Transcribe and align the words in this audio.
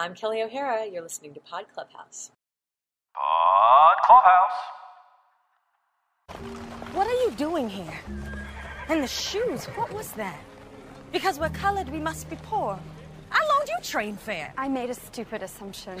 I'm 0.00 0.14
Kelli 0.14 0.42
O'Hara. 0.42 0.86
You're 0.86 1.02
listening 1.02 1.34
to 1.34 1.40
Pod 1.40 1.66
Clubhouse. 1.74 2.30
Pod 3.14 3.96
Clubhouse. 4.02 4.58
What 6.94 7.06
are 7.06 7.22
you 7.24 7.30
doing 7.32 7.68
here? 7.68 8.00
And 8.88 9.02
the 9.02 9.06
shoes, 9.06 9.66
what 9.66 9.92
was 9.92 10.12
that? 10.12 10.40
Because 11.12 11.38
we're 11.38 11.50
colored, 11.50 11.90
we 11.90 11.98
must 11.98 12.30
be 12.30 12.36
poor. 12.44 12.80
I 13.30 13.46
loaned 13.46 13.68
you 13.68 13.76
train 13.82 14.16
fare. 14.16 14.54
I 14.56 14.68
made 14.68 14.88
a 14.88 14.94
stupid 14.94 15.42
assumption. 15.42 16.00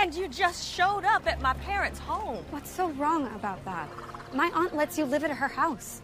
And 0.00 0.14
you 0.14 0.26
just 0.26 0.66
showed 0.66 1.04
up 1.04 1.26
at 1.26 1.42
my 1.42 1.52
parents' 1.52 1.98
home. 1.98 2.42
What's 2.48 2.70
so 2.70 2.88
wrong 2.92 3.26
about 3.34 3.62
that? 3.66 3.90
My 4.32 4.50
aunt 4.54 4.74
lets 4.74 4.96
you 4.96 5.04
live 5.04 5.24
at 5.24 5.30
her 5.30 5.48
house. 5.48 6.00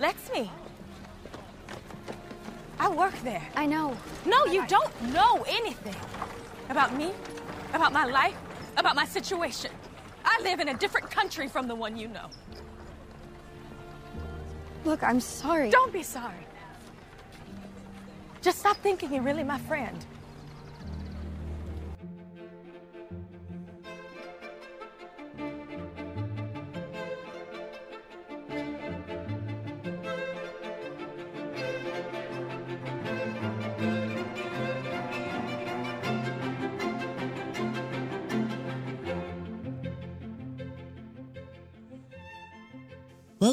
Lets 0.00 0.28
me. 0.32 0.50
I 2.80 2.88
work 2.88 3.14
there. 3.22 3.46
I 3.54 3.66
know. 3.66 3.94
No, 4.24 4.46
you 4.46 4.66
don't 4.66 4.90
know 5.12 5.44
anything 5.46 5.94
about 6.70 6.96
me, 6.96 7.12
about 7.74 7.92
my 7.92 8.06
life, 8.06 8.36
about 8.78 8.96
my 8.96 9.04
situation. 9.04 9.70
I 10.24 10.40
live 10.42 10.60
in 10.60 10.68
a 10.68 10.74
different 10.74 11.10
country 11.10 11.46
from 11.46 11.68
the 11.68 11.74
one 11.74 11.98
you 11.98 12.08
know. 12.08 12.30
Look, 14.86 15.02
I'm 15.02 15.20
sorry. 15.20 15.68
Don't 15.68 15.92
be 15.92 16.02
sorry. 16.02 16.46
Just 18.40 18.60
stop 18.60 18.78
thinking 18.78 19.12
you're 19.12 19.22
really 19.22 19.44
my 19.44 19.58
friend. 19.58 20.02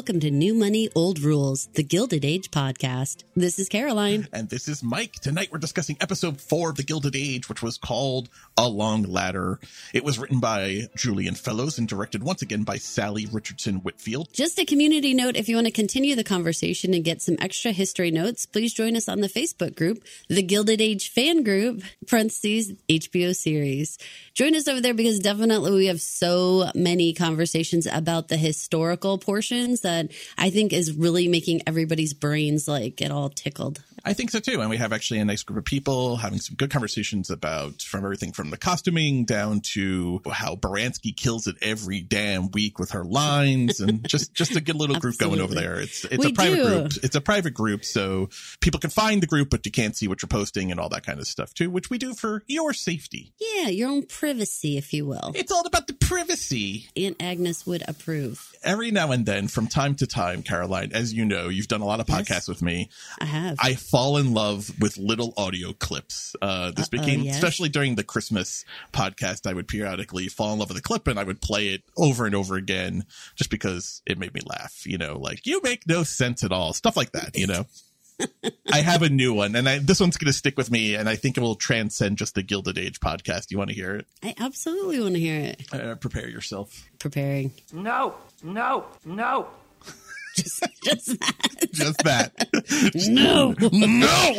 Welcome 0.08 0.20
to 0.20 0.30
New 0.30 0.54
Money, 0.54 0.88
Old 0.94 1.20
Rules, 1.20 1.68
the 1.74 1.82
Gilded 1.82 2.24
Age 2.24 2.50
podcast. 2.50 3.24
This 3.36 3.58
is 3.58 3.68
Caroline. 3.68 4.26
And 4.32 4.48
this 4.48 4.66
is 4.66 4.82
Mike. 4.82 5.12
Tonight 5.12 5.50
we're 5.52 5.58
discussing 5.58 5.98
episode 6.00 6.40
four 6.40 6.70
of 6.70 6.76
The 6.76 6.82
Gilded 6.82 7.14
Age, 7.14 7.50
which 7.50 7.62
was 7.62 7.76
called 7.76 8.30
A 8.56 8.66
Long 8.66 9.02
Ladder. 9.02 9.60
It 9.92 10.04
was 10.04 10.18
written 10.18 10.40
by 10.40 10.84
Julian 10.96 11.34
Fellowes 11.34 11.76
and 11.76 11.86
directed 11.86 12.22
once 12.22 12.40
again 12.40 12.64
by 12.64 12.76
Salli 12.76 13.28
Richardson 13.30 13.80
Whitfield. 13.80 14.32
Just 14.32 14.58
a 14.58 14.64
community 14.64 15.12
note 15.12 15.36
if 15.36 15.46
you 15.46 15.56
want 15.56 15.66
to 15.66 15.70
continue 15.70 16.16
the 16.16 16.24
conversation 16.24 16.94
and 16.94 17.04
get 17.04 17.20
some 17.20 17.36
extra 17.38 17.72
history 17.72 18.10
notes, 18.10 18.46
please 18.46 18.72
join 18.72 18.96
us 18.96 19.10
on 19.10 19.20
the 19.20 19.28
Facebook 19.28 19.76
group, 19.76 20.02
The 20.28 20.42
Gilded 20.42 20.80
Age 20.80 21.10
Fan 21.10 21.42
Group, 21.42 21.82
parentheses, 22.06 22.72
HBO 22.88 23.36
series. 23.36 23.98
Join 24.32 24.56
us 24.56 24.68
over 24.68 24.80
there 24.80 24.94
because 24.94 25.18
definitely 25.18 25.72
we 25.72 25.86
have 25.86 26.00
so 26.00 26.70
many 26.74 27.12
conversations 27.12 27.86
about 27.86 28.28
the 28.28 28.38
historical 28.38 29.18
portions 29.18 29.82
that 29.82 29.97
I 30.36 30.50
think 30.50 30.72
is 30.72 30.92
really 30.92 31.28
making 31.28 31.62
everybody's 31.66 32.14
brains 32.14 32.68
like 32.68 32.96
get 32.96 33.10
all 33.10 33.28
tickled. 33.30 33.82
I 34.04 34.14
think 34.14 34.30
so 34.30 34.38
too. 34.38 34.60
And 34.60 34.70
we 34.70 34.76
have 34.76 34.92
actually 34.92 35.18
a 35.20 35.24
nice 35.24 35.42
group 35.42 35.58
of 35.58 35.64
people 35.64 36.16
having 36.16 36.38
some 36.38 36.54
good 36.56 36.70
conversations 36.70 37.30
about 37.30 37.82
from 37.82 38.04
everything 38.04 38.32
from 38.32 38.50
the 38.50 38.56
costuming 38.56 39.24
down 39.24 39.60
to 39.74 40.22
how 40.30 40.54
Baranski 40.54 41.14
kills 41.14 41.46
it 41.48 41.56
every 41.60 42.00
damn 42.00 42.50
week 42.52 42.78
with 42.78 42.92
her 42.92 43.04
lines 43.04 43.80
and 43.80 44.08
just, 44.08 44.32
just 44.34 44.54
a 44.56 44.60
good 44.60 44.76
little 44.76 44.96
group 45.00 45.18
going 45.18 45.40
over 45.40 45.52
there. 45.54 45.80
It's, 45.80 46.04
it's 46.04 46.24
We 46.24 46.30
a 46.30 46.34
private 46.34 46.56
do. 46.56 46.64
group. 46.64 46.92
It's 47.02 47.16
a 47.16 47.20
private 47.20 47.54
group. 47.54 47.84
So 47.84 48.28
people 48.60 48.78
can 48.80 48.90
find 48.90 49.20
the 49.20 49.26
group, 49.26 49.50
but 49.50 49.66
you 49.66 49.72
can't 49.72 49.96
see 49.96 50.06
what 50.06 50.22
you're 50.22 50.28
posting 50.28 50.70
and 50.70 50.78
all 50.78 50.88
that 50.90 51.04
kind 51.04 51.18
of 51.18 51.26
stuff 51.26 51.52
too, 51.52 51.68
which 51.68 51.90
we 51.90 51.98
do 51.98 52.14
for 52.14 52.44
your 52.46 52.72
safety. 52.72 53.32
Yeah, 53.40 53.68
your 53.68 53.90
own 53.90 54.06
privacy, 54.06 54.78
if 54.78 54.92
you 54.94 55.06
will. 55.06 55.32
It's 55.34 55.50
all 55.52 55.66
about 55.66 55.86
the 55.88 55.94
privacy. 55.94 56.86
Aunt 56.96 57.16
Agnes 57.20 57.66
would 57.66 57.82
approve. 57.88 58.52
Every 58.62 58.90
now 58.90 59.10
and 59.12 59.26
then, 59.26 59.48
from 59.48 59.66
time 59.66 59.87
to 59.96 60.06
time, 60.06 60.42
Caroline, 60.42 60.90
as 60.92 61.12
you 61.12 61.24
know, 61.24 61.48
you've 61.48 61.68
done 61.68 61.80
a 61.80 61.84
lot 61.86 62.00
of 62.00 62.08
Yes. 62.08 62.28
podcasts 62.28 62.48
with 62.48 62.62
me. 62.62 62.88
I 63.20 63.24
have. 63.26 63.56
I 63.60 63.74
fall 63.74 64.16
in 64.16 64.34
love 64.34 64.70
with 64.80 64.96
little 64.98 65.34
audio 65.36 65.72
clips. 65.72 66.34
Uh, 66.40 66.70
this 66.70 66.86
Uh-oh, 66.86 66.98
became, 67.00 67.20
yes? 67.22 67.36
especially 67.36 67.68
during 67.68 67.94
the 67.94 68.04
Christmas 68.04 68.64
podcast, 68.92 69.46
I 69.48 69.52
would 69.54 69.68
periodically 69.68 70.28
fall 70.28 70.52
in 70.52 70.58
love 70.58 70.68
with 70.68 70.78
a 70.78 70.82
clip 70.82 71.06
and 71.06 71.18
I 71.18 71.24
would 71.24 71.40
play 71.40 71.68
it 71.68 71.82
over 71.96 72.26
and 72.26 72.34
over 72.34 72.56
again 72.56 73.04
just 73.36 73.50
because 73.50 74.02
it 74.06 74.18
made 74.18 74.34
me 74.34 74.40
laugh. 74.46 74.82
You 74.86 74.98
know, 74.98 75.18
like 75.18 75.46
you 75.46 75.60
make 75.62 75.86
no 75.86 76.02
sense 76.02 76.42
at 76.44 76.52
all, 76.52 76.72
stuff 76.72 76.96
like 76.96 77.12
that. 77.12 77.36
You 77.36 77.46
know. 77.46 77.66
I 78.72 78.80
have 78.80 79.02
a 79.02 79.08
new 79.08 79.32
one, 79.32 79.54
and 79.54 79.68
I, 79.68 79.78
this 79.78 80.00
one's 80.00 80.16
going 80.16 80.26
to 80.26 80.36
stick 80.36 80.56
with 80.56 80.72
me, 80.72 80.96
and 80.96 81.08
I 81.08 81.14
think 81.14 81.36
it 81.36 81.40
will 81.40 81.54
transcend 81.54 82.18
just 82.18 82.34
the 82.34 82.42
Gilded 82.42 82.76
Age 82.76 82.98
podcast. 82.98 83.52
You 83.52 83.58
want 83.58 83.70
to 83.70 83.76
hear 83.76 83.94
it? 83.94 84.06
I 84.24 84.34
absolutely 84.40 84.98
want 84.98 85.14
to 85.14 85.20
hear 85.20 85.38
it. 85.40 85.62
Uh, 85.72 85.94
prepare 85.94 86.28
yourself. 86.28 86.88
Preparing. 86.98 87.52
No, 87.72 88.14
no, 88.42 88.86
no. 89.04 89.46
Just, 90.38 90.62
just 90.82 91.06
that. 91.20 91.68
Just 91.72 91.98
that. 92.04 92.32
No. 93.08 93.54
no. 93.58 94.34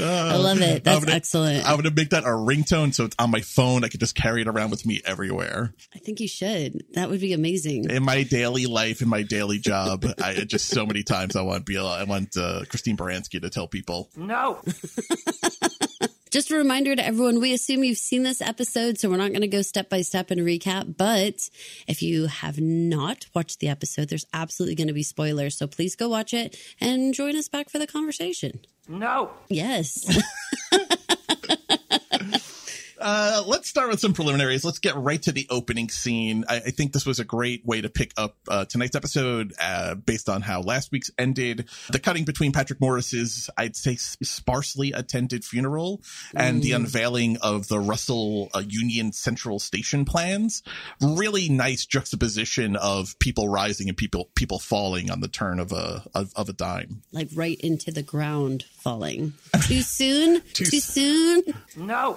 I 0.00 0.36
love 0.36 0.60
it. 0.60 0.84
That's 0.84 0.96
I'm 0.96 1.02
gonna- 1.04 1.14
excellent. 1.16 1.64
I'm 1.66 1.72
going 1.76 1.84
to 1.84 1.90
make 1.90 2.10
that 2.10 2.24
a 2.24 2.28
ringtone 2.28 2.94
so 2.94 3.04
it's 3.04 3.16
on 3.18 3.30
my 3.30 3.40
phone. 3.40 3.84
I 3.84 3.88
could 3.88 4.00
just 4.00 4.14
carry 4.14 4.42
it 4.42 4.48
around 4.48 4.70
with 4.70 4.86
me 4.86 5.00
everywhere. 5.04 5.72
I 5.94 5.98
think 5.98 6.20
you 6.20 6.28
should. 6.28 6.84
That 6.94 7.10
would 7.10 7.20
be 7.20 7.32
amazing. 7.32 7.90
In 7.90 8.02
my 8.02 8.22
daily 8.22 8.66
life, 8.66 9.02
in 9.02 9.08
my 9.08 9.22
daily 9.22 9.58
job, 9.58 10.04
I 10.22 10.34
just 10.44 10.68
so 10.68 10.86
many 10.86 11.02
times 11.02 11.36
I 11.36 11.42
want 11.42 11.66
Bill, 11.66 11.86
I 11.86 12.04
want 12.04 12.36
uh, 12.36 12.62
Christine 12.68 12.96
Baranski 12.96 13.40
to 13.42 13.50
tell 13.50 13.68
people. 13.68 14.08
No. 14.16 14.60
Just 16.34 16.50
a 16.50 16.56
reminder 16.56 16.96
to 16.96 17.06
everyone, 17.06 17.38
we 17.38 17.52
assume 17.52 17.84
you've 17.84 17.96
seen 17.96 18.24
this 18.24 18.40
episode, 18.40 18.98
so 18.98 19.08
we're 19.08 19.18
not 19.18 19.28
going 19.28 19.42
to 19.42 19.46
go 19.46 19.62
step 19.62 19.88
by 19.88 20.00
step 20.02 20.32
and 20.32 20.40
recap. 20.40 20.96
But 20.96 21.48
if 21.86 22.02
you 22.02 22.26
have 22.26 22.58
not 22.58 23.26
watched 23.36 23.60
the 23.60 23.68
episode, 23.68 24.08
there's 24.08 24.26
absolutely 24.32 24.74
going 24.74 24.88
to 24.88 24.92
be 24.92 25.04
spoilers. 25.04 25.56
So 25.56 25.68
please 25.68 25.94
go 25.94 26.08
watch 26.08 26.34
it 26.34 26.58
and 26.80 27.14
join 27.14 27.36
us 27.36 27.48
back 27.48 27.70
for 27.70 27.78
the 27.78 27.86
conversation. 27.86 28.58
No. 28.88 29.30
Yes. 29.48 30.04
Uh, 33.04 33.42
let's 33.46 33.68
start 33.68 33.90
with 33.90 34.00
some 34.00 34.14
preliminaries. 34.14 34.64
Let's 34.64 34.78
get 34.78 34.96
right 34.96 35.20
to 35.24 35.30
the 35.30 35.46
opening 35.50 35.90
scene. 35.90 36.46
I, 36.48 36.56
I 36.56 36.70
think 36.70 36.94
this 36.94 37.04
was 37.04 37.20
a 37.20 37.24
great 37.24 37.64
way 37.66 37.82
to 37.82 37.90
pick 37.90 38.12
up 38.16 38.36
uh, 38.48 38.64
tonight's 38.64 38.96
episode 38.96 39.52
uh, 39.60 39.94
based 39.94 40.30
on 40.30 40.40
how 40.40 40.62
last 40.62 40.90
week's 40.90 41.10
ended. 41.18 41.68
The 41.90 41.98
cutting 41.98 42.24
between 42.24 42.52
Patrick 42.52 42.80
Morris's, 42.80 43.50
I'd 43.58 43.76
say, 43.76 43.96
sparsely 43.96 44.92
attended 44.92 45.44
funeral 45.44 46.00
and 46.34 46.62
the 46.62 46.72
unveiling 46.72 47.36
of 47.42 47.68
the 47.68 47.78
Russell 47.78 48.48
uh, 48.54 48.62
Union 48.66 49.12
Central 49.12 49.58
Station 49.58 50.06
plans. 50.06 50.62
Really 51.02 51.50
nice 51.50 51.84
juxtaposition 51.84 52.74
of 52.74 53.18
people 53.18 53.50
rising 53.50 53.88
and 53.88 53.98
people 53.98 54.30
people 54.34 54.58
falling 54.58 55.10
on 55.10 55.20
the 55.20 55.28
turn 55.28 55.60
of 55.60 55.72
a 55.72 56.04
of, 56.14 56.32
of 56.36 56.48
a 56.48 56.54
dime. 56.54 57.02
like 57.12 57.28
right 57.34 57.60
into 57.60 57.90
the 57.90 58.02
ground 58.02 58.64
falling. 58.78 59.34
Too 59.66 59.82
soon? 59.82 60.40
Too 60.54 60.64
Too, 60.64 60.80
soon? 60.80 61.42
No. 61.76 62.16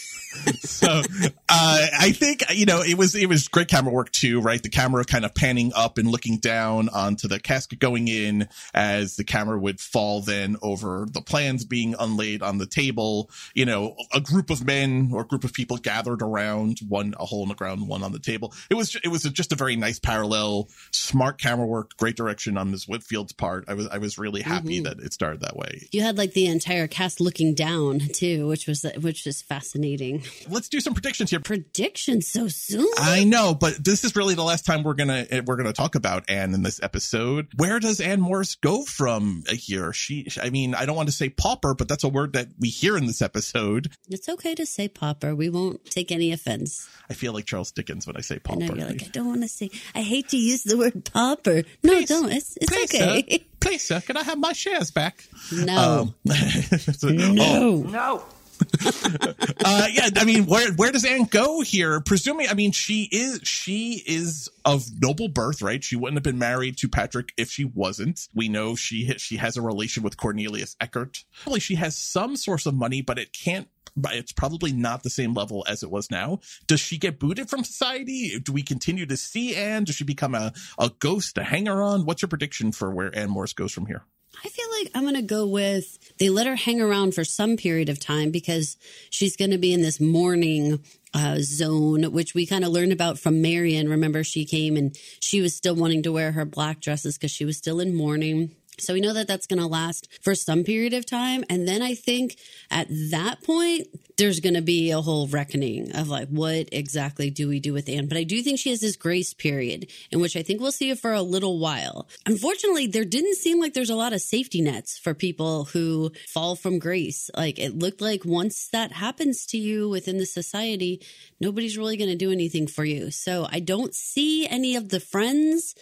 so 0.61 0.87
uh, 0.87 1.87
I 1.99 2.11
think 2.11 2.43
you 2.53 2.65
know 2.65 2.81
it 2.81 2.97
was 2.97 3.15
it 3.15 3.27
was 3.27 3.47
great 3.47 3.67
camera 3.67 3.91
work 3.91 4.11
too, 4.11 4.39
right? 4.39 4.61
The 4.61 4.69
camera 4.69 5.03
kind 5.03 5.25
of 5.25 5.35
panning 5.35 5.71
up 5.75 5.97
and 5.97 6.09
looking 6.09 6.37
down 6.37 6.89
onto 6.89 7.27
the 7.27 7.39
casket 7.39 7.79
going 7.79 8.07
in 8.07 8.47
as 8.73 9.15
the 9.15 9.23
camera 9.23 9.59
would 9.59 9.79
fall 9.79 10.21
then 10.21 10.57
over 10.61 11.05
the 11.11 11.21
plans 11.21 11.65
being 11.65 11.95
unlaid 11.99 12.41
on 12.41 12.57
the 12.57 12.65
table. 12.65 13.29
You 13.53 13.65
know, 13.65 13.95
a 14.13 14.21
group 14.21 14.49
of 14.49 14.65
men 14.65 15.11
or 15.13 15.21
a 15.21 15.25
group 15.25 15.43
of 15.43 15.53
people 15.53 15.77
gathered 15.77 16.21
around, 16.21 16.79
one 16.87 17.13
a 17.19 17.25
hole 17.25 17.43
in 17.43 17.49
the 17.49 17.55
ground, 17.55 17.87
one 17.87 18.03
on 18.03 18.11
the 18.11 18.19
table. 18.19 18.53
It 18.69 18.75
was 18.75 18.95
it 19.03 19.09
was 19.09 19.23
just 19.23 19.51
a 19.51 19.55
very 19.55 19.75
nice 19.75 19.99
parallel, 19.99 20.69
smart 20.91 21.39
camera 21.39 21.65
work, 21.65 21.97
great 21.97 22.15
direction 22.15 22.57
on 22.57 22.71
Ms. 22.71 22.87
Whitfield's 22.87 23.33
part. 23.33 23.65
I 23.67 23.73
was 23.73 23.87
I 23.87 23.97
was 23.97 24.17
really 24.17 24.41
happy 24.41 24.79
that 24.81 24.99
it 24.99 25.13
started 25.13 25.41
that 25.41 25.57
way. 25.57 25.87
You 25.91 26.01
had 26.01 26.17
like 26.17 26.33
the 26.33 26.45
entire 26.45 26.87
cast 26.87 27.19
looking 27.19 27.53
down 27.53 27.99
too, 27.99 28.47
which 28.47 28.67
was 28.67 28.85
which 28.99 29.25
was 29.25 29.41
fascinating. 29.41 30.20
Let's 30.49 30.69
do 30.69 30.79
some 30.79 30.93
predictions 30.93 31.29
here. 31.29 31.39
Predictions 31.39 32.27
so 32.27 32.47
soon? 32.47 32.87
I 32.97 33.23
know, 33.23 33.53
but 33.53 33.83
this 33.83 34.03
is 34.03 34.15
really 34.15 34.35
the 34.35 34.43
last 34.43 34.65
time 34.65 34.83
we're 34.83 34.93
gonna 34.93 35.25
eh, 35.29 35.41
we're 35.45 35.55
gonna 35.57 35.73
talk 35.73 35.95
about 35.95 36.29
Anne 36.29 36.53
in 36.53 36.63
this 36.63 36.81
episode. 36.83 37.47
Where 37.57 37.79
does 37.79 37.99
Anne 38.01 38.21
Morris 38.21 38.55
go 38.55 38.83
from 38.83 39.43
here? 39.49 39.93
She, 39.93 40.27
I 40.41 40.49
mean, 40.49 40.75
I 40.75 40.85
don't 40.85 40.95
want 40.95 41.09
to 41.09 41.13
say 41.15 41.29
pauper, 41.29 41.73
but 41.73 41.87
that's 41.87 42.03
a 42.03 42.09
word 42.09 42.33
that 42.33 42.47
we 42.59 42.69
hear 42.69 42.97
in 42.97 43.05
this 43.05 43.21
episode. 43.21 43.91
It's 44.09 44.27
okay 44.29 44.55
to 44.55 44.65
say 44.65 44.87
pauper. 44.87 45.35
We 45.35 45.49
won't 45.49 45.85
take 45.85 46.11
any 46.11 46.31
offense. 46.31 46.87
I 47.09 47.13
feel 47.13 47.33
like 47.33 47.45
Charles 47.45 47.71
Dickens 47.71 48.07
when 48.07 48.17
I 48.17 48.21
say 48.21 48.35
I 48.35 48.39
pauper. 48.39 48.59
know 48.59 48.75
you're 48.75 48.87
like, 48.87 49.03
I 49.03 49.07
don't 49.07 49.27
want 49.27 49.41
to 49.41 49.47
say. 49.47 49.69
I 49.95 50.01
hate 50.01 50.29
to 50.29 50.37
use 50.37 50.63
the 50.63 50.77
word 50.77 51.05
pauper. 51.05 51.63
No, 51.83 51.93
Please, 51.93 52.09
don't. 52.09 52.31
It's 52.31 52.57
it's 52.57 52.71
please, 52.71 52.93
okay. 52.95 53.25
Sir, 53.29 53.37
please, 53.59 53.83
sir, 53.83 54.01
can 54.01 54.17
I 54.17 54.23
have 54.23 54.37
my 54.39 54.53
shares 54.53 54.91
back? 54.91 55.23
No, 55.51 56.01
Um, 56.01 56.15
so- 56.79 57.09
no. 57.09 57.35
oh, 57.43 57.75
No. 57.89 58.23
uh, 59.65 59.87
yeah, 59.91 60.09
I 60.15 60.23
mean, 60.25 60.45
where 60.45 60.71
where 60.73 60.91
does 60.91 61.05
Anne 61.05 61.25
go 61.25 61.61
here? 61.61 61.99
Presuming, 62.01 62.47
I 62.49 62.53
mean, 62.53 62.71
she 62.71 63.07
is 63.11 63.41
she 63.43 64.03
is 64.05 64.49
of 64.65 64.85
noble 65.01 65.27
birth, 65.27 65.61
right? 65.61 65.83
She 65.83 65.95
wouldn't 65.95 66.17
have 66.17 66.23
been 66.23 66.39
married 66.39 66.77
to 66.77 66.89
Patrick 66.89 67.33
if 67.37 67.49
she 67.49 67.65
wasn't. 67.65 68.27
We 68.33 68.49
know 68.49 68.75
she 68.75 69.07
she 69.17 69.37
has 69.37 69.57
a 69.57 69.61
relation 69.61 70.03
with 70.03 70.17
Cornelius 70.17 70.75
Eckert. 70.79 71.23
Probably 71.43 71.59
she 71.59 71.75
has 71.75 71.97
some 71.97 72.35
source 72.35 72.65
of 72.65 72.73
money, 72.73 73.01
but 73.01 73.17
it 73.19 73.33
can't. 73.33 73.67
But 73.97 74.13
it's 74.15 74.31
probably 74.31 74.71
not 74.71 75.03
the 75.03 75.09
same 75.09 75.33
level 75.33 75.65
as 75.67 75.83
it 75.83 75.91
was 75.91 76.09
now. 76.09 76.39
Does 76.65 76.79
she 76.79 76.97
get 76.97 77.19
booted 77.19 77.49
from 77.49 77.65
society? 77.65 78.39
Do 78.39 78.53
we 78.53 78.63
continue 78.63 79.05
to 79.05 79.17
see 79.17 79.53
Anne? 79.53 79.83
Does 79.83 79.95
she 79.95 80.05
become 80.05 80.33
a, 80.33 80.53
a 80.79 80.91
ghost, 80.99 81.37
a 81.37 81.43
hanger 81.43 81.83
on? 81.83 82.05
What's 82.05 82.21
your 82.21 82.29
prediction 82.29 82.71
for 82.71 82.89
where 82.89 83.13
Anne 83.13 83.29
Morris 83.29 83.51
goes 83.51 83.73
from 83.73 83.87
here? 83.87 84.05
I 84.43 84.47
feel 84.49 84.65
like 84.79 84.91
I'm 84.95 85.03
going 85.03 85.15
to 85.15 85.21
go 85.21 85.45
with 85.47 85.97
they 86.17 86.29
let 86.29 86.47
her 86.47 86.55
hang 86.55 86.81
around 86.81 87.13
for 87.13 87.23
some 87.23 87.57
period 87.57 87.89
of 87.89 87.99
time 87.99 88.31
because 88.31 88.77
she's 89.09 89.35
going 89.35 89.51
to 89.51 89.57
be 89.57 89.73
in 89.73 89.81
this 89.81 89.99
mourning 89.99 90.83
uh, 91.13 91.37
zone, 91.39 92.03
which 92.11 92.33
we 92.33 92.45
kind 92.45 92.63
of 92.63 92.71
learned 92.71 92.93
about 92.93 93.19
from 93.19 93.41
Marian. 93.41 93.89
Remember, 93.89 94.23
she 94.23 94.45
came 94.45 94.77
and 94.77 94.95
she 95.19 95.41
was 95.41 95.55
still 95.55 95.75
wanting 95.75 96.03
to 96.03 96.11
wear 96.11 96.31
her 96.31 96.45
black 96.45 96.79
dresses 96.79 97.17
because 97.17 97.31
she 97.31 97.45
was 97.45 97.57
still 97.57 97.79
in 97.79 97.95
mourning. 97.95 98.55
So 98.81 98.93
we 98.93 99.01
know 99.01 99.13
that 99.13 99.27
that's 99.27 99.47
going 99.47 99.59
to 99.59 99.67
last 99.67 100.07
for 100.21 100.35
some 100.35 100.63
period 100.63 100.93
of 100.93 101.05
time. 101.05 101.43
And 101.49 101.67
then 101.67 101.81
I 101.81 101.95
think 101.95 102.37
at 102.69 102.87
that 103.11 103.43
point, 103.43 103.87
there's 104.17 104.39
going 104.39 104.53
to 104.53 104.61
be 104.61 104.91
a 104.91 105.01
whole 105.01 105.27
reckoning 105.27 105.95
of 105.95 106.07
like, 106.07 106.27
what 106.27 106.69
exactly 106.71 107.31
do 107.31 107.47
we 107.47 107.59
do 107.59 107.73
with 107.73 107.89
Anne? 107.89 108.07
But 108.07 108.17
I 108.17 108.23
do 108.23 108.43
think 108.43 108.59
she 108.59 108.69
has 108.69 108.79
this 108.79 108.95
grace 108.95 109.33
period 109.33 109.89
in 110.11 110.19
which 110.19 110.35
I 110.35 110.43
think 110.43 110.61
we'll 110.61 110.71
see 110.71 110.91
it 110.91 110.99
for 110.99 111.11
a 111.11 111.23
little 111.23 111.57
while. 111.57 112.07
Unfortunately, 112.27 112.85
there 112.85 113.03
didn't 113.03 113.37
seem 113.37 113.59
like 113.59 113.73
there's 113.73 113.89
a 113.89 113.95
lot 113.95 114.13
of 114.13 114.21
safety 114.21 114.61
nets 114.61 114.99
for 114.99 115.15
people 115.15 115.65
who 115.65 116.11
fall 116.27 116.55
from 116.55 116.77
grace. 116.77 117.31
Like 117.35 117.57
it 117.57 117.79
looked 117.79 117.99
like 117.99 118.23
once 118.23 118.67
that 118.71 118.91
happens 118.91 119.45
to 119.47 119.57
you 119.57 119.89
within 119.89 120.17
the 120.17 120.25
society, 120.27 121.01
nobody's 121.39 121.77
really 121.77 121.97
going 121.97 122.09
to 122.11 122.15
do 122.15 122.31
anything 122.31 122.67
for 122.67 122.85
you. 122.85 123.09
So 123.09 123.47
I 123.51 123.59
don't 123.59 123.95
see 123.95 124.47
any 124.47 124.75
of 124.75 124.89
the 124.89 124.99
friends 124.99 125.73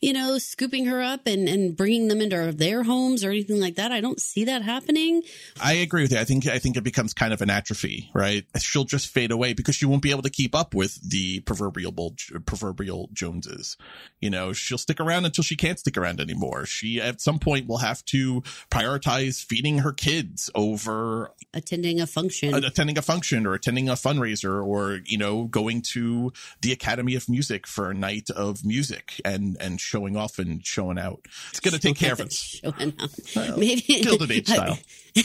you 0.00 0.12
know, 0.12 0.38
scooping 0.38 0.84
her 0.86 1.00
up 1.00 1.26
and, 1.26 1.48
and 1.48 1.76
bringing 1.76 2.08
them 2.08 2.20
into 2.20 2.52
their 2.52 2.82
homes 2.82 3.24
or 3.24 3.30
anything 3.30 3.60
like 3.60 3.76
that. 3.76 3.92
I 3.92 4.00
don't 4.00 4.20
see 4.20 4.44
that 4.44 4.62
happening. 4.62 5.22
I 5.60 5.74
agree 5.74 6.02
with 6.02 6.12
you. 6.12 6.18
I 6.18 6.24
think 6.24 6.46
I 6.46 6.58
think 6.58 6.76
it 6.76 6.84
becomes 6.84 7.14
kind 7.14 7.32
of 7.32 7.40
an 7.40 7.50
atrophy, 7.50 8.10
right? 8.14 8.44
She'll 8.58 8.84
just 8.84 9.08
fade 9.08 9.30
away 9.30 9.54
because 9.54 9.74
she 9.74 9.86
won't 9.86 10.02
be 10.02 10.10
able 10.10 10.22
to 10.22 10.30
keep 10.30 10.54
up 10.54 10.74
with 10.74 11.00
the 11.08 11.40
proverbial 11.40 12.14
proverbial 12.44 13.08
Joneses. 13.12 13.76
You 14.20 14.30
know, 14.30 14.52
she'll 14.52 14.78
stick 14.78 15.00
around 15.00 15.24
until 15.24 15.44
she 15.44 15.56
can't 15.56 15.78
stick 15.78 15.96
around 15.96 16.20
anymore. 16.20 16.66
She 16.66 17.00
at 17.00 17.20
some 17.20 17.38
point 17.38 17.66
will 17.66 17.78
have 17.78 18.04
to 18.06 18.42
prioritize 18.70 19.44
feeding 19.44 19.78
her 19.78 19.92
kids 19.92 20.50
over 20.54 21.32
attending 21.54 22.00
a 22.00 22.06
function, 22.06 22.52
attending 22.54 22.98
a 22.98 23.02
function 23.02 23.46
or 23.46 23.54
attending 23.54 23.88
a 23.88 23.94
fundraiser 23.94 24.64
or, 24.64 25.00
you 25.04 25.16
know, 25.16 25.44
going 25.44 25.80
to 25.82 26.32
the 26.60 26.72
Academy 26.72 27.14
of 27.14 27.28
Music 27.28 27.66
for 27.66 27.90
a 27.90 27.94
night 27.94 28.28
of 28.30 28.64
music 28.64 29.20
and 29.24 29.56
and 29.60 29.80
showing 29.86 30.16
off 30.16 30.38
and 30.38 30.66
showing 30.66 30.98
out. 30.98 31.20
It's 31.50 31.60
going 31.60 31.74
to 31.74 31.80
take 31.80 31.96
care 31.96 32.12
of 32.12 32.20
it. 32.20 32.32
Showing 32.32 32.94
out. 33.00 33.10
Well, 33.34 33.58
Maybe 33.58 33.80
Gilded 34.02 34.30
Age 34.30 34.48
style. 34.48 34.78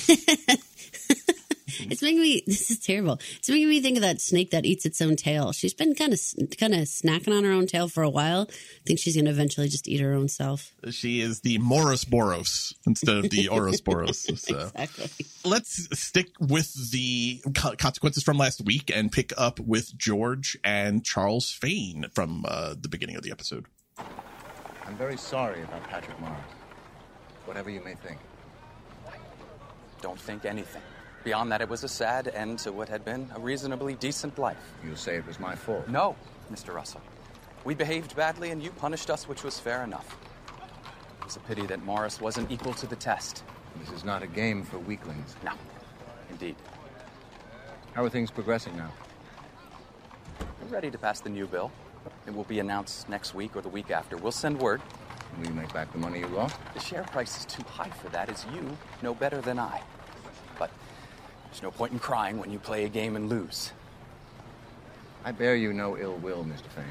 it's 1.80 2.02
making 2.02 2.22
me. 2.22 2.44
This 2.46 2.72
is 2.72 2.80
terrible. 2.80 3.20
It's 3.38 3.50
making 3.50 3.70
me 3.70 3.82
think 3.82 3.98
of 3.98 4.04
that 4.04 4.22
snake 4.22 4.52
that 4.52 4.66
eats 4.66 4.86
its 4.86 5.02
own 5.02 5.16
tail. 5.16 5.52
She's 5.52 5.74
been 5.74 5.96
kind 5.96 6.14
of 6.14 6.20
kind 6.58 6.74
of 6.74 6.82
snacking 6.82 7.36
on 7.36 7.44
her 7.44 7.52
own 7.52 7.68
tail 7.68 7.88
for 7.88 8.04
a 8.04 8.10
while. 8.10 8.48
I 8.50 8.84
think 8.86 9.00
she's 9.00 9.16
going 9.16 9.26
to 9.26 9.32
eventually 9.32 9.68
just 9.68 9.88
eat 9.88 10.00
her 10.00 10.14
own 10.14 10.28
self. 10.28 10.72
She 10.92 11.22
is 11.22 11.42
the 11.42 11.58
Moros 11.58 12.06
Boros 12.06 12.74
instead 12.86 13.18
of 13.18 13.30
the 13.30 13.50
Ouroboros. 13.50 14.22
So. 14.42 14.60
exactly. 14.60 15.10
Let's 15.44 15.88
stick 16.00 16.28
with 16.40 16.92
the 16.92 17.42
consequences 17.78 18.24
from 18.24 18.38
last 18.38 18.64
week 18.64 18.92
and 18.94 19.12
pick 19.12 19.34
up 19.38 19.60
with 19.60 19.98
George 19.98 20.58
and 20.64 21.04
Charles 21.04 21.52
Fane 21.52 22.06
from 22.14 22.46
uh, 22.48 22.76
the 22.80 22.90
beginning 22.90 23.16
of 23.16 23.24
the 23.24 23.32
episode. 23.32 23.66
I'm 24.86 24.96
very 24.98 25.18
sorry 25.18 25.62
about 25.64 25.84
Patrick 25.84 26.20
Morris. 26.20 26.38
Whatever 27.46 27.70
you 27.70 27.82
may 27.82 27.96
think. 27.96 28.20
Don't 30.02 30.20
think 30.20 30.46
anything. 30.46 30.82
Beyond 31.24 31.52
that, 31.52 31.62
it 31.62 31.70
was 31.70 31.84
a 31.84 31.88
sad 31.88 32.30
end 32.30 32.60
to 32.60 32.72
what 32.72 32.90
had 32.90 33.06
been 33.06 33.30
a 33.36 33.40
reasonably 33.40 33.94
decent 33.96 34.40
life. 34.40 34.74
You 34.84 34.96
say 34.96 35.16
it 35.18 35.28
was 35.28 35.40
my 35.40 35.56
fault? 35.56 35.88
No, 35.88 36.16
Mr. 36.52 36.74
Russell. 36.74 37.02
We 37.64 37.76
behaved 37.76 38.16
badly 38.16 38.50
and 38.50 38.62
you 38.62 38.72
punished 38.72 39.12
us, 39.12 39.28
which 39.28 39.44
was 39.44 39.60
fair 39.60 39.84
enough. 39.84 40.18
It's 41.24 41.36
a 41.36 41.40
pity 41.42 41.68
that 41.68 41.84
Morris 41.84 42.20
wasn't 42.20 42.52
equal 42.52 42.74
to 42.74 42.88
the 42.88 42.96
test. 42.96 43.44
This 43.80 43.92
is 43.92 44.04
not 44.04 44.24
a 44.24 44.28
game 44.28 44.64
for 44.64 44.80
weaklings. 44.80 45.36
No, 45.46 45.52
indeed. 46.30 46.56
How 47.94 48.04
are 48.04 48.10
things 48.10 48.32
progressing 48.32 48.76
now? 48.76 48.92
We're 50.62 50.70
ready 50.70 50.90
to 50.90 50.98
pass 50.98 51.20
the 51.20 51.30
new 51.30 51.46
bill. 51.46 51.72
It 52.28 52.36
will 52.36 52.44
be 52.44 52.60
announced 52.60 53.10
next 53.10 53.34
week 53.34 53.56
or 53.56 53.62
the 53.62 53.70
week 53.70 53.92
after. 53.92 54.18
We'll 54.18 54.32
send 54.32 54.60
word. 54.60 54.82
Will 55.38 55.48
you 55.48 55.54
make 55.54 55.74
back 55.74 55.92
the 55.92 55.98
money 55.98 56.20
you 56.20 56.28
lost? 56.28 56.56
The 56.74 56.80
share 56.80 57.04
price 57.04 57.40
is 57.40 57.46
too 57.46 57.64
high 57.64 57.90
for 57.90 58.10
that, 58.10 58.30
as 58.30 58.46
you 58.54 58.78
know 59.02 59.14
better 59.14 59.42
than 59.42 59.60
I. 59.60 59.82
But 60.60 60.72
there's 61.46 61.64
no 61.64 61.72
point 61.72 61.94
in 61.94 62.00
crying 62.00 62.38
when 62.38 62.52
you 62.52 62.60
play 62.60 62.86
a 62.86 62.90
game 62.90 63.16
and 63.16 63.30
lose. 63.30 63.72
I 65.24 65.32
bear 65.32 65.56
you 65.56 65.74
no 65.74 65.98
ill 65.98 66.16
will, 66.16 66.44
Mr. 66.44 66.68
Fane. 66.76 66.86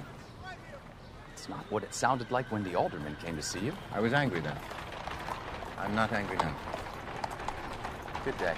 It's 1.34 1.48
not 1.48 1.64
what 1.70 1.82
it 1.82 1.94
sounded 1.94 2.30
like 2.30 2.50
when 2.52 2.62
the 2.62 2.74
alderman 2.74 3.16
came 3.24 3.36
to 3.36 3.42
see 3.42 3.60
you. 3.60 3.72
I 3.92 4.00
was 4.00 4.12
angry 4.12 4.40
then. 4.40 4.56
I'm 5.78 5.94
not 5.94 6.12
angry 6.12 6.36
now. 6.36 6.54
Good 8.24 8.36
day. 8.38 8.54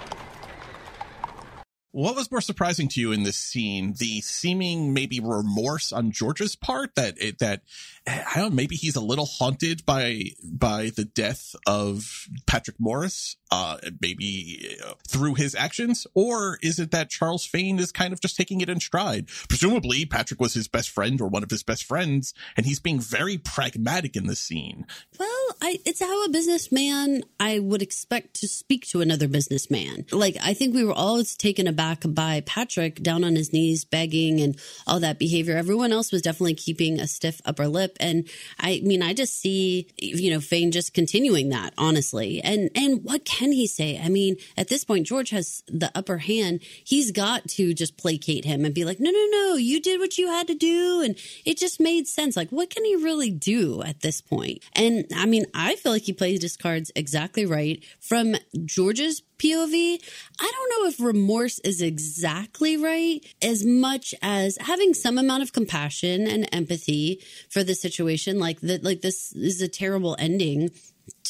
What 1.92 2.16
was 2.16 2.30
more 2.30 2.40
surprising 2.40 2.88
to 2.88 3.00
you 3.00 3.12
in 3.12 3.22
this 3.22 3.36
scene? 3.36 3.94
The 3.98 4.22
seeming 4.22 4.94
maybe 4.94 5.20
remorse 5.20 5.92
on 5.92 6.10
George's 6.10 6.56
part 6.56 6.94
that 6.94 7.20
it, 7.20 7.38
that 7.38 7.60
I 8.06 8.34
don't 8.36 8.54
maybe 8.54 8.74
he's 8.74 8.96
a 8.96 9.00
little 9.00 9.26
haunted 9.26 9.86
by 9.86 10.24
by 10.42 10.90
the 10.94 11.04
death 11.04 11.54
of 11.66 12.26
Patrick 12.46 12.80
Morris, 12.80 13.36
uh, 13.50 13.78
maybe 14.00 14.76
uh, 14.84 14.94
through 15.06 15.34
his 15.34 15.54
actions, 15.54 16.06
or 16.14 16.58
is 16.62 16.78
it 16.78 16.90
that 16.90 17.10
Charles 17.10 17.46
Fane 17.46 17.78
is 17.78 17.92
kind 17.92 18.12
of 18.12 18.20
just 18.20 18.36
taking 18.36 18.60
it 18.60 18.68
in 18.68 18.80
stride? 18.80 19.28
Presumably, 19.48 20.04
Patrick 20.04 20.40
was 20.40 20.54
his 20.54 20.66
best 20.66 20.90
friend 20.90 21.20
or 21.20 21.28
one 21.28 21.42
of 21.42 21.50
his 21.50 21.62
best 21.62 21.84
friends, 21.84 22.34
and 22.56 22.66
he's 22.66 22.80
being 22.80 22.98
very 22.98 23.38
pragmatic 23.38 24.16
in 24.16 24.26
this 24.26 24.40
scene. 24.40 24.84
Well, 25.18 25.28
I, 25.60 25.78
it's 25.84 26.00
how 26.00 26.24
a 26.24 26.28
businessman 26.28 27.22
I 27.38 27.60
would 27.60 27.82
expect 27.82 28.34
to 28.40 28.48
speak 28.48 28.86
to 28.88 29.00
another 29.00 29.28
businessman. 29.28 30.06
Like 30.10 30.36
I 30.42 30.54
think 30.54 30.74
we 30.74 30.84
were 30.84 30.92
all 30.92 31.22
taken 31.22 31.68
aback 31.68 32.02
by 32.04 32.42
Patrick 32.46 33.02
down 33.02 33.22
on 33.22 33.36
his 33.36 33.52
knees, 33.52 33.84
begging 33.84 34.40
and 34.40 34.58
all 34.86 34.98
that 35.00 35.18
behavior. 35.18 35.56
Everyone 35.56 35.92
else 35.92 36.10
was 36.10 36.22
definitely 36.22 36.54
keeping 36.54 36.98
a 36.98 37.06
stiff 37.06 37.40
upper 37.44 37.68
lip. 37.68 37.91
And 38.00 38.28
I 38.58 38.80
mean, 38.84 39.02
I 39.02 39.14
just 39.14 39.38
see, 39.38 39.88
you 39.98 40.30
know, 40.30 40.40
Fane 40.40 40.72
just 40.72 40.94
continuing 40.94 41.50
that, 41.50 41.74
honestly. 41.78 42.40
And, 42.42 42.70
and 42.74 43.04
what 43.04 43.24
can 43.24 43.52
he 43.52 43.66
say? 43.66 44.00
I 44.02 44.08
mean, 44.08 44.36
at 44.56 44.68
this 44.68 44.84
point, 44.84 45.06
George 45.06 45.30
has 45.30 45.62
the 45.66 45.90
upper 45.94 46.18
hand. 46.18 46.60
He's 46.62 47.10
got 47.10 47.48
to 47.50 47.74
just 47.74 47.96
placate 47.96 48.44
him 48.44 48.64
and 48.64 48.74
be 48.74 48.84
like, 48.84 49.00
no, 49.00 49.10
no, 49.10 49.26
no, 49.30 49.54
you 49.56 49.80
did 49.80 50.00
what 50.00 50.18
you 50.18 50.28
had 50.28 50.46
to 50.48 50.54
do. 50.54 51.02
And 51.02 51.16
it 51.44 51.58
just 51.58 51.80
made 51.80 52.06
sense. 52.06 52.36
Like, 52.36 52.50
what 52.50 52.70
can 52.70 52.84
he 52.84 52.96
really 52.96 53.30
do 53.30 53.82
at 53.82 54.00
this 54.00 54.20
point? 54.20 54.62
And 54.74 55.06
I 55.14 55.26
mean, 55.26 55.46
I 55.54 55.76
feel 55.76 55.92
like 55.92 56.02
he 56.02 56.12
plays 56.12 56.42
his 56.42 56.56
cards 56.56 56.90
exactly 56.94 57.46
right 57.46 57.82
from 58.00 58.36
George's 58.64 59.22
POV, 59.42 60.02
I 60.40 60.52
don't 60.52 60.70
know 60.70 60.88
if 60.88 61.00
remorse 61.00 61.58
is 61.60 61.82
exactly 61.82 62.76
right 62.76 63.24
as 63.42 63.64
much 63.64 64.14
as 64.22 64.56
having 64.60 64.94
some 64.94 65.18
amount 65.18 65.42
of 65.42 65.52
compassion 65.52 66.28
and 66.28 66.48
empathy 66.52 67.20
for 67.50 67.64
the 67.64 67.74
situation. 67.74 68.38
Like 68.38 68.60
that, 68.60 68.84
like 68.84 69.00
this 69.00 69.32
is 69.32 69.60
a 69.60 69.68
terrible 69.68 70.14
ending 70.18 70.70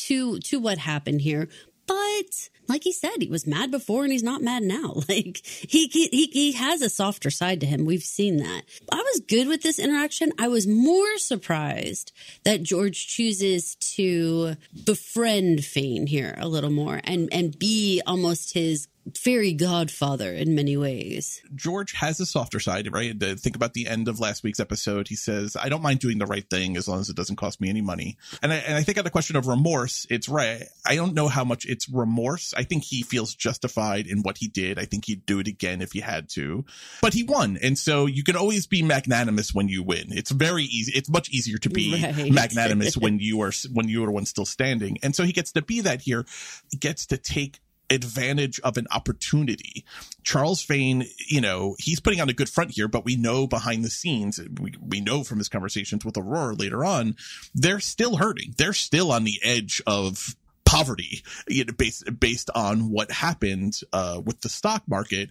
to 0.06 0.38
to 0.40 0.60
what 0.60 0.78
happened 0.78 1.22
here. 1.22 1.48
But 1.86 2.48
like 2.68 2.84
he 2.84 2.92
said, 2.92 3.16
he 3.20 3.28
was 3.28 3.46
mad 3.46 3.70
before 3.70 4.04
and 4.04 4.12
he's 4.12 4.22
not 4.22 4.42
mad 4.42 4.62
now. 4.62 5.02
Like 5.12 5.44
he, 5.44 5.88
he, 5.88 6.26
he 6.32 6.52
has 6.52 6.80
a 6.80 6.88
softer 6.88 7.30
side 7.30 7.60
to 7.60 7.66
him. 7.66 7.84
We've 7.84 8.02
seen 8.02 8.38
that. 8.38 8.62
I 8.90 8.96
was 8.96 9.20
good 9.20 9.46
with 9.46 9.62
this 9.62 9.78
interaction. 9.78 10.32
I 10.38 10.48
was 10.48 10.66
more 10.66 11.18
surprised 11.18 12.12
that 12.44 12.62
George 12.62 13.08
chooses 13.08 13.74
to 13.96 14.54
befriend 14.84 15.64
Fane 15.64 16.06
here 16.06 16.34
a 16.38 16.48
little 16.48 16.70
more 16.70 17.00
and, 17.04 17.28
and 17.30 17.58
be 17.58 18.00
almost 18.06 18.54
his 18.54 18.88
fairy 19.16 19.52
godfather 19.52 20.32
in 20.32 20.54
many 20.54 20.76
ways. 20.76 21.42
George 21.54 21.92
has 21.92 22.20
a 22.20 22.26
softer 22.26 22.60
side, 22.60 22.92
right? 22.92 23.18
Think 23.18 23.56
about 23.56 23.74
the 23.74 23.86
end 23.86 24.08
of 24.08 24.20
last 24.20 24.42
week's 24.42 24.60
episode. 24.60 25.08
He 25.08 25.16
says, 25.16 25.56
I 25.56 25.68
don't 25.68 25.82
mind 25.82 26.00
doing 26.00 26.18
the 26.18 26.26
right 26.26 26.48
thing 26.48 26.76
as 26.76 26.88
long 26.88 27.00
as 27.00 27.08
it 27.08 27.16
doesn't 27.16 27.36
cost 27.36 27.60
me 27.60 27.68
any 27.68 27.80
money. 27.80 28.16
And 28.42 28.52
I, 28.52 28.56
and 28.56 28.76
I 28.76 28.82
think 28.82 28.98
on 28.98 29.04
the 29.04 29.10
question 29.10 29.36
of 29.36 29.46
remorse, 29.46 30.06
it's 30.08 30.28
right. 30.28 30.64
I 30.86 30.94
don't 30.94 31.14
know 31.14 31.28
how 31.28 31.44
much 31.44 31.66
it's 31.66 31.88
remorse. 31.88 32.54
I 32.56 32.62
think 32.62 32.84
he 32.84 33.02
feels 33.02 33.34
justified 33.34 34.06
in 34.06 34.22
what 34.22 34.38
he 34.38 34.48
did. 34.48 34.78
I 34.78 34.84
think 34.84 35.06
he'd 35.06 35.26
do 35.26 35.40
it 35.40 35.48
again 35.48 35.82
if 35.82 35.92
he 35.92 36.00
had 36.00 36.28
to, 36.30 36.64
but 37.00 37.14
he 37.14 37.24
won. 37.24 37.58
And 37.62 37.76
so 37.76 38.06
you 38.06 38.22
can 38.22 38.36
always 38.36 38.66
be 38.66 38.82
magnanimous 38.82 39.52
when 39.52 39.68
you 39.68 39.82
win. 39.82 40.06
It's 40.10 40.30
very 40.30 40.64
easy. 40.64 40.92
It's 40.94 41.10
much 41.10 41.28
easier 41.30 41.58
to 41.58 41.70
be 41.70 42.00
right. 42.02 42.32
magnanimous 42.32 42.96
when 42.96 43.18
you 43.20 43.40
are, 43.42 43.52
when 43.72 43.88
you 43.88 44.04
are 44.04 44.10
one 44.10 44.26
still 44.26 44.46
standing. 44.46 44.98
And 45.02 45.14
so 45.16 45.24
he 45.24 45.32
gets 45.32 45.52
to 45.52 45.62
be 45.62 45.80
that 45.80 46.02
here, 46.02 46.24
he 46.70 46.76
gets 46.76 47.06
to 47.06 47.16
take 47.16 47.60
advantage 47.92 48.58
of 48.60 48.76
an 48.76 48.86
opportunity. 48.90 49.84
Charles 50.22 50.62
Fane, 50.62 51.06
you 51.28 51.40
know, 51.40 51.76
he's 51.78 52.00
putting 52.00 52.20
on 52.20 52.28
a 52.28 52.34
good 52.34 52.48
front 52.48 52.72
here, 52.72 52.88
but 52.88 53.04
we 53.04 53.16
know 53.16 53.46
behind 53.46 53.84
the 53.84 53.90
scenes, 53.90 54.40
we, 54.60 54.74
we 54.80 55.00
know 55.00 55.24
from 55.24 55.38
his 55.38 55.48
conversations 55.48 56.04
with 56.04 56.16
Aurora 56.16 56.54
later 56.54 56.84
on, 56.84 57.16
they're 57.54 57.80
still 57.80 58.16
hurting. 58.16 58.54
They're 58.56 58.72
still 58.72 59.12
on 59.12 59.24
the 59.24 59.40
edge 59.42 59.82
of 59.86 60.36
poverty 60.64 61.22
you 61.48 61.66
know, 61.66 61.72
based 61.74 62.04
based 62.18 62.48
on 62.54 62.90
what 62.90 63.10
happened 63.10 63.78
uh, 63.92 64.22
with 64.24 64.40
the 64.40 64.48
stock 64.48 64.82
market 64.88 65.28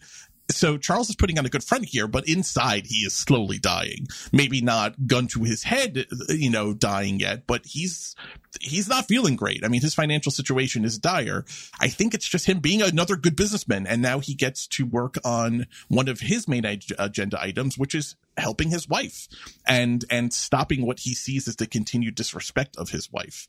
so 0.49 0.77
Charles 0.77 1.09
is 1.09 1.15
putting 1.15 1.39
on 1.39 1.45
a 1.45 1.49
good 1.49 1.63
front 1.63 1.85
here, 1.85 2.07
but 2.07 2.27
inside 2.27 2.87
he 2.87 2.97
is 3.05 3.13
slowly 3.13 3.59
dying. 3.59 4.07
Maybe 4.31 4.61
not 4.61 5.07
gun 5.07 5.27
to 5.27 5.43
his 5.43 5.63
head, 5.63 6.05
you 6.29 6.49
know, 6.49 6.73
dying 6.73 7.19
yet, 7.19 7.47
but 7.47 7.65
he's 7.65 8.15
he's 8.59 8.87
not 8.87 9.07
feeling 9.07 9.35
great. 9.35 9.63
I 9.63 9.69
mean, 9.69 9.81
his 9.81 9.93
financial 9.93 10.31
situation 10.31 10.83
is 10.83 10.97
dire. 10.97 11.45
I 11.79 11.87
think 11.87 12.13
it's 12.13 12.27
just 12.27 12.45
him 12.45 12.59
being 12.59 12.81
another 12.81 13.15
good 13.15 13.35
businessman, 13.35 13.87
and 13.87 14.01
now 14.01 14.19
he 14.19 14.33
gets 14.33 14.67
to 14.67 14.85
work 14.85 15.15
on 15.23 15.67
one 15.87 16.09
of 16.09 16.19
his 16.19 16.47
main 16.47 16.65
agenda 16.65 17.41
items, 17.41 17.77
which 17.77 17.95
is 17.95 18.15
helping 18.37 18.69
his 18.69 18.87
wife 18.87 19.27
and 19.67 20.05
and 20.09 20.33
stopping 20.33 20.85
what 20.85 20.99
he 20.99 21.13
sees 21.13 21.47
as 21.47 21.57
the 21.57 21.67
continued 21.67 22.15
disrespect 22.15 22.75
of 22.77 22.89
his 22.89 23.11
wife. 23.11 23.47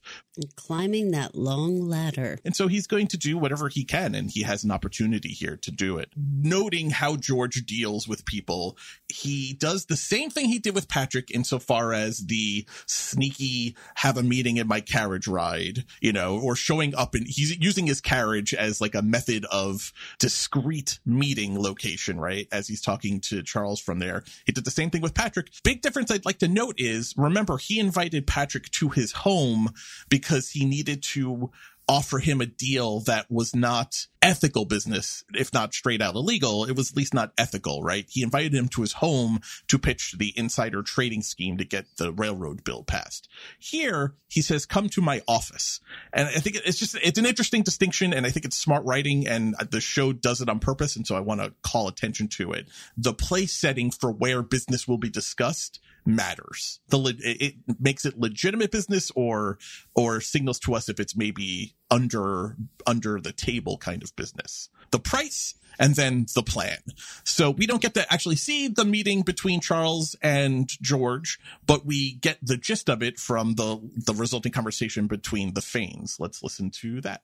Climbing 0.56 1.10
that 1.12 1.34
long 1.34 1.80
ladder. 1.80 2.38
And 2.44 2.56
so 2.56 2.68
he's 2.68 2.86
going 2.86 3.08
to 3.08 3.16
do 3.16 3.38
whatever 3.38 3.68
he 3.68 3.84
can 3.84 4.14
and 4.14 4.30
he 4.30 4.42
has 4.42 4.64
an 4.64 4.70
opportunity 4.70 5.30
here 5.30 5.56
to 5.58 5.70
do 5.70 5.98
it. 5.98 6.10
Noting 6.16 6.90
how 6.90 7.16
george 7.16 7.64
deals 7.66 8.08
with 8.08 8.24
people 8.24 8.76
he 9.08 9.54
does 9.54 9.86
the 9.86 9.96
same 9.96 10.30
thing 10.30 10.46
he 10.46 10.58
did 10.58 10.74
with 10.74 10.88
patrick 10.88 11.30
insofar 11.30 11.92
as 11.92 12.18
the 12.26 12.66
sneaky 12.86 13.76
have 13.96 14.16
a 14.16 14.22
meeting 14.22 14.56
in 14.56 14.66
my 14.66 14.80
carriage 14.80 15.28
ride 15.28 15.84
you 16.00 16.12
know 16.12 16.38
or 16.38 16.56
showing 16.56 16.94
up 16.94 17.14
and 17.14 17.26
he's 17.26 17.56
using 17.58 17.86
his 17.86 18.00
carriage 18.00 18.54
as 18.54 18.80
like 18.80 18.94
a 18.94 19.02
method 19.02 19.44
of 19.46 19.92
discreet 20.18 20.98
meeting 21.04 21.60
location 21.60 22.18
right? 22.18 22.48
As 22.52 22.68
he's 22.68 22.80
talking 22.80 23.20
to 23.20 23.42
charles 23.42 23.80
from 23.80 23.98
there. 23.98 24.24
He 24.46 24.52
did 24.52 24.64
the 24.64 24.70
same 24.72 24.90
thing 24.90 25.02
with 25.02 25.14
Patrick. 25.14 25.48
Big 25.62 25.82
difference 25.82 26.10
I'd 26.10 26.24
like 26.24 26.38
to 26.38 26.48
note 26.48 26.74
is 26.78 27.14
remember, 27.16 27.58
he 27.58 27.78
invited 27.78 28.26
Patrick 28.26 28.70
to 28.72 28.88
his 28.88 29.12
home 29.12 29.70
because 30.08 30.50
he 30.50 30.64
needed 30.64 31.02
to 31.02 31.50
offer 31.88 32.18
him 32.18 32.40
a 32.40 32.46
deal 32.46 33.00
that 33.00 33.30
was 33.30 33.54
not 33.54 34.06
ethical 34.22 34.64
business, 34.64 35.24
if 35.34 35.52
not 35.52 35.74
straight 35.74 36.00
out 36.00 36.14
illegal. 36.14 36.64
It 36.64 36.76
was 36.76 36.90
at 36.90 36.96
least 36.96 37.12
not 37.12 37.32
ethical, 37.36 37.82
right? 37.82 38.06
He 38.08 38.22
invited 38.22 38.54
him 38.54 38.68
to 38.68 38.82
his 38.82 38.94
home 38.94 39.40
to 39.68 39.78
pitch 39.78 40.14
the 40.16 40.32
insider 40.36 40.82
trading 40.82 41.22
scheme 41.22 41.58
to 41.58 41.64
get 41.64 41.86
the 41.96 42.12
railroad 42.12 42.64
bill 42.64 42.84
passed. 42.84 43.28
Here, 43.58 44.14
he 44.28 44.40
says, 44.40 44.64
come 44.64 44.88
to 44.90 45.02
my 45.02 45.22
office. 45.26 45.80
And 46.12 46.28
I 46.28 46.38
think 46.38 46.56
it's 46.64 46.78
just, 46.78 46.96
it's 47.02 47.18
an 47.18 47.26
interesting 47.26 47.62
distinction. 47.62 48.14
And 48.14 48.24
I 48.24 48.30
think 48.30 48.46
it's 48.46 48.56
smart 48.56 48.84
writing 48.84 49.26
and 49.26 49.54
the 49.70 49.80
show 49.80 50.12
does 50.12 50.40
it 50.40 50.48
on 50.48 50.60
purpose. 50.60 50.96
And 50.96 51.06
so 51.06 51.16
I 51.16 51.20
want 51.20 51.40
to 51.40 51.52
call 51.62 51.88
attention 51.88 52.28
to 52.28 52.52
it. 52.52 52.68
The 52.96 53.14
place 53.14 53.52
setting 53.52 53.90
for 53.90 54.12
where 54.12 54.42
business 54.42 54.86
will 54.86 54.98
be 54.98 55.10
discussed 55.10 55.80
matters. 56.04 56.80
The 56.88 57.14
it 57.20 57.54
makes 57.80 58.04
it 58.04 58.18
legitimate 58.18 58.70
business 58.70 59.10
or 59.14 59.58
or 59.94 60.20
signals 60.20 60.58
to 60.60 60.74
us 60.74 60.88
if 60.88 60.98
it's 60.98 61.16
maybe 61.16 61.74
under 61.92 62.56
under 62.86 63.20
the 63.20 63.32
table 63.32 63.76
kind 63.76 64.02
of 64.02 64.16
business. 64.16 64.70
The 64.90 64.98
price 64.98 65.54
and 65.78 65.94
then 65.94 66.26
the 66.34 66.42
plan. 66.42 66.78
So 67.24 67.50
we 67.50 67.66
don't 67.66 67.82
get 67.82 67.94
to 67.94 68.12
actually 68.12 68.36
see 68.36 68.68
the 68.68 68.84
meeting 68.84 69.22
between 69.22 69.60
Charles 69.60 70.16
and 70.22 70.68
George, 70.80 71.38
but 71.66 71.84
we 71.86 72.14
get 72.14 72.38
the 72.42 72.56
gist 72.56 72.88
of 72.88 73.02
it 73.02 73.18
from 73.18 73.54
the 73.54 73.78
the 73.94 74.14
resulting 74.14 74.52
conversation 74.52 75.06
between 75.06 75.54
the 75.54 75.60
Fanes. 75.60 76.16
Let's 76.18 76.42
listen 76.42 76.70
to 76.70 77.00
that. 77.02 77.22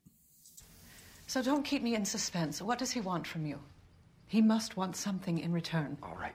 So 1.27 1.43
don't 1.43 1.65
keep 1.65 1.83
me 1.83 1.95
in 1.95 2.05
suspense. 2.05 2.63
What 2.63 2.79
does 2.79 2.91
he 2.91 3.01
want 3.01 3.27
from 3.27 3.47
you? 3.47 3.59
He 4.27 4.43
must 4.43 4.77
want 4.77 4.97
something 4.97 5.39
in 5.39 5.53
return. 5.53 5.97
All 6.03 6.17
right. 6.21 6.35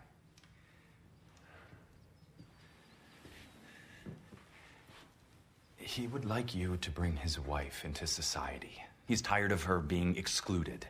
He 5.84 6.08
would 6.08 6.24
like 6.24 6.56
you 6.56 6.78
to 6.78 6.90
bring 6.90 7.18
his 7.18 7.38
wife 7.38 7.84
into 7.84 8.08
society. 8.08 8.82
He's 9.06 9.22
tired 9.22 9.52
of 9.52 9.64
her 9.64 9.80
being 9.80 10.16
excluded. 10.16 10.88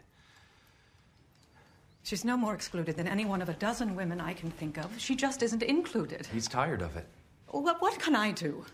She's 2.04 2.24
no 2.24 2.38
more 2.38 2.54
excluded 2.54 2.96
than 2.96 3.08
any 3.08 3.26
one 3.26 3.42
of 3.42 3.50
a 3.50 3.54
dozen 3.54 3.96
women 3.96 4.22
I 4.22 4.34
can 4.34 4.52
think 4.52 4.78
of. 4.78 4.92
She 5.00 5.16
just 5.16 5.42
isn't 5.42 5.64
included. 5.64 6.28
He's 6.32 6.48
tired 6.48 6.84
of 6.84 6.96
it. 6.96 7.08
What, 7.48 7.82
what 7.82 7.98
can 7.98 8.16
I 8.16 8.32
do? 8.32 8.66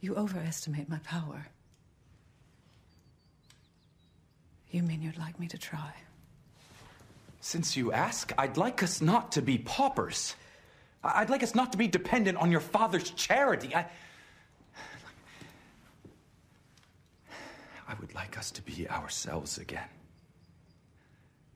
You 0.00 0.16
overestimate 0.16 0.88
my 0.88 0.98
power. 0.98 1.46
You 4.70 4.82
mean 4.82 5.02
you'd 5.02 5.18
like 5.18 5.38
me 5.38 5.46
to 5.48 5.58
try? 5.58 5.92
Since 7.40 7.76
you 7.76 7.92
ask, 7.92 8.32
I'd 8.36 8.56
like 8.56 8.82
us 8.82 9.00
not 9.00 9.32
to 9.32 9.42
be 9.42 9.56
paupers. 9.58 10.34
I'd 11.04 11.30
like 11.30 11.44
us 11.44 11.54
not 11.54 11.70
to 11.72 11.78
be 11.78 11.86
dependent 11.86 12.38
on 12.38 12.50
your 12.50 12.60
father's 12.60 13.10
charity. 13.10 13.72
I. 13.72 13.86
I 17.88 17.94
would 18.00 18.14
like 18.14 18.38
us 18.38 18.50
to 18.52 18.62
be 18.62 18.88
ourselves 18.88 19.58
again. 19.58 19.88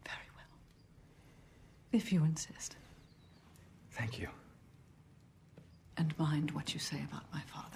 Very 0.05 0.29
well. 0.35 0.59
If 1.93 2.13
you 2.13 2.25
insist. 2.25 2.77
Thank 3.93 4.19
you. 4.19 4.29
And 5.97 6.17
mind 6.19 6.53
what 6.53 6.73
you 6.73 6.81
say 6.81 6.99
about 7.09 7.25
my 7.33 7.41
father. 7.53 7.67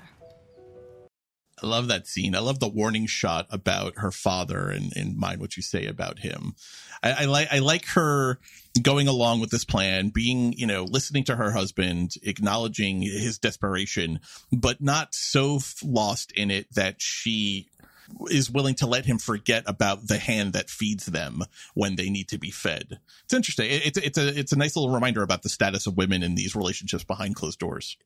I 1.63 1.67
love 1.67 1.89
that 1.89 2.07
scene. 2.07 2.35
I 2.35 2.41
love 2.41 2.59
the 2.59 2.69
warning 2.69 3.07
shot 3.07 3.47
about 3.51 3.95
her 3.97 4.11
father 4.11 4.69
and, 4.69 4.93
and 4.97 5.17
mind 5.17 5.41
what 5.41 5.57
you 5.57 5.63
say 5.63 5.87
about 5.87 6.19
him. 6.19 6.55
I, 7.03 7.13
I 7.13 7.25
like 7.27 7.49
I 7.53 7.59
like 7.61 7.87
her 7.89 8.39
going 8.83 9.07
along 9.09 9.41
with 9.41 9.51
this 9.51 9.65
plan, 9.65 10.09
being, 10.09 10.53
you 10.55 10.67
know, 10.67 10.85
listening 10.85 11.25
to 11.25 11.37
her 11.37 11.53
husband, 11.53 12.15
acknowledging 12.23 13.03
his 13.03 13.39
desperation, 13.39 14.21
but 14.53 14.81
not 14.81 15.15
so 15.15 15.61
lost 15.83 16.33
in 16.33 16.51
it 16.51 16.67
that 16.75 16.97
she 16.99 17.69
is 18.31 18.51
willing 18.51 18.75
to 18.77 18.87
let 18.87 19.07
him 19.07 19.19
forget 19.19 19.65
about 19.67 20.07
the 20.07 20.19
hand 20.19 20.53
that 20.53 20.71
feeds 20.71 21.07
them 21.07 21.43
when 21.75 21.97
they 21.97 22.11
need 22.11 22.29
to 22.29 22.39
be 22.39 22.51
fed. 22.51 23.01
It's 23.25 23.35
interesting. 23.35 23.69
It's 23.71 23.99
it's 23.99 24.19
a 24.19 24.39
it's 24.39 24.53
a 24.53 24.59
nice 24.59 24.77
little 24.77 24.93
reminder 24.93 25.23
about 25.23 25.43
the 25.43 25.49
status 25.49 25.87
of 25.87 25.97
women 25.97 26.23
in 26.23 26.35
these 26.35 26.55
relationships 26.57 27.05
behind 27.05 27.37
closed 27.37 27.59
doors 27.59 27.97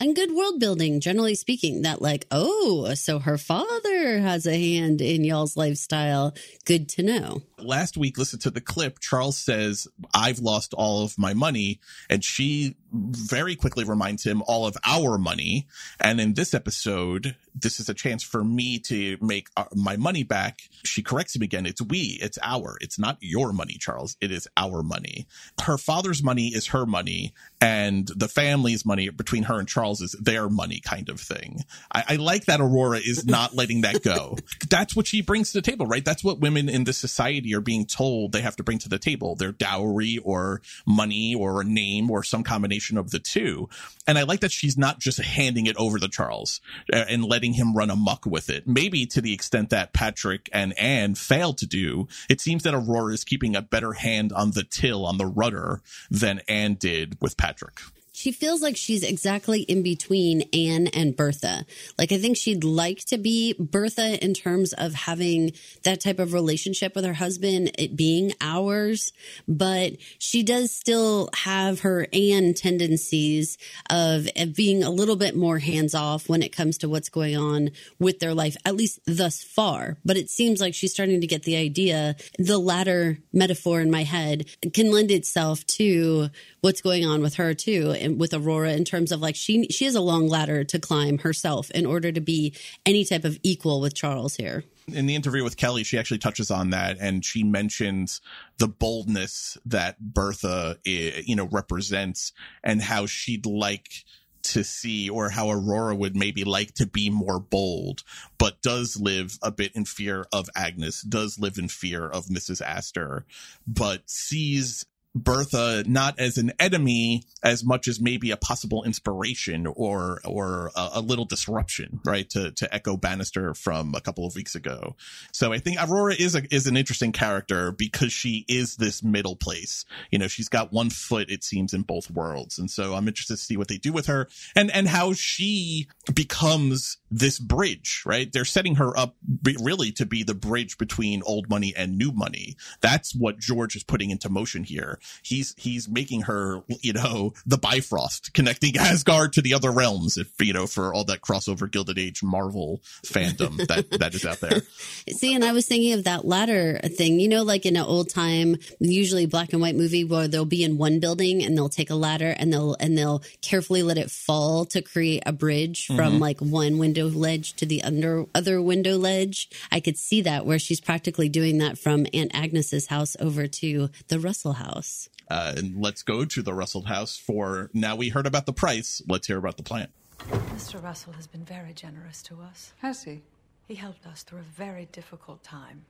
and 0.00 0.14
good 0.14 0.32
world 0.32 0.60
building, 0.60 1.00
generally 1.00 1.34
speaking, 1.34 1.82
that 1.82 2.00
like, 2.00 2.26
oh, 2.30 2.94
so 2.94 3.18
her 3.18 3.38
father 3.38 4.20
has 4.20 4.46
a 4.46 4.56
hand 4.56 5.00
in 5.00 5.24
y'all's 5.24 5.56
lifestyle. 5.56 6.34
Good 6.64 6.88
to 6.90 7.02
know. 7.02 7.42
Last 7.58 7.96
week, 7.96 8.16
listen 8.16 8.38
to 8.40 8.50
the 8.50 8.60
clip. 8.60 9.00
Charles 9.00 9.36
says, 9.36 9.88
I've 10.14 10.38
lost 10.38 10.72
all 10.74 11.02
of 11.02 11.18
my 11.18 11.34
money. 11.34 11.80
And 12.08 12.22
she 12.22 12.76
very 12.92 13.54
quickly 13.56 13.84
reminds 13.84 14.24
him 14.24 14.42
all 14.46 14.66
of 14.66 14.76
our 14.84 15.18
money. 15.18 15.66
And 16.00 16.20
in 16.20 16.34
this 16.34 16.54
episode, 16.54 17.36
this 17.54 17.80
is 17.80 17.88
a 17.88 17.94
chance 17.94 18.22
for 18.22 18.44
me 18.44 18.78
to 18.80 19.16
make 19.20 19.48
uh, 19.56 19.64
my 19.74 19.96
money 19.96 20.22
back. 20.22 20.62
She 20.84 21.02
corrects 21.02 21.36
him 21.36 21.42
again. 21.42 21.66
It's 21.66 21.82
we, 21.82 22.18
it's 22.22 22.38
our, 22.42 22.78
it's 22.80 22.98
not 22.98 23.18
your 23.20 23.52
money, 23.52 23.76
Charles. 23.78 24.16
It 24.20 24.30
is 24.30 24.48
our 24.56 24.82
money. 24.82 25.26
Her 25.62 25.76
father's 25.76 26.22
money 26.22 26.48
is 26.48 26.68
her 26.68 26.86
money 26.86 27.34
and 27.60 28.08
the 28.16 28.28
family's 28.28 28.86
money 28.86 29.08
between 29.10 29.44
her 29.44 29.58
and 29.58 29.68
Charles 29.68 30.00
is 30.00 30.12
their 30.12 30.48
money 30.48 30.80
kind 30.80 31.08
of 31.08 31.20
thing. 31.20 31.64
I, 31.92 32.04
I 32.10 32.16
like 32.16 32.46
that 32.46 32.60
Aurora 32.60 32.98
is 32.98 33.26
not 33.26 33.54
letting 33.54 33.82
that 33.82 34.02
go. 34.02 34.36
That's 34.70 34.94
what 34.94 35.06
she 35.06 35.22
brings 35.22 35.52
to 35.52 35.58
the 35.58 35.62
table, 35.62 35.86
right? 35.86 36.04
That's 36.04 36.24
what 36.24 36.40
women 36.40 36.68
in 36.68 36.84
this 36.84 36.98
society 36.98 37.54
are 37.54 37.60
being 37.60 37.86
told 37.86 38.32
they 38.32 38.40
have 38.40 38.56
to 38.56 38.62
bring 38.62 38.78
to 38.78 38.88
the 38.88 38.98
table. 38.98 39.34
Their 39.34 39.52
dowry 39.52 40.18
or 40.18 40.62
money 40.86 41.34
or 41.34 41.60
a 41.60 41.64
name 41.64 42.10
or 42.10 42.22
some 42.22 42.44
combination 42.44 42.77
of 42.96 43.10
the 43.10 43.18
two. 43.18 43.68
And 44.06 44.18
I 44.18 44.22
like 44.22 44.40
that 44.40 44.52
she's 44.52 44.78
not 44.78 45.00
just 45.00 45.18
handing 45.18 45.66
it 45.66 45.76
over 45.76 45.98
to 45.98 46.08
Charles 46.08 46.60
uh, 46.92 47.04
and 47.08 47.24
letting 47.24 47.54
him 47.54 47.74
run 47.74 47.90
amuck 47.90 48.26
with 48.26 48.50
it. 48.50 48.66
Maybe 48.66 49.06
to 49.06 49.20
the 49.20 49.32
extent 49.32 49.70
that 49.70 49.92
Patrick 49.92 50.48
and 50.52 50.78
Anne 50.78 51.14
failed 51.14 51.58
to 51.58 51.66
do, 51.66 52.08
it 52.28 52.40
seems 52.40 52.62
that 52.62 52.74
Aurora 52.74 53.12
is 53.12 53.24
keeping 53.24 53.56
a 53.56 53.62
better 53.62 53.92
hand 53.94 54.32
on 54.32 54.52
the 54.52 54.64
till, 54.64 55.04
on 55.04 55.18
the 55.18 55.26
rudder 55.26 55.82
than 56.10 56.40
Anne 56.48 56.74
did 56.74 57.18
with 57.20 57.36
Patrick 57.36 57.80
she 58.18 58.32
feels 58.32 58.60
like 58.60 58.76
she's 58.76 59.04
exactly 59.04 59.60
in 59.60 59.84
between 59.84 60.42
Anne 60.52 60.88
and 60.88 61.16
Bertha. 61.16 61.64
Like, 61.96 62.10
I 62.10 62.18
think 62.18 62.36
she'd 62.36 62.64
like 62.64 62.98
to 63.06 63.16
be 63.16 63.54
Bertha 63.60 64.22
in 64.22 64.34
terms 64.34 64.72
of 64.72 64.92
having 64.92 65.52
that 65.84 66.00
type 66.00 66.18
of 66.18 66.32
relationship 66.32 66.96
with 66.96 67.04
her 67.04 67.12
husband, 67.12 67.70
it 67.78 67.94
being 67.94 68.32
ours, 68.40 69.12
but 69.46 69.92
she 70.18 70.42
does 70.42 70.72
still 70.72 71.30
have 71.32 71.80
her 71.80 72.08
Anne 72.12 72.54
tendencies 72.54 73.56
of, 73.88 74.26
being 74.54 74.82
a 74.82 74.90
little 74.90 75.16
bit 75.16 75.36
more 75.36 75.58
hands 75.58 75.94
off 75.94 76.28
when 76.28 76.42
it 76.42 76.56
comes 76.56 76.78
to 76.78 76.88
what's 76.88 77.10
going 77.10 77.36
on 77.36 77.70
with 77.98 78.18
their 78.18 78.34
life, 78.34 78.56
at 78.64 78.74
least 78.74 78.98
thus 79.06 79.44
far. 79.44 79.98
But 80.04 80.16
it 80.16 80.30
seems 80.30 80.60
like 80.60 80.74
she's 80.74 80.92
starting 80.92 81.20
to 81.20 81.26
get 81.26 81.42
the 81.42 81.56
idea. 81.56 82.16
The 82.38 82.58
latter 82.58 83.18
metaphor 83.32 83.80
in 83.80 83.90
my 83.90 84.04
head 84.04 84.46
can 84.72 84.90
lend 84.90 85.10
itself 85.10 85.64
to 85.66 86.30
what's 86.62 86.80
going 86.80 87.04
on 87.04 87.20
with 87.20 87.34
her 87.34 87.54
too 87.54 87.90
with 88.16 88.32
Aurora 88.32 88.72
in 88.72 88.84
terms 88.84 89.12
of 89.12 89.20
like 89.20 89.36
she 89.36 89.66
she 89.68 89.84
has 89.84 89.94
a 89.94 90.00
long 90.00 90.28
ladder 90.28 90.64
to 90.64 90.78
climb 90.78 91.18
herself 91.18 91.70
in 91.72 91.84
order 91.84 92.12
to 92.12 92.20
be 92.20 92.54
any 92.86 93.04
type 93.04 93.24
of 93.24 93.38
equal 93.42 93.80
with 93.80 93.94
Charles 93.94 94.36
here. 94.36 94.64
In 94.86 95.04
the 95.06 95.14
interview 95.14 95.44
with 95.44 95.58
Kelli, 95.58 95.84
she 95.84 95.98
actually 95.98 96.18
touches 96.18 96.50
on 96.50 96.70
that 96.70 96.96
and 96.98 97.22
she 97.22 97.42
mentions 97.42 98.22
the 98.56 98.68
boldness 98.68 99.58
that 99.66 100.00
Bertha, 100.00 100.78
eh, 100.86 101.20
you 101.26 101.36
know, 101.36 101.46
represents 101.52 102.32
and 102.64 102.80
how 102.80 103.04
she'd 103.04 103.44
like 103.44 104.04
to 104.42 104.64
see 104.64 105.10
or 105.10 105.28
how 105.30 105.50
Aurora 105.50 105.94
would 105.94 106.16
maybe 106.16 106.44
like 106.44 106.74
to 106.74 106.86
be 106.86 107.10
more 107.10 107.38
bold, 107.38 108.02
but 108.38 108.62
does 108.62 108.98
live 108.98 109.38
a 109.42 109.50
bit 109.50 109.72
in 109.74 109.84
fear 109.84 110.26
of 110.32 110.48
Agnes, 110.56 111.02
does 111.02 111.38
live 111.38 111.58
in 111.58 111.68
fear 111.68 112.08
of 112.08 112.26
Mrs. 112.26 112.62
Astor, 112.62 113.26
but 113.66 114.08
sees 114.08 114.86
Bertha 115.14 115.84
not 115.86 116.18
as 116.18 116.38
an 116.38 116.52
enemy 116.58 117.24
as 117.42 117.64
much 117.64 117.88
as 117.88 118.00
maybe 118.00 118.30
a 118.30 118.36
possible 118.36 118.84
inspiration 118.84 119.66
or 119.66 120.20
or 120.24 120.70
a, 120.76 120.90
a, 120.94 121.00
little 121.00 121.24
disruption, 121.24 122.00
right? 122.04 122.28
To 122.30 122.52
to 122.52 122.74
echo 122.74 122.96
Bannister 122.96 123.54
from 123.54 123.94
a 123.94 124.00
couple 124.00 124.26
of 124.26 124.34
weeks 124.34 124.54
ago. 124.54 124.96
So 125.32 125.52
I 125.52 125.58
think 125.58 125.78
Aurora 125.82 126.14
is 126.14 126.34
a, 126.34 126.42
is 126.54 126.66
an 126.66 126.76
interesting 126.76 127.12
character 127.12 127.72
because 127.72 128.12
she 128.12 128.44
is 128.48 128.76
this 128.76 129.02
middle 129.02 129.36
place. 129.36 129.84
You 130.10 130.18
know, 130.18 130.28
she's 130.28 130.48
got 130.48 130.72
one 130.72 130.90
foot 130.90 131.30
it 131.30 131.42
seems 131.42 131.72
in 131.72 131.82
both 131.82 132.10
worlds, 132.10 132.58
and 132.58 132.70
so 132.70 132.94
I'm 132.94 133.08
interested 133.08 133.34
to 133.34 133.42
see 133.42 133.56
what 133.56 133.68
they 133.68 133.78
do 133.78 133.92
with 133.92 134.06
her 134.06 134.28
and 134.54 134.70
and 134.70 134.88
how 134.88 135.14
she 135.14 135.88
becomes 136.12 136.98
this 137.10 137.38
bridge. 137.38 138.02
Right? 138.06 138.30
They're 138.32 138.44
setting 138.44 138.76
her 138.76 138.96
up 138.98 139.16
really 139.60 139.92
to 139.92 140.06
be 140.06 140.22
the 140.22 140.34
bridge 140.34 140.78
between 140.78 141.22
old 141.24 141.48
money 141.48 141.74
and 141.76 141.96
new 141.96 142.12
money. 142.12 142.56
That's 142.80 143.14
what 143.14 143.38
George 143.38 143.76
is 143.76 143.84
putting 143.84 144.10
into 144.10 144.28
motion 144.28 144.64
here 144.64 144.98
he's 145.22 145.54
he's 145.56 145.88
making 145.88 146.22
her 146.22 146.62
you 146.82 146.92
know 146.92 147.32
the 147.46 147.58
Bifrost 147.58 148.32
connecting 148.34 148.76
Asgard 148.76 149.32
to 149.34 149.42
the 149.42 149.54
other 149.54 149.70
realms 149.70 150.16
if 150.16 150.28
you 150.40 150.52
know 150.52 150.66
for 150.66 150.92
all 150.94 151.04
that 151.04 151.20
crossover 151.20 151.70
Gilded 151.70 151.98
Age 151.98 152.22
Marvel 152.22 152.80
fandom 153.04 153.56
that 153.66 153.90
that 153.98 154.14
is 154.14 154.24
out 154.24 154.40
there. 154.40 154.62
See, 155.10 155.34
and 155.34 155.44
I 155.44 155.52
was 155.52 155.66
thinking 155.66 155.92
of 155.92 156.04
that 156.04 156.24
ladder 156.24 156.80
thing. 156.84 157.20
You 157.20 157.28
know, 157.28 157.42
like 157.42 157.66
in 157.66 157.76
an 157.76 157.82
old 157.82 158.08
time, 158.08 158.56
usually 158.80 159.26
black 159.26 159.52
and 159.52 159.60
white 159.60 159.76
movie 159.76 160.04
where 160.04 160.28
they'll 160.28 160.44
be 160.44 160.64
in 160.64 160.78
one 160.78 161.00
building 161.00 161.42
and 161.42 161.56
they'll 161.56 161.68
take 161.68 161.90
a 161.90 161.94
ladder 161.94 162.34
and 162.38 162.52
they'll 162.52 162.76
and 162.80 162.96
they'll 162.96 163.22
carefully 163.42 163.82
let 163.82 163.98
it 163.98 164.10
fall 164.10 164.64
to 164.66 164.82
create 164.82 165.22
a 165.26 165.32
bridge 165.32 165.86
from 165.86 165.96
mm-hmm. 165.96 166.18
like 166.18 166.40
one 166.40 166.78
window 166.78 166.97
ledge 167.06 167.54
to 167.54 167.66
the 167.66 167.82
under 167.82 168.26
other 168.34 168.60
window 168.60 168.96
ledge. 168.96 169.48
I 169.70 169.80
could 169.80 169.96
see 169.96 170.20
that 170.22 170.46
where 170.46 170.58
she's 170.58 170.80
practically 170.80 171.28
doing 171.28 171.58
that 171.58 171.78
from 171.78 172.06
Aunt 172.12 172.30
Agnes's 172.34 172.86
house 172.86 173.16
over 173.20 173.46
to 173.46 173.90
the 174.08 174.18
Russell 174.18 174.54
house. 174.54 175.08
Uh, 175.30 175.54
and 175.56 175.80
let's 175.80 176.02
go 176.02 176.24
to 176.24 176.42
the 176.42 176.54
Russell 176.54 176.82
house 176.82 177.16
for 177.16 177.70
now. 177.74 177.96
We 177.96 178.08
heard 178.08 178.26
about 178.26 178.46
the 178.46 178.52
price. 178.52 179.02
Let's 179.06 179.26
hear 179.26 179.38
about 179.38 179.56
the 179.56 179.62
plan. 179.62 179.88
Mr. 180.28 180.82
Russell 180.82 181.12
has 181.12 181.26
been 181.26 181.44
very 181.44 181.72
generous 181.72 182.22
to 182.22 182.40
us. 182.40 182.72
Has 182.78 183.04
he? 183.04 183.22
He 183.66 183.74
helped 183.74 184.06
us 184.06 184.22
through 184.22 184.40
a 184.40 184.42
very 184.42 184.88
difficult 184.92 185.42
time. 185.44 185.84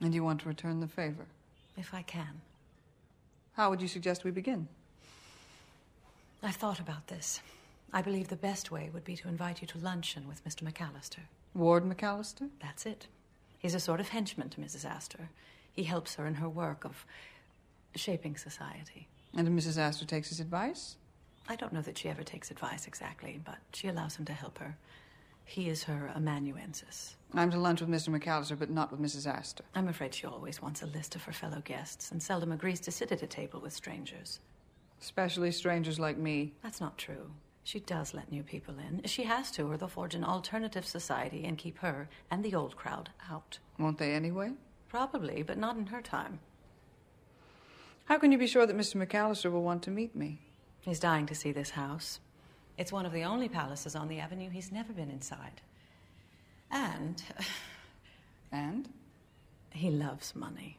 And 0.00 0.14
you 0.14 0.24
want 0.24 0.40
to 0.40 0.48
return 0.48 0.80
the 0.80 0.88
favor? 0.88 1.26
If 1.76 1.94
I 1.94 2.02
can. 2.02 2.40
How 3.54 3.70
would 3.70 3.80
you 3.80 3.88
suggest 3.88 4.24
we 4.24 4.30
begin? 4.32 4.68
I've 6.42 6.56
thought 6.56 6.80
about 6.80 7.06
this. 7.06 7.40
I 7.94 8.02
believe 8.02 8.26
the 8.26 8.34
best 8.34 8.72
way 8.72 8.90
would 8.92 9.04
be 9.04 9.14
to 9.14 9.28
invite 9.28 9.60
you 9.60 9.68
to 9.68 9.78
luncheon 9.78 10.26
with 10.26 10.44
Mr. 10.44 10.68
McAllister. 10.68 11.20
Ward 11.54 11.84
McAllister? 11.84 12.48
That's 12.60 12.86
it. 12.86 13.06
He's 13.56 13.76
a 13.76 13.78
sort 13.78 14.00
of 14.00 14.08
henchman 14.08 14.48
to 14.50 14.60
Mrs. 14.60 14.84
Astor. 14.84 15.30
He 15.72 15.84
helps 15.84 16.16
her 16.16 16.26
in 16.26 16.34
her 16.34 16.48
work 16.48 16.84
of 16.84 17.06
shaping 17.94 18.36
society. 18.36 19.06
And 19.36 19.46
Mrs. 19.48 19.78
Astor 19.78 20.06
takes 20.06 20.30
his 20.30 20.40
advice? 20.40 20.96
I 21.48 21.54
don't 21.54 21.72
know 21.72 21.82
that 21.82 21.96
she 21.96 22.08
ever 22.08 22.24
takes 22.24 22.50
advice 22.50 22.88
exactly, 22.88 23.40
but 23.44 23.58
she 23.72 23.86
allows 23.86 24.16
him 24.16 24.24
to 24.24 24.32
help 24.32 24.58
her. 24.58 24.76
He 25.44 25.68
is 25.68 25.84
her 25.84 26.10
amanuensis. 26.16 27.14
I'm 27.32 27.52
to 27.52 27.60
lunch 27.60 27.80
with 27.80 27.90
Mr. 27.90 28.08
McAllister, 28.08 28.58
but 28.58 28.70
not 28.70 28.90
with 28.90 29.00
Mrs. 29.00 29.32
Astor. 29.32 29.62
I'm 29.72 29.86
afraid 29.86 30.14
she 30.14 30.26
always 30.26 30.60
wants 30.60 30.82
a 30.82 30.86
list 30.86 31.14
of 31.14 31.22
her 31.24 31.32
fellow 31.32 31.62
guests 31.64 32.10
and 32.10 32.20
seldom 32.20 32.50
agrees 32.50 32.80
to 32.80 32.90
sit 32.90 33.12
at 33.12 33.22
a 33.22 33.28
table 33.28 33.60
with 33.60 33.72
strangers. 33.72 34.40
Especially 35.00 35.52
strangers 35.52 36.00
like 36.00 36.18
me. 36.18 36.54
That's 36.60 36.80
not 36.80 36.98
true. 36.98 37.30
She 37.64 37.80
does 37.80 38.12
let 38.12 38.30
new 38.30 38.42
people 38.42 38.76
in. 38.78 39.02
She 39.06 39.24
has 39.24 39.50
to, 39.52 39.62
or 39.62 39.78
they'll 39.78 39.88
forge 39.88 40.14
an 40.14 40.22
alternative 40.22 40.86
society 40.86 41.44
and 41.46 41.56
keep 41.56 41.78
her 41.78 42.10
and 42.30 42.44
the 42.44 42.54
old 42.54 42.76
crowd 42.76 43.08
out. 43.30 43.58
Won't 43.78 43.96
they 43.96 44.12
anyway? 44.12 44.52
Probably, 44.88 45.42
but 45.42 45.56
not 45.56 45.76
in 45.76 45.86
her 45.86 46.02
time. 46.02 46.40
How 48.04 48.18
can 48.18 48.30
you 48.30 48.38
be 48.38 48.46
sure 48.46 48.66
that 48.66 48.76
Mr. 48.76 49.04
McAllister 49.04 49.50
will 49.50 49.62
want 49.62 49.82
to 49.84 49.90
meet 49.90 50.14
me? 50.14 50.42
He's 50.82 51.00
dying 51.00 51.24
to 51.26 51.34
see 51.34 51.52
this 51.52 51.70
house. 51.70 52.20
It's 52.76 52.92
one 52.92 53.06
of 53.06 53.12
the 53.12 53.24
only 53.24 53.48
palaces 53.48 53.96
on 53.96 54.08
the 54.08 54.18
avenue 54.18 54.50
he's 54.50 54.70
never 54.70 54.92
been 54.92 55.10
inside. 55.10 55.62
And. 56.70 57.22
And? 58.52 58.88
He 59.70 59.90
loves 59.90 60.36
money 60.36 60.78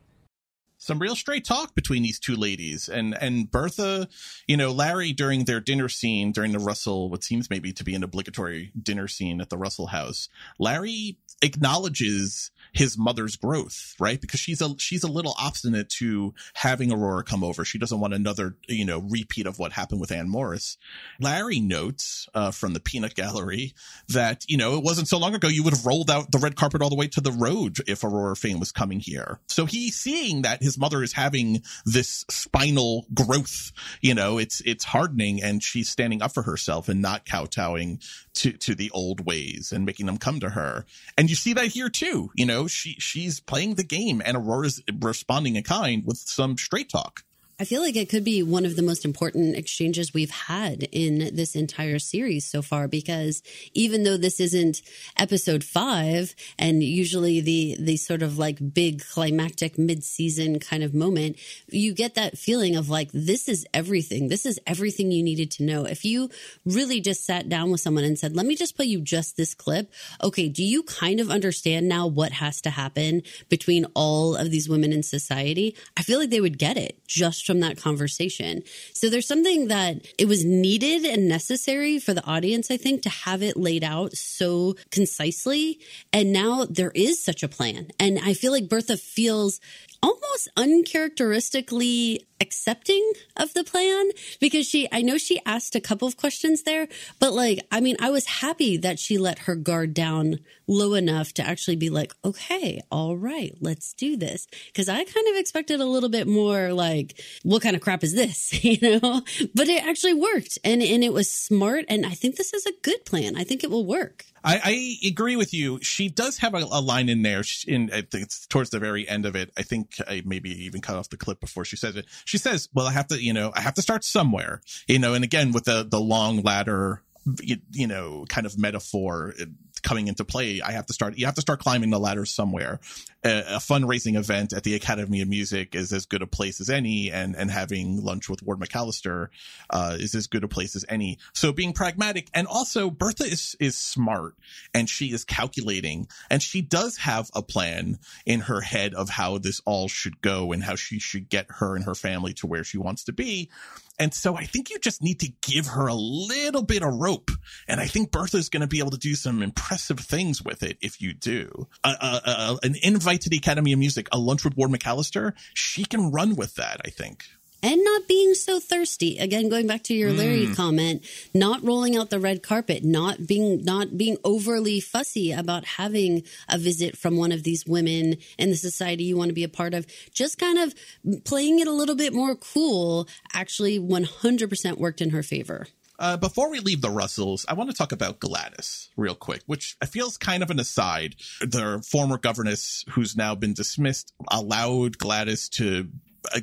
some 0.85 0.99
real 0.99 1.15
straight 1.15 1.43
talk 1.43 1.73
between 1.73 2.03
these 2.03 2.19
two 2.19 2.35
ladies 2.35 2.87
and 2.87 3.17
and 3.19 3.49
Bertha, 3.49 4.07
you 4.47 4.55
know, 4.55 4.71
Larry 4.71 5.13
during 5.13 5.45
their 5.45 5.59
dinner 5.59 5.89
scene 5.89 6.31
during 6.31 6.51
the 6.51 6.59
Russell 6.59 7.09
what 7.09 7.23
seems 7.23 7.49
maybe 7.49 7.73
to 7.73 7.83
be 7.83 7.95
an 7.95 8.03
obligatory 8.03 8.71
dinner 8.79 9.07
scene 9.07 9.41
at 9.41 9.49
the 9.49 9.57
Russell 9.57 9.87
house. 9.87 10.29
Larry 10.59 11.17
acknowledges 11.41 12.51
his 12.73 12.97
mother's 12.97 13.35
growth, 13.35 13.95
right? 13.99 14.19
Because 14.19 14.39
she's 14.39 14.61
a 14.61 14.75
she's 14.77 15.03
a 15.03 15.11
little 15.11 15.33
obstinate 15.39 15.89
to 15.89 16.33
having 16.53 16.91
Aurora 16.91 17.23
come 17.23 17.43
over. 17.43 17.63
She 17.63 17.77
doesn't 17.77 17.99
want 17.99 18.13
another, 18.13 18.57
you 18.67 18.85
know, 18.85 18.99
repeat 18.99 19.47
of 19.47 19.57
what 19.57 19.71
happened 19.71 20.01
with 20.01 20.11
Anne 20.11 20.29
Morris. 20.29 20.77
Larry 21.19 21.59
notes 21.59 22.27
uh, 22.33 22.51
from 22.51 22.73
the 22.73 22.79
Peanut 22.79 23.15
Gallery 23.15 23.73
that 24.09 24.43
you 24.47 24.57
know 24.57 24.77
it 24.77 24.83
wasn't 24.83 25.07
so 25.07 25.17
long 25.17 25.33
ago 25.33 25.47
you 25.47 25.63
would 25.63 25.73
have 25.73 25.85
rolled 25.85 26.11
out 26.11 26.31
the 26.31 26.37
red 26.37 26.55
carpet 26.55 26.81
all 26.81 26.89
the 26.89 26.95
way 26.95 27.07
to 27.07 27.21
the 27.21 27.31
road 27.31 27.77
if 27.87 28.03
Aurora 28.03 28.35
Fane 28.35 28.59
was 28.59 28.71
coming 28.71 28.99
here. 28.99 29.39
So 29.47 29.65
he's 29.65 29.95
seeing 29.95 30.41
that 30.41 30.61
his 30.61 30.74
mother 30.77 31.03
is 31.03 31.13
having 31.13 31.61
this 31.85 32.25
spinal 32.29 33.05
growth. 33.13 33.71
You 34.01 34.13
know, 34.13 34.37
it's 34.37 34.61
it's 34.61 34.85
hardening, 34.85 35.41
and 35.43 35.61
she's 35.63 35.89
standing 35.89 36.21
up 36.21 36.33
for 36.33 36.43
herself 36.43 36.89
and 36.89 37.01
not 37.01 37.25
kowtowing 37.25 37.99
to 38.35 38.51
to 38.53 38.75
the 38.75 38.91
old 38.91 39.25
ways 39.25 39.71
and 39.71 39.85
making 39.85 40.05
them 40.05 40.17
come 40.17 40.39
to 40.39 40.49
her. 40.49 40.85
And 41.17 41.29
you 41.29 41.35
see 41.35 41.53
that 41.53 41.67
here 41.67 41.89
too. 41.89 42.31
You 42.35 42.45
know, 42.45 42.67
she 42.67 42.95
she's 42.99 43.39
playing 43.39 43.75
the 43.75 43.83
game, 43.83 44.21
and 44.23 44.37
Aurora's 44.37 44.81
responding 44.99 45.55
in 45.55 45.63
kind 45.63 46.03
with 46.05 46.17
some 46.17 46.57
straight 46.57 46.89
talk. 46.89 47.23
I 47.57 47.63
feel 47.63 47.81
like 47.81 47.95
it 47.95 48.09
could 48.09 48.25
be 48.25 48.43
one 48.43 48.65
of 48.65 48.75
the 48.75 48.81
most 48.81 49.05
important 49.05 49.55
exchanges 49.55 50.13
we've 50.13 50.29
had 50.29 50.89
in 50.91 51.33
this 51.33 51.55
entire 51.55 51.99
series 51.99 52.45
so 52.45 52.61
far 52.61 52.89
because 52.89 53.41
even 53.73 54.03
though 54.03 54.17
this 54.17 54.41
isn't 54.41 54.81
episode 55.17 55.63
5 55.63 56.35
and 56.59 56.83
usually 56.83 57.39
the 57.39 57.77
the 57.79 57.95
sort 57.95 58.23
of 58.23 58.37
like 58.37 58.73
big 58.73 59.05
climactic 59.05 59.77
mid-season 59.77 60.59
kind 60.59 60.83
of 60.83 60.93
moment 60.93 61.37
you 61.69 61.93
get 61.93 62.15
that 62.15 62.37
feeling 62.37 62.75
of 62.75 62.89
like 62.89 63.09
this 63.13 63.47
is 63.47 63.65
everything. 63.73 64.27
This 64.27 64.45
is 64.45 64.59
everything 64.67 65.13
you 65.13 65.23
needed 65.23 65.51
to 65.51 65.63
know. 65.63 65.85
If 65.85 66.03
you 66.03 66.29
really 66.65 66.99
just 66.99 67.25
sat 67.25 67.47
down 67.47 67.71
with 67.71 67.79
someone 67.79 68.03
and 68.03 68.19
said 68.19 68.35
let 68.35 68.45
me 68.45 68.57
just 68.57 68.75
play 68.75 68.85
you 68.85 68.99
just 68.99 69.37
this 69.37 69.53
clip 69.53 69.93
okay 70.21 70.49
do 70.49 70.63
you 70.63 70.83
kind 70.83 71.21
of 71.21 71.29
understand 71.29 71.87
now 71.87 72.05
what 72.05 72.33
has 72.33 72.59
to 72.63 72.69
happen 72.69 73.23
between 73.47 73.85
all 73.93 74.35
of 74.35 74.51
these 74.51 74.67
women 74.67 74.91
in 74.91 75.03
society? 75.03 75.73
I 75.95 76.01
feel 76.01 76.19
like 76.19 76.31
they 76.31 76.41
would 76.41 76.57
get 76.57 76.75
it 76.75 76.99
just 77.07 77.44
from 77.45 77.59
that 77.61 77.77
conversation. 77.77 78.63
So 78.93 79.09
there's 79.09 79.27
something 79.27 79.67
that 79.67 80.05
it 80.17 80.27
was 80.27 80.43
needed 80.43 81.05
and 81.05 81.27
necessary 81.27 81.99
for 81.99 82.13
the 82.13 82.25
audience, 82.25 82.71
I 82.71 82.77
think, 82.77 83.03
to 83.03 83.09
have 83.09 83.41
it 83.41 83.57
laid 83.57 83.83
out 83.83 84.13
so 84.13 84.75
concisely. 84.91 85.79
And 86.11 86.33
now 86.33 86.65
there 86.65 86.91
is 86.95 87.23
such 87.23 87.43
a 87.43 87.47
plan. 87.47 87.89
And 87.99 88.19
I 88.23 88.33
feel 88.33 88.51
like 88.51 88.69
Bertha 88.69 88.97
feels 88.97 89.59
almost 90.01 90.49
uncharacteristically 90.57 92.25
accepting 92.41 93.13
of 93.37 93.53
the 93.53 93.63
plan 93.63 94.09
because 94.41 94.67
she 94.67 94.87
I 94.91 95.01
know 95.01 95.17
she 95.17 95.39
asked 95.45 95.75
a 95.75 95.81
couple 95.81 96.07
of 96.07 96.17
questions 96.17 96.63
there 96.63 96.87
but 97.19 97.33
like 97.33 97.65
I 97.71 97.79
mean 97.79 97.95
I 98.01 98.09
was 98.09 98.25
happy 98.25 98.75
that 98.77 98.99
she 98.99 99.17
let 99.17 99.39
her 99.39 99.55
guard 99.55 99.93
down 99.93 100.39
low 100.67 100.95
enough 100.95 101.33
to 101.35 101.47
actually 101.47 101.77
be 101.77 101.89
like 101.89 102.13
okay 102.25 102.81
all 102.91 103.15
right 103.15 103.55
let's 103.61 103.93
do 103.93 104.17
this. 104.17 104.47
Cuz 104.73 104.89
I 104.89 105.03
kind 105.03 105.27
of 105.29 105.37
expected 105.37 105.79
a 105.79 105.85
little 105.85 106.09
bit 106.09 106.27
more 106.27 106.73
like 106.73 107.21
what 107.43 107.61
kind 107.61 107.75
of 107.75 107.81
crap 107.81 108.03
is 108.03 108.13
this? 108.13 108.53
You 108.65 108.99
know? 108.99 109.21
But 109.53 109.69
it 109.69 109.85
actually 109.85 110.15
worked 110.15 110.57
and 110.63 110.81
and 110.81 111.03
it 111.03 111.13
was 111.13 111.29
smart. 111.29 111.85
And 111.87 112.05
I 112.05 112.11
think 112.11 112.35
this 112.35 112.53
is 112.53 112.65
a 112.65 112.73
good 112.81 113.05
plan. 113.05 113.35
I 113.37 113.43
think 113.43 113.63
it 113.63 113.69
will 113.69 113.85
work 113.85 114.25
I, 114.45 114.61
I 114.63 115.07
agree 115.07 115.35
with 115.35 115.53
you. 115.53 115.79
She 115.81 116.07
does 116.07 116.37
have 116.37 116.53
a, 116.53 116.57
a 116.57 116.79
line 116.79 117.09
in 117.09 117.23
there. 117.23 117.43
In 117.67 117.89
I 117.91 118.01
think 118.01 118.25
it's 118.25 118.45
towards 118.45 118.69
the 118.69 118.79
very 118.79 119.07
end 119.07 119.25
of 119.25 119.35
it. 119.35 119.51
I 119.57 119.63
think 119.63 119.95
I 120.07 120.21
maybe 120.23 120.51
even 120.65 120.81
cut 120.81 120.95
off 120.95 121.09
the 121.09 121.17
clip 121.17 121.39
before 121.39 121.65
she 121.65 121.75
says 121.75 121.95
it. 121.95 122.05
She 122.25 122.37
says, 122.37 122.69
"Well, 122.73 122.85
I 122.85 122.91
have 122.91 123.07
to, 123.07 123.21
you 123.21 123.33
know, 123.33 123.51
I 123.55 123.61
have 123.61 123.73
to 123.73 123.81
start 123.81 124.03
somewhere." 124.03 124.61
You 124.87 124.99
know, 124.99 125.15
and 125.15 125.23
again 125.23 125.51
with 125.51 125.65
the 125.65 125.83
the 125.89 125.99
long 125.99 126.43
ladder, 126.43 127.01
you, 127.41 127.57
you 127.71 127.87
know, 127.87 128.25
kind 128.29 128.45
of 128.45 128.57
metaphor 128.57 129.33
uh, 129.41 129.45
coming 129.81 130.07
into 130.07 130.23
play. 130.23 130.61
I 130.61 130.71
have 130.73 130.85
to 130.87 130.93
start. 130.93 131.17
You 131.17 131.25
have 131.25 131.35
to 131.35 131.41
start 131.41 131.59
climbing 131.59 131.89
the 131.89 131.99
ladder 131.99 132.25
somewhere. 132.25 132.79
A, 133.25 133.59
fundraising 133.59 134.15
event 134.15 134.53
at 134.53 134.63
the 134.63 134.75
Academy 134.75 135.21
of 135.21 135.27
Music 135.27 135.75
is 135.75 135.91
as 135.91 136.05
good 136.05 136.21
a 136.21 136.27
place 136.27 136.61
as 136.61 136.69
any, 136.69 137.11
and 137.11 137.35
and 137.35 137.49
having 137.49 138.03
lunch 138.03 138.29
with 138.29 138.43
Ward 138.43 138.59
McAllister 138.59 139.29
uh, 139.69 139.97
is 139.99 140.13
as 140.15 140.27
good 140.27 140.43
a 140.43 140.47
place 140.47 140.75
as 140.75 140.85
any. 140.87 141.17
So 141.33 141.51
being 141.51 141.73
pragmatic, 141.73 142.29
and 142.33 142.47
also 142.47 142.89
Bertha 142.89 143.23
is 143.23 143.55
is 143.59 143.77
smart, 143.77 144.35
and 144.73 144.89
she 144.89 145.11
is 145.11 145.25
calculating, 145.25 146.07
and 146.29 146.41
she 146.41 146.61
does 146.61 146.97
have 146.97 147.29
a 147.33 147.41
plan 147.41 147.97
in 148.25 148.41
her 148.41 148.61
head 148.61 148.93
of 148.93 149.09
how 149.09 149.37
this 149.37 149.61
all 149.65 149.87
should 149.87 150.21
go 150.21 150.51
and 150.51 150.63
how 150.63 150.75
she 150.75 150.99
should 150.99 151.29
get 151.29 151.47
her 151.49 151.75
and 151.75 151.85
her 151.85 151.95
family 151.95 152.33
to 152.35 152.47
where 152.47 152.63
she 152.63 152.77
wants 152.77 153.03
to 153.05 153.13
be. 153.13 153.49
And 153.97 154.13
so 154.13 154.35
I 154.35 154.43
think 154.43 154.69
you 154.69 154.79
just 154.79 155.01
need 155.01 155.19
to 155.21 155.31
give 155.41 155.67
her 155.67 155.87
a 155.87 155.93
little 155.93 156.63
bit 156.63 156.83
of 156.83 156.93
rope. 156.93 157.31
And 157.67 157.79
I 157.79 157.87
think 157.87 158.11
Bertha's 158.11 158.49
going 158.49 158.61
to 158.61 158.67
be 158.67 158.79
able 158.79 158.91
to 158.91 158.97
do 158.97 159.15
some 159.15 159.41
impressive 159.41 159.99
things 159.99 160.43
with 160.43 160.63
it 160.63 160.77
if 160.81 161.01
you 161.01 161.13
do. 161.13 161.67
Uh, 161.83 161.95
uh, 161.99 162.19
uh, 162.25 162.57
an 162.63 162.75
invite 162.83 163.14
to 163.21 163.29
the 163.29 163.37
Academy 163.37 163.73
of 163.73 163.79
Music, 163.79 164.07
a 164.11 164.17
lunch 164.19 164.43
with 164.43 164.55
Ward 164.57 164.71
McAllister, 164.71 165.33
she 165.53 165.85
can 165.85 166.11
run 166.11 166.35
with 166.35 166.55
that, 166.55 166.81
I 166.85 166.89
think. 166.89 167.23
And 167.63 167.83
not 167.83 168.07
being 168.07 168.35
so 168.35 168.59
thirsty. 168.59 169.17
Again 169.17 169.49
going 169.49 169.65
back 169.65 169.81
to 169.83 169.93
your 169.95 170.13
larry 170.13 170.45
Mm. 170.45 170.55
comment 170.55 171.05
not 171.33 171.63
rolling 171.63 171.95
out 171.95 172.11
the 172.11 172.19
red 172.19 172.43
carpet 172.43 172.83
not 172.83 173.25
being 173.25 173.63
not 173.63 173.97
being 173.97 174.17
overly 174.23 174.79
fussy 174.79 175.31
about 175.31 175.65
having 175.65 176.21
a 176.47 176.59
visit 176.59 176.95
from 176.95 177.17
one 177.17 177.31
of 177.31 177.41
these 177.41 177.65
women 177.65 178.17
in 178.37 178.49
the 178.51 178.55
society 178.55 179.05
you 179.05 179.17
want 179.17 179.29
to 179.29 179.33
be 179.33 179.43
a 179.43 179.49
part 179.49 179.73
of. 179.73 179.87
Just 180.13 180.37
kind 180.37 180.59
of 180.59 180.75
playing 181.23 181.57
it 181.57 181.67
a 181.67 181.71
little 181.71 181.95
bit 181.95 182.13
more 182.13 182.35
cool 182.35 183.07
actually 183.33 183.79
100% 183.79 184.77
worked 184.77 185.01
in 185.01 185.09
her 185.09 185.23
favor 185.23 185.65
Uh, 185.97 186.17
before 186.17 186.49
we 186.49 186.59
leave 186.59 186.81
the 186.81 186.89
Russells, 186.89 187.45
I 187.47 187.53
want 187.53 187.69
to 187.69 187.75
talk 187.75 187.91
about 187.91 188.19
Gladys 188.19 188.89
real 188.97 189.15
quick, 189.15 189.41
which 189.45 189.77
feels 189.87 190.17
kind 190.17 190.43
of 190.43 190.49
an 190.49 190.59
aside. 190.59 191.15
The 191.41 191.83
former 191.89 192.17
governess, 192.17 192.83
who's 192.89 193.15
now 193.15 193.35
been 193.35 193.53
dismissed, 193.53 194.13
allowed 194.29 194.97
Gladys 194.97 195.47
to 195.49 195.89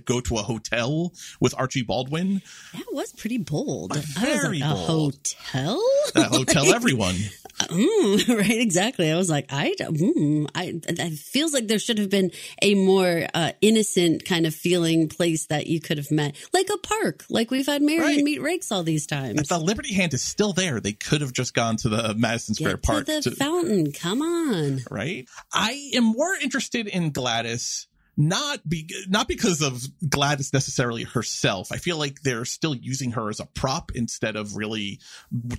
go 0.05 0.21
to 0.21 0.37
a 0.37 0.43
hotel 0.43 1.13
with 1.41 1.55
Archie 1.59 1.83
Baldwin. 1.83 2.43
that 2.75 2.85
was 2.93 3.13
pretty 3.13 3.39
bold 3.39 3.95
Very 3.97 4.61
like, 4.61 4.71
a 4.71 4.75
bold. 4.75 5.15
hotel 5.53 5.83
That 6.15 6.27
hotel, 6.29 6.67
Like- 6.67 6.75
everyone. 6.77 7.17
Mm, 7.61 8.29
right, 8.39 8.51
exactly. 8.61 9.11
I 9.13 9.17
was 9.17 9.31
like, 9.31 9.47
I, 9.53 9.75
mm, 9.79 10.49
I, 10.55 10.81
it 10.89 11.19
feels 11.19 11.53
like 11.53 11.69
there 11.69 11.79
should 11.79 11.99
have 11.99 12.09
been 12.11 12.31
a 12.61 12.75
more 12.75 13.27
uh, 13.35 13.53
innocent 13.61 14.25
kind 14.25 14.47
of 14.47 14.55
feeling 14.55 15.09
place 15.09 15.47
that 15.47 15.67
you 15.67 15.81
could 15.81 15.99
have 15.99 16.11
met, 16.11 16.35
like 16.53 16.69
a 16.73 16.79
park, 16.79 17.25
like 17.29 17.51
we've 17.51 17.67
had 17.67 17.83
Marian 17.83 18.03
Right. 18.17 18.25
meet 18.25 18.41
Raikes 18.41 18.73
all 18.73 18.83
these 18.83 19.07
times. 19.07 19.41
If 19.41 19.49
the 19.49 19.59
Liberty 19.61 19.95
Hand 19.95 20.15
is 20.15 20.23
still 20.23 20.53
there, 20.53 20.81
they 20.81 20.93
could 20.93 21.21
have 21.21 21.33
just 21.33 21.55
gone 21.55 21.77
to 21.79 21.89
the 21.89 22.15
Madison 22.15 22.55
Square 22.55 22.75
Get 22.77 22.83
Park. 22.83 23.07
to 23.07 23.13
the 23.21 23.31
to- 23.31 23.37
fountain. 23.37 23.93
Come 23.93 24.23
on. 24.23 24.81
right? 24.91 25.29
I 25.53 25.91
am 25.95 26.05
more 26.05 26.35
interested 26.35 26.87
in 26.89 27.11
Gladys 27.11 27.87
not 28.17 28.69
be 28.69 28.89
not 29.09 29.27
because 29.27 29.63
of 29.63 29.83
Gladys 30.09 30.53
necessarily 30.53 31.05
herself. 31.05 31.73
I 31.73 31.77
feel 31.77 31.97
like 31.97 32.23
they're 32.23 32.45
still 32.45 32.75
using 32.75 33.13
her 33.13 33.31
as 33.31 33.41
a 33.41 33.47
prop 33.47 33.93
instead 33.95 34.37
of 34.37 34.57
really 34.57 35.01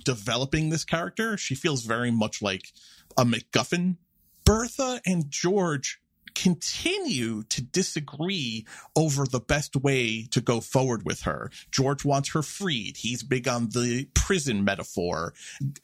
developing 0.04 0.70
this 0.70 0.84
character. 0.84 1.36
She 1.36 1.54
feels 1.54 1.84
very 1.84 2.10
much 2.10 2.42
like 2.42 2.72
a 3.16 3.24
MacGuffin. 3.24 3.96
Bertha 4.44 5.00
and 5.06 5.30
George 5.30 6.00
continue 6.34 7.42
to 7.44 7.62
disagree 7.62 8.66
over 8.96 9.24
the 9.24 9.40
best 9.40 9.76
way 9.76 10.26
to 10.30 10.40
go 10.40 10.60
forward 10.60 11.04
with 11.04 11.22
her. 11.22 11.50
George 11.70 12.04
wants 12.04 12.32
her 12.32 12.42
freed. 12.42 12.96
He's 12.96 13.22
big 13.22 13.48
on 13.48 13.70
the 13.70 14.08
prison 14.14 14.64
metaphor. 14.64 15.34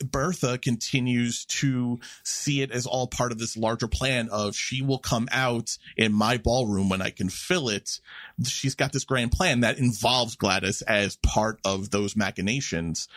Bertha 0.05 0.59
continues 0.59 1.45
to 1.47 1.99
see 2.23 2.63
it 2.63 2.71
as 2.71 2.87
all 2.87 3.07
part 3.07 3.33
of 3.33 3.39
this 3.39 3.57
larger 3.57 3.89
plan 3.89 4.29
of 4.31 4.57
she 4.57 4.83
will 4.83 4.99
come 4.99 5.29
out 5.31 5.77
in 5.97 6.13
my 6.13 6.37
ballroom 6.37 6.89
when 6.89 7.03
I 7.03 7.11
can 7.11 7.29
fill 7.29 7.69
it. 7.69 8.01
She's 8.45 8.75
got 8.75 8.93
this 8.93 9.05
grand 9.05 9.33
plan 9.33 9.61
that 9.61 9.79
involves 9.79 10.37
Gladys 10.37 10.83
as 10.83 11.17
part 11.17 11.61
of 11.65 11.91
those 11.91 12.17
machinations. 12.17 13.09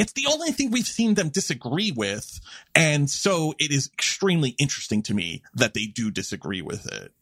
It's 0.00 0.14
the 0.14 0.26
only 0.32 0.50
thing 0.50 0.70
we've 0.70 0.86
seen 0.86 1.12
them 1.12 1.28
disagree 1.28 1.92
with. 1.92 2.40
And 2.74 3.10
so 3.10 3.52
it 3.58 3.70
is 3.70 3.90
extremely 3.92 4.56
interesting 4.58 5.02
to 5.02 5.14
me 5.14 5.42
that 5.52 5.74
they 5.74 5.84
do 5.84 6.10
disagree 6.10 6.62
with 6.62 6.90
it. 6.90 7.12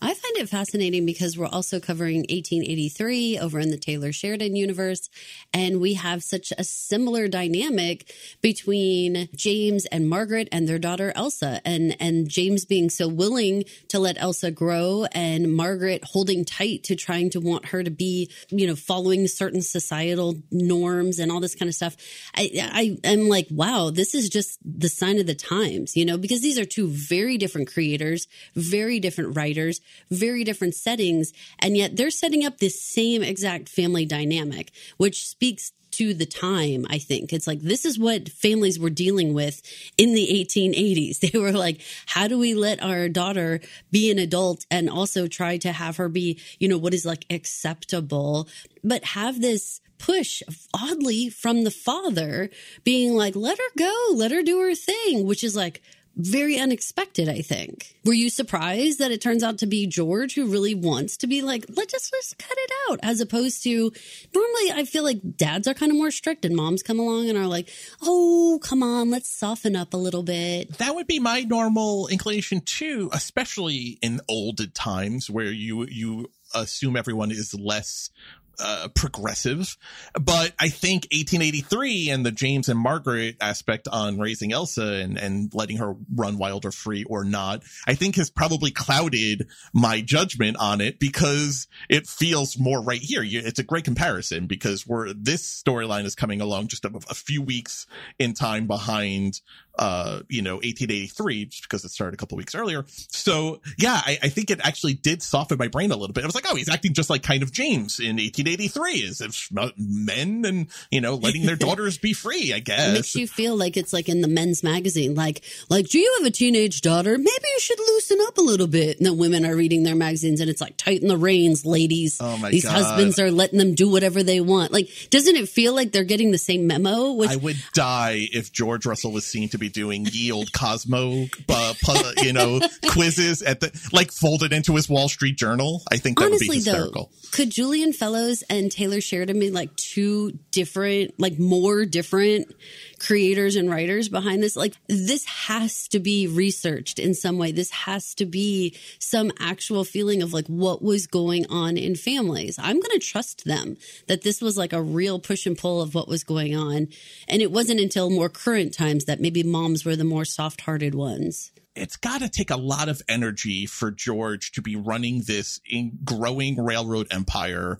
I 0.00 0.14
find 0.14 0.36
it 0.36 0.48
fascinating 0.48 1.06
because 1.06 1.36
we're 1.36 1.46
also 1.46 1.80
covering 1.80 2.18
1883 2.18 3.38
over 3.38 3.58
in 3.58 3.70
the 3.70 3.76
Taylor 3.76 4.12
Sheridan 4.12 4.54
universe. 4.54 5.08
And 5.52 5.80
we 5.80 5.94
have 5.94 6.22
such 6.22 6.52
a 6.56 6.62
similar 6.62 7.26
dynamic 7.26 8.12
between 8.40 9.28
James 9.34 9.86
and 9.86 10.08
Margaret 10.08 10.48
and 10.52 10.68
their 10.68 10.78
daughter 10.78 11.12
Elsa. 11.16 11.60
And, 11.64 11.96
and 11.98 12.28
James 12.28 12.64
being 12.64 12.90
so 12.90 13.08
willing 13.08 13.64
to 13.88 13.98
let 13.98 14.20
Elsa 14.20 14.52
grow 14.52 15.06
and 15.12 15.52
Margaret 15.52 16.04
holding 16.04 16.44
tight 16.44 16.84
to 16.84 16.94
trying 16.94 17.30
to 17.30 17.40
want 17.40 17.66
her 17.66 17.82
to 17.82 17.90
be, 17.90 18.30
you 18.50 18.66
know, 18.68 18.76
following 18.76 19.26
certain 19.26 19.62
societal 19.62 20.36
norms 20.52 21.18
and 21.18 21.32
all 21.32 21.40
this 21.40 21.56
kind 21.56 21.68
of 21.68 21.74
stuff. 21.74 21.96
I, 22.36 22.50
I 22.54 22.98
am 23.02 23.28
like, 23.28 23.48
wow, 23.50 23.90
this 23.90 24.14
is 24.14 24.28
just 24.28 24.58
the 24.64 24.88
sign 24.88 25.18
of 25.18 25.26
the 25.26 25.34
times, 25.34 25.96
you 25.96 26.04
know, 26.04 26.18
because 26.18 26.40
these 26.40 26.58
are 26.58 26.64
two 26.64 26.88
very 26.88 27.36
different 27.36 27.72
creators, 27.72 28.28
very 28.54 29.00
different 29.00 29.36
writers, 29.36 29.80
very 30.10 30.44
different 30.44 30.74
settings, 30.74 31.32
and 31.58 31.76
yet 31.76 31.96
they're 31.96 32.10
setting 32.10 32.44
up 32.44 32.58
this 32.58 32.82
same 32.82 33.22
exact 33.22 33.68
family 33.68 34.04
dynamic, 34.04 34.70
which 34.96 35.26
speaks 35.26 35.72
to 35.90 36.14
the 36.14 36.26
time, 36.26 36.86
I 36.88 36.98
think. 36.98 37.32
It's 37.32 37.46
like 37.46 37.60
this 37.60 37.84
is 37.84 37.98
what 37.98 38.28
families 38.28 38.78
were 38.78 38.90
dealing 38.90 39.34
with 39.34 39.62
in 39.96 40.14
the 40.14 40.28
1880s. 40.28 41.18
They 41.28 41.38
were 41.38 41.52
like, 41.52 41.80
how 42.06 42.28
do 42.28 42.38
we 42.38 42.54
let 42.54 42.82
our 42.82 43.08
daughter 43.08 43.60
be 43.90 44.10
an 44.10 44.18
adult 44.18 44.64
and 44.70 44.88
also 44.88 45.26
try 45.26 45.58
to 45.58 45.72
have 45.72 45.96
her 45.96 46.08
be, 46.08 46.40
you 46.58 46.68
know, 46.68 46.78
what 46.78 46.94
is 46.94 47.04
like 47.04 47.26
acceptable, 47.30 48.48
but 48.84 49.04
have 49.04 49.40
this 49.40 49.80
push 49.98 50.42
oddly 50.72 51.28
from 51.28 51.64
the 51.64 51.70
father 51.70 52.50
being 52.84 53.14
like, 53.14 53.34
let 53.34 53.58
her 53.58 53.70
go, 53.76 53.92
let 54.14 54.30
her 54.30 54.42
do 54.42 54.60
her 54.60 54.74
thing, 54.74 55.26
which 55.26 55.42
is 55.42 55.56
like, 55.56 55.82
very 56.18 56.58
unexpected, 56.58 57.28
I 57.28 57.42
think. 57.42 57.94
Were 58.04 58.12
you 58.12 58.28
surprised 58.28 58.98
that 58.98 59.12
it 59.12 59.20
turns 59.20 59.44
out 59.44 59.58
to 59.58 59.66
be 59.66 59.86
George 59.86 60.34
who 60.34 60.46
really 60.46 60.74
wants 60.74 61.16
to 61.18 61.26
be 61.26 61.42
like, 61.42 61.64
let's 61.76 61.92
just 61.92 62.12
let's 62.12 62.34
cut 62.34 62.56
it 62.56 62.70
out, 62.90 63.00
as 63.02 63.20
opposed 63.20 63.62
to 63.62 63.92
normally 64.34 64.72
I 64.72 64.84
feel 64.84 65.04
like 65.04 65.36
dads 65.36 65.68
are 65.68 65.74
kind 65.74 65.92
of 65.92 65.96
more 65.96 66.10
strict 66.10 66.44
and 66.44 66.56
moms 66.56 66.82
come 66.82 66.98
along 66.98 67.28
and 67.28 67.38
are 67.38 67.46
like, 67.46 67.70
oh, 68.02 68.58
come 68.62 68.82
on, 68.82 69.10
let's 69.10 69.30
soften 69.30 69.76
up 69.76 69.94
a 69.94 69.98
little 69.98 70.24
bit. 70.24 70.78
That 70.78 70.96
would 70.96 71.06
be 71.06 71.20
my 71.20 71.42
normal 71.42 72.08
inclination 72.08 72.60
too, 72.62 73.10
especially 73.12 73.98
in 74.02 74.20
old 74.28 74.74
times 74.74 75.30
where 75.30 75.50
you 75.52 75.86
you 75.86 76.30
assume 76.54 76.96
everyone 76.96 77.30
is 77.30 77.54
less 77.54 78.10
uh, 78.58 78.88
progressive. 78.94 79.76
But 80.14 80.52
I 80.58 80.68
think 80.68 81.04
1883 81.12 82.10
and 82.10 82.24
the 82.24 82.32
James 82.32 82.68
and 82.68 82.78
Margaret 82.78 83.36
aspect 83.40 83.88
on 83.88 84.18
raising 84.18 84.52
Elsa 84.52 84.94
and, 84.94 85.18
and 85.18 85.52
letting 85.54 85.78
her 85.78 85.94
run 86.14 86.38
wild 86.38 86.64
or 86.64 86.72
free 86.72 87.04
or 87.04 87.24
not, 87.24 87.62
I 87.86 87.94
think 87.94 88.16
has 88.16 88.30
probably 88.30 88.70
clouded 88.70 89.48
my 89.72 90.00
judgment 90.00 90.56
on 90.58 90.80
it 90.80 90.98
because 90.98 91.68
it 91.88 92.06
feels 92.06 92.58
more 92.58 92.82
right 92.82 93.00
here. 93.02 93.22
It's 93.24 93.58
a 93.58 93.64
great 93.64 93.84
comparison 93.84 94.46
because 94.46 94.86
we're, 94.86 95.12
this 95.12 95.62
storyline 95.62 96.04
is 96.04 96.14
coming 96.14 96.40
along 96.40 96.68
just 96.68 96.84
a, 96.84 96.90
a 97.08 97.14
few 97.14 97.42
weeks 97.42 97.86
in 98.18 98.34
time 98.34 98.66
behind 98.66 99.40
uh, 99.78 100.20
you 100.28 100.42
know, 100.42 100.54
1883, 100.56 101.44
just 101.46 101.62
because 101.62 101.84
it 101.84 101.90
started 101.90 102.14
a 102.14 102.16
couple 102.16 102.36
weeks 102.36 102.54
earlier. 102.54 102.84
So 103.10 103.60
yeah, 103.78 104.00
I, 104.04 104.18
I 104.24 104.28
think 104.28 104.50
it 104.50 104.60
actually 104.62 104.94
did 104.94 105.22
soften 105.22 105.58
my 105.58 105.68
brain 105.68 105.90
a 105.92 105.96
little 105.96 106.12
bit. 106.12 106.24
I 106.24 106.26
was 106.26 106.34
like, 106.34 106.46
oh, 106.48 106.56
he's 106.56 106.68
acting 106.68 106.94
just 106.94 107.10
like 107.10 107.22
kind 107.22 107.42
of 107.42 107.52
James 107.52 108.00
in 108.00 108.16
1883, 108.16 109.06
as 109.08 109.20
if 109.20 109.48
men 109.76 110.44
and, 110.44 110.68
you 110.90 111.00
know, 111.00 111.14
letting 111.14 111.46
their 111.46 111.56
daughters 111.68 111.98
be 111.98 112.12
free, 112.12 112.52
I 112.52 112.58
guess 112.58 112.88
It 112.88 112.92
makes 112.92 113.14
you 113.14 113.26
feel 113.26 113.56
like 113.56 113.76
it's 113.76 113.92
like 113.92 114.08
in 114.08 114.20
the 114.20 114.28
men's 114.28 114.62
magazine, 114.62 115.14
like, 115.14 115.42
like, 115.68 115.88
do 115.88 115.98
you 115.98 116.16
have 116.18 116.26
a 116.26 116.30
teenage 116.30 116.80
daughter? 116.80 117.16
Maybe 117.16 117.28
you 117.28 117.60
should 117.60 117.78
loosen 117.78 118.18
up 118.26 118.38
a 118.38 118.42
little 118.42 118.66
bit. 118.66 118.98
And 118.98 119.06
the 119.06 119.14
women 119.14 119.44
are 119.46 119.54
reading 119.54 119.82
their 119.84 119.94
magazines 119.94 120.40
and 120.40 120.50
it's 120.50 120.60
like, 120.60 120.76
tighten 120.76 121.08
the 121.08 121.16
reins, 121.16 121.64
ladies. 121.64 122.18
Oh 122.20 122.36
my 122.38 122.50
These 122.50 122.64
God. 122.64 122.72
husbands 122.72 123.18
are 123.18 123.30
letting 123.30 123.58
them 123.58 123.74
do 123.74 123.88
whatever 123.90 124.22
they 124.22 124.40
want. 124.40 124.72
Like, 124.72 124.88
doesn't 125.10 125.36
it 125.36 125.48
feel 125.48 125.74
like 125.74 125.92
they're 125.92 126.04
getting 126.04 126.30
the 126.30 126.38
same 126.38 126.66
memo? 126.66 127.12
Which 127.12 127.30
I 127.30 127.36
would 127.36 127.56
die 127.74 128.28
if 128.32 128.52
George 128.52 128.86
Russell 128.86 129.12
was 129.12 129.24
seen 129.26 129.48
to 129.50 129.58
be 129.58 129.67
doing 129.68 130.06
yield 130.10 130.52
Cosmo, 130.52 131.26
uh, 131.48 131.74
pu- 131.82 132.24
you 132.24 132.32
know, 132.32 132.60
quizzes 132.88 133.42
at 133.42 133.60
the 133.60 133.88
like 133.92 134.12
folded 134.12 134.52
into 134.52 134.74
his 134.74 134.88
Wall 134.88 135.08
Street 135.08 135.36
Journal. 135.36 135.82
I 135.90 135.96
think 135.96 136.18
that 136.18 136.30
would 136.30 136.38
be 136.38 136.54
hysterical. 136.54 137.10
though, 137.12 137.30
could 137.30 137.50
Julian 137.50 137.92
Fellowes 137.92 138.42
and 138.50 138.70
Taylor 138.70 139.00
Sheridan 139.00 139.38
be 139.38 139.50
like 139.50 139.74
two 139.76 140.32
different, 140.50 141.18
like 141.18 141.38
more 141.38 141.84
different 141.84 142.54
creators 142.98 143.56
and 143.56 143.70
writers 143.70 144.08
behind 144.08 144.42
this? 144.42 144.56
Like, 144.56 144.74
this 144.88 145.24
has 145.24 145.88
to 145.88 145.98
be 145.98 146.26
researched 146.26 146.98
in 146.98 147.14
some 147.14 147.38
way. 147.38 147.52
This 147.52 147.70
has 147.70 148.14
to 148.16 148.26
be 148.26 148.76
some 148.98 149.32
actual 149.38 149.84
feeling 149.84 150.22
of 150.22 150.32
like 150.32 150.46
what 150.46 150.82
was 150.82 151.06
going 151.06 151.46
on 151.50 151.76
in 151.76 151.94
families. 151.96 152.58
I'm 152.58 152.80
going 152.80 152.98
to 152.98 153.06
trust 153.06 153.44
them 153.44 153.76
that 154.06 154.22
this 154.22 154.40
was 154.40 154.56
like 154.56 154.72
a 154.72 154.82
real 154.82 155.18
push 155.18 155.46
and 155.46 155.56
pull 155.56 155.80
of 155.80 155.94
what 155.94 156.08
was 156.08 156.24
going 156.24 156.56
on. 156.56 156.88
And 157.28 157.42
it 157.42 157.52
wasn't 157.52 157.80
until 157.80 158.10
more 158.10 158.28
current 158.28 158.74
times 158.74 159.04
that 159.06 159.20
maybe 159.20 159.42
moms 159.42 159.84
were 159.84 159.96
the 159.96 160.04
more 160.04 160.24
soft 160.24 160.62
hearted 160.62 160.94
ones. 160.94 161.52
It's 161.74 161.96
got 161.96 162.22
to 162.22 162.28
take 162.28 162.50
a 162.50 162.56
lot 162.56 162.88
of 162.88 163.02
energy 163.08 163.66
for 163.66 163.92
George 163.92 164.50
to 164.52 164.62
be 164.62 164.74
running 164.74 165.22
this 165.26 165.60
in 165.68 165.98
growing 166.04 166.60
railroad 166.60 167.06
empire, 167.12 167.78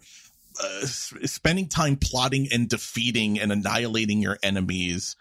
uh, 0.61 0.87
spending 0.87 1.69
time 1.69 1.97
plotting 1.97 2.49
and 2.53 2.69
defeating 2.69 3.39
and 3.39 3.53
annihilating 3.53 4.21
your 4.21 4.39
enemies. 4.43 5.17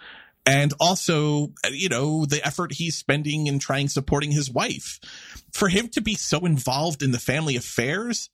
And 0.48 0.74
also 0.80 1.52
you 1.70 1.90
know 1.90 2.26
the 2.26 2.46
effort 2.46 2.72
he's 2.72 2.98
spending 2.98 3.48
in 3.48 3.60
trying 3.60 3.90
supporting 3.90 4.32
his 4.32 4.50
wife. 4.50 5.00
For 5.52 5.68
him 5.68 5.90
to 5.90 6.02
be 6.02 6.16
so 6.16 6.46
involved 6.46 7.04
in 7.04 7.12
the 7.12 7.20
family 7.20 7.58
affairs 7.58 8.30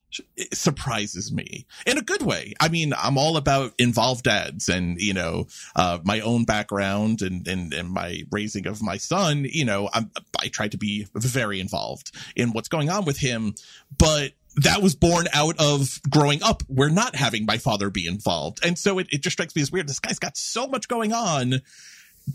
surprises 0.53 1.31
me 1.31 1.65
in 1.87 1.97
a 1.97 2.03
good 2.03 2.21
way. 2.21 2.53
I 2.59 2.69
mean 2.69 2.93
i'm 2.95 3.17
all 3.17 3.35
about 3.35 3.73
involved 3.79 4.25
dads 4.25 4.69
and 4.69 5.01
you 5.01 5.15
know 5.15 5.47
uh, 5.75 5.99
my 6.03 6.19
own 6.19 6.45
background 6.45 7.23
and, 7.23 7.47
and 7.47 7.73
and 7.73 7.89
my 7.89 8.21
raising 8.31 8.67
of 8.67 8.83
my 8.83 8.97
son. 8.97 9.47
You 9.49 9.65
know 9.65 9.89
I'm, 9.91 10.11
i 10.39 10.49
try 10.49 10.67
to 10.67 10.77
be 10.77 11.07
very 11.15 11.59
involved 11.59 12.11
in 12.35 12.51
what's 12.51 12.69
going 12.69 12.91
on 12.91 13.05
with 13.05 13.17
him 13.17 13.55
but 13.97 14.33
that 14.55 14.81
was 14.81 14.95
born 14.95 15.27
out 15.33 15.55
of 15.59 15.99
growing 16.09 16.43
up 16.43 16.63
where 16.67 16.89
not 16.89 17.15
having 17.15 17.45
my 17.45 17.57
father 17.57 17.89
be 17.89 18.05
involved. 18.05 18.59
And 18.63 18.77
so 18.77 18.99
it, 18.99 19.07
it 19.11 19.21
just 19.21 19.33
strikes 19.33 19.55
me 19.55 19.61
as 19.61 19.71
weird. 19.71 19.87
This 19.87 19.99
guy's 19.99 20.19
got 20.19 20.37
so 20.37 20.67
much 20.67 20.87
going 20.87 21.13
on 21.13 21.61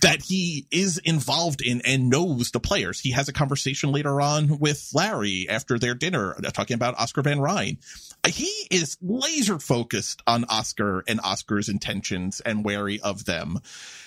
that 0.00 0.22
he 0.22 0.66
is 0.70 0.98
involved 0.98 1.62
in 1.62 1.80
and 1.84 2.10
knows 2.10 2.50
the 2.50 2.60
players. 2.60 3.00
He 3.00 3.12
has 3.12 3.28
a 3.28 3.32
conversation 3.32 3.90
later 3.90 4.20
on 4.20 4.58
with 4.58 4.90
Larry 4.94 5.46
after 5.48 5.78
their 5.78 5.94
dinner 5.94 6.34
uh, 6.34 6.50
talking 6.50 6.74
about 6.74 6.98
Oscar 6.98 7.22
Van 7.22 7.38
Rhijn. 7.38 7.78
He 8.26 8.52
is 8.70 8.98
laser 9.00 9.58
focused 9.58 10.22
on 10.26 10.44
Oscar 10.44 11.04
and 11.08 11.20
Oscar's 11.20 11.68
intentions 11.68 12.40
and 12.40 12.64
wary 12.64 13.00
of 13.00 13.24
them. 13.24 13.60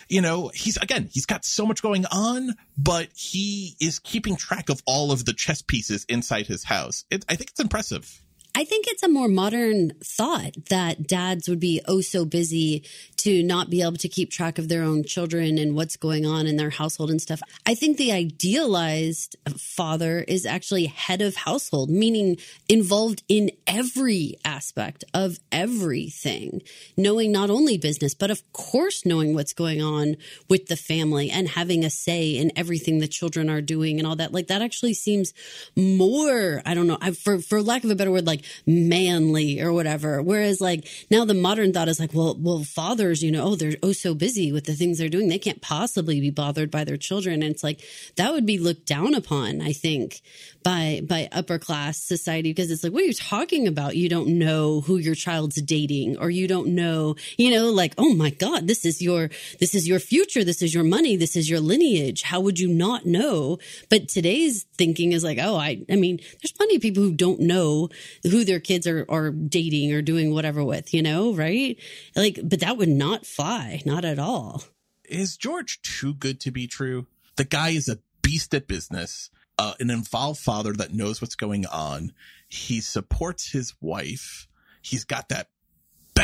You 0.08 0.22
know, 0.22 0.52
he's 0.54 0.78
again, 0.78 1.10
he's 1.12 1.26
got 1.26 1.46
so 1.46 1.65
much 1.65 1.82
going 1.82 2.06
on, 2.08 2.56
but 2.78 3.10
he 3.15 3.76
is 3.80 4.00
keeping 4.00 4.36
track 4.36 4.70
of 4.70 4.84
all 4.86 5.12
of 5.12 5.26
the 5.26 5.34
chess 5.34 5.62
pieces 5.62 6.06
inside 6.10 6.48
his 6.48 6.65
house. 6.65 7.06
It, 7.10 7.26
I 7.28 7.36
think 7.36 7.52
it's 7.52 7.60
impressive. 7.60 8.22
I 8.54 8.66
think 8.66 8.86
it's 8.88 9.04
a 9.04 9.08
more 9.08 9.30
modern 9.30 9.94
thought 10.04 10.54
that 10.70 11.08
dads 11.08 11.48
would 11.48 11.60
be 11.60 11.82
oh 11.88 12.02
so 12.02 12.26
busy 12.26 12.84
to 13.18 13.44
not 13.44 13.70
be 13.70 13.82
able 13.82 13.98
to 13.98 14.10
keep 14.10 14.30
track 14.30 14.58
of 14.58 14.68
their 14.68 14.84
own 14.84 15.04
children 15.04 15.58
and 15.58 15.76
what's 15.76 15.96
going 15.96 16.26
on 16.26 16.48
in 16.48 16.58
their 16.58 16.70
household 16.70 17.12
and 17.12 17.22
stuff. 17.22 17.42
I 17.66 17.76
think 17.76 17.98
the 17.98 18.12
idealized 18.12 19.38
father 19.58 20.26
is 20.28 20.46
actually 20.46 20.88
head 20.88 21.22
of 21.22 21.36
household, 21.36 21.90
meaning 21.90 22.38
involved 22.68 23.24
in 23.30 23.52
every 23.68 24.36
aspect 24.44 25.06
of 25.14 25.40
everything, 25.52 26.62
knowing 26.98 27.32
not 27.32 27.50
only 27.50 27.78
business, 27.78 28.14
but 28.14 28.32
of 28.32 28.42
course 28.52 29.06
knowing 29.06 29.34
what's 29.34 29.54
going 29.54 29.82
on 29.82 30.18
with 30.50 30.68
the 30.68 30.76
family 30.76 31.30
and 31.30 31.48
having 31.48 31.86
a 31.86 31.90
say 31.90 32.32
in 32.32 32.52
everything 32.56 33.00
the 33.00 33.08
children 33.08 33.50
are 33.50 33.62
doing 33.62 33.98
and 33.98 34.08
all 34.08 34.16
that. 34.18 34.34
Like 34.34 34.48
that 34.48 34.62
actually 34.62 34.94
seems 34.94 35.34
more, 35.76 36.62
I 36.66 36.74
don't 36.74 36.88
know, 36.88 36.98
for, 37.14 37.40
for 37.40 37.62
lack 37.62 37.84
of 37.84 37.92
a 37.92 37.96
better 37.96 38.12
word, 38.12 38.28
like 38.28 38.40
manly 38.65 39.62
or 39.62 39.71
whatever. 39.73 40.21
Whereas 40.21 40.62
like 40.62 40.88
now 41.10 41.25
the 41.25 41.34
modern 41.34 41.73
thought 41.73 41.88
is 41.88 41.99
like, 41.99 42.13
well, 42.13 42.36
well, 42.39 42.63
fathers, 42.63 43.23
you 43.23 43.32
know, 43.32 43.43
oh, 43.43 43.56
they're 43.56 43.75
oh 43.84 43.91
so 43.91 44.13
busy 44.13 44.51
with 44.51 44.65
the 44.65 44.73
things 44.73 44.97
they're 44.97 45.10
doing. 45.10 45.30
They 45.30 45.39
can't 45.39 45.62
possibly 45.62 46.19
be 46.19 46.30
bothered 46.30 46.71
by 46.71 46.84
their 46.84 46.97
children. 46.97 47.41
And 47.43 47.51
it's 47.51 47.63
like 47.63 47.82
that 48.15 48.34
would 48.34 48.45
be 48.45 48.58
looked 48.58 48.86
down 48.86 49.13
upon, 49.13 49.62
I 49.62 49.73
think, 49.73 50.21
by 50.63 51.01
by 51.08 51.30
upper 51.32 51.60
class 51.60 52.01
society 52.01 52.49
because 52.51 52.71
it's 52.71 52.84
like, 52.84 52.93
what 52.93 53.04
are 53.04 53.08
you 53.08 53.13
talking 53.13 53.67
about? 53.67 53.95
You 53.95 54.10
don't 54.10 54.39
know 54.39 54.82
who 54.82 54.97
your 54.97 55.15
child's 55.15 55.62
dating, 55.62 56.17
or 56.17 56.30
you 56.30 56.47
don't 56.47 56.69
know, 56.69 57.15
you 57.38 57.51
know, 57.51 57.71
like, 57.71 57.93
oh 57.97 58.13
my 58.13 58.30
God, 58.30 58.67
this 58.67 58.86
is 58.86 59.01
your 59.01 59.30
this 59.60 59.75
is 59.75 59.88
your 59.88 59.99
future, 59.99 60.43
this 60.43 60.62
is 60.62 60.73
your 60.73 60.84
money, 60.84 61.15
this 61.15 61.36
is 61.36 61.49
your 61.49 61.60
lineage. 61.60 62.23
How 62.23 62.39
would 62.39 62.60
you 62.60 62.67
not 62.67 63.06
know? 63.06 63.58
But 63.89 64.10
today's 64.10 64.63
thinking 64.77 65.12
is 65.12 65.23
like, 65.23 65.39
oh, 65.41 65.58
I 65.58 65.82
I 65.89 65.95
mean, 65.95 66.19
there's 66.41 66.51
plenty 66.51 66.75
of 66.75 66.82
people 66.82 67.04
who 67.04 67.13
don't 67.13 67.39
know 67.39 67.89
who 68.32 68.44
their 68.44 68.60
kids 68.60 68.88
are 68.88 69.06
are 69.10 69.32
dating 69.32 69.94
or 69.94 70.02
doing 70.02 70.34
whatever 70.34 70.63
with, 70.63 70.94
you 70.94 71.02
know, 71.02 71.34
right? 71.34 71.78
Like, 72.15 72.39
but 72.44 72.62
that 72.62 72.78
would 72.78 72.89
not 72.89 73.26
fly, 73.26 73.82
not 73.86 74.06
at 74.06 74.20
all. 74.20 74.63
Is 75.06 75.38
George 75.38 75.82
too 75.82 76.13
good 76.13 76.39
to 76.41 76.52
be 76.52 76.67
true? 76.67 77.08
The 77.36 77.44
guy 77.44 77.70
is 77.70 77.88
a 77.89 78.00
beast 78.22 78.54
at 78.56 78.67
business, 78.67 79.30
uh, 79.58 79.74
an 79.80 79.89
involved 79.89 80.39
father 80.39 80.74
that 80.74 80.94
knows 80.94 81.22
what's 81.22 81.36
going 81.36 81.65
on. 81.65 82.13
He 82.48 82.82
supports 82.82 83.52
his 83.52 83.74
wife. 83.82 84.48
He's 84.82 85.04
got 85.04 85.30
that 85.30 85.50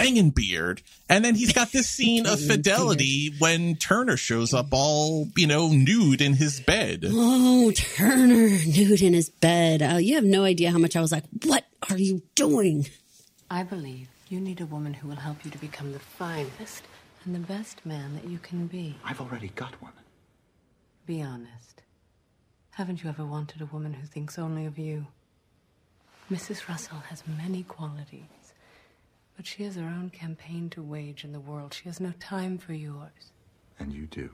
banging 0.04 0.30
beard. 0.32 0.82
And 1.10 1.24
then 1.24 1.36
he's 1.36 1.54
got 1.54 1.72
this 1.72 1.90
scene 1.98 2.26
of 2.26 2.40
fidelity 2.40 3.34
when 3.40 3.76
Turner 3.76 4.18
shows 4.18 4.54
up 4.54 4.68
all, 4.72 5.28
you 5.36 5.48
know, 5.48 5.70
nude 5.70 6.22
in 6.22 6.34
his 6.34 6.60
bed. 6.60 7.06
Oh, 7.08 7.72
Turner, 7.72 8.50
nude 8.66 9.02
in 9.02 9.14
his 9.14 9.30
bed. 9.30 9.82
Uh, 9.82 9.98
you 9.98 10.16
have 10.16 10.24
no 10.24 10.44
idea 10.44 10.72
how 10.72 10.78
much 10.78 10.96
I 10.96 11.02
was 11.02 11.12
like, 11.12 11.24
what 11.46 11.66
are 11.90 11.98
you 11.98 12.22
doing? 12.36 12.88
I 13.50 13.64
believe 13.64 14.10
you 14.30 14.40
need 14.40 14.60
a 14.60 14.66
woman 14.66 14.94
who 14.94 15.08
will 15.08 15.16
help 15.16 15.46
you 15.46 15.52
to 15.52 15.58
become 15.58 15.94
the 15.94 16.00
finest 16.00 16.84
and 17.24 17.34
the 17.34 17.40
best 17.40 17.86
man 17.86 18.14
that 18.16 18.26
you 18.26 18.40
can 18.40 18.68
be. 18.68 18.96
I've 19.04 19.22
already 19.22 19.50
got 19.50 19.82
one. 19.82 19.94
Be 21.06 21.22
honest. 21.22 21.82
Haven't 22.72 23.04
you 23.04 23.10
ever 23.10 23.26
wanted 23.26 23.62
a 23.62 23.66
woman 23.66 23.94
who 23.94 24.06
thinks 24.06 24.38
only 24.38 24.66
of 24.66 24.78
you? 24.78 25.08
Mrs. 26.30 26.68
Russell 26.68 27.00
has 27.10 27.24
many 27.26 27.64
qualities, 27.64 28.26
but 29.38 29.48
she 29.48 29.64
has 29.64 29.76
her 29.76 29.84
own 29.84 30.10
campaign 30.10 30.70
to 30.72 30.84
wage 30.84 31.24
in 31.24 31.32
the 31.32 31.40
world. 31.40 31.74
She 31.74 31.86
has 31.86 32.02
no 32.02 32.12
time 32.20 32.58
for 32.58 32.74
yours. 32.74 33.32
And 33.80 33.94
you 33.94 34.08
do. 34.08 34.30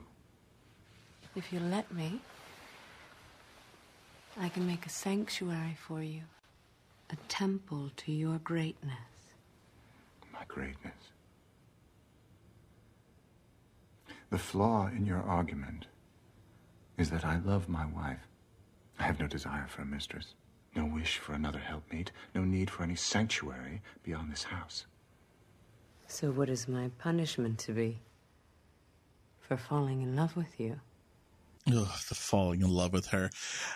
If 1.36 1.52
you 1.52 1.60
let 1.60 1.92
me, 1.92 2.20
I 4.36 4.48
can 4.48 4.66
make 4.66 4.86
a 4.86 4.90
sanctuary 4.90 5.76
for 5.78 6.02
you, 6.02 6.22
a 7.10 7.16
temple 7.28 7.90
to 7.98 8.12
your 8.12 8.38
greatness 8.38 8.98
my 10.34 10.44
greatness. 10.48 10.94
The 14.30 14.38
flaw 14.38 14.88
in 14.88 15.06
your 15.06 15.22
argument 15.22 15.86
is 16.98 17.10
that 17.10 17.24
I 17.24 17.38
love 17.38 17.68
my 17.68 17.86
wife. 17.86 18.26
I 18.98 19.04
have 19.04 19.20
no 19.20 19.26
desire 19.26 19.66
for 19.68 19.82
a 19.82 19.86
mistress, 19.86 20.34
no 20.74 20.84
wish 20.84 21.18
for 21.18 21.32
another 21.32 21.58
helpmate, 21.58 22.10
no 22.34 22.42
need 22.42 22.70
for 22.70 22.82
any 22.82 22.96
sanctuary 22.96 23.80
beyond 24.02 24.32
this 24.32 24.44
house. 24.44 24.86
So, 26.06 26.30
what 26.30 26.48
is 26.48 26.68
my 26.68 26.90
punishment 26.98 27.58
to 27.60 27.72
be? 27.72 27.98
For 29.40 29.56
falling 29.56 30.02
in 30.02 30.16
love 30.16 30.36
with 30.36 30.58
you? 30.58 30.80
Ugh, 31.66 31.88
the 32.08 32.14
falling 32.14 32.60
in 32.60 32.68
love 32.68 32.92
with 32.92 33.06
her. 33.06 33.30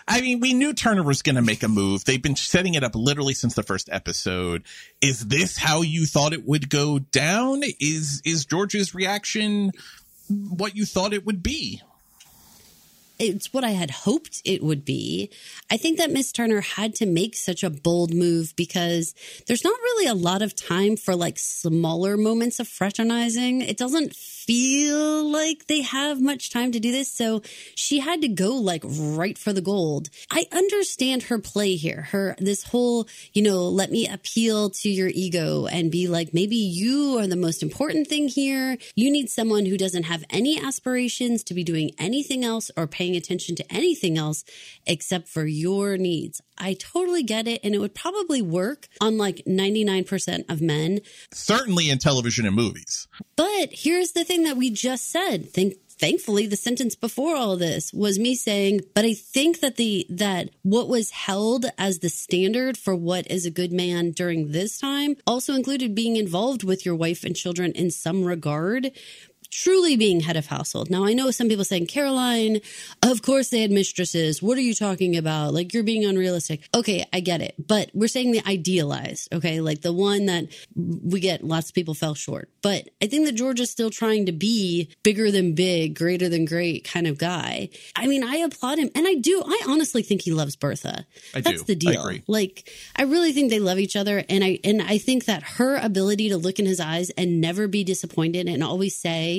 I 0.06 0.20
mean, 0.20 0.40
we 0.40 0.52
knew 0.52 0.74
Turner 0.74 1.02
was 1.02 1.22
going 1.22 1.36
to 1.36 1.42
make 1.42 1.62
a 1.62 1.68
move. 1.68 2.04
They've 2.04 2.22
been 2.22 2.36
setting 2.36 2.74
it 2.74 2.84
up 2.84 2.94
literally 2.94 3.32
since 3.32 3.54
the 3.54 3.62
first 3.62 3.88
episode. 3.90 4.64
Is 5.00 5.26
this 5.26 5.56
how 5.56 5.80
you 5.80 6.04
thought 6.04 6.34
it 6.34 6.46
would 6.46 6.68
go 6.68 6.98
down? 6.98 7.62
Is 7.80 8.20
is 8.26 8.44
George's 8.44 8.94
reaction 8.94 9.72
what 10.28 10.76
you 10.76 10.84
thought 10.84 11.14
it 11.14 11.24
would 11.24 11.42
be? 11.42 11.80
It's 13.18 13.52
what 13.52 13.64
I 13.64 13.70
had 13.70 13.90
hoped 13.90 14.42
it 14.44 14.62
would 14.62 14.84
be. 14.84 15.30
I 15.70 15.76
think 15.76 15.98
that 15.98 16.10
Miss 16.10 16.32
Turner 16.32 16.60
had 16.60 16.94
to 16.96 17.06
make 17.06 17.34
such 17.34 17.62
a 17.62 17.70
bold 17.70 18.14
move 18.14 18.54
because 18.56 19.14
there's 19.46 19.64
not 19.64 19.78
really 19.78 20.06
a 20.06 20.14
lot 20.14 20.42
of 20.42 20.54
time 20.54 20.96
for 20.96 21.14
like 21.16 21.38
smaller 21.38 22.16
moments 22.16 22.60
of 22.60 22.68
fraternizing. 22.68 23.62
It 23.62 23.76
doesn't 23.76 24.14
feel 24.14 25.30
like 25.30 25.66
they 25.66 25.82
have 25.82 26.22
much 26.22 26.50
time 26.50 26.72
to 26.72 26.80
do 26.80 26.90
this. 26.90 27.12
So 27.12 27.42
she 27.74 27.98
had 27.98 28.22
to 28.22 28.28
go 28.28 28.54
like 28.54 28.82
right 28.86 29.36
for 29.36 29.52
the 29.52 29.60
gold. 29.60 30.08
I 30.30 30.46
understand 30.50 31.24
her 31.24 31.38
play 31.38 31.76
here. 31.76 32.08
Her, 32.12 32.34
this 32.38 32.64
whole, 32.64 33.06
you 33.34 33.42
know, 33.42 33.64
let 33.64 33.90
me 33.90 34.08
appeal 34.08 34.70
to 34.70 34.88
your 34.88 35.10
ego 35.12 35.66
and 35.66 35.92
be 35.92 36.08
like, 36.08 36.32
maybe 36.32 36.56
you 36.56 37.18
are 37.18 37.26
the 37.26 37.36
most 37.36 37.62
important 37.62 38.06
thing 38.06 38.28
here. 38.28 38.78
You 38.94 39.10
need 39.10 39.28
someone 39.28 39.66
who 39.66 39.76
doesn't 39.76 40.04
have 40.04 40.24
any 40.30 40.58
aspirations 40.58 41.44
to 41.44 41.54
be 41.54 41.62
doing 41.62 41.90
anything 41.98 42.42
else 42.42 42.70
or 42.74 42.86
paying 42.86 43.07
attention 43.16 43.56
to 43.56 43.72
anything 43.72 44.18
else 44.18 44.44
except 44.86 45.28
for 45.28 45.46
your 45.46 45.96
needs. 45.96 46.40
I 46.56 46.74
totally 46.74 47.22
get 47.22 47.46
it. 47.46 47.60
And 47.62 47.74
it 47.74 47.78
would 47.78 47.94
probably 47.94 48.42
work 48.42 48.88
on 49.00 49.16
like 49.16 49.42
99% 49.46 50.50
of 50.50 50.60
men. 50.60 51.00
Certainly 51.32 51.90
in 51.90 51.98
television 51.98 52.46
and 52.46 52.56
movies. 52.56 53.06
But 53.36 53.70
here's 53.72 54.12
the 54.12 54.24
thing 54.24 54.44
that 54.44 54.56
we 54.56 54.70
just 54.70 55.10
said. 55.10 55.50
Think 55.50 55.74
thankfully 55.98 56.46
the 56.46 56.56
sentence 56.56 56.94
before 56.94 57.34
all 57.34 57.52
of 57.52 57.58
this 57.58 57.92
was 57.92 58.18
me 58.18 58.34
saying 58.34 58.80
but 58.94 59.04
i 59.04 59.12
think 59.12 59.60
that 59.60 59.76
the 59.76 60.06
that 60.08 60.48
what 60.62 60.88
was 60.88 61.10
held 61.10 61.66
as 61.76 61.98
the 61.98 62.08
standard 62.08 62.78
for 62.78 62.94
what 62.94 63.28
is 63.30 63.44
a 63.44 63.50
good 63.50 63.72
man 63.72 64.12
during 64.12 64.52
this 64.52 64.78
time 64.78 65.16
also 65.26 65.54
included 65.54 65.94
being 65.94 66.16
involved 66.16 66.62
with 66.62 66.86
your 66.86 66.94
wife 66.94 67.24
and 67.24 67.34
children 67.34 67.72
in 67.72 67.90
some 67.90 68.22
regard 68.24 68.92
truly 69.50 69.96
being 69.96 70.20
head 70.20 70.36
of 70.36 70.46
household. 70.46 70.90
Now, 70.90 71.04
I 71.04 71.14
know 71.14 71.30
some 71.30 71.48
people 71.48 71.64
saying, 71.64 71.86
Caroline, 71.86 72.60
of 73.02 73.22
course 73.22 73.48
they 73.48 73.60
had 73.60 73.70
mistresses. 73.70 74.42
What 74.42 74.58
are 74.58 74.62
you 74.62 74.74
talking 74.74 75.16
about? 75.16 75.54
Like, 75.54 75.72
you're 75.72 75.82
being 75.82 76.04
unrealistic. 76.04 76.68
Okay, 76.74 77.04
I 77.12 77.20
get 77.20 77.40
it. 77.40 77.54
But 77.58 77.90
we're 77.94 78.08
saying 78.08 78.32
the 78.32 78.42
idealized, 78.46 79.32
okay? 79.32 79.60
Like 79.60 79.80
the 79.80 79.92
one 79.92 80.26
that 80.26 80.46
we 80.76 81.20
get 81.20 81.44
lots 81.44 81.70
of 81.70 81.74
people 81.74 81.94
fell 81.94 82.14
short. 82.14 82.50
But 82.62 82.90
I 83.02 83.06
think 83.06 83.26
that 83.26 83.32
George 83.32 83.60
is 83.60 83.70
still 83.70 83.90
trying 83.90 84.26
to 84.26 84.32
be 84.32 84.90
bigger 85.02 85.30
than 85.30 85.54
big, 85.54 85.96
greater 85.96 86.28
than 86.28 86.44
great 86.44 86.84
kind 86.84 87.06
of 87.06 87.18
guy. 87.18 87.70
I 87.96 88.06
mean, 88.06 88.24
I 88.24 88.36
applaud 88.36 88.78
him. 88.78 88.90
And 88.94 89.06
I 89.06 89.14
do, 89.14 89.42
I 89.46 89.60
honestly 89.68 90.02
think 90.02 90.22
he 90.22 90.32
loves 90.32 90.56
Bertha. 90.56 91.06
I 91.34 91.40
That's 91.40 91.62
do. 91.62 91.66
the 91.66 91.76
deal. 91.76 92.02
I. 92.02 92.22
Like, 92.26 92.70
I 92.96 93.02
really 93.02 93.32
think 93.32 93.50
they 93.50 93.60
love 93.60 93.78
each 93.78 93.96
other. 93.96 94.24
And 94.28 94.44
I, 94.44 94.58
and 94.64 94.82
I 94.82 94.98
think 94.98 95.24
that 95.26 95.42
her 95.42 95.76
ability 95.76 96.28
to 96.30 96.36
look 96.36 96.58
in 96.58 96.66
his 96.66 96.80
eyes 96.80 97.10
and 97.10 97.40
never 97.40 97.68
be 97.68 97.84
disappointed 97.84 98.48
and 98.48 98.62
always 98.62 98.96
say, 98.96 99.37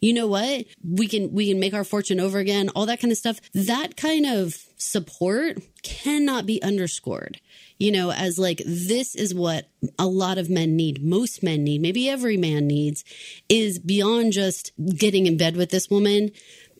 you 0.00 0.12
know 0.12 0.26
what? 0.26 0.66
We 0.82 1.08
can, 1.08 1.32
we 1.32 1.48
can 1.48 1.60
make 1.60 1.74
our 1.74 1.84
fortune 1.84 2.20
over 2.20 2.38
again, 2.38 2.68
all 2.70 2.86
that 2.86 3.00
kind 3.00 3.12
of 3.12 3.18
stuff. 3.18 3.40
That 3.54 3.96
kind 3.96 4.26
of 4.26 4.54
support 4.76 5.58
cannot 5.82 6.46
be 6.46 6.62
underscored, 6.62 7.40
you 7.78 7.90
know, 7.90 8.10
as 8.12 8.38
like, 8.38 8.62
this 8.66 9.14
is 9.14 9.34
what 9.34 9.68
a 9.98 10.06
lot 10.06 10.38
of 10.38 10.50
men 10.50 10.76
need. 10.76 11.02
Most 11.02 11.42
men 11.42 11.64
need, 11.64 11.80
maybe 11.80 12.08
every 12.08 12.36
man 12.36 12.66
needs 12.66 13.04
is 13.48 13.78
beyond 13.78 14.32
just 14.32 14.72
getting 14.96 15.26
in 15.26 15.36
bed 15.36 15.56
with 15.56 15.70
this 15.70 15.88
woman 15.88 16.30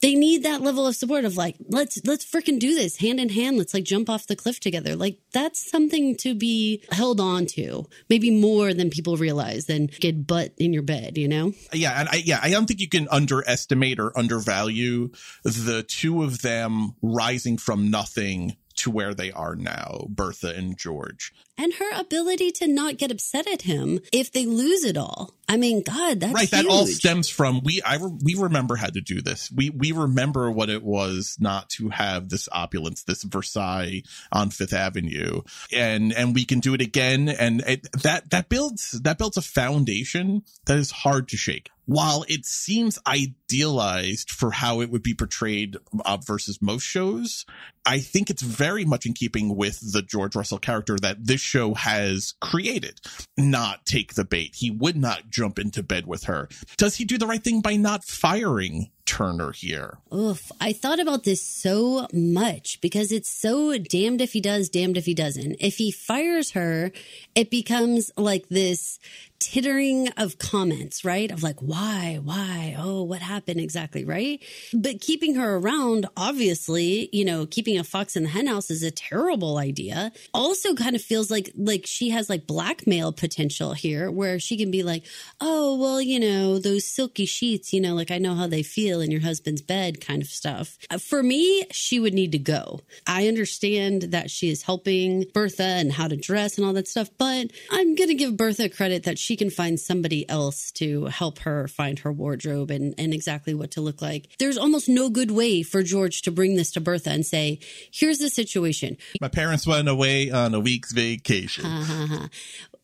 they 0.03 0.15
need 0.15 0.43
that 0.43 0.61
level 0.61 0.87
of 0.87 0.97
support 0.97 1.25
of 1.25 1.37
like 1.37 1.57
let's 1.69 1.99
let's 2.05 2.25
freaking 2.25 2.59
do 2.59 2.75
this 2.75 2.97
hand 2.99 3.21
in 3.21 3.31
hand. 3.31 3.59
Let's 3.59 3.75
like 3.75 3.85
jump 3.85 4.09
off 4.09 4.27
the 4.27 4.37
cliff 4.37 4.61
together. 4.61 4.97
Like 4.97 5.19
that's 5.33 5.71
something 5.71 6.17
to 6.19 6.35
be 6.35 6.83
held 6.91 7.21
on 7.21 7.47
to 7.47 7.87
maybe 8.09 8.31
more 8.31 8.73
than 8.75 8.91
people 8.91 9.17
realize 9.17 9.67
than 9.67 9.87
get 9.87 10.27
butt 10.27 10.53
in 10.59 10.73
your 10.73 10.83
bed 10.83 11.17
you 11.17 11.29
know? 11.29 11.53
Yeah 11.73 11.99
and 11.99 12.09
i 12.09 12.17
yeah 12.17 12.41
i 12.43 12.51
don't 12.51 12.67
think 12.67 12.81
you 12.81 12.89
can 12.89 13.09
underestimate 13.11 13.99
or 13.99 14.17
undervalue 14.17 15.11
the 15.43 15.85
two 15.87 16.23
of 16.23 16.43
them 16.43 16.95
rising 17.03 17.59
from 17.59 17.91
nothing 17.91 18.57
to 18.77 18.91
where 18.91 19.15
they 19.15 19.33
are 19.33 19.57
now, 19.57 20.07
Bertha 20.09 20.55
and 20.55 20.77
George. 20.77 21.33
And 21.59 21.75
her 21.75 21.91
ability 21.99 22.53
to 22.53 22.69
not 22.69 22.99
get 22.99 23.11
upset 23.11 23.47
at 23.47 23.63
him 23.63 24.01
if 24.13 24.31
they 24.31 24.47
lose 24.47 24.85
it 24.85 24.97
all. 24.97 25.37
I 25.49 25.57
mean, 25.57 25.83
God, 25.83 26.21
that's 26.21 26.35
right. 26.35 26.51
That 26.51 26.67
all 26.67 26.87
stems 26.87 27.29
from 27.29 27.61
we. 27.63 27.81
I 27.83 27.99
we 27.99 28.35
remember 28.35 28.75
how 28.77 28.89
to 28.89 29.01
do 29.01 29.23
this. 29.23 29.51
We 29.51 29.71
we 29.71 29.93
remember 29.93 30.51
what 30.51 30.71
it 30.71 30.83
was 30.83 31.37
not 31.39 31.71
to 31.71 31.89
have 31.91 32.29
this 32.29 32.49
opulence, 32.51 33.05
this 33.05 33.23
Versailles 33.23 34.03
on 34.33 34.51
Fifth 34.51 34.73
Avenue, 34.73 35.43
and 35.73 36.13
and 36.13 36.35
we 36.35 36.45
can 36.45 36.59
do 36.59 36.75
it 36.75 36.81
again. 36.81 37.29
And 37.29 37.61
it, 37.61 37.87
that 38.03 38.31
that 38.31 38.49
builds 38.49 38.91
that 39.03 39.19
builds 39.19 39.37
a 39.37 39.43
foundation 39.43 40.43
that 40.67 40.79
is 40.79 40.91
hard 40.91 41.29
to 41.29 41.37
shake. 41.37 41.71
While 41.85 42.25
it 42.29 42.45
seems 42.45 42.99
idealized 43.07 44.33
for 44.33 44.51
how 44.51 44.81
it 44.81 44.91
would 44.91 45.05
be 45.05 45.15
portrayed 45.15 45.77
uh, 46.05 46.17
versus 46.17 46.61
most 46.61 46.83
shows, 46.83 47.47
I 47.87 48.01
think 48.01 48.29
it's 48.29 48.43
very 48.43 48.85
much 48.85 49.07
in 49.07 49.13
keeping 49.13 49.55
with 49.55 49.93
the 49.93 50.03
George 50.03 50.35
Russell 50.35 50.59
character 50.59 50.97
that 50.97 51.25
this 51.25 51.41
show 51.47 51.75
has 51.75 52.35
created. 52.41 53.01
Not 53.39 53.87
take 53.87 54.15
the 54.15 54.25
bait. 54.25 54.57
He 54.57 54.71
would 54.71 54.97
not 54.97 55.31
jump 55.31 55.59
into 55.59 55.83
bed 55.83 56.07
with 56.07 56.25
her. 56.25 56.49
Does 56.77 56.97
he 56.97 57.05
do 57.05 57.17
the 57.17 57.27
right 57.27 57.43
thing 57.43 57.61
by 57.61 57.77
not 57.77 58.05
firing 58.05 58.91
Turner 59.07 59.53
here? 59.53 59.99
Oof. 60.13 60.53
I 60.61 60.73
thought 60.73 61.01
about 61.01 61.25
this 61.25 61.41
so 61.41 62.07
much 62.13 62.81
because 62.81 63.13
it's 63.13 63.31
so 63.31 63.79
damned 63.79 64.21
if 64.21 64.33
he 64.33 64.41
does, 64.41 64.69
damned 64.69 64.97
if 64.97 65.07
he 65.07 65.15
doesn't. 65.15 65.57
If 65.61 65.77
he 65.77 65.91
fires 65.91 66.51
her, 66.51 66.91
it 67.35 67.51
becomes 67.51 68.11
like 68.17 68.49
this 68.49 68.99
tittering 69.39 70.09
of 70.17 70.39
comments, 70.39 71.05
right? 71.05 71.31
Of 71.31 71.43
like, 71.43 71.61
why, 71.61 72.19
why? 72.23 72.75
Oh, 72.79 73.03
what 73.03 73.21
happened 73.21 73.61
exactly, 73.61 74.05
right? 74.05 74.43
But 74.73 75.01
keeping 75.01 75.35
her 75.35 75.57
around, 75.57 76.07
obviously, 76.17 77.09
you 77.13 77.25
know, 77.25 77.47
keeping 77.47 77.79
a 77.79 77.85
fox 77.85 78.17
in 78.17 78.25
the 78.25 78.29
henhouse 78.31 78.71
is 78.71 78.83
a 78.83 78.91
terrible 78.91 79.59
idea. 79.59 80.13
Also 80.33 80.75
kind 80.75 80.97
of 80.97 81.03
feels 81.03 81.31
like, 81.31 81.51
like 81.57 81.87
she 81.87 82.11
has 82.11 82.31
like 82.31 82.47
blackmail 82.47 83.13
potential 83.13 83.73
here 83.73 84.11
where 84.11 84.39
she 84.39 84.57
can 84.57 84.71
be 84.71 84.83
like, 84.83 85.05
oh, 85.41 85.77
well, 85.77 86.01
you 86.01 86.19
know, 86.19 86.59
those 86.59 86.85
silky 86.85 87.27
sheets, 87.27 87.73
you 87.73 87.81
know, 87.81 87.95
like 87.95 88.11
I 88.11 88.19
know 88.19 88.35
how 88.35 88.47
they 88.47 88.63
feel 88.63 88.96
in 89.01 89.11
your 89.11 89.21
husband's 89.21 89.63
bed 89.63 90.01
kind 90.01 90.23
of 90.23 90.29
stuff. 90.29 90.79
Uh, 90.91 90.99
For 90.99 91.23
me, 91.23 91.65
she 91.71 92.01
would 92.01 92.15
need 92.15 92.33
to 92.33 92.39
go. 92.39 92.81
I 93.07 93.29
understand 93.29 94.03
that 94.03 94.31
she 94.31 94.51
is 94.51 94.63
helping 94.63 95.27
Bertha 95.33 95.63
and 95.63 95.93
how 95.93 96.09
to 96.09 96.17
dress 96.17 96.59
and 96.59 96.67
all 96.67 96.73
that 96.75 96.89
stuff, 96.89 97.11
but 97.19 97.51
I'm 97.71 97.95
going 97.95 98.09
to 98.09 98.15
give 98.15 98.37
Bertha 98.37 98.69
credit 98.69 99.05
that 99.05 99.19
she 99.19 99.37
can 99.37 99.51
find 99.51 99.79
somebody 99.79 100.29
else 100.29 100.71
to 100.73 101.07
help 101.07 101.41
her 101.41 101.69
find 101.69 101.99
her 102.01 102.13
wardrobe 102.13 102.71
and, 102.71 102.95
and 102.99 103.13
exactly 103.13 103.55
what 103.55 103.73
to 103.73 103.81
look 103.81 104.03
like. 104.03 104.29
There's 104.39 104.59
almost 104.59 104.89
no 104.89 105.11
good 105.11 105.31
way 105.31 105.63
for 105.63 105.83
George 105.83 106.23
to 106.23 106.31
bring 106.31 106.57
this 106.57 106.73
to 106.73 106.81
Bertha 106.81 107.11
and 107.11 107.25
say, 107.25 107.61
here's 107.93 108.19
the 108.19 108.31
situation. 108.31 108.97
My 109.21 109.29
parents 109.29 109.67
went 109.67 109.89
away 109.89 110.31
on 110.31 110.55
a 110.55 110.61
week's 110.61 110.93
vacation. 110.93 111.65
Ha. 111.65 112.29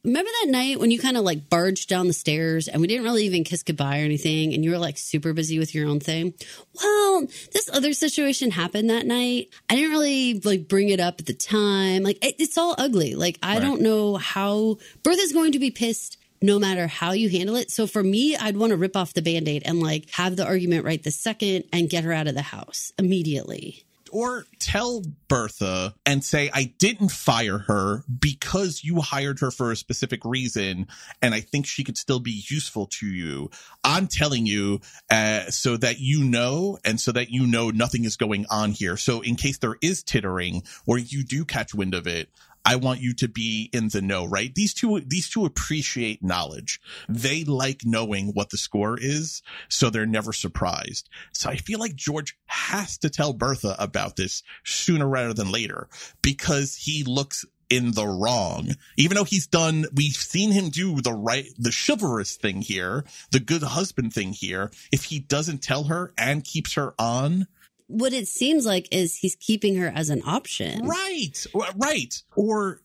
Remember 0.04 0.30
that 0.42 0.50
night 0.50 0.80
when 0.80 0.90
you 0.90 0.98
kind 0.98 1.16
of 1.16 1.22
like 1.22 1.48
barged 1.48 1.88
down 1.88 2.08
the 2.08 2.12
stairs 2.12 2.66
and 2.66 2.80
we 2.80 2.88
didn't 2.88 3.04
really 3.04 3.24
even 3.26 3.44
kiss 3.44 3.62
goodbye 3.62 4.00
or 4.00 4.04
anything 4.04 4.52
and 4.52 4.64
you 4.64 4.72
were 4.72 4.78
like 4.78 4.98
super 4.98 5.32
busy 5.32 5.60
with 5.60 5.76
your 5.76 5.88
own 5.88 6.00
thing? 6.00 6.34
Well, 6.82 7.26
this 7.52 7.70
other 7.72 7.92
situation 7.92 8.50
happened 8.50 8.90
that 8.90 9.06
night. 9.06 9.50
I 9.70 9.76
didn't 9.76 9.92
really 9.92 10.40
like 10.40 10.66
bring 10.66 10.88
it 10.88 10.98
up 10.98 11.20
at 11.20 11.26
the 11.26 11.34
time. 11.34 12.02
Like 12.02 12.24
it, 12.24 12.34
it's 12.40 12.58
all 12.58 12.74
ugly. 12.78 13.14
Like 13.14 13.38
I 13.44 13.54
Right. 13.54 13.62
don't 13.62 13.80
know 13.82 14.16
how 14.16 14.78
Bertha's 15.04 15.32
going 15.32 15.52
to 15.52 15.60
be 15.60 15.70
pissed 15.70 16.16
no 16.40 16.58
matter 16.58 16.88
how 16.88 17.12
you 17.12 17.28
handle 17.28 17.54
it. 17.54 17.70
So 17.70 17.86
for 17.86 18.02
me, 18.02 18.34
I'd 18.36 18.56
want 18.56 18.70
to 18.72 18.76
rip 18.76 18.96
off 18.96 19.14
the 19.14 19.22
band-aid 19.22 19.62
and 19.64 19.80
like 19.80 20.10
have 20.10 20.34
the 20.34 20.44
argument 20.44 20.84
right 20.84 21.00
the 21.00 21.12
second 21.12 21.62
and 21.72 21.88
get 21.88 22.02
her 22.02 22.12
out 22.12 22.26
of 22.26 22.34
the 22.34 22.42
house 22.42 22.92
immediately. 22.98 23.84
Or 24.12 24.44
tell 24.58 25.02
Bertha 25.26 25.94
and 26.04 26.22
say, 26.22 26.50
I 26.52 26.74
didn't 26.78 27.10
fire 27.10 27.58
her 27.58 28.04
because 28.20 28.84
you 28.84 29.00
hired 29.00 29.40
her 29.40 29.50
for 29.50 29.72
a 29.72 29.76
specific 29.76 30.24
reason. 30.24 30.86
And 31.22 31.34
I 31.34 31.40
think 31.40 31.66
she 31.66 31.82
could 31.82 31.96
still 31.96 32.20
be 32.20 32.44
useful 32.48 32.86
to 32.98 33.06
you. 33.06 33.50
I'm 33.82 34.06
telling 34.06 34.46
you, 34.46 34.80
uh, 35.10 35.46
so 35.46 35.76
that 35.78 35.98
you 35.98 36.22
know, 36.24 36.78
and 36.84 37.00
so 37.00 37.10
that 37.12 37.30
you 37.30 37.46
know 37.46 37.70
nothing 37.70 38.04
is 38.04 38.16
going 38.16 38.44
on 38.50 38.72
here. 38.72 38.96
So 38.98 39.22
in 39.22 39.34
case 39.34 39.58
there 39.58 39.76
is 39.80 40.02
tittering 40.02 40.62
or 40.86 40.98
you 40.98 41.24
do 41.24 41.44
catch 41.46 41.74
wind 41.74 41.94
of 41.94 42.06
it, 42.06 42.28
I 42.64 42.76
want 42.76 43.00
you 43.00 43.14
to 43.14 43.28
be 43.28 43.70
in 43.72 43.88
the 43.88 44.00
know, 44.02 44.24
right? 44.24 44.54
These 44.54 44.74
two, 44.74 45.00
these 45.00 45.28
two 45.28 45.44
appreciate 45.44 46.22
knowledge. 46.22 46.80
They 47.08 47.44
like 47.44 47.82
knowing 47.84 48.28
what 48.28 48.50
the 48.50 48.56
score 48.56 48.98
is, 49.00 49.42
so 49.68 49.90
they're 49.90 50.06
never 50.06 50.32
surprised. 50.32 51.08
So 51.32 51.50
I 51.50 51.56
feel 51.56 51.78
like 51.78 51.96
George 51.96 52.36
has 52.46 52.98
to 52.98 53.10
tell 53.10 53.32
Bertha 53.32 53.74
about 53.78 54.16
this 54.16 54.42
sooner 54.64 55.08
rather 55.08 55.34
than 55.34 55.50
later 55.50 55.88
because 56.22 56.76
he 56.76 57.04
looks 57.04 57.44
in 57.72 57.92
the 57.92 58.06
wrong. 58.06 58.68
Even 58.98 59.16
though 59.16 59.24
he's 59.24 59.46
done, 59.46 59.86
we've 59.94 60.12
seen 60.14 60.52
him 60.52 60.68
do 60.68 61.00
the 61.00 61.12
right, 61.12 61.46
the 61.58 61.72
chivalrous 61.72 62.36
thing 62.36 62.60
here, 62.60 63.04
the 63.30 63.40
good 63.40 63.62
husband 63.62 64.12
thing 64.12 64.32
here. 64.32 64.70
If 64.92 65.04
he 65.04 65.20
doesn't 65.20 65.62
tell 65.62 65.84
her 65.84 66.12
and 66.18 66.44
keeps 66.44 66.74
her 66.74 66.94
on, 66.98 67.46
What 67.92 68.12
it 68.12 68.26
seems 68.26 68.64
like 68.64 68.88
is 68.90 69.16
he's 69.16 69.36
keeping 69.36 69.76
her 69.76 69.92
as 69.94 70.08
an 70.08 70.22
option. 70.26 70.86
Right. 70.86 71.46
Right. 71.76 72.22
Or 72.36 72.80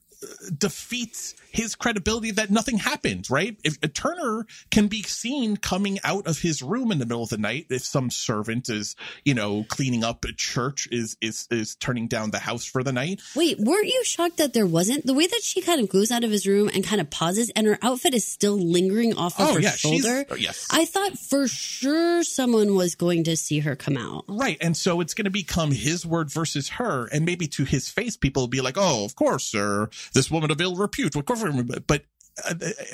defeats 0.58 1.36
his 1.51 1.75
credibility 1.75 2.32
that 2.32 2.49
nothing 2.51 2.77
happened, 2.77 3.27
right? 3.30 3.58
If 3.63 3.80
Turner 3.93 4.45
can 4.71 4.88
be 4.88 5.01
seen 5.03 5.58
coming 5.58 5.99
out 6.03 6.27
of 6.27 6.39
his 6.39 6.62
room 6.62 6.91
in 6.91 6.99
the 6.99 7.06
middle 7.06 7.23
of 7.23 7.30
the 7.30 7.38
night 7.38 7.67
if 7.69 7.84
some 7.84 8.10
servant 8.12 8.69
is, 8.69 8.95
you 9.25 9.34
know, 9.34 9.65
cleaning 9.69 10.03
up 10.03 10.25
a 10.25 10.34
church 10.34 10.88
is 10.91 11.17
is 11.21 11.47
is 11.51 11.75
turning 11.75 12.08
down 12.08 12.32
the 12.32 12.39
house 12.39 12.65
for 12.65 12.84
the 12.84 12.91
night. 12.91 13.21
Wait, 13.36 13.58
weren't 13.60 13.88
you 13.88 14.03
shocked 14.03 14.38
that 14.38 14.53
there 14.53 14.65
wasn't 14.67 15.06
the 15.06 15.13
way 15.13 15.25
that 15.27 15.41
she 15.43 15.62
kind 15.62 15.82
of 15.82 15.89
goes 15.89 16.12
out 16.12 16.23
of 16.23 16.32
his 16.32 16.45
room 16.45 16.69
and 16.73 16.84
kind 16.84 17.01
of 17.01 17.10
pauses 17.10 17.49
and 17.56 17.65
her 17.67 17.77
outfit 17.82 18.13
is 18.13 18.25
still 18.25 18.58
lingering 18.58 19.15
off 19.15 19.39
of 19.39 19.49
Oh, 19.49 19.53
her 19.56 19.60
yeah, 19.60 19.71
shoulder? 19.71 20.25
oh, 20.30 20.36
yes. 20.36 20.67
I 20.71 20.86
thought 20.86 21.17
for 21.17 21.47
sure 21.47 22.23
someone 22.23 22.75
was 22.75 22.95
going 22.95 23.23
to 23.25 23.38
see 23.38 23.60
her 23.60 23.75
come 23.75 23.97
out. 23.97 24.25
Right. 24.27 24.58
And 24.62 24.75
so 24.75 25.01
it's 25.01 25.13
going 25.13 25.25
to 25.25 25.32
become 25.32 25.71
his 25.71 26.06
word 26.06 26.32
versus 26.32 26.69
her. 26.69 27.08
And 27.08 27.25
maybe 27.25 27.47
to 27.47 27.63
his 27.65 27.89
face, 27.89 28.17
people 28.17 28.43
will 28.43 28.47
be 28.47 28.62
like, 28.62 28.75
oh, 28.77 29.06
of 29.06 29.15
course, 29.15 29.45
sir. 29.45 29.89
This 30.13 30.32
woman 30.32 30.52
of 30.52 30.62
ill 30.62 30.76
repute. 30.76 31.13
But 31.88 32.06
uh, 32.46 32.54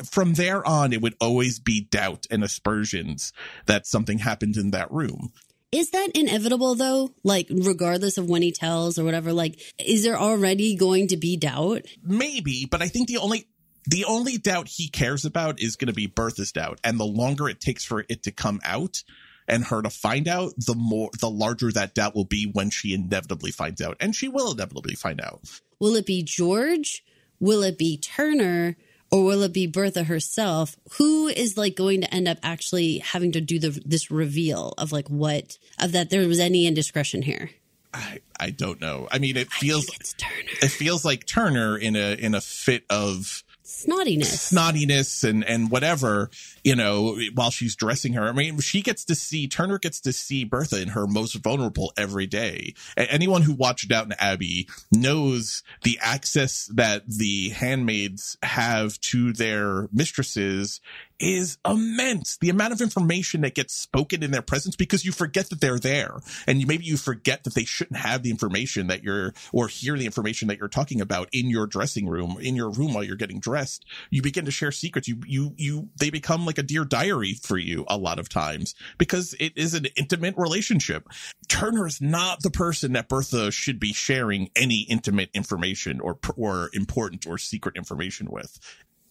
from 0.10 0.34
there 0.34 0.66
on, 0.66 0.94
it 0.94 1.02
would 1.02 1.16
always 1.20 1.60
be 1.60 1.82
doubt 1.82 2.26
and 2.32 2.44
aspersions 2.44 3.34
that 3.66 3.86
something 3.86 4.20
happened 4.20 4.58
in 4.58 4.72
that 4.72 4.92
room. 4.92 5.34
Is 5.72 5.90
that 5.90 6.10
inevitable 6.14 6.76
though? 6.76 7.10
Like 7.24 7.48
regardless 7.50 8.20
of 8.20 8.30
when 8.30 8.44
he 8.44 8.52
tells 8.52 9.00
or 9.00 9.04
whatever, 9.04 9.34
like 9.34 9.60
is 9.80 10.04
there 10.04 10.18
already 10.18 10.76
going 10.76 11.08
to 11.08 11.18
be 11.18 11.36
doubt? 11.36 11.88
Maybe, 12.04 12.68
but 12.70 12.84
I 12.84 12.88
think 12.88 13.08
the 13.08 13.18
only 13.18 13.48
the 13.86 14.06
only 14.06 14.38
doubt 14.38 14.68
he 14.70 14.88
cares 14.88 15.26
about 15.26 15.60
is 15.60 15.76
going 15.76 15.88
to 15.88 15.94
be 15.94 16.08
Bertha's 16.08 16.52
doubt, 16.52 16.80
and 16.84 17.00
the 17.00 17.06
longer 17.06 17.50
it 17.50 17.60
takes 17.60 17.84
for 17.84 18.06
it 18.08 18.24
to 18.24 18.32
come 18.32 18.62
out 18.64 19.04
and 19.48 19.66
her 19.66 19.82
to 19.82 19.90
find 19.90 20.28
out, 20.28 20.54
the 20.58 20.76
more 20.76 21.10
the 21.20 21.30
larger 21.30 21.72
that 21.72 21.94
doubt 21.94 22.16
will 22.16 22.24
be 22.24 22.50
when 22.54 22.70
she 22.70 22.94
inevitably 22.94 23.52
finds 23.52 23.82
out, 23.82 23.98
and 24.00 24.16
she 24.16 24.28
will 24.28 24.52
inevitably 24.52 24.96
find 24.96 25.20
out. 25.20 25.42
Will 25.84 25.98
it 25.98 26.06
be 26.06 26.24
George? 26.24 27.04
Will 27.42 27.62
it 27.62 27.78
be 27.78 27.98
Turner? 27.98 28.78
or 29.12 29.26
will 29.26 29.44
it 29.44 29.54
be 29.54 29.68
Bertha 29.68 30.06
herself? 30.06 30.76
Who 30.98 31.28
is 31.28 31.56
like 31.56 31.76
going 31.76 32.02
to 32.02 32.12
end 32.12 32.28
up 32.28 32.40
actually 32.42 32.98
having 32.98 33.34
to 33.34 33.42
do 33.42 33.60
the 33.60 33.80
this 33.86 34.10
reveal 34.10 34.74
of 34.80 34.92
like 34.92 35.08
what 35.08 35.60
of 35.78 35.92
that 35.92 36.10
there 36.10 36.28
was 36.28 36.40
any 36.40 36.66
indiscretion 36.66 37.22
here? 37.22 37.52
I, 37.94 38.22
I 38.40 38.50
don't 38.50 38.82
know. 38.82 39.08
I 39.12 39.20
mean, 39.20 39.38
it 39.38 39.52
feels 39.52 39.86
it 39.88 40.72
feels 40.72 41.06
like 41.06 41.28
Turner 41.28 41.78
in 41.78 41.96
a 41.96 42.16
in 42.16 42.34
a 42.34 42.42
fit 42.42 42.86
of 42.90 43.44
snottiness, 43.74 44.54
snottiness, 44.54 45.28
and 45.28 45.44
and 45.44 45.70
whatever 45.70 46.30
you 46.64 46.76
know. 46.76 47.18
While 47.34 47.52
she's 47.52 47.76
dressing 47.76 48.14
her, 48.14 48.28
I 48.28 48.32
mean, 48.32 48.60
she 48.60 48.82
gets 48.82 49.06
to 49.06 49.16
see 49.16 49.48
Turner 49.48 49.80
gets 49.80 50.00
to 50.02 50.14
see 50.14 50.44
Bertha 50.44 50.82
in 50.82 50.90
her 50.90 51.08
most 51.08 51.34
vulnerable 51.36 51.94
every 51.98 52.28
day. 52.28 52.74
Anyone 52.98 53.42
who 53.42 53.54
watched 53.54 53.90
Downton 53.90 54.16
Abbey 54.20 54.68
knows 54.92 55.64
the 55.84 56.00
access 56.02 56.70
that 56.74 57.04
the 57.08 57.50
handmaids 57.50 58.38
have 58.44 59.00
to 59.02 59.34
their 59.34 59.90
mistresses 59.92 60.82
is 61.24 61.58
immense. 61.66 62.38
The 62.38 62.50
amount 62.50 62.74
of 62.74 62.82
information 62.82 63.42
that 63.42 63.56
gets 63.56 63.74
spoken 63.74 64.24
in 64.24 64.32
their 64.32 64.42
presence 64.42 64.76
because 64.76 65.06
you 65.06 65.14
forget 65.14 65.50
that 65.50 65.62
they're 65.62 65.80
there. 65.80 66.20
And 66.46 66.60
you, 66.60 66.68
maybe 66.68 66.84
you 66.84 66.98
forget 66.98 67.46
that 67.46 67.56
they 67.56 67.64
shouldn't 67.64 67.98
have 67.98 68.24
the 68.24 68.30
information 68.30 68.88
that 68.88 69.04
you're, 69.04 69.34
or 69.54 69.70
hear 69.70 69.98
the 69.98 70.06
information 70.06 70.50
that 70.50 70.58
you're 70.58 70.68
talking 70.68 71.00
about 71.00 71.30
in 71.32 71.50
your 71.50 71.66
dressing 71.66 72.08
room, 72.08 72.38
in 72.42 72.56
your 72.56 72.70
room 72.70 72.94
while 72.94 73.06
you're 73.06 73.16
getting 73.16 73.40
dressed. 73.40 73.86
You 74.10 74.22
begin 74.22 74.44
to 74.46 74.52
share 74.52 74.74
secrets. 74.74 75.08
You, 75.08 75.22
you, 75.26 75.54
you, 75.58 75.90
they 75.98 76.10
become 76.10 76.46
like 76.46 76.58
a 76.58 76.64
dear 76.64 76.84
diary 76.84 77.36
for 77.42 77.58
you 77.58 77.86
a 77.88 77.98
lot 77.98 78.20
of 78.20 78.28
times 78.28 78.76
because 78.98 79.34
it 79.40 79.54
is 79.56 79.74
an 79.74 79.88
intimate 79.96 80.36
relationship. 80.38 81.08
Turner 81.48 81.88
is 81.88 82.02
not 82.02 82.42
the 82.42 82.52
person 82.52 82.94
that 82.94 83.08
Bertha 83.08 83.50
should 83.52 83.80
be 83.80 83.94
sharing 83.94 84.50
any 84.58 84.82
intimate 84.90 85.30
information 85.34 86.02
or, 86.02 86.20
or 86.36 86.70
important 86.74 87.26
or 87.26 87.38
secret 87.38 87.78
information 87.78 88.30
with 88.30 88.60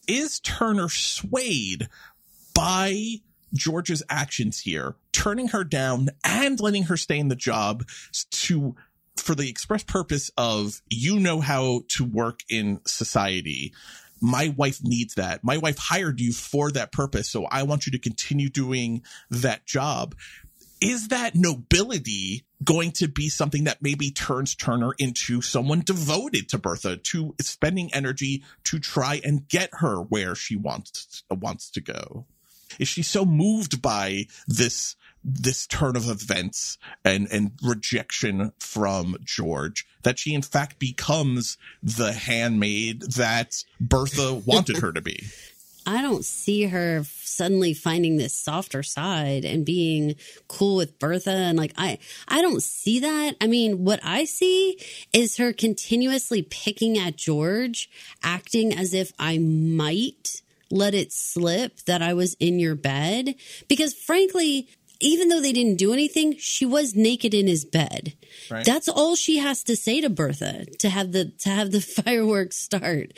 is 0.06 0.40
Turner 0.40 0.88
swayed 0.88 1.88
by 2.54 3.20
George's 3.54 4.02
actions 4.08 4.60
here, 4.60 4.96
turning 5.12 5.48
her 5.48 5.64
down 5.64 6.08
and 6.24 6.58
letting 6.60 6.84
her 6.84 6.96
stay 6.96 7.18
in 7.18 7.28
the 7.28 7.36
job 7.36 7.84
to 8.30 8.74
for 9.16 9.34
the 9.34 9.48
express 9.48 9.82
purpose 9.82 10.30
of 10.36 10.80
you 10.88 11.20
know 11.20 11.40
how 11.40 11.82
to 11.88 12.04
work 12.04 12.40
in 12.48 12.80
society. 12.86 13.72
My 14.20 14.54
wife 14.56 14.80
needs 14.82 15.14
that. 15.14 15.44
My 15.44 15.58
wife 15.58 15.78
hired 15.78 16.20
you 16.20 16.32
for 16.32 16.70
that 16.70 16.92
purpose, 16.92 17.30
so 17.30 17.44
I 17.46 17.64
want 17.64 17.86
you 17.86 17.92
to 17.92 17.98
continue 17.98 18.48
doing 18.48 19.02
that 19.30 19.66
job. 19.66 20.14
Is 20.80 21.08
that 21.08 21.34
nobility 21.34 22.44
going 22.64 22.92
to 22.92 23.08
be 23.08 23.28
something 23.28 23.64
that 23.64 23.82
maybe 23.82 24.10
turns 24.10 24.54
Turner 24.54 24.92
into 24.98 25.42
someone 25.42 25.80
devoted 25.80 26.48
to 26.50 26.58
Bertha, 26.58 26.96
to 26.96 27.34
spending 27.40 27.92
energy 27.92 28.42
to 28.64 28.78
try 28.78 29.20
and 29.24 29.48
get 29.48 29.70
her 29.74 29.96
where 29.96 30.34
she 30.34 30.56
wants 30.56 31.24
uh, 31.30 31.34
wants 31.34 31.70
to 31.70 31.80
go? 31.80 32.26
Is 32.78 32.88
she 32.88 33.02
so 33.02 33.24
moved 33.24 33.82
by 33.82 34.26
this 34.46 34.96
this 35.24 35.66
turn 35.66 35.94
of 35.96 36.08
events 36.08 36.78
and 37.04 37.28
and 37.30 37.52
rejection 37.62 38.52
from 38.58 39.16
George 39.22 39.86
that 40.02 40.18
she 40.18 40.34
in 40.34 40.42
fact 40.42 40.78
becomes 40.78 41.58
the 41.82 42.12
handmaid 42.12 43.02
that 43.02 43.64
Bertha 43.80 44.34
wanted 44.34 44.78
her 44.78 44.92
to 44.92 45.00
be? 45.00 45.26
I 45.86 46.02
don't 46.02 46.24
see 46.24 46.64
her 46.64 47.04
suddenly 47.04 47.74
finding 47.74 48.16
this 48.16 48.34
softer 48.34 48.82
side 48.82 49.44
and 49.44 49.64
being 49.64 50.16
cool 50.48 50.76
with 50.76 50.98
Bertha 50.98 51.30
and 51.30 51.58
like 51.58 51.72
I 51.76 51.98
I 52.28 52.42
don't 52.42 52.62
see 52.62 53.00
that. 53.00 53.36
I 53.40 53.46
mean, 53.46 53.84
what 53.84 54.00
I 54.02 54.24
see 54.24 54.78
is 55.12 55.38
her 55.38 55.52
continuously 55.52 56.42
picking 56.42 56.98
at 56.98 57.16
George, 57.16 57.90
acting 58.22 58.76
as 58.76 58.94
if 58.94 59.12
I 59.18 59.38
might 59.38 60.42
let 60.70 60.94
it 60.94 61.12
slip 61.12 61.80
that 61.82 62.02
I 62.02 62.14
was 62.14 62.34
in 62.34 62.58
your 62.58 62.74
bed 62.74 63.34
because 63.68 63.94
frankly, 63.94 64.68
even 65.02 65.28
though 65.28 65.40
they 65.40 65.52
didn't 65.52 65.76
do 65.76 65.92
anything, 65.92 66.36
she 66.38 66.64
was 66.64 66.94
naked 66.94 67.34
in 67.34 67.46
his 67.46 67.64
bed. 67.64 68.14
Right. 68.50 68.64
That's 68.64 68.88
all 68.88 69.16
she 69.16 69.38
has 69.38 69.64
to 69.64 69.76
say 69.76 70.00
to 70.00 70.08
Bertha 70.08 70.66
to 70.78 70.88
have 70.88 71.12
the 71.12 71.26
to 71.40 71.50
have 71.50 71.72
the 71.72 71.80
fireworks 72.04 72.56
start. 72.56 73.12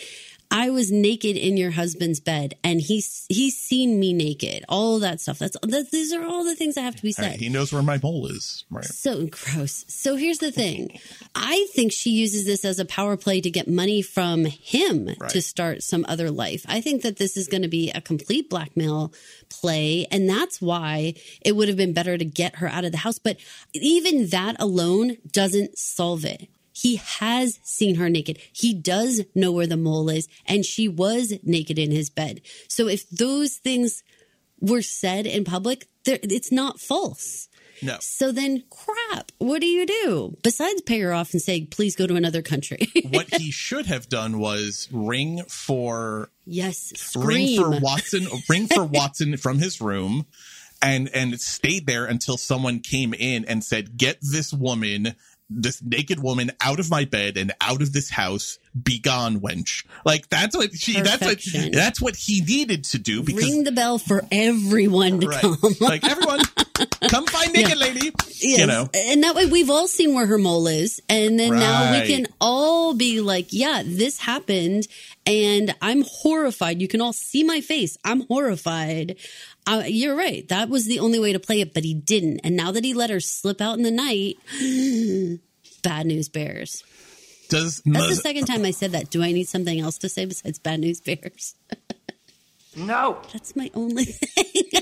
I 0.57 0.71
was 0.71 0.93
naked 0.93 1.37
in 1.37 1.57
your 1.57 1.73
husband's 1.73 2.21
bed, 2.21 2.55
and 2.63 2.81
he's 2.81 3.27
he's 3.29 3.59
seen 3.59 3.99
me 3.99 4.13
naked. 4.13 4.65
All 4.69 5.01
that 5.01 5.21
stuff. 5.21 5.41
That's 5.41 5.57
that, 5.63 5.91
these 5.91 6.13
are 6.13 6.25
all 6.25 6.45
the 6.45 6.55
things 6.55 6.77
that 6.77 6.83
have 6.83 6.95
to 6.95 7.03
be 7.03 7.11
said. 7.11 7.23
Right, 7.33 7.41
he 7.41 7.49
knows 7.49 7.73
where 7.73 7.83
my 7.83 7.99
mole 8.01 8.27
is. 8.29 8.65
Right. 8.71 8.85
So 8.85 9.27
gross. 9.27 9.85
So 9.89 10.15
here's 10.15 10.39
the 10.39 10.53
thing. 10.53 10.97
I 11.35 11.67
think 11.75 11.91
she 11.91 12.11
uses 12.11 12.47
this 12.47 12.65
as 12.65 12.79
a 12.79 12.85
power 12.85 13.17
play 13.17 13.41
to 13.41 13.51
get 13.51 13.67
money 13.67 14.01
from 14.01 14.45
him 14.45 15.09
Right. 15.19 15.31
to 15.31 15.43
start 15.43 15.83
some 15.83 16.05
other 16.09 16.31
life. 16.31 16.65
I 16.69 16.81
think 16.81 17.03
that 17.03 17.17
this 17.17 17.37
is 17.37 17.49
going 17.49 17.63
to 17.63 17.69
be 17.69 17.91
a 17.91 18.01
complete 18.01 18.49
blackmail 18.49 19.13
play. 19.49 20.07
And 20.13 20.29
that's 20.29 20.63
why 20.63 21.15
it 21.41 21.57
would 21.57 21.67
have 21.67 21.77
been 21.77 21.95
better 21.95 22.17
to 22.17 22.25
get 22.25 22.57
her 22.57 22.69
out 22.69 22.85
of 22.85 22.93
the 22.93 22.99
house. 22.99 23.19
But 23.19 23.39
even 23.73 24.29
that 24.29 24.55
alone 24.61 25.17
doesn't 25.33 25.77
solve 25.79 26.25
it. 26.25 26.49
He 26.77 26.97
has 26.97 27.61
seen 27.63 27.95
her 27.95 28.11
naked. 28.11 28.39
He 28.53 28.75
does 28.75 29.23
know 29.35 29.53
where 29.53 29.67
the 29.67 29.77
mole 29.77 30.09
is, 30.11 30.27
and 30.45 30.65
she 30.65 30.89
was 30.89 31.33
naked 31.45 31.79
in 31.79 31.93
his 31.93 32.11
bed. 32.11 32.41
So 32.69 32.89
if 32.89 33.09
those 33.11 33.55
things 33.55 34.03
were 34.61 34.83
said 34.83 35.27
in 35.27 35.45
public, 35.45 35.87
it's 36.05 36.51
not 36.51 36.81
false. 36.81 37.49
No. 37.81 37.97
So 38.01 38.33
then, 38.33 38.65
crap, 38.71 39.31
what 39.39 39.61
do 39.61 39.67
you 39.67 39.87
do 39.87 40.37
besides 40.43 40.83
pay 40.83 41.01
her 41.01 41.13
off 41.13 41.33
and 41.33 41.41
say, 41.41 41.65
please 41.65 41.95
go 41.95 42.07
to 42.07 42.17
another 42.17 42.43
country? 42.43 42.89
what 43.11 43.33
he 43.35 43.51
should 43.51 43.87
have 43.87 44.09
done 44.09 44.39
was 44.39 44.89
ring 44.91 45.45
for 45.45 46.31
yes, 46.45 47.15
ring 47.17 47.57
for 47.57 47.79
Watson, 47.79 48.27
ring 48.49 48.67
for 48.67 48.85
Watson 48.85 49.37
from 49.37 49.59
his 49.59 49.81
room, 49.81 50.27
and 50.83 51.09
and 51.15 51.41
stayed 51.41 51.87
there 51.87 52.07
until 52.07 52.37
someone 52.37 52.81
came 52.81 53.15
in 53.15 53.45
and 53.45 53.63
said, 53.63 53.97
"Get 53.97 54.19
this 54.21 54.53
woman." 54.53 55.15
This 55.51 55.83
naked 55.83 56.23
woman 56.23 56.53
out 56.61 56.81
of 56.81 56.91
my 56.91 57.05
bed 57.05 57.37
and 57.37 57.53
out 57.61 57.83
of 57.83 57.93
this 57.93 58.11
house. 58.11 58.59
Be 58.83 58.99
gone, 58.99 59.41
wench. 59.41 59.85
Like 60.05 60.29
that's 60.29 60.57
what 60.57 60.75
she. 60.75 61.01
That's 61.01 61.23
what. 61.23 61.41
That's 61.73 62.01
what 62.01 62.17
he 62.17 62.41
needed 62.41 62.83
to 62.87 62.99
do 62.99 63.23
because 63.23 63.43
Ring 63.45 63.63
the 63.63 63.71
bell 63.71 63.99
for 63.99 64.25
everyone 64.33 65.21
to 65.21 65.29
Right. 65.29 65.41
come. 65.41 65.57
like 65.81 66.03
everyone, 66.03 66.41
come 67.09 67.25
find 67.27 67.53
naked 67.55 67.79
lady. 67.79 68.11
You 68.41 68.67
know, 68.67 68.89
And 68.93 69.23
that 69.23 69.37
way 69.37 69.47
we've 69.47 69.71
all 69.71 69.87
seen 69.87 70.13
where 70.15 70.27
her 70.27 70.39
mole 70.39 70.67
is. 70.67 71.01
And 71.09 71.39
then 71.39 71.51
now 71.55 71.93
we 71.93 72.07
can 72.09 72.27
all 72.41 72.95
be 72.95 73.21
like, 73.21 73.47
yeah, 73.53 73.83
this 73.87 74.19
happened. 74.19 74.89
And 75.25 75.73
I'm 75.81 76.03
horrified. 76.07 76.81
You 76.83 76.89
can 76.89 77.01
all 77.01 77.13
see 77.13 77.45
my 77.45 77.61
face. 77.61 77.97
I'm 78.05 78.23
horrified. 78.27 79.17
Uh, 79.67 79.85
you're 79.87 80.17
right. 80.17 80.47
That 80.49 80.69
was 80.69 80.85
the 80.87 80.99
only 80.99 81.21
way 81.21 81.33
to 81.33 81.39
play 81.39 81.61
it, 81.61 81.73
but 81.75 81.85
he 81.85 81.95
didn't. 81.95 82.41
And 82.43 82.57
now 82.57 82.73
that 82.73 82.85
he 82.85 82.93
let 82.93 83.09
her 83.11 83.21
slip 83.21 83.61
out 83.61 83.79
in 83.79 83.83
the 83.85 83.91
night, 83.93 84.37
bad 85.83 86.07
news 86.07 86.29
bears. 86.29 86.83
Does 87.49 87.83
That's 87.85 88.09
the 88.09 88.15
second 88.17 88.47
time 88.47 88.65
I 88.65 88.71
said 88.71 88.93
that. 88.93 89.11
Do 89.11 89.23
I 89.23 89.33
need 89.33 89.49
something 89.49 89.81
else 89.81 89.99
to 89.99 90.09
say 90.09 90.25
besides 90.25 90.59
bad 90.59 90.81
news 90.81 91.01
bears? 91.01 91.55
No. 92.77 93.19
That's 93.33 93.55
my 93.55 93.71
only 93.75 94.05
thing. 94.05 94.81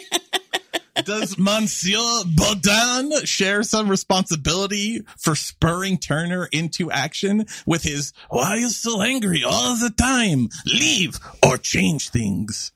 Does 1.05 1.39
Monsieur 1.39 1.99
Baudin 2.25 3.27
share 3.27 3.63
some 3.63 3.89
responsibility 3.89 5.03
for 5.19 5.35
spurring 5.35 5.99
Turner 5.99 6.49
into 6.53 6.91
action 6.91 7.47
with 7.67 7.83
his, 7.83 8.13
why 8.29 8.51
are 8.51 8.57
you 8.59 8.69
so 8.69 9.01
angry 9.01 9.43
all 9.43 9.75
the 9.77 9.91
time? 9.91 10.49
Leave 10.67 11.19
or 11.45 11.57
change 11.57 12.11
things. 12.11 12.73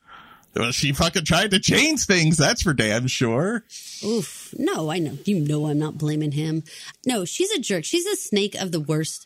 Well, 0.54 0.72
she 0.72 0.92
fucking 0.92 1.26
tried 1.26 1.50
to 1.50 1.60
change 1.60 2.06
things, 2.06 2.38
that's 2.38 2.62
for 2.62 2.72
damn 2.72 3.06
sure. 3.06 3.64
Oof. 4.02 4.54
No, 4.58 4.90
I 4.90 4.98
know. 4.98 5.18
You 5.26 5.38
know 5.38 5.66
I'm 5.66 5.78
not 5.78 5.98
blaming 5.98 6.32
him. 6.32 6.64
No, 7.04 7.26
she's 7.26 7.50
a 7.50 7.60
jerk. 7.60 7.84
She's 7.84 8.06
a 8.06 8.16
snake 8.16 8.54
of 8.54 8.72
the 8.72 8.80
worst 8.80 9.25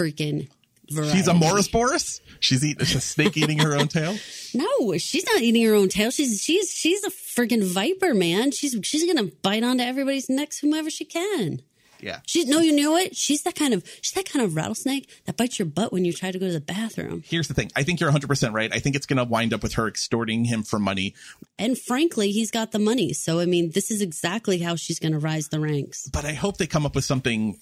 freaking 0.00 0.48
variety. 0.90 1.16
She's 1.18 1.28
a 1.28 1.34
ouroboros? 1.34 2.20
She's 2.40 2.64
eating, 2.64 2.82
a 2.82 2.86
snake 2.86 3.36
eating 3.36 3.58
her 3.58 3.76
own 3.76 3.88
tail? 3.88 4.16
No, 4.52 4.98
she's 4.98 5.24
not 5.26 5.42
eating 5.42 5.64
her 5.64 5.74
own 5.74 5.88
tail. 5.88 6.10
She's 6.10 6.42
she's 6.42 6.72
she's 6.72 7.04
a 7.04 7.10
freaking 7.10 7.62
viper, 7.62 8.14
man. 8.14 8.50
She's 8.50 8.76
she's 8.82 9.06
gonna 9.06 9.30
bite 9.42 9.62
onto 9.62 9.84
everybody's 9.84 10.28
necks, 10.28 10.58
whomever 10.58 10.90
she 10.90 11.04
can. 11.04 11.62
Yeah. 12.00 12.18
She's 12.26 12.46
no, 12.48 12.58
you 12.58 12.72
know 12.72 12.90
what? 12.90 13.14
She's 13.14 13.42
that 13.42 13.54
kind 13.54 13.74
of 13.74 13.84
she's 14.00 14.12
that 14.14 14.24
kind 14.28 14.44
of 14.44 14.56
rattlesnake 14.56 15.08
that 15.26 15.36
bites 15.36 15.58
your 15.58 15.66
butt 15.66 15.92
when 15.92 16.04
you 16.04 16.12
try 16.12 16.32
to 16.32 16.38
go 16.38 16.46
to 16.46 16.52
the 16.52 16.60
bathroom. 16.60 17.22
Here's 17.24 17.46
the 17.46 17.54
thing. 17.54 17.70
I 17.76 17.84
think 17.84 18.00
you're 18.00 18.10
100% 18.10 18.52
right. 18.52 18.74
I 18.74 18.80
think 18.80 18.96
it's 18.96 19.06
going 19.06 19.18
to 19.18 19.24
wind 19.24 19.52
up 19.54 19.62
with 19.62 19.74
her 19.74 19.86
extorting 19.86 20.46
him 20.46 20.62
for 20.62 20.78
money. 20.78 21.14
And 21.58 21.78
frankly, 21.78 22.32
he's 22.32 22.50
got 22.50 22.72
the 22.72 22.78
money. 22.78 23.12
So 23.12 23.38
I 23.38 23.46
mean, 23.46 23.70
this 23.70 23.90
is 23.90 24.00
exactly 24.02 24.58
how 24.58 24.74
she's 24.74 24.98
gonna 24.98 25.18
rise 25.20 25.48
the 25.48 25.60
ranks. 25.60 26.08
but 26.08 26.24
I 26.24 26.32
hope 26.32 26.56
they 26.56 26.66
come 26.66 26.86
up 26.86 26.96
with 26.96 27.04
something 27.04 27.60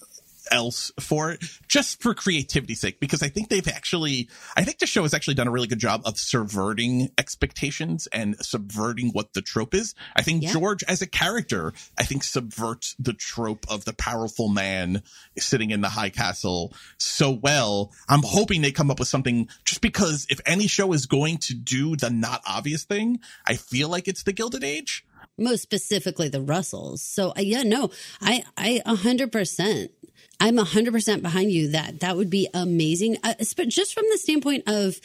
else 0.51 0.91
for 0.99 1.31
it 1.31 1.43
just 1.67 2.01
for 2.01 2.13
creativity's 2.13 2.79
sake 2.79 2.99
because 2.99 3.21
I 3.23 3.29
think 3.29 3.49
they've 3.49 3.67
actually 3.67 4.29
I 4.55 4.63
think 4.63 4.79
the 4.79 4.87
show 4.87 5.03
has 5.03 5.13
actually 5.13 5.35
done 5.35 5.47
a 5.47 5.51
really 5.51 5.67
good 5.67 5.79
job 5.79 6.01
of 6.05 6.17
subverting 6.17 7.09
expectations 7.17 8.07
and 8.11 8.35
subverting 8.43 9.09
what 9.09 9.33
the 9.33 9.41
trope 9.41 9.73
is. 9.73 9.95
I 10.15 10.21
think 10.21 10.43
Yeah. 10.43 10.53
George 10.53 10.83
as 10.87 11.01
a 11.01 11.07
character 11.07 11.73
I 11.97 12.03
think 12.03 12.23
subverts 12.23 12.95
the 12.99 13.13
trope 13.13 13.65
of 13.69 13.85
the 13.85 13.93
powerful 13.93 14.49
man 14.49 15.03
sitting 15.37 15.71
in 15.71 15.81
the 15.81 15.89
high 15.89 16.09
castle 16.09 16.73
so 16.97 17.31
well. 17.31 17.91
I'm 18.07 18.23
hoping 18.23 18.61
they 18.61 18.71
come 18.71 18.91
up 18.91 18.99
with 18.99 19.07
something 19.07 19.47
just 19.65 19.81
because 19.81 20.27
if 20.29 20.39
any 20.45 20.67
show 20.67 20.93
is 20.93 21.05
going 21.05 21.37
to 21.39 21.53
do 21.53 21.95
the 21.95 22.09
not 22.09 22.41
obvious 22.45 22.83
thing, 22.83 23.19
I 23.45 23.55
feel 23.55 23.89
like 23.89 24.07
it's 24.07 24.23
the 24.23 24.33
Gilded 24.33 24.63
Age. 24.63 25.05
Most 25.39 25.61
specifically 25.61 26.29
the 26.29 26.41
Russells. 26.41 27.01
So 27.01 27.29
uh, 27.31 27.41
yeah, 27.41 27.63
no, 27.63 27.91
I 28.21 28.43
I 28.57 28.81
a 28.85 28.95
hundred 28.95 29.31
percent. 29.31 29.91
I'm 30.39 30.57
a 30.57 30.63
hundred 30.63 30.93
percent 30.93 31.21
behind 31.21 31.51
you. 31.51 31.69
That 31.69 31.99
that 31.99 32.15
would 32.17 32.29
be 32.29 32.47
amazing. 32.53 33.17
Uh, 33.23 33.33
but 33.57 33.69
just 33.69 33.93
from 33.93 34.05
the 34.11 34.17
standpoint 34.17 34.63
of. 34.67 34.99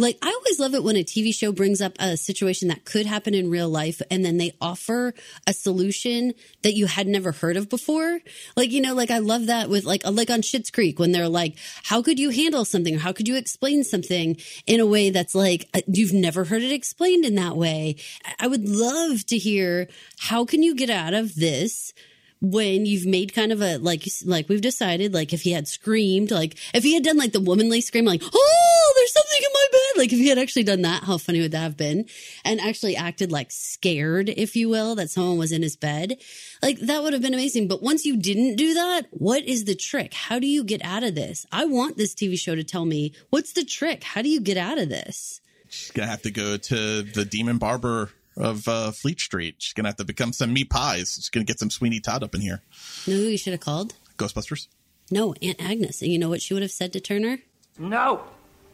Like, 0.00 0.16
I 0.22 0.30
always 0.30 0.58
love 0.58 0.72
it 0.74 0.82
when 0.82 0.96
a 0.96 1.04
TV 1.04 1.34
show 1.34 1.52
brings 1.52 1.82
up 1.82 1.92
a 1.98 2.16
situation 2.16 2.68
that 2.68 2.86
could 2.86 3.04
happen 3.04 3.34
in 3.34 3.50
real 3.50 3.68
life 3.68 4.00
and 4.10 4.24
then 4.24 4.38
they 4.38 4.52
offer 4.58 5.12
a 5.46 5.52
solution 5.52 6.32
that 6.62 6.72
you 6.72 6.86
had 6.86 7.06
never 7.06 7.32
heard 7.32 7.58
of 7.58 7.68
before. 7.68 8.20
Like, 8.56 8.70
you 8.70 8.80
know, 8.80 8.94
like 8.94 9.10
I 9.10 9.18
love 9.18 9.46
that 9.46 9.68
with 9.68 9.84
like, 9.84 10.06
like 10.06 10.30
on 10.30 10.40
Schitt's 10.40 10.70
Creek 10.70 10.98
when 10.98 11.12
they're 11.12 11.28
like, 11.28 11.56
how 11.84 12.00
could 12.00 12.18
you 12.18 12.30
handle 12.30 12.64
something 12.64 12.96
or 12.96 12.98
how 12.98 13.12
could 13.12 13.28
you 13.28 13.36
explain 13.36 13.84
something 13.84 14.38
in 14.66 14.80
a 14.80 14.86
way 14.86 15.10
that's 15.10 15.34
like, 15.34 15.68
uh, 15.74 15.82
you've 15.86 16.14
never 16.14 16.44
heard 16.44 16.62
it 16.62 16.72
explained 16.72 17.26
in 17.26 17.34
that 17.34 17.58
way. 17.58 17.96
I- 18.24 18.34
I 18.40 18.46
would 18.46 18.66
love 18.66 19.26
to 19.26 19.36
hear 19.36 19.86
how 20.18 20.46
can 20.46 20.62
you 20.62 20.74
get 20.74 20.88
out 20.88 21.12
of 21.12 21.34
this 21.34 21.92
when 22.40 22.86
you've 22.86 23.06
made 23.06 23.34
kind 23.34 23.52
of 23.52 23.60
a 23.60 23.76
like 23.78 24.04
like 24.24 24.48
we've 24.48 24.62
decided 24.62 25.12
like 25.12 25.32
if 25.32 25.42
he 25.42 25.52
had 25.52 25.68
screamed 25.68 26.30
like 26.30 26.56
if 26.72 26.82
he 26.82 26.94
had 26.94 27.04
done 27.04 27.18
like 27.18 27.32
the 27.32 27.40
womanly 27.40 27.82
scream 27.82 28.06
like 28.06 28.22
oh 28.22 28.92
there's 28.96 29.12
something 29.12 29.38
in 29.38 29.52
my 29.52 29.66
bed 29.70 29.98
like 29.98 30.12
if 30.12 30.18
he 30.18 30.28
had 30.28 30.38
actually 30.38 30.62
done 30.62 30.82
that 30.82 31.04
how 31.04 31.18
funny 31.18 31.40
would 31.40 31.52
that 31.52 31.60
have 31.60 31.76
been? 31.76 32.06
And 32.44 32.60
actually 32.60 32.96
acted 32.96 33.30
like 33.30 33.50
scared 33.50 34.28
if 34.28 34.56
you 34.56 34.68
will 34.68 34.94
that 34.94 35.10
someone 35.10 35.38
was 35.38 35.52
in 35.52 35.62
his 35.62 35.76
bed. 35.76 36.16
Like 36.62 36.78
that 36.80 37.02
would 37.02 37.12
have 37.12 37.22
been 37.22 37.34
amazing. 37.34 37.68
But 37.68 37.82
once 37.82 38.04
you 38.04 38.16
didn't 38.16 38.56
do 38.56 38.74
that 38.74 39.06
what 39.10 39.44
is 39.44 39.64
the 39.64 39.74
trick? 39.74 40.14
How 40.14 40.38
do 40.38 40.46
you 40.46 40.64
get 40.64 40.82
out 40.84 41.02
of 41.02 41.14
this? 41.14 41.46
I 41.52 41.66
want 41.66 41.96
this 41.96 42.14
tv 42.14 42.38
show 42.38 42.54
to 42.54 42.64
tell 42.64 42.86
me 42.86 43.12
what's 43.28 43.52
the 43.52 43.64
trick? 43.64 44.02
How 44.02 44.22
do 44.22 44.28
you 44.28 44.40
get 44.40 44.56
out 44.56 44.78
of 44.78 44.88
this? 44.88 45.40
She's 45.68 45.90
gonna 45.90 46.08
have 46.08 46.22
to 46.22 46.30
go 46.30 46.56
to 46.56 47.02
the 47.02 47.24
Demon 47.24 47.58
Barber 47.58 48.10
of 48.36 48.66
uh, 48.68 48.90
Fleet 48.92 49.20
Street. 49.20 49.56
She's 49.58 49.72
gonna 49.72 49.88
have 49.88 49.96
to 49.96 50.04
become 50.04 50.32
some 50.32 50.52
meat 50.52 50.70
pies. 50.70 51.14
She's 51.16 51.28
gonna 51.28 51.44
get 51.44 51.58
some 51.58 51.70
Sweeney 51.70 52.00
Todd 52.00 52.22
up 52.22 52.34
in 52.34 52.40
here. 52.40 52.62
know 53.06 53.14
who 53.16 53.22
you 53.22 53.38
should 53.38 53.52
have 53.52 53.60
called 53.60 53.94
Ghostbusters. 54.18 54.66
no 55.10 55.34
aunt 55.42 55.60
agnes 55.60 56.02
and 56.02 56.10
you 56.12 56.18
know 56.18 56.28
what 56.28 56.40
she 56.42 56.54
would 56.54 56.62
have 56.62 56.70
said 56.72 56.92
to 56.92 57.00
turner 57.00 57.38
No. 57.78 58.22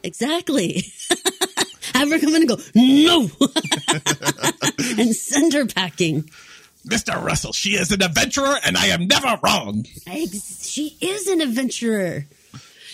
Exactly. 0.02 0.84
Have 1.94 2.10
her 2.10 2.18
come 2.18 2.34
in 2.34 2.42
and 2.42 2.48
go, 2.48 2.58
no, 2.74 3.30
and 4.98 5.14
send 5.16 5.52
her 5.54 5.64
packing. 5.66 6.28
Mr. 6.86 7.20
Russell, 7.22 7.52
she 7.52 7.70
is 7.70 7.90
an 7.90 8.02
adventurer, 8.02 8.54
and 8.64 8.76
I 8.76 8.86
am 8.88 9.06
never 9.06 9.38
wrong. 9.42 9.86
Ex- 10.06 10.68
She 10.68 10.96
is 11.00 11.26
an 11.26 11.40
adventurer. 11.40 12.26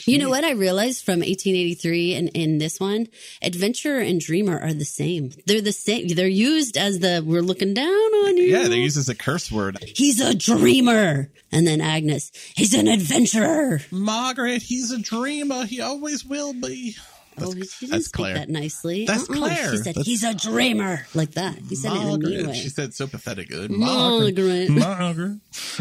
You 0.05 0.19
know 0.19 0.31
what 0.31 0.45
I 0.45 0.53
realized 0.53 1.05
from 1.05 1.21
1883 1.21 2.15
and 2.15 2.29
in 2.31 2.59
this 2.59 2.81
one, 2.81 3.09
adventurer 3.41 3.99
and 3.99 4.21
dreamer 4.21 4.59
are 4.59 4.73
the 4.73 4.85
same. 4.85 5.33
They're 5.47 5.61
the 5.61 5.73
same. 5.73 6.09
They're 6.09 6.27
used 6.27 6.77
as 6.77 6.99
the 6.99 7.23
we're 7.25 7.43
looking 7.43 7.75
down 7.75 7.87
on 7.87 8.37
you. 8.37 8.45
Yeah, 8.45 8.69
they 8.69 8.81
use 8.81 8.97
as 8.97 9.09
a 9.09 9.15
curse 9.15 9.51
word. 9.51 9.79
He's 9.95 10.21
a 10.21 10.35
dreamer. 10.35 11.31
And 11.53 11.67
then 11.67 11.81
Agnes, 11.81 12.33
he's 12.57 12.73
an 12.75 12.89
adventurer. 12.89 13.81
Margaret, 13.91 14.63
he's 14.63 14.91
a 14.91 14.99
dreamer. 14.99 15.67
He 15.67 15.81
always 15.81 16.25
will 16.25 16.55
be. 16.55 16.97
Oh, 17.41 17.53
he 17.53 17.65
she 17.65 17.87
didn't 17.87 17.91
that's 17.93 18.05
speak 18.07 18.13
Claire. 18.15 18.35
that 18.35 18.49
nicely. 18.49 19.05
That's 19.07 19.29
Uh-uh. 19.31 19.37
Claire. 19.39 19.71
She 19.73 19.77
said 19.79 19.85
That's- 19.95 20.07
he's 20.07 20.23
a 20.25 20.35
dreamer 20.35 21.07
like 21.15 21.33
that. 21.33 21.57
He 21.69 21.75
said 21.77 21.93
it 21.93 22.01
in 22.03 22.09
a 22.09 22.19
mean 22.19 22.47
way. 22.49 22.55
She 22.55 22.69
said 22.69 22.95
so 22.95 23.07
pathetic. 23.07 23.49
Good. 23.49 23.71
Margaret. 23.71 24.71
Margaret. 24.71 25.39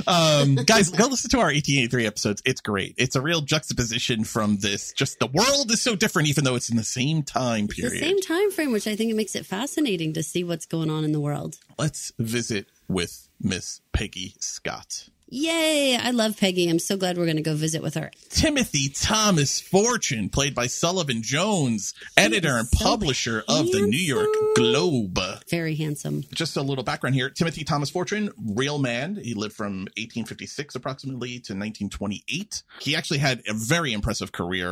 Um, 0.07 0.55
guys, 0.65 0.89
go 0.89 1.07
listen 1.07 1.29
to 1.31 1.37
our 1.39 1.45
1883 1.47 2.05
episodes. 2.07 2.41
It's 2.45 2.61
great. 2.61 2.95
It's 2.97 3.15
a 3.15 3.21
real 3.21 3.41
juxtaposition 3.41 4.23
from 4.23 4.57
this. 4.57 4.93
Just 4.93 5.19
the 5.19 5.27
world 5.27 5.71
is 5.71 5.81
so 5.81 5.95
different, 5.95 6.29
even 6.29 6.43
though 6.43 6.55
it's 6.55 6.69
in 6.69 6.77
the 6.77 6.83
same 6.83 7.23
time 7.23 7.67
period. 7.67 7.93
the 7.93 7.99
same 7.99 8.19
time 8.21 8.51
frame, 8.51 8.71
which 8.71 8.87
I 8.87 8.95
think 8.95 9.11
it 9.11 9.15
makes 9.15 9.35
it 9.35 9.45
fascinating 9.45 10.13
to 10.13 10.23
see 10.23 10.43
what's 10.43 10.65
going 10.65 10.89
on 10.89 11.03
in 11.03 11.11
the 11.11 11.19
world. 11.19 11.57
Let's 11.77 12.11
visit 12.19 12.67
with 12.87 13.27
Miss 13.41 13.81
Peggy 13.93 14.35
Scott. 14.39 15.09
Yay! 15.34 15.95
I 15.95 16.11
love 16.11 16.38
Peggy. 16.38 16.69
I'm 16.69 16.77
so 16.77 16.97
glad 16.97 17.17
we're 17.17 17.23
going 17.23 17.38
to 17.38 17.41
go 17.41 17.55
visit 17.55 17.82
with 17.82 17.93
her. 17.93 18.11
Timothy 18.27 18.89
Thomas 18.89 19.61
Fortune, 19.61 20.27
played 20.27 20.53
by 20.53 20.67
Sullivan 20.67 21.21
Jones, 21.23 21.93
editor 22.17 22.57
and 22.57 22.67
so 22.67 22.84
publisher 22.84 23.41
of 23.47 23.71
the 23.71 23.79
New 23.79 23.95
York 23.95 24.27
Globe. 24.55 25.17
Very 25.49 25.75
handsome. 25.75 26.25
Just 26.34 26.57
a 26.57 26.61
little 26.61 26.84
background 26.84 27.15
here. 27.15 27.29
Timothy 27.29 27.63
Thomas 27.63 27.89
Fortune, 27.89 28.29
real 28.45 28.77
man. 28.77 29.15
He 29.15 29.34
lived 29.34 29.55
from 29.55 29.84
1856 29.95 30.75
approximately 30.75 31.29
to 31.29 31.53
1928. 31.53 32.63
He 32.82 32.97
actually 32.97 33.19
had 33.19 33.41
a 33.47 33.53
very 33.53 33.93
impressive 33.93 34.34
career. 34.34 34.71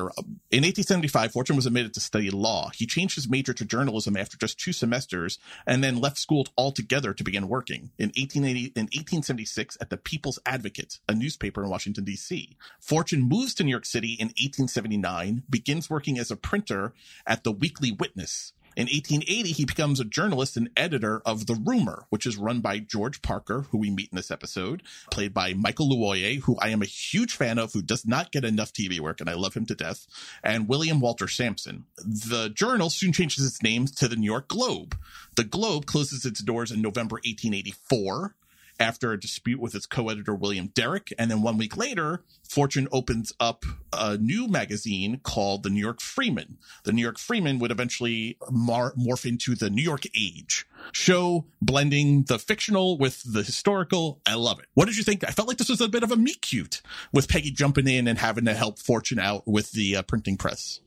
In 0.51 0.63
1875, 0.65 1.31
Fortune 1.31 1.55
was 1.55 1.67
admitted 1.67 1.93
to 1.93 2.01
study 2.01 2.31
law. 2.31 2.69
He 2.75 2.85
changed 2.85 3.15
his 3.15 3.29
major 3.29 3.53
to 3.53 3.63
journalism 3.63 4.17
after 4.17 4.35
just 4.35 4.59
two 4.59 4.73
semesters 4.73 5.39
and 5.65 5.81
then 5.81 6.01
left 6.01 6.17
school 6.17 6.47
altogether 6.57 7.13
to 7.13 7.23
begin 7.23 7.47
working. 7.47 7.91
In 7.97 8.09
1880, 8.09 8.73
in 8.75 8.87
1876 8.87 9.77
at 9.79 9.89
the 9.89 9.95
People's 9.95 10.37
Advocate, 10.49 10.99
a 11.07 11.13
newspaper 11.13 11.63
in 11.63 11.69
Washington, 11.69 12.03
D.C. 12.03 12.57
Fortune 12.79 13.21
moves 13.21 13.53
to 13.53 13.63
New 13.63 13.69
York 13.69 13.85
City 13.85 14.13
in 14.13 14.29
1879, 14.29 15.43
begins 15.47 15.91
working 15.91 16.17
as 16.17 16.31
a 16.31 16.35
printer 16.35 16.93
at 17.27 17.43
the 17.43 17.51
Weekly 17.51 17.91
Witness. 17.91 18.53
In 18.75 18.85
1880, 18.85 19.51
he 19.51 19.65
becomes 19.65 19.99
a 19.99 20.05
journalist 20.05 20.55
and 20.55 20.69
editor 20.77 21.21
of 21.25 21.45
The 21.45 21.53
Rumor, 21.53 22.05
which 22.09 22.25
is 22.25 22.37
run 22.37 22.61
by 22.61 22.79
George 22.79 23.21
Parker, 23.21 23.67
who 23.69 23.77
we 23.77 23.89
meet 23.89 24.09
in 24.11 24.15
this 24.15 24.31
episode, 24.31 24.81
played 25.11 25.33
by 25.33 25.53
Michael 25.53 25.89
Luoye, 25.89 26.39
who 26.39 26.55
I 26.59 26.69
am 26.69 26.81
a 26.81 26.85
huge 26.85 27.35
fan 27.35 27.59
of, 27.59 27.73
who 27.73 27.81
does 27.81 28.07
not 28.07 28.31
get 28.31 28.45
enough 28.45 28.73
TV 28.73 28.99
work, 28.99 29.21
and 29.21 29.29
I 29.29 29.33
love 29.33 29.53
him 29.53 29.65
to 29.67 29.75
death, 29.75 30.07
and 30.43 30.67
William 30.67 30.99
Walter 30.99 31.27
Sampson. 31.27 31.85
The 31.97 32.49
journal 32.49 32.89
soon 32.89 33.11
changes 33.11 33.45
its 33.45 33.61
name 33.61 33.85
to 33.85 34.07
the 34.07 34.15
New 34.15 34.25
York 34.25 34.47
Globe. 34.47 34.97
The 35.35 35.43
Globe 35.43 35.85
closes 35.85 36.25
its 36.25 36.41
doors 36.41 36.71
in 36.71 36.81
November 36.81 37.15
1884 37.15 38.35
after 38.79 39.11
a 39.11 39.19
dispute 39.19 39.59
with 39.59 39.75
its 39.75 39.85
co-editor 39.85 40.33
William 40.33 40.67
Derrick, 40.73 41.13
and 41.17 41.29
then 41.29 41.41
one 41.41 41.57
week 41.57 41.75
later, 41.75 42.23
Fortune 42.47 42.87
opens 42.91 43.33
up 43.39 43.65
a 43.93 44.17
new 44.17 44.47
magazine 44.47 45.19
called 45.23 45.63
the 45.63 45.69
New 45.69 45.79
York 45.79 46.01
Freeman. 46.01 46.57
The 46.83 46.93
New 46.93 47.01
York 47.01 47.19
Freeman 47.19 47.59
would 47.59 47.71
eventually 47.71 48.37
mar- 48.49 48.93
morph 48.93 49.25
into 49.25 49.55
the 49.55 49.69
New 49.69 49.83
York 49.83 50.05
Age 50.15 50.65
show, 50.93 51.45
blending 51.61 52.23
the 52.23 52.39
fictional 52.39 52.97
with 52.97 53.21
the 53.23 53.43
historical. 53.43 54.21
I 54.25 54.35
love 54.35 54.59
it. 54.59 54.65
What 54.73 54.85
did 54.85 54.97
you 54.97 55.03
think? 55.03 55.23
I 55.23 55.31
felt 55.31 55.47
like 55.47 55.57
this 55.57 55.69
was 55.69 55.81
a 55.81 55.87
bit 55.87 56.03
of 56.03 56.11
a 56.11 56.15
meet 56.15 56.41
cute 56.41 56.81
with 57.11 57.27
Peggy 57.27 57.51
jumping 57.51 57.87
in 57.87 58.07
and 58.07 58.17
having 58.17 58.45
to 58.45 58.53
help 58.53 58.79
Fortune 58.79 59.19
out 59.19 59.43
with 59.45 59.71
the 59.71 59.97
uh, 59.97 60.01
printing 60.03 60.37
press. 60.37 60.79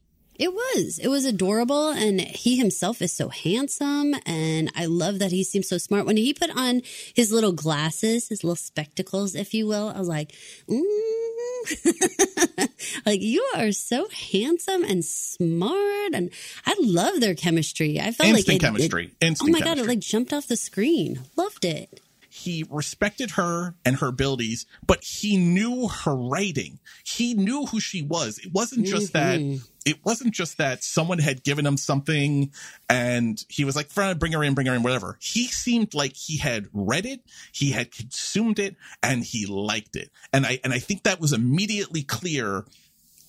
It 0.42 0.52
was. 0.52 0.98
It 0.98 1.06
was 1.06 1.24
adorable. 1.24 1.90
And 1.90 2.20
he 2.20 2.56
himself 2.56 3.00
is 3.00 3.12
so 3.12 3.28
handsome. 3.28 4.12
And 4.26 4.72
I 4.74 4.86
love 4.86 5.20
that 5.20 5.30
he 5.30 5.44
seems 5.44 5.68
so 5.68 5.78
smart. 5.78 6.04
When 6.04 6.16
he 6.16 6.34
put 6.34 6.50
on 6.50 6.82
his 7.14 7.30
little 7.30 7.52
glasses, 7.52 8.28
his 8.28 8.42
little 8.42 8.56
spectacles, 8.56 9.36
if 9.36 9.54
you 9.54 9.68
will, 9.68 9.92
I 9.94 10.00
was 10.00 10.08
like, 10.08 10.34
mm. 10.68 12.68
like, 13.06 13.22
you 13.22 13.48
are 13.54 13.70
so 13.70 14.08
handsome 14.08 14.82
and 14.82 15.04
smart. 15.04 16.12
And 16.12 16.30
I 16.66 16.74
love 16.80 17.20
their 17.20 17.36
chemistry. 17.36 18.00
I 18.00 18.10
felt 18.10 18.30
Instant 18.30 18.48
like 18.48 18.56
it- 18.56 18.60
chemistry. 18.60 19.04
It, 19.20 19.26
Instant 19.26 19.48
oh 19.48 19.52
my 19.52 19.60
God, 19.60 19.78
it 19.78 19.86
like 19.86 20.00
jumped 20.00 20.32
off 20.32 20.48
the 20.48 20.56
screen. 20.56 21.20
Loved 21.36 21.64
it. 21.64 22.00
He 22.42 22.64
respected 22.68 23.32
her 23.32 23.76
and 23.84 23.96
her 23.96 24.08
abilities, 24.08 24.66
but 24.84 25.04
he 25.04 25.36
knew 25.36 25.86
her 25.86 26.14
writing. 26.14 26.80
He 27.04 27.34
knew 27.34 27.66
who 27.66 27.78
she 27.78 28.02
was. 28.02 28.38
It 28.38 28.52
wasn't 28.52 28.84
just 28.84 29.12
mm-hmm. 29.12 29.52
that. 29.52 29.68
It 29.84 30.04
wasn't 30.04 30.34
just 30.34 30.58
that 30.58 30.82
someone 30.82 31.18
had 31.18 31.44
given 31.44 31.64
him 31.64 31.76
something 31.76 32.52
and 32.88 33.44
he 33.48 33.64
was 33.64 33.76
like, 33.76 33.94
bring 33.94 34.32
her 34.32 34.42
in, 34.42 34.54
bring 34.54 34.66
her 34.66 34.74
in, 34.74 34.82
whatever. 34.82 35.18
He 35.20 35.46
seemed 35.46 35.94
like 35.94 36.14
he 36.16 36.38
had 36.38 36.66
read 36.72 37.06
it, 37.06 37.20
he 37.52 37.70
had 37.70 37.92
consumed 37.92 38.58
it, 38.58 38.74
and 39.02 39.22
he 39.22 39.46
liked 39.46 39.94
it. 39.94 40.10
And 40.32 40.44
I, 40.44 40.58
and 40.64 40.72
I 40.72 40.80
think 40.80 41.04
that 41.04 41.20
was 41.20 41.32
immediately 41.32 42.02
clear 42.02 42.64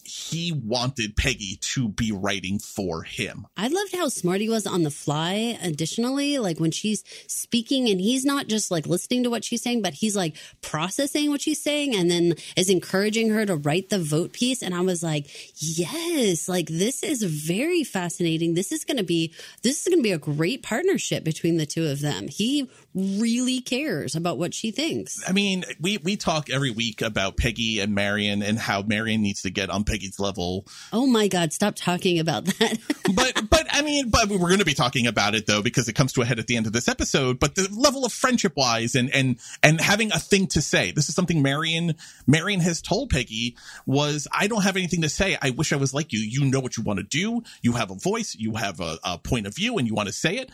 he 0.06 0.52
wanted 0.52 1.16
Peggy 1.16 1.58
to 1.62 1.90
be 1.90 2.12
writing 2.12 2.60
for 2.60 3.04
him. 3.04 3.48
I 3.58 3.68
loved 3.68 3.96
how 3.96 4.10
smart 4.10 4.42
he 4.42 4.50
was 4.50 4.68
on 4.68 4.84
the 4.84 4.92
fly. 4.92 5.58
Additionally, 5.62 6.38
like 6.40 6.60
when 6.60 6.72
she's 6.72 7.04
speaking 7.28 7.90
and 7.90 8.00
he's 8.00 8.26
not 8.26 8.48
just 8.48 8.72
like 8.72 8.86
listening 8.86 9.24
to 9.24 9.30
what 9.30 9.44
she's 9.44 9.62
saying, 9.62 9.82
but 9.82 9.94
he's 9.94 10.16
like 10.16 10.36
processing 10.62 11.30
what 11.30 11.42
she's 11.42 11.62
saying 11.62 11.96
and 11.96 12.10
then 12.10 12.36
is 12.56 12.70
encouraging 12.70 13.30
her 13.30 13.46
to 13.46 13.56
write 13.56 13.90
the 13.90 14.00
vote 14.00 14.34
piece. 14.34 14.62
And 14.62 14.74
I 14.76 14.82
was 14.82 15.04
like, 15.04 15.28
yes, 15.56 16.48
like 16.48 16.68
this 16.68 17.04
is 17.04 17.24
very 17.24 17.84
fascinating. 17.84 18.54
This 18.54 18.72
is 18.72 18.86
going 18.86 18.98
to 18.98 19.04
be, 19.04 19.34
this 19.62 19.82
is 19.82 19.88
going 19.88 20.00
to 20.00 20.04
be 20.04 20.12
a 20.12 20.18
great 20.18 20.64
partnership 20.64 21.24
between 21.24 21.58
the 21.58 21.66
two 21.66 21.88
of 21.88 22.02
them. 22.02 22.28
He 22.28 22.70
really 22.94 23.62
cares 23.62 24.16
about 24.16 24.38
what 24.38 24.54
she 24.54 24.72
thinks. 24.72 25.22
I 25.28 25.32
mean, 25.32 25.64
we, 25.80 25.98
we 25.98 26.16
talk 26.16 26.50
every 26.50 26.72
week 26.72 27.02
about 27.02 27.38
Peggy 27.38 27.80
and 27.80 27.96
Marian 27.96 28.44
and 28.44 28.60
how 28.60 28.82
Marian 28.82 29.22
needs 29.22 29.42
to 29.44 29.50
get 29.50 29.70
on 29.70 29.84
Peggy's 29.94 30.20
level. 30.20 30.66
Oh 30.92 31.06
my 31.06 31.28
God, 31.28 31.54
stop 31.54 31.76
talking 31.76 32.18
about 32.18 32.46
that. 32.46 32.80
but, 33.16 33.48
but 33.48 33.68
I 33.72 33.84
mean, 33.84 34.10
but 34.10 34.28
we're 34.28 34.40
going 34.40 34.58
to 34.58 34.66
be 34.66 34.74
talking 34.74 35.06
about 35.06 35.36
it 35.36 35.46
though, 35.46 35.62
because 35.62 35.88
it 35.88 35.94
comes 35.94 36.14
to 36.14 36.22
a 36.22 36.26
head 36.26 36.40
at 36.40 36.48
the 36.48 36.58
end 36.58 36.66
of 36.66 36.74
this 36.74 36.88
episode, 36.88 37.40
but 37.40 37.54
the 37.54 37.70
level 37.72 38.04
of 38.04 38.12
friendship 38.12 38.54
wise 38.56 38.96
and, 38.96 39.14
and, 39.14 39.40
and 39.62 39.80
having 39.80 40.12
a 40.12 40.18
thing 40.18 40.48
to 40.48 40.64
say. 40.64 40.92
This 40.92 41.10
is 41.10 41.16
something 41.16 41.44
Marian, 41.44 41.94
Marian 42.26 42.60
has 42.62 42.82
told 42.82 43.12
Peggy 43.12 43.56
was, 43.86 44.28
I 44.32 44.48
don't 44.48 44.64
have 44.64 44.78
anything 44.78 45.04
to 45.04 45.10
say. 45.10 45.38
I 45.40 45.52
wish 45.52 45.72
I 45.72 45.76
was 45.76 45.94
like 45.94 46.12
you. 46.12 46.20
You 46.20 46.46
know 46.46 46.60
what 46.60 46.76
you 46.76 46.82
want 46.82 46.98
to 46.98 47.04
do. 47.04 47.44
You 47.62 47.74
have 47.74 47.92
a 47.92 47.96
voice. 47.96 48.36
You 48.36 48.56
have 48.56 48.80
a, 48.80 48.98
a 49.04 49.20
point 49.20 49.46
of 49.46 49.56
view 49.56 49.78
and 49.78 49.88
you 49.88 49.94
want 49.94 50.08
to 50.08 50.14
say 50.14 50.38
it. 50.38 50.50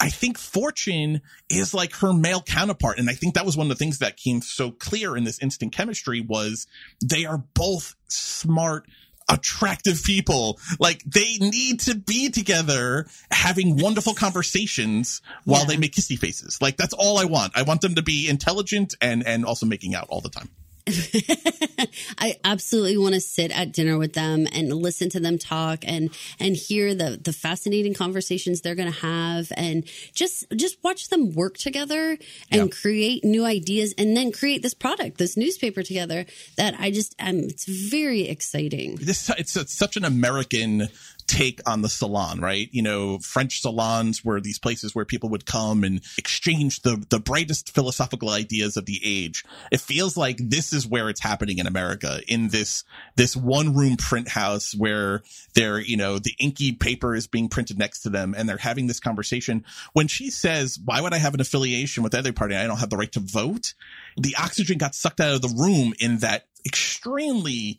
I 0.00 0.10
think 0.10 0.38
Fortune 0.38 1.22
is 1.50 1.74
like 1.74 1.92
her 1.96 2.12
male 2.12 2.40
counterpart. 2.40 2.98
And 2.98 3.10
I 3.10 3.14
think 3.14 3.34
that 3.34 3.44
was 3.44 3.56
one 3.56 3.66
of 3.70 3.76
the 3.76 3.82
things 3.82 3.98
that 3.98 4.16
came 4.16 4.40
so 4.42 4.70
clear 4.70 5.16
in 5.16 5.24
this 5.24 5.40
instant 5.40 5.72
chemistry 5.72 6.20
was 6.20 6.66
they 7.04 7.24
are 7.24 7.38
both 7.54 7.96
smart, 8.06 8.86
attractive 9.28 10.02
people. 10.04 10.60
Like 10.78 11.02
they 11.04 11.36
need 11.40 11.80
to 11.80 11.96
be 11.96 12.30
together 12.30 13.06
having 13.30 13.76
wonderful 13.76 14.14
conversations 14.14 15.20
while 15.44 15.62
Yeah. 15.62 15.66
they 15.66 15.76
make 15.76 15.94
kissy 15.94 16.16
faces. 16.18 16.62
Like 16.62 16.76
that's 16.76 16.94
all 16.94 17.18
I 17.18 17.24
want. 17.24 17.56
I 17.56 17.62
want 17.62 17.80
them 17.80 17.96
to 17.96 18.02
be 18.02 18.28
intelligent 18.28 18.94
and, 19.00 19.26
and 19.26 19.44
also 19.44 19.66
making 19.66 19.94
out 19.96 20.06
all 20.10 20.20
the 20.20 20.30
time. 20.30 20.48
I 22.18 22.36
absolutely 22.44 22.98
want 22.98 23.14
to 23.14 23.20
sit 23.20 23.50
at 23.50 23.72
dinner 23.72 23.98
with 23.98 24.14
them 24.14 24.46
and 24.52 24.72
listen 24.72 25.10
to 25.10 25.20
them 25.20 25.38
talk 25.38 25.80
and 25.82 26.10
and 26.38 26.56
hear 26.56 26.94
the 26.94 27.18
the 27.22 27.32
fascinating 27.32 27.94
conversations 27.94 28.60
they're 28.60 28.74
going 28.74 28.92
to 28.92 29.00
have 29.00 29.52
and 29.56 29.84
just 30.14 30.46
just 30.56 30.78
watch 30.82 31.08
them 31.08 31.32
work 31.32 31.56
together 31.58 32.18
and 32.50 32.72
create 32.72 33.24
new 33.24 33.44
ideas 33.44 33.94
and 33.98 34.16
then 34.16 34.32
create 34.32 34.62
this 34.62 34.74
product, 34.74 35.18
this 35.18 35.36
newspaper 35.36 35.82
together 35.82 36.26
that 36.56 36.74
I 36.78 36.90
just 36.90 37.14
um 37.20 37.38
it's 37.38 37.66
very 37.66 38.28
exciting. 38.28 38.96
this 38.96 39.30
it's, 39.30 39.56
it's 39.56 39.76
such 39.76 39.96
an 39.96 40.04
American 40.04 40.88
take 41.28 41.60
on 41.66 41.82
the 41.82 41.88
salon, 41.88 42.40
right? 42.40 42.68
You 42.72 42.82
know, 42.82 43.18
French 43.18 43.60
salons 43.60 44.24
were 44.24 44.40
these 44.40 44.58
places 44.58 44.94
where 44.94 45.04
people 45.04 45.28
would 45.28 45.46
come 45.46 45.84
and 45.84 46.00
exchange 46.16 46.82
the 46.82 47.04
the 47.10 47.20
brightest 47.20 47.74
philosophical 47.74 48.30
ideas 48.30 48.76
of 48.76 48.86
the 48.86 49.00
age. 49.04 49.44
It 49.70 49.80
feels 49.80 50.16
like 50.16 50.38
this 50.38 50.72
is 50.72 50.86
where 50.86 51.08
it's 51.08 51.20
happening 51.20 51.58
in 51.58 51.66
America 51.66 52.20
in 52.26 52.48
this 52.48 52.84
this 53.16 53.36
one 53.36 53.74
room 53.74 53.96
print 53.96 54.28
house 54.28 54.74
where 54.74 55.22
they're, 55.54 55.78
you 55.78 55.96
know, 55.96 56.18
the 56.18 56.34
inky 56.38 56.72
paper 56.72 57.14
is 57.14 57.26
being 57.26 57.48
printed 57.48 57.78
next 57.78 58.00
to 58.02 58.10
them 58.10 58.34
and 58.36 58.48
they're 58.48 58.56
having 58.56 58.86
this 58.86 59.00
conversation. 59.00 59.64
When 59.92 60.08
she 60.08 60.30
says, 60.30 60.78
"Why 60.82 61.00
would 61.00 61.14
I 61.14 61.18
have 61.18 61.34
an 61.34 61.40
affiliation 61.40 62.02
with 62.02 62.12
the 62.12 62.18
other 62.18 62.32
party? 62.32 62.56
I 62.56 62.66
don't 62.66 62.78
have 62.78 62.90
the 62.90 62.96
right 62.96 63.12
to 63.12 63.20
vote." 63.20 63.74
The 64.16 64.34
oxygen 64.36 64.78
got 64.78 64.94
sucked 64.94 65.20
out 65.20 65.34
of 65.34 65.42
the 65.42 65.48
room 65.48 65.94
in 66.00 66.18
that 66.18 66.46
extremely 66.64 67.78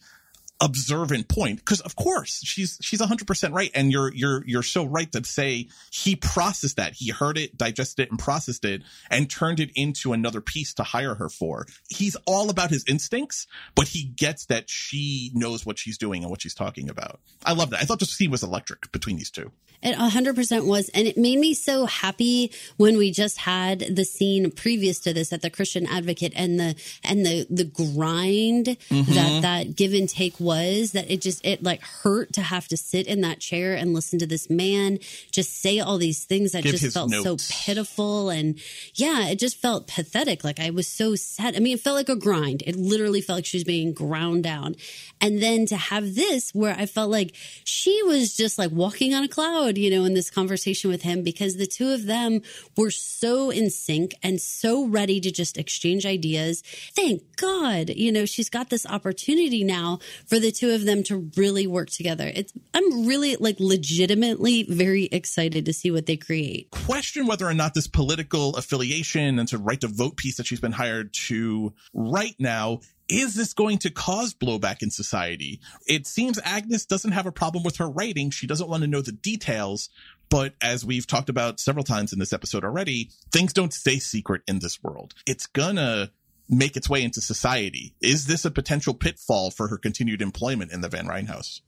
observant 0.61 1.27
point 1.27 1.57
because 1.57 1.81
of 1.81 1.95
course 1.95 2.41
she's 2.43 2.77
she's 2.81 3.01
100% 3.01 3.53
right. 3.53 3.71
And 3.73 3.91
you're 3.91 4.13
you're 4.13 4.43
you're 4.45 4.63
so 4.63 4.85
right 4.85 5.11
to 5.11 5.23
say 5.23 5.67
he 5.91 6.15
processed 6.15 6.77
that. 6.77 6.93
He 6.93 7.11
heard 7.11 7.37
it 7.37 7.57
digested 7.57 8.07
it 8.07 8.09
and 8.11 8.19
processed 8.19 8.65
it 8.65 8.83
and 9.09 9.29
turned 9.29 9.59
it 9.59 9.71
into 9.75 10.13
another 10.13 10.41
piece 10.41 10.73
to 10.75 10.83
hire 10.83 11.15
her 11.15 11.29
for. 11.29 11.65
He's 11.89 12.15
all 12.25 12.49
about 12.49 12.69
his 12.69 12.83
instincts 12.87 13.47
but 13.75 13.87
he 13.87 14.03
gets 14.03 14.45
that 14.45 14.69
she 14.69 15.31
knows 15.33 15.65
what 15.65 15.77
she's 15.77 15.97
doing 15.97 16.23
and 16.23 16.29
what 16.31 16.41
she's 16.41 16.53
talking 16.53 16.89
about. 16.89 17.19
I 17.45 17.53
love 17.53 17.69
that. 17.71 17.81
I 17.81 17.85
thought 17.85 17.99
the 17.99 18.05
scene 18.05 18.31
was 18.31 18.43
electric 18.43 18.91
between 18.91 19.17
these 19.17 19.31
two. 19.31 19.51
It 19.81 19.95
100% 19.95 20.65
was. 20.65 20.89
And 20.89 21.07
it 21.07 21.17
made 21.17 21.39
me 21.39 21.53
so 21.53 21.85
happy 21.85 22.51
when 22.75 22.97
we 22.97 23.11
just 23.11 23.37
had 23.37 23.79
the 23.79 24.03
scene 24.03 24.51
previous 24.51 24.99
to 24.99 25.13
this 25.13 25.31
at 25.31 25.41
the 25.41 25.49
Christian 25.49 25.85
Advocate 25.87 26.33
and 26.35 26.59
the, 26.59 26.75
and 27.03 27.25
the, 27.25 27.47
the 27.49 27.63
grind 27.63 28.77
Mm-hmm. 28.89 29.13
that 29.13 29.41
that 29.41 29.75
give 29.75 29.93
and 29.93 30.09
take 30.09 30.39
was 30.39 30.48
that 30.49 31.05
it 31.09 31.21
just, 31.21 31.45
it 31.45 31.63
like 31.63 31.81
hurt 31.81 32.33
to 32.33 32.41
have 32.41 32.67
to 32.67 32.77
sit 32.77 33.07
in 33.07 33.21
that 33.21 33.39
chair 33.39 33.75
and 33.75 33.93
listen 33.93 34.19
to 34.19 34.27
this 34.27 34.49
man 34.49 34.99
just 35.31 35.61
say 35.61 35.79
all 35.79 35.97
these 35.97 36.23
things 36.23 36.51
that 36.51 36.63
Give 36.63 36.75
just 36.75 36.93
felt 36.93 37.11
so 37.11 37.37
pitiful. 37.49 38.29
And 38.29 38.59
yeah, 38.95 39.27
it 39.27 39.39
just 39.39 39.57
felt 39.57 39.87
pathetic. 39.87 40.43
Like 40.43 40.59
I 40.59 40.69
was 40.69 40.87
so 40.87 41.15
sad. 41.15 41.55
I 41.55 41.59
mean, 41.59 41.75
it 41.75 41.81
felt 41.81 41.95
like 41.95 42.09
a 42.09 42.15
grind. 42.15 42.63
It 42.65 42.75
literally 42.75 43.21
felt 43.21 43.37
like 43.37 43.45
she 43.45 43.57
was 43.57 43.63
being 43.63 43.93
ground 43.93 44.43
down. 44.43 44.75
And 45.21 45.41
then 45.41 45.65
to 45.67 45.77
have 45.77 46.15
this 46.15 46.53
where 46.53 46.75
I 46.75 46.85
felt 46.85 47.11
like 47.11 47.35
she 47.63 48.01
was 48.03 48.35
just 48.35 48.57
like 48.57 48.71
walking 48.71 49.13
on 49.13 49.23
a 49.23 49.27
cloud, 49.27 49.77
you 49.77 49.89
know, 49.89 50.05
in 50.05 50.13
this 50.13 50.29
conversation 50.29 50.89
with 50.89 51.01
him 51.01 51.23
because 51.23 51.57
the 51.57 51.67
two 51.67 51.89
of 51.89 52.05
them 52.05 52.41
were 52.77 52.91
so 52.91 53.49
in 53.49 53.69
sync 53.69 54.15
and 54.23 54.39
so 54.39 54.85
ready 54.85 55.19
to 55.19 55.31
just 55.31 55.57
exchange 55.57 56.05
ideas. 56.05 56.63
Thank 56.95 57.35
God, 57.35 57.89
you 57.89 58.11
know, 58.11 58.25
she's 58.25 58.49
got 58.49 58.69
this 58.69 58.85
opportunity 58.85 59.63
now 59.63 59.99
for 60.25 60.38
the 60.39 60.51
two 60.51 60.71
of 60.71 60.85
them 60.85 61.03
to 61.03 61.29
really 61.35 61.67
work 61.67 61.89
together. 61.89 62.31
It's, 62.33 62.53
I'm 62.73 63.05
really 63.05 63.35
like 63.37 63.57
legitimately 63.59 64.63
very 64.63 65.05
excited 65.05 65.65
to 65.65 65.73
see 65.73 65.91
what 65.91 66.05
they 66.05 66.17
create. 66.17 66.71
question 66.71 67.27
whether 67.27 67.47
or 67.47 67.53
not 67.53 67.73
this 67.73 67.87
political 67.87 68.55
affiliation 68.55 69.39
and 69.39 69.47
to 69.49 69.57
right 69.57 69.79
to 69.81 69.87
vote 69.87 70.17
piece 70.17 70.37
that 70.37 70.47
she's 70.47 70.59
been 70.59 70.71
hired 70.71 71.13
to 71.27 71.73
write 71.93 72.35
now 72.39 72.79
is 73.09 73.33
this 73.33 73.53
going 73.53 73.79
to 73.79 73.89
cause 73.89 74.35
blowback 74.35 74.83
in 74.83 74.91
society? 74.91 75.59
It 75.87 76.05
seems 76.05 76.39
Agnes 76.43 76.85
doesn't 76.85 77.11
have 77.11 77.25
a 77.25 77.31
problem 77.31 77.63
with 77.63 77.77
her 77.77 77.89
writing. 77.89 78.29
She 78.29 78.45
doesn't 78.45 78.69
want 78.69 78.83
to 78.83 78.87
know 78.87 79.01
the 79.01 79.11
details. 79.11 79.89
But 80.29 80.53
as 80.61 80.85
we've 80.85 81.07
talked 81.07 81.29
about 81.29 81.59
several 81.59 81.83
times 81.83 82.13
in 82.13 82.19
this 82.19 82.33
episode 82.33 82.63
already, 82.63 83.09
things 83.31 83.51
don't 83.51 83.73
stay 83.73 83.97
secret 83.97 84.43
in 84.47 84.59
this 84.59 84.81
world. 84.83 85.15
It's 85.25 85.47
gonna 85.47 86.11
make 86.49 86.75
its 86.75 86.89
way 86.89 87.03
into 87.03 87.21
society. 87.21 87.93
Is 88.01 88.25
this 88.25 88.43
a 88.43 88.51
potential 88.51 88.93
pitfall 88.93 89.51
for 89.51 89.67
her 89.67 89.77
continued 89.77 90.21
employment 90.21 90.71
in 90.71 90.81
the 90.81 90.89
Van 90.89 91.05
Rhijn 91.05 91.27
house? 91.27 91.61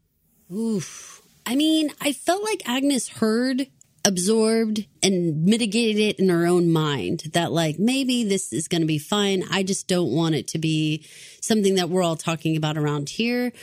Oof. 0.52 1.22
I 1.46 1.56
mean, 1.56 1.92
I 2.02 2.14
felt 2.14 2.44
like 2.44 2.68
Agnes 2.68 3.08
heard, 3.08 3.68
absorbed, 4.04 4.86
and 5.04 5.44
mitigated 5.46 6.02
it 6.02 6.20
in 6.20 6.30
her 6.30 6.46
own 6.46 6.72
mind 6.72 7.30
that, 7.34 7.52
like, 7.52 7.80
maybe 7.80 8.24
this 8.24 8.52
is 8.52 8.68
going 8.68 8.82
to 8.82 8.88
be 8.88 8.98
fine. 8.98 9.44
I 9.52 9.64
just 9.64 9.88
don't 9.88 10.12
want 10.12 10.36
it 10.36 10.48
to 10.50 10.60
be 10.60 11.06
something 11.42 11.76
that 11.76 11.90
we're 11.90 12.04
all 12.04 12.16
talking 12.16 12.58
about 12.58 12.78
around 12.78 13.10
here. 13.10 13.54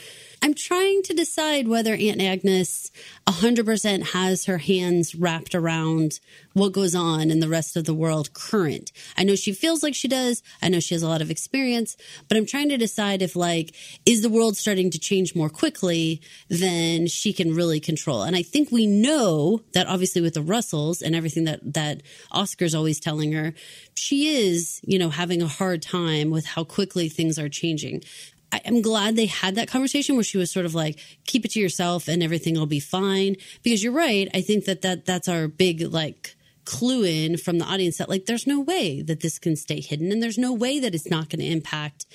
I'm 0.41 0.53
trying 0.53 1.03
to 1.03 1.13
decide 1.13 1.67
whether 1.67 1.93
Aunt 1.93 2.21
Agnes 2.21 2.91
100% 3.27 4.13
has 4.13 4.45
her 4.45 4.57
hands 4.57 5.13
wrapped 5.13 5.53
around 5.53 6.19
what 6.53 6.71
goes 6.71 6.95
on 6.95 7.29
in 7.29 7.41
the 7.41 7.49
rest 7.49 7.75
of 7.75 7.83
the 7.83 7.93
world 7.93 8.33
current. 8.33 8.91
I 9.17 9.23
know 9.23 9.35
she 9.35 9.51
feels 9.51 9.83
like 9.83 9.95
she 9.95 10.07
does. 10.07 10.41
I 10.61 10.69
know 10.69 10.79
she 10.79 10.95
has 10.95 11.03
a 11.03 11.09
lot 11.09 11.21
of 11.21 11.29
experience, 11.29 11.97
but 12.27 12.37
I'm 12.37 12.45
trying 12.45 12.69
to 12.69 12.77
decide 12.77 13.21
if 13.21 13.35
like, 13.35 13.75
is 14.05 14.21
the 14.21 14.29
world 14.29 14.55
starting 14.55 14.89
to 14.91 14.99
change 14.99 15.35
more 15.35 15.49
quickly 15.49 16.21
than 16.49 17.07
she 17.07 17.33
can 17.33 17.53
really 17.53 17.81
control? 17.81 18.23
And 18.23 18.35
I 18.35 18.41
think 18.41 18.71
we 18.71 18.87
know 18.87 19.61
that 19.73 19.87
obviously 19.87 20.21
with 20.21 20.35
the 20.35 20.41
Russells 20.41 21.01
and 21.01 21.15
everything 21.15 21.43
that, 21.45 21.73
that 21.73 22.01
Oscar's 22.31 22.75
always 22.75 22.99
telling 22.99 23.33
her, 23.33 23.53
she 23.93 24.27
is, 24.27 24.79
you 24.83 24.97
know, 24.97 25.09
having 25.09 25.41
a 25.41 25.47
hard 25.47 25.81
time 25.81 26.29
with 26.29 26.45
how 26.45 26.63
quickly 26.63 27.09
things 27.09 27.37
are 27.37 27.49
changing. 27.49 28.03
I 28.51 28.61
am 28.65 28.81
glad 28.81 29.15
they 29.15 29.27
had 29.27 29.55
that 29.55 29.67
conversation 29.67 30.15
where 30.15 30.23
she 30.23 30.37
was 30.37 30.51
sort 30.51 30.65
of 30.65 30.73
like, 30.73 30.99
keep 31.25 31.45
it 31.45 31.51
to 31.51 31.59
yourself 31.59 32.07
and 32.07 32.23
everything 32.23 32.55
will 32.55 32.65
be 32.65 32.79
fine. 32.79 33.35
Because 33.63 33.83
you're 33.83 33.93
right. 33.93 34.27
I 34.33 34.41
think 34.41 34.65
that, 34.65 34.81
that 34.81 35.05
that's 35.05 35.27
our 35.27 35.47
big 35.47 35.81
like 35.81 36.35
clue 36.65 37.03
in 37.03 37.37
from 37.37 37.57
the 37.57 37.65
audience 37.65 37.97
that 37.97 38.09
like, 38.09 38.25
there's 38.25 38.47
no 38.47 38.59
way 38.59 39.01
that 39.01 39.21
this 39.21 39.39
can 39.39 39.55
stay 39.55 39.81
hidden 39.81 40.11
and 40.11 40.21
there's 40.21 40.37
no 40.37 40.53
way 40.53 40.79
that 40.79 40.93
it's 40.93 41.09
not 41.09 41.29
going 41.29 41.39
to 41.39 41.45
impact 41.45 42.05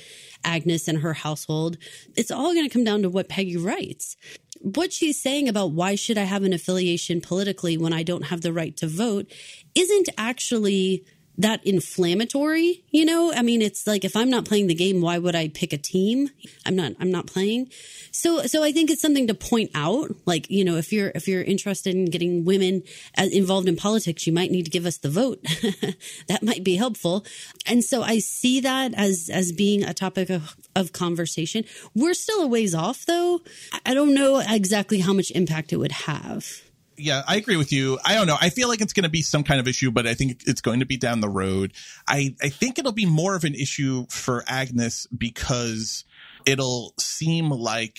Agnes 0.44 0.88
and 0.88 0.98
her 0.98 1.14
household. 1.14 1.76
It's 2.16 2.30
all 2.30 2.52
going 2.52 2.68
to 2.68 2.72
come 2.72 2.84
down 2.84 3.02
to 3.02 3.10
what 3.10 3.28
Peggy 3.28 3.56
writes. 3.56 4.16
What 4.60 4.92
she's 4.92 5.20
saying 5.20 5.48
about 5.48 5.72
why 5.72 5.94
should 5.94 6.16
I 6.16 6.22
have 6.22 6.42
an 6.42 6.52
affiliation 6.52 7.20
politically 7.20 7.76
when 7.76 7.92
I 7.92 8.02
don't 8.02 8.26
have 8.26 8.42
the 8.42 8.52
right 8.52 8.76
to 8.78 8.86
vote 8.86 9.26
isn't 9.74 10.08
actually 10.16 11.04
that 11.38 11.66
inflammatory, 11.66 12.84
you 12.90 13.04
know? 13.04 13.32
I 13.32 13.42
mean, 13.42 13.60
it's 13.60 13.86
like 13.86 14.04
if 14.04 14.16
I'm 14.16 14.30
not 14.30 14.44
playing 14.44 14.68
the 14.68 14.74
game, 14.74 15.00
why 15.00 15.18
would 15.18 15.34
I 15.34 15.48
pick 15.48 15.72
a 15.72 15.78
team? 15.78 16.30
I'm 16.64 16.76
not 16.76 16.92
I'm 17.00 17.10
not 17.10 17.26
playing. 17.26 17.70
So 18.12 18.42
so 18.46 18.62
I 18.62 18.72
think 18.72 18.90
it's 18.90 19.02
something 19.02 19.26
to 19.26 19.34
point 19.34 19.70
out. 19.74 20.14
Like, 20.26 20.48
you 20.50 20.64
know, 20.64 20.76
if 20.76 20.92
you're 20.92 21.10
if 21.14 21.26
you're 21.26 21.42
interested 21.42 21.94
in 21.94 22.06
getting 22.06 22.44
women 22.44 22.82
uh, 23.18 23.26
involved 23.32 23.68
in 23.68 23.76
politics, 23.76 24.26
you 24.26 24.32
might 24.32 24.50
need 24.50 24.64
to 24.64 24.70
give 24.70 24.86
us 24.86 24.98
the 24.98 25.10
vote. 25.10 25.42
that 26.28 26.42
might 26.42 26.62
be 26.62 26.76
helpful. 26.76 27.24
And 27.66 27.82
so 27.82 28.02
I 28.02 28.18
see 28.18 28.60
that 28.60 28.94
as 28.94 29.30
as 29.32 29.52
being 29.52 29.82
a 29.82 29.94
topic 29.94 30.30
of, 30.30 30.56
of 30.76 30.92
conversation. 30.92 31.64
We're 31.94 32.14
still 32.14 32.42
a 32.42 32.46
ways 32.46 32.74
off 32.74 33.06
though. 33.06 33.40
I 33.84 33.94
don't 33.94 34.14
know 34.14 34.42
exactly 34.46 35.00
how 35.00 35.12
much 35.12 35.30
impact 35.32 35.72
it 35.72 35.76
would 35.76 35.92
have 35.92 36.63
yeah, 36.96 37.22
I 37.26 37.36
agree 37.36 37.56
with 37.56 37.72
you. 37.72 37.98
I 38.04 38.14
don't 38.14 38.26
know. 38.26 38.36
I 38.40 38.50
feel 38.50 38.68
like 38.68 38.80
it's 38.80 38.92
going 38.92 39.04
to 39.04 39.10
be 39.10 39.22
some 39.22 39.44
kind 39.44 39.60
of 39.60 39.68
issue, 39.68 39.90
but 39.90 40.06
I 40.06 40.14
think 40.14 40.42
it's 40.46 40.60
going 40.60 40.80
to 40.80 40.86
be 40.86 40.96
down 40.96 41.20
the 41.20 41.28
road. 41.28 41.72
I, 42.06 42.34
I 42.42 42.48
think 42.48 42.78
it'll 42.78 42.92
be 42.92 43.06
more 43.06 43.34
of 43.34 43.44
an 43.44 43.54
issue 43.54 44.06
for 44.08 44.44
Agnes 44.46 45.06
because 45.16 46.04
it'll 46.46 46.94
seem 46.98 47.50
like 47.50 47.98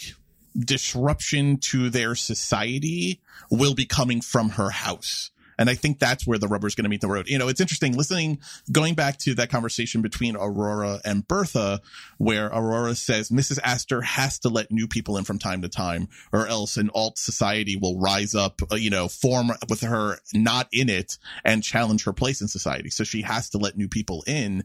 disruption 0.57 1.57
to 1.57 1.89
their 1.89 2.15
society 2.15 3.19
will 3.51 3.75
be 3.75 3.85
coming 3.85 4.21
from 4.21 4.49
her 4.49 4.69
house. 4.69 5.31
And 5.57 5.69
I 5.69 5.75
think 5.75 5.99
that's 5.99 6.25
where 6.25 6.37
the 6.37 6.47
rubber's 6.47 6.75
going 6.75 6.83
to 6.83 6.89
meet 6.89 7.01
the 7.01 7.07
road. 7.07 7.27
You 7.27 7.37
know, 7.37 7.47
it's 7.47 7.61
interesting 7.61 7.95
listening, 7.95 8.39
going 8.71 8.95
back 8.95 9.17
to 9.19 9.35
that 9.35 9.49
conversation 9.49 10.01
between 10.01 10.35
Aurora 10.35 10.99
and 11.05 11.27
Bertha, 11.27 11.81
where 12.17 12.47
Aurora 12.47 12.95
says 12.95 13.29
Mrs. 13.29 13.59
Astor 13.63 14.01
has 14.01 14.39
to 14.39 14.49
let 14.49 14.71
new 14.71 14.87
people 14.87 15.17
in 15.17 15.23
from 15.23 15.39
time 15.39 15.61
to 15.61 15.69
time, 15.69 16.07
or 16.31 16.47
else 16.47 16.77
an 16.77 16.89
alt 16.93 17.17
society 17.17 17.75
will 17.75 17.99
rise 17.99 18.35
up, 18.35 18.61
uh, 18.71 18.75
you 18.75 18.89
know, 18.89 19.07
form 19.07 19.51
with 19.69 19.81
her 19.81 20.19
not 20.33 20.67
in 20.71 20.89
it 20.89 21.17
and 21.43 21.63
challenge 21.63 22.03
her 22.05 22.13
place 22.13 22.41
in 22.41 22.47
society. 22.47 22.89
So 22.89 23.03
she 23.03 23.21
has 23.21 23.49
to 23.51 23.57
let 23.57 23.77
new 23.77 23.87
people 23.87 24.23
in. 24.27 24.63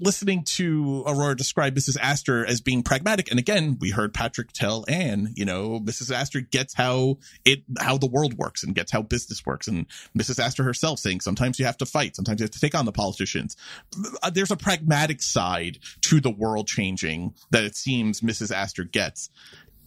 Listening 0.00 0.42
to 0.44 1.04
Aurora 1.06 1.36
describe 1.36 1.74
Mrs. 1.74 1.98
Astor 2.00 2.46
as 2.46 2.60
being 2.60 2.82
pragmatic, 2.82 3.30
and 3.30 3.38
again, 3.38 3.76
we 3.78 3.90
heard 3.90 4.14
Patrick 4.14 4.52
tell 4.52 4.84
Anne, 4.88 5.34
you 5.36 5.44
know, 5.44 5.80
Mrs. 5.80 6.14
Astor 6.14 6.40
gets 6.40 6.72
how 6.74 7.18
it, 7.44 7.62
how 7.78 7.98
the 7.98 8.06
world 8.06 8.34
works 8.34 8.62
and 8.62 8.74
gets 8.74 8.90
how 8.90 9.02
business 9.02 9.44
works. 9.44 9.68
And 9.68 9.86
Mrs. 10.16 10.38
Astor 10.42 10.64
herself 10.64 10.98
saying 10.98 11.20
sometimes 11.20 11.58
you 11.58 11.66
have 11.66 11.76
to 11.78 11.86
fight, 11.86 12.16
sometimes 12.16 12.40
you 12.40 12.44
have 12.44 12.52
to 12.52 12.60
take 12.60 12.74
on 12.74 12.86
the 12.86 12.92
politicians. 12.92 13.56
Uh, 14.22 14.30
there's 14.30 14.50
a 14.50 14.56
pragmatic 14.56 15.20
side 15.20 15.78
to 16.02 16.20
the 16.20 16.30
world 16.30 16.66
changing 16.66 17.34
that 17.50 17.64
it 17.64 17.76
seems 17.76 18.22
Mrs. 18.22 18.54
Astor 18.54 18.84
gets. 18.84 19.30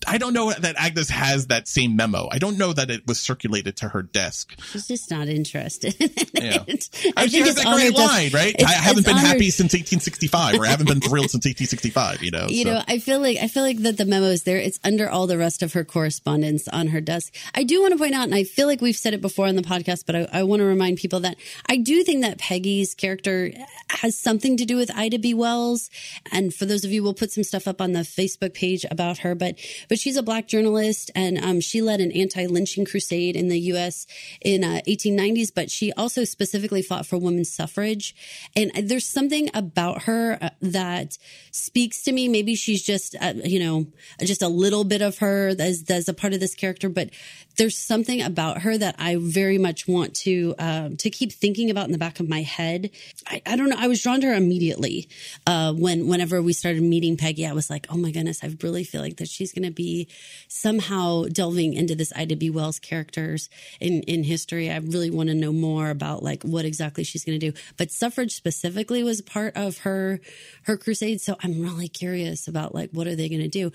I 0.08 0.18
don't 0.18 0.34
know 0.34 0.52
that 0.52 0.76
Agnes 0.78 1.10
has 1.10 1.48
that 1.48 1.68
same 1.68 1.96
memo. 1.96 2.28
I 2.32 2.38
don't 2.38 2.58
know 2.58 2.74
that 2.74 2.90
it 2.90 3.08
was 3.08 3.20
circulated 3.20 3.78
to 3.78 3.90
her 3.90 4.02
desk. 4.02 4.60
She's 4.62 4.88
just 4.88 5.12
not 5.12 5.28
interested. 5.28 5.96
In 6.00 6.10
yeah. 6.34 6.64
it. 6.68 6.90
I, 7.18 7.28
think 7.28 7.46
has 7.46 7.56
that 7.56 7.66
great 7.76 7.96
line, 7.96 8.32
right? 8.34 8.56
I 8.64 8.72
haven't 8.72 9.06
been 9.06 9.18
happy 9.18 9.50
since 9.50 9.74
1865, 9.74 10.60
or 10.60 10.66
I 10.66 10.70
haven't 10.70 10.88
been 10.88 11.02
thrilled 11.02 11.32
since 11.32 11.46
1865. 11.46 12.24
You 12.24 12.32
know, 12.32 12.48
you 12.50 12.64
so. 12.64 12.74
know. 12.74 12.84
I 12.88 13.00
feel 13.00 13.20
like 13.20 13.38
I 13.38 13.48
feel 13.48 13.64
like 13.64 13.80
that 13.80 13.98
the 13.98 14.06
memo 14.06 14.28
is 14.28 14.44
there. 14.44 14.58
It's 14.58 14.80
under 14.84 15.10
all 15.10 15.28
the 15.28 15.38
rest 15.38 15.64
of 15.64 15.74
her 15.74 15.84
correspondence 15.84 16.68
on 16.68 16.88
her 16.88 17.02
desk. 17.02 17.34
I 17.54 17.64
do 17.64 17.82
want 17.82 17.94
to 17.94 17.98
point 17.98 18.14
out, 18.14 18.24
and 18.24 18.36
I 18.36 18.44
feel 18.44 18.68
like 18.68 18.82
we've 18.82 18.96
said 18.96 19.14
it 19.14 19.22
before 19.22 19.48
on 19.48 19.56
the 19.56 19.62
podcast, 19.62 20.06
but 20.06 20.16
I, 20.16 20.28
I 20.32 20.44
want 20.44 20.62
to 20.62 20.66
remind 20.66 20.98
people 20.98 21.20
that 21.22 21.38
I 21.68 21.78
do 21.78 22.04
think 22.04 22.22
that 22.22 22.38
Peggy's 22.38 22.96
character 22.96 23.52
has 23.90 24.18
something 24.18 24.58
to 24.58 24.66
do 24.66 24.76
with 24.76 24.96
Ida 24.96 25.20
B. 25.20 25.34
Wells. 25.34 25.90
And 26.32 26.54
for 26.54 26.66
those 26.66 26.84
of 26.84 26.92
you, 26.92 27.04
we'll 27.04 27.14
put 27.14 27.32
some 27.32 27.44
stuff 27.44 27.68
up 27.68 27.82
on 27.82 27.94
the 27.94 28.02
Facebook 28.02 28.54
page 28.54 28.86
about 28.90 29.20
her, 29.20 29.36
but 29.36 29.60
but 29.90 30.00
she's 30.00 30.16
a 30.16 30.24
black 30.24 30.48
journalist 30.48 31.12
and 31.16 31.38
um, 31.38 31.60
she 31.60 31.82
led 31.82 32.00
an 32.00 32.12
anti-lynching 32.12 32.86
crusade 32.86 33.36
in 33.36 33.50
the 33.50 33.60
U.S. 33.60 34.08
in 34.40 34.64
uh, 34.64 34.82
1890s. 34.88 35.52
But 35.54 35.70
she 35.70 35.92
also 35.94 36.24
specifically 36.24 36.82
fought 36.82 37.06
for 37.06 37.18
women's 37.18 37.52
suffrage. 37.52 38.16
And 38.56 38.72
there's 38.84 39.06
something 39.06 39.50
about 39.54 40.04
her 40.04 40.38
uh, 40.42 40.50
that 40.62 41.18
speaks 41.52 42.04
to 42.04 42.12
me. 42.12 42.28
Maybe 42.28 42.56
she's 42.56 42.84
just 42.84 43.16
uh, 43.20 43.34
you 43.44 43.60
know 43.60 43.88
just 44.22 44.42
a 44.42 44.48
little 44.48 44.84
bit 44.84 45.02
of 45.02 45.18
her 45.18 45.50
as 45.60 45.84
as 45.90 46.08
a 46.08 46.14
part 46.14 46.34
of 46.34 46.40
this 46.40 46.56
character, 46.56 46.88
but 46.88 47.10
there's 47.58 47.78
something 47.78 48.22
about 48.22 48.62
her 48.62 48.78
that 48.78 48.96
I 48.98 49.18
very 49.20 49.58
much 49.58 49.88
want 49.88 50.16
to 50.18 50.56
um, 50.60 50.98
to 50.98 51.10
keep 51.10 51.32
thinking 51.32 51.70
about 51.70 51.86
in 51.86 51.92
the 51.92 51.98
back 51.98 52.20
of 52.20 52.30
my 52.30 52.42
head. 52.42 52.92
I, 53.28 53.42
I 53.46 53.56
don't 53.56 53.70
know. 53.70 53.76
I 53.78 53.88
was 53.88 54.02
drawn 54.02 54.22
to 54.22 54.28
her 54.28 54.34
immediately 54.34 55.10
uh, 55.46 55.74
when 55.74 56.08
whenever 56.08 56.42
we 56.42 56.54
started 56.54 56.82
meeting 56.84 57.18
Peggy. 57.18 57.46
I 57.46 57.54
was 57.54 57.70
like, 57.70 57.88
oh 57.90 57.98
my 57.98 58.12
goodness, 58.12 58.44
I 58.44 58.56
really 58.62 58.84
feel 58.84 59.02
like 59.02 59.18
that 59.18 59.28
she's 59.28 59.52
going 59.52 59.66
to 59.66 59.72
be 59.80 60.10
somehow 60.50 61.24
delving 61.32 61.74
into 61.74 61.96
this 61.96 62.12
Ida 62.14 62.36
B. 62.36 62.50
Wells 62.50 62.80
characters 62.80 63.50
in 63.80 64.04
in 64.04 64.24
history. 64.24 64.70
I 64.70 64.78
really 64.78 65.10
want 65.10 65.30
to 65.30 65.36
know 65.36 65.54
more 65.54 65.90
about 65.90 66.22
like 66.22 66.44
what 66.44 66.66
exactly 66.66 67.06
she's 67.06 67.24
going 67.24 67.40
to 67.40 67.52
do. 67.52 67.58
But 67.78 67.92
suffrage 67.92 68.34
specifically 68.34 69.04
was 69.04 69.22
part 69.22 69.56
of 69.56 69.80
her 69.80 70.20
her 70.64 70.76
crusade, 70.76 71.22
so 71.22 71.38
I'm 71.42 71.62
really 71.62 71.88
curious 71.88 72.48
about 72.48 72.76
like 72.76 72.90
what 72.92 73.08
are 73.08 73.16
they 73.16 73.30
going 73.30 73.42
to 73.42 73.48
do. 73.48 73.72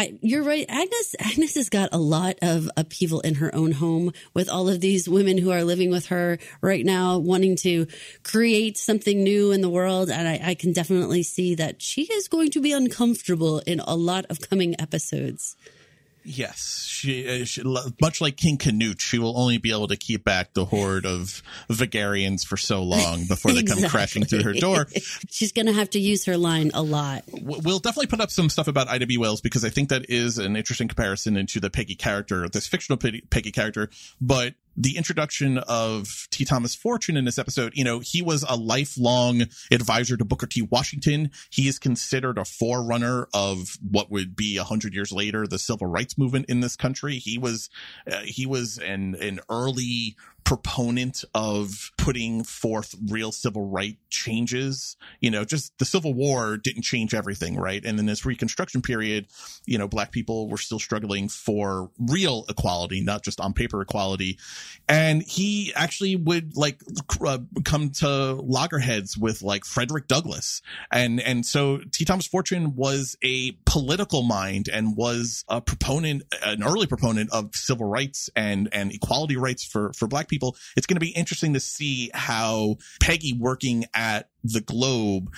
I, 0.00 0.18
you're 0.22 0.42
right. 0.42 0.64
Agnes, 0.68 1.14
Agnes 1.18 1.54
has 1.56 1.68
got 1.68 1.90
a 1.92 1.98
lot 1.98 2.36
of 2.40 2.70
upheaval 2.76 3.20
in 3.20 3.34
her 3.34 3.54
own 3.54 3.72
home 3.72 4.12
with 4.32 4.48
all 4.48 4.68
of 4.68 4.80
these 4.80 5.08
women 5.08 5.36
who 5.36 5.50
are 5.50 5.62
living 5.62 5.90
with 5.90 6.06
her 6.06 6.38
right 6.62 6.84
now, 6.84 7.18
wanting 7.18 7.56
to 7.56 7.86
create 8.22 8.78
something 8.78 9.22
new 9.22 9.52
in 9.52 9.60
the 9.60 9.68
world. 9.68 10.08
And 10.08 10.26
I, 10.26 10.40
I 10.50 10.54
can 10.54 10.72
definitely 10.72 11.22
see 11.22 11.54
that 11.56 11.82
she 11.82 12.04
is 12.04 12.28
going 12.28 12.50
to 12.52 12.60
be 12.62 12.72
uncomfortable 12.72 13.58
in 13.66 13.80
a 13.80 13.94
lot 13.94 14.24
of 14.30 14.40
coming 14.40 14.74
episodes. 14.80 15.39
Yes, 16.22 16.84
she, 16.86 17.42
uh, 17.42 17.44
she, 17.44 17.62
much 18.00 18.20
like 18.20 18.36
King 18.36 18.58
Canute, 18.58 19.00
she 19.00 19.18
will 19.18 19.38
only 19.38 19.56
be 19.56 19.70
able 19.70 19.88
to 19.88 19.96
keep 19.96 20.22
back 20.22 20.52
the 20.52 20.66
horde 20.66 21.06
of 21.06 21.42
Vegarians 21.70 22.44
for 22.44 22.58
so 22.58 22.82
long 22.82 23.24
before 23.26 23.52
they 23.52 23.60
exactly. 23.60 23.82
come 23.84 23.90
crashing 23.90 24.24
through 24.26 24.42
her 24.42 24.52
door. 24.52 24.86
She's 25.30 25.52
going 25.52 25.66
to 25.66 25.72
have 25.72 25.90
to 25.90 25.98
use 25.98 26.26
her 26.26 26.36
line 26.36 26.72
a 26.74 26.82
lot. 26.82 27.24
We'll 27.32 27.78
definitely 27.78 28.08
put 28.08 28.20
up 28.20 28.30
some 28.30 28.50
stuff 28.50 28.68
about 28.68 28.88
Ida 28.88 29.06
B. 29.06 29.16
Wells 29.16 29.40
because 29.40 29.64
I 29.64 29.70
think 29.70 29.88
that 29.88 30.10
is 30.10 30.36
an 30.36 30.56
interesting 30.56 30.88
comparison 30.88 31.38
into 31.38 31.58
the 31.58 31.70
Peggy 31.70 31.94
character, 31.94 32.48
this 32.48 32.66
fictional 32.66 32.98
Peggy 32.98 33.52
character. 33.52 33.88
But 34.20 34.54
the 34.80 34.96
introduction 34.96 35.58
of 35.58 36.26
T. 36.30 36.46
Thomas 36.46 36.74
Fortune 36.74 37.18
in 37.18 37.26
this 37.26 37.38
episode, 37.38 37.72
you 37.74 37.84
know, 37.84 38.00
he 38.00 38.22
was 38.22 38.46
a 38.48 38.56
lifelong 38.56 39.42
advisor 39.70 40.16
to 40.16 40.24
Booker 40.24 40.46
T. 40.46 40.62
Washington. 40.62 41.30
He 41.50 41.68
is 41.68 41.78
considered 41.78 42.38
a 42.38 42.46
forerunner 42.46 43.28
of 43.34 43.76
what 43.86 44.10
would 44.10 44.34
be 44.34 44.56
a 44.56 44.64
hundred 44.64 44.94
years 44.94 45.12
later, 45.12 45.46
the 45.46 45.58
civil 45.58 45.86
rights 45.86 46.16
movement 46.16 46.46
in 46.48 46.60
this 46.60 46.76
country. 46.76 47.16
He 47.16 47.36
was, 47.36 47.68
uh, 48.10 48.20
he 48.24 48.46
was 48.46 48.78
an, 48.78 49.16
an 49.20 49.40
early 49.50 50.16
proponent 50.44 51.24
of 51.34 51.92
putting 51.96 52.44
forth 52.44 52.94
real 53.08 53.32
civil 53.32 53.68
right 53.68 53.96
changes. 54.08 54.96
You 55.20 55.30
know, 55.30 55.44
just 55.44 55.76
the 55.78 55.84
Civil 55.84 56.14
War 56.14 56.56
didn't 56.56 56.82
change 56.82 57.14
everything, 57.14 57.56
right? 57.56 57.84
And 57.84 57.98
in 57.98 58.06
this 58.06 58.24
Reconstruction 58.24 58.82
period, 58.82 59.26
you 59.66 59.78
know, 59.78 59.86
black 59.86 60.12
people 60.12 60.48
were 60.48 60.58
still 60.58 60.78
struggling 60.78 61.28
for 61.28 61.90
real 61.98 62.44
equality, 62.48 63.00
not 63.02 63.22
just 63.22 63.40
on 63.40 63.52
paper 63.52 63.80
equality. 63.82 64.38
And 64.88 65.22
he 65.22 65.72
actually 65.74 66.16
would 66.16 66.56
like 66.56 66.80
uh, 67.24 67.38
come 67.64 67.90
to 67.90 68.34
loggerheads 68.34 69.16
with 69.16 69.42
like 69.42 69.64
Frederick 69.64 70.08
Douglass. 70.08 70.62
And, 70.90 71.20
and 71.20 71.44
so 71.44 71.78
T. 71.92 72.04
Thomas 72.04 72.26
Fortune 72.26 72.74
was 72.76 73.16
a 73.22 73.52
political 73.66 74.22
mind 74.22 74.68
and 74.72 74.96
was 74.96 75.44
a 75.48 75.60
proponent, 75.60 76.22
an 76.42 76.62
early 76.62 76.86
proponent 76.86 77.30
of 77.32 77.54
civil 77.54 77.86
rights 77.86 78.30
and, 78.34 78.68
and 78.72 78.92
equality 78.92 79.36
rights 79.36 79.64
for, 79.64 79.92
for 79.92 80.08
black 80.08 80.28
people. 80.30 80.56
It's 80.76 80.86
going 80.86 80.96
to 80.96 81.00
be 81.00 81.10
interesting 81.10 81.54
to 81.54 81.60
see 81.60 82.10
how 82.14 82.76
Peggy 83.00 83.34
working 83.38 83.84
at 83.92 84.28
the 84.42 84.60
Globe 84.60 85.32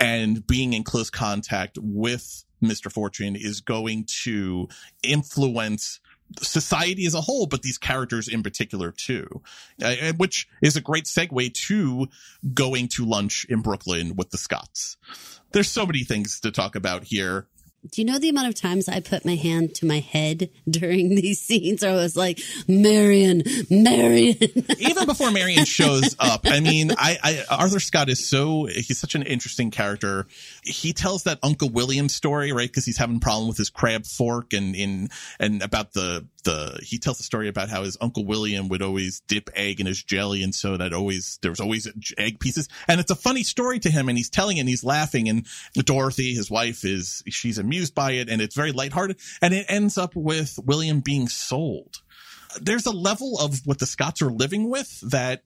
and 0.00 0.46
being 0.46 0.72
in 0.72 0.84
close 0.84 1.10
contact 1.10 1.78
with 1.80 2.44
Mr. 2.62 2.90
Fortune 2.90 3.36
is 3.36 3.60
going 3.60 4.06
to 4.24 4.68
influence 5.02 6.00
society 6.40 7.06
as 7.06 7.14
a 7.14 7.20
whole, 7.20 7.46
but 7.46 7.62
these 7.62 7.78
characters 7.78 8.28
in 8.28 8.42
particular 8.42 8.92
too, 8.92 9.42
uh, 9.82 10.12
which 10.16 10.48
is 10.62 10.76
a 10.76 10.80
great 10.80 11.04
segue 11.04 11.54
to 11.54 12.08
going 12.52 12.88
to 12.88 13.04
lunch 13.04 13.46
in 13.48 13.60
Brooklyn 13.60 14.14
with 14.16 14.30
the 14.30 14.38
Scotts. 14.38 14.96
There's 15.52 15.70
so 15.70 15.86
many 15.86 16.04
things 16.04 16.40
to 16.40 16.50
talk 16.50 16.74
about 16.74 17.04
here. 17.04 17.46
Do 17.86 18.02
you 18.02 18.06
know 18.06 18.18
the 18.18 18.28
amount 18.28 18.48
of 18.48 18.54
times 18.54 18.88
I 18.88 19.00
put 19.00 19.24
my 19.24 19.36
hand 19.36 19.74
to 19.76 19.86
my 19.86 20.00
head 20.00 20.50
during 20.70 21.14
these 21.14 21.40
scenes? 21.40 21.82
I 21.84 21.92
was 21.92 22.16
like, 22.16 22.40
Marian, 22.66 23.42
Marian. 23.70 24.36
Even 24.78 25.06
before 25.06 25.30
Marian 25.30 25.64
shows 25.64 26.16
up, 26.18 26.42
I 26.44 26.60
mean, 26.60 26.92
I, 26.98 27.18
I, 27.22 27.44
Arthur 27.56 27.80
Scott 27.80 28.08
is 28.08 28.28
so, 28.28 28.66
he's 28.66 28.98
such 28.98 29.14
an 29.14 29.22
interesting 29.22 29.70
character. 29.70 30.26
He 30.64 30.92
tells 30.92 31.24
that 31.24 31.38
Uncle 31.42 31.68
William 31.68 32.08
story, 32.08 32.52
right? 32.52 32.72
Cause 32.72 32.84
he's 32.84 32.98
having 32.98 33.16
a 33.16 33.20
problem 33.20 33.48
with 33.48 33.56
his 33.56 33.70
crab 33.70 34.06
fork 34.06 34.52
and 34.52 34.74
in, 34.74 35.08
and 35.38 35.62
about 35.62 35.92
the, 35.92 36.26
the, 36.44 36.78
he 36.82 36.98
tells 36.98 37.18
the 37.18 37.24
story 37.24 37.48
about 37.48 37.68
how 37.68 37.82
his 37.82 37.96
Uncle 38.00 38.24
William 38.24 38.68
would 38.68 38.80
always 38.82 39.20
dip 39.26 39.50
egg 39.54 39.80
in 39.80 39.86
his 39.86 40.02
jelly. 40.02 40.42
And 40.42 40.54
so 40.54 40.76
that 40.76 40.92
always, 40.92 41.38
there 41.42 41.50
was 41.50 41.60
always 41.60 41.88
egg 42.16 42.40
pieces. 42.40 42.68
And 42.86 43.00
it's 43.00 43.10
a 43.10 43.16
funny 43.16 43.42
story 43.42 43.78
to 43.80 43.90
him 43.90 44.08
and 44.08 44.16
he's 44.16 44.30
telling 44.30 44.56
it 44.56 44.60
and 44.60 44.68
he's 44.68 44.84
laughing. 44.84 45.28
And 45.28 45.46
Dorothy, 45.74 46.34
his 46.34 46.50
wife 46.50 46.84
is, 46.84 47.22
she's 47.28 47.58
amused 47.58 47.94
by 47.94 48.12
it 48.12 48.28
and 48.28 48.40
it's 48.40 48.54
very 48.54 48.72
lighthearted. 48.72 49.18
And 49.42 49.52
it 49.52 49.66
ends 49.68 49.98
up 49.98 50.14
with 50.14 50.58
William 50.64 51.00
being 51.00 51.28
sold. 51.28 51.96
There's 52.60 52.86
a 52.86 52.92
level 52.92 53.38
of 53.40 53.60
what 53.66 53.78
the 53.78 53.86
Scotts 53.86 54.22
are 54.22 54.30
living 54.30 54.70
with 54.70 55.00
that 55.10 55.42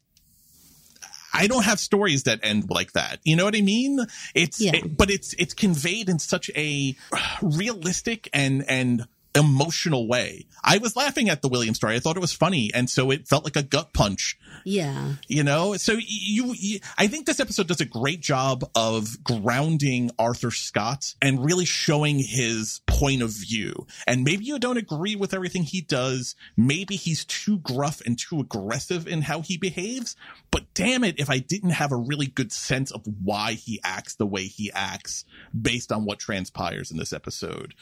I 1.34 1.46
don't 1.46 1.64
have 1.64 1.80
stories 1.80 2.24
that 2.24 2.40
end 2.42 2.68
like 2.68 2.92
that. 2.92 3.18
You 3.24 3.36
know 3.36 3.44
what 3.46 3.56
I 3.56 3.62
mean? 3.62 3.98
It's, 4.34 4.60
Yeah. 4.60 4.76
it- 4.76 4.96
but 4.98 5.10
it's, 5.10 5.32
it's 5.38 5.54
conveyed 5.54 6.08
in 6.10 6.18
such 6.18 6.50
a 6.54 6.94
realistic 7.40 8.28
and, 8.34 8.64
and 8.68 9.06
emotional 9.34 10.06
way. 10.06 10.46
I 10.62 10.78
was 10.78 10.94
laughing 10.96 11.28
at 11.28 11.42
the 11.42 11.48
William 11.48 11.74
story. 11.74 11.94
I 11.96 11.98
thought 12.00 12.16
it 12.16 12.20
was 12.20 12.32
funny. 12.32 12.70
And 12.74 12.88
so 12.90 13.10
it 13.10 13.26
felt 13.28 13.44
like 13.44 13.56
a 13.56 13.62
gut 13.62 13.92
punch 13.94 14.38
Yeah. 14.64 15.14
you 15.28 15.42
know 15.42 15.76
so 15.76 15.92
you, 15.98 16.54
you 16.58 16.78
i 16.98 17.06
think 17.06 17.26
this 17.26 17.40
episode 17.40 17.66
does 17.66 17.80
a 17.80 17.84
great 17.86 18.20
job 18.20 18.64
of 18.74 19.22
grounding 19.24 20.10
arthur 20.18 20.50
scott 20.50 21.14
and 21.22 21.44
really 21.44 21.64
showing 21.64 22.18
his 22.18 22.80
point 22.86 23.22
of 23.22 23.30
view 23.30 23.86
and 24.06 24.22
maybe 24.24 24.44
you 24.44 24.58
don't 24.58 24.76
agree 24.76 25.16
with 25.16 25.32
everything 25.34 25.62
he 25.64 25.80
does 25.80 26.36
maybe 26.56 26.96
he's 26.96 27.24
too 27.24 27.58
gruff 27.58 28.00
and 28.06 28.18
too 28.18 28.40
aggressive 28.40 29.08
in 29.08 29.22
how 29.22 29.40
he 29.40 29.56
behaves 29.56 30.14
but 30.50 30.62
damn 30.74 31.02
it 31.02 31.18
if 31.18 31.30
i 31.30 31.38
didn't 31.38 31.70
have 31.70 31.90
a 31.92 31.96
really 31.96 32.26
good 32.26 32.52
sense 32.52 32.90
of 32.92 33.02
why 33.24 33.52
he 33.54 33.80
acts 33.82 34.14
the 34.14 34.26
way 34.26 34.44
he 34.44 34.70
acts 34.72 35.24
based 35.60 35.90
on 35.90 36.04
what 36.04 36.18
transpires 36.18 36.90
in 36.90 36.98
this 36.98 37.12
episode 37.12 37.74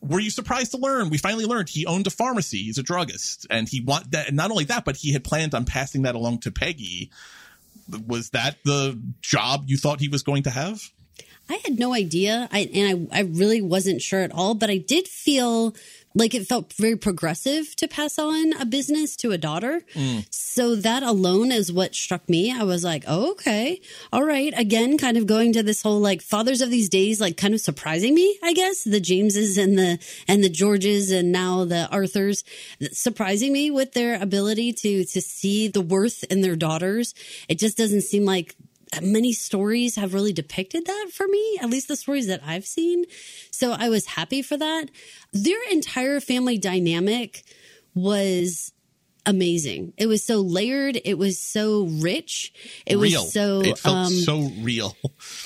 were 0.00 0.20
you 0.20 0.30
surprised 0.30 0.72
to 0.72 0.78
learn? 0.78 1.10
We 1.10 1.18
finally 1.18 1.44
learned 1.44 1.68
he 1.68 1.86
owned 1.86 2.06
a 2.06 2.10
pharmacy. 2.10 2.58
He's 2.58 2.78
a 2.78 2.82
druggist. 2.82 3.46
And 3.50 3.68
he 3.68 3.80
want 3.80 4.12
that 4.12 4.28
and 4.28 4.36
not 4.36 4.50
only 4.50 4.64
that 4.64 4.84
but 4.84 4.96
he 4.96 5.12
had 5.12 5.24
planned 5.24 5.54
on 5.54 5.64
passing 5.64 6.02
that 6.02 6.14
along 6.14 6.40
to 6.40 6.50
peggy. 6.50 7.10
Was 8.06 8.30
that 8.30 8.56
the 8.64 9.00
job 9.20 9.64
you 9.66 9.76
thought 9.76 10.00
he 10.00 10.08
was 10.08 10.22
going 10.22 10.42
to 10.44 10.50
have? 10.50 10.90
I 11.48 11.60
had 11.64 11.78
no 11.78 11.94
idea. 11.94 12.48
I 12.50 12.68
and 12.74 13.08
I, 13.12 13.18
I 13.18 13.22
really 13.22 13.62
wasn't 13.62 14.02
sure 14.02 14.20
at 14.20 14.32
all, 14.32 14.54
but 14.54 14.70
I 14.70 14.78
did 14.78 15.06
feel 15.06 15.74
like 16.16 16.34
it 16.34 16.46
felt 16.46 16.72
very 16.72 16.96
progressive 16.96 17.76
to 17.76 17.86
pass 17.86 18.18
on 18.18 18.54
a 18.54 18.64
business 18.64 19.16
to 19.16 19.32
a 19.32 19.38
daughter. 19.38 19.82
Mm. 19.94 20.26
So 20.30 20.74
that 20.74 21.02
alone 21.02 21.52
is 21.52 21.70
what 21.70 21.94
struck 21.94 22.26
me. 22.28 22.50
I 22.50 22.62
was 22.64 22.82
like, 22.82 23.04
oh, 23.06 23.32
okay. 23.32 23.82
All 24.12 24.24
right. 24.24 24.54
Again, 24.56 24.96
kind 24.96 25.18
of 25.18 25.26
going 25.26 25.52
to 25.52 25.62
this 25.62 25.82
whole 25.82 26.00
like 26.00 26.22
fathers 26.22 26.62
of 26.62 26.70
these 26.70 26.88
days, 26.88 27.20
like 27.20 27.36
kind 27.36 27.52
of 27.52 27.60
surprising 27.60 28.14
me, 28.14 28.38
I 28.42 28.54
guess. 28.54 28.82
The 28.84 28.98
Jameses 28.98 29.58
and 29.58 29.78
the 29.78 29.98
and 30.26 30.42
the 30.42 30.48
Georges 30.48 31.10
and 31.10 31.32
now 31.32 31.66
the 31.66 31.86
Arthurs 31.90 32.44
surprising 32.92 33.52
me 33.52 33.70
with 33.70 33.92
their 33.92 34.20
ability 34.20 34.72
to 34.72 35.04
to 35.04 35.20
see 35.20 35.68
the 35.68 35.82
worth 35.82 36.24
in 36.24 36.40
their 36.40 36.56
daughters. 36.56 37.14
It 37.46 37.58
just 37.58 37.76
doesn't 37.76 38.02
seem 38.02 38.24
like 38.24 38.56
many 39.02 39.32
stories 39.32 39.96
have 39.96 40.14
really 40.14 40.32
depicted 40.32 40.86
that 40.86 41.10
for 41.12 41.26
me, 41.26 41.58
at 41.60 41.70
least 41.70 41.88
the 41.88 41.96
stories 41.96 42.26
that 42.26 42.42
I've 42.44 42.66
seen. 42.66 43.04
So 43.50 43.72
I 43.72 43.88
was 43.88 44.06
happy 44.06 44.42
for 44.42 44.56
that. 44.56 44.90
Their 45.32 45.60
entire 45.70 46.20
family 46.20 46.58
dynamic 46.58 47.42
was 47.94 48.72
amazing. 49.26 49.92
It 49.96 50.06
was 50.06 50.24
so 50.24 50.40
layered. 50.40 51.00
It 51.04 51.18
was 51.18 51.38
so 51.38 51.86
rich. 51.86 52.52
It 52.86 52.96
real 52.96 53.22
was 53.22 53.32
so 53.32 53.60
it 53.60 53.78
felt 53.78 53.96
um, 53.96 54.12
so 54.12 54.50
real 54.60 54.96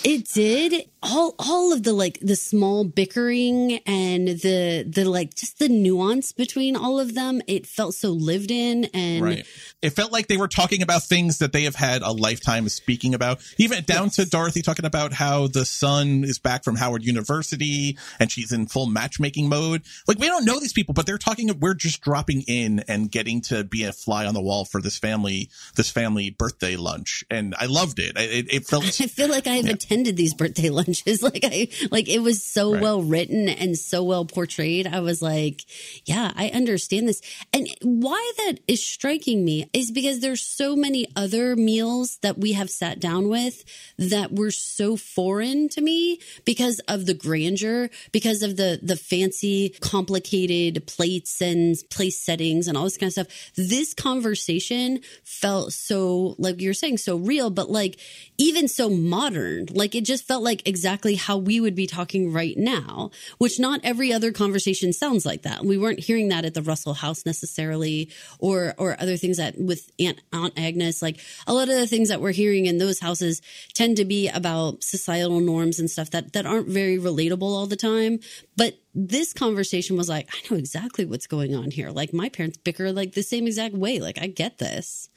it 0.05 0.29
did 0.29 0.89
all 1.03 1.35
all 1.39 1.73
of 1.73 1.83
the 1.83 1.93
like 1.93 2.19
the 2.21 2.37
small 2.37 2.85
bickering 2.85 3.79
and 3.87 4.29
the 4.29 4.85
the 4.87 5.05
like 5.05 5.35
just 5.35 5.59
the 5.59 5.69
nuance 5.69 6.33
between 6.33 6.77
all 6.77 7.01
of 7.01 7.15
them. 7.15 7.41
It 7.47 7.67
felt 7.67 7.95
so 7.95 8.11
lived 8.11 8.51
in 8.51 8.85
and 8.93 9.25
right. 9.25 9.47
It 9.81 9.91
felt 9.91 10.13
like 10.13 10.27
they 10.27 10.37
were 10.37 10.49
talking 10.49 10.83
about 10.83 11.03
things 11.03 11.39
that 11.39 11.53
they 11.53 11.63
have 11.63 11.75
had 11.75 12.03
a 12.03 12.13
lifetime 12.13 12.67
of 12.67 12.73
speaking 12.73 13.15
about. 13.15 13.41
Even 13.57 13.83
down 13.85 14.11
to 14.11 14.27
dorothy 14.27 14.61
talking 14.61 14.85
about 14.85 15.13
how 15.15 15.47
the 15.47 15.65
son 15.65 16.23
is 16.25 16.39
back 16.39 16.65
from 16.65 16.77
howard 16.77 17.03
university 17.03 17.97
and 18.19 18.31
she's 18.31 18.53
in 18.53 18.67
full 18.67 18.87
matchmaking 18.87 19.49
mode. 19.49 19.83
Like 20.07 20.19
we 20.19 20.27
don't 20.27 20.45
know 20.45 20.61
these 20.61 20.75
people 20.75 20.93
but 20.93 21.07
they're 21.07 21.19
talking 21.19 21.51
we're 21.61 21.75
just 21.75 22.03
dropping 22.03 22.43
in 22.47 22.85
and 22.89 23.11
getting 23.11 23.41
to 23.43 23.65
be 23.65 23.85
a 23.85 23.93
fly 23.93 24.27
on 24.27 24.35
the 24.35 24.43
wall 24.43 24.67
for 24.67 24.83
this 24.83 24.99
family 24.99 25.49
this 25.77 25.91
family 25.91 26.31
birthday 26.31 26.77
lunch. 26.77 27.25
And 27.31 27.55
i 27.59 27.67
loved 27.67 27.99
it. 27.99 28.19
It, 28.19 28.53
it 28.53 28.67
felt 28.67 28.85
I 29.01 29.07
feel 29.07 29.29
like 29.29 29.47
I've 29.47 29.65
attended 29.65 30.19
these 30.19 30.35
birthday 30.35 30.69
lunches. 30.69 30.90
Like 31.23 31.45
I 31.45 31.69
like 31.91 32.09
it 32.09 32.21
was 32.21 32.43
so 32.43 32.73
Right. 32.73 32.83
well 32.83 33.03
written 33.03 33.49
and 33.49 33.77
so 33.77 34.03
well 34.05 34.25
portrayed. 34.25 34.87
I 34.87 35.01
was 35.01 35.21
like, 35.23 35.63
yeah, 36.05 36.33
I 36.35 36.49
understand 36.49 37.09
this. 37.09 37.21
And 37.53 37.69
why 37.83 38.33
that 38.39 38.59
is 38.67 38.85
striking 38.85 39.45
me 39.45 39.69
is 39.73 39.91
because 39.91 40.21
there's 40.21 40.41
so 40.43 40.75
many 40.77 41.07
other 41.17 41.57
meals 41.57 42.19
that 42.23 42.39
we 42.39 42.53
have 42.53 42.71
sat 42.71 43.01
down 43.01 43.29
with 43.29 43.65
that 43.99 44.33
were 44.33 44.51
so 44.51 44.97
foreign 44.97 45.69
to 45.71 45.81
me 45.81 46.21
because 46.45 46.81
of 46.89 47.07
the 47.07 47.15
grandeur, 47.15 47.91
because 48.13 48.43
of 48.43 48.57
the 48.57 48.79
the 48.83 48.97
fancy, 48.97 49.75
complicated 49.81 50.87
plates 50.87 51.41
and 51.43 51.77
place 51.91 52.19
settings 52.21 52.67
and 52.67 52.77
all 52.77 52.85
this 52.85 52.97
kind 52.97 53.09
of 53.09 53.13
stuff. 53.13 53.53
This 53.57 53.95
conversation 53.95 55.01
felt 55.25 55.73
so 55.73 56.35
like 56.39 56.61
you're 56.61 56.75
saying 56.75 56.99
so 56.99 57.17
real, 57.17 57.51
but 57.51 57.71
like 57.71 57.99
even 58.39 58.69
so 58.69 58.89
modern. 58.89 59.67
Like 59.71 59.95
it 59.95 60.05
just 60.05 60.27
felt 60.27 60.43
like 60.43 60.67
exactly 60.67 60.80
how 60.85 61.37
we 61.37 61.61
would 61.61 61.75
be 61.75 61.87
talking 61.87 62.33
right 62.33 62.57
now, 62.57 63.11
which 63.39 63.59
not 63.59 63.81
every 63.83 64.13
other 64.13 64.33
conversation 64.33 64.93
sounds 64.93 65.25
like 65.27 65.43
that. 65.43 65.65
We 65.65 65.79
weren't 65.79 66.01
hearing 66.01 66.29
that 66.29 66.45
at 66.45 66.55
the 66.55 66.63
Russell 66.63 66.95
House 66.95 67.25
necessarily, 67.27 68.11
or 68.39 68.75
or 68.79 68.97
other 69.01 69.17
things 69.17 69.37
that 69.39 69.59
with 69.59 69.91
Aunt 69.99 70.21
Aunt 70.33 70.59
Agnes. 70.59 71.03
Like 71.03 71.21
a 71.47 71.55
lot 71.55 71.69
of 71.69 71.77
the 71.77 71.87
things 71.87 72.09
that 72.09 72.21
we're 72.21 72.33
hearing 72.33 72.67
in 72.67 72.79
those 72.79 73.01
houses 73.01 73.43
tend 73.75 73.97
to 73.97 74.05
be 74.05 74.29
about 74.29 74.83
societal 74.83 75.41
norms 75.41 75.79
and 75.79 75.91
stuff 75.91 76.11
that 76.11 76.33
that 76.33 76.47
aren't 76.47 76.69
very 76.69 76.99
relatable 76.99 77.43
all 77.43 77.67
the 77.67 77.77
time. 77.77 78.21
But 78.57 78.79
this 78.95 79.33
conversation 79.33 79.97
was 79.97 80.09
like, 80.09 80.29
I 80.33 80.39
know 80.51 80.59
exactly 80.59 81.05
what's 81.05 81.27
going 81.27 81.55
on 81.55 81.71
here. 81.71 81.91
Like 81.91 82.13
my 82.13 82.29
parents 82.29 82.59
bicker 82.59 82.93
like 82.93 83.13
the 83.13 83.23
same 83.23 83.47
exact 83.47 83.75
way. 83.75 84.01
Like 84.01 84.19
I 84.21 84.27
get 84.27 84.59
this. 84.59 85.09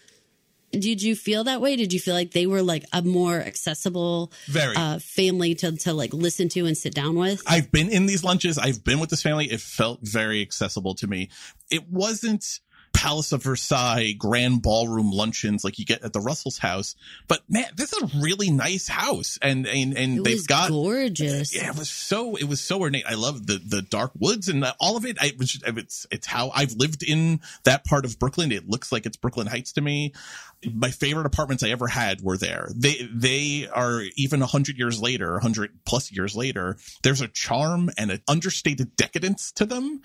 Did 0.74 1.03
you 1.03 1.15
feel 1.15 1.43
that 1.43 1.61
way? 1.61 1.76
Did 1.76 1.93
you 1.93 1.99
feel 1.99 2.15
like 2.15 2.32
they 2.32 2.47
were 2.47 2.63
like 2.63 2.84
a 2.91 3.01
more 3.01 3.36
accessible 3.39 4.32
Very. 4.47 4.76
uh, 4.76 4.99
family 4.99 5.53
to 5.55 5.71
to 5.78 5.93
like 5.93 6.13
listen 6.13 6.49
to 6.49 6.65
and 6.65 6.76
sit 6.76 6.95
down 6.95 7.15
with? 7.15 7.43
I've 7.45 7.71
been 7.71 7.89
in 7.89 8.07
these 8.07 8.24
lunches. 8.24 8.57
I've 8.57 8.84
been 8.84 8.99
with 8.99 9.11
this 9.11 9.21
family. 9.21 9.45
It 9.51 9.61
felt 9.61 9.99
very 10.01 10.41
accessible 10.41 10.95
to 10.95 11.07
me. 11.07 11.30
It 11.69 11.89
wasn't 11.89 12.59
Palace 12.93 13.31
of 13.31 13.43
Versailles 13.43 14.13
grand 14.13 14.61
ballroom 14.61 15.11
luncheons 15.11 15.63
like 15.63 15.77
you 15.79 15.85
get 15.85 16.03
at 16.03 16.13
the 16.13 16.21
Russell's 16.21 16.57
house, 16.57 16.95
but 17.27 17.41
man, 17.49 17.65
this 17.75 17.91
is 17.91 18.01
a 18.01 18.19
really 18.21 18.49
nice 18.49 18.87
house, 18.87 19.37
and 19.41 19.67
and 19.67 19.97
and 19.97 20.19
It 20.19 20.23
they've 20.23 20.47
got 20.47 20.69
gorgeous. 20.69 21.53
Yeah, 21.55 21.69
it 21.71 21.77
was 21.77 21.89
so 21.89 22.35
it 22.35 22.45
was 22.45 22.61
so 22.61 22.79
ornate. 22.79 23.03
I 23.07 23.15
love 23.15 23.45
the 23.45 23.59
the 23.63 23.81
dark 23.81 24.11
woods 24.17 24.47
and 24.47 24.65
all 24.79 24.95
of 24.95 25.05
it. 25.05 25.17
I 25.19 25.33
it's 25.39 26.07
it's 26.11 26.27
how 26.27 26.51
I've 26.51 26.73
lived 26.73 27.03
in 27.03 27.41
that 27.63 27.83
part 27.83 28.05
of 28.05 28.17
Brooklyn. 28.19 28.51
It 28.51 28.69
looks 28.69 28.91
like 28.91 29.05
it's 29.05 29.17
Brooklyn 29.17 29.47
Heights 29.47 29.73
to 29.73 29.81
me. 29.81 30.13
My 30.71 30.91
favorite 30.91 31.25
apartments 31.25 31.63
I 31.63 31.69
ever 31.69 31.87
had 31.87 32.21
were 32.21 32.37
there. 32.37 32.69
They 32.73 33.09
they 33.11 33.67
are 33.67 34.01
even 34.15 34.41
a 34.41 34.47
hundred 34.47 34.77
years 34.77 35.01
later, 35.01 35.35
a 35.35 35.41
hundred 35.41 35.71
plus 35.85 36.11
years 36.11 36.35
later. 36.35 36.77
There's 37.01 37.21
a 37.21 37.27
charm 37.27 37.89
and 37.97 38.11
an 38.11 38.21
understated 38.27 38.95
decadence 38.95 39.51
to 39.53 39.65
them. 39.65 40.01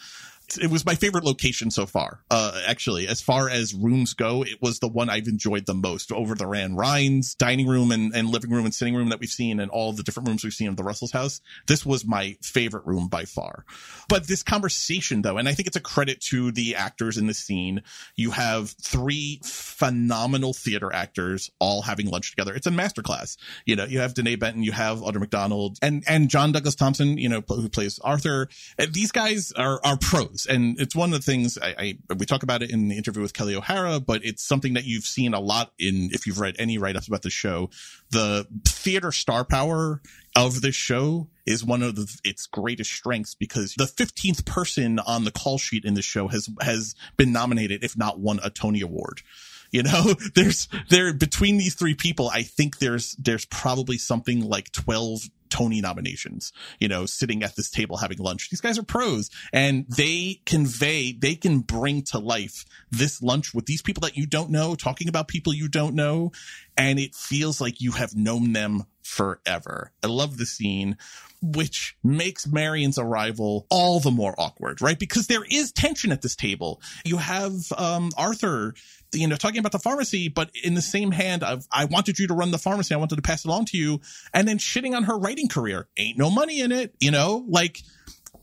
It 0.56 0.70
was 0.70 0.86
my 0.86 0.94
favorite 0.94 1.24
location 1.24 1.70
so 1.70 1.84
far. 1.84 2.20
Uh, 2.30 2.62
actually, 2.66 3.06
as 3.06 3.20
far 3.20 3.50
as 3.50 3.74
rooms 3.74 4.14
go, 4.14 4.42
it 4.42 4.62
was 4.62 4.78
the 4.78 4.88
one 4.88 5.10
I've 5.10 5.28
enjoyed 5.28 5.66
the 5.66 5.74
most 5.74 6.10
over 6.12 6.34
the 6.34 6.46
Van 6.46 6.74
Rhijn's 6.74 7.34
dining 7.34 7.66
room 7.66 7.92
and, 7.92 8.14
and 8.14 8.30
living 8.30 8.50
room 8.50 8.64
and 8.64 8.74
sitting 8.74 8.94
room 8.94 9.10
that 9.10 9.20
we've 9.20 9.28
seen 9.28 9.60
and 9.60 9.70
all 9.70 9.92
the 9.92 10.02
different 10.02 10.28
rooms 10.28 10.44
we've 10.44 10.54
seen 10.54 10.68
of 10.68 10.76
the 10.76 10.84
Russell's 10.84 11.12
house. 11.12 11.40
This 11.66 11.84
was 11.84 12.06
my 12.06 12.36
favorite 12.40 12.86
room 12.86 13.08
by 13.08 13.24
far. 13.24 13.64
But 14.08 14.26
this 14.26 14.42
conversation 14.42 15.22
though, 15.22 15.36
and 15.36 15.48
I 15.48 15.54
think 15.54 15.66
it's 15.66 15.76
a 15.76 15.80
credit 15.80 16.20
to 16.22 16.50
the 16.52 16.76
actors 16.76 17.18
in 17.18 17.26
the 17.26 17.34
scene. 17.34 17.82
You 18.16 18.30
have 18.30 18.70
three 18.70 19.40
phenomenal 19.44 20.54
theater 20.54 20.92
actors 20.92 21.50
all 21.58 21.82
having 21.82 22.08
lunch 22.08 22.30
together. 22.30 22.54
It's 22.54 22.66
a 22.66 22.70
masterclass. 22.70 23.36
You 23.66 23.76
know, 23.76 23.84
you 23.84 23.98
have 24.00 24.14
Denée 24.14 24.38
Benton, 24.38 24.62
you 24.62 24.72
have 24.72 25.00
Audra 25.00 25.20
McDonald 25.20 25.78
and, 25.82 26.04
and 26.08 26.30
John 26.30 26.52
Douglas 26.52 26.74
Thompson, 26.74 27.18
you 27.18 27.28
know, 27.28 27.42
who 27.46 27.68
plays 27.68 27.98
Arthur. 27.98 28.48
These 28.92 29.12
guys 29.12 29.52
are, 29.52 29.80
are 29.84 29.96
pros. 29.96 30.37
And 30.46 30.80
it's 30.80 30.94
one 30.94 31.12
of 31.12 31.24
the 31.24 31.30
things 31.30 31.58
I, 31.58 31.74
I, 31.78 32.14
we 32.14 32.26
talk 32.26 32.42
about 32.42 32.62
it 32.62 32.70
in 32.70 32.88
the 32.88 32.96
interview 32.96 33.22
with 33.22 33.32
Kelli 33.32 33.54
O'Hara, 33.54 34.00
but 34.00 34.24
it's 34.24 34.42
something 34.42 34.74
that 34.74 34.84
you've 34.84 35.04
seen 35.04 35.34
a 35.34 35.40
lot 35.40 35.72
in, 35.78 36.10
if 36.12 36.26
you've 36.26 36.40
read 36.40 36.56
any 36.58 36.78
write-ups 36.78 37.08
about 37.08 37.22
the 37.22 37.30
show, 37.30 37.70
the 38.10 38.46
theater 38.64 39.12
star 39.12 39.44
power 39.44 40.00
of 40.36 40.60
this 40.60 40.74
show 40.74 41.28
is 41.46 41.64
one 41.64 41.82
of 41.82 41.96
the, 41.96 42.20
its 42.24 42.46
greatest 42.46 42.92
strengths 42.92 43.34
because 43.34 43.74
the 43.74 43.84
15th 43.84 44.44
person 44.44 44.98
on 45.00 45.24
the 45.24 45.32
call 45.32 45.58
sheet 45.58 45.84
in 45.84 45.94
the 45.94 46.02
show 46.02 46.28
has, 46.28 46.48
has 46.60 46.94
been 47.16 47.32
nominated, 47.32 47.82
if 47.82 47.96
not 47.96 48.18
won 48.20 48.40
a 48.42 48.50
Tony 48.50 48.80
Award. 48.80 49.22
You 49.70 49.82
know, 49.82 50.14
there's 50.34 50.68
there 50.88 51.12
between 51.12 51.58
these 51.58 51.74
three 51.74 51.94
people, 51.94 52.30
I 52.32 52.42
think 52.42 52.78
there's 52.78 53.12
there's 53.16 53.44
probably 53.44 53.98
something 53.98 54.40
like 54.40 54.72
12 54.72 55.28
Tony 55.50 55.80
nominations, 55.80 56.52
you 56.78 56.88
know, 56.88 57.06
sitting 57.06 57.42
at 57.42 57.56
this 57.56 57.70
table 57.70 57.96
having 57.96 58.18
lunch. 58.18 58.50
These 58.50 58.60
guys 58.60 58.78
are 58.78 58.82
pros 58.82 59.30
and 59.52 59.86
they 59.88 60.40
convey, 60.46 61.12
they 61.12 61.34
can 61.34 61.60
bring 61.60 62.02
to 62.02 62.18
life 62.18 62.64
this 62.90 63.22
lunch 63.22 63.54
with 63.54 63.66
these 63.66 63.82
people 63.82 64.00
that 64.02 64.16
you 64.16 64.26
don't 64.26 64.50
know, 64.50 64.74
talking 64.74 65.08
about 65.08 65.28
people 65.28 65.54
you 65.54 65.68
don't 65.68 65.94
know. 65.94 66.32
And 66.76 66.98
it 66.98 67.14
feels 67.14 67.60
like 67.60 67.80
you 67.80 67.92
have 67.92 68.14
known 68.14 68.52
them 68.52 68.84
forever. 69.02 69.90
I 70.04 70.06
love 70.06 70.36
the 70.36 70.46
scene, 70.46 70.96
which 71.40 71.96
makes 72.04 72.46
Marian's 72.46 72.98
arrival 72.98 73.66
all 73.70 74.00
the 74.00 74.10
more 74.10 74.34
awkward, 74.38 74.82
right? 74.82 74.98
Because 74.98 75.26
there 75.26 75.44
is 75.50 75.72
tension 75.72 76.12
at 76.12 76.22
this 76.22 76.36
table. 76.36 76.80
You 77.04 77.16
have 77.16 77.54
um, 77.76 78.10
Arthur, 78.16 78.74
you 79.12 79.26
know, 79.26 79.36
talking 79.36 79.58
about 79.58 79.72
the 79.72 79.78
pharmacy, 79.78 80.28
but 80.28 80.50
in 80.62 80.74
the 80.74 80.82
same 80.82 81.10
hand 81.10 81.42
of, 81.42 81.66
I 81.72 81.86
wanted 81.86 82.18
you 82.18 82.26
to 82.26 82.34
run 82.34 82.50
the 82.50 82.58
pharmacy. 82.58 82.94
I 82.94 82.98
wanted 82.98 83.16
to 83.16 83.22
pass 83.22 83.44
it 83.44 83.48
along 83.48 83.66
to 83.66 83.78
you. 83.78 84.00
And 84.34 84.46
then 84.46 84.58
shitting 84.58 84.94
on 84.94 85.04
her 85.04 85.18
writing 85.18 85.48
career. 85.48 85.88
Ain't 85.96 86.18
no 86.18 86.30
money 86.30 86.60
in 86.60 86.72
it, 86.72 86.94
you 87.00 87.10
know, 87.10 87.44
like, 87.48 87.82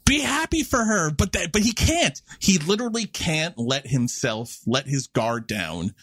be 0.05 0.19
happy 0.19 0.63
for 0.63 0.83
her, 0.83 1.11
but 1.11 1.33
that, 1.33 1.51
but 1.51 1.61
he 1.61 1.73
can't. 1.73 2.21
He 2.39 2.59
literally 2.59 3.05
can't 3.05 3.57
let 3.57 3.87
himself 3.87 4.59
let 4.67 4.85
his 4.85 5.07
guard 5.07 5.47
down 5.47 5.95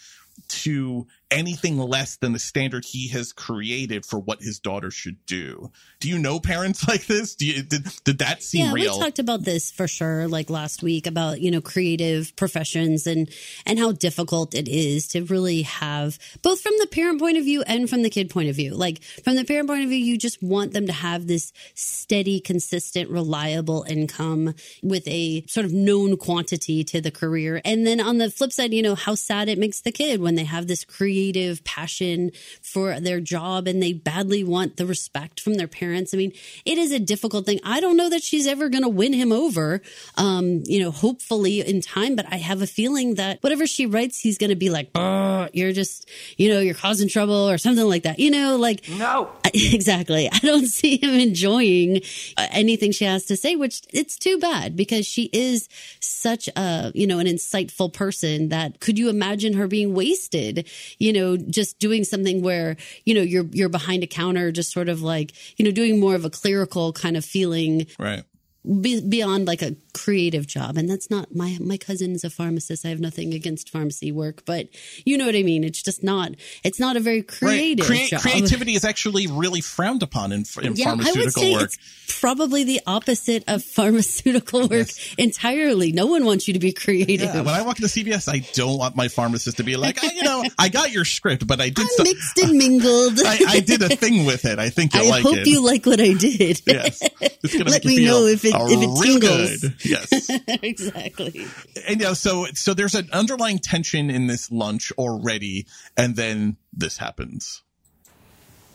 to 0.48 1.06
anything 1.32 1.78
less 1.78 2.16
than 2.16 2.32
the 2.32 2.38
standard 2.38 2.84
he 2.84 3.08
has 3.08 3.32
created 3.32 4.04
for 4.04 4.18
what 4.18 4.42
his 4.42 4.60
daughter 4.60 4.90
should 4.90 5.24
do. 5.26 5.70
Do 5.98 6.08
you 6.08 6.18
know 6.18 6.38
parents 6.38 6.86
like 6.88 7.06
this? 7.06 7.34
Do 7.34 7.46
you 7.46 7.62
did, 7.62 7.88
did 8.04 8.18
that 8.18 8.42
seem 8.42 8.66
yeah, 8.66 8.72
real? 8.72 8.98
we 8.98 9.04
talked 9.04 9.18
about 9.18 9.44
this 9.44 9.70
for 9.70 9.88
sure, 9.88 10.28
like 10.28 10.50
last 10.50 10.82
week 10.82 11.06
about 11.06 11.40
you 11.40 11.50
know 11.50 11.60
creative 11.60 12.36
professions 12.36 13.06
and 13.06 13.30
and 13.66 13.78
how 13.78 13.92
difficult 13.92 14.54
it 14.54 14.68
is 14.68 15.08
to 15.08 15.24
really 15.24 15.62
have 15.62 16.18
both 16.42 16.60
from 16.60 16.74
the 16.78 16.86
parent 16.86 17.18
point 17.18 17.38
of 17.38 17.44
view 17.44 17.62
and 17.62 17.88
from 17.88 18.02
the 18.02 18.10
kid 18.10 18.30
point 18.30 18.48
of 18.48 18.56
view. 18.56 18.74
Like 18.74 19.02
from 19.24 19.36
the 19.36 19.44
parent 19.44 19.68
point 19.68 19.82
of 19.82 19.88
view, 19.88 19.98
you 19.98 20.18
just 20.18 20.42
want 20.42 20.72
them 20.72 20.86
to 20.86 20.92
have 20.92 21.26
this 21.26 21.52
steady, 21.74 22.40
consistent, 22.40 23.10
reliable 23.10 23.84
income 23.88 24.54
with 24.82 25.08
a 25.08 25.44
sort 25.48 25.64
of 25.64 25.72
known 25.72 26.16
quantity 26.16 26.84
to 26.84 27.00
the 27.00 27.10
career, 27.10 27.60
and 27.64 27.86
then 27.86 28.00
on 28.00 28.18
the 28.18 28.30
flip 28.30 28.52
side, 28.52 28.74
you 28.74 28.82
know 28.82 28.94
how 28.94 29.14
sad 29.14 29.48
it 29.48 29.58
makes 29.58 29.80
the 29.80 29.92
kid 29.92 30.20
when 30.20 30.34
they 30.34 30.44
have 30.44 30.66
this 30.66 30.84
creative 30.84 31.21
passion 31.64 32.32
for 32.62 32.98
their 33.00 33.20
job 33.20 33.68
and 33.68 33.82
they 33.82 33.92
badly 33.92 34.42
want 34.42 34.76
the 34.76 34.86
respect 34.86 35.40
from 35.40 35.54
their 35.54 35.68
parents. 35.68 36.14
I 36.14 36.16
mean, 36.16 36.32
it 36.64 36.78
is 36.78 36.90
a 36.92 36.98
difficult 36.98 37.46
thing. 37.46 37.60
I 37.64 37.80
don't 37.80 37.96
know 37.96 38.10
that 38.10 38.22
she's 38.22 38.46
ever 38.46 38.68
going 38.68 38.82
to 38.82 38.88
win 38.88 39.12
him 39.12 39.30
over, 39.32 39.82
um, 40.16 40.62
you 40.64 40.80
know, 40.80 40.90
hopefully 40.90 41.60
in 41.60 41.80
time, 41.80 42.16
but 42.16 42.26
I 42.30 42.36
have 42.36 42.62
a 42.62 42.66
feeling 42.66 43.16
that 43.16 43.42
whatever 43.42 43.66
she 43.66 43.86
writes, 43.86 44.18
he's 44.18 44.38
going 44.38 44.50
to 44.50 44.56
be 44.56 44.70
like, 44.70 44.90
oh, 44.94 45.48
you're 45.52 45.72
just, 45.72 46.08
you 46.36 46.48
know, 46.48 46.60
you're 46.60 46.74
causing 46.74 47.08
trouble 47.08 47.50
or 47.50 47.58
something 47.58 47.86
like 47.86 48.04
that. 48.04 48.18
You 48.18 48.30
know, 48.30 48.56
like, 48.56 48.88
no, 48.88 49.30
exactly. 49.54 50.30
I 50.30 50.38
don't 50.38 50.66
see 50.72 51.02
him 51.02 51.14
enjoying 51.14 52.02
uh, 52.36 52.46
anything 52.50 52.92
she 52.92 53.04
has 53.04 53.24
to 53.26 53.36
say, 53.36 53.56
which 53.56 53.82
it's 53.92 54.16
too 54.16 54.38
bad 54.38 54.76
because 54.76 55.06
she 55.06 55.28
is 55.32 55.68
such 56.00 56.48
a, 56.56 56.92
you 56.94 57.06
know, 57.06 57.18
an 57.18 57.26
insightful 57.26 57.92
person 57.92 58.48
that 58.48 58.80
could 58.80 58.98
you 58.98 59.08
imagine 59.08 59.54
her 59.54 59.66
being 59.66 59.94
wasted, 59.94 60.68
you 60.98 61.11
know, 61.12 61.36
just 61.36 61.78
doing 61.78 62.04
something 62.04 62.42
where, 62.42 62.76
you 63.04 63.14
know, 63.14 63.22
you're, 63.22 63.46
you're 63.52 63.68
behind 63.68 64.02
a 64.02 64.06
counter, 64.06 64.52
just 64.52 64.72
sort 64.72 64.88
of 64.88 65.02
like, 65.02 65.32
you 65.56 65.64
know, 65.64 65.70
doing 65.70 66.00
more 66.00 66.14
of 66.14 66.24
a 66.24 66.30
clerical 66.30 66.92
kind 66.92 67.16
of 67.16 67.24
feeling. 67.24 67.86
Right. 67.98 68.24
Be, 68.64 69.00
beyond 69.00 69.48
like 69.48 69.60
a 69.60 69.74
creative 69.92 70.46
job 70.46 70.76
and 70.76 70.88
that's 70.88 71.10
not 71.10 71.34
my 71.34 71.56
my 71.60 71.76
cousin 71.76 72.12
is 72.12 72.22
a 72.22 72.30
pharmacist 72.30 72.86
i 72.86 72.90
have 72.90 73.00
nothing 73.00 73.34
against 73.34 73.68
pharmacy 73.70 74.12
work 74.12 74.44
but 74.44 74.68
you 75.04 75.18
know 75.18 75.26
what 75.26 75.34
i 75.34 75.42
mean 75.42 75.64
it's 75.64 75.82
just 75.82 76.04
not 76.04 76.30
it's 76.62 76.78
not 76.78 76.96
a 76.96 77.00
very 77.00 77.22
creative 77.22 77.88
right. 77.90 77.98
Crea- 77.98 78.08
job. 78.08 78.20
creativity 78.20 78.74
is 78.74 78.84
actually 78.84 79.26
really 79.26 79.60
frowned 79.62 80.04
upon 80.04 80.30
in, 80.30 80.44
in 80.62 80.76
yeah, 80.76 80.84
pharmaceutical 80.90 81.20
I 81.20 81.24
would 81.24 81.32
say 81.32 81.52
work 81.52 81.70
It's 82.04 82.20
probably 82.20 82.62
the 82.62 82.80
opposite 82.86 83.42
of 83.48 83.64
pharmaceutical 83.78 84.60
work 84.62 84.86
Yes. 84.86 85.14
entirely 85.18 85.90
no 85.90 86.06
one 86.06 86.24
wants 86.24 86.46
you 86.46 86.54
to 86.54 86.60
be 86.60 86.72
creative 86.72 87.34
yeah, 87.34 87.42
when 87.42 87.54
I 87.54 87.62
walk 87.62 87.80
into 87.80 87.88
CVS, 87.88 88.28
I 88.32 88.46
don't 88.54 88.78
want 88.78 88.96
my 88.96 89.08
pharmacist 89.08 89.56
to 89.58 89.62
be 89.62 89.76
like, 89.76 89.98
"Ah, 90.02 90.10
you 90.14 90.22
know, 90.22 90.44
I 90.58 90.68
got 90.68 90.92
your 90.92 91.04
script, 91.04 91.46
but 91.46 91.60
I 91.60 91.68
did 91.68 91.86
some, 91.88 92.04
mixed 92.04 92.38
and 92.38 92.56
mingled 92.56 93.20
I, 93.24 93.38
I 93.48 93.60
did 93.60 93.82
a 93.82 93.88
thing 93.88 94.24
with 94.24 94.44
it. 94.44 94.58
I 94.58 94.70
think 94.70 94.94
I 94.94 95.08
like 95.08 95.22
hope 95.22 95.38
it. 95.38 95.46
you 95.46 95.64
like 95.64 95.84
what 95.86 96.00
I 96.00 96.14
did. 96.14 96.62
Yes. 96.66 97.02
Let 97.42 97.84
me 97.84 98.04
know 98.04 98.26
if 98.26 98.44
it 98.44 98.51
uh, 98.52 98.66
if 98.68 98.82
it 98.82 99.00
real 99.06 99.20
tingles. 99.20 99.60
good. 99.60 99.74
Yes. 99.84 100.30
exactly. 100.62 101.46
and 101.88 102.00
you 102.00 102.06
know, 102.06 102.14
so 102.14 102.46
so 102.54 102.74
there's 102.74 102.94
an 102.94 103.08
underlying 103.12 103.58
tension 103.58 104.10
in 104.10 104.26
this 104.26 104.50
lunch 104.50 104.92
already, 104.98 105.66
and 105.96 106.16
then 106.16 106.56
this 106.72 106.98
happens. 106.98 107.62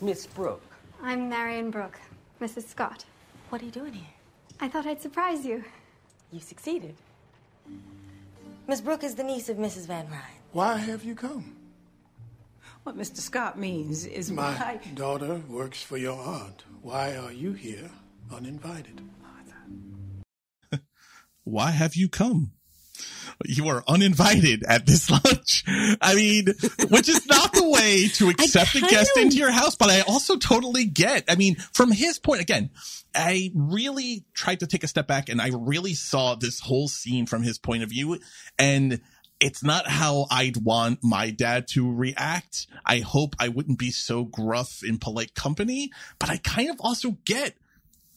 Miss 0.01 0.25
Brooke. 0.28 0.61
I'm 1.01 1.30
Marian 1.30 1.69
Brooke, 1.71 1.99
Mrs. 2.41 2.67
Scott. 2.67 3.05
What 3.49 3.61
are 3.61 3.65
you 3.65 3.71
doing 3.71 3.93
here? 3.93 4.07
I 4.59 4.67
thought 4.67 4.86
I'd 4.86 5.01
surprise 5.01 5.45
you. 5.45 5.63
You 6.32 6.39
succeeded. 6.39 6.95
Miss 8.67 8.82
Brooke 8.82 9.03
is 9.03 9.15
the 9.15 9.23
niece 9.23 9.47
of 9.49 9.57
Mrs. 9.57 9.86
Van 9.88 10.07
Rhijn. 10.07 10.36
Why 10.51 10.78
have 10.78 11.03
you 11.03 11.15
come? 11.15 11.55
What 12.84 12.97
Mr. 12.97 13.17
Scott 13.17 13.57
means 13.59 14.05
is 14.05 14.32
My 14.32 14.53
why. 14.53 14.80
daughter 14.95 15.41
works 15.49 15.82
for 15.84 15.97
your 15.97 16.17
aunt. 16.19 16.63
Why 16.82 17.15
are 17.15 17.32
you 17.34 17.53
here 17.53 17.89
uninvited? 18.34 19.01
Why 21.43 21.72
have 21.72 21.95
you 21.95 22.09
come? 22.09 22.51
You 23.45 23.68
are 23.68 23.84
uninvited 23.88 24.63
at 24.63 24.86
this 24.86 25.09
lunch. 25.26 25.63
I 26.01 26.15
mean, 26.15 26.47
which 26.89 27.07
is 27.07 27.26
not 27.28 27.53
the 27.53 27.70
way 27.70 28.07
to 28.15 28.30
accept 28.30 28.76
a 28.76 28.82
guest 28.82 29.11
of- 29.15 29.24
into 29.24 29.38
your 29.38 29.51
house, 29.51 29.76
but 29.76 29.89
I 29.89 30.01
also 30.01 30.38
totally 30.38 30.86
get. 30.86 31.26
I 31.30 31.36
mean, 31.36 31.55
from 31.74 31.91
his 31.91 32.18
point, 32.18 32.41
again, 32.41 32.72
I 33.13 33.51
really 33.53 34.26
tried 34.34 34.59
to 34.61 34.68
take 34.68 34.84
a 34.84 34.88
step 34.88 35.07
back 35.07 35.30
and 35.30 35.41
I 35.41 35.49
really 35.53 35.93
saw 35.93 36.36
this 36.36 36.59
whole 36.59 36.88
scene 36.88 37.26
from 37.26 37.43
his 37.43 37.57
point 37.57 37.84
of 37.84 37.89
view. 37.89 38.20
And 38.57 39.01
it's 39.39 39.63
not 39.63 39.88
how 39.88 40.26
I'd 40.32 40.57
want 40.57 40.99
my 41.03 41.30
dad 41.30 41.68
to 41.70 41.91
react. 41.91 42.65
I 42.86 42.99
hope 42.99 43.36
I 43.39 43.49
wouldn't 43.49 43.78
be 43.78 43.91
so 43.91 44.24
gruff 44.24 44.82
in 44.84 44.97
polite 44.97 45.36
company, 45.36 45.91
but 46.18 46.30
I 46.30 46.38
kind 46.38 46.70
of 46.72 46.78
also 46.80 47.18
get 47.24 47.55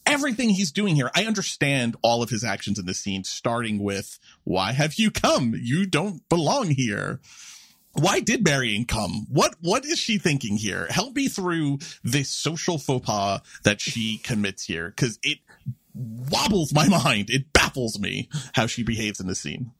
everything 0.07 0.51
he's 0.51 0.73
doing 0.73 0.97
here. 0.97 1.11
I 1.15 1.25
understand 1.25 1.97
all 2.03 2.23
of 2.23 2.31
his 2.31 2.45
actions 2.45 2.79
in 2.79 2.87
the 2.87 2.95
scene, 2.95 3.25
starting 3.25 3.83
with, 3.83 4.19
why 4.45 4.73
have 4.73 4.95
you 4.95 5.11
come? 5.11 5.55
You 5.57 5.87
don't 5.87 6.29
belong 6.29 6.71
here. 6.71 7.21
Why 7.93 8.21
did 8.21 8.45
Marian 8.45 8.85
come? 8.85 9.27
What 9.29 9.57
what 9.61 9.85
is 9.85 9.99
she 9.99 10.19
thinking 10.19 10.57
here? 10.57 10.87
Help 10.91 11.17
me 11.17 11.27
through 11.27 11.79
this 12.05 12.31
social 12.31 12.79
faux 12.79 13.05
pas 13.05 13.41
that 13.65 13.81
she 13.81 14.19
commits 14.23 14.65
here, 14.65 14.91
because 14.91 15.19
it 15.23 15.39
wobbles 15.93 16.73
my 16.73 16.89
mind. 16.89 17.31
It 17.31 17.53
baffles 17.53 17.99
me 17.99 18.29
how 18.55 18.67
she 18.67 18.85
behaves 18.85 19.21
in 19.21 19.27
the 19.27 19.35
scene. 19.35 19.73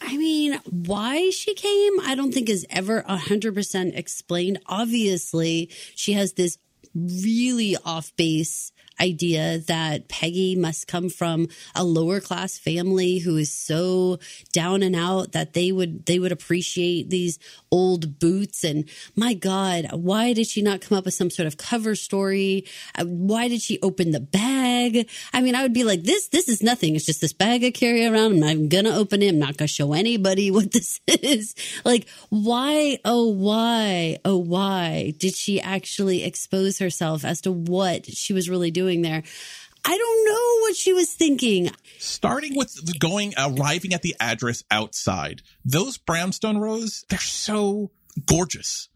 I 0.00 0.16
mean, 0.16 0.60
why 0.64 1.30
she 1.30 1.54
came, 1.54 2.00
I 2.00 2.14
don't 2.14 2.32
think 2.32 2.48
is 2.48 2.66
ever 2.68 3.02
100% 3.08 3.96
explained. 3.96 4.60
Obviously, 4.66 5.70
she 5.94 6.12
has 6.12 6.34
this 6.34 6.58
really 6.94 7.76
off 7.84 8.14
base 8.16 8.72
idea 9.00 9.58
that 9.58 10.08
Peggy 10.08 10.56
must 10.56 10.88
come 10.88 11.08
from 11.08 11.48
a 11.74 11.84
lower 11.84 12.20
class 12.20 12.58
family 12.58 13.18
who 13.18 13.36
is 13.36 13.52
so 13.52 14.18
down 14.52 14.82
and 14.82 14.96
out 14.96 15.32
that 15.32 15.52
they 15.52 15.72
would 15.72 16.06
they 16.06 16.18
would 16.18 16.32
appreciate 16.32 17.10
these 17.10 17.38
old 17.70 18.18
boots. 18.18 18.64
And 18.64 18.88
my 19.14 19.34
god 19.34 19.88
why 19.92 20.32
did 20.32 20.46
she 20.46 20.62
not 20.62 20.80
come 20.80 20.96
up 20.96 21.04
with 21.04 21.14
some 21.14 21.30
sort 21.30 21.46
of 21.46 21.56
cover 21.56 21.94
story? 21.94 22.64
Uh, 22.94 23.04
why 23.04 23.48
did 23.48 23.60
she 23.60 23.78
open 23.82 24.10
the 24.12 24.20
bag? 24.20 25.08
I 25.32 25.40
mean 25.42 25.54
i 25.54 25.62
would 25.62 25.74
be 25.74 25.84
like 25.84 26.02
this 26.02 26.28
this 26.28 26.48
is 26.48 26.62
nothing. 26.62 26.96
It's 26.96 27.06
just 27.06 27.20
this 27.20 27.32
bag 27.32 27.64
i 27.64 27.70
carry 27.70 28.06
around. 28.06 28.32
And 28.32 28.44
i'm 28.44 28.68
gonna 28.68 28.96
open 28.96 29.22
it. 29.22 29.28
I'm 29.28 29.38
not 29.38 29.56
gonna 29.56 29.68
show 29.68 29.92
anybody 29.92 30.50
what 30.56 30.72
this 30.72 31.00
is. 31.06 31.54
Like 31.84 32.08
why 32.30 32.98
oh 33.04 33.28
why 33.28 34.18
oh 34.24 34.38
why 34.38 35.12
did 35.18 35.34
she 35.34 35.60
actually 35.60 36.24
expose 36.24 36.78
herself 36.78 37.24
as 37.24 37.40
to 37.42 37.52
what 37.52 38.06
she 38.06 38.32
was 38.32 38.48
really 38.48 38.70
doing 38.70 38.85
there. 38.94 39.22
I 39.84 39.96
don't 39.96 40.24
know 40.26 40.62
what 40.62 40.74
she 40.76 40.92
was 40.92 41.12
thinking. 41.12 41.70
Starting 41.98 42.56
with 42.56 42.98
going 42.98 43.34
uh, 43.36 43.52
arriving 43.56 43.92
at 43.92 44.02
the 44.02 44.16
address 44.18 44.64
outside 44.70 45.42
those 45.64 45.96
brownstone 45.96 46.58
rows 46.58 47.04
they're 47.08 47.18
so 47.18 47.90
gorgeous. 48.26 48.88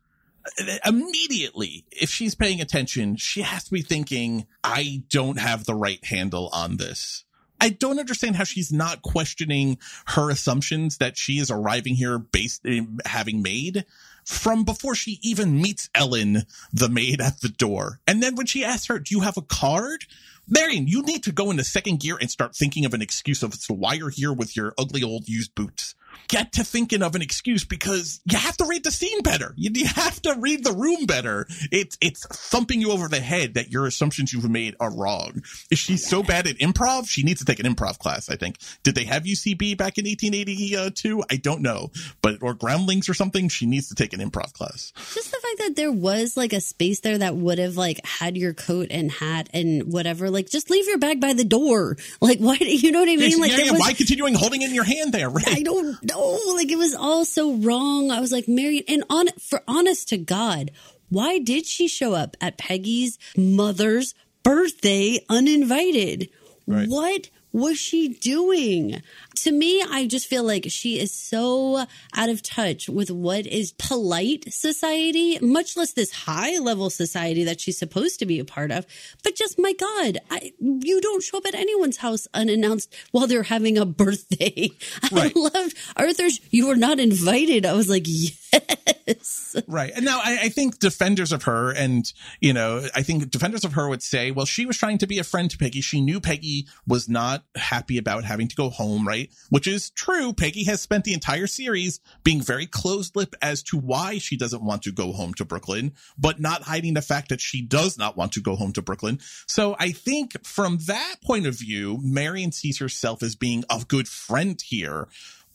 Immediately 0.84 1.84
if 1.93 2.11
she's 2.11 2.34
paying 2.34 2.61
attention 2.61 3.16
she 3.16 3.43
has 3.43 3.64
to 3.64 3.70
be 3.70 3.82
thinking 3.82 4.47
i 4.64 5.03
don't 5.11 5.38
have 5.38 5.64
the 5.64 5.74
right 5.74 6.05
handle 6.05 6.49
on 6.53 6.76
this. 6.76 7.24
I 7.61 7.68
don't 7.68 8.01
understand 8.01 8.36
how 8.36 8.45
she's 8.45 8.72
not 8.72 9.03
questioning 9.03 9.78
her 10.07 10.30
assumptions 10.30 10.97
that 10.97 11.18
she 11.18 11.38
is 11.38 11.51
arriving 11.51 11.95
here 11.95 12.18
based 12.18 12.64
in 12.64 12.99
having 13.05 13.43
made 13.43 13.84
from 14.25 14.64
before 14.64 14.95
she 14.95 15.18
even 15.23 15.61
meets 15.61 15.89
Ellen, 15.95 16.43
the 16.73 16.89
maid 16.89 17.21
at 17.21 17.41
the 17.41 17.49
door. 17.49 18.01
And 18.07 18.23
then 18.23 18.35
when 18.37 18.47
she 18.47 18.64
asks 18.64 18.87
her, 18.87 18.99
do 18.99 19.14
you 19.14 19.21
have 19.21 19.37
a 19.37 19.43
card? 19.43 20.05
Marian, 20.49 20.89
you 20.89 21.03
need 21.03 21.23
to 21.25 21.33
go 21.33 21.51
into 21.51 21.64
second 21.64 22.01
gear 22.01 22.16
and 22.21 22.31
start 22.31 22.57
thinking 22.57 22.85
of 22.85 22.95
an 22.95 23.03
excuse 23.03 23.43
of 23.43 23.55
why 23.68 23.95
you're 23.95 24.11
here 24.11 24.33
with 24.33 24.57
your 24.57 24.75
ugly 24.77 25.03
old 25.03 25.29
used 25.29 25.55
boots. 25.55 25.95
Get 26.29 26.53
to 26.53 26.65
thinking 26.65 27.03
of 27.03 27.15
an 27.15 27.23
excuse 27.23 27.65
because 27.65 28.21
you 28.25 28.39
have 28.39 28.57
to 28.57 28.65
read 28.67 28.85
the 28.85 28.91
scene 28.93 29.21
better. 29.23 29.53
You, 29.57 29.71
you 29.75 29.87
have 29.87 30.21
to 30.23 30.37
read 30.39 30.65
the 30.65 30.73
room 30.73 31.07
better. 31.07 31.47
It's 31.73 31.97
it's 32.01 32.27
thumping 32.27 32.81
you 32.81 32.93
over 32.93 33.09
the 33.09 33.21
head 33.21 33.55
that 33.55 33.71
your 33.71 33.87
assumptions 33.87 34.33
you've 34.33 34.49
made 34.49 34.77
are 34.81 34.95
wrong. 34.95 35.43
Is 35.71 35.79
she 35.79 35.97
so 35.97 36.23
bad 36.23 36.47
at 36.47 36.59
improv? 36.59 37.09
She 37.09 37.23
needs 37.23 37.41
to 37.41 37.45
take 37.47 37.59
an 37.61 37.67
improv 37.67 37.99
class. 37.99 38.31
I 38.31 38.37
think. 38.37 38.59
Did 38.83 38.95
they 38.95 39.05
have 39.05 39.25
UCB 39.25 39.77
back 39.77 39.99
in 39.99 40.05
1882? 40.05 41.23
I 41.31 41.37
don't 41.37 41.63
know, 41.63 41.91
but 42.23 42.43
or 42.43 42.55
Groundlings 42.55 43.09
or 43.09 43.15
something. 43.15 43.49
She 43.49 43.67
needs 43.67 43.89
to 43.89 43.95
take 43.95 44.13
an 44.13 44.21
improv 44.21 44.53
class. 44.53 44.93
Just 45.15 45.31
the 45.31 45.39
fact 45.39 45.59
that 45.59 45.77
there 45.77 45.93
was 45.93 46.37
like 46.37 46.53
a 46.53 46.61
space 46.61 47.01
there 47.01 47.19
that 47.19 47.37
would 47.37 47.59
have 47.59 47.77
like 47.77 48.05
had 48.05 48.37
your 48.37 48.55
coat 48.55 48.89
and 48.91 49.11
hat 49.11 49.49
and 49.53 49.93
whatever. 49.93 50.31
Like, 50.31 50.49
just 50.49 50.71
leave 50.71 50.87
your 50.87 50.99
bag 50.99 51.21
by 51.21 51.33
the 51.33 51.45
door. 51.45 51.97
Like, 52.21 52.39
why? 52.39 52.57
do 52.57 52.65
You 52.81 52.93
know 52.93 53.01
what 53.01 53.09
I 53.09 53.17
mean? 53.17 53.39
Like, 53.41 53.51
yeah, 53.53 53.65
yeah. 53.65 53.73
was- 53.73 53.81
why 53.81 53.93
continuing 53.93 54.35
holding 54.35 54.63
it 54.63 54.69
in 54.69 54.75
your 54.75 54.85
hand 54.85 55.13
there? 55.13 55.29
Right. 55.29 55.49
I 55.49 55.63
don't 55.63 55.99
know. 56.05 56.38
Like 56.55 56.70
it 56.70 56.78
was 56.78 56.94
all 56.94 57.24
so 57.24 57.55
wrong. 57.55 58.11
I 58.11 58.20
was 58.20 58.32
like, 58.32 58.48
Marian, 58.48 58.84
and 58.88 59.05
on 59.11 59.28
for 59.38 59.62
honest 59.66 60.09
to 60.09 60.18
God, 60.18 60.70
why 61.09 61.38
did 61.38 61.66
she 61.66 61.88
show 61.88 62.14
up 62.14 62.36
at 62.40 62.59
Peggy's 62.59 63.18
mother's 63.36 64.14
birthday 64.42 65.18
uninvited? 65.28 66.30
Right. 66.66 66.88
What 66.88 67.30
was 67.53 67.78
she 67.78 68.09
doing? 68.09 69.03
To 69.41 69.53
me, 69.53 69.82
I 69.82 70.07
just 70.07 70.26
feel 70.26 70.45
like 70.45 70.66
she 70.68 70.99
is 70.99 71.12
so 71.12 71.86
out 72.14 72.28
of 72.28 72.43
touch 72.43 72.91
with 72.91 73.11
what 73.11 73.47
is 73.47 73.72
polite 73.72 74.53
society, 74.53 75.38
much 75.41 75.78
less 75.78 75.95
this 75.95 76.12
high 76.12 76.59
level 76.59 76.91
society 76.91 77.45
that 77.45 77.59
she's 77.59 77.78
supposed 77.78 78.18
to 78.18 78.26
be 78.26 78.38
a 78.38 78.45
part 78.45 78.70
of. 78.70 78.86
But 79.24 79.36
just 79.36 79.59
my 79.59 79.72
God, 79.72 80.18
I, 80.30 80.53
you 80.61 81.01
don't 81.01 81.22
show 81.22 81.38
up 81.38 81.47
at 81.47 81.55
anyone's 81.55 81.97
house 81.97 82.28
unannounced 82.34 82.95
while 83.12 83.26
they're 83.26 83.45
having 83.45 83.78
a 83.78 83.86
birthday. 83.86 84.70
Right. 85.12 85.32
I 85.34 85.38
loved 85.38 85.76
Arthur's. 85.97 86.41
You 86.51 86.68
were 86.68 86.76
not 86.76 87.01
invited. 87.01 87.66
I 87.66 87.72
was 87.72 87.88
like, 87.88 88.05
yes. 88.07 89.57
Right. 89.66 89.93
And 89.95 90.05
now 90.05 90.20
I, 90.22 90.38
I 90.43 90.49
think 90.51 90.78
defenders 90.78 91.32
of 91.32 91.45
her 91.45 91.72
and, 91.72 92.11
you 92.41 92.53
know, 92.53 92.86
I 92.95 93.03
think 93.03 93.30
defenders 93.30 93.64
of 93.64 93.72
her 93.72 93.88
would 93.88 94.03
say, 94.03 94.30
well, 94.30 94.47
she 94.47 94.66
was 94.66 94.76
trying 94.76 94.99
to 94.99 95.07
be 95.07 95.18
a 95.18 95.24
friend 95.24 95.51
to 95.51 95.59
Peggy. 95.59 95.80
She 95.80 96.01
knew 96.01 96.20
Peggy 96.20 96.68
was 96.86 97.09
not 97.09 97.45
happy 97.57 97.99
about 97.99 98.24
having 98.24 98.49
to 98.49 98.57
go 98.57 98.70
home, 98.70 99.07
right? 99.07 99.30
Which 99.49 99.66
is 99.66 99.91
true. 99.91 100.33
Peggy 100.33 100.64
has 100.64 100.81
spent 100.81 101.05
the 101.05 101.14
entire 101.14 101.47
series 101.47 102.01
being 102.24 102.41
very 102.41 102.66
close 102.66 103.14
lip 103.14 103.35
as 103.43 103.62
to 103.64 103.78
why 103.78 104.18
she 104.18 104.37
doesn't 104.37 104.64
want 104.64 104.83
to 104.83 104.93
go 104.93 105.12
home 105.12 105.35
to 105.35 105.45
Brooklyn, 105.45 105.93
but 106.18 106.41
not 106.41 106.62
hiding 106.62 106.95
the 106.95 107.03
fact 107.03 107.28
that 107.28 107.41
she 107.41 107.62
does 107.62 107.99
not 107.99 108.16
want 108.16 108.33
to 108.33 108.41
go 108.41 108.57
home 108.57 108.72
to 108.72 108.83
Brooklyn. 108.83 109.18
So 109.47 109.76
I 109.78 109.93
think 109.93 110.45
from 110.47 110.78
that 110.87 111.16
point 111.22 111.47
of 111.47 111.59
view, 111.59 111.99
Marian 112.03 112.53
sees 112.53 112.78
herself 112.78 113.22
as 113.22 113.35
being 113.35 113.64
a 113.70 113.85
good 113.87 114.09
friend 114.09 114.61
here 114.61 115.09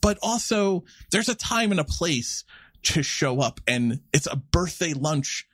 but 0.06 0.20
also 0.22 0.84
there's 1.10 1.30
a 1.30 1.34
time 1.34 1.72
and 1.72 1.80
a 1.80 1.84
place 1.84 2.44
to 2.84 3.02
show 3.02 3.42
up 3.42 3.60
and 3.68 4.02
it's 4.14 4.28
a 4.28 4.36
birthday 4.36 4.94
lunch 4.94 5.48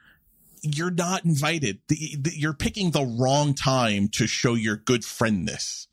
you're 0.62 0.92
not 0.92 1.24
invited 1.24 1.80
the, 1.88 2.18
the, 2.20 2.32
you're 2.36 2.54
picking 2.54 2.92
the 2.92 3.06
wrong 3.06 3.54
time 3.54 4.10
to 4.10 4.28
show 4.28 4.54
your 4.54 4.76
good 4.76 5.02
friendness 5.04 5.88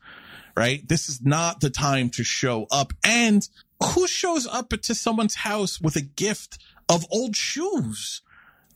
right 0.59 0.87
this 0.89 1.09
is 1.09 1.21
not 1.25 1.61
the 1.61 1.71
time 1.71 2.11
to 2.11 2.23
show 2.25 2.67
up 2.71 2.93
and 3.05 3.49
who 3.95 4.07
shows 4.07 4.47
up 4.47 4.71
to 4.71 4.95
someone's 4.95 5.37
house 5.37 5.81
with 5.81 5.97
a 5.97 6.01
gift 6.01 6.59
of 6.89 7.05
old 7.11 7.37
shoes 7.37 8.23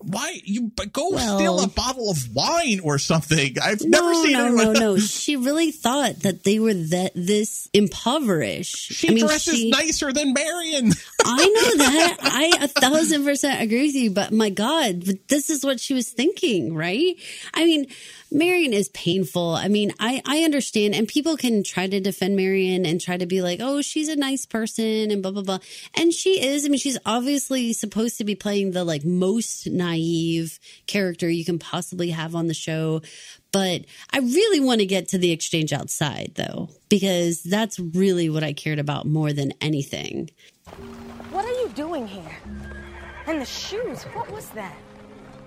why 0.05 0.41
you 0.45 0.71
but 0.77 0.93
go 0.93 1.11
Well- 1.11 1.39
steal 1.39 1.61
a 1.61 1.69
bottle 1.69 2.11
of 2.11 2.35
wine 2.35 2.81
or 2.83 2.99
something 2.99 3.55
i've 3.63 3.83
never 3.85 4.13
no, 4.13 4.23
seen 4.25 4.33
no, 4.33 4.47
anyone 4.47 4.73
no, 4.73 4.81
no. 4.95 4.97
She 5.23 5.37
really 5.37 5.71
thought 5.71 6.21
that 6.21 6.43
they 6.43 6.59
were 6.59 6.75
that 6.75 7.13
this 7.15 7.69
impoverished. 7.73 8.75
she 8.77 9.09
I 9.09 9.15
mean, 9.15 9.27
dresses 9.27 9.55
she- 9.55 9.71
nicer 9.71 10.13
than 10.13 10.33
marian 10.33 10.93
I 11.25 11.47
know 11.47 11.85
that. 11.85 12.17
I 12.23 12.65
a 12.65 12.67
thousand 12.69 13.25
percent 13.25 13.63
agree 13.63 13.87
with 13.87 13.95
you, 13.95 14.11
but 14.11 14.33
my 14.33 14.51
God, 14.51 15.05
but 15.07 15.29
this 15.29 15.51
is 15.51 15.65
what 15.65 15.79
she 15.79 15.95
was 15.95 16.09
thinking, 16.09 16.75
right? 16.75 17.15
I 17.55 17.65
mean, 17.65 17.87
Marian 18.33 18.73
is 18.73 18.89
painful. 18.91 19.55
I 19.55 19.69
mean, 19.69 19.93
I, 20.01 20.23
I 20.27 20.39
understand, 20.43 20.95
and 20.95 21.07
people 21.07 21.37
can 21.37 21.63
try 21.63 21.87
to 21.87 22.01
defend 22.01 22.35
Marian 22.35 22.87
and 22.87 23.01
try 23.01 23.17
to 23.17 23.27
be 23.27 23.43
like, 23.43 23.61
oh, 23.63 23.83
she's 23.83 24.09
a 24.09 24.17
nice 24.17 24.47
person 24.47 25.11
and 25.11 25.23
blah, 25.23 25.33
blah, 25.33 25.43
blah. 25.43 25.59
And 25.95 26.13
she 26.13 26.43
is. 26.43 26.65
I 26.65 26.69
mean, 26.69 26.79
she's 26.79 26.99
obviously 27.05 27.73
supposed 27.73 28.19
to 28.19 28.25
be 28.25 28.35
playing 28.35 28.71
the 28.71 28.85
like 28.85 29.05
most 29.05 29.67
naive 29.67 30.59
character 30.87 31.29
you 31.29 31.45
can 31.45 31.59
possibly 31.59 32.11
have 32.11 32.35
on 32.35 32.47
the 32.47 32.55
show. 32.55 33.03
But 33.53 33.83
I 34.11 34.19
really 34.19 34.61
want 34.61 34.81
to 34.81 34.87
get 34.87 35.09
to 35.09 35.19
the 35.19 35.31
exchange 35.31 35.73
outside, 35.75 36.33
though, 36.37 36.71
because 36.89 37.43
that's 37.43 37.79
really 37.79 38.31
what 38.31 38.43
I 38.43 38.55
cared 38.55 38.79
about 38.79 39.07
more 39.07 39.35
than 39.35 39.53
anything. 39.61 40.31
What 41.31 41.45
are 41.45 41.61
you 41.61 41.69
doing 41.75 42.07
here? 42.07 42.39
And 43.27 43.41
the 43.41 43.45
shoes, 43.45 44.03
what 44.15 44.31
was 44.31 44.49
that? 44.51 44.75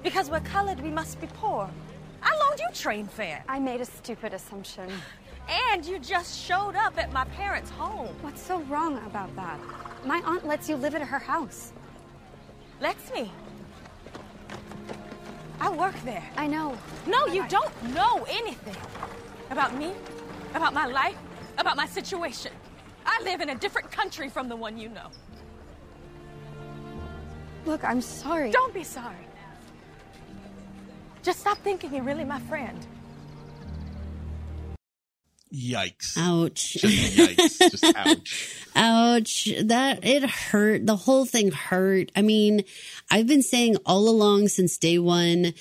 Because 0.04 0.30
we're 0.30 0.40
colored, 0.42 0.80
we 0.82 0.92
must 0.92 1.20
be 1.20 1.28
poor. 1.28 1.70
I 2.26 2.36
loaned 2.38 2.60
you 2.60 2.68
train 2.74 3.08
fare. 3.08 3.44
I 3.48 3.60
made 3.60 3.82
a 3.82 3.86
stupid 3.86 4.34
assumption. 4.34 4.90
And 5.48 5.86
you 5.86 6.00
just 6.00 6.40
showed 6.40 6.76
up 6.76 6.98
at 6.98 7.14
my 7.14 7.24
parents' 7.26 7.70
home. 7.70 8.16
What's 8.22 8.42
so 8.42 8.62
wrong 8.64 8.98
about 9.06 9.34
that? 9.36 9.60
My 10.04 10.22
aunt 10.26 10.46
lets 10.46 10.68
you 10.68 10.76
live 10.76 10.96
at 10.96 11.04
her 11.04 11.20
house. 11.20 11.72
Lets 12.82 13.14
me. 13.14 13.32
I 15.62 15.70
work 15.70 15.96
there. 16.04 16.24
I 16.36 16.48
know. 16.48 16.78
No, 17.06 17.28
you 17.28 17.48
don't 17.48 17.94
know 17.94 18.26
anything 18.28 18.76
about 19.52 19.78
me, 19.78 19.94
about 20.56 20.74
my 20.74 20.88
life, 20.88 21.18
about 21.58 21.78
my 21.78 21.86
situation. 21.86 22.52
I 23.06 23.22
live 23.24 23.40
in 23.40 23.50
a 23.50 23.56
different 23.56 23.92
country 23.92 24.30
from 24.30 24.50
the 24.50 24.56
one 24.56 24.78
you 24.78 24.90
know. 24.90 25.10
Look, 27.66 27.84
I'm 27.84 28.02
sorry. 28.02 28.52
Don't 28.52 28.74
be 28.74 28.84
sorry. 28.84 29.28
Just 31.26 31.40
stop 31.40 31.58
thinking 31.58 31.92
you're 31.92 32.04
really 32.04 32.24
my 32.24 32.40
friend. 32.42 32.86
Yikes. 35.52 36.16
Ouch. 36.20 36.74
Just 36.74 37.18
yikes. 37.18 37.72
Just 37.72 37.84
ouch. 37.96 38.68
Ouch. 38.76 39.50
That 39.64 40.06
it 40.06 40.30
hurt. 40.30 40.86
The 40.86 40.96
whole 40.96 41.26
thing 41.26 41.52
hurt. 41.52 42.12
I 42.16 42.22
mean, 42.22 42.64
I've 43.10 43.26
been 43.26 43.42
saying 43.42 43.78
all 43.88 44.08
along 44.08 44.50
since 44.50 44.78
day 44.78 45.00
one, 45.00 45.56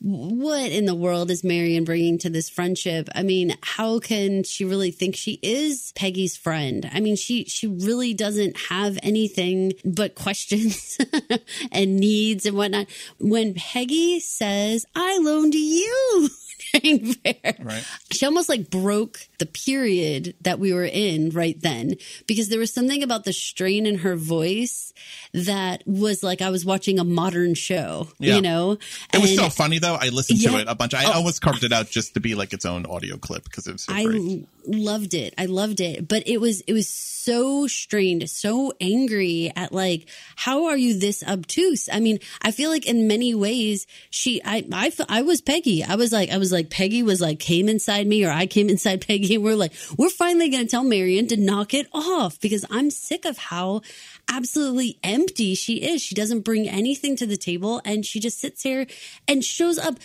what 0.00 0.70
in 0.70 0.84
the 0.84 0.94
world 0.94 1.30
is 1.30 1.42
Marian 1.42 1.84
bringing 1.84 2.18
to 2.18 2.30
this 2.30 2.48
friendship? 2.48 3.08
I 3.14 3.22
mean, 3.22 3.56
how 3.62 3.98
can 3.98 4.44
she 4.44 4.64
really 4.64 4.90
think 4.90 5.16
she 5.16 5.38
is 5.42 5.92
Peggy's 5.96 6.36
friend? 6.36 6.88
I 6.92 7.00
mean, 7.00 7.16
she 7.16 7.44
she 7.44 7.66
really 7.66 8.14
doesn't 8.14 8.56
have 8.68 8.98
anything 9.02 9.72
but 9.84 10.14
questions 10.14 10.98
and 11.72 11.96
needs 11.96 12.46
and 12.46 12.56
whatnot. 12.56 12.86
When 13.18 13.54
Peggy 13.54 14.20
says, 14.20 14.86
"I 14.94 15.18
loaned 15.18 15.54
you," 15.54 16.30
fare, 16.72 17.54
Right. 17.62 17.84
she 18.10 18.26
almost 18.26 18.48
like 18.48 18.70
broke 18.70 19.20
the 19.38 19.46
period 19.46 20.34
that 20.42 20.58
we 20.58 20.72
were 20.72 20.84
in 20.84 21.30
right 21.30 21.60
then 21.60 21.94
because 22.26 22.48
there 22.48 22.58
was 22.58 22.72
something 22.72 23.02
about 23.02 23.24
the 23.24 23.32
strain 23.32 23.86
in 23.86 23.98
her 23.98 24.16
voice 24.16 24.92
that 25.32 25.82
was 25.86 26.22
like 26.22 26.42
I 26.42 26.50
was 26.50 26.64
watching 26.64 26.98
a 26.98 27.04
modern 27.04 27.54
show, 27.54 28.08
Yeah. 28.18 28.36
you 28.36 28.42
know? 28.42 28.78
It 29.12 29.20
was 29.20 29.34
so 29.36 29.48
funny 29.50 29.78
though. 29.78 29.94
I 30.00 30.08
listened 30.08 30.40
to 30.42 30.56
it 30.58 30.66
a 30.68 30.74
bunch. 30.74 30.94
I 30.94 31.04
Oh. 31.04 31.12
almost 31.12 31.40
carved 31.40 31.64
it 31.64 31.72
out 31.72 31.88
just 31.90 32.14
to 32.14 32.20
be 32.20 32.34
like 32.34 32.52
its 32.52 32.64
own 32.64 32.86
audio 32.86 33.16
clip 33.16 33.44
because 33.44 33.66
it 33.66 33.72
was 33.72 33.82
so 33.82 33.92
I 33.94 34.04
great. 34.04 34.46
loved 34.66 35.14
it. 35.14 35.34
I 35.38 35.46
loved 35.46 35.80
it, 35.80 36.08
but 36.08 36.26
it 36.26 36.40
was 36.40 36.60
it 36.62 36.72
was 36.72 36.88
so 36.88 37.66
strained, 37.66 38.28
so 38.30 38.72
angry 38.80 39.52
at 39.54 39.72
like 39.72 40.06
how 40.36 40.66
are 40.66 40.76
you 40.76 40.98
this 40.98 41.22
obtuse? 41.22 41.88
I 41.92 42.00
mean, 42.00 42.18
I 42.42 42.50
feel 42.50 42.70
like 42.70 42.86
in 42.86 43.06
many 43.06 43.34
ways 43.34 43.86
she 44.10 44.42
I 44.44 44.64
I 44.72 44.92
I 45.08 45.22
was 45.22 45.40
Peggy. 45.40 45.84
I 45.84 45.94
was 45.94 46.12
like 46.12 46.30
I 46.30 46.38
was 46.38 46.50
like 46.52 46.57
Peggy 46.64 47.02
was 47.02 47.20
like 47.20 47.38
came 47.38 47.68
inside 47.68 48.06
me 48.06 48.24
or 48.24 48.30
I 48.30 48.46
came 48.46 48.68
inside 48.70 49.06
Peggy 49.06 49.34
and 49.34 49.44
we're 49.44 49.56
like 49.56 49.72
we're 49.96 50.10
finally 50.10 50.48
going 50.48 50.64
to 50.64 50.70
tell 50.70 50.84
Marian 50.84 51.26
to 51.28 51.36
knock 51.36 51.74
it 51.74 51.86
off 51.92 52.40
because 52.40 52.64
I'm 52.70 52.90
sick 52.90 53.24
of 53.24 53.38
how 53.38 53.82
absolutely 54.30 54.98
empty 55.02 55.54
she 55.54 55.76
is. 55.76 56.02
She 56.02 56.14
doesn't 56.14 56.40
bring 56.40 56.68
anything 56.68 57.16
to 57.16 57.26
the 57.26 57.36
table 57.36 57.80
and 57.84 58.04
she 58.04 58.20
just 58.20 58.40
sits 58.40 58.62
here 58.62 58.86
and 59.26 59.44
shows 59.44 59.78
up 59.78 59.98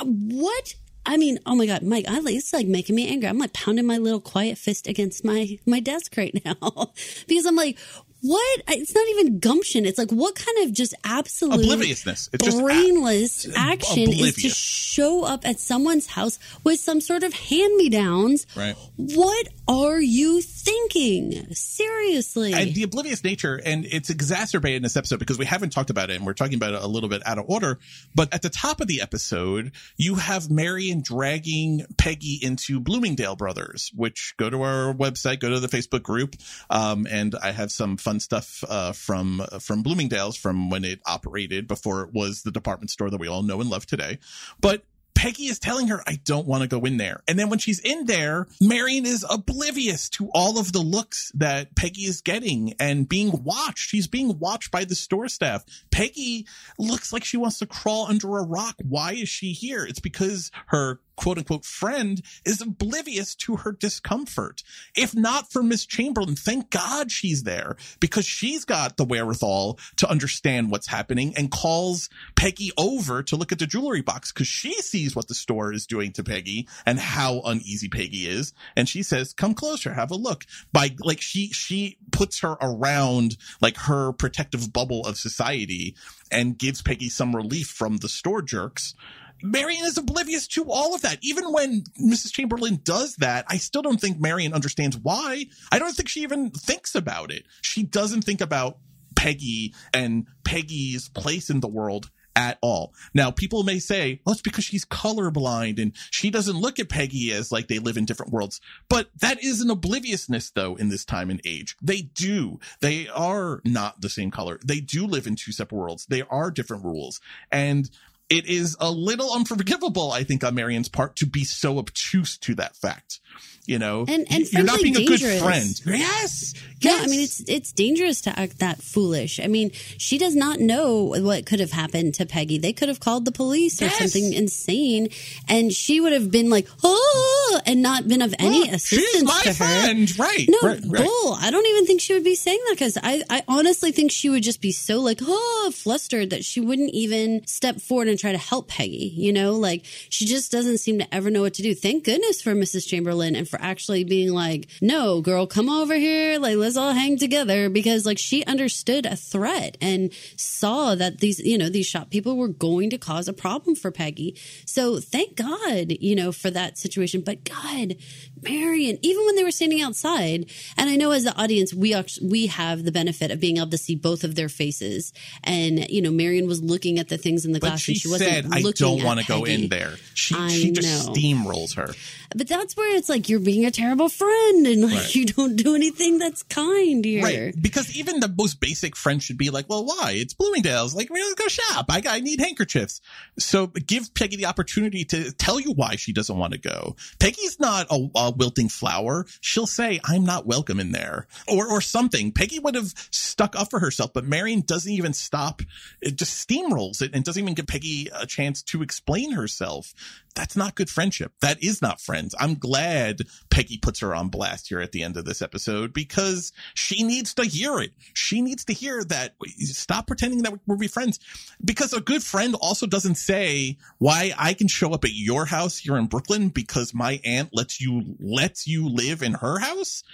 what 0.00 0.74
I 1.08 1.16
mean, 1.16 1.38
oh 1.46 1.54
my 1.54 1.64
God, 1.64 1.82
Mike, 1.82 2.04
I 2.06 2.20
it's 2.26 2.52
like 2.52 2.66
making 2.66 2.94
me 2.94 3.08
angry. 3.08 3.30
I'm 3.30 3.38
like 3.38 3.54
pounding 3.54 3.86
my 3.86 3.96
little 3.96 4.20
quiet 4.20 4.58
fist 4.58 4.86
against 4.86 5.24
my, 5.24 5.58
my 5.64 5.80
desk 5.80 6.14
right 6.18 6.34
now 6.44 6.92
because 7.26 7.46
I'm 7.46 7.56
like, 7.56 7.78
what? 8.22 8.62
It's 8.68 8.94
not 8.94 9.06
even 9.10 9.38
gumption. 9.38 9.86
It's 9.86 9.98
like, 9.98 10.10
what 10.10 10.34
kind 10.34 10.58
of 10.66 10.72
just 10.72 10.94
absolute 11.04 11.60
Obliviousness. 11.60 12.30
It's 12.32 12.54
brainless 12.60 13.48
action 13.56 14.10
is 14.10 14.36
to 14.36 14.48
show 14.48 15.24
up 15.24 15.46
at 15.46 15.60
someone's 15.60 16.06
house 16.06 16.38
with 16.64 16.80
some 16.80 17.00
sort 17.00 17.22
of 17.22 17.32
hand 17.32 17.76
me 17.76 17.88
downs? 17.88 18.46
Right. 18.56 18.76
What 18.96 19.48
are 19.68 20.00
you 20.00 20.40
thinking? 20.40 21.54
Seriously. 21.54 22.52
and 22.54 22.74
the 22.74 22.82
oblivious 22.82 23.22
nature 23.22 23.60
and 23.64 23.84
it's 23.84 24.10
exacerbated 24.10 24.76
in 24.76 24.82
this 24.82 24.96
episode 24.96 25.18
because 25.18 25.38
we 25.38 25.44
haven't 25.44 25.70
talked 25.70 25.90
about 25.90 26.10
it 26.10 26.16
and 26.16 26.26
we're 26.26 26.32
talking 26.32 26.54
about 26.54 26.74
it 26.74 26.82
a 26.82 26.86
little 26.86 27.08
bit 27.08 27.22
out 27.26 27.38
of 27.38 27.44
order 27.48 27.78
but 28.14 28.32
at 28.32 28.42
the 28.42 28.48
top 28.48 28.80
of 28.80 28.86
the 28.86 29.00
episode 29.00 29.72
you 29.96 30.14
have 30.14 30.50
marian 30.50 31.00
dragging 31.00 31.84
peggy 31.96 32.38
into 32.40 32.80
bloomingdale 32.80 33.36
brothers 33.36 33.92
which 33.94 34.34
go 34.38 34.48
to 34.48 34.62
our 34.62 34.94
website 34.94 35.40
go 35.40 35.50
to 35.50 35.60
the 35.60 35.68
facebook 35.68 36.02
group 36.02 36.36
um, 36.70 37.06
and 37.10 37.34
i 37.42 37.50
have 37.50 37.70
some 37.70 37.96
fun 38.08 38.20
stuff 38.20 38.64
uh, 38.70 38.92
from 38.92 39.42
from 39.60 39.82
Bloomingdale's 39.82 40.34
from 40.34 40.70
when 40.70 40.82
it 40.82 41.00
operated 41.06 41.68
before 41.68 42.04
it 42.04 42.14
was 42.14 42.42
the 42.42 42.50
department 42.50 42.90
store 42.90 43.10
that 43.10 43.20
we 43.20 43.28
all 43.28 43.42
know 43.42 43.60
and 43.60 43.68
love 43.68 43.84
today. 43.84 44.18
But 44.62 44.82
Peggy 45.14 45.46
is 45.46 45.58
telling 45.58 45.88
her, 45.88 46.00
I 46.06 46.18
don't 46.24 46.46
want 46.46 46.62
to 46.62 46.68
go 46.68 46.86
in 46.86 46.96
there. 46.96 47.22
And 47.28 47.38
then 47.38 47.50
when 47.50 47.58
she's 47.58 47.80
in 47.80 48.06
there, 48.06 48.46
Marian 48.62 49.04
is 49.04 49.26
oblivious 49.28 50.08
to 50.10 50.30
all 50.32 50.58
of 50.58 50.72
the 50.72 50.78
looks 50.78 51.32
that 51.34 51.74
Peggy 51.74 52.02
is 52.02 52.22
getting 52.22 52.74
and 52.80 53.06
being 53.06 53.42
watched. 53.42 53.90
She's 53.90 54.06
being 54.06 54.38
watched 54.38 54.70
by 54.70 54.84
the 54.84 54.94
store 54.94 55.28
staff. 55.28 55.64
Peggy 55.90 56.46
looks 56.78 57.12
like 57.12 57.24
she 57.24 57.36
wants 57.36 57.58
to 57.58 57.66
crawl 57.66 58.06
under 58.06 58.38
a 58.38 58.44
rock. 58.44 58.76
Why 58.88 59.12
is 59.14 59.28
she 59.28 59.52
here? 59.52 59.84
It's 59.84 60.00
because 60.00 60.50
her 60.68 61.00
quote 61.18 61.36
unquote 61.36 61.64
friend 61.64 62.22
is 62.44 62.60
oblivious 62.60 63.34
to 63.34 63.56
her 63.56 63.72
discomfort. 63.72 64.62
If 64.94 65.16
not 65.16 65.50
for 65.50 65.64
Miss 65.64 65.84
Chamberlain, 65.84 66.36
thank 66.36 66.70
God 66.70 67.10
she's 67.10 67.42
there 67.42 67.76
because 67.98 68.24
she's 68.24 68.64
got 68.64 68.96
the 68.96 69.04
wherewithal 69.04 69.80
to 69.96 70.08
understand 70.08 70.70
what's 70.70 70.86
happening 70.86 71.34
and 71.36 71.50
calls 71.50 72.08
Peggy 72.36 72.70
over 72.78 73.24
to 73.24 73.36
look 73.36 73.50
at 73.50 73.58
the 73.58 73.66
jewelry 73.66 74.00
box 74.00 74.32
because 74.32 74.46
she 74.46 74.74
sees 74.74 75.16
what 75.16 75.26
the 75.26 75.34
store 75.34 75.72
is 75.72 75.86
doing 75.86 76.12
to 76.12 76.22
Peggy 76.22 76.68
and 76.86 77.00
how 77.00 77.40
uneasy 77.44 77.88
Peggy 77.88 78.28
is. 78.28 78.54
And 78.76 78.88
she 78.88 79.02
says, 79.02 79.32
come 79.32 79.54
closer, 79.54 79.94
have 79.94 80.12
a 80.12 80.16
look 80.16 80.44
by 80.72 80.94
like 81.00 81.20
she, 81.20 81.48
she 81.48 81.98
puts 82.12 82.40
her 82.40 82.56
around 82.60 83.36
like 83.60 83.76
her 83.76 84.12
protective 84.12 84.72
bubble 84.72 85.04
of 85.04 85.18
society 85.18 85.96
and 86.30 86.56
gives 86.56 86.80
Peggy 86.80 87.08
some 87.08 87.34
relief 87.34 87.66
from 87.66 87.96
the 87.96 88.08
store 88.08 88.40
jerks 88.40 88.94
Marian 89.42 89.84
is 89.84 89.98
oblivious 89.98 90.46
to 90.48 90.64
all 90.68 90.94
of 90.94 91.02
that. 91.02 91.18
Even 91.22 91.52
when 91.52 91.82
Mrs. 92.00 92.32
Chamberlain 92.32 92.80
does 92.82 93.16
that, 93.16 93.44
I 93.48 93.56
still 93.58 93.82
don't 93.82 94.00
think 94.00 94.20
Marian 94.20 94.52
understands 94.52 94.96
why. 94.96 95.46
I 95.70 95.78
don't 95.78 95.94
think 95.94 96.08
she 96.08 96.22
even 96.22 96.50
thinks 96.50 96.94
about 96.94 97.30
it. 97.30 97.44
She 97.62 97.82
doesn't 97.82 98.22
think 98.22 98.40
about 98.40 98.78
Peggy 99.16 99.74
and 99.92 100.26
Peggy's 100.44 101.08
place 101.08 101.50
in 101.50 101.60
the 101.60 101.68
world 101.68 102.10
at 102.38 102.56
all. 102.60 102.94
Now, 103.14 103.32
people 103.32 103.64
may 103.64 103.80
say, 103.80 104.20
well, 104.24 104.32
it's 104.32 104.42
because 104.42 104.64
she's 104.64 104.84
colorblind 104.84 105.82
and 105.82 105.92
she 106.12 106.30
doesn't 106.30 106.56
look 106.56 106.78
at 106.78 106.88
Peggy 106.88 107.32
as 107.32 107.50
like 107.50 107.66
they 107.66 107.80
live 107.80 107.96
in 107.96 108.04
different 108.04 108.32
worlds. 108.32 108.60
But 108.88 109.08
that 109.20 109.42
is 109.42 109.60
an 109.60 109.70
obliviousness, 109.70 110.50
though, 110.50 110.76
in 110.76 110.88
this 110.88 111.04
time 111.04 111.30
and 111.30 111.40
age. 111.44 111.76
They 111.82 112.02
do. 112.02 112.60
They 112.80 113.08
are 113.08 113.60
not 113.64 114.02
the 114.02 114.08
same 114.08 114.30
color. 114.30 114.60
They 114.64 114.78
do 114.78 115.04
live 115.04 115.26
in 115.26 115.34
two 115.34 115.50
separate 115.50 115.78
worlds. 115.78 116.06
They 116.06 116.22
are 116.22 116.52
different 116.52 116.84
rules. 116.84 117.20
And 117.50 117.90
it 118.30 118.46
is 118.46 118.76
a 118.80 118.90
little 118.90 119.32
unforgivable, 119.34 120.12
I 120.12 120.24
think, 120.24 120.44
on 120.44 120.54
Marian's 120.54 120.88
part 120.88 121.16
to 121.16 121.26
be 121.26 121.44
so 121.44 121.78
obtuse 121.78 122.36
to 122.38 122.54
that 122.56 122.76
fact. 122.76 123.20
You 123.66 123.78
know, 123.78 124.06
and, 124.08 124.26
and 124.30 124.50
you're 124.50 124.64
not 124.64 124.80
being 124.80 124.94
dangerous. 124.94 125.20
a 125.22 125.26
good 125.26 125.42
friend. 125.42 125.80
Yes. 125.84 126.54
Yeah, 126.80 127.00
I 127.02 127.06
mean 127.06 127.20
it's 127.20 127.40
it's 127.46 127.70
dangerous 127.72 128.22
to 128.22 128.38
act 128.38 128.60
that 128.60 128.80
foolish. 128.80 129.38
I 129.40 129.46
mean, 129.46 129.72
she 129.98 130.16
does 130.16 130.34
not 130.34 130.58
know 130.58 131.14
what 131.20 131.44
could 131.44 131.60
have 131.60 131.72
happened 131.72 132.14
to 132.14 132.24
Peggy. 132.24 132.56
They 132.56 132.72
could 132.72 132.88
have 132.88 132.98
called 132.98 133.26
the 133.26 133.32
police 133.32 133.82
or 133.82 133.86
Yes. 133.86 133.98
something 133.98 134.32
insane, 134.32 135.10
and 135.48 135.70
she 135.70 136.00
would 136.00 136.14
have 136.14 136.30
been 136.30 136.48
like, 136.48 136.66
"Oh," 136.82 137.60
and 137.66 137.82
not 137.82 138.08
been 138.08 138.22
of 138.22 138.34
any 138.38 138.60
Look, 138.60 138.68
assistance 138.72 139.10
she's 139.12 139.24
my 139.24 139.40
to 139.42 139.48
her. 139.50 139.54
friend. 139.54 140.18
Right, 140.18 140.48
No, 140.48 140.58
right, 140.62 140.80
right. 140.86 141.04
bull. 141.04 141.34
I 141.38 141.50
don't 141.50 141.66
even 141.66 141.84
think 141.84 142.00
she 142.00 142.14
would 142.14 142.24
be 142.24 142.36
saying 142.36 142.60
that 142.68 142.72
because 142.74 142.96
I 143.02 143.22
I 143.28 143.42
honestly 143.48 143.92
think 143.92 144.12
she 144.12 144.30
would 144.30 144.42
just 144.44 144.62
be 144.62 144.72
so 144.72 145.00
like 145.00 145.18
oh 145.20 145.70
flustered 145.74 146.30
that 146.30 146.42
she 146.42 146.60
wouldn't 146.60 146.94
even 146.94 147.46
step 147.46 147.82
forward 147.82 148.08
and 148.08 148.17
try 148.18 148.32
to 148.32 148.38
help 148.38 148.68
Peggy. 148.68 149.12
You 149.14 149.32
know, 149.32 149.54
like 149.54 149.84
she 149.84 150.26
just 150.26 150.52
doesn't 150.52 150.78
seem 150.78 150.98
to 150.98 151.14
ever 151.14 151.30
know 151.30 151.42
what 151.42 151.54
to 151.54 151.62
do. 151.62 151.74
Thank 151.74 152.04
goodness 152.04 152.42
for 152.42 152.54
Mrs. 152.54 152.86
Chamberlain 152.86 153.36
and 153.36 153.48
for 153.48 153.60
actually 153.60 154.04
being 154.04 154.32
like, 154.32 154.68
no, 154.80 155.20
girl, 155.20 155.46
come 155.46 155.68
over 155.68 155.94
here. 155.94 156.38
Like, 156.38 156.56
let's 156.56 156.76
all 156.76 156.92
hang 156.92 157.16
together 157.16 157.68
because 157.68 158.06
like 158.06 158.18
she 158.18 158.44
understood 158.44 159.06
a 159.06 159.16
threat 159.16 159.76
and 159.80 160.12
saw 160.36 160.94
that 160.94 161.18
these, 161.18 161.38
you 161.38 161.58
know, 161.58 161.68
these 161.68 161.86
shop 161.86 162.10
people 162.10 162.36
were 162.36 162.48
going 162.48 162.90
to 162.90 162.98
cause 162.98 163.28
a 163.28 163.32
problem 163.32 163.74
for 163.74 163.90
Peggy. 163.90 164.36
So 164.66 165.00
thank 165.00 165.36
God, 165.36 165.92
you 166.00 166.14
know, 166.14 166.32
for 166.32 166.50
that 166.50 166.78
situation. 166.78 167.20
But 167.20 167.44
God, 167.44 167.96
Marian, 168.42 168.98
even 169.02 169.24
when 169.24 169.36
they 169.36 169.44
were 169.44 169.50
standing 169.50 169.80
outside, 169.80 170.50
and 170.76 170.90
I 170.90 170.96
know 170.96 171.10
as 171.10 171.24
the 171.24 171.36
audience, 171.36 171.72
we 171.74 171.94
actually, 171.94 172.28
we 172.28 172.46
have 172.46 172.84
the 172.84 172.92
benefit 172.92 173.30
of 173.30 173.40
being 173.40 173.58
able 173.58 173.70
to 173.70 173.78
see 173.78 173.94
both 173.94 174.24
of 174.24 174.34
their 174.34 174.48
faces. 174.48 175.12
And, 175.44 175.88
you 175.90 176.02
know, 176.02 176.10
Marian 176.10 176.46
was 176.46 176.62
looking 176.62 176.98
at 176.98 177.08
the 177.08 177.18
things 177.18 177.44
in 177.44 177.52
the 177.52 177.60
glass 177.60 177.80
she 177.80 177.92
and 177.92 178.00
she 178.00 178.07
said, 178.16 178.46
I 178.50 178.62
don't 178.62 179.02
want 179.04 179.20
to 179.20 179.26
go 179.26 179.44
in 179.44 179.68
there. 179.68 179.94
She, 180.14 180.34
I 180.34 180.48
she 180.48 180.70
just 180.72 181.06
know. 181.08 181.12
steamrolls 181.12 181.76
her. 181.76 181.92
But 182.36 182.46
that's 182.46 182.76
where 182.76 182.94
it's 182.96 183.08
like 183.08 183.28
you're 183.30 183.40
being 183.40 183.64
a 183.64 183.70
terrible 183.70 184.08
friend 184.10 184.66
and 184.66 184.82
like 184.82 184.94
Right. 184.94 185.14
you 185.14 185.24
don't 185.26 185.56
do 185.56 185.74
anything 185.74 186.18
that's 186.18 186.42
kind 186.42 187.02
here. 187.04 187.22
Right. 187.22 187.54
Because 187.60 187.96
even 187.96 188.20
the 188.20 188.28
most 188.28 188.60
basic 188.60 188.96
friend 188.96 189.22
should 189.22 189.38
be 189.38 189.48
like, 189.50 189.68
well, 189.68 189.84
why? 189.86 190.12
It's 190.16 190.34
Bloomingdale's. 190.34 190.94
Like, 190.94 191.08
we're 191.08 191.22
going 191.22 191.34
to 191.34 191.42
go 191.42 191.48
shop. 191.48 191.86
I, 191.88 192.02
I 192.06 192.20
need 192.20 192.40
handkerchiefs. 192.40 193.00
So 193.38 193.68
give 193.68 194.12
Peggy 194.14 194.36
the 194.36 194.46
opportunity 194.46 195.04
to 195.06 195.32
tell 195.32 195.58
you 195.58 195.72
why 195.72 195.96
she 195.96 196.12
doesn't 196.12 196.36
want 196.36 196.52
to 196.52 196.58
go. 196.58 196.96
Peggy's 197.18 197.58
not 197.58 197.86
a, 197.90 198.08
a 198.14 198.30
wilting 198.32 198.68
flower. 198.68 199.24
She'll 199.40 199.66
say, 199.66 199.98
I'm 200.04 200.24
not 200.24 200.44
welcome 200.46 200.80
in 200.80 200.92
there 200.92 201.26
or, 201.46 201.70
or 201.70 201.80
something. 201.80 202.32
Peggy 202.32 202.58
would 202.58 202.74
have 202.74 202.92
stuck 203.10 203.56
up 203.58 203.70
for 203.70 203.78
herself, 203.80 204.12
but 204.12 204.24
Marian 204.26 204.60
doesn't 204.60 204.92
even 204.92 205.14
stop. 205.14 205.62
It 206.02 206.16
just 206.16 206.46
steamrolls 206.46 207.00
it 207.00 207.14
and 207.14 207.24
doesn't 207.24 207.42
even 207.42 207.54
give 207.54 207.66
Peggy 207.66 207.97
a 208.14 208.26
chance 208.26 208.62
to 208.62 208.82
explain 208.82 209.32
herself. 209.32 209.94
That's 210.34 210.56
not 210.56 210.76
good 210.76 210.88
friendship. 210.88 211.32
That 211.40 211.62
is 211.62 211.82
not 211.82 212.00
friends. 212.00 212.34
I'm 212.38 212.54
glad 212.54 213.22
Peggy 213.50 213.78
puts 213.78 214.00
her 214.00 214.14
on 214.14 214.28
blast 214.28 214.68
here 214.68 214.80
at 214.80 214.92
the 214.92 215.02
end 215.02 215.16
of 215.16 215.24
this 215.24 215.42
episode 215.42 215.92
because 215.92 216.52
she 216.74 217.02
needs 217.02 217.34
to 217.34 217.44
hear 217.44 217.80
it. 217.80 217.92
She 218.14 218.40
needs 218.40 218.64
to 218.66 218.72
hear 218.72 219.02
that 219.04 219.34
stop 219.56 220.06
pretending 220.06 220.42
that 220.42 220.54
we'll 220.66 220.78
be 220.78 220.86
friends 220.86 221.18
because 221.64 221.92
a 221.92 222.00
good 222.00 222.22
friend 222.22 222.54
also 222.54 222.86
doesn't 222.86 223.16
say 223.16 223.78
why 223.98 224.32
I 224.38 224.54
can 224.54 224.68
show 224.68 224.92
up 224.92 225.04
at 225.04 225.14
your 225.14 225.46
house 225.46 225.78
here 225.78 225.96
in 225.96 226.06
Brooklyn 226.06 226.50
because 226.50 226.94
my 226.94 227.20
aunt 227.24 227.50
lets 227.52 227.80
you, 227.80 228.16
lets 228.20 228.66
you 228.68 228.88
live 228.88 229.22
in 229.22 229.34
her 229.34 229.58
house. 229.58 230.04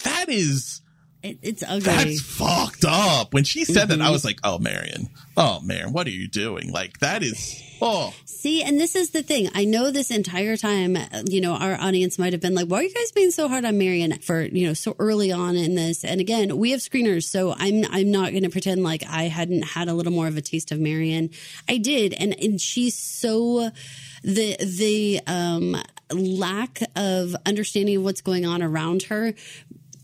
That 0.00 0.28
is, 0.28 0.82
It, 1.22 1.38
it's 1.42 1.62
ugly. 1.62 1.80
that's 1.80 2.20
fucked 2.20 2.84
up. 2.86 3.32
When 3.32 3.44
she 3.44 3.64
said 3.64 3.88
that, 3.88 4.00
I 4.00 4.06
Mhm. 4.08 4.12
was 4.12 4.24
like, 4.24 4.40
oh, 4.42 4.58
Marian, 4.58 5.08
oh, 5.36 5.60
Marian, 5.60 5.92
what 5.92 6.06
are 6.06 6.10
you 6.10 6.26
doing? 6.26 6.72
Like, 6.72 6.98
that 6.98 7.22
is, 7.22 7.62
oh. 7.80 8.12
See, 8.24 8.60
and 8.62 8.80
this 8.80 8.96
is 8.96 9.10
the 9.10 9.22
thing. 9.22 9.48
I 9.54 9.64
know 9.64 9.92
this 9.92 10.10
entire 10.10 10.56
time, 10.56 10.98
you 11.28 11.40
know, 11.40 11.52
our 11.52 11.80
audience 11.80 12.18
might 12.18 12.32
have 12.32 12.42
been 12.42 12.56
like, 12.56 12.66
why 12.66 12.78
are 12.80 12.82
you 12.82 12.92
guys 12.92 13.12
being 13.12 13.30
so 13.30 13.46
hard 13.48 13.64
on 13.64 13.78
Marian 13.78 14.18
for, 14.18 14.42
you 14.42 14.66
know, 14.66 14.74
so 14.74 14.96
early 14.98 15.30
on 15.30 15.54
in 15.54 15.76
this? 15.76 16.04
And 16.04 16.20
again, 16.20 16.56
we 16.58 16.72
have 16.72 16.80
screeners, 16.80 17.22
so 17.22 17.54
I'm, 17.56 17.84
I'm 17.90 18.10
not 18.10 18.30
going 18.32 18.42
to 18.42 18.50
pretend 18.50 18.82
like 18.82 19.04
I 19.08 19.24
hadn't 19.28 19.62
had 19.62 19.86
a 19.88 19.94
little 19.94 20.12
more 20.12 20.26
of 20.26 20.36
a 20.36 20.40
taste 20.42 20.72
of 20.72 20.80
Marian. 20.80 21.30
I 21.68 21.78
did. 21.78 22.14
And, 22.14 22.34
and 22.42 22.60
she's 22.60 22.96
so, 22.98 23.70
the, 24.24 24.56
the, 24.60 25.20
um, 25.28 25.76
lack 26.12 26.80
of 26.94 27.34
understanding 27.46 27.96
of 27.96 28.02
what's 28.02 28.20
going 28.20 28.44
on 28.44 28.60
around 28.62 29.04
her 29.04 29.32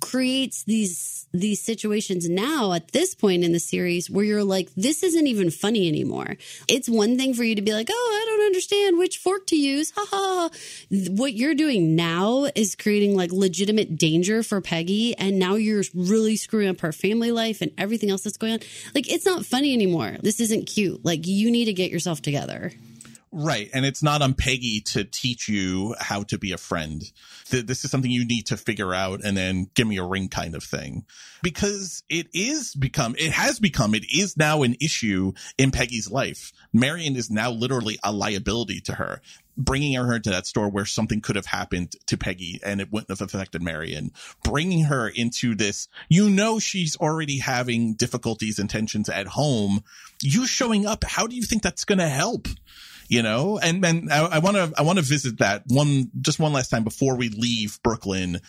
creates 0.09 0.65
these 0.65 1.27
these 1.35 1.63
situations 1.63 2.27
now 2.31 2.73
at 2.73 2.93
this 2.93 3.15
point 3.15 3.45
in 3.45 3.53
the 3.53 3.61
series 3.61 4.09
where 4.09 4.25
you're 4.25 4.43
like 4.43 4.71
this 4.75 5.03
isn't 5.03 5.27
even 5.27 5.51
funny 5.51 5.87
anymore. 5.87 6.37
It's 6.67 6.89
one 6.89 7.19
thing 7.19 7.35
for 7.35 7.45
you 7.45 7.55
to 7.55 7.61
be 7.61 7.75
like 7.75 7.89
oh 7.91 8.21
i 8.23 8.25
don't 8.27 8.47
understand 8.47 8.97
which 8.97 9.19
fork 9.19 9.47
to 9.49 9.57
use. 9.57 9.93
Ha 9.95 10.07
ha 10.09 10.51
what 11.11 11.35
you're 11.35 11.55
doing 11.55 11.95
now 11.95 12.49
is 12.55 12.75
creating 12.75 13.17
like 13.17 13.33
legitimate 13.33 13.99
danger 13.99 14.43
for 14.43 14.63
peggy 14.63 15.15
and 15.19 15.39
now 15.39 15.57
you're 15.57 15.85
really 15.95 16.37
screwing 16.37 16.71
up 16.71 16.81
her 16.81 16.93
family 16.93 17.31
life 17.31 17.61
and 17.61 17.71
everything 17.77 18.11
else 18.11 18.23
that's 18.23 18.39
going 18.39 18.55
on. 18.55 18.61
Like 18.95 19.13
it's 19.13 19.27
not 19.27 19.45
funny 19.45 19.75
anymore. 19.75 20.17
This 20.23 20.41
isn't 20.41 20.69
cute. 20.69 21.05
Like 21.05 21.27
you 21.27 21.51
need 21.51 21.67
to 21.67 21.75
get 21.75 21.91
yourself 21.91 22.23
together 22.23 22.73
Right. 23.41 23.71
And 23.73 23.87
it's 23.87 24.03
not 24.03 24.21
on 24.21 24.35
Peggy 24.35 24.81
to 24.87 25.05
teach 25.05 25.49
you 25.49 25.95
how 26.01 26.25
to 26.25 26.39
be 26.39 26.51
a 26.51 26.59
friend. 26.59 27.01
Th- 27.49 27.65
This 27.65 27.85
is 27.85 27.91
something 27.93 28.11
you 28.11 28.25
need 28.25 28.47
to 28.47 28.57
figure 28.57 28.93
out 28.93 29.21
and 29.25 29.37
then 29.37 29.71
give 29.75 29.87
me 29.87 29.97
a 29.99 30.05
ring 30.05 30.29
kind 30.29 30.57
of 30.57 30.65
thing. 30.65 31.05
Because 31.41 32.03
it 32.09 32.27
is 32.35 32.75
become, 32.75 33.15
it 33.17 33.31
has 33.31 33.61
become, 33.61 33.95
it 33.95 34.05
is 34.13 34.37
now 34.37 34.65
an 34.65 34.75
issue 34.81 35.35
in 35.57 35.71
Peggy's 35.71 36.11
life. 36.11 36.53
Marian 36.73 37.15
is 37.15 37.31
now 37.31 37.53
literally 37.53 37.97
a 38.03 38.11
liability 38.11 38.81
to 38.81 38.95
her. 38.95 39.21
Bringing 39.57 39.95
her 39.95 40.17
into 40.17 40.31
that 40.31 40.47
store 40.47 40.69
where 40.69 40.85
something 40.85 41.21
could 41.21 41.37
have 41.37 41.47
happened 41.47 41.93
to 42.07 42.17
Peggy 42.17 42.59
and 42.65 42.81
it 42.81 42.91
wouldn't 42.91 43.11
have 43.11 43.23
affected 43.23 43.63
Marian. 43.63 44.11
Bringing 44.43 44.85
her 44.87 45.09
into 45.09 45.55
this, 45.55 45.87
you 46.09 46.29
know, 46.29 46.59
she's 46.59 46.97
already 46.97 47.39
having 47.39 47.95
difficulties 47.95 48.59
and 48.59 48.69
tensions 48.69 49.09
at 49.09 49.29
home. 49.29 49.85
You 50.23 50.45
showing 50.45 50.87
up, 50.87 51.05
how 51.05 51.29
do 51.29 51.37
you 51.37 51.43
think 51.43 51.63
that's 51.63 51.85
going 51.85 51.99
to 51.99 52.09
help? 52.09 52.49
You 53.09 53.23
know? 53.23 53.59
And 53.59 53.85
and 53.85 54.13
i 54.13 54.39
want 54.39 54.57
to 54.57 54.73
i 54.77 54.83
want 54.83 54.99
to 54.99 55.05
visit 55.05 55.39
that 55.39 55.65
one 55.67 56.11
just 56.21 56.39
one 56.39 56.53
last 56.53 56.69
time 56.69 56.85
before 56.85 57.17
we 57.17 57.29
leave 57.31 57.83
brooklyn. 57.83 58.41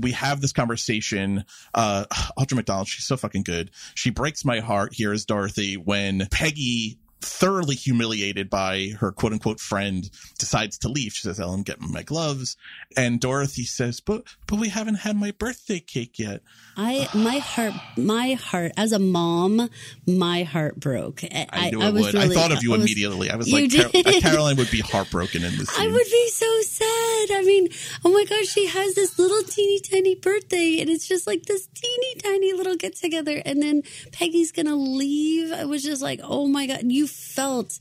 We 0.00 0.12
have 0.12 0.40
this 0.40 0.52
conversation 0.52 1.44
uh 1.74 2.04
audra 2.38 2.56
mcdonald 2.56 2.88
she's 2.88 3.06
so 3.06 3.16
fucking 3.16 3.44
good. 3.44 3.70
She 3.94 4.10
breaks 4.10 4.44
my 4.44 4.60
heart 4.60 4.94
here 4.94 5.12
as 5.12 5.24
dorothy 5.24 5.76
when 5.76 6.26
peggy 6.30 6.98
thoroughly 7.20 7.74
humiliated 7.74 8.48
by 8.48 8.90
her 9.00 9.10
quote 9.12 9.32
unquote 9.32 9.60
friend 9.60 10.08
decides 10.38 10.78
to 10.78 10.88
leave. 10.88 11.12
She 11.12 11.22
says, 11.22 11.40
Ellen, 11.40 11.62
get 11.62 11.80
my 11.80 12.02
gloves. 12.02 12.56
And 12.96 13.20
Dorothy 13.20 13.64
says, 13.64 14.00
but, 14.00 14.22
but 14.46 14.58
we 14.58 14.68
haven't 14.68 14.96
had 14.96 15.16
my 15.16 15.32
birthday 15.32 15.80
cake 15.80 16.18
yet. 16.18 16.42
I, 16.76 17.08
my 17.14 17.38
heart, 17.38 17.74
my 17.96 18.34
heart, 18.34 18.72
as 18.76 18.92
a 18.92 18.98
mom, 18.98 19.68
my 20.06 20.44
heart 20.44 20.78
broke. 20.78 21.24
I, 21.24 21.46
I 21.52 21.70
knew 21.70 21.82
I 21.82 21.88
it 21.88 21.94
was 21.94 22.02
would. 22.06 22.14
really- 22.14 22.36
I 22.36 22.40
thought 22.40 22.52
of 22.52 22.62
you 22.62 22.72
I 22.74 22.76
was- 22.78 22.86
immediately. 22.86 23.30
I 23.30 23.36
was 23.36 23.52
like, 23.52 23.72
Car- 23.74 23.88
did? 23.90 24.22
Caroline 24.22 24.56
would 24.56 24.70
be 24.70 24.80
heartbroken 24.80 25.42
in 25.44 25.56
this 25.58 25.68
I 25.78 25.86
would 25.88 26.06
be 26.06 26.28
so 26.30 26.60
sad. 26.62 27.38
I 27.38 27.42
mean, 27.44 27.68
oh 28.04 28.12
my 28.12 28.24
gosh, 28.24 28.46
she 28.46 28.66
has 28.66 28.94
this 28.94 29.18
little 29.18 29.42
teeny 29.42 29.80
tiny 29.80 30.14
birthday, 30.14 30.78
and 30.80 30.88
it's 30.88 31.08
just 31.08 31.26
like 31.26 31.44
this 31.46 31.66
teeny 31.74 32.14
tiny 32.22 32.52
little 32.52 32.76
get 32.76 32.94
together, 32.96 33.42
and 33.44 33.60
then 33.60 33.82
Peggy's 34.12 34.52
gonna 34.52 34.76
leave. 34.76 35.52
I 35.52 35.64
was 35.64 35.82
just 35.82 36.00
like, 36.00 36.20
oh 36.22 36.46
my 36.46 36.66
god, 36.66 36.82
you 36.84 37.07
felt 37.08 37.78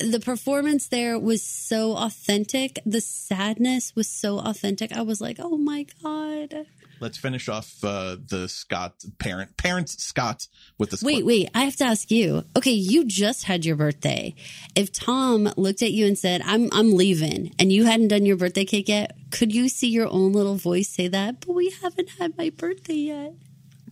the 0.00 0.20
performance 0.20 0.88
there 0.88 1.18
was 1.18 1.42
so 1.42 1.96
authentic. 1.96 2.78
The 2.86 3.00
sadness 3.00 3.94
was 3.94 4.08
so 4.08 4.38
authentic. 4.38 4.92
I 4.92 5.02
was 5.02 5.20
like, 5.20 5.36
oh 5.40 5.56
my 5.58 5.86
god. 6.02 6.66
Let's 7.00 7.18
finish 7.18 7.48
off 7.48 7.82
uh, 7.82 8.16
the 8.28 8.48
Scott 8.48 9.04
parent 9.18 9.56
parents 9.56 10.00
Scott 10.00 10.46
with 10.78 10.90
this. 10.90 11.02
Wait, 11.02 11.26
wait, 11.26 11.50
I 11.52 11.64
have 11.64 11.74
to 11.76 11.84
ask 11.84 12.12
you. 12.12 12.44
Okay, 12.56 12.70
you 12.70 13.04
just 13.04 13.42
had 13.44 13.64
your 13.64 13.74
birthday. 13.74 14.36
If 14.76 14.92
Tom 14.92 15.52
looked 15.56 15.82
at 15.82 15.90
you 15.90 16.06
and 16.06 16.16
said, 16.16 16.42
"I'm 16.44 16.68
I'm 16.72 16.94
leaving," 16.94 17.54
and 17.58 17.72
you 17.72 17.86
hadn't 17.86 18.08
done 18.08 18.24
your 18.24 18.36
birthday 18.36 18.64
cake 18.64 18.88
yet, 18.88 19.16
could 19.32 19.52
you 19.52 19.68
see 19.68 19.88
your 19.88 20.06
own 20.06 20.32
little 20.32 20.54
voice 20.54 20.90
say 20.90 21.08
that? 21.08 21.44
But 21.44 21.54
we 21.56 21.74
haven't 21.82 22.10
had 22.20 22.38
my 22.38 22.50
birthday 22.50 22.94
yet. 22.94 23.32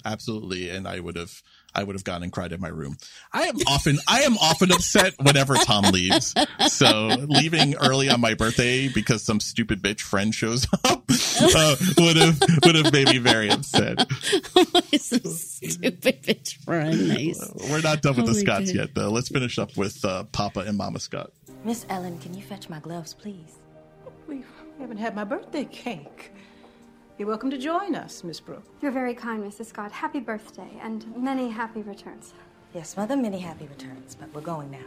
absolutely 0.05 0.71
and 0.71 0.89
i 0.89 0.99
would 0.99 1.17
have 1.17 1.43
i 1.75 1.83
would 1.83 1.95
have 1.95 2.05
gone 2.05 2.23
and 2.23 2.33
cried 2.33 2.53
in 2.53 2.61
my 2.61 2.69
room 2.69 2.97
i 3.33 3.43
am 3.43 3.57
often 3.67 3.99
i 4.09 4.21
am 4.23 4.37
often 4.39 4.71
upset 4.73 5.15
whenever 5.23 5.55
tom 5.57 5.85
leaves 5.93 6.35
so 6.69 7.09
leaving 7.29 7.75
early 7.77 8.09
on 8.09 8.21
my 8.21 8.35
birthday 8.35 8.89
because 8.89 9.23
some 9.23 9.41
stupid 9.41 9.83
bitch 9.83 10.01
friend 10.01 10.35
shows 10.35 10.67
up 10.85 11.05
uh, 11.11 11.77
would 11.99 12.17
have 12.17 12.41
would 12.65 12.75
have 12.75 12.93
made 12.93 13.09
me 13.09 13.19
very 13.19 13.51
upset 13.51 13.99
Some 15.01 15.21
stupid 15.21 16.01
bitch 16.03 16.57
friend. 16.65 17.09
Nice. 17.09 17.41
we're 17.71 17.81
not 17.81 18.03
done 18.03 18.17
with 18.17 18.25
Oh 18.25 18.33
the 18.33 18.33
my 18.35 18.39
scotts 18.41 18.73
God. 18.73 18.79
yet 18.79 18.95
though 18.95 19.09
let's 19.11 19.29
finish 19.29 19.59
up 19.59 19.77
with 19.77 20.05
uh, 20.05 20.25
papa 20.25 20.61
and 20.61 20.77
mama 20.79 21.01
scott 21.01 21.31
Miss 21.65 21.85
Ellen, 21.91 22.19
can 22.21 22.33
you 22.33 22.43
fetch 22.43 22.71
my 22.71 22.79
gloves, 22.79 23.13
please? 23.13 23.57
We 24.27 24.43
haven't 24.81 24.97
had 24.97 25.15
my 25.15 25.25
birthday 25.25 25.65
cake. 25.67 26.33
You're 27.21 27.29
welcome 27.29 27.51
to 27.51 27.59
join 27.59 27.95
us, 27.97 28.25
Miss 28.25 28.41
Brook. 28.41 28.63
You're 28.81 28.93
very 28.93 29.13
kind, 29.13 29.45
Mrs. 29.45 29.67
Scott. 29.67 29.93
Happy 29.93 30.21
birthday 30.21 30.71
and 30.81 31.05
many 31.15 31.51
happy 31.51 31.83
returns. 31.83 32.33
Yes, 32.73 32.97
mother, 32.97 33.15
many 33.15 33.39
happy 33.39 33.67
returns, 33.67 34.15
but 34.19 34.33
we're 34.33 34.41
going 34.41 34.71
now. 34.71 34.79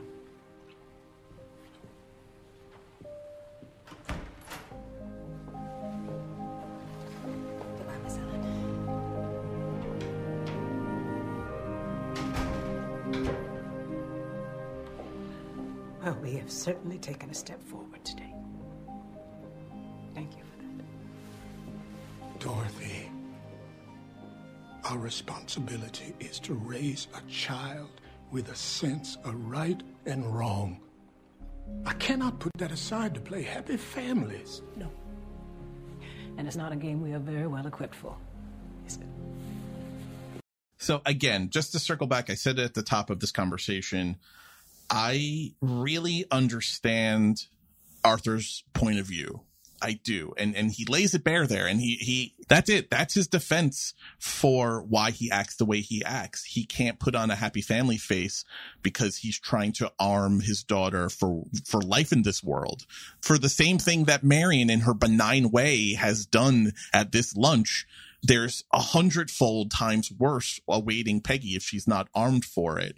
Goodbye, 7.78 8.00
Miss 8.04 8.18
Ellen. 8.18 8.42
Well, 16.04 16.18
we 16.24 16.32
have 16.38 16.50
certainly 16.50 16.98
taken 16.98 17.30
a 17.30 17.36
step 17.36 17.62
forward 17.62 18.04
today. 18.04 18.34
Our 24.94 24.99
responsibility 24.99 26.14
is 26.20 26.40
to 26.40 26.53
raise 26.53 27.07
a 27.15 27.32
child 27.32 27.90
with 28.32 28.49
a 28.49 28.56
sense 28.56 29.18
of 29.24 29.34
right 29.48 29.82
and 30.06 30.24
wrong. 30.36 30.80
I 31.84 31.94
cannot 31.94 32.40
put 32.40 32.52
that 32.60 32.72
aside 32.72 33.15
to 33.15 33.20
play 33.20 33.41
happy 33.41 33.76
families. 33.76 34.61
No. 34.76 34.91
And 36.38 36.48
it's 36.48 36.56
not 36.56 36.72
a 36.72 36.76
game 36.76 37.02
we 37.02 37.14
are 37.14 37.20
very 37.20 37.48
well 37.48 37.65
equipped 37.65 37.95
for. 37.95 38.15
Is 38.86 38.98
it? 38.98 40.44
So 40.78 41.02
again, 41.07 41.49
just 41.49 41.72
to 41.72 41.80
circle 41.80 42.06
back, 42.06 42.30
I 42.30 42.36
said 42.36 42.60
it 42.60 42.65
at 42.65 42.74
the 42.76 42.84
top 42.84 43.10
of 43.10 43.20
this 43.20 43.32
conversation. 43.32 44.18
I 44.91 45.53
really 45.60 46.26
understand 46.30 47.48
Arthur's 48.03 48.64
point 48.74 48.99
of 48.99 49.07
view. 49.07 49.41
I 49.84 50.00
do. 50.04 50.34
And 50.38 50.56
and 50.56 50.72
he 50.72 50.86
lays 50.86 51.14
it 51.14 51.24
bare 51.24 51.46
there 51.46 51.68
and 51.68 51.80
he 51.80 51.96
he 51.96 52.34
that's 52.48 52.70
it. 52.70 52.90
That's 52.90 53.14
his 53.14 53.28
defense 53.28 53.94
for 54.18 54.82
why 54.82 55.12
he 55.12 55.30
acts 55.30 55.58
the 55.58 55.66
way 55.66 55.82
he 55.82 56.04
acts. 56.04 56.46
He 56.46 56.66
can't 56.66 57.00
put 57.00 57.16
on 57.16 57.30
a 57.30 57.36
happy 57.36 57.62
family 57.62 57.98
face 57.98 58.46
because 58.82 59.18
he's 59.18 59.40
trying 59.40 59.74
to 59.74 59.92
arm 60.00 60.40
his 60.40 60.64
daughter 60.64 61.10
for 61.10 61.44
for 61.66 61.82
life 61.82 62.12
in 62.14 62.24
this 62.24 62.42
world. 62.44 62.86
For 63.22 63.38
the 63.38 63.50
same 63.50 63.78
thing 63.78 64.06
that 64.06 64.24
Marian 64.24 64.70
in 64.70 64.82
her 64.82 64.94
benign 64.94 65.52
way 65.52 65.94
has 65.96 66.26
done 66.26 66.72
at 66.94 67.12
this 67.12 67.36
lunch 67.36 67.86
there's 68.26 68.64
a 68.72 68.80
hundredfold 68.80 69.70
times 69.70 70.10
worse 70.10 70.62
awaiting 70.66 71.20
Peggy 71.20 71.58
if 71.58 71.64
she's 71.64 71.88
not 71.88 72.08
armed 72.16 72.46
for 72.46 72.80
it. 72.80 72.96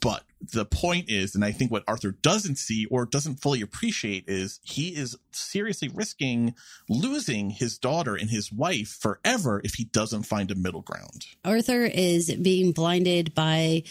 But 0.00 0.24
the 0.52 0.64
point 0.64 1.08
is, 1.08 1.34
and 1.34 1.44
I 1.44 1.52
think 1.52 1.70
what 1.70 1.84
Arthur 1.86 2.12
doesn't 2.12 2.56
see 2.56 2.86
or 2.86 3.06
doesn't 3.06 3.36
fully 3.36 3.60
appreciate 3.60 4.24
is 4.28 4.60
he 4.62 4.88
is 4.88 5.16
seriously 5.32 5.88
risking 5.88 6.54
losing 6.88 7.50
his 7.50 7.78
daughter 7.78 8.14
and 8.14 8.30
his 8.30 8.52
wife 8.52 8.88
forever 9.00 9.60
if 9.64 9.74
he 9.74 9.84
doesn't 9.84 10.24
find 10.24 10.50
a 10.50 10.54
middle 10.54 10.82
ground. 10.82 11.26
Arthur 11.44 11.84
is 11.84 12.34
being 12.34 12.72
blinded 12.72 13.34
by 13.34 13.82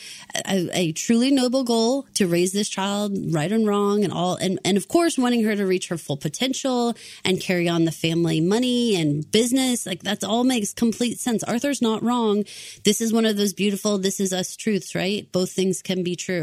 a, 0.47 0.69
a 0.73 0.91
truly 0.93 1.31
noble 1.31 1.63
goal 1.63 2.07
to 2.15 2.27
raise 2.27 2.53
this 2.53 2.69
child 2.69 3.17
right 3.31 3.51
and 3.51 3.67
wrong 3.67 4.03
and 4.03 4.13
all 4.13 4.35
and, 4.35 4.59
and 4.63 4.77
of 4.77 4.87
course 4.87 5.17
wanting 5.17 5.43
her 5.43 5.55
to 5.55 5.65
reach 5.65 5.89
her 5.89 5.97
full 5.97 6.17
potential 6.17 6.95
and 7.25 7.41
carry 7.41 7.67
on 7.67 7.85
the 7.85 7.91
family 7.91 8.39
money 8.41 8.95
and 8.95 9.29
business. 9.31 9.85
Like 9.85 10.03
that's 10.03 10.23
all 10.23 10.43
makes 10.43 10.73
complete 10.73 11.19
sense. 11.19 11.43
Arthur's 11.43 11.81
not 11.81 12.03
wrong. 12.03 12.43
This 12.83 13.01
is 13.01 13.13
one 13.13 13.25
of 13.25 13.37
those 13.37 13.53
beautiful 13.53 13.97
this 13.97 14.19
is 14.19 14.33
us 14.33 14.55
truths 14.55 14.95
right? 14.95 15.31
Both 15.31 15.51
things 15.51 15.81
can 15.81 16.03
be 16.03 16.15
true 16.15 16.42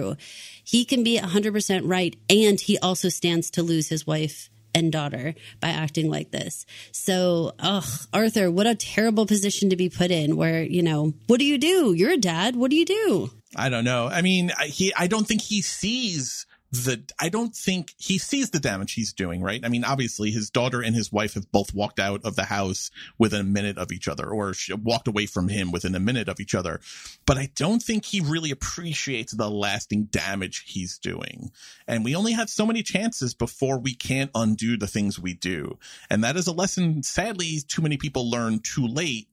he 0.64 0.84
can 0.84 1.02
be 1.02 1.18
100% 1.18 1.82
right 1.84 2.16
and 2.28 2.60
he 2.60 2.78
also 2.78 3.08
stands 3.08 3.50
to 3.52 3.62
lose 3.62 3.88
his 3.88 4.06
wife 4.06 4.50
and 4.74 4.92
daughter 4.92 5.34
by 5.60 5.70
acting 5.70 6.10
like 6.10 6.30
this. 6.30 6.66
So, 6.92 7.52
ugh, 7.58 7.84
Arthur, 8.12 8.50
what 8.50 8.66
a 8.66 8.74
terrible 8.74 9.26
position 9.26 9.70
to 9.70 9.76
be 9.76 9.88
put 9.88 10.10
in 10.10 10.36
where, 10.36 10.62
you 10.62 10.82
know, 10.82 11.14
what 11.26 11.40
do 11.40 11.44
you 11.44 11.58
do? 11.58 11.92
You're 11.92 12.12
a 12.12 12.16
dad. 12.16 12.56
What 12.56 12.70
do 12.70 12.76
you 12.76 12.84
do? 12.84 13.30
I 13.56 13.68
don't 13.68 13.84
know. 13.84 14.06
I 14.06 14.22
mean, 14.22 14.52
he, 14.66 14.92
I 14.96 15.06
don't 15.08 15.26
think 15.26 15.42
he 15.42 15.62
sees 15.62 16.46
the, 16.72 17.02
I 17.18 17.28
don't 17.30 17.54
think 17.54 17.94
he 17.96 18.18
sees 18.18 18.50
the 18.50 18.60
damage 18.60 18.92
he's 18.92 19.12
doing, 19.12 19.42
right? 19.42 19.64
I 19.64 19.68
mean, 19.68 19.84
obviously 19.84 20.30
his 20.30 20.50
daughter 20.50 20.80
and 20.80 20.94
his 20.94 21.10
wife 21.10 21.34
have 21.34 21.50
both 21.50 21.74
walked 21.74 21.98
out 21.98 22.24
of 22.24 22.36
the 22.36 22.44
house 22.44 22.92
within 23.18 23.40
a 23.40 23.44
minute 23.44 23.76
of 23.76 23.90
each 23.90 24.06
other 24.06 24.28
or 24.28 24.54
walked 24.82 25.08
away 25.08 25.26
from 25.26 25.48
him 25.48 25.72
within 25.72 25.96
a 25.96 26.00
minute 26.00 26.28
of 26.28 26.38
each 26.38 26.54
other. 26.54 26.80
But 27.26 27.38
I 27.38 27.50
don't 27.56 27.82
think 27.82 28.04
he 28.04 28.20
really 28.20 28.52
appreciates 28.52 29.32
the 29.32 29.50
lasting 29.50 30.04
damage 30.04 30.64
he's 30.66 30.98
doing. 30.98 31.50
And 31.88 32.04
we 32.04 32.14
only 32.14 32.32
have 32.32 32.48
so 32.48 32.64
many 32.64 32.84
chances 32.84 33.34
before 33.34 33.78
we 33.78 33.94
can't 33.94 34.30
undo 34.34 34.76
the 34.76 34.86
things 34.86 35.18
we 35.18 35.34
do. 35.34 35.76
And 36.08 36.22
that 36.22 36.36
is 36.36 36.46
a 36.46 36.52
lesson, 36.52 37.02
sadly, 37.02 37.58
too 37.66 37.82
many 37.82 37.96
people 37.96 38.30
learn 38.30 38.60
too 38.60 38.86
late 38.86 39.26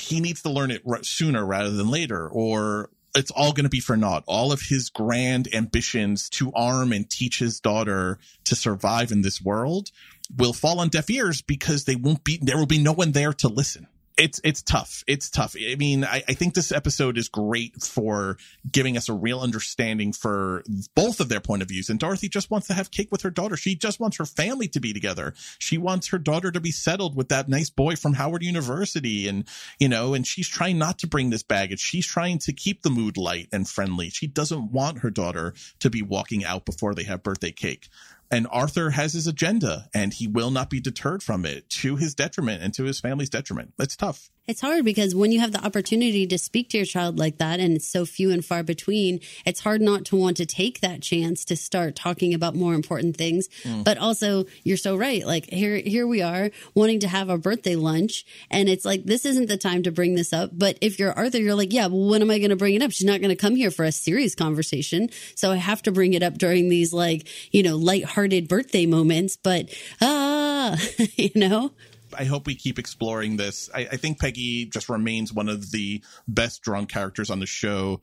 he 0.00 0.20
needs 0.20 0.42
to 0.42 0.50
learn 0.50 0.70
it 0.70 0.82
sooner 1.02 1.44
rather 1.44 1.70
than 1.70 1.90
later, 1.90 2.28
or 2.28 2.90
it's 3.18 3.30
all 3.30 3.52
going 3.52 3.64
to 3.64 3.70
be 3.70 3.80
for 3.80 3.96
naught. 3.96 4.24
All 4.26 4.52
of 4.52 4.62
his 4.62 4.88
grand 4.88 5.48
ambitions 5.52 6.28
to 6.30 6.52
arm 6.54 6.92
and 6.92 7.08
teach 7.08 7.38
his 7.38 7.60
daughter 7.60 8.18
to 8.44 8.54
survive 8.54 9.12
in 9.12 9.22
this 9.22 9.42
world 9.42 9.90
will 10.36 10.52
fall 10.52 10.80
on 10.80 10.88
deaf 10.88 11.10
ears 11.10 11.42
because 11.42 11.84
they 11.84 11.96
won't 11.96 12.24
be, 12.24 12.38
there 12.40 12.56
will 12.56 12.66
be 12.66 12.82
no 12.82 12.92
one 12.92 13.12
there 13.12 13.32
to 13.34 13.48
listen. 13.48 13.86
It's, 14.18 14.40
it's 14.42 14.62
tough. 14.62 15.04
It's 15.06 15.30
tough. 15.30 15.54
I 15.56 15.76
mean, 15.76 16.04
I, 16.04 16.24
I 16.28 16.34
think 16.34 16.54
this 16.54 16.72
episode 16.72 17.16
is 17.16 17.28
great 17.28 17.80
for 17.80 18.36
giving 18.70 18.96
us 18.96 19.08
a 19.08 19.12
real 19.12 19.38
understanding 19.40 20.12
for 20.12 20.64
both 20.96 21.20
of 21.20 21.28
their 21.28 21.40
point 21.40 21.62
of 21.62 21.68
views. 21.68 21.88
And 21.88 22.00
Dorothy 22.00 22.28
just 22.28 22.50
wants 22.50 22.66
to 22.66 22.74
have 22.74 22.90
cake 22.90 23.12
with 23.12 23.22
her 23.22 23.30
daughter. 23.30 23.56
She 23.56 23.76
just 23.76 24.00
wants 24.00 24.16
her 24.16 24.26
family 24.26 24.66
to 24.68 24.80
be 24.80 24.92
together. 24.92 25.34
She 25.60 25.78
wants 25.78 26.08
her 26.08 26.18
daughter 26.18 26.50
to 26.50 26.60
be 26.60 26.72
settled 26.72 27.14
with 27.16 27.28
that 27.28 27.48
nice 27.48 27.70
boy 27.70 27.94
from 27.94 28.14
Howard 28.14 28.42
University. 28.42 29.28
And, 29.28 29.44
you 29.78 29.88
know, 29.88 30.14
and 30.14 30.26
she's 30.26 30.48
trying 30.48 30.78
not 30.78 30.98
to 30.98 31.06
bring 31.06 31.30
this 31.30 31.44
baggage. 31.44 31.80
She's 31.80 32.06
trying 32.06 32.38
to 32.40 32.52
keep 32.52 32.82
the 32.82 32.90
mood 32.90 33.16
light 33.16 33.48
and 33.52 33.68
friendly. 33.68 34.10
She 34.10 34.26
doesn't 34.26 34.72
want 34.72 34.98
her 34.98 35.10
daughter 35.10 35.54
to 35.78 35.90
be 35.90 36.02
walking 36.02 36.44
out 36.44 36.66
before 36.66 36.92
they 36.92 37.04
have 37.04 37.22
birthday 37.22 37.52
cake. 37.52 37.88
And 38.30 38.46
Arthur 38.50 38.90
has 38.90 39.14
his 39.14 39.26
agenda 39.26 39.88
and 39.94 40.12
he 40.12 40.26
will 40.26 40.50
not 40.50 40.70
be 40.70 40.80
deterred 40.80 41.22
from 41.22 41.46
it 41.46 41.68
to 41.70 41.96
his 41.96 42.14
detriment 42.14 42.62
and 42.62 42.74
to 42.74 42.84
his 42.84 43.00
family's 43.00 43.30
detriment. 43.30 43.72
It's 43.78 43.96
tough. 43.96 44.30
It's 44.48 44.62
hard 44.62 44.82
because 44.82 45.14
when 45.14 45.30
you 45.30 45.40
have 45.40 45.52
the 45.52 45.62
opportunity 45.62 46.26
to 46.26 46.38
speak 46.38 46.70
to 46.70 46.78
your 46.78 46.86
child 46.86 47.18
like 47.18 47.36
that 47.36 47.60
and 47.60 47.76
it's 47.76 47.86
so 47.86 48.06
few 48.06 48.30
and 48.30 48.42
far 48.42 48.62
between, 48.62 49.20
it's 49.44 49.60
hard 49.60 49.82
not 49.82 50.06
to 50.06 50.16
want 50.16 50.38
to 50.38 50.46
take 50.46 50.80
that 50.80 51.02
chance 51.02 51.44
to 51.44 51.56
start 51.56 51.94
talking 51.94 52.32
about 52.32 52.54
more 52.54 52.72
important 52.72 53.18
things. 53.18 53.48
Mm. 53.64 53.84
But 53.84 53.98
also, 53.98 54.46
you're 54.64 54.78
so 54.78 54.96
right. 54.96 55.26
Like 55.26 55.50
here 55.50 55.76
here 55.76 56.06
we 56.06 56.22
are 56.22 56.50
wanting 56.74 57.00
to 57.00 57.08
have 57.08 57.28
our 57.28 57.36
birthday 57.36 57.76
lunch 57.76 58.24
and 58.50 58.70
it's 58.70 58.86
like 58.86 59.04
this 59.04 59.26
isn't 59.26 59.50
the 59.50 59.58
time 59.58 59.82
to 59.82 59.92
bring 59.92 60.14
this 60.14 60.32
up. 60.32 60.48
But 60.54 60.78
if 60.80 60.98
you're 60.98 61.12
Arthur, 61.12 61.36
you're 61.36 61.54
like, 61.54 61.74
yeah, 61.74 61.88
well, 61.88 62.08
when 62.08 62.22
am 62.22 62.30
I 62.30 62.38
going 62.38 62.48
to 62.48 62.56
bring 62.56 62.74
it 62.74 62.82
up? 62.82 62.90
She's 62.90 63.06
not 63.06 63.20
going 63.20 63.28
to 63.28 63.36
come 63.36 63.54
here 63.54 63.70
for 63.70 63.84
a 63.84 63.92
serious 63.92 64.34
conversation. 64.34 65.10
So 65.34 65.52
I 65.52 65.56
have 65.56 65.82
to 65.82 65.92
bring 65.92 66.14
it 66.14 66.22
up 66.22 66.38
during 66.38 66.70
these 66.70 66.94
like, 66.94 67.28
you 67.50 67.62
know, 67.62 67.76
lighthearted 67.76 68.48
birthday 68.48 68.86
moments, 68.86 69.36
but 69.36 69.68
ah, 70.00 70.78
you 71.16 71.32
know? 71.34 71.72
I 72.18 72.24
hope 72.24 72.46
we 72.46 72.56
keep 72.56 72.78
exploring 72.78 73.36
this. 73.36 73.70
I, 73.72 73.80
I, 73.92 73.96
think 73.96 74.18
Peggy 74.18 74.66
just 74.66 74.88
remains 74.88 75.32
one 75.32 75.48
of 75.48 75.70
the 75.70 76.02
best 76.26 76.62
drawn 76.62 76.86
characters 76.86 77.30
on 77.30 77.38
the 77.38 77.46
show 77.46 78.00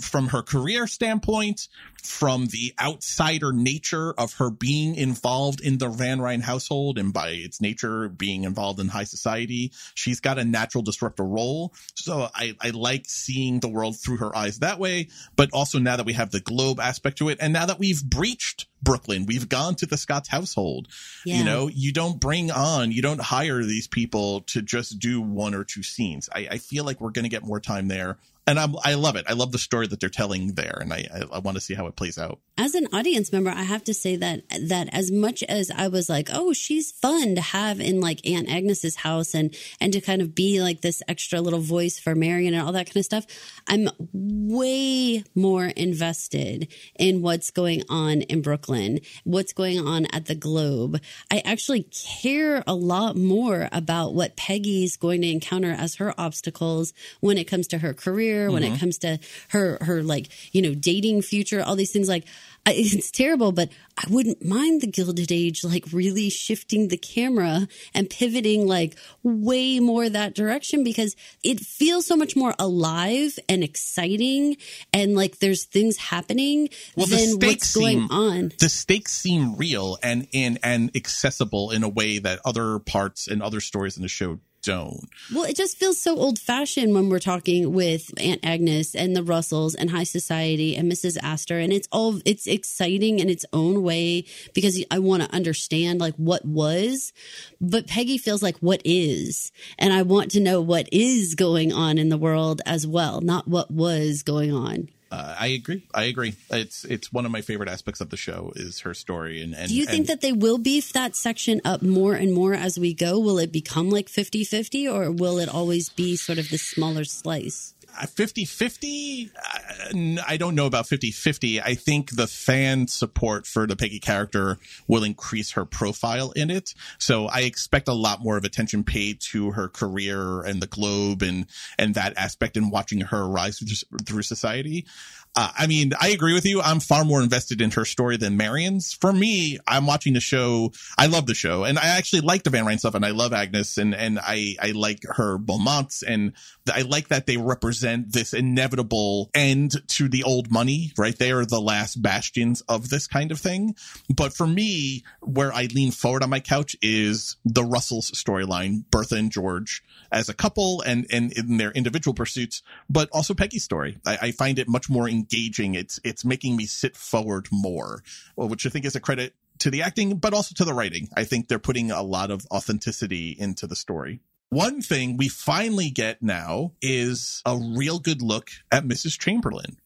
from 0.00 0.28
her 0.28 0.42
career 0.42 0.86
standpoint, 0.86 1.68
from 2.02 2.46
the 2.46 2.72
outsider 2.80 3.52
nature 3.52 4.14
of 4.16 4.34
her 4.34 4.50
being 4.50 4.94
involved 4.94 5.60
in 5.60 5.78
the 5.78 5.88
Van 5.88 6.18
Rhijn 6.18 6.40
household 6.40 6.98
and 6.98 7.12
by 7.12 7.28
its 7.28 7.60
nature 7.60 8.08
being 8.08 8.44
involved 8.44 8.80
in 8.80 8.88
high 8.88 9.04
society. 9.04 9.72
She's 9.94 10.20
got 10.20 10.38
a 10.38 10.44
natural 10.44 10.82
disruptor 10.82 11.24
role. 11.24 11.74
So 11.94 12.28
I, 12.34 12.54
I 12.60 12.70
like 12.70 13.04
seeing 13.06 13.60
the 13.60 13.68
world 13.68 13.98
through 13.98 14.18
her 14.18 14.34
eyes 14.34 14.60
that 14.60 14.78
way. 14.78 15.08
But 15.36 15.50
also 15.52 15.78
now 15.78 15.96
that 15.96 16.06
we 16.06 16.14
have 16.14 16.30
the 16.30 16.40
globe 16.40 16.80
aspect 16.80 17.18
to 17.18 17.28
it 17.28 17.38
and 17.40 17.52
now 17.52 17.66
that 17.66 17.78
we've 17.78 18.02
breached 18.02 18.66
Brooklyn. 18.82 19.26
We've 19.26 19.48
gone 19.48 19.74
to 19.76 19.86
the 19.86 19.96
Scott's 19.96 20.28
household. 20.28 20.88
Yeah. 21.24 21.38
You 21.38 21.44
know, 21.44 21.68
you 21.68 21.92
don't 21.92 22.18
bring 22.18 22.50
on, 22.50 22.92
you 22.92 23.02
don't 23.02 23.20
hire 23.20 23.62
these 23.62 23.86
people 23.86 24.40
to 24.48 24.62
just 24.62 24.98
do 24.98 25.20
one 25.20 25.54
or 25.54 25.64
two 25.64 25.82
scenes. 25.82 26.28
I, 26.34 26.48
I 26.52 26.58
feel 26.58 26.84
like 26.84 27.00
we're 27.00 27.10
going 27.10 27.24
to 27.24 27.28
get 27.28 27.44
more 27.44 27.60
time 27.60 27.88
there 27.88 28.18
and 28.46 28.58
I'm, 28.58 28.74
I 28.82 28.94
love 28.94 29.14
it. 29.14 29.24
I 29.28 29.34
love 29.34 29.52
the 29.52 29.58
story 29.58 29.86
that 29.86 30.00
they're 30.00 30.08
telling 30.08 30.54
there, 30.54 30.78
and 30.80 30.92
I, 30.92 31.06
I, 31.14 31.36
I, 31.36 31.38
want 31.38 31.56
to 31.56 31.60
see 31.60 31.74
how 31.74 31.86
it 31.86 31.94
plays 31.94 32.18
out. 32.18 32.40
As 32.58 32.74
an 32.74 32.88
audience 32.92 33.32
member, 33.32 33.50
I 33.50 33.62
have 33.62 33.84
to 33.84 33.94
say 33.94 34.16
that 34.16 34.42
that 34.68 34.88
as 34.92 35.12
much 35.12 35.44
as 35.44 35.70
I 35.70 35.86
was 35.88 36.08
like, 36.08 36.28
oh, 36.32 36.52
she's 36.52 36.90
fun 36.90 37.36
to 37.36 37.40
have 37.40 37.80
in 37.80 38.00
like 38.00 38.26
Aunt 38.26 38.50
Agnes's 38.50 38.96
house, 38.96 39.34
and 39.34 39.54
and 39.80 39.92
to 39.92 40.00
kind 40.00 40.20
of 40.20 40.34
be 40.34 40.60
like 40.60 40.80
this 40.80 41.02
extra 41.06 41.40
little 41.40 41.60
voice 41.60 42.00
for 42.00 42.16
Marian 42.16 42.54
and 42.54 42.66
all 42.66 42.72
that 42.72 42.86
kind 42.86 42.96
of 42.96 43.04
stuff, 43.04 43.26
I'm 43.68 43.88
way 44.12 45.22
more 45.36 45.66
invested 45.66 46.72
in 46.98 47.22
what's 47.22 47.52
going 47.52 47.84
on 47.88 48.22
in 48.22 48.42
Brooklyn, 48.42 49.00
what's 49.22 49.52
going 49.52 49.78
on 49.78 50.06
at 50.06 50.26
the 50.26 50.34
Globe. 50.34 51.00
I 51.30 51.42
actually 51.44 51.84
care 51.84 52.64
a 52.66 52.74
lot 52.74 53.16
more 53.16 53.68
about 53.70 54.14
what 54.14 54.36
Peggy's 54.36 54.96
going 54.96 55.22
to 55.22 55.30
encounter 55.30 55.70
as 55.70 55.96
her 55.96 56.12
obstacles 56.18 56.92
when 57.20 57.38
it 57.38 57.44
comes 57.44 57.68
to 57.68 57.78
her 57.78 57.94
career 57.94 58.31
career, 58.32 58.50
when 58.50 58.62
Mm-hmm. 58.62 58.74
it 58.74 58.80
comes 58.80 58.98
to 58.98 59.18
her 59.48 59.78
her 59.82 60.02
like 60.02 60.28
you 60.52 60.62
know 60.62 60.74
dating 60.74 61.22
future, 61.22 61.62
all 61.62 61.76
these 61.76 61.92
things. 61.92 62.08
Like 62.08 62.24
I, 62.66 62.74
it's 62.76 63.10
terrible, 63.10 63.52
but 63.52 63.70
I 63.98 64.04
wouldn't 64.08 64.44
mind 64.44 64.80
the 64.80 64.86
Gilded 64.86 65.32
Age 65.32 65.64
like 65.64 65.84
really 65.92 66.30
shifting 66.30 66.88
the 66.88 66.96
camera 66.96 67.66
and 67.94 68.08
pivoting 68.08 68.66
like 68.66 68.96
way 69.22 69.80
more 69.80 70.08
that 70.08 70.34
direction 70.34 70.84
because 70.84 71.16
it 71.42 71.60
feels 71.60 72.06
so 72.06 72.16
much 72.16 72.36
more 72.36 72.54
alive 72.58 73.38
and 73.48 73.64
exciting, 73.64 74.56
and 74.92 75.14
like 75.14 75.38
there's 75.38 75.64
things 75.64 75.96
happening 75.96 76.68
Well, 76.96 77.06
the 77.06 77.16
than 77.16 77.30
what's 77.32 77.68
stakes 77.68 77.74
going 77.74 78.06
on. 78.10 78.52
the 78.58 78.68
stakes 78.68 79.12
seem 79.12 79.56
real 79.56 79.98
and 80.02 80.28
and 80.32 80.58
and 80.62 80.90
accessible 80.96 81.70
in 81.70 81.82
a 81.82 81.88
way 81.88 82.18
that 82.18 82.40
other 82.44 82.78
parts 82.78 83.26
and 83.28 83.42
other 83.42 83.60
stories 83.60 83.96
in 83.96 84.02
the 84.02 84.08
show 84.08 84.38
don't. 84.62 85.08
Well, 85.34 85.44
it 85.44 85.56
just 85.56 85.76
feels 85.76 85.98
so 85.98 86.16
old 86.16 86.38
fashioned 86.38 86.94
when 86.94 87.08
we're 87.08 87.18
talking 87.18 87.72
with 87.72 88.12
Aunt 88.18 88.40
Agnes 88.44 88.94
and 88.94 89.14
the 89.14 89.22
Russells 89.22 89.74
and 89.74 89.90
High 89.90 90.04
Society 90.04 90.76
and 90.76 90.90
Mrs. 90.90 91.18
Astor. 91.22 91.58
And 91.58 91.72
it's 91.72 91.88
all, 91.92 92.20
it's 92.24 92.46
exciting 92.46 93.18
in 93.18 93.28
its 93.28 93.44
own 93.52 93.82
way 93.82 94.24
because 94.54 94.82
I 94.90 94.98
want 94.98 95.22
to 95.22 95.34
understand 95.34 96.00
like 96.00 96.14
what 96.16 96.44
was, 96.44 97.12
but 97.60 97.86
Peggy 97.86 98.18
feels 98.18 98.42
like 98.42 98.56
what 98.58 98.80
is. 98.84 99.52
And 99.78 99.92
I 99.92 100.02
want 100.02 100.30
to 100.32 100.40
know 100.40 100.60
what 100.60 100.88
is 100.92 101.34
going 101.34 101.72
on 101.72 101.98
in 101.98 102.08
the 102.08 102.18
world 102.18 102.60
as 102.64 102.86
well, 102.86 103.20
not 103.20 103.48
what 103.48 103.70
was 103.70 104.22
going 104.22 104.52
on. 104.52 104.88
Uh, 105.12 105.36
I 105.38 105.48
agree. 105.48 105.82
I 105.92 106.04
agree. 106.04 106.34
It's 106.50 106.84
it's 106.86 107.12
one 107.12 107.26
of 107.26 107.32
my 107.32 107.42
favorite 107.42 107.68
aspects 107.68 108.00
of 108.00 108.08
the 108.08 108.16
show 108.16 108.50
is 108.56 108.80
her 108.80 108.94
story 108.94 109.42
and 109.42 109.54
and 109.54 109.68
Do 109.68 109.74
you 109.74 109.84
think 109.84 110.00
and 110.00 110.06
that 110.08 110.22
they 110.22 110.32
will 110.32 110.56
beef 110.56 110.94
that 110.94 111.14
section 111.14 111.60
up 111.66 111.82
more 111.82 112.14
and 112.14 112.32
more 112.32 112.54
as 112.54 112.78
we 112.78 112.94
go? 112.94 113.18
Will 113.18 113.38
it 113.38 113.52
become 113.52 113.90
like 113.90 114.08
50 114.08 114.42
50 114.42 114.88
or 114.88 115.10
will 115.10 115.38
it 115.38 115.50
always 115.50 115.90
be 115.90 116.16
sort 116.16 116.38
of 116.38 116.48
the 116.48 116.56
smaller 116.56 117.04
slice? 117.04 117.74
Uh, 118.00 118.06
50 118.06 118.46
50 118.46 119.30
uh, 119.36 120.22
i 120.26 120.36
don't 120.38 120.54
know 120.54 120.64
about 120.64 120.86
50 120.86 121.10
50 121.10 121.60
i 121.60 121.74
think 121.74 122.16
the 122.16 122.26
fan 122.26 122.86
support 122.86 123.46
for 123.46 123.66
the 123.66 123.76
peggy 123.76 123.98
character 123.98 124.58
will 124.88 125.04
increase 125.04 125.52
her 125.52 125.64
profile 125.64 126.30
in 126.32 126.50
it. 126.50 126.74
So 126.98 127.26
i 127.26 127.40
expect 127.40 127.88
a 127.88 127.92
lot 127.92 128.22
more 128.22 128.36
of 128.36 128.44
attention 128.44 128.82
paid 128.82 129.20
to 129.32 129.52
her 129.52 129.68
career 129.68 130.42
and 130.42 130.62
the 130.62 130.66
globe 130.66 131.22
and 131.22 131.46
and 131.78 131.94
that 131.94 132.16
aspect 132.16 132.56
and 132.56 132.72
watching 132.72 133.00
her 133.00 133.28
rise 133.28 133.58
through, 133.58 133.98
through 134.04 134.22
society 134.22 134.86
uh, 135.34 135.50
I 135.56 135.66
mean, 135.66 135.92
I 135.98 136.08
agree 136.08 136.34
with 136.34 136.44
you. 136.44 136.60
I'm 136.60 136.80
far 136.80 137.04
more 137.04 137.22
invested 137.22 137.62
in 137.62 137.70
her 137.70 137.86
story 137.86 138.18
than 138.18 138.36
Marian's. 138.36 138.92
For 138.92 139.12
me, 139.12 139.58
I'm 139.66 139.86
watching 139.86 140.12
the 140.12 140.20
show. 140.20 140.72
I 140.98 141.06
love 141.06 141.26
the 141.26 141.34
show, 141.34 141.64
and 141.64 141.78
I 141.78 141.96
actually 141.96 142.20
like 142.20 142.42
the 142.42 142.50
Van 142.50 142.66
Rhijn 142.66 142.78
stuff, 142.78 142.94
and 142.94 143.04
I 143.04 143.12
love 143.12 143.32
Agnes, 143.32 143.78
and 143.78 143.94
and 143.94 144.18
I 144.18 144.56
I 144.60 144.72
like 144.72 145.00
her 145.04 145.38
Beaumonts, 145.38 146.02
and 146.06 146.34
I 146.70 146.82
like 146.82 147.08
that 147.08 147.24
they 147.24 147.38
represent 147.38 148.12
this 148.12 148.34
inevitable 148.34 149.30
end 149.34 149.76
to 149.88 150.08
the 150.08 150.22
old 150.22 150.50
money. 150.50 150.92
Right, 150.98 151.16
they 151.16 151.32
are 151.32 151.46
the 151.46 151.60
last 151.60 152.02
bastions 152.02 152.60
of 152.68 152.90
this 152.90 153.06
kind 153.06 153.32
of 153.32 153.40
thing. 153.40 153.74
But 154.14 154.34
for 154.34 154.46
me, 154.46 155.02
where 155.20 155.52
I 155.52 155.68
lean 155.74 155.92
forward 155.92 156.22
on 156.22 156.28
my 156.28 156.40
couch 156.40 156.76
is 156.82 157.36
the 157.46 157.64
Russells 157.64 158.10
storyline, 158.10 158.84
Bertha 158.90 159.14
and 159.14 159.32
George 159.32 159.82
as 160.10 160.28
a 160.28 160.34
couple, 160.34 160.82
and 160.82 161.06
and 161.10 161.32
in 161.32 161.56
their 161.56 161.70
individual 161.70 162.12
pursuits, 162.12 162.62
but 162.90 163.08
also 163.12 163.32
Peggy's 163.32 163.64
story. 163.64 163.96
I, 164.04 164.18
I 164.20 164.30
find 164.32 164.58
it 164.58 164.68
much 164.68 164.90
more 164.90 165.08
engaging. 165.08 165.21
It's 165.30 166.00
it's 166.04 166.24
making 166.24 166.56
me 166.56 166.66
sit 166.66 166.96
forward 166.96 167.48
more, 167.50 168.02
which 168.36 168.66
I 168.66 168.68
think 168.68 168.84
is 168.84 168.96
a 168.96 169.00
credit 169.00 169.34
to 169.58 169.70
the 169.70 169.82
acting, 169.82 170.16
but 170.16 170.34
also 170.34 170.54
to 170.56 170.64
the 170.64 170.74
writing. 170.74 171.08
I 171.16 171.24
think 171.24 171.48
they're 171.48 171.58
putting 171.58 171.90
a 171.90 172.02
lot 172.02 172.30
of 172.30 172.46
authenticity 172.50 173.36
into 173.38 173.66
the 173.66 173.76
story. 173.76 174.20
One 174.48 174.82
thing 174.82 175.16
we 175.16 175.28
finally 175.28 175.88
get 175.90 176.22
now 176.22 176.72
is 176.82 177.40
a 177.46 177.56
real 177.56 177.98
good 177.98 178.20
look 178.22 178.50
at 178.70 178.84
Mrs. 178.84 179.18
Chamberlain. 179.18 179.76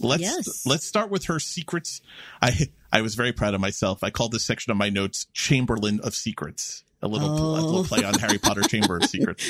Let's 0.00 0.22
Yes. 0.22 0.66
let's 0.66 0.84
start 0.86 1.10
with 1.10 1.24
her 1.26 1.38
secrets. 1.38 2.00
I 2.42 2.68
I 2.92 3.02
was 3.02 3.14
very 3.14 3.32
proud 3.32 3.54
of 3.54 3.60
myself. 3.60 4.02
I 4.02 4.10
called 4.10 4.32
this 4.32 4.44
section 4.44 4.70
of 4.70 4.76
my 4.76 4.88
notes 4.90 5.26
Chamberlain 5.32 6.00
of 6.02 6.14
Secrets. 6.14 6.82
A 7.02 7.08
little, 7.08 7.28
a 7.30 7.52
little 7.54 7.76
Oh. 7.80 7.84
play 7.84 8.02
on 8.04 8.14
Harry 8.14 8.38
Potter 8.38 8.62
Chamber 8.62 8.96
of 8.96 9.04
Secrets. 9.10 9.46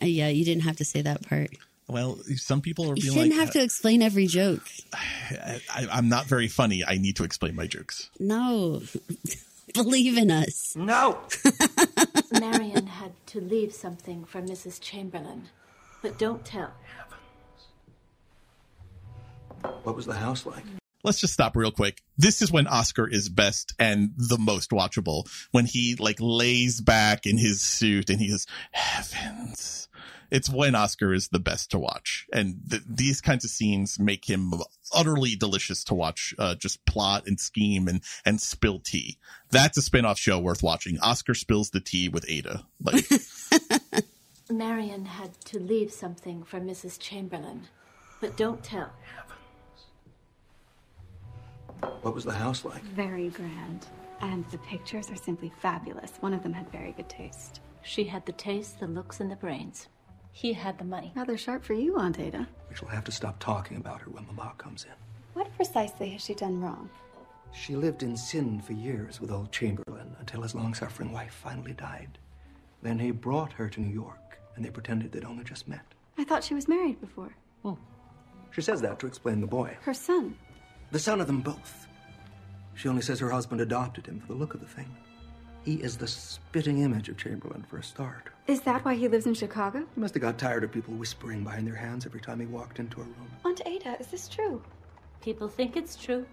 Yeah, 0.00 0.28
you 0.28 0.44
didn't 0.44 0.62
have 0.62 0.76
to 0.76 0.84
say 0.84 1.02
that 1.02 1.26
part. 1.28 1.50
Well, 1.88 2.18
some 2.34 2.60
people 2.60 2.86
are 2.90 2.96
You 2.96 3.02
being 3.02 3.14
shouldn't 3.14 3.30
like, 3.30 3.40
have 3.40 3.50
to 3.52 3.60
uh, 3.60 3.64
explain 3.64 4.02
every 4.02 4.26
joke. 4.26 4.62
I, 4.92 5.60
I'm 5.92 6.08
not 6.08 6.26
very 6.26 6.48
funny. 6.48 6.84
I 6.84 6.98
need 6.98 7.16
to 7.16 7.24
explain 7.24 7.54
my 7.54 7.66
jokes. 7.66 8.10
No. 8.18 8.82
Believe 9.74 10.18
in 10.18 10.30
us. 10.30 10.74
No. 10.74 11.18
Marian 12.40 12.86
had 12.86 13.12
to 13.26 13.40
leave 13.40 13.72
something 13.72 14.24
for 14.24 14.40
Mrs. 14.42 14.80
Chamberlain, 14.80 15.48
but 16.02 16.18
don't 16.18 16.44
tell. 16.44 16.72
What 19.82 19.94
was 19.94 20.06
the 20.06 20.14
house 20.14 20.44
like? 20.46 20.64
Let's 21.06 21.20
just 21.20 21.34
stop 21.34 21.54
real 21.54 21.70
quick. 21.70 22.02
This 22.18 22.42
is 22.42 22.50
when 22.50 22.66
Oscar 22.66 23.06
is 23.06 23.28
best 23.28 23.74
and 23.78 24.10
the 24.16 24.38
most 24.38 24.70
watchable. 24.70 25.28
When 25.52 25.64
he 25.64 25.94
like 26.00 26.16
lays 26.18 26.80
back 26.80 27.26
in 27.26 27.38
his 27.38 27.60
suit 27.60 28.10
and 28.10 28.18
he 28.18 28.30
goes, 28.30 28.44
heavens. 28.72 29.88
It's 30.32 30.50
when 30.50 30.74
Oscar 30.74 31.14
is 31.14 31.28
the 31.28 31.38
best 31.38 31.70
to 31.70 31.78
watch. 31.78 32.26
And 32.32 32.56
th- 32.68 32.82
these 32.88 33.20
kinds 33.20 33.44
of 33.44 33.52
scenes 33.52 34.00
make 34.00 34.28
him 34.28 34.52
utterly 34.92 35.36
delicious 35.36 35.84
to 35.84 35.94
watch, 35.94 36.34
uh, 36.40 36.56
just 36.56 36.84
plot 36.86 37.28
and 37.28 37.38
scheme 37.38 37.86
and, 37.86 38.02
and 38.24 38.40
spill 38.40 38.80
tea. 38.80 39.16
That's 39.52 39.78
a 39.78 39.82
spin-off 39.82 40.18
show 40.18 40.40
worth 40.40 40.64
watching. 40.64 40.98
Oscar 40.98 41.34
spills 41.34 41.70
the 41.70 41.78
tea 41.78 42.08
with 42.08 42.28
Ada. 42.28 42.66
Like, 42.82 43.08
Marian 44.50 45.04
had 45.04 45.40
to 45.44 45.60
leave 45.60 45.92
something 45.92 46.42
for 46.42 46.58
Mrs. 46.58 46.98
Chamberlain, 46.98 47.68
but 48.20 48.36
don't 48.36 48.64
tell. 48.64 48.90
What 52.02 52.14
was 52.14 52.24
the 52.24 52.32
house 52.32 52.64
like? 52.64 52.82
Very 52.82 53.28
grand. 53.30 53.86
And 54.20 54.44
the 54.50 54.58
pictures 54.58 55.10
are 55.10 55.16
simply 55.16 55.52
fabulous. 55.60 56.12
One 56.20 56.32
of 56.32 56.42
them 56.42 56.52
had 56.52 56.70
very 56.70 56.92
good 56.92 57.08
taste. 57.08 57.60
She 57.82 58.04
had 58.04 58.24
the 58.26 58.32
taste, 58.32 58.80
the 58.80 58.86
looks, 58.86 59.20
and 59.20 59.30
the 59.30 59.36
brains. 59.36 59.88
He 60.32 60.52
had 60.52 60.78
the 60.78 60.84
money. 60.84 61.12
Rather 61.14 61.36
sharp 61.36 61.64
for 61.64 61.74
you, 61.74 61.96
Aunt 61.96 62.18
Ada. 62.18 62.46
We 62.68 62.76
shall 62.76 62.88
have 62.88 63.04
to 63.04 63.12
stop 63.12 63.38
talking 63.38 63.76
about 63.76 64.00
her 64.02 64.10
when 64.10 64.26
Mama 64.26 64.52
comes 64.58 64.84
in. 64.84 64.92
What 65.34 65.54
precisely 65.56 66.10
has 66.10 66.22
she 66.22 66.34
done 66.34 66.60
wrong? 66.60 66.90
She 67.52 67.74
lived 67.76 68.02
in 68.02 68.16
sin 68.16 68.60
for 68.60 68.72
years 68.72 69.20
with 69.20 69.30
old 69.30 69.50
Chamberlain 69.52 70.14
until 70.18 70.42
his 70.42 70.54
long 70.54 70.74
suffering 70.74 71.12
wife 71.12 71.32
finally 71.32 71.72
died. 71.72 72.18
Then 72.82 72.98
he 72.98 73.10
brought 73.10 73.52
her 73.54 73.68
to 73.68 73.80
New 73.80 73.92
York 73.92 74.38
and 74.54 74.64
they 74.64 74.70
pretended 74.70 75.12
they'd 75.12 75.24
only 75.24 75.44
just 75.44 75.68
met. 75.68 75.94
I 76.18 76.24
thought 76.24 76.44
she 76.44 76.54
was 76.54 76.68
married 76.68 77.00
before. 77.00 77.34
Well. 77.62 77.78
She 78.50 78.62
says 78.62 78.80
that 78.82 78.98
to 79.00 79.06
explain 79.06 79.40
the 79.40 79.46
boy. 79.46 79.76
Her 79.82 79.94
son. 79.94 80.36
The 80.92 80.98
son 80.98 81.20
of 81.20 81.26
them 81.26 81.40
both. 81.40 81.86
She 82.74 82.88
only 82.88 83.02
says 83.02 83.18
her 83.20 83.30
husband 83.30 83.60
adopted 83.60 84.06
him 84.06 84.20
for 84.20 84.28
the 84.28 84.34
look 84.34 84.54
of 84.54 84.60
the 84.60 84.66
thing. 84.66 84.94
He 85.64 85.74
is 85.74 85.96
the 85.96 86.06
spitting 86.06 86.82
image 86.82 87.08
of 87.08 87.16
Chamberlain 87.16 87.64
for 87.68 87.78
a 87.78 87.82
start. 87.82 88.28
Is 88.46 88.60
that 88.62 88.84
why 88.84 88.94
he 88.94 89.08
lives 89.08 89.26
in 89.26 89.34
Chicago? 89.34 89.84
He 89.94 90.00
must 90.00 90.14
have 90.14 90.22
got 90.22 90.38
tired 90.38 90.62
of 90.62 90.70
people 90.70 90.94
whispering 90.94 91.42
behind 91.42 91.66
their 91.66 91.74
hands 91.74 92.06
every 92.06 92.20
time 92.20 92.38
he 92.38 92.46
walked 92.46 92.78
into 92.78 93.00
a 93.00 93.04
room. 93.04 93.28
Aunt 93.44 93.60
Ada, 93.66 93.96
is 93.98 94.06
this 94.06 94.28
true? 94.28 94.62
People 95.20 95.48
think 95.48 95.76
it's 95.76 95.96
true. 95.96 96.24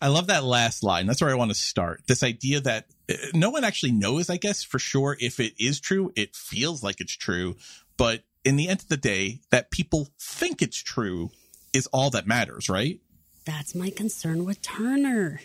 I 0.00 0.08
love 0.08 0.28
that 0.28 0.44
last 0.44 0.84
line. 0.84 1.06
That's 1.06 1.20
where 1.20 1.30
I 1.30 1.34
want 1.34 1.50
to 1.50 1.56
start. 1.56 2.02
This 2.06 2.22
idea 2.22 2.60
that 2.60 2.86
uh, 3.10 3.14
no 3.32 3.50
one 3.50 3.64
actually 3.64 3.92
knows, 3.92 4.30
I 4.30 4.36
guess, 4.36 4.62
for 4.62 4.78
sure 4.78 5.16
if 5.18 5.40
it 5.40 5.54
is 5.58 5.80
true. 5.80 6.12
It 6.14 6.36
feels 6.36 6.82
like 6.82 7.00
it's 7.00 7.16
true. 7.16 7.56
But 7.96 8.22
in 8.44 8.56
the 8.56 8.68
end 8.68 8.80
of 8.82 8.88
the 8.88 8.96
day, 8.96 9.40
that 9.50 9.70
people 9.70 10.10
think 10.20 10.62
it's 10.62 10.80
true 10.80 11.30
is 11.72 11.88
all 11.88 12.10
that 12.10 12.26
matters, 12.26 12.68
right? 12.68 13.00
That's 13.44 13.74
my 13.74 13.90
concern 13.90 14.44
with 14.44 14.62
Turner. 14.62 15.40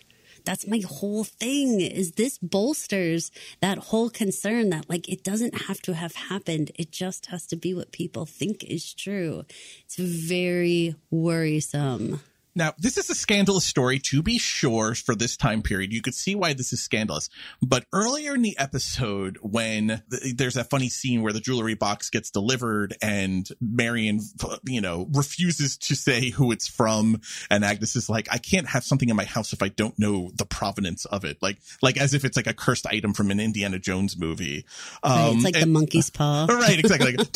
That's 0.46 0.68
my 0.68 0.82
whole 0.88 1.24
thing 1.26 1.82
is 1.82 2.14
this 2.14 2.38
bolsters 2.38 3.32
that 3.62 3.78
whole 3.78 4.10
concern 4.10 4.70
that 4.70 4.90
like 4.90 5.10
it 5.10 5.24
doesn't 5.24 5.64
have 5.68 5.82
to 5.82 5.94
have 5.94 6.16
happened. 6.16 6.72
It 6.76 6.92
just 6.92 7.28
has 7.28 7.46
to 7.48 7.56
be 7.56 7.74
what 7.74 7.92
people 7.92 8.26
think 8.26 8.64
is 8.64 8.94
true. 8.94 9.44
It's 9.86 9.98
very 9.98 10.96
worrisome. 11.12 12.22
Now, 12.60 12.74
this 12.78 12.98
is 12.98 13.10
a 13.10 13.16
scandalous 13.16 13.64
story 13.64 14.00
to 14.00 14.22
be 14.22 14.38
sure 14.38 14.94
for 14.94 15.16
this 15.16 15.38
time 15.38 15.62
period. 15.62 15.94
You 15.94 16.02
could 16.02 16.14
see 16.14 16.36
why 16.36 16.52
this 16.52 16.74
is 16.74 16.82
scandalous. 16.82 17.30
But 17.62 17.86
earlier 17.94 18.36
in 18.36 18.42
the 18.42 18.60
episode, 18.60 19.38
when 19.42 20.04
th- 20.12 20.36
there's 20.36 20.56
that 20.56 20.70
funny 20.70 20.90
scene 20.90 21.22
where 21.22 21.32
the 21.32 21.40
jewelry 21.40 21.76
box 21.76 22.10
gets 22.10 22.30
delivered 22.30 22.98
and 23.02 23.48
Marian, 23.62 24.20
you 24.66 24.82
know, 24.82 25.08
refuses 25.14 25.78
to 25.78 25.96
say 25.96 26.32
who 26.32 26.52
it's 26.52 26.68
from. 26.68 27.22
And 27.50 27.64
Agnes 27.64 27.96
is 27.96 28.10
like, 28.10 28.28
I 28.30 28.40
can't 28.40 28.68
have 28.68 28.84
something 28.84 29.08
in 29.08 29.16
my 29.16 29.24
house 29.24 29.54
if 29.54 29.64
I 29.64 29.70
don't 29.70 29.98
know 29.98 30.30
the 30.36 30.46
provenance 30.46 31.06
of 31.06 31.24
it. 31.24 31.38
Like, 31.42 31.60
like 31.82 31.96
as 31.96 32.14
if 32.14 32.26
it's 32.26 32.36
like 32.36 32.48
a 32.48 32.54
cursed 32.54 32.88
item 32.88 33.14
from 33.14 33.32
an 33.32 33.40
Indiana 33.40 33.80
Jones 33.80 34.18
movie. 34.18 34.66
Right, 35.02 35.30
it's 35.30 35.36
um, 35.38 35.44
like 35.44 35.58
the 35.58 35.66
monkey's 35.66 36.10
paw. 36.10 36.48
Right, 36.60 36.78
exactly. 36.78 37.16
Like, 37.16 37.32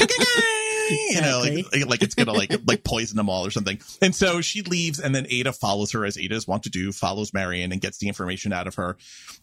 you 1.10 1.22
know, 1.22 1.40
like, 1.40 1.66
like 1.72 1.86
like 1.88 2.04
it's 2.04 2.16
gonna 2.16 2.34
like 2.34 2.54
like 2.68 2.84
poison 2.84 3.18
them 3.18 3.30
all 3.30 3.46
or 3.46 3.52
something. 3.52 3.80
And 4.02 4.16
so 4.16 4.42
she 4.42 4.62
leaves, 4.62 5.00
and 5.00 5.14
then 5.16 5.28
Ada 5.30 5.54
follows 5.54 5.92
her 5.92 6.06
as 6.06 6.18
Ada's 6.18 6.48
want 6.48 6.64
to 6.64 6.70
do, 6.70 6.92
follows 6.92 7.34
Marian 7.34 7.72
and 7.72 7.82
gets 7.82 7.98
the 7.98 8.08
information 8.08 8.54
out 8.54 8.68
of 8.68 8.76
her. 8.76 8.98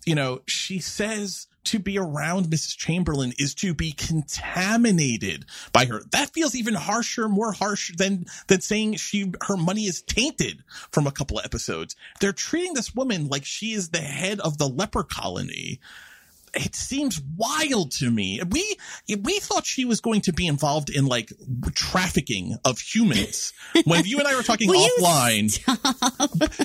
You 0.07 0.15
know, 0.15 0.43
she 0.47 0.79
says 0.79 1.47
to 1.65 1.79
be 1.79 1.99
around 1.99 2.47
Mrs. 2.47 2.77
Chamberlain 2.77 3.33
is 3.39 3.55
to 3.57 3.75
be 3.75 3.93
contaminated 3.93 5.45
by 5.73 5.85
her. 5.87 6.03
That 6.11 6.33
feels 6.33 6.55
even 6.55 6.75
harsher, 6.75 7.29
more 7.29 7.53
harsh 7.53 7.93
than 7.97 8.27
than 8.47 8.61
saying 8.61 8.97
she 8.97 9.33
her 9.43 9.57
money 9.57 9.83
is 9.83 10.03
tainted 10.03 10.63
from 10.91 11.07
a 11.07 11.13
couple 11.13 11.39
of 11.39 11.45
episodes. 11.45 11.97
They're 12.21 12.33
treating 12.33 12.75
this 12.75 12.95
woman 12.95 13.29
like 13.29 13.45
she 13.45 13.73
is 13.73 13.91
the 13.91 13.99
head 13.99 14.41
of 14.41 14.59
the 14.59 14.69
leper 14.69 15.05
colony 15.05 15.81
it 16.55 16.75
seems 16.75 17.21
wild 17.37 17.93
to 17.93 18.11
me. 18.11 18.41
We 18.49 18.77
we 19.21 19.39
thought 19.39 19.67
she 19.67 19.85
was 19.85 20.01
going 20.01 20.23
to 20.23 20.33
be 20.33 20.47
involved 20.47 20.91
in 20.91 21.07
like 21.07 21.33
trafficking 21.75 22.57
of 22.65 22.79
humans. 22.79 23.53
When 23.85 24.05
you 24.05 24.19
and 24.19 24.27
I 24.27 24.35
were 24.35 24.43
talking 24.43 24.69
offline, 24.69 25.55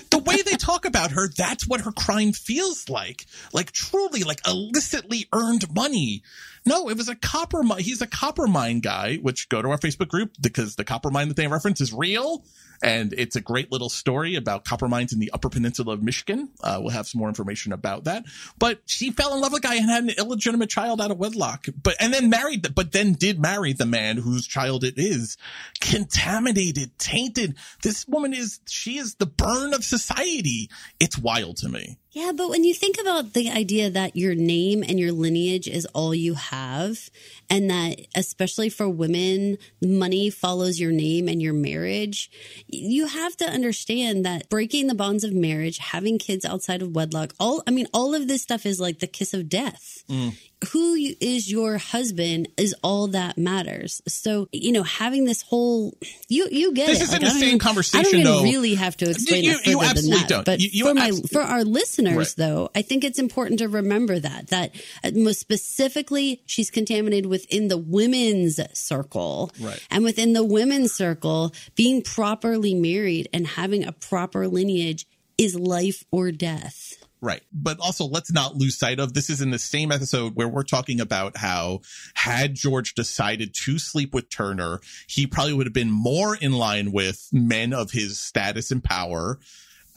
the 0.09 0.17
way 0.25 0.41
they 0.41 0.57
talk 0.57 0.85
about 0.85 1.11
her, 1.11 1.29
that's 1.29 1.67
what 1.67 1.81
her 1.81 1.91
crime 1.91 2.33
feels 2.33 2.89
like. 2.89 3.25
Like 3.53 3.71
truly, 3.71 4.23
like 4.23 4.45
illicitly 4.47 5.27
earned 5.31 5.73
money. 5.73 6.23
No, 6.65 6.89
it 6.89 6.97
was 6.97 7.07
a 7.07 7.15
copper 7.15 7.61
mine. 7.61 7.81
He's 7.81 8.01
a 8.01 8.07
copper 8.07 8.47
mine 8.47 8.79
guy, 8.79 9.17
which 9.17 9.49
go 9.49 9.61
to 9.61 9.69
our 9.69 9.77
Facebook 9.77 10.07
group 10.07 10.31
because 10.41 10.75
the 10.75 10.83
copper 10.83 11.11
mine 11.11 11.27
that 11.27 11.37
they 11.37 11.47
reference 11.47 11.79
is 11.79 11.93
real. 11.93 12.43
And 12.85 13.15
it's 13.17 13.35
a 13.35 13.41
great 13.41 13.71
little 13.71 13.89
story 13.89 14.35
about 14.35 14.63
copper 14.63 14.87
mines 14.87 15.11
in 15.11 15.17
the 15.17 15.31
Upper 15.33 15.49
Peninsula 15.49 15.93
of 15.93 16.03
Michigan. 16.03 16.49
Uh, 16.61 16.77
we'll 16.79 16.91
have 16.91 17.07
some 17.07 17.17
more 17.17 17.27
information 17.27 17.73
about 17.73 18.03
that. 18.03 18.25
But 18.59 18.81
she 18.85 19.09
fell 19.09 19.33
in 19.33 19.41
love 19.41 19.53
with 19.53 19.65
a 19.65 19.67
guy 19.67 19.77
and 19.77 19.89
had 19.89 20.03
an 20.03 20.11
illegitimate 20.11 20.69
child 20.69 21.01
out 21.01 21.09
of 21.09 21.17
wedlock. 21.17 21.65
But 21.81 21.95
and 21.99 22.13
then 22.13 22.29
married, 22.29 22.61
the, 22.61 22.69
but 22.69 22.91
then 22.91 23.13
did 23.13 23.39
marry 23.39 23.73
the 23.73 23.87
man 23.87 24.17
whose 24.17 24.45
child 24.45 24.83
it 24.83 24.99
is. 24.99 25.35
Contaminated, 25.81 26.95
tainted. 26.99 27.55
This 27.81 28.07
woman 28.07 28.35
is 28.35 28.59
she 28.67 28.99
is 28.99 29.15
the 29.15 29.25
burn 29.25 29.73
of 29.73 29.83
society. 29.83 30.69
It's 30.99 31.17
wild 31.17 31.57
to 31.57 31.69
me. 31.69 31.97
Yeah, 32.15 32.31
but 32.31 32.49
when 32.49 32.63
you 32.63 32.73
think 32.73 32.95
about 32.97 33.33
the 33.33 33.51
idea 33.51 33.89
that 33.89 34.15
your 34.15 34.35
name 34.35 34.85
and 34.87 34.97
your 34.97 35.11
lineage 35.11 35.67
is 35.67 35.85
all 35.87 36.15
you 36.15 36.35
have, 36.35 37.09
and 37.49 37.69
that 37.69 37.99
especially 38.15 38.69
for 38.69 38.87
women, 38.87 39.57
money 39.81 40.29
follows 40.29 40.79
your 40.79 40.93
name 40.93 41.27
and 41.27 41.41
your 41.41 41.51
marriage, 41.51 42.31
you 42.67 43.07
have 43.07 43.35
to 43.35 43.45
understand 43.45 44.25
that 44.25 44.47
breaking 44.47 44.87
the 44.87 44.95
bonds 44.95 45.25
of 45.25 45.33
marriage, 45.33 45.77
having 45.79 46.17
kids 46.17 46.45
outside 46.45 46.81
of 46.81 46.95
wedlock, 46.95 47.33
all, 47.37 47.61
I 47.67 47.71
mean, 47.71 47.87
all 47.93 48.15
of 48.15 48.29
this 48.29 48.41
stuff 48.41 48.65
is 48.65 48.79
like 48.79 48.99
the 48.99 49.07
kiss 49.07 49.33
of 49.33 49.49
death. 49.49 50.05
Mm. 50.09 50.37
Who 50.71 50.95
is 51.19 51.51
your 51.51 51.77
husband 51.77 52.47
is 52.57 52.73
all 52.83 53.07
that 53.07 53.37
matters. 53.37 54.01
So, 54.07 54.47
you 54.51 54.71
know, 54.71 54.83
having 54.83 55.25
this 55.25 55.41
whole, 55.41 55.95
you, 56.27 56.47
you 56.51 56.73
get 56.73 56.87
This 56.87 56.99
it. 57.01 57.03
isn't 57.03 57.21
Like, 57.21 57.33
the 57.33 57.39
same 57.39 57.47
even- 57.49 57.59
conversation, 57.59 58.21
I 58.21 58.23
don't 58.23 58.23
though. 58.23 58.43
really 58.43 58.75
have 58.75 58.97
to 58.97 59.09
explain 59.09 59.43
You- 59.43 59.51
it 59.51 59.57
further 59.57 59.69
you 59.71 59.79
than 59.79 59.89
absolutely 59.89 60.19
that. 60.21 60.29
don't. 60.29 60.45
But 60.45 60.61
You- 60.61 60.85
for 60.85 60.93
my, 60.93 61.07
abs- 61.09 61.29
for 61.29 61.41
our 61.41 61.63
listeners, 61.63 62.15
Right. 62.15 62.33
though, 62.37 62.69
I 62.73 62.81
think 62.81 63.03
it's 63.03 63.19
important 63.19 63.59
to 63.59 63.67
remember 63.67 64.17
that 64.19 64.47
that 64.47 64.73
uh, 65.03 65.11
most 65.13 65.39
specifically, 65.39 66.41
she's 66.45 66.71
contaminated 66.71 67.27
within 67.27 67.67
the 67.67 67.77
women's 67.77 68.59
circle, 68.73 69.51
Right. 69.59 69.79
and 69.91 70.03
within 70.03 70.33
the 70.33 70.43
women's 70.43 70.93
circle, 70.93 71.53
being 71.75 72.01
properly 72.01 72.73
married 72.73 73.27
and 73.33 73.45
having 73.45 73.83
a 73.83 73.91
proper 73.91 74.47
lineage 74.47 75.05
is 75.37 75.53
life 75.55 76.05
or 76.11 76.31
death. 76.31 76.94
Right. 77.25 77.41
But 77.51 77.79
also, 77.79 78.05
let's 78.05 78.31
not 78.31 78.55
lose 78.55 78.77
sight 78.77 78.99
of 78.99 79.15
this 79.15 79.31
is 79.31 79.41
in 79.41 79.49
the 79.49 79.57
same 79.57 79.91
episode 79.91 80.35
where 80.35 80.47
we're 80.47 80.61
talking 80.61 81.01
about 81.01 81.37
how 81.37 81.81
had 82.13 82.53
George 82.53 82.93
decided 82.93 83.55
to 83.63 83.79
sleep 83.79 84.13
with 84.13 84.29
Turner, 84.29 84.79
he 85.07 85.25
probably 85.25 85.53
would 85.53 85.65
have 85.65 85.73
been 85.73 85.89
more 85.89 86.35
in 86.35 86.53
line 86.53 86.91
with 86.91 87.27
men 87.33 87.73
of 87.73 87.89
his 87.89 88.19
status 88.19 88.69
and 88.69 88.83
power. 88.83 89.39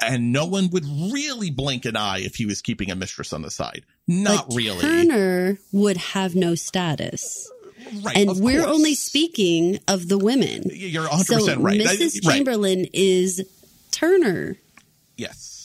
And 0.00 0.32
no 0.32 0.46
one 0.46 0.70
would 0.70 0.86
really 0.86 1.50
blink 1.50 1.84
an 1.84 1.96
eye 1.96 2.20
if 2.20 2.36
he 2.36 2.46
was 2.46 2.62
keeping 2.62 2.90
a 2.90 2.96
mistress 2.96 3.34
on 3.34 3.42
the 3.42 3.50
side. 3.50 3.84
Not 4.06 4.48
But 4.48 4.56
really. 4.56 4.80
Turner 4.80 5.58
would 5.70 5.98
have 5.98 6.34
no 6.34 6.54
status. 6.54 7.52
Uh, 7.78 7.90
right, 8.04 8.16
and 8.16 8.40
we're 8.40 8.62
course. 8.62 8.74
only 8.74 8.94
speaking 8.94 9.80
of 9.86 10.08
the 10.08 10.16
women. 10.16 10.62
You're 10.72 11.06
100% 11.06 11.24
so 11.24 11.60
right. 11.60 11.78
Mrs. 11.78 12.24
right. 12.24 12.36
Chamberlain 12.36 12.86
is 12.94 13.46
Turner. 13.90 14.56
Yes. 15.18 15.57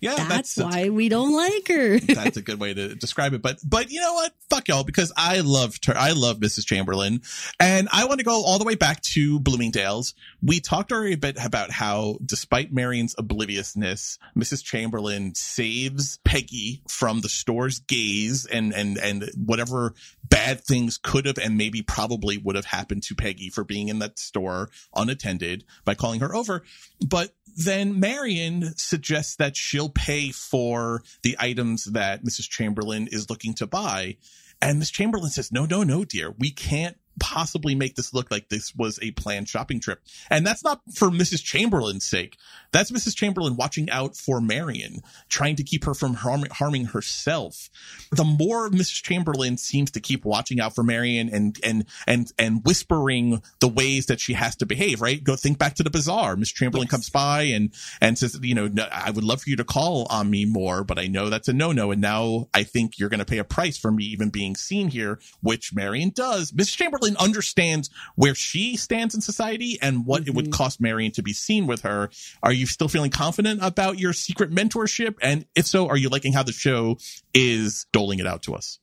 Yeah, 0.00 0.14
that's, 0.16 0.54
that's- 0.54 0.74
why 0.74 0.88
we 0.88 1.08
don't 1.08 1.34
like 1.34 1.68
her. 1.68 1.98
that's 2.00 2.36
a 2.36 2.42
good 2.42 2.58
way 2.58 2.74
to 2.74 2.94
describe 2.94 3.34
it. 3.34 3.42
But 3.42 3.58
but 3.64 3.90
you 3.90 4.00
know 4.00 4.14
what? 4.14 4.32
Fuck 4.48 4.68
y'all 4.68 4.84
because 4.84 5.12
I 5.16 5.40
loved 5.40 5.84
her. 5.86 5.96
I 5.96 6.12
love 6.12 6.38
Mrs. 6.38 6.66
Chamberlain, 6.66 7.22
and 7.58 7.88
I 7.92 8.06
want 8.06 8.18
to 8.20 8.24
go 8.24 8.42
all 8.44 8.58
the 8.58 8.64
way 8.64 8.74
back 8.74 9.00
to 9.02 9.38
Bloomingdale's. 9.40 10.14
We 10.42 10.60
talked 10.60 10.90
already 10.92 11.14
a 11.14 11.18
bit 11.18 11.36
about 11.44 11.70
how, 11.70 12.18
despite 12.24 12.72
Marian's 12.72 13.14
obliviousness, 13.18 14.18
Mrs. 14.36 14.64
Chamberlain 14.64 15.34
saves 15.34 16.18
Peggy 16.24 16.82
from 16.88 17.20
the 17.20 17.28
store's 17.28 17.80
gaze 17.80 18.46
and 18.46 18.72
and 18.72 18.98
and 18.98 19.30
whatever 19.36 19.94
bad 20.28 20.60
things 20.64 20.96
could 20.96 21.26
have 21.26 21.38
and 21.38 21.56
maybe 21.58 21.82
probably 21.82 22.38
would 22.38 22.56
have 22.56 22.64
happened 22.64 23.02
to 23.02 23.14
Peggy 23.14 23.50
for 23.50 23.64
being 23.64 23.88
in 23.88 23.98
that 23.98 24.18
store 24.18 24.70
unattended 24.94 25.64
by 25.84 25.94
calling 25.94 26.20
her 26.20 26.34
over. 26.34 26.62
But 27.06 27.34
then 27.56 27.98
Marian 27.98 28.74
suggests 28.76 29.36
that 29.36 29.56
she'll 29.56 29.88
pay 29.88 30.30
for 30.30 31.02
the 31.22 31.36
items 31.38 31.84
that 31.84 32.24
Mrs. 32.24 32.48
Chamberlain 32.48 33.08
is 33.10 33.30
looking 33.30 33.54
to 33.54 33.66
buy. 33.66 34.16
And 34.62 34.78
Miss 34.78 34.90
Chamberlain 34.90 35.30
says, 35.30 35.50
no, 35.50 35.64
no, 35.64 35.82
no, 35.82 36.04
dear, 36.04 36.34
we 36.38 36.50
can't 36.50 36.96
possibly 37.18 37.74
make 37.74 37.96
this 37.96 38.14
look 38.14 38.30
like 38.30 38.48
this 38.48 38.74
was 38.74 38.98
a 39.02 39.10
planned 39.12 39.48
shopping 39.48 39.80
trip. 39.80 40.00
And 40.30 40.46
that's 40.46 40.64
not 40.64 40.80
for 40.94 41.08
Mrs. 41.08 41.42
Chamberlain's 41.42 42.04
sake. 42.04 42.36
That's 42.72 42.90
Mrs. 42.90 43.16
Chamberlain 43.16 43.56
watching 43.56 43.90
out 43.90 44.16
for 44.16 44.40
Marian, 44.40 45.00
trying 45.28 45.56
to 45.56 45.64
keep 45.64 45.84
her 45.84 45.94
from 45.94 46.14
harm- 46.14 46.46
harming 46.52 46.86
herself. 46.86 47.68
The 48.12 48.24
more 48.24 48.70
Mrs. 48.70 49.02
Chamberlain 49.02 49.56
seems 49.56 49.90
to 49.92 50.00
keep 50.00 50.24
watching 50.24 50.60
out 50.60 50.74
for 50.74 50.84
Marian 50.84 51.28
and, 51.28 51.58
and, 51.64 51.84
and, 52.06 52.32
and 52.38 52.64
whispering 52.64 53.42
the 53.58 53.68
ways 53.68 54.06
that 54.06 54.20
she 54.20 54.34
has 54.34 54.56
to 54.56 54.66
behave, 54.66 55.00
right? 55.00 55.22
Go 55.22 55.36
think 55.36 55.58
back 55.58 55.74
to 55.74 55.82
the 55.82 55.90
bazaar. 55.90 56.36
Miss 56.36 56.52
Chamberlain 56.52 56.88
comes 56.88 57.10
by 57.10 57.42
and, 57.42 57.72
and 58.00 58.16
says, 58.16 58.38
you 58.42 58.54
know, 58.54 58.68
"No, 58.68 58.86
I 58.90 59.10
would 59.10 59.24
love 59.24 59.42
for 59.42 59.50
you 59.50 59.56
to 59.56 59.64
call 59.64 60.06
on 60.10 60.30
me 60.30 60.44
more, 60.44 60.84
but 60.84 60.98
I 60.98 61.06
know 61.06 61.28
that's 61.28 61.48
a 61.48 61.52
no-no. 61.52 61.90
And 61.90 62.00
now 62.00 62.48
I 62.54 62.62
think 62.62 62.98
you're 62.98 63.08
going 63.08 63.18
to 63.18 63.24
pay 63.24 63.38
a 63.38 63.44
price 63.44 63.76
for 63.76 63.90
me 63.90 64.04
even 64.04 64.30
being 64.30 64.54
seen 64.56 64.88
here, 64.88 65.18
which 65.42 65.74
Marian 65.74 66.10
does. 66.10 66.52
Mrs. 66.52 66.76
Chamberlain 66.76 67.09
understands 67.16 67.90
where 68.14 68.34
she 68.34 68.76
stands 68.76 69.14
in 69.14 69.20
society 69.20 69.78
and 69.80 70.06
what 70.06 70.26
it 70.26 70.34
would 70.34 70.46
mm-hmm. 70.46 70.52
cost 70.52 70.80
Marian 70.80 71.12
to 71.12 71.22
be 71.22 71.32
seen 71.32 71.66
with 71.66 71.82
her. 71.82 72.10
Are 72.42 72.52
you 72.52 72.66
still 72.66 72.88
feeling 72.88 73.10
confident 73.10 73.60
about 73.62 73.98
your 73.98 74.12
secret 74.12 74.50
mentorship? 74.50 75.16
And 75.22 75.46
if 75.54 75.66
so, 75.66 75.88
are 75.88 75.96
you 75.96 76.08
liking 76.08 76.32
how 76.32 76.42
the 76.42 76.52
show 76.52 76.98
is 77.34 77.86
doling 77.92 78.18
it 78.18 78.26
out 78.26 78.42
to 78.42 78.54
us? 78.54 78.78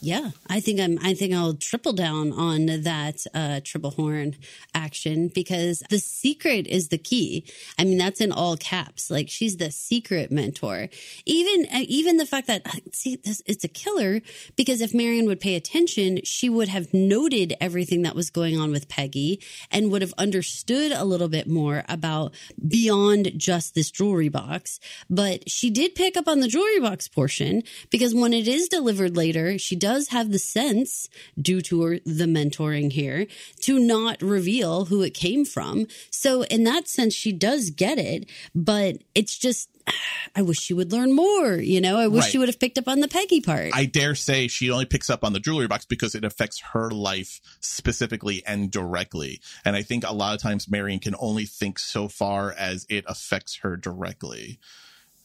Yeah, 0.00 0.30
I 0.48 0.60
think 0.60 0.78
I'm. 0.78 0.98
I 1.02 1.14
think 1.14 1.32
I'll 1.32 1.54
triple 1.54 1.94
down 1.94 2.32
on 2.32 2.66
that 2.82 3.24
uh, 3.32 3.60
triple 3.64 3.92
horn 3.92 4.36
action 4.74 5.28
because 5.28 5.82
the 5.88 5.98
secret 5.98 6.66
is 6.66 6.88
the 6.88 6.98
key. 6.98 7.44
I 7.78 7.84
mean, 7.84 7.96
that's 7.96 8.20
in 8.20 8.30
all 8.30 8.58
caps. 8.58 9.10
Like 9.10 9.30
she's 9.30 9.56
the 9.56 9.70
secret 9.70 10.30
mentor. 10.30 10.88
Even 11.24 11.66
uh, 11.72 11.84
even 11.88 12.18
the 12.18 12.26
fact 12.26 12.46
that 12.48 12.66
uh, 12.66 12.72
see 12.92 13.16
this, 13.16 13.42
it's 13.46 13.64
a 13.64 13.68
killer 13.68 14.20
because 14.54 14.82
if 14.82 14.92
Marian 14.92 15.26
would 15.26 15.40
pay 15.40 15.54
attention, 15.54 16.20
she 16.24 16.50
would 16.50 16.68
have 16.68 16.92
noted 16.92 17.54
everything 17.58 18.02
that 18.02 18.14
was 18.14 18.28
going 18.28 18.60
on 18.60 18.70
with 18.72 18.88
Peggy 18.88 19.40
and 19.70 19.90
would 19.90 20.02
have 20.02 20.14
understood 20.18 20.92
a 20.92 21.04
little 21.04 21.28
bit 21.28 21.48
more 21.48 21.84
about 21.88 22.34
beyond 22.68 23.32
just 23.38 23.74
this 23.74 23.90
jewelry 23.90 24.28
box. 24.28 24.78
But 25.08 25.48
she 25.48 25.70
did 25.70 25.94
pick 25.94 26.18
up 26.18 26.28
on 26.28 26.40
the 26.40 26.48
jewelry 26.48 26.80
box 26.80 27.08
portion 27.08 27.62
because 27.90 28.14
when 28.14 28.34
it 28.34 28.46
is 28.46 28.68
delivered 28.68 29.16
later, 29.16 29.58
she 29.58 29.74
does 29.86 30.08
have 30.08 30.32
the 30.32 30.38
sense, 30.38 31.08
due 31.40 31.60
to 31.68 31.82
her, 31.82 31.98
the 32.04 32.24
mentoring 32.24 32.90
here, 32.92 33.26
to 33.60 33.78
not 33.78 34.20
reveal 34.20 34.86
who 34.86 35.02
it 35.02 35.14
came 35.14 35.44
from. 35.44 35.86
So, 36.10 36.42
in 36.44 36.64
that 36.64 36.88
sense, 36.88 37.14
she 37.14 37.30
does 37.32 37.70
get 37.70 37.98
it, 37.98 38.28
but 38.52 38.96
it's 39.14 39.38
just, 39.38 39.68
I 40.36 40.42
wish 40.42 40.58
she 40.58 40.74
would 40.74 40.90
learn 40.90 41.14
more. 41.14 41.54
You 41.54 41.80
know, 41.80 41.96
I 41.98 42.08
wish 42.08 42.24
Right. 42.24 42.32
she 42.32 42.38
would 42.38 42.48
have 42.48 42.58
picked 42.58 42.78
up 42.78 42.88
on 42.88 42.98
the 43.00 43.06
Peggy 43.06 43.40
part. 43.40 43.70
I 43.74 43.84
dare 43.84 44.16
say 44.16 44.48
she 44.48 44.70
only 44.72 44.86
picks 44.86 45.08
up 45.08 45.22
on 45.22 45.32
the 45.32 45.40
jewelry 45.40 45.68
box 45.68 45.84
because 45.84 46.14
it 46.16 46.24
affects 46.24 46.58
her 46.72 46.90
life 46.90 47.40
specifically 47.60 48.42
and 48.46 48.70
directly. 48.70 49.40
And 49.64 49.76
I 49.76 49.82
think 49.82 50.02
a 50.04 50.12
lot 50.12 50.34
of 50.34 50.42
times 50.42 50.68
Marian 50.68 50.98
can 50.98 51.14
only 51.20 51.46
think 51.46 51.78
so 51.78 52.08
far 52.08 52.52
as 52.52 52.86
it 52.88 53.04
affects 53.06 53.58
her 53.62 53.76
directly. 53.76 54.58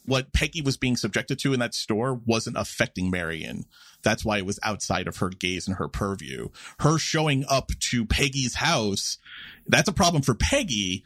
What 0.05 0.33
Peggy 0.33 0.61
was 0.61 0.77
being 0.77 0.97
subjected 0.97 1.39
to 1.39 1.53
in 1.53 1.59
that 1.59 1.75
store 1.75 2.13
wasn't 2.13 2.57
affecting 2.57 3.11
Marian. 3.11 3.65
That's 4.03 4.25
why 4.25 4.37
it 4.37 4.45
was 4.45 4.59
outside 4.63 5.07
of 5.07 5.17
her 5.17 5.29
gaze 5.29 5.67
and 5.67 5.77
her 5.77 5.87
purview. 5.87 6.49
Her 6.79 6.97
showing 6.97 7.45
up 7.47 7.71
to 7.91 8.05
Peggy's 8.05 8.55
house, 8.55 9.17
that's 9.67 9.89
a 9.89 9.93
problem 9.93 10.23
for 10.23 10.33
Peggy 10.33 11.03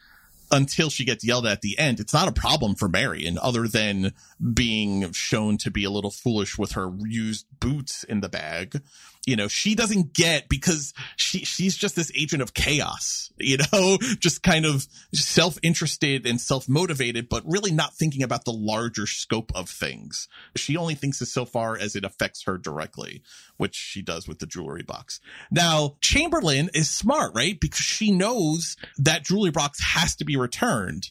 until 0.51 0.89
she 0.89 1.05
gets 1.05 1.23
yelled 1.23 1.45
at 1.45 1.53
at 1.53 1.61
the 1.61 1.77
end. 1.77 1.99
It's 1.99 2.13
not 2.13 2.27
a 2.27 2.33
problem 2.33 2.75
for 2.75 2.87
Marian 2.87 3.37
other 3.37 3.67
than 3.67 4.13
being 4.53 5.11
shown 5.11 5.57
to 5.59 5.71
be 5.71 5.83
a 5.83 5.89
little 5.89 6.11
foolish 6.11 6.57
with 6.57 6.73
her 6.73 6.91
used 7.07 7.45
boots 7.59 8.03
in 8.03 8.21
the 8.21 8.29
bag. 8.29 8.81
You 9.25 9.35
know, 9.35 9.47
she 9.47 9.73
doesn't 9.73 10.13
get 10.13 10.49
because 10.49 10.93
she 11.15 11.39
she's 11.39 11.75
just 11.75 11.95
this 11.95 12.11
agent 12.15 12.43
of 12.43 12.53
chaos, 12.53 13.31
you 13.39 13.57
know, 13.57 13.97
just 14.19 14.43
kind 14.43 14.65
of 14.65 14.87
self-interested 15.13 16.27
and 16.27 16.39
self-motivated, 16.39 17.27
but 17.27 17.43
really 17.45 17.71
not 17.71 17.95
thinking 17.95 18.21
about 18.21 18.45
the 18.45 18.53
larger 18.53 19.07
scope 19.07 19.51
of 19.55 19.67
things. 19.67 20.27
She 20.55 20.77
only 20.77 20.93
thinks 20.93 21.21
as 21.21 21.31
so 21.31 21.45
far 21.45 21.77
as 21.77 21.95
it 21.95 22.05
affects 22.05 22.43
her 22.43 22.57
directly, 22.57 23.23
which 23.57 23.75
she 23.75 24.01
does 24.03 24.27
with 24.27 24.39
the 24.39 24.45
jewelry 24.45 24.83
box. 24.83 25.19
Now, 25.49 25.97
Chamberlain 26.01 26.69
is 26.73 26.89
smart, 26.89 27.33
right? 27.33 27.59
Because 27.59 27.81
she 27.81 28.11
knows 28.11 28.77
that 28.97 29.25
jewelry 29.25 29.51
box 29.51 29.79
has 29.83 30.15
to 30.17 30.25
be 30.25 30.37
returned. 30.37 31.09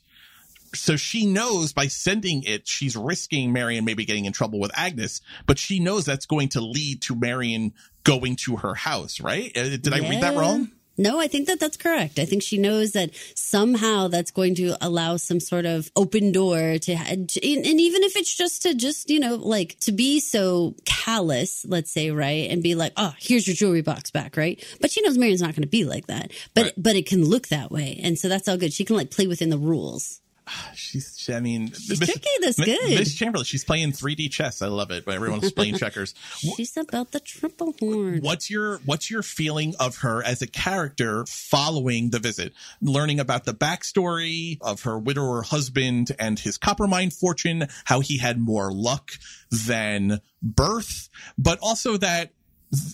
So 0.75 0.97
she 0.97 1.27
knows 1.27 1.73
by 1.73 1.87
sending 1.87 2.43
it, 2.45 2.67
she's 2.67 2.97
risking 2.97 3.53
Marian 3.53 3.85
maybe 3.85 4.05
getting 4.05 4.25
in 4.25 4.33
trouble 4.33 4.59
with 4.59 4.71
Agnes, 4.75 5.21
but 5.47 5.59
she 5.59 5.81
knows 5.81 6.05
that's 6.05 6.27
going 6.27 6.51
to 6.51 6.61
lead 6.61 7.03
to 7.03 7.15
Marian 7.15 7.73
going 8.05 8.37
to 8.37 8.57
her 8.57 8.75
house, 8.75 9.21
right? 9.21 9.57
Uh, 9.57 9.77
Did 9.77 9.93
I 9.93 9.99
read 10.09 10.23
that 10.23 10.37
wrong? 10.37 10.71
No, 10.97 11.19
I 11.19 11.27
think 11.27 11.49
that 11.49 11.59
that's 11.59 11.77
correct. 11.77 12.19
I 12.19 12.25
think 12.25 12.43
she 12.43 12.57
knows 12.57 12.93
that 12.93 13.11
somehow 13.35 14.09
that's 14.09 14.31
going 14.31 14.55
to 14.57 14.77
allow 14.81 15.17
some 15.17 15.41
sort 15.41 15.67
of 15.67 15.91
open 15.97 16.31
door 16.31 16.79
to, 16.79 16.93
and 16.93 17.33
and 17.43 17.81
even 17.81 18.05
if 18.05 18.17
it's 18.17 18.33
just 18.33 18.63
to 18.63 18.75
just, 18.75 19.11
you 19.11 19.19
know, 19.19 19.35
like 19.35 19.77
to 19.81 19.93
be 19.93 20.21
so 20.21 20.77
callous, 20.85 21.65
let's 21.69 21.91
say, 21.91 22.11
right? 22.13 22.49
And 22.49 22.63
be 22.63 22.77
like, 22.77 22.93
oh, 22.97 23.13
here's 23.19 23.47
your 23.47 23.57
jewelry 23.57 23.83
box 23.83 24.13
back, 24.13 24.37
right? 24.37 24.65
But 24.81 24.93
she 24.93 25.03
knows 25.03 25.19
Marian's 25.19 25.43
not 25.43 25.57
going 25.57 25.63
to 25.63 25.69
be 25.69 25.85
like 25.85 26.07
that. 26.07 26.31
But, 26.55 26.75
but 26.77 26.95
it 26.95 27.07
can 27.07 27.25
look 27.25 27.49
that 27.49 27.73
way. 27.73 27.99
And 28.03 28.17
so 28.17 28.29
that's 28.29 28.47
all 28.47 28.57
good. 28.57 28.73
She 28.73 28.85
can 28.85 28.95
like 28.95 29.11
play 29.11 29.27
within 29.27 29.51
the 29.51 29.59
rules. 29.59 30.21
She's, 30.75 31.17
she- 31.19 31.33
I 31.33 31.41
mean, 31.41 31.71
She's 31.73 32.01
Miss- 32.01 32.11
tricky, 32.11 32.29
that's 32.41 32.59
Mi- 32.59 32.65
good. 32.67 32.99
Miss 32.99 33.15
Chamberlain, 33.15 33.45
she's 33.45 33.65
playing 33.65 33.93
3D 33.93 34.31
chess. 34.31 34.61
I 34.63 34.67
love 34.69 34.91
it. 34.91 35.05
But 35.05 35.15
everyone's 35.15 35.53
playing 35.53 35.75
checkers. 35.79 36.15
She's 36.57 36.77
about 36.77 37.13
the 37.13 37.21
triple 37.21 37.75
horn. 37.81 38.21
What's 38.21 38.51
your 38.51 38.79
what's 38.85 39.11
your 39.11 39.23
feeling 39.23 39.75
of 39.81 39.99
her 39.99 40.23
as 40.23 40.43
a 40.43 40.47
character 40.47 41.25
following 41.27 42.11
the 42.11 42.19
visit? 42.19 42.53
Learning 42.83 43.21
about 43.21 43.45
the 43.45 43.55
backstory 43.55 44.59
of 44.61 44.83
her 44.83 44.99
widower 44.99 45.43
husband 45.43 46.13
and 46.19 46.39
his 46.39 46.59
copper 46.59 46.87
mine 46.87 47.11
fortune, 47.11 47.67
how 47.85 48.01
he 48.01 48.19
had 48.19 48.39
more 48.39 48.73
luck 48.73 49.13
than 49.51 50.21
birth, 50.43 51.09
but 51.39 51.59
also 51.63 51.97
that 51.97 52.23
th- 52.23 52.33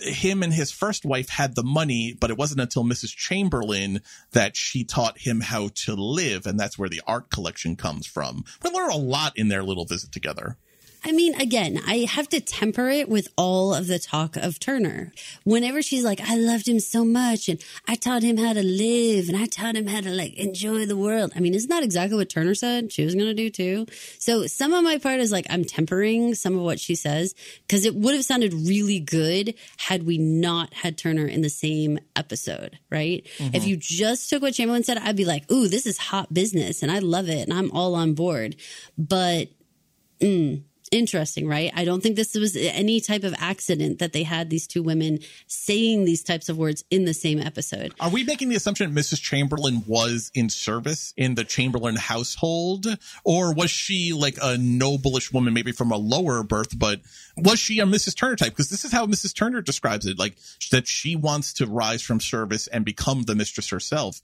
him 0.03 0.43
and 0.43 0.53
his 0.53 0.71
first 0.71 1.05
wife 1.05 1.29
had 1.29 1.55
the 1.55 1.63
money, 1.63 2.17
but 2.19 2.31
it 2.31 2.39
wasn't 2.39 2.61
until 2.61 2.85
Mrs. 2.85 3.15
Chamberlain 3.15 4.01
that 4.33 4.57
she 4.57 4.85
taught 4.85 5.19
him 5.19 5.41
how 5.41 5.71
to 5.87 5.95
live, 5.95 6.47
and 6.47 6.59
that's 6.59 6.79
where 6.79 6.89
the 6.89 7.03
art 7.07 7.31
collection 7.31 7.77
comes 7.77 8.07
from. 8.07 8.45
We 8.63 8.71
learn 8.71 8.91
a 8.91 8.97
lot 8.97 9.33
in 9.37 9.49
their 9.49 9.63
little 9.63 9.85
visit 9.85 10.13
together. 10.13 10.57
I 11.03 11.13
mean, 11.13 11.35
again, 11.41 11.81
I 11.87 12.07
have 12.11 12.29
to 12.29 12.41
temper 12.41 12.89
it 12.89 13.09
with 13.09 13.29
all 13.37 13.75
of 13.75 13.87
the 13.87 13.99
talk 13.99 14.37
of 14.37 14.59
Turner. 14.61 15.13
Whenever 15.45 15.81
she's 15.83 16.05
like, 16.05 16.21
I 16.21 16.37
loved 16.37 16.69
him 16.69 16.79
so 16.79 17.05
much 17.05 17.49
and 17.49 17.59
I 17.89 17.95
taught 17.95 18.23
him 18.23 18.37
how 18.37 18.53
to 18.53 18.63
live 18.63 19.29
and 19.29 19.37
I 19.37 19.47
taught 19.47 19.77
him 19.77 19.87
how 19.87 20.01
to 20.03 20.11
like 20.11 20.35
enjoy 20.35 20.85
the 20.87 20.97
world. 20.97 21.33
I 21.35 21.41
mean, 21.41 21.55
isn't 21.55 21.71
that 21.71 21.83
exactly 21.83 22.17
what 22.17 22.29
Turner 22.29 22.55
said 22.55 22.93
she 22.93 23.05
was 23.05 23.15
going 23.15 23.27
to 23.27 23.35
do 23.35 23.49
too? 23.51 23.87
So 24.19 24.47
some 24.47 24.73
of 24.75 24.85
my 24.85 24.99
part 24.99 25.21
is 25.21 25.33
like, 25.33 25.47
I'm 25.49 25.65
tempering 25.65 26.35
some 26.35 26.55
of 26.57 26.63
what 26.63 26.79
she 26.79 26.95
says 26.95 27.35
because 27.67 27.85
it 27.87 27.95
would 27.95 28.15
have 28.15 28.25
sounded 28.25 28.53
really 28.53 29.01
good 29.01 29.55
had 29.79 30.05
we 30.05 30.19
not 30.19 30.75
had 30.75 30.99
Turner 30.99 31.27
in 31.27 31.41
the 31.41 31.49
same 31.51 31.99
episode, 32.15 32.79
right? 32.91 33.27
Mhm. 33.39 33.55
If 33.55 33.67
you 33.67 33.77
just 33.79 34.29
took 34.29 34.43
what 34.43 34.55
Chamberlain 34.55 34.85
said, 34.85 34.99
I'd 34.99 35.17
be 35.17 35.25
like, 35.25 35.51
ooh, 35.51 35.67
this 35.67 35.87
is 35.87 35.97
hot 35.97 36.33
business 36.35 36.83
and 36.83 36.93
I 36.93 36.99
love 36.99 37.29
it 37.29 37.49
and 37.49 37.53
I'm 37.53 37.71
all 37.73 37.95
on 37.95 38.13
board. 38.15 38.57
But, 38.99 39.49
mm, 40.21 40.63
interesting, 40.91 41.47
right? 41.47 41.73
I 41.75 41.85
don't 41.85 42.03
think 42.03 42.17
this 42.17 42.35
was 42.35 42.57
any 42.57 43.01
type 43.01 43.25
of 43.25 43.35
accident 43.39 43.99
that 44.01 44.13
they 44.13 44.23
had 44.23 44.51
these 44.51 44.67
two 44.67 44.83
women 44.83 45.21
saying 45.47 46.05
these 46.05 46.23
types 46.23 46.49
of 46.49 46.59
words 46.59 46.85
in 46.91 47.05
the 47.05 47.15
same 47.15 47.39
episode. 47.41 47.95
Are 48.01 48.11
we 48.11 48.25
making 48.25 48.49
the 48.49 48.57
assumption 48.57 48.93
Mrs. 48.93 49.21
Chamberlain 49.21 49.85
was 49.87 50.31
in 50.35 50.49
service 50.49 51.15
in 51.17 51.35
the 51.35 51.45
Chamberlain 51.45 51.97
household? 51.97 52.87
Or 53.25 53.55
was 53.55 53.71
she 53.71 54.13
like 54.13 54.37
a 54.39 54.57
noblish 54.57 55.33
woman, 55.33 55.55
maybe 55.55 55.73
from 55.73 55.93
a 55.93 55.97
lower 55.97 56.43
birth, 56.43 56.79
but 56.79 57.01
was 57.37 57.59
she 57.59 57.79
a 57.81 57.85
Mrs. 57.85 58.17
Turner 58.17 58.37
type? 58.37 58.51
Because 58.51 58.71
this 58.71 58.85
is 58.85 58.93
how 58.93 59.07
Mrs. 59.07 59.35
Turner 59.35 59.61
describes 59.63 60.07
it, 60.07 60.19
like 60.19 60.37
that 60.71 60.89
she 60.89 61.17
wants 61.17 61.53
to 61.55 61.67
rise 61.67 62.03
from 62.03 62.21
service 62.21 62.67
and 62.67 62.85
become 62.85 63.23
the 63.23 63.35
mistress 63.35 63.71
herself. 63.71 64.21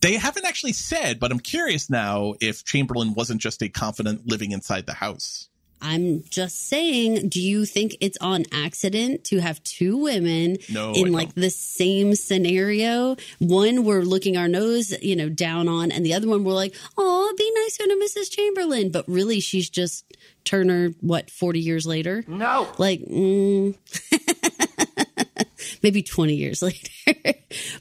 They 0.00 0.14
haven't 0.14 0.46
actually 0.46 0.72
said, 0.72 1.18
but 1.18 1.30
I'm 1.30 1.40
curious 1.40 1.90
now 1.90 2.34
if 2.40 2.64
Chamberlain 2.64 3.14
wasn't 3.14 3.40
just 3.40 3.62
a 3.62 3.68
confident 3.68 4.26
living 4.26 4.52
inside 4.52 4.86
the 4.86 4.94
house. 4.94 5.48
I'm 5.82 6.24
just 6.30 6.68
saying, 6.68 7.28
do 7.28 7.40
you 7.40 7.64
think 7.64 7.96
it's 8.00 8.18
on 8.20 8.44
accident 8.52 9.24
to 9.24 9.38
have 9.40 9.62
two 9.64 9.96
women 9.96 10.58
No, 10.70 10.92
in 10.92 11.08
I 11.08 11.10
like 11.10 11.34
the 11.34 11.50
same 11.50 12.14
scenario? 12.14 13.16
One 13.38 13.84
we're 13.84 14.02
looking 14.02 14.36
our 14.36 14.48
nose, 14.48 14.92
you 15.02 15.16
know, 15.16 15.28
down 15.28 15.68
on, 15.68 15.90
and 15.92 16.04
the 16.04 16.14
other 16.14 16.28
one 16.28 16.44
we're 16.44 16.52
like, 16.52 16.74
oh, 16.98 17.32
be 17.36 17.50
nicer 17.62 17.84
to 17.84 17.94
Mrs. 18.04 18.30
Chamberlain. 18.30 18.90
But 18.90 19.08
really, 19.08 19.40
she's 19.40 19.70
just 19.70 20.04
Turner, 20.44 20.90
what, 21.00 21.30
40 21.30 21.60
years 21.60 21.86
later? 21.86 22.24
No. 22.26 22.68
Like, 22.78 23.00
mm, 23.00 23.76
maybe 25.82 26.02
20 26.02 26.34
years 26.34 26.62
later. 26.62 26.90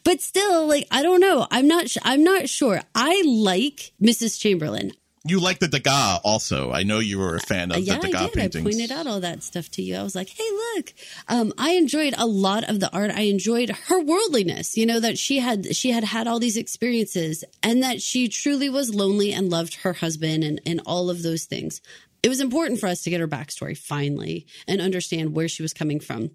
but 0.04 0.22
still, 0.22 0.68
like, 0.68 0.88
I 0.92 1.04
don't 1.04 1.20
know. 1.20 1.48
I'm 1.52 1.68
not, 1.68 1.90
sh- 1.90 1.98
I'm 2.04 2.24
not 2.24 2.50
sure. 2.50 2.82
I 2.96 3.24
like 3.26 3.92
Mrs. 4.02 4.40
Chamberlain. 4.40 4.92
You 5.26 5.40
like 5.41 5.60
the 5.60 5.68
Degas 5.68 6.22
also. 6.24 6.72
I 6.72 6.84
know 6.84 7.00
you 7.00 7.20
were 7.20 7.36
a 7.36 7.41
fan 7.41 7.72
of 7.72 7.78
Uh, 7.78 7.80
yeah, 7.82 7.98
the 8.00 8.08
I 8.08 8.24
did. 8.24 8.34
paintings. 8.34 8.56
I 8.66 8.70
pointed 8.72 8.91
out 8.91 9.06
all 9.06 9.20
that 9.20 9.44
stuff 9.44 9.70
to 9.72 9.82
you. 9.82 9.96
I 9.98 10.04
was 10.04 10.16
like, 10.16 10.30
"Hey, 10.30 10.50
look!" 10.76 10.94
Um, 11.28 11.54
I 11.58 11.72
enjoyed 11.72 12.14
a 12.18 12.26
lot 12.26 12.64
of 12.70 12.80
the 12.80 12.90
art. 12.91 13.12
I 13.12 13.22
enjoyed 13.24 13.70
her 13.88 14.00
worldliness. 14.02 14.78
You 14.78 14.86
know 14.86 15.00
that 15.02 15.18
she 15.18 15.40
had 15.40 15.76
she 15.76 15.91
had 15.91 16.06
had 16.06 16.26
all 16.28 16.40
these 16.40 16.56
experiences, 16.56 17.44
and 17.62 17.84
that 17.84 18.02
she 18.02 18.30
truly 18.30 18.70
was 18.70 18.96
lonely 18.96 19.34
and 19.34 19.50
loved 19.50 19.76
her 19.84 19.94
husband, 19.94 20.44
and 20.46 20.62
and 20.66 20.82
all 20.86 21.10
of 21.10 21.22
those 21.22 21.44
things. 21.44 21.82
It 22.24 22.30
was 22.30 22.40
important 22.41 22.80
for 22.80 22.88
us 22.88 23.02
to 23.04 23.10
get 23.10 23.20
her 23.20 23.28
backstory 23.28 23.78
finally 23.78 24.46
and 24.68 24.82
understand 24.82 25.34
where 25.36 25.48
she 25.50 25.62
was 25.62 25.74
coming 25.74 26.00
from. 26.00 26.32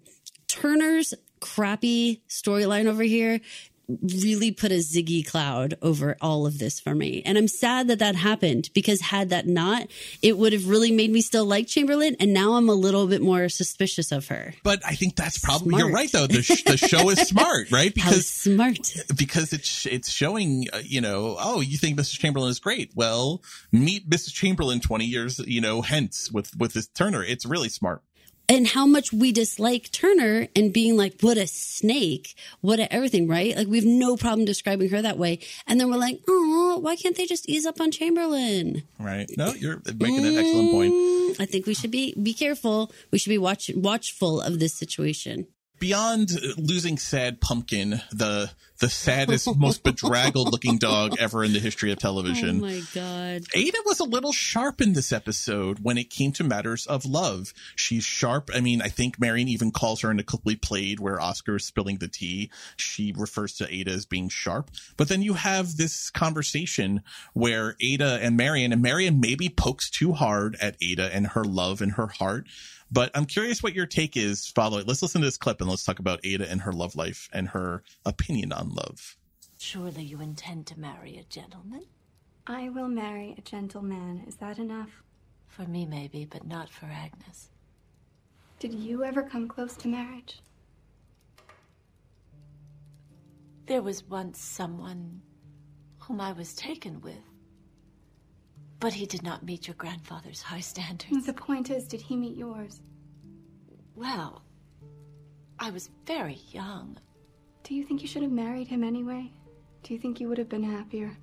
Turner's 0.47 1.13
crappy 1.39 2.21
storyline 2.29 2.85
over 2.87 3.03
here 3.03 3.39
really 3.87 4.51
put 4.51 4.71
a 4.71 4.75
ziggy 4.75 5.25
cloud 5.25 5.75
over 5.81 6.17
all 6.21 6.45
of 6.45 6.59
this 6.59 6.79
for 6.79 6.95
me. 6.95 7.21
And 7.25 7.37
I'm 7.37 7.47
sad 7.47 7.87
that 7.87 7.99
that 7.99 8.15
happened 8.15 8.69
because 8.73 9.01
had 9.01 9.29
that 9.29 9.47
not, 9.47 9.87
it 10.21 10.37
would 10.37 10.53
have 10.53 10.67
really 10.67 10.91
made 10.91 11.11
me 11.11 11.21
still 11.21 11.45
like 11.45 11.67
Chamberlain. 11.67 12.15
And 12.19 12.33
now 12.33 12.53
I'm 12.53 12.69
a 12.69 12.73
little 12.73 13.07
bit 13.07 13.21
more 13.21 13.49
suspicious 13.49 14.11
of 14.11 14.27
her. 14.27 14.53
But 14.63 14.85
I 14.85 14.95
think 14.95 15.15
that's 15.15 15.37
probably 15.37 15.69
Smart. 15.69 15.79
you're 15.83 15.91
right 15.91 16.11
though. 16.11 16.27
The, 16.27 16.41
sh- 16.41 16.63
the 16.63 16.77
show 16.77 17.09
is 17.09 17.19
smart, 17.21 17.71
right? 17.71 17.93
Because 17.93 18.05
How 18.15 18.51
smart. 18.51 18.93
because 19.15 19.53
it's 19.53 19.85
it's 19.85 20.11
showing 20.11 20.67
uh, 20.73 20.79
you 20.83 21.01
know 21.01 21.35
oh 21.39 21.61
you 21.61 21.77
think 21.77 21.97
Mrs. 21.99 22.19
Chamberlain 22.19 22.49
is 22.49 22.59
great 22.59 22.91
well 22.95 23.41
meet 23.71 24.09
Mrs. 24.09 24.33
Chamberlain 24.33 24.79
twenty 24.79 25.05
years 25.05 25.39
you 25.39 25.61
know 25.61 25.81
hence 25.81 26.31
with 26.31 26.55
with 26.57 26.73
this 26.73 26.87
Turner 26.87 27.23
it's 27.23 27.45
really 27.45 27.69
smart. 27.69 28.01
And 28.47 28.67
how 28.67 28.85
much 28.85 29.11
we 29.11 29.31
dislike 29.31 29.91
Turner 29.91 30.47
and 30.55 30.73
being 30.73 30.97
like, 30.97 31.19
what 31.21 31.37
a 31.37 31.47
snake, 31.47 32.35
what 32.61 32.79
a 32.79 32.91
everything, 32.93 33.27
right? 33.27 33.55
Like 33.55 33.67
we 33.67 33.77
have 33.77 33.85
no 33.85 34.17
problem 34.17 34.45
describing 34.45 34.89
her 34.89 35.01
that 35.01 35.17
way. 35.17 35.39
And 35.67 35.79
then 35.79 35.89
we're 35.89 35.97
like, 35.97 36.19
oh, 36.27 36.79
why 36.81 36.95
can't 36.95 37.15
they 37.15 37.25
just 37.25 37.49
ease 37.49 37.65
up 37.65 37.81
on 37.81 37.91
Chamberlain? 37.91 38.83
Right. 38.99 39.29
No, 39.37 39.53
you're 39.53 39.81
making 39.85 40.25
an 40.25 40.37
excellent 40.37 40.71
point. 40.71 40.93
Mm, 40.93 41.41
I 41.41 41.45
think 41.45 41.65
we 41.65 41.73
should 41.73 41.91
be 41.91 42.13
be 42.21 42.33
careful. 42.33 42.91
We 43.11 43.17
should 43.17 43.29
be 43.29 43.37
watch 43.37 43.71
watchful 43.75 44.41
of 44.41 44.59
this 44.59 44.73
situation. 44.73 45.47
Beyond 45.79 46.31
losing 46.57 46.97
sad 46.97 47.41
pumpkin, 47.41 48.01
the 48.11 48.51
the 48.79 48.89
saddest, 48.89 49.55
most 49.57 49.83
bedraggled 49.83 50.51
looking 50.51 50.77
dog 50.77 51.15
ever 51.19 51.43
in 51.43 51.53
the 51.53 51.59
history 51.59 51.91
of 51.91 51.99
television. 51.99 52.57
Oh 52.57 52.67
my 52.67 52.81
god. 52.93 53.43
Ada 53.53 53.77
was 53.85 53.99
a 53.99 54.03
little 54.03 54.33
sharp 54.33 54.81
in 54.81 54.93
this 54.93 55.11
episode 55.11 55.79
when 55.79 55.97
it 55.97 56.09
came 56.09 56.31
to 56.33 56.43
matters 56.43 56.85
of 56.85 57.05
love. 57.05 57.53
She's 57.75 58.03
sharp. 58.03 58.49
I 58.53 58.59
mean, 58.59 58.81
I 58.81 58.89
think 58.89 59.19
Marian 59.19 59.47
even 59.47 59.71
calls 59.71 60.01
her 60.01 60.11
in 60.11 60.19
a 60.19 60.23
cliply 60.23 60.55
played 60.55 60.99
where 60.99 61.21
Oscar 61.21 61.55
is 61.55 61.65
spilling 61.65 61.97
the 61.97 62.07
tea. 62.07 62.49
She 62.75 63.13
refers 63.15 63.53
to 63.55 63.73
Ada 63.73 63.91
as 63.91 64.05
being 64.05 64.29
sharp. 64.29 64.71
But 64.97 65.07
then 65.07 65.21
you 65.21 65.33
have 65.35 65.77
this 65.77 66.09
conversation 66.09 67.01
where 67.33 67.75
Ada 67.81 68.19
and 68.21 68.35
Marian, 68.35 68.73
and 68.73 68.81
Marian 68.81 69.19
maybe 69.19 69.47
pokes 69.49 69.89
too 69.89 70.13
hard 70.13 70.57
at 70.59 70.75
Ada 70.81 71.13
and 71.15 71.27
her 71.27 71.45
love 71.45 71.81
and 71.81 71.93
her 71.93 72.07
heart. 72.07 72.45
But 72.95 73.11
I'm 73.13 73.25
curious 73.25 73.61
what 73.61 73.75
your 73.75 73.85
take 73.85 74.15
is. 74.15 74.47
Follow 74.47 74.77
it. 74.77 74.87
Let's 74.87 75.01
listen 75.01 75.19
to 75.19 75.27
this 75.27 75.35
clip 75.37 75.59
and 75.59 75.69
let's 75.69 75.83
talk 75.83 75.99
about 75.99 76.21
Ada 76.23 76.49
and 76.49 76.61
her 76.61 76.71
love 76.71 76.95
life 76.95 77.27
and 77.33 77.49
her 77.49 77.83
opinion 78.05 78.53
on 78.53 78.69
love. 78.69 79.17
Surely 79.59 80.03
you 80.03 80.21
intend 80.21 80.65
to 80.67 80.79
marry 80.79 81.17
a 81.17 81.23
gentleman? 81.23 81.87
I 82.47 82.69
will 82.69 82.87
marry 82.87 83.35
a 83.37 83.41
gentleman. 83.41 84.23
Is 84.25 84.37
that 84.37 84.59
enough? 84.59 85.03
For 85.47 85.63
me, 85.63 85.85
maybe, 85.85 86.23
but 86.23 86.47
not 86.47 86.69
for 86.69 86.85
Agnes. 86.85 87.49
Did 88.59 88.73
you 88.73 89.03
ever 89.03 89.23
come 89.23 89.49
close 89.49 89.75
to 89.75 89.89
marriage? 89.89 90.39
There 93.65 93.81
was 93.81 94.05
once 94.05 94.39
someone 94.39 95.21
whom 95.99 96.21
I 96.21 96.31
was 96.31 96.53
taken 96.53 97.01
with. 97.01 97.34
But 98.79 98.93
he 98.93 99.05
did 99.05 99.23
not 99.23 99.43
meet 99.43 99.67
your 99.67 99.75
grandfather's 99.75 100.41
high 100.41 100.59
standards. 100.59 101.25
The 101.25 101.33
point 101.33 101.69
is, 101.69 101.87
did 101.87 102.01
he 102.01 102.15
meet 102.15 102.37
yours? 102.37 102.81
Well, 103.95 104.43
I 105.57 105.71
was 105.71 105.89
very 106.05 106.39
young. 106.51 106.97
Do 107.63 107.73
you 107.73 107.83
think 107.83 108.01
you 108.01 108.07
should 108.07 108.21
have 108.21 108.31
married 108.31 108.67
him 108.67 108.83
anyway? 108.83 109.31
Do 109.83 109.93
you 109.93 109.99
think 109.99 110.19
you 110.19 110.27
would 110.27 110.37
have 110.37 110.49
been 110.49 110.63
happier? 110.63 111.17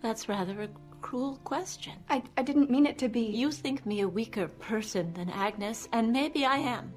That's 0.00 0.28
rather 0.28 0.62
a 0.62 0.68
cruel 1.00 1.40
question. 1.44 1.94
I, 2.08 2.22
I 2.36 2.42
didn't 2.42 2.70
mean 2.70 2.86
it 2.86 2.98
to 2.98 3.08
be. 3.08 3.20
You 3.22 3.50
think 3.50 3.84
me 3.84 4.00
a 4.00 4.08
weaker 4.08 4.48
person 4.48 5.12
than 5.14 5.28
Agnes, 5.30 5.88
and 5.92 6.12
maybe 6.12 6.46
I 6.46 6.56
am. 6.56 6.94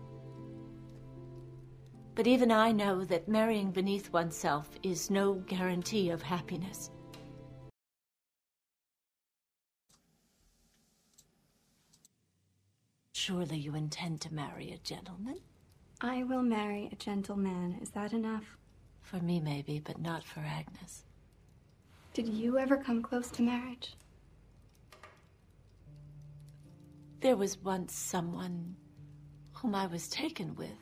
But 2.15 2.27
even 2.27 2.51
I 2.51 2.71
know 2.71 3.03
that 3.05 3.27
marrying 3.27 3.71
beneath 3.71 4.11
oneself 4.11 4.69
is 4.83 5.09
no 5.09 5.35
guarantee 5.35 6.09
of 6.09 6.21
happiness. 6.21 6.89
Surely 13.27 13.57
you 13.57 13.75
intend 13.75 14.21
to 14.21 14.33
marry 14.33 14.71
a 14.71 14.77
gentleman? 14.77 15.37
I 15.99 16.23
will 16.23 16.43
marry 16.43 16.87
a 16.93 16.95
gentleman. 16.95 17.77
Is 17.81 17.89
that 17.89 18.13
enough? 18.13 18.45
For 19.01 19.17
me, 19.17 19.41
maybe, 19.41 19.81
but 19.83 19.99
not 19.99 20.23
for 20.23 20.39
Agnes. 20.39 21.03
Did 22.13 22.29
you 22.29 22.57
ever 22.57 22.77
come 22.77 23.01
close 23.01 23.29
to 23.31 23.41
marriage? 23.41 23.97
There 27.19 27.35
was 27.35 27.57
once 27.57 27.93
someone 27.93 28.77
whom 29.51 29.75
I 29.75 29.87
was 29.87 30.07
taken 30.07 30.55
with. 30.55 30.79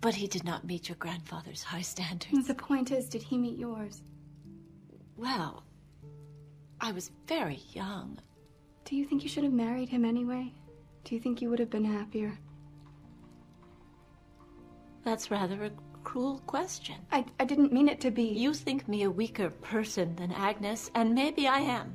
But 0.00 0.14
he 0.14 0.28
did 0.28 0.44
not 0.44 0.64
meet 0.64 0.88
your 0.88 0.96
grandfather's 0.98 1.64
high 1.64 1.82
standards. 1.82 2.46
The 2.46 2.54
point 2.54 2.92
is, 2.92 3.08
did 3.08 3.24
he 3.24 3.36
meet 3.36 3.58
yours? 3.58 4.00
Well, 5.16 5.64
I 6.80 6.92
was 6.92 7.10
very 7.26 7.62
young. 7.72 8.20
Do 8.84 8.94
you 8.94 9.04
think 9.04 9.24
you 9.24 9.28
should 9.28 9.42
have 9.42 9.52
married 9.52 9.88
him 9.88 10.04
anyway? 10.04 10.52
Do 11.04 11.14
you 11.14 11.20
think 11.20 11.42
you 11.42 11.50
would 11.50 11.58
have 11.58 11.70
been 11.70 11.84
happier? 11.84 12.38
That's 15.04 15.30
rather 15.30 15.64
a 15.64 15.70
cruel 16.02 16.40
question. 16.46 16.96
I, 17.12 17.26
I 17.38 17.44
didn't 17.44 17.72
mean 17.72 17.88
it 17.88 18.00
to 18.00 18.10
be. 18.10 18.22
You 18.22 18.54
think 18.54 18.88
me 18.88 19.02
a 19.02 19.10
weaker 19.10 19.50
person 19.50 20.16
than 20.16 20.32
Agnes, 20.32 20.90
and 20.94 21.14
maybe 21.14 21.46
I 21.46 21.58
am. 21.58 21.94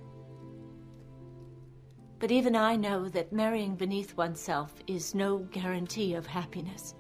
But 2.19 2.31
even 2.31 2.55
I 2.55 2.75
know 2.75 3.09
that 3.09 3.33
marrying 3.33 3.75
beneath 3.75 4.15
oneself 4.15 4.73
is 4.87 5.15
no 5.15 5.39
guarantee 5.39 6.13
of 6.13 6.27
happiness. 6.27 6.93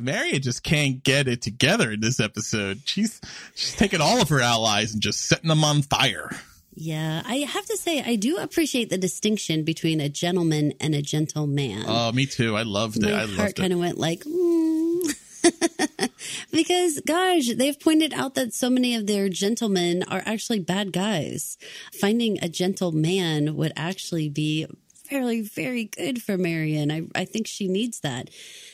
Marian 0.00 0.42
just 0.42 0.64
can't 0.64 1.02
get 1.04 1.28
it 1.28 1.40
together 1.40 1.92
in 1.92 2.00
this 2.00 2.18
episode. 2.18 2.80
She's 2.84 3.20
she's 3.54 3.76
taking 3.76 4.00
all 4.00 4.20
of 4.20 4.28
her 4.28 4.40
allies 4.40 4.92
and 4.92 5.00
just 5.00 5.22
setting 5.22 5.48
them 5.48 5.62
on 5.62 5.82
fire. 5.82 6.30
Yeah, 6.76 7.22
I 7.24 7.36
have 7.36 7.66
to 7.66 7.76
say 7.76 8.02
I 8.02 8.16
do 8.16 8.38
appreciate 8.38 8.90
the 8.90 8.98
distinction 8.98 9.62
between 9.62 10.00
a 10.00 10.08
gentleman 10.08 10.72
and 10.80 10.94
a 10.94 11.02
gentleman. 11.02 11.84
Oh, 11.86 12.10
me 12.10 12.26
too. 12.26 12.56
I 12.56 12.62
loved 12.62 13.00
My 13.00 13.10
it. 13.10 13.14
I 13.14 13.26
heart 13.26 13.56
kind 13.56 13.72
of 13.72 13.78
went 13.78 13.96
like, 13.96 14.24
mm. 14.24 15.14
because 16.52 17.00
gosh, 17.06 17.48
they've 17.54 17.78
pointed 17.78 18.12
out 18.12 18.34
that 18.34 18.52
so 18.52 18.70
many 18.70 18.96
of 18.96 19.06
their 19.06 19.28
gentlemen 19.28 20.02
are 20.08 20.22
actually 20.26 20.58
bad 20.58 20.92
guys. 20.92 21.58
Finding 22.00 22.38
a 22.42 22.48
gentleman 22.48 23.56
would 23.56 23.72
actually 23.76 24.28
be 24.28 24.66
very, 25.08 25.42
very 25.42 25.84
good 25.84 26.22
for 26.22 26.36
Marian. 26.36 26.90
I, 26.90 27.02
I 27.14 27.24
think 27.24 27.46
she 27.46 27.68
needs 27.68 28.00
that. 28.00 28.30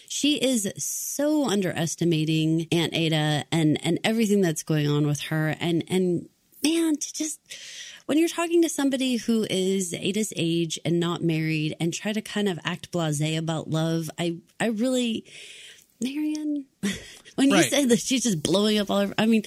She 0.08 0.36
is 0.36 0.72
so 0.78 1.48
underestimating 1.50 2.66
Aunt 2.72 2.94
Ada 2.94 3.44
and, 3.52 3.78
and 3.84 3.98
everything 4.04 4.40
that's 4.40 4.62
going 4.62 4.88
on 4.88 5.06
with 5.06 5.20
her. 5.22 5.54
And, 5.60 5.84
and 5.88 6.28
man, 6.62 6.96
to 6.96 7.14
just, 7.14 7.40
when 8.06 8.18
you're 8.18 8.28
talking 8.28 8.62
to 8.62 8.68
somebody 8.68 9.16
who 9.16 9.46
is 9.48 9.94
Ada's 9.94 10.32
age 10.36 10.78
and 10.84 10.98
not 11.00 11.22
married 11.22 11.76
and 11.80 11.92
try 11.92 12.12
to 12.12 12.20
kind 12.22 12.48
of 12.48 12.58
act 12.64 12.90
blasé 12.92 13.38
about 13.38 13.68
love, 13.70 14.10
I, 14.18 14.38
I 14.58 14.66
really, 14.66 15.24
Marian, 16.02 16.66
when 17.36 17.48
you 17.50 17.56
Right. 17.56 17.70
said 17.70 17.88
that 17.88 18.00
she's 18.00 18.22
just 18.22 18.42
blowing 18.42 18.78
up 18.78 18.90
all 18.90 18.98
over, 18.98 19.14
I 19.18 19.26
mean, 19.26 19.42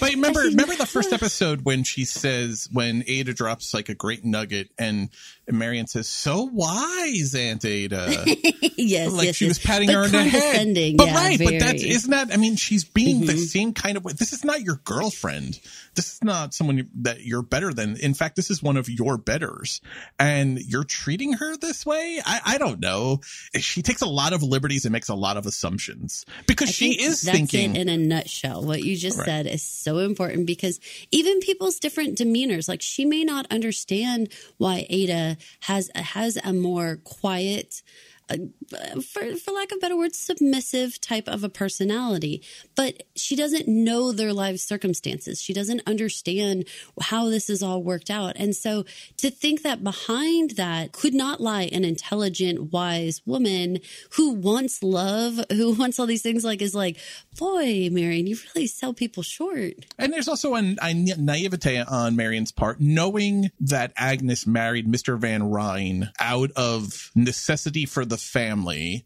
But 0.00 0.12
remember, 0.14 0.40
remember 0.40 0.76
the 0.76 0.86
first 0.86 1.12
episode 1.12 1.62
when 1.64 1.84
she 1.84 2.04
says 2.06 2.68
when 2.72 3.04
Ada 3.06 3.34
drops 3.34 3.74
like 3.74 3.88
a 3.90 3.94
great 3.94 4.24
nugget 4.24 4.70
and 4.78 5.10
Marian 5.50 5.86
says, 5.86 6.08
"So 6.08 6.44
wise, 6.44 7.34
Aunt 7.34 7.64
Ada." 7.64 8.24
yes, 8.76 9.12
like 9.12 9.26
yes, 9.26 9.36
she 9.36 9.44
yes. 9.46 9.50
was 9.50 9.58
patting 9.58 9.88
But 9.88 9.94
her 9.94 10.04
on 10.04 10.10
the 10.12 10.24
head. 10.24 10.74
But 10.96 11.06
yeah, 11.06 11.14
right, 11.14 11.38
but 11.38 11.58
that's 11.58 11.62
very. 11.62 11.78
Mm-hmm. 11.78 11.90
isn't 11.90 12.10
that? 12.10 12.32
I 12.32 12.36
mean, 12.36 12.56
she's 12.56 12.84
being 12.84 13.26
the 13.26 13.36
same 13.36 13.72
kind 13.72 13.96
of 13.96 14.04
way. 14.04 14.12
This 14.12 14.32
is 14.32 14.44
not 14.44 14.62
your 14.62 14.80
girlfriend. 14.84 15.60
This 15.94 16.14
is 16.14 16.24
not 16.24 16.54
someone 16.54 16.88
that 17.02 17.24
you're 17.24 17.42
better 17.42 17.72
than. 17.72 17.96
In 17.96 18.14
fact, 18.14 18.36
this 18.36 18.50
is 18.50 18.62
one 18.62 18.76
of 18.76 18.88
your 18.88 19.16
betters, 19.18 19.80
and 20.18 20.58
you're 20.58 20.84
treating 20.84 21.34
her 21.34 21.56
this 21.56 21.84
way. 21.86 22.20
I, 22.24 22.40
I 22.44 22.58
don't 22.58 22.80
know. 22.80 23.20
She 23.56 23.82
takes 23.82 24.02
a 24.02 24.06
lot 24.08 24.32
of 24.32 24.42
liberties 24.42 24.84
and 24.84 24.92
makes 24.92 25.08
a 25.08 25.14
lot 25.14 25.36
of 25.36 25.46
assumptions 25.46 26.24
because 26.46 26.70
I 26.70 26.72
she 26.72 26.96
think 26.96 27.08
is 27.08 27.22
thinking. 27.22 27.76
it 27.76 27.80
in 27.80 27.88
a 27.88 27.96
nutshell. 27.96 28.62
What 28.64 28.82
you 28.82 28.96
just 28.96 29.18
Right. 29.18 29.26
said 29.26 29.46
is 29.46 29.62
so 29.62 29.98
important 29.98 30.46
because 30.46 30.80
even 31.12 31.38
people's 31.40 31.78
different 31.78 32.18
demeanors, 32.18 32.68
like 32.68 32.82
she 32.82 33.04
may 33.04 33.22
not 33.24 33.46
understand 33.50 34.28
why 34.58 34.86
Ada 34.88 35.33
has 35.60 35.90
has 35.94 36.38
a 36.44 36.52
more 36.52 36.96
quiet. 37.04 37.82
For, 38.28 39.36
for 39.36 39.50
lack 39.52 39.72
of 39.72 39.80
better 39.80 39.96
words, 39.96 40.18
submissive 40.18 41.00
type 41.00 41.28
of 41.28 41.44
a 41.44 41.48
personality, 41.48 42.42
but 42.74 43.02
she 43.14 43.36
doesn't 43.36 43.68
know 43.68 44.12
their 44.12 44.32
life 44.32 44.58
circumstances. 44.60 45.40
She 45.40 45.52
doesn't 45.52 45.82
understand 45.86 46.66
how 47.00 47.28
this 47.28 47.50
is 47.50 47.62
all 47.62 47.82
worked 47.82 48.10
out. 48.10 48.34
And 48.36 48.56
so 48.56 48.84
to 49.18 49.30
think 49.30 49.62
that 49.62 49.84
behind 49.84 50.52
that 50.52 50.92
could 50.92 51.14
not 51.14 51.40
lie 51.40 51.68
an 51.72 51.84
intelligent, 51.84 52.72
wise 52.72 53.20
woman 53.26 53.80
who 54.12 54.32
wants 54.32 54.82
love, 54.82 55.40
who 55.50 55.74
wants 55.74 55.98
all 55.98 56.06
these 56.06 56.22
things, 56.22 56.44
like 56.44 56.62
is 56.62 56.74
like, 56.74 56.98
boy, 57.38 57.88
Marian, 57.90 58.26
you 58.26 58.36
really 58.54 58.66
sell 58.66 58.94
people 58.94 59.22
short. 59.22 59.74
And 59.98 60.12
there's 60.12 60.28
also 60.28 60.54
a, 60.54 60.76
a 60.82 60.94
naivete 60.94 61.82
on 61.82 62.16
Marian's 62.16 62.52
part, 62.52 62.80
knowing 62.80 63.50
that 63.60 63.92
Agnes 63.96 64.46
married 64.46 64.90
Mr. 64.90 65.18
Van 65.18 65.42
Rhijn 65.42 66.10
out 66.18 66.50
of 66.56 67.10
necessity 67.14 67.86
for 67.86 68.04
the 68.04 68.13
family 68.16 69.04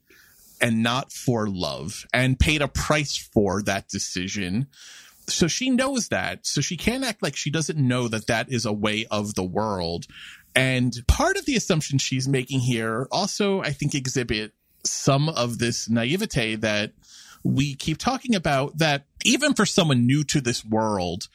and 0.61 0.83
not 0.83 1.13
for 1.13 1.49
love, 1.49 2.05
and 2.13 2.39
paid 2.39 2.63
a 2.63 2.69
price 2.69 3.17
for 3.17 3.63
that 3.63 3.89
decision. 3.89 4.67
So 5.29 5.47
she 5.47 5.71
knows 5.71 6.09
that. 6.09 6.47
So 6.47 6.61
she 6.61 6.77
can't 6.77 7.05
act 7.05 7.23
like 7.23 7.37
she 7.37 7.51
doesn't 7.51 7.79
know 7.79 8.09
that 8.09 8.27
that 8.27 8.51
is 8.51 8.65
a 8.65 8.73
way 8.73 9.07
of 9.11 9.35
the 9.35 9.45
world. 9.45 10.07
And 10.55 10.93
part 11.07 11.37
of 11.37 11.45
the 11.45 11.55
assumption 11.55 11.99
she's 11.99 12.27
making 12.27 12.61
here 12.61 13.07
also, 13.13 13.61
I 13.61 13.71
think, 13.71 13.95
exhibit 13.95 14.53
some 14.85 15.29
of 15.29 15.59
this 15.59 15.89
naivete 15.89 16.57
that 16.57 16.93
we 17.45 17.75
keep 17.75 17.99
talking 17.99 18.35
about 18.35 18.79
that 18.79 19.05
even 19.25 19.55
for 19.55 19.67
someone 19.67 20.07
new 20.07 20.25
to 20.25 20.41
this 20.41 20.65
world 20.65 21.29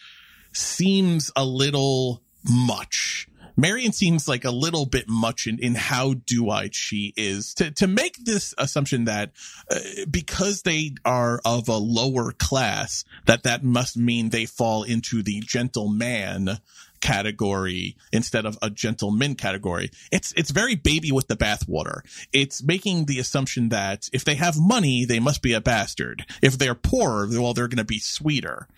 seems 0.52 1.32
a 1.36 1.46
little 1.46 2.22
much 2.44 3.28
Marian 3.56 3.92
seems 3.92 4.28
like 4.28 4.46
a 4.46 4.52
little 4.52 4.86
bit 4.86 5.06
much 5.08 5.48
in, 5.48 5.60
in 5.60 5.76
how 5.76 6.14
do 6.14 6.50
I 6.50 6.70
she 6.72 7.14
is. 7.16 7.54
To, 7.56 7.72
to 7.72 7.88
make 7.88 8.24
this 8.24 8.54
assumption 8.58 9.06
that 9.06 9.32
uh, 9.70 9.80
because 10.10 10.62
they 10.64 10.96
are 11.06 11.42
of 11.46 11.70
a 11.70 11.78
lower 11.78 12.32
class, 12.32 13.06
that 13.26 13.44
that 13.44 13.64
must 13.64 13.98
mean 13.98 14.30
they 14.30 14.46
fall 14.46 14.84
into 14.84 15.22
the 15.22 15.40
gentleman 15.42 16.58
category 17.04 17.98
instead 18.14 18.46
of 18.46 18.58
a 18.62 18.70
gentleman 18.70 19.36
category. 19.36 19.92
It's 20.10 20.34
it's 20.38 20.52
very 20.52 20.76
baby 20.76 21.12
with 21.12 21.28
the 21.28 21.36
bathwater. 21.36 22.00
It's 22.32 22.64
making 22.64 23.06
the 23.06 23.20
assumption 23.20 23.70
that 23.70 24.08
if 24.14 24.24
they 24.24 24.36
have 24.36 24.56
money, 24.58 25.04
they 25.04 25.20
must 25.20 25.42
be 25.42 25.52
a 25.52 25.60
bastard. 25.60 26.26
If 26.42 26.58
they're 26.58 26.74
poor, 26.76 27.28
well, 27.30 27.54
they're 27.54 27.68
going 27.68 27.78
to 27.78 27.84
be 27.84 28.00
sweeter. 28.00 28.70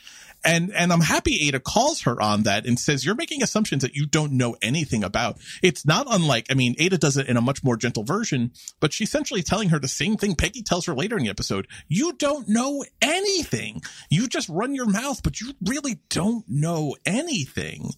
And 0.45 0.71
and 0.73 0.93
I'm 0.93 1.01
happy 1.01 1.47
Ada 1.47 1.59
calls 1.59 2.01
her 2.01 2.21
on 2.21 2.43
that 2.43 2.65
and 2.65 2.79
says 2.79 3.03
you're 3.03 3.15
making 3.15 3.41
assumptions 3.41 3.81
that 3.81 3.95
you 3.95 4.05
don't 4.05 4.33
know 4.33 4.55
anything 4.61 5.03
about. 5.03 5.39
It's 5.63 5.85
not 5.85 6.05
unlike 6.09 6.45
I 6.51 6.53
mean 6.53 6.75
Ada 6.77 6.99
does 6.99 7.17
it 7.17 7.27
in 7.27 7.35
a 7.35 7.41
much 7.41 7.63
more 7.63 7.75
gentle 7.75 8.03
version, 8.03 8.51
but 8.79 8.93
she's 8.93 9.09
essentially 9.09 9.41
telling 9.41 9.69
her 9.69 9.79
the 9.79 9.87
same 9.87 10.17
thing 10.17 10.35
Peggy 10.35 10.61
tells 10.61 10.85
her 10.85 10.93
later 10.93 11.17
in 11.17 11.23
the 11.23 11.29
episode. 11.29 11.67
You 11.87 12.13
don't 12.13 12.47
know 12.47 12.85
anything. 13.01 13.81
You 14.09 14.27
just 14.27 14.47
run 14.49 14.75
your 14.75 14.85
mouth, 14.85 15.23
but 15.23 15.41
you 15.41 15.53
really 15.65 15.99
don't 16.09 16.45
know 16.47 16.95
anything. 17.05 17.91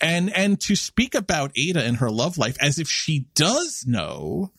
And 0.00 0.34
and 0.36 0.60
to 0.62 0.76
speak 0.76 1.14
about 1.14 1.52
Ada 1.56 1.82
and 1.82 1.98
her 1.98 2.10
love 2.10 2.36
life 2.36 2.56
as 2.60 2.78
if 2.78 2.88
she 2.88 3.26
does 3.34 3.84
know 3.86 4.50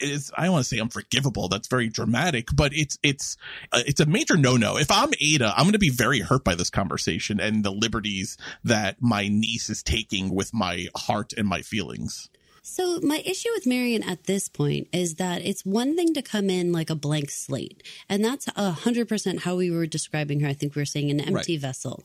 is 0.00 0.32
I 0.36 0.44
don't 0.44 0.52
want 0.52 0.64
to 0.64 0.68
say 0.68 0.80
unforgivable. 0.80 1.48
That's 1.48 1.68
very 1.68 1.88
dramatic, 1.88 2.48
but 2.54 2.72
it's 2.74 2.98
it's 3.02 3.36
uh, 3.72 3.82
it's 3.86 4.00
a 4.00 4.06
major 4.06 4.36
no 4.36 4.56
no. 4.56 4.78
If 4.78 4.90
I'm 4.90 5.10
Ada, 5.20 5.52
I'm 5.56 5.64
going 5.64 5.72
to 5.72 5.78
be 5.78 5.90
very 5.90 6.20
hurt 6.20 6.44
by 6.44 6.54
this 6.54 6.70
conversation 6.70 7.40
and 7.40 7.64
the 7.64 7.70
liberties 7.70 8.36
that 8.64 8.96
my 9.00 9.28
niece 9.28 9.70
is 9.70 9.82
taking 9.82 10.34
with 10.34 10.52
my 10.54 10.86
heart 10.96 11.32
and 11.36 11.46
my 11.46 11.62
feelings. 11.62 12.29
So 12.72 13.00
my 13.00 13.20
issue 13.26 13.48
with 13.52 13.66
Marian 13.66 14.04
at 14.04 14.24
this 14.24 14.48
point 14.48 14.86
is 14.92 15.16
that 15.16 15.44
it's 15.44 15.64
one 15.66 15.96
thing 15.96 16.14
to 16.14 16.22
come 16.22 16.48
in 16.48 16.70
like 16.72 16.88
a 16.88 16.94
blank 16.94 17.28
slate, 17.30 17.82
and 18.08 18.24
that's 18.24 18.46
a 18.54 18.70
hundred 18.70 19.08
percent 19.08 19.40
how 19.42 19.56
we 19.56 19.72
were 19.72 19.86
describing 19.86 20.38
her. 20.40 20.48
I 20.48 20.52
think 20.52 20.76
we 20.76 20.80
were 20.82 20.86
saying 20.86 21.10
an 21.10 21.18
empty 21.20 21.54
Right. 21.54 21.60
vessel. 21.60 22.04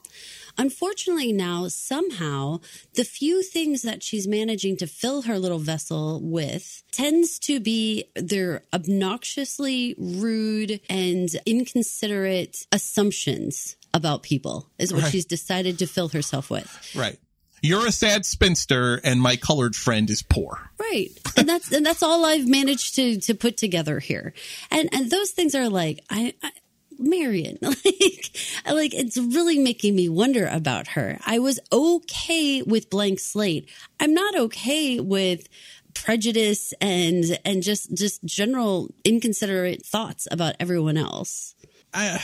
Unfortunately, 0.58 1.32
now 1.34 1.68
somehow 1.68 2.62
the 2.96 3.04
few 3.04 3.44
things 3.44 3.84
that 3.84 4.02
she's 4.02 4.28
managing 4.28 4.76
to 4.78 4.88
fill 4.88 5.24
her 5.24 5.38
little 5.38 5.60
vessel 5.60 6.20
with 6.24 6.82
tends 6.92 7.38
to 7.40 7.60
be 7.60 8.06
their 8.16 8.64
obnoxiously 8.74 9.94
rude 10.00 10.80
and 10.90 11.30
inconsiderate 11.46 12.66
assumptions 12.72 13.76
about 13.94 14.24
people. 14.24 14.70
Is 14.80 14.92
what 14.92 15.04
Right. 15.04 15.12
she's 15.12 15.26
decided 15.26 15.78
to 15.80 15.86
fill 15.88 16.10
herself 16.10 16.50
with. 16.50 16.70
Right. 16.96 17.20
You're 17.62 17.88
a 17.88 17.92
sad 17.92 18.26
spinster, 18.26 19.02
and 19.04 19.22
my 19.22 19.36
colored 19.36 19.76
friend 19.76 20.10
is 20.10 20.22
poor. 20.22 20.70
Right. 20.80 21.10
And 21.38 21.50
that's 21.50 21.72
and 21.72 21.86
that's 21.86 22.04
all 22.04 22.26
I've 22.26 22.48
managed 22.48 22.96
to 22.96 23.20
to 23.22 23.34
put 23.34 23.58
together 23.58 24.00
here. 24.00 24.34
And 24.72 24.90
and 24.94 25.10
those 25.10 25.32
things 25.32 25.56
are 25.56 25.70
like 25.70 26.04
I, 26.10 26.34
I 26.44 26.52
Marian, 26.98 27.58
like, 27.62 28.38
like 28.66 28.94
it's 28.94 29.18
really 29.18 29.58
making 29.58 29.96
me 29.96 30.10
wonder 30.10 30.48
about 30.48 30.90
her. 30.90 31.20
I 31.26 31.40
was 31.40 31.60
okay 31.72 32.62
with 32.62 32.90
blank 32.90 33.20
slate. 33.20 33.70
I'm 34.00 34.14
not 34.14 34.36
okay 34.36 35.00
with 35.00 35.48
prejudice 35.94 36.74
and 36.82 37.40
and 37.46 37.64
just 37.64 37.96
just 37.96 38.24
general 38.26 38.94
inconsiderate 39.04 39.86
thoughts 39.86 40.28
about 40.30 40.56
everyone 40.60 40.98
else. 40.98 41.55
I, 41.96 42.22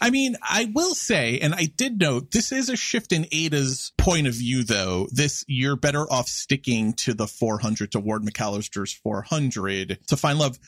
I 0.00 0.10
mean, 0.10 0.36
I 0.42 0.70
will 0.74 0.94
say, 0.94 1.38
and 1.40 1.54
I 1.54 1.64
did 1.64 1.98
note, 1.98 2.30
this 2.30 2.52
is 2.52 2.68
a 2.68 2.76
shift 2.76 3.12
in 3.12 3.26
Ada's 3.32 3.92
point 3.96 4.26
of 4.26 4.34
view, 4.34 4.62
though. 4.62 5.08
This, 5.10 5.44
you're 5.48 5.76
better 5.76 6.02
off 6.12 6.28
sticking 6.28 6.92
to 6.94 7.14
the 7.14 7.26
400 7.26 7.92
to 7.92 8.00
Ward 8.00 8.22
McAllister's 8.22 8.92
400 8.92 9.98
to 10.08 10.16
find 10.16 10.38
love. 10.38 10.58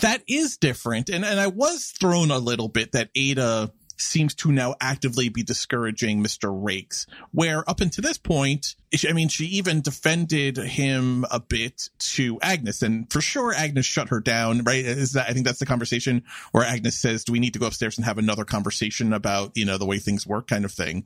That 0.00 0.22
is 0.28 0.56
different. 0.56 1.08
And, 1.08 1.24
and 1.24 1.40
I 1.40 1.46
was 1.46 1.92
thrown 1.98 2.30
a 2.30 2.38
little 2.38 2.68
bit 2.68 2.92
that 2.92 3.10
Ada 3.14 3.72
seems 4.00 4.34
to 4.36 4.52
now 4.52 4.74
actively 4.80 5.28
be 5.28 5.42
discouraging 5.42 6.22
Mr. 6.22 6.50
Raikes, 6.50 7.06
where 7.32 7.68
up 7.68 7.80
until 7.80 8.02
this 8.02 8.18
point, 8.18 8.74
I 9.08 9.12
mean, 9.12 9.28
she 9.28 9.44
even 9.46 9.80
defended 9.80 10.56
him 10.56 11.24
a 11.30 11.40
bit 11.40 11.88
to 11.98 12.38
Agnes, 12.42 12.82
and 12.82 13.10
for 13.12 13.20
sure 13.20 13.54
Agnes 13.54 13.86
shut 13.86 14.08
her 14.08 14.20
down, 14.20 14.62
right? 14.64 14.84
Is 14.84 15.12
that, 15.12 15.28
I 15.28 15.32
think 15.32 15.46
that's 15.46 15.58
the 15.60 15.66
conversation 15.66 16.24
where 16.52 16.64
Agnes 16.64 16.96
says, 16.96 17.24
do 17.24 17.32
we 17.32 17.40
need 17.40 17.52
to 17.52 17.58
go 17.58 17.66
upstairs 17.66 17.98
and 17.98 18.04
have 18.04 18.18
another 18.18 18.44
conversation 18.44 19.12
about, 19.12 19.52
you 19.54 19.64
know, 19.64 19.78
the 19.78 19.86
way 19.86 19.98
things 19.98 20.26
work 20.26 20.48
kind 20.48 20.64
of 20.64 20.72
thing. 20.72 21.04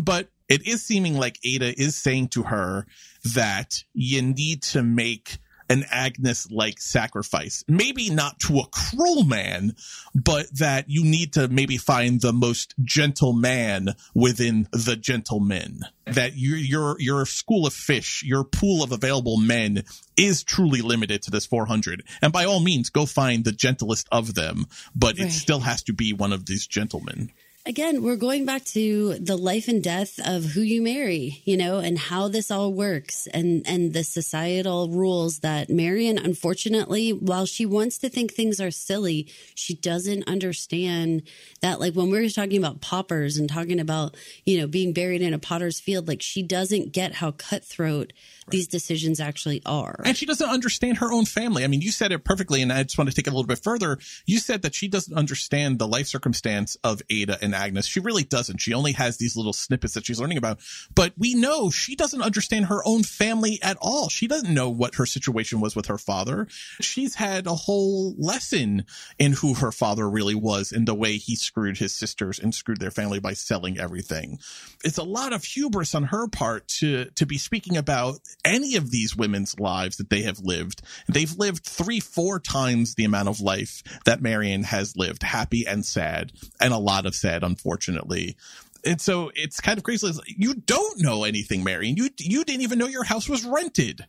But 0.00 0.28
it 0.48 0.66
is 0.66 0.84
seeming 0.84 1.16
like 1.16 1.38
Ada 1.44 1.80
is 1.80 1.96
saying 1.96 2.28
to 2.28 2.44
her 2.44 2.86
that 3.34 3.82
you 3.94 4.22
need 4.22 4.62
to 4.62 4.82
make 4.82 5.38
an 5.68 5.84
Agnes 5.90 6.50
like 6.50 6.80
sacrifice. 6.80 7.64
Maybe 7.68 8.10
not 8.10 8.38
to 8.40 8.58
a 8.58 8.66
cruel 8.66 9.24
man, 9.24 9.74
but 10.14 10.46
that 10.58 10.88
you 10.88 11.04
need 11.04 11.32
to 11.34 11.48
maybe 11.48 11.76
find 11.76 12.20
the 12.20 12.32
most 12.32 12.74
gentle 12.82 13.32
man 13.32 13.94
within 14.14 14.68
the 14.72 14.96
gentlemen. 14.96 15.80
That 16.06 16.36
your 16.36 16.56
your 16.56 16.96
your 17.00 17.26
school 17.26 17.66
of 17.66 17.72
fish, 17.74 18.22
your 18.24 18.44
pool 18.44 18.82
of 18.82 18.92
available 18.92 19.38
men 19.38 19.82
is 20.16 20.44
truly 20.44 20.80
limited 20.82 21.22
to 21.22 21.30
this 21.30 21.46
400. 21.46 22.02
And 22.22 22.32
by 22.32 22.44
all 22.44 22.60
means, 22.60 22.90
go 22.90 23.06
find 23.06 23.44
the 23.44 23.52
gentlest 23.52 24.06
of 24.12 24.34
them, 24.34 24.66
but 24.94 25.18
Right. 25.18 25.28
it 25.28 25.32
still 25.32 25.60
has 25.60 25.82
to 25.84 25.92
be 25.92 26.12
one 26.12 26.32
of 26.32 26.46
these 26.46 26.66
gentlemen. 26.66 27.30
Again, 27.68 28.04
we're 28.04 28.14
going 28.14 28.44
back 28.44 28.64
to 28.66 29.14
the 29.18 29.36
life 29.36 29.66
and 29.66 29.82
death 29.82 30.20
of 30.24 30.44
who 30.44 30.60
you 30.60 30.80
marry, 30.80 31.42
you 31.44 31.56
know, 31.56 31.78
and 31.78 31.98
how 31.98 32.28
this 32.28 32.52
all 32.52 32.72
works 32.72 33.26
and, 33.34 33.66
and 33.66 33.92
the 33.92 34.04
societal 34.04 34.88
rules 34.90 35.40
that 35.40 35.68
Marian, 35.68 36.16
unfortunately, 36.16 37.12
while 37.12 37.44
she 37.44 37.66
wants 37.66 37.98
to 37.98 38.08
think 38.08 38.32
things 38.32 38.60
are 38.60 38.70
silly, 38.70 39.26
she 39.56 39.74
doesn't 39.74 40.28
understand 40.28 41.22
that, 41.60 41.80
like, 41.80 41.94
when 41.94 42.08
we 42.08 42.22
were 42.22 42.28
talking 42.28 42.58
about 42.58 42.80
paupers 42.80 43.36
and 43.36 43.48
talking 43.48 43.80
about, 43.80 44.16
you 44.44 44.60
know, 44.60 44.68
being 44.68 44.92
buried 44.92 45.20
in 45.20 45.34
a 45.34 45.38
potter's 45.40 45.80
field, 45.80 46.06
like, 46.06 46.22
she 46.22 46.44
doesn't 46.44 46.92
get 46.92 47.14
how 47.14 47.32
cutthroat 47.32 48.12
these 48.48 48.68
decisions 48.68 49.18
actually 49.18 49.60
are. 49.66 50.00
And 50.04 50.16
she 50.16 50.24
doesn't 50.24 50.48
understand 50.48 50.98
her 50.98 51.12
own 51.12 51.24
family. 51.24 51.64
I 51.64 51.66
mean, 51.66 51.80
you 51.80 51.90
said 51.90 52.12
it 52.12 52.22
perfectly, 52.22 52.62
and 52.62 52.72
I 52.72 52.84
just 52.84 52.96
want 52.96 53.10
to 53.10 53.16
take 53.16 53.26
it 53.26 53.30
a 53.30 53.32
little 53.32 53.48
bit 53.48 53.58
further. 53.58 53.98
You 54.24 54.38
said 54.38 54.62
that 54.62 54.72
she 54.72 54.86
doesn't 54.86 55.16
understand 55.16 55.80
the 55.80 55.88
life 55.88 56.06
circumstance 56.06 56.76
of 56.84 57.02
Ada 57.10 57.38
and 57.42 57.55
Agnes. 57.56 57.86
She 57.86 58.00
really 58.00 58.24
doesn't. 58.24 58.60
She 58.60 58.74
only 58.74 58.92
has 58.92 59.16
these 59.16 59.36
little 59.36 59.52
snippets 59.52 59.94
that 59.94 60.06
she's 60.06 60.20
learning 60.20 60.38
about. 60.38 60.60
But 60.94 61.12
we 61.16 61.34
know 61.34 61.70
she 61.70 61.96
doesn't 61.96 62.22
understand 62.22 62.66
her 62.66 62.86
own 62.86 63.02
family 63.02 63.58
at 63.62 63.76
all. 63.80 64.08
She 64.08 64.26
doesn't 64.26 64.52
know 64.52 64.70
what 64.70 64.96
her 64.96 65.06
situation 65.06 65.60
was 65.60 65.74
with 65.74 65.86
her 65.86 65.98
father. 65.98 66.46
She's 66.80 67.16
had 67.16 67.46
a 67.46 67.54
whole 67.54 68.14
lesson 68.18 68.84
in 69.18 69.32
who 69.32 69.54
her 69.54 69.72
father 69.72 70.08
really 70.08 70.34
was 70.34 70.72
and 70.72 70.86
the 70.86 70.94
way 70.94 71.16
he 71.16 71.36
screwed 71.36 71.78
his 71.78 71.94
sisters 71.94 72.38
and 72.38 72.54
screwed 72.54 72.80
their 72.80 72.90
family 72.90 73.20
by 73.20 73.32
selling 73.32 73.78
everything. 73.78 74.38
It's 74.84 74.98
a 74.98 75.02
lot 75.02 75.32
of 75.32 75.44
hubris 75.44 75.94
on 75.94 76.04
her 76.04 76.28
part 76.28 76.68
to 76.68 77.06
to 77.06 77.26
be 77.26 77.38
speaking 77.38 77.76
about 77.76 78.20
any 78.44 78.76
of 78.76 78.90
these 78.90 79.16
women's 79.16 79.58
lives 79.58 79.96
that 79.96 80.10
they 80.10 80.22
have 80.22 80.40
lived. 80.40 80.82
They've 81.08 81.36
lived 81.36 81.64
three, 81.64 82.00
four 82.00 82.38
times 82.40 82.94
the 82.94 83.04
amount 83.04 83.28
of 83.28 83.40
life 83.40 83.82
that 84.04 84.22
Marian 84.22 84.64
has 84.64 84.96
lived, 84.96 85.22
happy 85.22 85.66
and 85.66 85.84
sad, 85.84 86.32
and 86.60 86.72
a 86.72 86.78
lot 86.78 87.06
of 87.06 87.14
sad, 87.14 87.42
unfortunately. 87.46 88.36
And 88.84 89.00
so 89.00 89.32
it's 89.34 89.60
kind 89.60 89.78
of 89.78 89.84
crazy. 89.84 90.12
You 90.26 90.54
don't 90.54 91.00
know 91.00 91.24
anything, 91.24 91.64
Marian. 91.64 91.96
You 91.96 92.10
you 92.18 92.44
didn't 92.44 92.62
even 92.62 92.78
know 92.78 92.86
your 92.86 93.04
house 93.04 93.28
was 93.28 93.44
rented. 93.44 94.06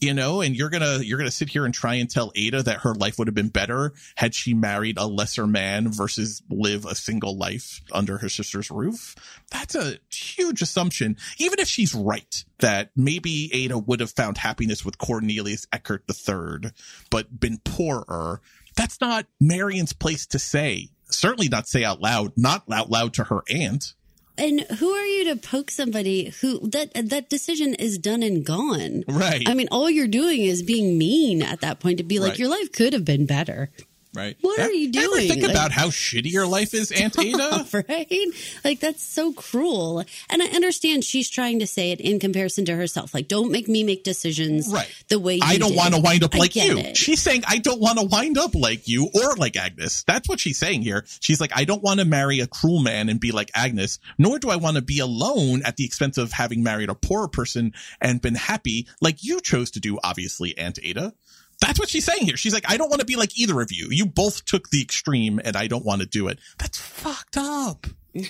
You 0.00 0.14
know, 0.14 0.40
and 0.40 0.56
you're 0.56 0.68
gonna 0.68 0.98
you're 0.98 1.18
gonna 1.18 1.30
sit 1.30 1.48
here 1.48 1.64
and 1.64 1.72
try 1.72 1.94
and 1.94 2.10
tell 2.10 2.32
Ada 2.34 2.64
that 2.64 2.80
her 2.80 2.92
life 2.92 3.18
would 3.18 3.28
have 3.28 3.36
been 3.36 3.50
better 3.50 3.92
had 4.16 4.34
she 4.34 4.52
married 4.52 4.98
a 4.98 5.06
lesser 5.06 5.46
man 5.46 5.92
versus 5.92 6.42
live 6.50 6.84
a 6.84 6.96
single 6.96 7.36
life 7.36 7.80
under 7.92 8.18
her 8.18 8.28
sister's 8.28 8.68
roof. 8.68 9.14
That's 9.52 9.76
a 9.76 9.98
huge 10.10 10.60
assumption. 10.60 11.16
Even 11.38 11.60
if 11.60 11.68
she's 11.68 11.94
right 11.94 12.44
that 12.58 12.90
maybe 12.96 13.48
Ada 13.52 13.78
would 13.78 14.00
have 14.00 14.10
found 14.10 14.38
happiness 14.38 14.84
with 14.84 14.98
Cornelius 14.98 15.68
Eckert 15.72 16.02
III, 16.08 16.72
but 17.10 17.38
been 17.38 17.58
poorer. 17.58 18.40
That's 18.76 19.00
not 19.00 19.26
Marian's 19.40 19.92
place 19.92 20.26
to 20.26 20.38
say. 20.40 20.88
Certainly 21.14 21.48
not 21.48 21.68
say 21.68 21.84
out 21.84 22.00
loud, 22.00 22.32
not 22.36 22.64
out 22.72 22.90
loud 22.90 23.14
to 23.14 23.24
her 23.24 23.42
aunt. 23.50 23.94
And 24.38 24.60
who 24.78 24.90
are 24.90 25.04
you 25.06 25.24
to 25.26 25.36
poke 25.36 25.70
somebody 25.70 26.30
who 26.40 26.66
that 26.70 26.90
that 27.10 27.28
decision 27.28 27.74
is 27.74 27.98
done 27.98 28.22
and 28.22 28.44
gone? 28.44 29.04
Right. 29.06 29.46
I 29.46 29.52
mean, 29.54 29.68
all 29.70 29.90
you're 29.90 30.08
doing 30.08 30.40
is 30.40 30.62
being 30.62 30.96
mean 30.96 31.42
at 31.42 31.60
that 31.60 31.80
point 31.80 31.98
to 31.98 32.04
be 32.04 32.18
like, 32.18 32.30
Right. 32.30 32.38
your 32.38 32.48
life 32.48 32.72
could 32.72 32.94
have 32.94 33.04
been 33.04 33.26
better. 33.26 33.70
Right. 34.14 34.36
What 34.42 34.60
are 34.60 34.70
you 34.70 34.90
Ever 34.94 35.06
doing? 35.06 35.28
think 35.28 35.42
Like- 35.42 35.50
about 35.52 35.72
how 35.72 35.88
shitty 35.88 36.30
your 36.30 36.46
life 36.46 36.74
is, 36.74 36.90
Aunt 36.92 37.18
Ada? 37.24 37.66
right? 37.88 38.26
Like 38.62 38.78
that's 38.80 39.02
so 39.02 39.32
cruel. 39.32 40.04
And 40.28 40.42
I 40.42 40.46
understand 40.48 41.02
she's 41.04 41.30
trying 41.30 41.60
to 41.60 41.66
say 41.66 41.92
it 41.92 42.00
in 42.00 42.20
comparison 42.20 42.66
to 42.66 42.76
herself. 42.76 43.14
Like, 43.14 43.26
don't 43.28 43.50
make 43.50 43.68
me 43.68 43.84
make 43.84 44.04
decisions 44.04 44.68
Right. 44.70 44.86
the 45.08 45.18
way 45.18 45.36
you 45.36 45.40
I 45.42 45.56
don't 45.56 45.74
want 45.74 45.94
to 45.94 46.00
wind 46.00 46.24
up 46.24 46.34
like 46.34 46.54
you. 46.56 46.76
it. 46.76 46.96
She's 46.96 47.22
saying, 47.22 47.44
I 47.46 47.56
don't 47.58 47.80
want 47.80 47.98
to 48.00 48.04
wind 48.04 48.36
up 48.36 48.54
like 48.54 48.86
you 48.86 49.08
or 49.14 49.34
like 49.36 49.56
Agnes. 49.56 50.04
That's 50.06 50.28
what 50.28 50.40
she's 50.40 50.58
saying 50.58 50.82
here. 50.82 51.04
She's 51.20 51.40
like, 51.40 51.52
I 51.54 51.64
don't 51.64 51.82
want 51.82 52.00
to 52.00 52.04
marry 52.04 52.40
a 52.40 52.46
cruel 52.46 52.80
man 52.82 53.08
and 53.08 53.18
be 53.18 53.32
like 53.32 53.50
Agnes, 53.54 53.98
nor 54.18 54.38
do 54.38 54.50
I 54.50 54.56
want 54.56 54.76
to 54.76 54.82
be 54.82 54.98
alone 54.98 55.62
at 55.64 55.76
the 55.76 55.86
expense 55.86 56.18
of 56.18 56.32
having 56.32 56.62
married 56.62 56.90
a 56.90 56.94
poorer 56.94 57.28
person 57.28 57.72
and 58.00 58.20
been 58.20 58.34
happy 58.34 58.88
like 59.00 59.24
you 59.24 59.40
chose 59.40 59.70
to 59.70 59.80
do, 59.80 59.98
obviously, 60.04 60.56
Aunt 60.58 60.78
Ada. 60.82 61.14
That's 61.62 61.78
what 61.78 61.88
she's 61.88 62.04
saying 62.04 62.26
here. 62.26 62.36
She's 62.36 62.52
like, 62.52 62.64
I 62.68 62.76
don't 62.76 62.90
want 62.90 63.00
to 63.00 63.06
be 63.06 63.14
like 63.14 63.38
either 63.38 63.60
of 63.60 63.70
you. 63.70 63.86
You 63.90 64.04
both 64.04 64.44
took 64.44 64.70
the 64.70 64.82
extreme 64.82 65.40
and 65.44 65.56
I 65.56 65.68
don't 65.68 65.84
want 65.84 66.02
to 66.02 66.08
do 66.08 66.26
it. 66.26 66.40
That's 66.58 66.76
fucked 66.76 67.36
up. 67.36 67.86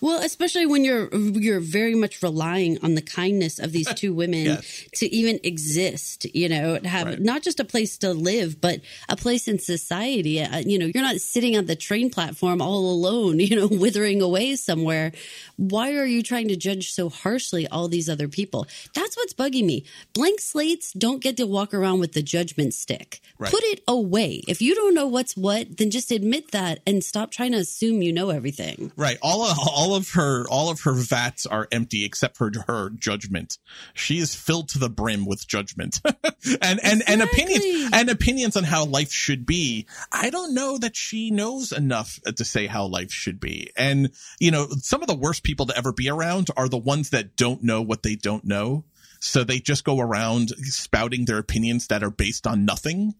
Well, 0.00 0.20
especially 0.22 0.66
when 0.66 0.84
you're 0.84 1.12
you're 1.14 1.60
very 1.60 1.94
much 1.94 2.22
relying 2.22 2.78
on 2.82 2.94
the 2.94 3.02
kindness 3.02 3.58
of 3.58 3.72
these 3.72 3.92
two 3.94 4.12
women 4.22 4.44
Yes. 4.44 4.84
to 4.96 5.06
even 5.14 5.40
exist. 5.42 6.26
You 6.34 6.48
know, 6.48 6.78
to 6.78 6.88
have 6.88 7.06
Right. 7.06 7.20
not 7.20 7.42
just 7.42 7.60
a 7.60 7.64
place 7.64 7.98
to 7.98 8.12
live, 8.12 8.60
but 8.60 8.80
a 9.08 9.16
place 9.16 9.48
in 9.48 9.58
society. 9.58 10.40
Uh, 10.42 10.58
you 10.58 10.78
know, 10.78 10.86
you're 10.92 11.02
not 11.02 11.20
sitting 11.20 11.56
on 11.56 11.66
the 11.66 11.76
train 11.76 12.10
platform 12.10 12.60
all 12.60 12.90
alone. 12.90 13.40
You 13.46 13.54
know, 13.56 13.68
withering 13.68 14.20
away 14.22 14.56
somewhere. 14.56 15.12
Why 15.56 15.94
are 15.94 16.04
you 16.06 16.22
trying 16.22 16.48
to 16.48 16.56
judge 16.56 16.90
so 16.92 17.08
harshly 17.08 17.66
all 17.68 17.86
these 17.88 18.08
other 18.08 18.26
people? 18.28 18.66
That's 18.94 19.16
what's 19.16 19.32
bugging 19.34 19.64
me. 19.66 19.84
Blank 20.14 20.40
slates 20.40 20.92
don't 20.92 21.22
get 21.22 21.36
to 21.36 21.46
walk 21.46 21.72
around 21.72 22.00
with 22.00 22.12
the 22.12 22.22
judgment 22.22 22.74
stick. 22.74 23.20
Right. 23.38 23.50
Put 23.52 23.62
it 23.64 23.82
away. 23.86 24.42
If 24.48 24.60
you 24.60 24.74
don't 24.74 24.94
know 24.94 25.06
what's 25.06 25.36
what, 25.36 25.76
then 25.78 25.90
just 25.90 26.10
admit 26.10 26.50
that 26.52 26.80
and 26.86 27.04
stop 27.04 27.30
trying 27.30 27.52
to 27.52 27.58
assume 27.58 28.02
you 28.02 28.12
know 28.12 28.30
everything. 28.30 28.75
Right. 28.96 29.18
All 29.22 29.44
of, 29.44 29.58
all 29.58 29.94
of 29.94 30.10
her 30.10 30.46
all 30.48 30.70
of 30.70 30.80
her 30.82 30.92
vats 30.92 31.46
are 31.46 31.68
empty 31.72 32.04
except 32.04 32.36
for 32.36 32.50
her 32.66 32.90
judgment. 32.90 33.58
She 33.94 34.18
is 34.18 34.34
filled 34.34 34.68
to 34.70 34.78
the 34.78 34.90
brim 34.90 35.26
with 35.26 35.46
judgment. 35.46 36.00
and 36.04 36.80
and 36.82 37.02
and 37.06 37.22
opinions 37.22 37.90
and 37.92 38.10
opinions 38.10 38.56
on 38.56 38.64
how 38.64 38.84
life 38.84 39.12
should 39.12 39.46
be. 39.46 39.86
I 40.12 40.30
don't 40.30 40.54
know 40.54 40.78
that 40.78 40.96
she 40.96 41.30
knows 41.30 41.72
enough 41.72 42.20
to 42.24 42.44
say 42.44 42.66
how 42.66 42.86
life 42.86 43.12
should 43.12 43.40
be. 43.40 43.70
And 43.76 44.10
you 44.38 44.50
know, 44.50 44.68
some 44.78 45.02
of 45.02 45.08
the 45.08 45.16
worst 45.16 45.42
people 45.42 45.66
to 45.66 45.76
ever 45.76 45.92
be 45.92 46.08
around 46.08 46.48
are 46.56 46.68
the 46.68 46.78
ones 46.78 47.10
that 47.10 47.36
don't 47.36 47.62
know 47.62 47.82
what 47.82 48.02
they 48.02 48.14
don't 48.14 48.44
know. 48.44 48.84
So 49.20 49.44
they 49.44 49.58
just 49.58 49.84
go 49.84 50.00
around 50.00 50.50
spouting 50.50 51.24
their 51.24 51.38
opinions 51.38 51.86
that 51.88 52.02
are 52.02 52.10
based 52.10 52.46
on 52.46 52.64
nothing. 52.64 53.14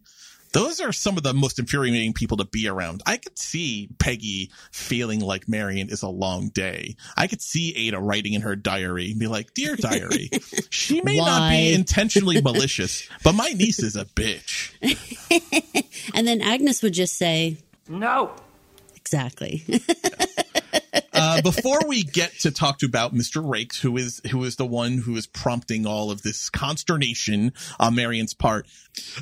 Those 0.57 0.81
are 0.81 0.91
some 0.91 1.19
of 1.19 1.23
the 1.23 1.35
most 1.35 1.59
infuriating 1.59 2.15
people 2.15 2.39
to 2.39 2.47
be 2.47 2.67
around. 2.67 3.03
I 3.05 3.19
could 3.19 3.39
see 3.39 3.91
Peggy 3.99 4.51
feeling 4.71 5.21
like 5.21 5.49
Marian 5.49 5.91
is 5.91 6.03
a 6.03 6.09
long 6.09 6.49
day. 6.49 6.97
I 7.15 7.27
could 7.27 7.43
see 7.43 7.77
Ada 7.77 8.01
writing 8.01 8.33
in 8.33 8.41
her 8.41 8.57
diary 8.57 9.11
and 9.11 9.21
be 9.21 9.27
like, 9.27 9.53
Dear 9.53 9.77
diary, 9.77 10.31
she 10.71 11.03
may 11.03 11.19
not 11.19 11.51
be 11.51 11.75
intentionally 11.75 12.41
malicious, 12.43 13.07
but 13.23 13.35
my 13.35 13.51
niece 13.51 13.81
is 13.81 13.97
a 13.97 14.07
bitch. 14.07 14.73
And 16.15 16.27
then 16.27 16.41
Agnes 16.41 16.83
would 16.83 16.95
just 16.95 17.19
say, 17.19 17.59
No. 17.87 18.33
Exactly. 18.95 19.63
Uh, 21.37 21.43
before 21.43 21.81
we 21.87 22.03
get 22.03 22.33
to 22.41 22.51
talk 22.51 22.79
to 22.79 22.87
about 22.87 23.15
Mr. 23.15 23.43
Raikes, 23.43 23.81
who 23.81 23.97
is 23.97 24.21
who 24.31 24.43
is 24.45 24.57
the 24.57 24.67
one 24.67 24.99
who 24.99 25.17
is 25.17 25.27
prompting 25.27 25.87
all 25.87 26.11
of 26.11 26.23
this 26.23 26.49
consternation 26.49 27.53
on 27.79 27.95
Marian's 27.95 28.35
part, 28.35 28.67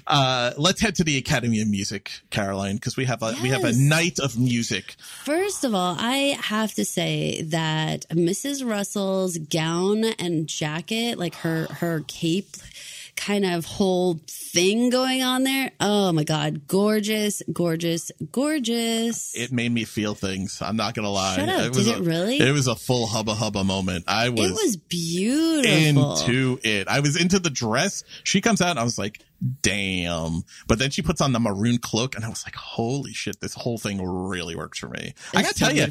uh, 0.06 0.52
let's 0.56 0.80
head 0.80 0.94
to 0.96 1.04
the 1.04 1.16
Academy 1.16 1.60
of 1.60 1.68
Music, 1.68 2.10
Caroline, 2.30 2.76
because 2.76 2.96
we 2.96 3.04
have 3.04 3.22
a 3.22 3.34
we 3.42 3.48
have 3.48 3.64
a 3.64 3.72
night 3.72 4.18
of 4.18 4.38
music. 4.38 4.96
First 5.24 5.64
of 5.64 5.74
all, 5.74 5.96
I 5.98 6.38
have 6.40 6.74
to 6.74 6.84
say 6.84 7.42
that 7.42 8.08
Mrs. 8.10 8.68
Russell's 8.68 9.38
gown 9.38 10.04
and 10.18 10.46
jacket, 10.46 11.18
like 11.18 11.34
her 11.36 11.66
her 11.66 12.04
cape 12.06 12.56
kind 13.16 13.44
of 13.44 13.64
whole 13.64 14.20
thing 14.28 14.90
going 14.90 15.22
on 15.22 15.44
there. 15.44 15.70
Oh 15.80 16.12
my 16.12 16.24
god, 16.24 16.66
gorgeous, 16.66 17.42
gorgeous, 17.52 18.10
gorgeous. 18.32 19.34
It 19.36 19.52
made 19.52 19.72
me 19.72 19.84
feel 19.84 20.14
things. 20.14 20.60
I'm 20.60 20.76
not 20.76 20.94
gonna 20.94 21.10
lie. 21.10 21.36
Shut 21.36 21.48
up. 21.48 21.74
was 21.74 21.86
Did 21.86 21.96
a- 21.96 21.98
it 21.98 22.04
really? 22.04 22.38
It 22.40 22.52
was 22.52 22.66
a 22.66 22.74
full 22.74 23.06
hubba 23.06 23.34
hubba 23.34 23.64
moment. 23.64 24.04
I 24.08 24.28
was, 24.28 24.50
it 24.50 24.54
was 24.54 24.76
beautiful. 24.76 26.16
into 26.18 26.58
it. 26.62 26.88
I 26.88 27.00
was 27.00 27.16
into 27.20 27.38
the 27.38 27.50
dress. 27.50 28.04
She 28.24 28.40
comes 28.40 28.60
out 28.60 28.70
and 28.70 28.78
I 28.78 28.84
was 28.84 28.98
like, 28.98 29.20
damn. 29.62 30.42
But 30.66 30.78
then 30.78 30.90
she 30.90 31.02
puts 31.02 31.20
on 31.20 31.32
the 31.32 31.40
maroon 31.40 31.78
cloak 31.78 32.14
and 32.16 32.24
I 32.24 32.28
was 32.28 32.44
like, 32.46 32.54
holy 32.54 33.12
shit, 33.12 33.40
this 33.40 33.54
whole 33.54 33.78
thing 33.78 34.04
really 34.04 34.56
works 34.56 34.78
for 34.78 34.88
me. 34.88 35.14
I 35.34 35.42
gotta 35.42 35.54
so 35.58 35.66
tell 35.66 35.76
you. 35.76 35.88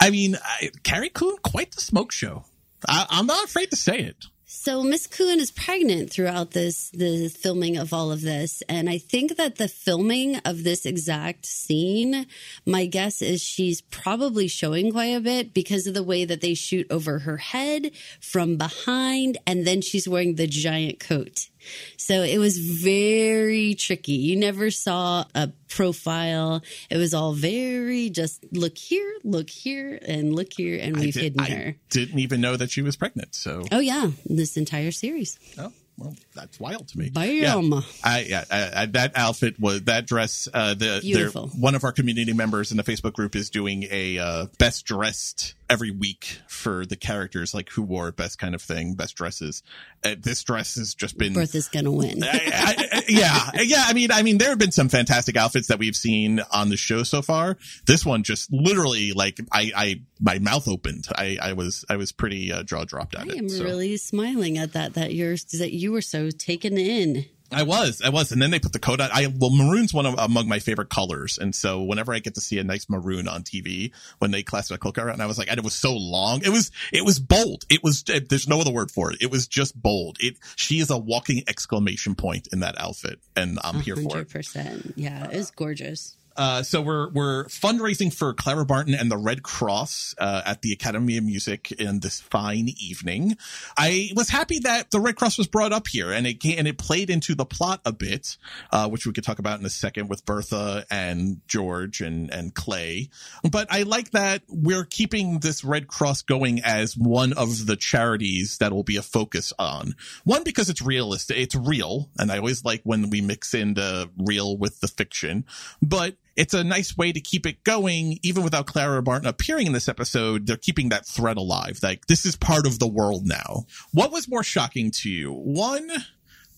I 0.00 0.10
mean, 0.10 0.36
I, 0.42 0.70
Carrie 0.82 1.08
Coon, 1.10 1.36
quite 1.42 1.72
the 1.72 1.80
smoke 1.80 2.12
show. 2.12 2.44
I, 2.88 3.06
I'm 3.10 3.26
not 3.26 3.44
afraid 3.44 3.70
to 3.70 3.76
say 3.76 3.98
it. 4.00 4.26
So 4.58 4.82
Miss 4.82 5.06
Coon 5.06 5.38
is 5.38 5.52
pregnant 5.52 6.10
throughout 6.10 6.50
this 6.50 6.90
the 6.90 7.28
filming 7.28 7.76
of 7.76 7.92
all 7.92 8.10
of 8.10 8.22
this, 8.22 8.62
and 8.68 8.90
I 8.90 8.98
think 8.98 9.36
that 9.36 9.56
the 9.56 9.68
filming 9.68 10.38
of 10.38 10.64
this 10.64 10.86
exact 10.86 11.46
scene, 11.46 12.26
my 12.64 12.86
guess 12.86 13.22
is 13.22 13.42
she's 13.42 13.80
probably 13.80 14.48
showing 14.48 14.90
quite 14.90 15.14
a 15.14 15.20
bit 15.20 15.54
because 15.54 15.86
of 15.86 15.94
the 15.94 16.02
way 16.02 16.24
that 16.24 16.40
they 16.40 16.54
shoot 16.54 16.86
over 16.90 17.20
her 17.20 17.36
head 17.36 17.92
from 18.18 18.56
behind, 18.56 19.38
and 19.46 19.64
then 19.64 19.82
she's 19.82 20.08
wearing 20.08 20.34
the 20.34 20.48
giant 20.48 20.98
coat. 20.98 21.48
So 21.96 22.22
it 22.22 22.38
was 22.38 22.58
very 22.58 23.74
tricky. 23.74 24.12
You 24.12 24.36
never 24.36 24.70
saw 24.70 25.24
a 25.34 25.48
profile. 25.68 26.62
It 26.90 26.96
was 26.96 27.12
all 27.14 27.32
very 27.32 28.10
just 28.10 28.44
look 28.52 28.76
here, 28.78 29.12
look 29.24 29.50
here, 29.50 29.98
and 30.06 30.34
look 30.34 30.52
here, 30.52 30.78
and 30.80 30.96
we've 30.96 31.14
did- 31.14 31.22
hidden 31.22 31.40
I 31.40 31.48
her. 31.50 31.76
didn't 31.90 32.18
even 32.18 32.40
know 32.40 32.56
that 32.56 32.70
she 32.70 32.82
was 32.82 32.96
pregnant. 32.96 33.34
So, 33.34 33.64
Oh 33.72 33.80
yeah, 33.80 34.10
this 34.24 34.56
entire 34.56 34.90
series. 34.92 35.38
oh, 35.58 35.72
well, 35.98 36.14
that's 36.34 36.60
wild 36.60 36.88
to 36.88 36.98
me. 36.98 37.08
Bam. 37.08 37.26
Yeah. 37.72 37.80
I, 38.04 38.20
yeah, 38.28 38.44
I, 38.50 38.82
I, 38.82 38.86
that 38.86 39.12
outfit 39.14 39.58
was 39.58 39.82
that 39.84 40.06
dress. 40.06 40.48
Uh, 40.52 40.74
the 40.74 41.00
Beautiful. 41.00 41.48
one 41.48 41.74
of 41.74 41.84
our 41.84 41.92
community 41.92 42.32
members 42.32 42.70
in 42.70 42.76
the 42.76 42.82
Facebook 42.82 43.14
group 43.14 43.34
is 43.34 43.48
doing 43.48 43.86
a 43.90 44.18
uh, 44.18 44.46
best 44.58 44.84
dressed 44.84 45.54
every 45.68 45.90
week 45.90 46.38
for 46.48 46.86
the 46.86 46.96
characters, 46.96 47.54
like 47.54 47.70
who 47.70 47.82
wore 47.82 48.12
best 48.12 48.38
kind 48.38 48.54
of 48.54 48.62
thing, 48.62 48.94
best 48.94 49.16
dresses. 49.16 49.62
Uh, 50.04 50.14
this 50.18 50.42
dress 50.44 50.76
has 50.76 50.94
just 50.94 51.16
been. 51.18 51.32
Bertha's 51.32 51.68
gonna 51.68 51.90
win. 51.90 52.22
I, 52.22 52.28
I, 52.34 53.02
yeah, 53.08 53.50
yeah. 53.62 53.84
I 53.86 53.92
mean, 53.92 54.12
I 54.12 54.22
mean, 54.22 54.38
there 54.38 54.50
have 54.50 54.58
been 54.58 54.72
some 54.72 54.88
fantastic 54.88 55.36
outfits 55.36 55.68
that 55.68 55.78
we've 55.78 55.96
seen 55.96 56.40
on 56.52 56.68
the 56.68 56.76
show 56.76 57.02
so 57.02 57.22
far. 57.22 57.56
This 57.86 58.04
one 58.04 58.22
just 58.22 58.52
literally, 58.52 59.12
like, 59.12 59.38
I, 59.50 59.72
I, 59.74 60.00
my 60.20 60.38
mouth 60.38 60.68
opened. 60.68 61.06
I, 61.16 61.38
I 61.40 61.52
was, 61.54 61.84
I 61.88 61.96
was 61.96 62.12
pretty 62.12 62.52
uh, 62.52 62.62
jaw 62.62 62.84
dropped 62.84 63.14
at 63.14 63.22
I 63.22 63.32
it. 63.32 63.38
am 63.38 63.48
so. 63.48 63.64
really 63.64 63.96
smiling 63.96 64.58
at 64.58 64.74
that. 64.74 64.94
That 64.94 65.14
you're 65.14 65.36
that 65.58 65.72
you 65.72 65.85
were 65.92 66.02
so 66.02 66.30
taken 66.30 66.78
in. 66.78 67.26
I 67.52 67.62
was, 67.62 68.02
I 68.02 68.08
was, 68.08 68.32
and 68.32 68.42
then 68.42 68.50
they 68.50 68.58
put 68.58 68.72
the 68.72 68.80
coat 68.80 69.00
on. 69.00 69.08
I 69.12 69.32
well, 69.38 69.50
maroon's 69.50 69.94
one 69.94 70.04
of 70.04 70.18
among 70.18 70.48
my 70.48 70.58
favorite 70.58 70.88
colors, 70.88 71.38
and 71.38 71.54
so 71.54 71.82
whenever 71.82 72.12
I 72.12 72.18
get 72.18 72.34
to 72.34 72.40
see 72.40 72.58
a 72.58 72.64
nice 72.64 72.88
maroon 72.88 73.28
on 73.28 73.44
TV, 73.44 73.92
when 74.18 74.32
they 74.32 74.42
classified 74.42 74.80
coat 74.80 74.98
and 74.98 75.22
I 75.22 75.26
was 75.26 75.38
like, 75.38 75.48
and 75.48 75.58
it 75.58 75.64
was 75.64 75.74
so 75.74 75.94
long. 75.94 76.42
It 76.44 76.48
was, 76.48 76.72
it 76.92 77.04
was 77.04 77.20
bold. 77.20 77.64
It 77.70 77.84
was. 77.84 78.04
Eh, 78.08 78.20
there's 78.28 78.48
no 78.48 78.60
other 78.60 78.72
word 78.72 78.90
for 78.90 79.12
it. 79.12 79.18
It 79.20 79.30
was 79.30 79.46
just 79.46 79.80
bold. 79.80 80.16
It. 80.20 80.36
She 80.56 80.80
is 80.80 80.90
a 80.90 80.98
walking 80.98 81.44
exclamation 81.46 82.16
point 82.16 82.48
in 82.52 82.60
that 82.60 82.80
outfit, 82.80 83.20
and 83.36 83.60
I'm 83.62 83.80
here 83.80 83.96
for 83.96 84.18
it. 84.18 84.28
Percent. 84.28 84.94
Yeah, 84.96 85.30
it 85.30 85.36
was 85.36 85.52
gorgeous. 85.52 86.16
Uh, 86.36 86.62
so 86.62 86.80
we're 86.80 87.08
we're 87.10 87.44
fundraising 87.46 88.12
for 88.12 88.34
Clara 88.34 88.64
Barton 88.64 88.94
and 88.94 89.10
the 89.10 89.16
Red 89.16 89.42
Cross 89.42 90.14
uh, 90.18 90.42
at 90.44 90.62
the 90.62 90.72
Academy 90.72 91.16
of 91.16 91.24
Music 91.24 91.72
in 91.72 92.00
this 92.00 92.20
fine 92.20 92.68
evening. 92.78 93.36
I 93.76 94.10
was 94.14 94.28
happy 94.28 94.58
that 94.60 94.90
the 94.90 95.00
Red 95.00 95.16
Cross 95.16 95.38
was 95.38 95.46
brought 95.46 95.72
up 95.72 95.88
here, 95.88 96.12
and 96.12 96.26
it 96.26 96.44
and 96.44 96.68
it 96.68 96.78
played 96.78 97.10
into 97.10 97.34
the 97.34 97.46
plot 97.46 97.80
a 97.84 97.92
bit, 97.92 98.36
uh, 98.70 98.88
which 98.88 99.06
we 99.06 99.12
could 99.12 99.24
talk 99.24 99.38
about 99.38 99.60
in 99.60 99.66
a 99.66 99.70
second 99.70 100.08
with 100.08 100.24
Bertha 100.24 100.84
and 100.90 101.40
George 101.48 102.00
and 102.00 102.30
and 102.30 102.54
Clay. 102.54 103.08
But 103.50 103.68
I 103.70 103.82
like 103.82 104.10
that 104.10 104.42
we're 104.48 104.84
keeping 104.84 105.40
this 105.40 105.64
Red 105.64 105.88
Cross 105.88 106.22
going 106.22 106.60
as 106.62 106.96
one 106.96 107.32
of 107.32 107.66
the 107.66 107.76
charities 107.76 108.58
that 108.58 108.72
will 108.72 108.84
be 108.84 108.96
a 108.96 109.02
focus 109.02 109.52
on. 109.58 109.94
One 110.24 110.42
because 110.42 110.68
it's 110.68 110.82
realistic, 110.82 111.38
it's 111.38 111.54
real, 111.54 112.10
and 112.18 112.30
I 112.30 112.38
always 112.38 112.64
like 112.64 112.82
when 112.84 113.10
we 113.10 113.20
mix 113.20 113.54
in 113.54 113.74
the 113.74 114.10
real 114.18 114.56
with 114.58 114.80
the 114.80 114.88
fiction, 114.88 115.44
but 115.80 116.16
it's 116.36 116.54
a 116.54 116.64
nice 116.64 116.96
way 116.96 117.12
to 117.12 117.20
keep 117.20 117.46
it 117.46 117.64
going, 117.64 118.18
even 118.22 118.44
without 118.44 118.66
Clara 118.66 119.02
Barton 119.02 119.26
appearing 119.26 119.66
in 119.66 119.72
this 119.72 119.88
episode. 119.88 120.46
They're 120.46 120.56
keeping 120.56 120.90
that 120.90 121.06
thread 121.06 121.36
alive. 121.36 121.80
Like, 121.82 122.06
this 122.06 122.26
is 122.26 122.36
part 122.36 122.66
of 122.66 122.78
the 122.78 122.86
world 122.86 123.26
now. 123.26 123.64
What 123.92 124.12
was 124.12 124.28
more 124.28 124.42
shocking 124.42 124.90
to 124.92 125.10
you? 125.10 125.32
One, 125.32 125.90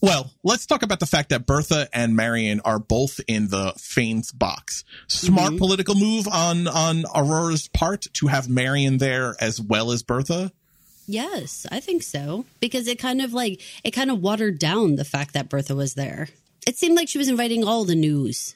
well, 0.01 0.31
let's 0.45 0.67
talk 0.67 0.83
about 0.83 1.01
the 1.01 1.07
fact 1.07 1.31
that 1.31 1.47
Bertha 1.47 1.89
and 1.93 2.15
Marian 2.15 2.61
are 2.61 2.79
both 2.79 3.21
in 3.27 3.49
the 3.49 3.73
Fane's 3.77 4.31
box. 4.33 4.85
Smart 5.09 5.51
mm-hmm. 5.51 5.59
political 5.59 5.95
move 5.95 6.29
on, 6.29 6.69
on 6.69 7.05
Aurora's 7.15 7.69
part 7.69 8.07
to 8.15 8.29
have 8.29 8.49
Marian 8.49 8.99
there 8.99 9.35
as 9.41 9.61
well 9.61 9.91
as 9.91 10.03
Bertha. 10.03 10.53
Yes, 11.07 11.67
I 11.73 11.81
think 11.81 12.03
so 12.03 12.45
because 12.61 12.87
it 12.87 12.99
kind 12.99 13.23
of 13.23 13.33
like 13.33 13.63
it 13.83 13.93
kind 13.93 14.11
of 14.11 14.21
watered 14.21 14.59
down 14.59 14.97
the 14.97 15.07
fact 15.07 15.33
that 15.33 15.49
Bertha 15.49 15.75
was 15.75 15.95
there. 15.95 16.29
It 16.67 16.77
seemed 16.77 16.97
like 16.97 17.09
she 17.09 17.17
was 17.17 17.29
inviting 17.31 17.65
all 17.65 17.85
the 17.85 17.95
news. 17.95 18.55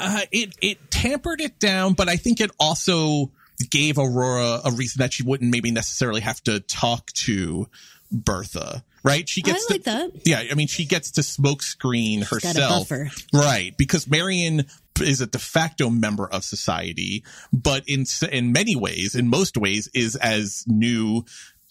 Uh, 0.00 0.20
it 0.32 0.54
it 0.60 0.90
tampered 0.90 1.40
it 1.40 1.58
down, 1.58 1.92
but 1.92 2.08
I 2.08 2.16
think 2.16 2.40
it 2.40 2.50
also 2.58 3.30
gave 3.68 3.98
Aurora 3.98 4.60
a 4.64 4.70
reason 4.72 5.00
that 5.00 5.12
she 5.12 5.22
wouldn't 5.22 5.50
maybe 5.50 5.70
necessarily 5.70 6.22
have 6.22 6.42
to 6.44 6.60
talk 6.60 7.10
to 7.12 7.68
Bertha. 8.10 8.84
Right? 9.02 9.26
She 9.26 9.40
gets 9.40 9.66
I 9.70 9.74
like 9.74 9.84
to, 9.84 9.90
that. 9.90 10.26
Yeah, 10.26 10.42
I 10.50 10.54
mean, 10.54 10.66
she 10.66 10.84
gets 10.84 11.12
to 11.12 11.22
smoke 11.22 11.62
screen 11.62 12.20
got 12.20 12.32
a 12.32 12.34
herself. 12.34 12.92
Right, 13.32 13.74
because 13.78 14.06
Marian 14.06 14.66
is 15.00 15.22
a 15.22 15.26
de 15.26 15.38
facto 15.38 15.88
member 15.88 16.28
of 16.28 16.44
society, 16.44 17.24
but 17.52 17.84
in 17.86 18.04
in 18.30 18.52
many 18.52 18.76
ways, 18.76 19.14
in 19.14 19.28
most 19.28 19.56
ways, 19.56 19.88
is 19.94 20.16
as 20.16 20.64
new 20.66 21.24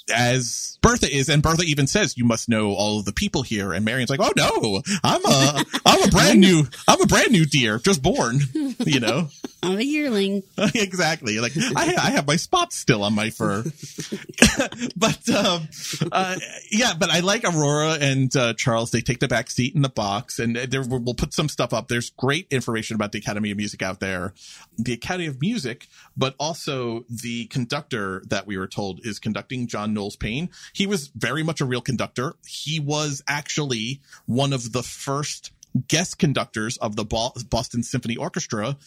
as 0.10 0.78
Bertha 0.82 1.14
is, 1.14 1.30
and 1.30 1.44
Bertha 1.44 1.64
even 1.64 1.88
says, 1.88 2.18
"You 2.18 2.26
must 2.26 2.48
know 2.48 2.72
all 2.72 3.00
of 3.00 3.06
the 3.06 3.14
people 3.14 3.44
here." 3.44 3.74
And 3.74 3.84
Marian's 3.84 4.10
like, 4.10 4.22
"Oh 4.22 4.32
no, 4.36 4.82
I'm 5.04 5.26
a 5.26 5.66
I'm 5.86 6.04
a 6.04 6.08
brand 6.08 6.40
new 6.40 6.64
I'm 6.88 7.02
a 7.02 7.06
brand 7.06 7.32
new 7.32 7.46
deer, 7.46 7.80
just 7.80 8.02
born." 8.02 8.40
You 8.80 9.00
know, 9.00 9.28
I'm 9.64 9.78
a 9.78 9.84
yearling. 9.84 10.44
exactly. 10.58 11.40
Like 11.40 11.54
I, 11.58 11.96
I 11.96 12.12
have 12.12 12.26
my 12.28 12.38
spots 12.38 12.78
still 12.78 13.04
on 13.04 13.14
my 13.14 13.30
fur, 13.30 13.64
but 14.96 15.30
um, 15.30 15.68
uh, 16.12 16.38
yeah. 16.72 16.94
But 16.98 17.10
I 17.10 17.20
like 17.20 17.44
Aurora 17.44 17.98
and 18.00 18.34
uh, 18.36 18.54
Charles. 18.54 18.92
They 18.92 19.02
take 19.02 19.20
the 19.20 19.28
back 19.28 19.50
seat 19.50 19.76
in 19.76 19.82
the 19.82 19.90
box, 19.90 20.40
and 20.40 20.56
there 20.56 20.84
we'll 20.84 21.14
put 21.14 21.34
some 21.34 21.50
stuff 21.50 21.74
up. 21.74 21.90
There's 21.90 22.10
great 22.12 22.48
information 22.52 22.96
about 22.96 23.12
the 23.12 23.20
Academy 23.20 23.52
of 23.52 23.58
Music 23.58 23.82
out 23.82 24.00
there, 24.00 24.34
the 24.78 24.94
Academy 24.94 25.28
of 25.28 25.42
Music, 25.42 25.88
but 26.16 26.36
also 26.40 27.04
the 27.10 27.46
conductor 27.46 28.24
that 28.28 28.48
we 28.48 28.58
were 28.58 28.68
told 28.68 29.06
is 29.06 29.20
conducting 29.20 29.68
John 29.68 29.94
Knowles 30.00 30.16
Paine. 30.16 30.50
He 30.74 30.88
was 30.88 31.10
very 31.10 31.44
much 31.44 31.62
a 31.62 31.66
real 31.66 31.82
conductor. 31.82 32.36
He 32.48 32.80
was 32.80 33.22
actually 33.28 34.02
one 34.26 34.54
of 34.54 34.72
the 34.72 34.84
first 34.84 35.52
guest 35.88 36.18
conductors 36.18 36.78
of 36.78 36.96
the 36.96 37.06
Boston 37.06 37.84
Symphony 37.84 38.18
Orchestra 38.18 38.78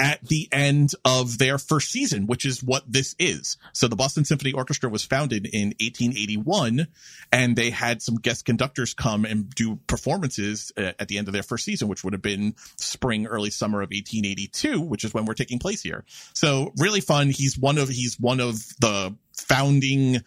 at 0.00 0.26
the 0.26 0.48
end 0.50 0.92
of 1.04 1.36
their 1.36 1.58
first 1.58 1.90
season, 1.90 2.26
which 2.26 2.46
is 2.46 2.62
what 2.62 2.90
this 2.90 3.14
is. 3.18 3.58
So 3.74 3.86
the 3.86 3.96
Boston 3.96 4.24
Symphony 4.24 4.52
Orchestra 4.52 4.88
was 4.88 5.04
founded 5.04 5.46
in 5.46 5.74
1881 5.80 6.86
and 7.30 7.54
they 7.54 7.68
had 7.68 8.00
some 8.00 8.14
guest 8.14 8.46
conductors 8.46 8.94
come 8.94 9.26
and 9.26 9.50
do 9.50 9.76
performances 9.86 10.72
uh, 10.78 10.92
at 10.98 11.08
the 11.08 11.18
end 11.18 11.28
of 11.28 11.34
their 11.34 11.42
first 11.42 11.66
season, 11.66 11.88
which 11.88 12.02
would 12.02 12.14
have 12.14 12.22
been 12.22 12.54
spring, 12.76 13.26
early 13.26 13.50
summer 13.50 13.82
of 13.82 13.90
1882, 13.90 14.80
which 14.80 15.04
is 15.04 15.12
when 15.12 15.26
we're 15.26 15.34
taking 15.34 15.58
place 15.58 15.82
here. 15.82 16.04
So 16.32 16.72
really 16.78 17.00
fun. 17.02 17.28
He's 17.28 17.58
one 17.58 17.76
of, 17.76 17.90
he's 17.90 18.18
one 18.18 18.40
of 18.40 18.54
the 18.80 19.14
founding 19.40 20.22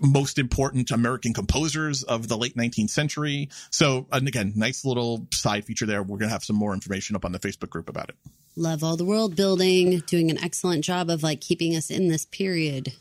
most 0.00 0.38
important 0.38 0.90
American 0.90 1.34
composers 1.34 2.02
of 2.04 2.28
the 2.28 2.36
late 2.36 2.56
19th 2.56 2.90
century. 2.90 3.48
So, 3.70 4.06
and 4.12 4.28
again, 4.28 4.52
nice 4.54 4.84
little 4.84 5.26
side 5.32 5.64
feature 5.64 5.86
there. 5.86 6.02
We're 6.02 6.18
going 6.18 6.28
to 6.28 6.32
have 6.32 6.44
some 6.44 6.56
more 6.56 6.72
information 6.74 7.16
up 7.16 7.24
on 7.24 7.32
the 7.32 7.38
Facebook 7.38 7.70
group 7.70 7.88
about 7.88 8.08
it. 8.08 8.16
Love 8.54 8.84
all 8.84 8.96
the 8.96 9.04
world 9.04 9.34
building, 9.34 10.00
doing 10.06 10.30
an 10.30 10.42
excellent 10.42 10.84
job 10.84 11.10
of 11.10 11.22
like 11.22 11.40
keeping 11.40 11.74
us 11.74 11.90
in 11.90 12.08
this 12.08 12.26
period. 12.26 12.92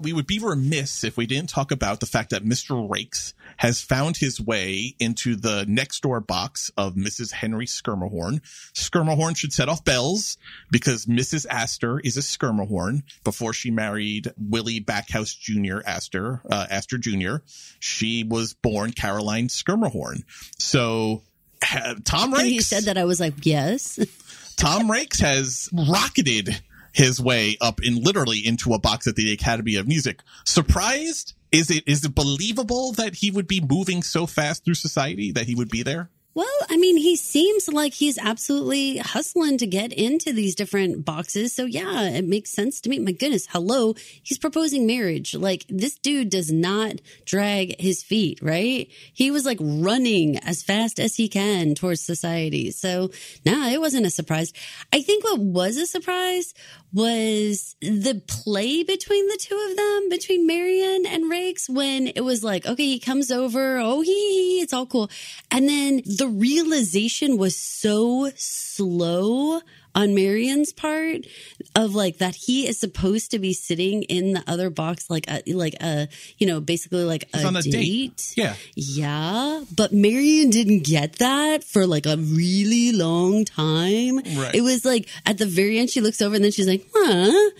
We 0.00 0.12
would 0.12 0.26
be 0.26 0.38
remiss 0.38 1.04
if 1.04 1.16
we 1.16 1.26
didn't 1.26 1.50
talk 1.50 1.70
about 1.70 2.00
the 2.00 2.06
fact 2.06 2.30
that 2.30 2.44
Mr. 2.44 2.88
Raikes 2.88 3.34
has 3.58 3.82
found 3.82 4.16
his 4.16 4.40
way 4.40 4.94
into 4.98 5.36
the 5.36 5.66
next 5.68 6.00
door 6.02 6.20
box 6.20 6.70
of 6.76 6.94
Mrs. 6.94 7.32
Henry 7.32 7.66
Schermerhorn. 7.66 8.40
Schermerhorn 8.72 9.36
should 9.36 9.52
set 9.52 9.68
off 9.68 9.84
bells 9.84 10.38
because 10.70 11.04
Mrs. 11.06 11.46
Astor 11.50 12.00
is 12.00 12.16
a 12.16 12.20
Schermerhorn. 12.20 13.02
Before 13.24 13.52
she 13.52 13.70
married 13.70 14.32
Willie 14.38 14.80
Backhouse 14.80 15.38
Jr. 15.38 15.80
Astor, 15.86 16.40
uh, 16.50 16.66
Astor 16.70 16.96
Jr., 16.98 17.36
she 17.78 18.24
was 18.24 18.54
born 18.54 18.92
Caroline 18.92 19.48
Schermerhorn. 19.48 20.22
So, 20.58 21.22
ha- 21.62 21.94
Tom 22.04 22.30
When 22.30 22.46
Raikes. 22.46 22.50
you 22.52 22.62
said 22.62 22.84
that, 22.84 22.96
I 22.96 23.04
was 23.04 23.20
like, 23.20 23.44
yes. 23.44 23.98
Tom 24.56 24.88
Raikes 24.88 25.20
has 25.20 25.68
rocketed 25.72 26.60
his 26.92 27.20
way 27.20 27.56
up 27.60 27.82
in 27.82 28.02
literally 28.02 28.38
into 28.44 28.74
a 28.74 28.78
box 28.78 29.06
at 29.06 29.16
the 29.16 29.32
Academy 29.32 29.76
of 29.76 29.86
Music. 29.86 30.22
Surprised? 30.44 31.34
Is 31.52 31.70
it 31.70 31.82
is 31.86 32.04
it 32.04 32.14
believable 32.14 32.92
that 32.92 33.16
he 33.16 33.30
would 33.30 33.48
be 33.48 33.60
moving 33.60 34.02
so 34.02 34.26
fast 34.26 34.64
through 34.64 34.74
society 34.74 35.32
that 35.32 35.46
he 35.46 35.54
would 35.54 35.68
be 35.68 35.82
there? 35.82 36.10
Well, 36.32 36.46
I 36.68 36.76
mean, 36.76 36.96
he 36.96 37.16
seems 37.16 37.66
like 37.68 37.92
he's 37.92 38.16
absolutely 38.16 38.98
hustling 38.98 39.58
to 39.58 39.66
get 39.66 39.92
into 39.92 40.32
these 40.32 40.54
different 40.54 41.04
boxes. 41.04 41.52
So 41.52 41.64
yeah, 41.64 42.02
it 42.08 42.24
makes 42.24 42.50
sense 42.50 42.80
to 42.82 42.88
me. 42.88 43.00
My 43.00 43.10
goodness, 43.10 43.48
hello. 43.50 43.94
He's 44.22 44.38
proposing 44.38 44.86
marriage. 44.86 45.34
Like 45.34 45.66
this 45.68 45.96
dude 45.96 46.30
does 46.30 46.52
not 46.52 47.00
drag 47.24 47.80
his 47.80 48.04
feet, 48.04 48.38
right? 48.42 48.88
He 49.12 49.32
was 49.32 49.44
like 49.44 49.58
running 49.60 50.38
as 50.38 50.62
fast 50.62 51.00
as 51.00 51.16
he 51.16 51.28
can 51.28 51.74
towards 51.74 52.00
society. 52.00 52.70
So 52.70 53.10
nah, 53.44 53.68
it 53.68 53.80
wasn't 53.80 54.06
a 54.06 54.10
surprise. 54.10 54.52
I 54.92 55.02
think 55.02 55.24
what 55.24 55.40
was 55.40 55.76
a 55.78 55.86
surprise 55.86 56.54
was 56.92 57.76
the 57.80 58.22
play 58.26 58.82
between 58.82 59.26
the 59.28 59.38
two 59.40 59.68
of 59.70 59.76
them, 59.76 60.08
between 60.08 60.46
Marian 60.46 61.06
and 61.06 61.30
Raikes, 61.30 61.68
when 61.68 62.08
it 62.08 62.22
was 62.22 62.42
like, 62.42 62.66
okay, 62.66 62.84
he 62.84 62.98
comes 62.98 63.30
over, 63.30 63.78
oh, 63.78 64.00
he, 64.00 64.12
he, 64.12 64.60
it's 64.60 64.72
all 64.72 64.86
cool. 64.86 65.10
And 65.50 65.68
then 65.68 66.02
the 66.20 66.28
realization 66.28 67.38
was 67.38 67.56
so 67.56 68.30
slow 68.36 69.62
on 69.94 70.14
Marian's 70.14 70.70
part 70.70 71.26
of 71.74 71.94
like 71.94 72.18
that 72.18 72.34
he 72.34 72.68
is 72.68 72.78
supposed 72.78 73.30
to 73.30 73.38
be 73.38 73.54
sitting 73.54 74.02
in 74.04 74.34
the 74.34 74.44
other 74.46 74.68
box 74.68 75.08
like 75.08 75.24
a 75.28 75.42
like 75.52 75.74
a 75.80 76.08
you 76.38 76.46
know 76.46 76.60
basically 76.60 77.04
like 77.04 77.24
He's 77.32 77.42
a, 77.42 77.46
on 77.46 77.56
a 77.56 77.62
date. 77.62 77.72
date. 77.72 78.34
Yeah. 78.36 78.54
Yeah, 78.76 79.64
but 79.74 79.92
Marian 79.92 80.50
didn't 80.50 80.84
get 80.84 81.14
that 81.14 81.64
for 81.64 81.86
like 81.86 82.04
a 82.04 82.18
really 82.18 82.92
long 82.92 83.46
time. 83.46 84.16
Right. 84.18 84.54
It 84.54 84.60
was 84.62 84.84
like 84.84 85.08
at 85.24 85.38
the 85.38 85.46
very 85.46 85.78
end, 85.78 85.88
she 85.88 86.02
looks 86.02 86.20
over 86.20 86.34
and 86.34 86.44
then 86.44 86.52
she's 86.52 86.68
like, 86.68 86.86
huh? 86.94 87.50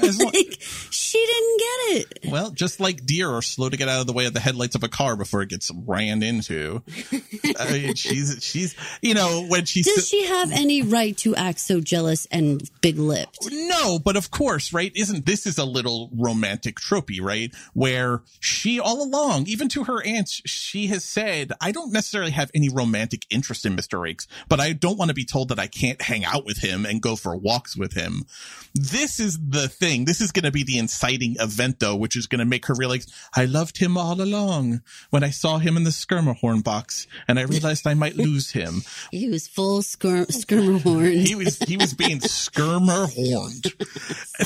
like, 0.24 0.60
she 1.08 1.24
didn't 1.24 1.58
get 1.58 2.22
it. 2.24 2.30
Well, 2.30 2.50
just 2.50 2.80
like 2.80 3.06
deer 3.06 3.30
are 3.30 3.42
slow 3.42 3.68
to 3.68 3.76
get 3.76 3.88
out 3.88 4.00
of 4.00 4.06
the 4.06 4.12
way 4.12 4.26
of 4.26 4.34
the 4.34 4.40
headlights 4.40 4.74
of 4.74 4.82
a 4.82 4.88
car 4.88 5.16
before 5.16 5.42
it 5.42 5.48
gets 5.48 5.70
ran 5.70 6.22
into. 6.22 6.82
I 7.58 7.72
mean, 7.72 7.94
she's 7.94 8.38
she's 8.42 8.74
you 9.00 9.14
know 9.14 9.46
when 9.48 9.64
she's 9.64 9.86
Does 9.86 10.08
she 10.08 10.26
have 10.26 10.52
any 10.52 10.82
right 10.82 11.16
to 11.18 11.34
act 11.34 11.60
so 11.60 11.80
jealous 11.80 12.26
and 12.30 12.62
big 12.80 12.98
lipped? 12.98 13.48
No, 13.50 13.98
but 13.98 14.16
of 14.16 14.30
course, 14.30 14.72
right? 14.72 14.92
Isn't 14.94 15.24
this 15.24 15.46
is 15.46 15.58
a 15.58 15.64
little 15.64 16.10
romantic 16.14 16.76
tropey, 16.76 17.20
right? 17.20 17.54
Where 17.72 18.22
she 18.40 18.78
all 18.78 19.02
along, 19.02 19.46
even 19.46 19.68
to 19.70 19.84
her 19.84 20.04
aunts, 20.04 20.42
she 20.44 20.88
has 20.88 21.04
said, 21.04 21.52
I 21.60 21.72
don't 21.72 21.92
necessarily 21.92 22.32
have 22.32 22.50
any 22.54 22.68
romantic 22.68 23.26
interest 23.30 23.64
in 23.64 23.76
Mr. 23.76 23.98
Raikes, 23.98 24.26
but 24.48 24.60
I 24.60 24.72
don't 24.72 24.98
want 24.98 25.08
to 25.08 25.14
be 25.14 25.24
told 25.24 25.48
that 25.48 25.58
I 25.58 25.66
can't 25.66 26.02
hang 26.02 26.24
out 26.24 26.44
with 26.44 26.58
him 26.58 26.84
and 26.84 27.00
go 27.00 27.16
for 27.16 27.36
walks 27.36 27.76
with 27.76 27.94
him. 27.94 28.26
This 28.74 29.20
is 29.20 29.38
the 29.38 29.68
thing. 29.68 30.04
This 30.04 30.20
is 30.20 30.32
going 30.32 30.44
to 30.44 30.52
be 30.52 30.64
the 30.64 30.78
inciting 30.98 31.36
event 31.38 31.80
though, 31.80 31.96
which 31.96 32.16
is 32.16 32.26
going 32.26 32.38
to 32.40 32.44
make 32.44 32.66
her 32.66 32.74
realize 32.74 33.06
I 33.34 33.44
loved 33.44 33.78
him 33.78 33.96
all 33.96 34.20
along 34.20 34.82
when 35.10 35.22
I 35.22 35.30
saw 35.30 35.58
him 35.58 35.76
in 35.76 35.84
the 35.84 35.90
Schermerhorn 35.90 36.64
box 36.64 37.06
and 37.26 37.38
I 37.38 37.42
realized 37.42 37.86
I 37.86 37.94
might 37.94 38.16
lose 38.16 38.50
him. 38.52 38.82
He 39.10 39.28
was 39.28 39.46
full 39.46 39.80
skir- 39.80 40.26
Schermerhorn. 40.26 41.26
He 41.26 41.34
was 41.34 41.58
he 41.60 41.76
was 41.76 41.94
being 41.94 42.20
skirmer 42.20 43.06
horned. 43.06 43.72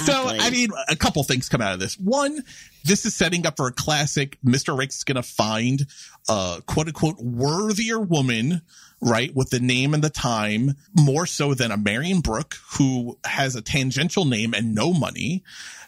So 0.04 0.26
I 0.28 0.50
mean, 0.50 0.70
a 0.88 0.96
couple 0.96 1.22
things 1.24 1.48
come 1.48 1.60
out 1.60 1.74
of 1.74 1.80
this. 1.80 1.98
One, 1.98 2.42
this 2.84 3.04
is 3.04 3.14
setting 3.14 3.46
up 3.46 3.56
for 3.56 3.66
a 3.68 3.72
classic. 3.72 4.38
Mr. 4.44 4.76
Rick's 4.76 4.98
is 4.98 5.04
going 5.04 5.16
to 5.16 5.22
find 5.22 5.86
a 6.28 6.62
quote 6.66 6.88
unquote 6.88 7.18
worthier 7.18 8.00
woman, 8.00 8.62
right, 9.00 9.34
with 9.34 9.50
the 9.50 9.60
name 9.60 9.94
and 9.94 10.02
the 10.02 10.10
time, 10.10 10.76
more 10.94 11.26
so 11.26 11.54
than 11.54 11.70
a 11.70 11.76
Marian 11.76 12.20
Brook 12.20 12.56
who 12.78 13.18
has 13.24 13.56
a 13.56 13.62
tangential 13.62 14.24
name 14.24 14.54
and 14.54 14.74
no 14.74 14.92
money. 14.92 15.42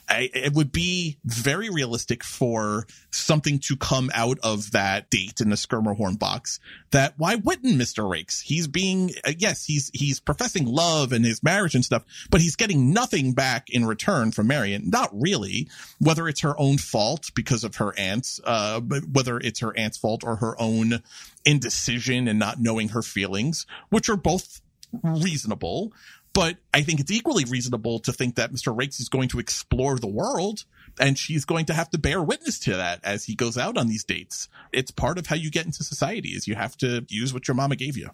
I, 0.08 0.30
it 0.34 0.52
would 0.52 0.72
be 0.72 1.18
very 1.24 1.70
realistic 1.70 2.22
for 2.22 2.86
something 3.10 3.58
to 3.60 3.76
come 3.76 4.10
out 4.14 4.38
of 4.42 4.72
that 4.72 5.10
date 5.10 5.40
in 5.40 5.50
the 5.50 5.56
Schermerhorn 5.56 6.18
box. 6.18 6.60
That 6.90 7.14
why 7.16 7.36
wouldn't 7.36 7.80
Mr. 7.80 8.04
Raikes? 8.04 8.42
He's 8.42 8.66
being 8.66 9.12
uh, 9.26 9.32
yes, 9.38 9.64
he's 9.64 9.90
he's 9.94 10.20
professing 10.20 10.66
love 10.66 11.12
and 11.12 11.24
his 11.24 11.42
marriage 11.42 11.74
and 11.74 11.84
stuff, 11.84 12.04
but 12.30 12.40
he's 12.40 12.56
getting 12.56 12.92
nothing 12.92 13.32
back 13.32 13.70
in 13.70 13.86
return 13.86 14.32
from 14.32 14.46
Marian. 14.46 14.90
Not 14.90 15.10
really. 15.12 15.68
Whether 15.98 16.28
it's 16.28 16.40
her 16.40 16.58
own 16.58 16.78
fault 16.78 17.30
because 17.34 17.64
of 17.64 17.76
her 17.76 17.98
aunt's, 17.98 18.40
uh, 18.44 18.80
whether 18.80 19.38
it's 19.38 19.60
her 19.60 19.76
aunt's 19.76 19.96
fault 19.96 20.22
or 20.24 20.36
her 20.36 20.60
own 20.60 21.02
indecision 21.44 22.28
and 22.28 22.38
not 22.38 22.60
knowing 22.60 22.90
her 22.90 23.02
feelings, 23.02 23.66
which 23.90 24.08
are 24.08 24.16
both 24.16 24.60
reasonable. 25.02 25.92
But 26.34 26.56
I 26.74 26.82
think 26.82 27.00
it's 27.00 27.12
equally 27.12 27.44
reasonable 27.44 28.00
to 28.00 28.12
think 28.12 28.34
that 28.34 28.52
Mr. 28.52 28.76
Raikes 28.76 29.00
is 29.00 29.08
going 29.08 29.28
to 29.28 29.38
explore 29.38 29.98
the 29.98 30.08
world 30.08 30.64
and 30.98 31.18
she's 31.18 31.44
going 31.44 31.66
to 31.66 31.74
have 31.74 31.90
to 31.90 31.98
bear 31.98 32.22
witness 32.22 32.58
to 32.60 32.76
that 32.76 33.00
as 33.04 33.24
he 33.24 33.34
goes 33.34 33.56
out 33.56 33.78
on 33.78 33.86
these 33.86 34.04
dates. 34.04 34.48
It's 34.72 34.90
part 34.90 35.16
of 35.16 35.26
how 35.26 35.36
you 35.36 35.50
get 35.50 35.64
into 35.64 35.84
society 35.84 36.30
is 36.30 36.46
you 36.46 36.56
have 36.56 36.76
to 36.78 37.06
use 37.08 37.32
what 37.32 37.48
your 37.48 37.54
mama 37.54 37.76
gave 37.76 37.96
you. 37.96 38.10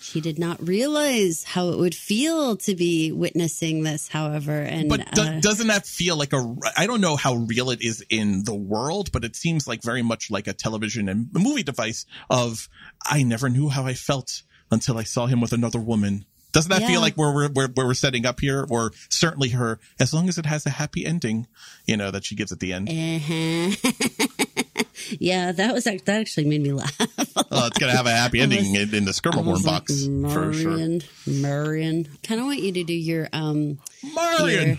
She 0.00 0.20
did 0.20 0.38
not 0.38 0.66
realize 0.66 1.44
how 1.44 1.70
it 1.70 1.78
would 1.78 1.94
feel 1.94 2.56
to 2.58 2.74
be 2.74 3.10
witnessing 3.10 3.84
this, 3.84 4.06
however. 4.06 4.52
And 4.52 4.88
But 4.88 5.12
do- 5.14 5.22
uh, 5.22 5.40
doesn't 5.40 5.68
that 5.68 5.86
feel 5.86 6.16
like 6.16 6.34
a? 6.34 6.56
I 6.76 6.86
don't 6.86 7.00
know 7.00 7.16
how 7.16 7.34
real 7.34 7.70
it 7.70 7.80
is 7.80 8.04
in 8.10 8.44
the 8.44 8.54
world, 8.54 9.12
but 9.12 9.24
it 9.24 9.34
seems 9.34 9.66
like 9.66 9.82
very 9.82 10.02
much 10.02 10.30
like 10.30 10.46
a 10.46 10.52
television 10.52 11.08
and 11.08 11.28
movie 11.32 11.62
device. 11.62 12.04
Of 12.28 12.68
I 13.02 13.22
never 13.22 13.48
knew 13.48 13.70
how 13.70 13.86
I 13.86 13.94
felt 13.94 14.42
until 14.70 14.98
I 14.98 15.04
saw 15.04 15.26
him 15.26 15.40
with 15.40 15.54
another 15.54 15.80
woman. 15.80 16.26
Doesn't 16.54 16.70
that 16.70 16.82
Yeah. 16.82 16.86
feel 16.86 17.00
like 17.00 17.14
where 17.16 17.34
we're, 17.34 17.48
where, 17.50 17.66
where 17.66 17.86
we're 17.86 17.94
setting 17.94 18.24
up 18.24 18.38
here? 18.38 18.64
Or 18.70 18.92
certainly 19.08 19.48
her, 19.50 19.80
as 19.98 20.14
long 20.14 20.28
as 20.28 20.38
it 20.38 20.46
has 20.46 20.64
a 20.64 20.70
happy 20.70 21.04
ending, 21.04 21.48
you 21.84 21.96
know, 21.96 22.12
that 22.12 22.24
she 22.24 22.36
gives 22.36 22.52
at 22.52 22.60
the 22.60 22.72
end. 22.72 22.88
Uh-huh. 22.88 23.74
yeah, 25.18 25.50
that 25.52 25.74
was 25.74 25.84
that 25.84 26.08
actually 26.08 26.46
made 26.46 26.62
me 26.62 26.72
laugh. 26.72 26.96
Oh, 27.50 27.66
it's 27.66 27.78
going 27.78 27.90
to 27.90 27.96
have 27.96 28.06
a 28.06 28.10
happy 28.10 28.40
ending 28.40 28.72
was- 28.72 28.92
in, 28.92 28.94
in 28.94 29.04
the 29.04 29.12
like, 29.12 29.64
box 29.64 30.04
for 30.06 30.52
sure. 30.52 30.70
Marian, 30.70 31.02
Marian. 31.26 32.08
Kind 32.22 32.40
of 32.40 32.46
want 32.46 32.60
you 32.60 32.72
to 32.72 32.84
do 32.84 32.92
your 32.94 33.28
um. 33.32 33.78
Marian. 34.14 34.78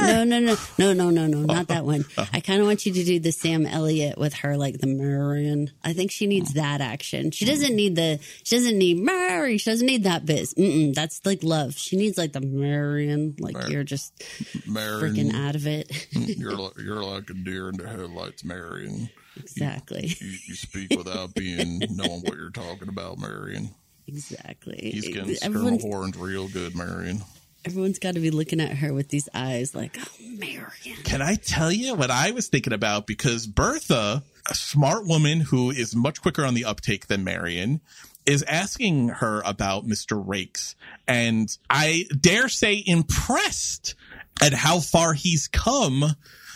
No, 0.00 0.24
no, 0.24 0.38
no, 0.38 0.56
no, 0.78 0.92
no, 0.92 1.10
no, 1.10 1.26
no, 1.26 1.42
not 1.42 1.68
that 1.68 1.84
one. 1.84 2.04
I 2.32 2.40
kind 2.40 2.60
of 2.60 2.66
want 2.66 2.86
you 2.86 2.92
to 2.92 3.04
do 3.04 3.18
the 3.18 3.32
Sam 3.32 3.66
Elliott 3.66 4.18
with 4.18 4.34
her, 4.34 4.56
like 4.56 4.78
the 4.78 4.86
Marian. 4.86 5.70
I 5.82 5.92
think 5.92 6.10
she 6.10 6.26
needs 6.26 6.50
oh. 6.50 6.60
that 6.60 6.80
action. 6.80 7.30
She 7.30 7.44
doesn't 7.44 7.74
need 7.74 7.96
the. 7.96 8.20
She 8.44 8.56
doesn't 8.56 8.78
need 8.78 8.98
Mary. 8.98 9.58
She 9.58 9.70
doesn't 9.70 9.86
need 9.86 10.04
that 10.04 10.26
biz. 10.26 10.54
Mm-mm, 10.54 10.94
that's 10.94 11.24
like 11.24 11.42
love. 11.42 11.74
She 11.74 11.96
needs 11.96 12.18
like 12.18 12.32
the 12.32 12.40
Marian. 12.40 13.36
Like 13.38 13.54
Mar- 13.54 13.70
you're 13.70 13.84
just 13.84 14.24
Marian. 14.66 15.14
freaking 15.14 15.34
out 15.34 15.54
of 15.54 15.66
it. 15.66 15.88
Mm, 15.88 16.38
you're 16.38 16.56
like, 16.56 16.78
you're 16.78 17.02
like 17.02 17.30
a 17.30 17.34
deer 17.34 17.68
in 17.68 17.76
the 17.76 17.88
headlights, 17.88 18.44
Marian. 18.44 19.10
Exactly. 19.36 20.14
You, 20.18 20.38
you 20.48 20.54
speak 20.54 20.90
without 20.96 21.34
being 21.34 21.82
knowing 21.90 22.22
what 22.22 22.36
you're 22.36 22.50
talking 22.50 22.88
about, 22.88 23.18
Marian. 23.18 23.70
Exactly. 24.06 24.90
He's 24.92 25.08
getting 25.08 25.36
Everyone's- 25.42 25.84
Skirmahorned 25.84 26.20
real 26.20 26.48
good, 26.48 26.76
Marian. 26.76 27.22
Everyone's 27.66 27.98
got 27.98 28.14
to 28.14 28.20
be 28.20 28.30
looking 28.30 28.60
at 28.60 28.76
her 28.76 28.94
with 28.94 29.08
these 29.08 29.28
eyes, 29.34 29.74
like, 29.74 29.98
oh, 30.00 30.08
Marian. 30.20 31.02
Can 31.02 31.20
I 31.20 31.34
tell 31.34 31.72
you 31.72 31.96
what 31.96 32.12
I 32.12 32.30
was 32.30 32.46
thinking 32.46 32.72
about? 32.72 33.08
Because 33.08 33.48
Bertha, 33.48 34.22
a 34.48 34.54
smart 34.54 35.06
woman 35.06 35.40
who 35.40 35.70
is 35.70 35.96
much 35.96 36.22
quicker 36.22 36.44
on 36.44 36.54
the 36.54 36.64
uptake 36.64 37.08
than 37.08 37.24
Marian, 37.24 37.80
is 38.24 38.44
asking 38.44 39.08
her 39.08 39.42
about 39.44 39.84
Mr. 39.84 40.24
Raikes. 40.24 40.76
And 41.08 41.48
I 41.68 42.06
dare 42.20 42.48
say 42.48 42.82
impressed 42.86 43.96
at 44.40 44.52
how 44.52 44.78
far 44.78 45.14
he's 45.14 45.48
come. 45.48 46.04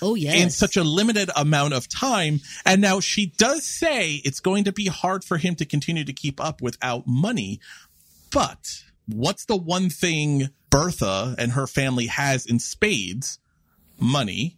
Oh, 0.03 0.15
yes. 0.15 0.41
In 0.41 0.51
such 0.51 0.77
a 0.77 0.85
limited 0.85 1.31
amount 1.35 1.74
of 1.74 1.89
time. 1.89 2.41
And 2.65 2.81
now 2.81 3.01
she 3.01 3.27
does 3.37 3.65
say 3.65 4.15
it's 4.24 4.41
going 4.41 4.65
to 4.65 4.73
be 4.73 4.87
hard 4.87 5.24
for 5.24 5.39
him 5.39 5.57
to 5.57 5.65
continue 5.65 6.05
to 6.05 6.12
keep 6.12 6.41
up 6.41 6.62
without 6.62 7.07
money. 7.07 7.61
But 8.31 8.82
what's 9.07 9.45
the 9.45 9.57
one 9.57 9.91
thing 9.91 10.51
Bertha 10.70 11.34
and 11.38 11.52
her 11.52 11.66
family 11.66 12.06
has 12.06 12.47
in 12.47 12.59
spades? 12.59 13.38
Money 13.98 14.56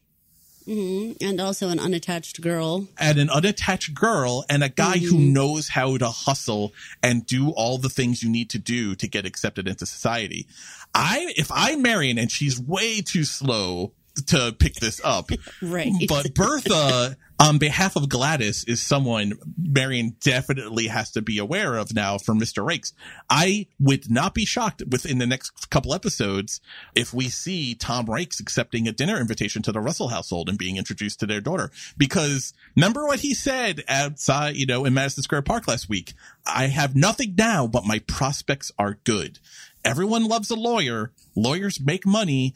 hmm 0.64 1.12
And 1.20 1.40
also 1.40 1.68
an 1.70 1.80
unattached 1.80 2.40
girl. 2.40 2.86
and 2.98 3.18
an 3.18 3.28
unattached 3.30 3.94
girl 3.94 4.44
and 4.48 4.62
a 4.62 4.68
guy 4.68 4.98
who 4.98 5.18
knows 5.18 5.68
how 5.70 5.96
to 5.96 6.08
hustle 6.08 6.72
and 7.02 7.26
do 7.26 7.50
all 7.50 7.78
the 7.78 7.88
things 7.88 8.22
you 8.22 8.30
need 8.30 8.48
to 8.50 8.58
do 8.58 8.94
to 8.94 9.08
get 9.08 9.26
accepted 9.26 9.66
into 9.66 9.86
society. 9.86 10.46
I, 10.94 11.32
if 11.36 11.50
I'm 11.52 11.82
Marian 11.82 12.18
and 12.18 12.30
she's 12.30 12.60
way 12.60 13.00
too 13.00 13.24
slow 13.24 13.92
to 14.26 14.54
pick 14.58 14.74
this 14.74 15.00
up, 15.04 15.30
Right. 15.62 15.92
but 16.08 16.34
Bertha, 16.34 17.16
on 17.40 17.58
behalf 17.58 17.96
of 17.96 18.08
Gladys, 18.08 18.64
is 18.64 18.82
someone 18.82 19.32
Marian 19.58 20.16
definitely 20.20 20.86
has 20.86 21.10
to 21.12 21.22
be 21.22 21.38
aware 21.38 21.76
of 21.76 21.94
now 21.94 22.18
for 22.18 22.34
Mr. 22.34 22.64
Raikes. 22.64 22.92
I 23.28 23.66
would 23.80 24.10
not 24.10 24.34
be 24.34 24.44
shocked 24.44 24.82
within 24.90 25.18
the 25.18 25.26
next 25.26 25.70
couple 25.70 25.94
episodes 25.94 26.60
if 26.94 27.12
we 27.12 27.28
see 27.28 27.74
Tom 27.74 28.06
Raikes 28.06 28.38
accepting 28.38 28.86
a 28.86 28.92
dinner 28.92 29.18
invitation 29.20 29.62
to 29.62 29.72
the 29.72 29.80
Russell 29.80 30.08
household 30.08 30.48
and 30.48 30.58
being 30.58 30.76
introduced 30.76 31.18
to 31.20 31.26
their 31.26 31.40
daughter. 31.40 31.70
Because 31.96 32.52
remember 32.76 33.06
what 33.06 33.20
he 33.20 33.34
said 33.34 33.82
outside, 33.88 34.56
you 34.56 34.66
know, 34.66 34.84
in 34.84 34.94
Madison 34.94 35.22
Square 35.22 35.42
Park 35.42 35.66
last 35.66 35.88
week? 35.88 36.12
I 36.46 36.66
have 36.68 36.94
nothing 36.94 37.34
now, 37.36 37.66
but 37.66 37.86
my 37.86 37.98
prospects 38.00 38.70
are 38.78 38.98
good. 39.04 39.38
Everyone 39.84 40.26
loves 40.28 40.48
a 40.50 40.54
lawyer. 40.54 41.10
Lawyers 41.34 41.80
make 41.80 42.06
money 42.06 42.54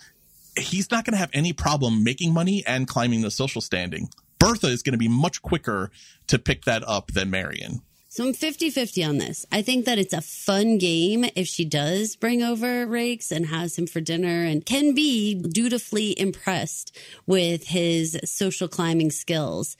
he's 0.58 0.90
not 0.90 1.04
going 1.04 1.12
to 1.12 1.18
have 1.18 1.30
any 1.32 1.52
problem 1.52 2.04
making 2.04 2.32
money 2.32 2.64
and 2.66 2.86
climbing 2.86 3.22
the 3.22 3.30
social 3.30 3.60
standing. 3.60 4.08
Bertha 4.38 4.68
is 4.68 4.82
going 4.82 4.92
to 4.92 4.98
be 4.98 5.08
much 5.08 5.42
quicker 5.42 5.90
to 6.26 6.38
pick 6.38 6.64
that 6.64 6.86
up 6.86 7.12
than 7.12 7.30
Marian. 7.30 7.82
So 8.16 8.24
I'm 8.24 8.32
50 8.32 8.70
50 8.70 9.04
on 9.04 9.18
this. 9.18 9.44
I 9.52 9.60
think 9.60 9.84
that 9.84 9.98
it's 9.98 10.14
a 10.14 10.22
fun 10.22 10.78
game 10.78 11.26
if 11.34 11.46
she 11.46 11.66
does 11.66 12.16
bring 12.16 12.42
over 12.42 12.86
Raikes 12.86 13.30
and 13.30 13.44
has 13.44 13.76
him 13.76 13.86
for 13.86 14.00
dinner 14.00 14.42
and 14.42 14.64
can 14.64 14.94
be 14.94 15.34
dutifully 15.34 16.18
impressed 16.18 16.96
with 17.26 17.66
his 17.66 18.18
social 18.24 18.68
climbing 18.68 19.10
skills. 19.10 19.76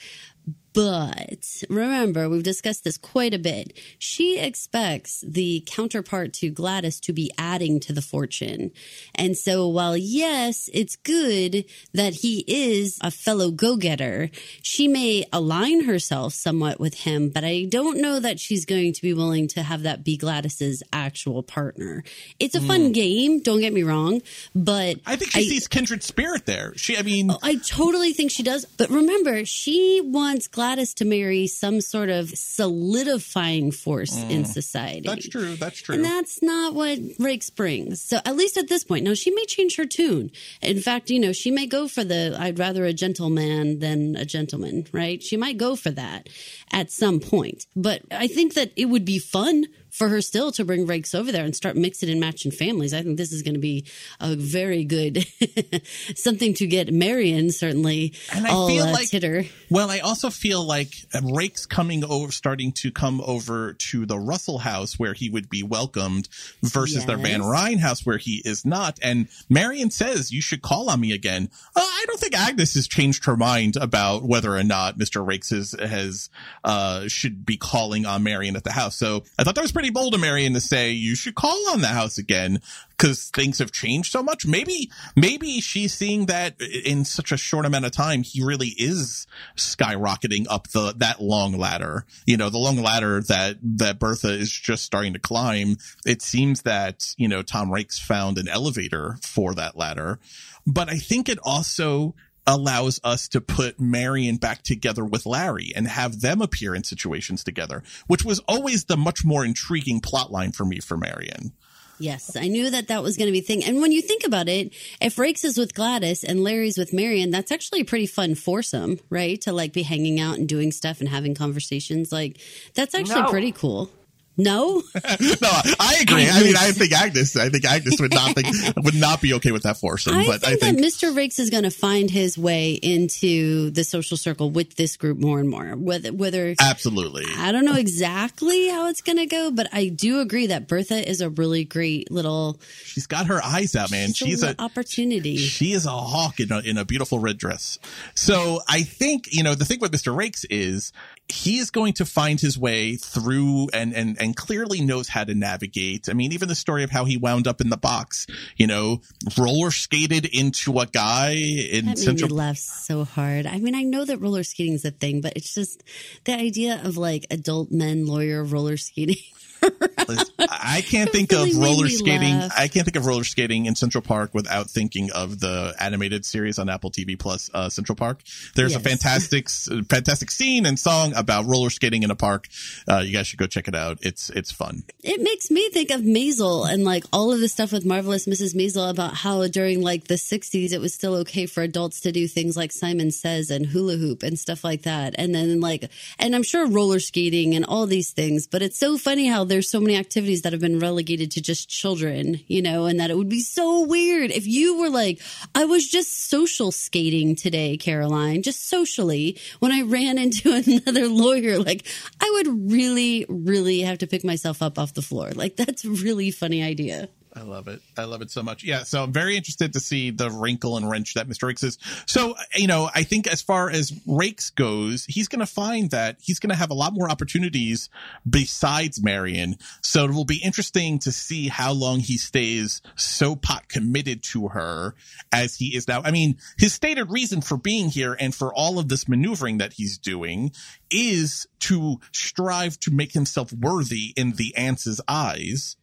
But 0.77 1.65
remember, 1.71 2.29
we've 2.29 2.43
discussed 2.43 2.85
this 2.85 2.99
quite 2.99 3.33
a 3.33 3.39
bit. 3.39 3.73
She 3.99 4.39
expects 4.39 5.25
the 5.27 5.63
counterpart 5.65 6.35
to 6.35 6.51
Gladys 6.51 7.01
to 7.01 7.15
be 7.15 7.33
adding 7.39 7.81
to 7.81 7.95
the 7.95 8.03
fortune. 8.03 8.73
And 9.15 9.39
so 9.39 9.69
while 9.69 9.97
yes, 9.97 10.69
it's 10.75 10.97
good 10.97 11.65
that 11.95 12.13
he 12.13 12.45
is 12.47 12.99
a 13.01 13.11
fellow 13.11 13.51
go-getter, 13.51 14.29
she 14.61 14.87
may 14.87 15.25
align 15.33 15.85
herself 15.85 16.35
somewhat 16.35 16.79
with 16.79 16.93
him, 16.93 17.31
but 17.31 17.43
I 17.43 17.65
don't 17.71 18.03
know 18.03 18.21
that 18.21 18.39
she's 18.39 18.67
going 18.67 18.93
to 18.93 19.01
be 19.01 19.15
willing 19.15 19.49
to 19.49 19.63
have 19.63 19.85
that 19.85 20.05
be 20.05 20.19
Gladys's 20.19 20.83
actual 20.93 21.43
partner. 21.43 22.05
It's 22.39 22.55
a 22.55 22.61
fun 22.61 22.89
hmm. 22.89 22.93
game, 22.93 23.41
don't 23.41 23.61
get 23.61 23.73
me 23.73 23.83
wrong, 23.83 24.21
but 24.55 24.99
I 25.07 25.17
think 25.17 25.31
she 25.31 25.49
sees 25.49 25.69
kindred 25.69 26.03
spirit 26.03 26.45
there. 26.45 26.75
She, 26.77 26.99
I 26.99 27.03
mean, 27.03 27.31
I 27.43 27.55
totally 27.55 28.13
think 28.13 28.31
she 28.31 28.43
does. 28.43 28.67
But 28.67 28.91
remember, 28.91 29.47
she 29.47 30.03
wants 30.05 30.49
Gladys 30.49 30.66
to 30.75 31.05
marry 31.05 31.47
some 31.47 31.81
sort 31.81 32.09
of 32.11 32.31
solidifying 32.37 33.71
force 33.71 34.17
in 34.17 34.43
Mm. 34.45 34.47
society. 34.47 35.07
that's 35.09 35.29
true. 35.29 35.57
That's 35.57 35.81
true. 35.81 35.95
And 35.95 36.05
that's 36.05 36.43
not 36.43 36.75
what 36.75 36.99
Raikes 37.19 37.55
brings. 37.55 38.03
So 38.03 38.19
at 38.25 38.37
least 38.37 38.57
at 38.57 38.69
this 38.69 38.85
point, 38.85 39.05
now 39.05 39.15
she 39.15 39.31
may 39.31 39.45
change 39.47 39.77
her 39.77 39.87
tune. 39.87 40.31
In 40.63 40.81
fact, 40.81 41.11
you 41.11 41.19
know, 41.21 41.33
she 41.33 41.51
may 41.51 41.67
go 41.67 41.89
for 41.89 42.05
the 42.05 42.37
I'd 42.39 42.59
rather 42.59 42.85
a 42.85 42.93
gentleman 42.93 43.79
than 43.79 44.17
a 44.17 44.25
gentleman, 44.25 44.87
right? 44.93 45.23
She 45.23 45.37
might 45.37 45.57
go 45.57 45.77
for 45.77 45.91
that 45.93 46.29
at 46.73 46.91
some 46.91 47.21
point. 47.21 47.67
But 47.75 48.03
I 48.11 48.27
think 48.27 48.55
that 48.55 48.73
it 48.77 48.87
would 48.87 49.05
be 49.05 49.19
fun 49.19 49.67
for 49.97 50.09
her 50.09 50.21
still 50.21 50.53
to 50.53 50.65
bring 50.65 50.87
Raikes 50.87 51.15
over 51.15 51.33
there 51.33 51.45
and 51.45 51.57
start 51.57 51.77
mixing 51.77 52.11
and 52.11 52.21
matching 52.21 52.51
families. 52.51 52.93
I 52.93 53.03
think 53.03 53.17
this 53.17 53.33
is 53.33 53.43
going 53.43 53.55
to 53.55 53.61
be 53.61 53.87
a 54.21 54.37
very 54.37 54.85
good 54.85 55.27
something 56.17 56.55
to 56.55 56.67
get 56.67 56.93
Marian 56.93 57.51
certainly 57.51 58.13
And 58.33 58.47
I 58.47 58.51
all 58.51 58.69
feel 58.69 58.85
uh, 58.85 58.93
like- 58.93 59.09
titter. 59.09 59.45
Well, 59.71 59.91
I 59.91 59.99
also 60.01 60.31
feel 60.31 60.63
like 60.65 60.93
Rake's 61.23 61.67
coming 61.67 62.05
over, 62.05 62.31
starting 62.31 62.73
to 62.73 62.91
come 62.93 63.21
over 63.23 63.73
to 63.73 64.07
the 64.07 64.19
Russell 64.19 64.59
house 64.59 64.99
where 64.99 65.13
he 65.13 65.29
would 65.31 65.49
be 65.49 65.63
welcomed 65.63 66.29
versus 66.63 67.05
the 67.07 67.17
Van 67.17 67.41
Yes. 67.41 67.49
Ryn 67.51 67.79
house 67.79 68.07
where 68.07 68.19
he 68.19 68.43
is 68.45 68.65
not. 68.65 68.99
And 69.03 69.29
Marian 69.49 69.91
says, 69.91 70.31
you 70.31 70.41
should 70.41 70.63
call 70.63 70.89
on 70.91 71.01
me 71.01 71.13
again. 71.13 71.49
Uh, 71.75 71.81
I 71.81 72.05
don't 72.07 72.21
think 72.21 72.39
Agnes 72.39 72.75
has 72.75 72.87
changed 72.87 73.25
her 73.25 73.37
mind 73.37 73.77
about 73.77 74.23
whether 74.23 74.55
or 74.57 74.63
not 74.63 74.99
Mr. 74.99 75.27
Raikes 75.27 75.51
has, 75.51 75.73
has, 75.73 76.31
uh, 76.63 77.09
should 77.09 77.45
be 77.45 77.57
calling 77.57 78.07
on 78.07 78.23
Marian 78.23 78.55
at 78.57 78.63
the 78.65 78.73
house. 78.73 78.95
So 78.97 79.25
I 79.39 79.43
thought 79.45 79.55
that 79.57 79.63
was 79.63 79.73
pretty 79.73 79.86
bold 79.91 80.15
of 80.15 80.21
Marian 80.21 80.55
to 80.55 80.61
say, 80.61 80.91
you 80.91 81.15
should 81.15 81.35
call 81.35 81.71
on 81.71 81.81
the 81.81 81.89
house 81.89 82.19
again 82.19 82.61
because 82.91 83.29
things 83.29 83.59
have 83.59 83.73
changed 83.73 84.11
so 84.11 84.23
much. 84.23 84.47
Maybe, 84.47 84.91
maybe 85.15 85.61
she's 85.61 85.93
seeing 85.93 86.27
that 86.27 86.61
in 86.61 87.05
such 87.05 87.31
a 87.33 87.37
short 87.37 87.67
amount 87.67 87.85
of 87.85 87.93
time, 87.93 88.23
he 88.23 88.43
really 88.43 88.69
is 88.69 89.27
skyrocketing 89.57 90.47
up 90.49 90.69
the, 90.69 90.95
that 90.97 91.21
long 91.21 91.59
ladder. 91.59 92.07
You 92.27 92.37
know, 92.37 92.49
the 92.49 92.59
long 92.59 92.77
ladder 92.79 93.21
that, 93.23 93.59
that 93.63 93.99
Bertha 93.99 94.31
is 94.31 94.51
just 94.51 94.85
starting 94.85 95.13
to 95.13 95.19
climb. 95.19 95.77
It 96.07 96.23
seems 96.23 96.63
that, 96.63 97.15
you 97.17 97.29
know, 97.29 97.43
Tom 97.43 97.69
Raikes 97.69 98.01
found 98.01 98.39
an 98.39 98.49
elevator 98.49 99.19
for 99.23 99.55
that 99.55 99.77
ladder. 99.77 100.19
But 100.67 100.89
I 100.89 100.97
think 100.97 101.29
it 101.29 101.39
also 101.45 102.15
allows 102.47 103.01
us 103.03 103.29
to 103.29 103.41
put 103.41 103.81
Marian 103.81 104.37
back 104.37 104.63
together 104.63 105.05
with 105.05 105.27
Larry 105.27 105.73
and 105.75 105.89
have 105.89 106.21
them 106.21 106.41
appear 106.41 106.75
in 106.75 106.85
situations 106.85 107.43
together, 107.43 107.83
which 108.07 108.25
was 108.25 108.39
always 108.49 108.85
the 108.85 108.97
much 108.97 109.25
more 109.25 109.45
intriguing 109.45 110.01
plot 110.01 110.31
line 110.31 110.53
for 110.53 110.65
me 110.65 110.81
for 110.81 110.97
Marian. 110.97 111.53
Yes, 111.99 112.37
I 112.37 112.49
knew 112.49 112.69
that 112.71 112.89
that 112.89 113.03
was 113.03 113.17
going 113.17 113.27
to 113.29 113.33
be 113.33 113.39
a 113.39 113.43
thing. 113.43 113.65
And 113.65 113.81
when 113.81 113.91
you 113.91 114.03
think 114.03 114.25
about 114.25 114.49
it, 114.49 114.75
if 115.01 115.17
Raikes 115.17 115.45
is 115.47 115.57
with 115.57 115.75
Gladys 115.75 116.25
and 116.25 116.45
Larry's 116.45 116.77
with 116.77 116.93
Marian, 116.93 117.31
that's 117.31 117.51
actually 117.51 117.81
a 117.81 117.85
pretty 117.87 118.07
fun 118.07 118.35
foursome, 118.35 119.01
right? 119.09 119.41
To 119.41 119.53
like 119.53 119.73
be 119.73 119.83
hanging 119.83 120.21
out 120.21 120.37
and 120.39 120.47
doing 120.47 120.73
stuff 120.73 121.01
and 121.01 121.09
having 121.09 121.35
conversations. 121.35 122.13
Like 122.13 122.39
that's 122.75 122.95
actually 122.95 123.23
No. 123.23 123.31
pretty 123.31 123.51
cool. 123.51 123.91
No, 124.37 124.83
no, 124.95 125.51
I 125.81 125.99
agree. 126.01 126.29
I 126.29 126.43
mean, 126.43 126.57
I 126.57 126.73
think 126.73 126.93
Agnes, 126.93 127.37
I 127.37 127.49
think 127.49 127.65
Agnes 127.65 128.01
would 128.01 128.13
not 128.13 128.35
think, 128.35 128.49
would 128.85 128.95
not 128.95 129.21
be 129.21 129.35
okay 129.35 129.53
with 129.53 129.63
that 129.63 129.79
foursome, 129.79 130.15
I 130.15 130.27
but 130.27 130.41
think, 130.43 130.53
I 130.53 130.57
think 130.57 130.79
that 130.79 130.85
Mr. 130.85 131.15
Raikes 131.15 131.39
is 131.39 131.51
going 131.51 131.65
to 131.65 131.71
find 131.71 132.11
his 132.11 132.37
way 132.37 132.73
into 132.75 133.71
the 133.71 133.85
social 133.85 134.17
circle 134.17 134.51
with 134.51 134.77
this 134.77 134.97
group 134.97 135.19
more 135.19 135.39
and 135.39 135.49
more. 135.49 135.75
Whether, 135.77 136.13
whether 136.13 136.55
absolutely. 136.61 137.25
I 137.37 137.53
don't 137.53 137.65
know 137.65 137.75
exactly 137.75 138.69
how 138.69 138.89
it's 138.89 139.03
going 139.03 139.19
to 139.19 139.27
go, 139.27 139.51
but 139.51 139.69
I 139.73 139.89
do 139.89 140.21
agree 140.21 140.49
that 140.49 140.69
Bertha 140.69 141.09
is 141.09 141.21
a 141.21 141.31
really 141.31 141.65
great 141.65 142.11
little. 142.11 142.61
She's 142.85 143.07
got 143.07 143.27
her 143.27 143.43
eyes 143.43 143.75
out, 143.75 143.91
man. 143.91 144.13
She's 144.13 144.27
a 144.27 144.37
She's 144.37 144.43
a, 144.43 144.47
little 144.49 144.65
opportunity. 144.65 145.37
She 145.37 145.73
is 145.73 145.87
a 145.87 145.91
hawk 145.91 146.41
in 146.41 146.53
a, 146.53 146.61
in 146.61 146.77
a 146.77 146.85
beautiful 146.85 147.19
red 147.19 147.39
dress. 147.39 147.79
So 148.15 148.61
I 148.69 148.83
think, 148.83 149.29
you 149.33 149.43
know, 149.43 149.55
the 149.55 149.65
thing 149.65 149.81
with 149.81 149.93
Mr. 149.93 150.15
Raikes 150.15 150.45
is 150.51 150.93
he 151.29 151.59
is 151.59 151.71
going 151.71 151.93
to 151.95 152.05
find 152.05 152.41
his 152.41 152.57
way 152.59 152.95
through 152.97 153.69
and, 153.73 153.93
and, 153.95 154.21
and 154.21 154.37
clearly 154.37 154.81
knows 154.81 155.09
how 155.09 155.25
to 155.25 155.35
navigate. 155.35 156.09
I 156.09 156.13
mean, 156.13 156.33
even 156.33 156.49
the 156.49 156.55
story 156.55 156.85
of 156.85 156.91
how 156.91 157.05
he 157.05 157.17
wound 157.17 157.49
up 157.49 157.61
in 157.61 157.69
the 157.69 157.77
box, 157.77 158.27
you 158.57 158.67
know, 158.67 159.01
roller 159.37 159.71
skated 159.73 160.25
into 160.27 160.79
a 160.79 160.87
guy 160.87 161.31
in 161.33 161.87
That 161.87 161.97
made 161.97 161.99
Central. 161.99 162.31
me 162.31 162.37
laugh 162.37 162.59
so 162.59 163.05
hard. 163.05 163.47
I 163.47 163.59
mean, 163.59 163.75
I 163.75 163.83
know 163.83 164.05
that 164.05 164.19
roller 164.19 164.45
skating 164.45 164.75
is 164.75 164.85
a 164.85 164.93
thing, 164.93 165.21
but 165.21 165.33
it's 165.35 165.53
just 165.53 165.83
the 166.25 166.35
idea 166.35 166.81
of 166.85 166.97
like 166.97 167.27
adult 167.31 167.73
men 167.73 168.07
lawyer 168.07 168.45
roller 168.45 168.77
skating. 168.77 169.17
I 169.63 170.83
can't 170.87 171.11
think 171.11 171.33
really 171.33 171.51
of 171.51 171.57
roller 171.59 171.89
skating. 171.89 172.39
laugh. 172.39 172.53
I 172.57 172.69
can't 172.69 172.85
think 172.85 172.97
of 172.97 173.07
roller 173.07 173.25
skating 173.25 173.67
in 173.67 173.75
Central 173.75 174.03
Park 174.03 174.35
without 174.35 174.69
thinking 174.71 175.11
of 175.13 175.41
the 175.41 175.75
animated 175.81 176.25
series 176.25 176.59
on 176.59 176.69
Apple 176.69 176.91
TV 176.91 177.19
Plus, 177.19 177.51
uh, 177.55 177.69
Central 177.69 177.97
Park. 177.97 178.21
There's 178.55 178.75
a 178.75 178.81
fantastic, 178.81 179.49
fantastic 179.49 180.31
scene 180.31 180.67
and 180.67 180.79
song 180.79 181.15
about 181.15 181.47
roller 181.47 181.71
skating 181.71 182.03
in 182.03 182.11
a 182.11 182.17
park. 182.17 182.49
Uh, 182.89 182.99
you 182.99 183.13
guys 183.13 183.27
should 183.27 183.39
go 183.39 183.47
check 183.47 183.69
it 183.69 183.75
out. 183.75 183.99
It's 184.03 184.31
it's 184.31 184.53
fun. 184.53 184.85
It 185.03 185.21
makes 185.23 185.51
me 185.51 185.69
think 185.71 185.91
of 185.91 186.03
Maisel 186.03 186.71
and 186.71 186.85
like 186.85 187.05
all 187.13 187.33
of 187.33 187.41
the 187.41 187.49
stuff 187.49 187.73
with 187.73 187.85
Marvelous 187.85 188.27
Mrs. 188.27 188.55
Maisel 188.55 188.91
about 188.91 189.15
how 189.15 189.47
during 189.47 189.83
like 189.83 190.05
the 190.05 190.15
60s 190.15 190.73
it 190.73 190.81
was 190.81 190.95
still 190.95 191.15
okay 191.17 191.47
for 191.47 191.63
adults 191.63 192.01
to 192.01 192.13
do 192.13 192.29
things 192.29 192.57
like 192.57 192.73
Simon 192.73 193.11
Says 193.11 193.51
and 193.51 193.67
hula 193.67 193.97
hoop 193.97 194.23
and 194.23 194.39
stuff 194.39 194.65
like 194.65 194.83
that. 194.83 195.15
And 195.19 195.35
then 195.35 195.61
like, 195.61 195.91
and 196.19 196.35
I'm 196.35 196.43
sure 196.43 196.67
roller 196.67 197.01
skating 197.01 197.55
and 197.55 197.65
all 197.65 197.87
these 197.87 198.11
things, 198.11 198.47
but 198.47 198.63
it's 198.63 198.79
so 198.79 198.99
funny 198.99 199.27
how 199.27 199.45
there's 199.47 199.71
so 199.71 199.81
many 199.81 199.97
activities 199.97 200.43
that 200.43 200.53
have 200.53 200.61
been 200.61 200.79
relegated 200.79 201.31
to 201.33 201.41
just 201.41 201.69
children, 201.69 202.41
you 202.47 202.63
know, 202.63 202.87
and 202.87 203.01
that 203.01 203.11
it 203.11 203.17
would 203.17 203.29
be 203.29 203.41
so 203.41 203.87
weird 203.87 204.31
if 204.31 204.47
you 204.47 204.79
were 204.79 204.91
like, 204.91 205.21
I 205.55 205.65
was 205.65 205.87
just 205.87 206.29
social 206.29 206.71
skating 206.73 207.37
today, 207.37 207.77
Caroline, 207.77 208.43
just 208.43 208.69
socially 208.69 209.39
when 209.61 209.73
I 209.73 209.83
ran 209.83 210.19
into 210.27 210.53
another 210.53 211.09
lawyer, 211.09 211.59
like 211.59 211.87
I 212.21 212.31
would 212.35 212.71
really, 212.73 213.27
really 213.29 213.81
have 213.81 213.99
to 213.99 214.07
pick 214.07 214.25
myself 214.25 214.63
up 214.63 214.79
off 214.79 214.95
the 214.95 215.03
floor. 215.03 215.31
Like 215.31 215.57
that's 215.57 215.85
a 215.85 215.91
really 215.91 216.31
funny 216.31 216.63
idea. 216.63 217.09
I 217.37 217.43
love 217.43 217.69
it. 217.69 217.83
I 217.99 218.05
love 218.05 218.23
it 218.23 218.31
so 218.31 218.43
much. 218.43 218.65
Yeah. 218.65 218.85
So 218.85 219.03
I'm 219.03 219.13
very 219.13 219.37
interested 219.37 219.75
to 219.75 219.81
see 219.81 220.11
the 220.11 220.31
wrinkle 220.31 220.79
and 220.79 220.89
wrench 220.89 221.13
that 221.15 221.29
Mr. 221.29 221.53
Raikes 221.53 221.63
is. 221.63 221.77
So, 222.07 222.33
uh, 222.33 222.43
you 222.55 222.67
know, 222.67 222.89
I 222.95 223.03
think 223.03 223.27
as 223.27 223.43
far 223.43 223.69
as 223.69 223.91
Raikes 223.91 224.55
goes, 224.55 225.05
he's 225.05 225.29
going 225.29 225.41
to 225.41 225.47
find 225.47 225.91
that 225.91 226.17
he's 226.19 226.39
going 226.39 226.49
to 226.49 226.57
have 226.57 226.71
a 226.71 226.75
lot 226.75 226.95
more 226.95 227.11
opportunities 227.11 227.91
besides 228.29 229.03
Marian. 229.03 229.57
So 229.83 230.07
it 230.07 230.13
will 230.13 230.25
be 230.25 230.41
interesting 230.43 230.99
to 231.01 231.13
see 231.13 231.49
how 231.49 231.75
long 231.75 232.01
he 232.01 232.17
stays 232.17 232.81
so 232.95 233.37
pot 233.37 233.69
committed 233.69 234.23
to 234.33 234.49
her 234.49 234.95
as 235.31 235.57
he 235.57 235.77
is 235.77 235.87
now. 235.87 236.01
I 236.03 236.13
mean, 236.13 236.39
his 236.57 236.73
stated 236.73 237.11
reason 237.11 237.43
for 237.43 237.59
being 237.59 237.91
here 237.91 238.17
and 238.19 238.35
for 238.35 238.55
all 238.55 238.79
of 238.79 238.89
this 238.89 239.09
maneuvering 239.09 239.59
that 239.59 239.75
he's 239.75 239.99
doing 239.99 240.53
is 240.91 241.47
to 241.61 242.01
strive 242.13 242.81
to 242.81 242.91
make 242.91 243.13
himself 243.13 243.53
worthy 243.53 244.15
in 244.17 244.33
the 244.33 244.57
aunt's 244.57 245.01
eyes. 245.07 245.77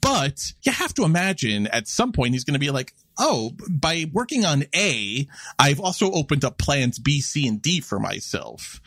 But 0.00 0.52
you 0.62 0.72
have 0.72 0.94
to 0.94 1.04
imagine 1.04 1.66
at 1.68 1.88
some 1.88 2.12
point 2.12 2.34
he's 2.34 2.44
going 2.44 2.54
to 2.54 2.60
be 2.60 2.70
like, 2.70 2.92
oh, 3.18 3.52
by 3.68 4.06
working 4.12 4.44
on 4.44 4.64
A, 4.74 5.26
I've 5.58 5.80
also 5.80 6.10
opened 6.10 6.44
up 6.44 6.58
plans 6.58 6.98
B, 6.98 7.20
C, 7.20 7.46
and 7.46 7.62
D 7.62 7.80
for 7.80 7.98
myself. 7.98 8.80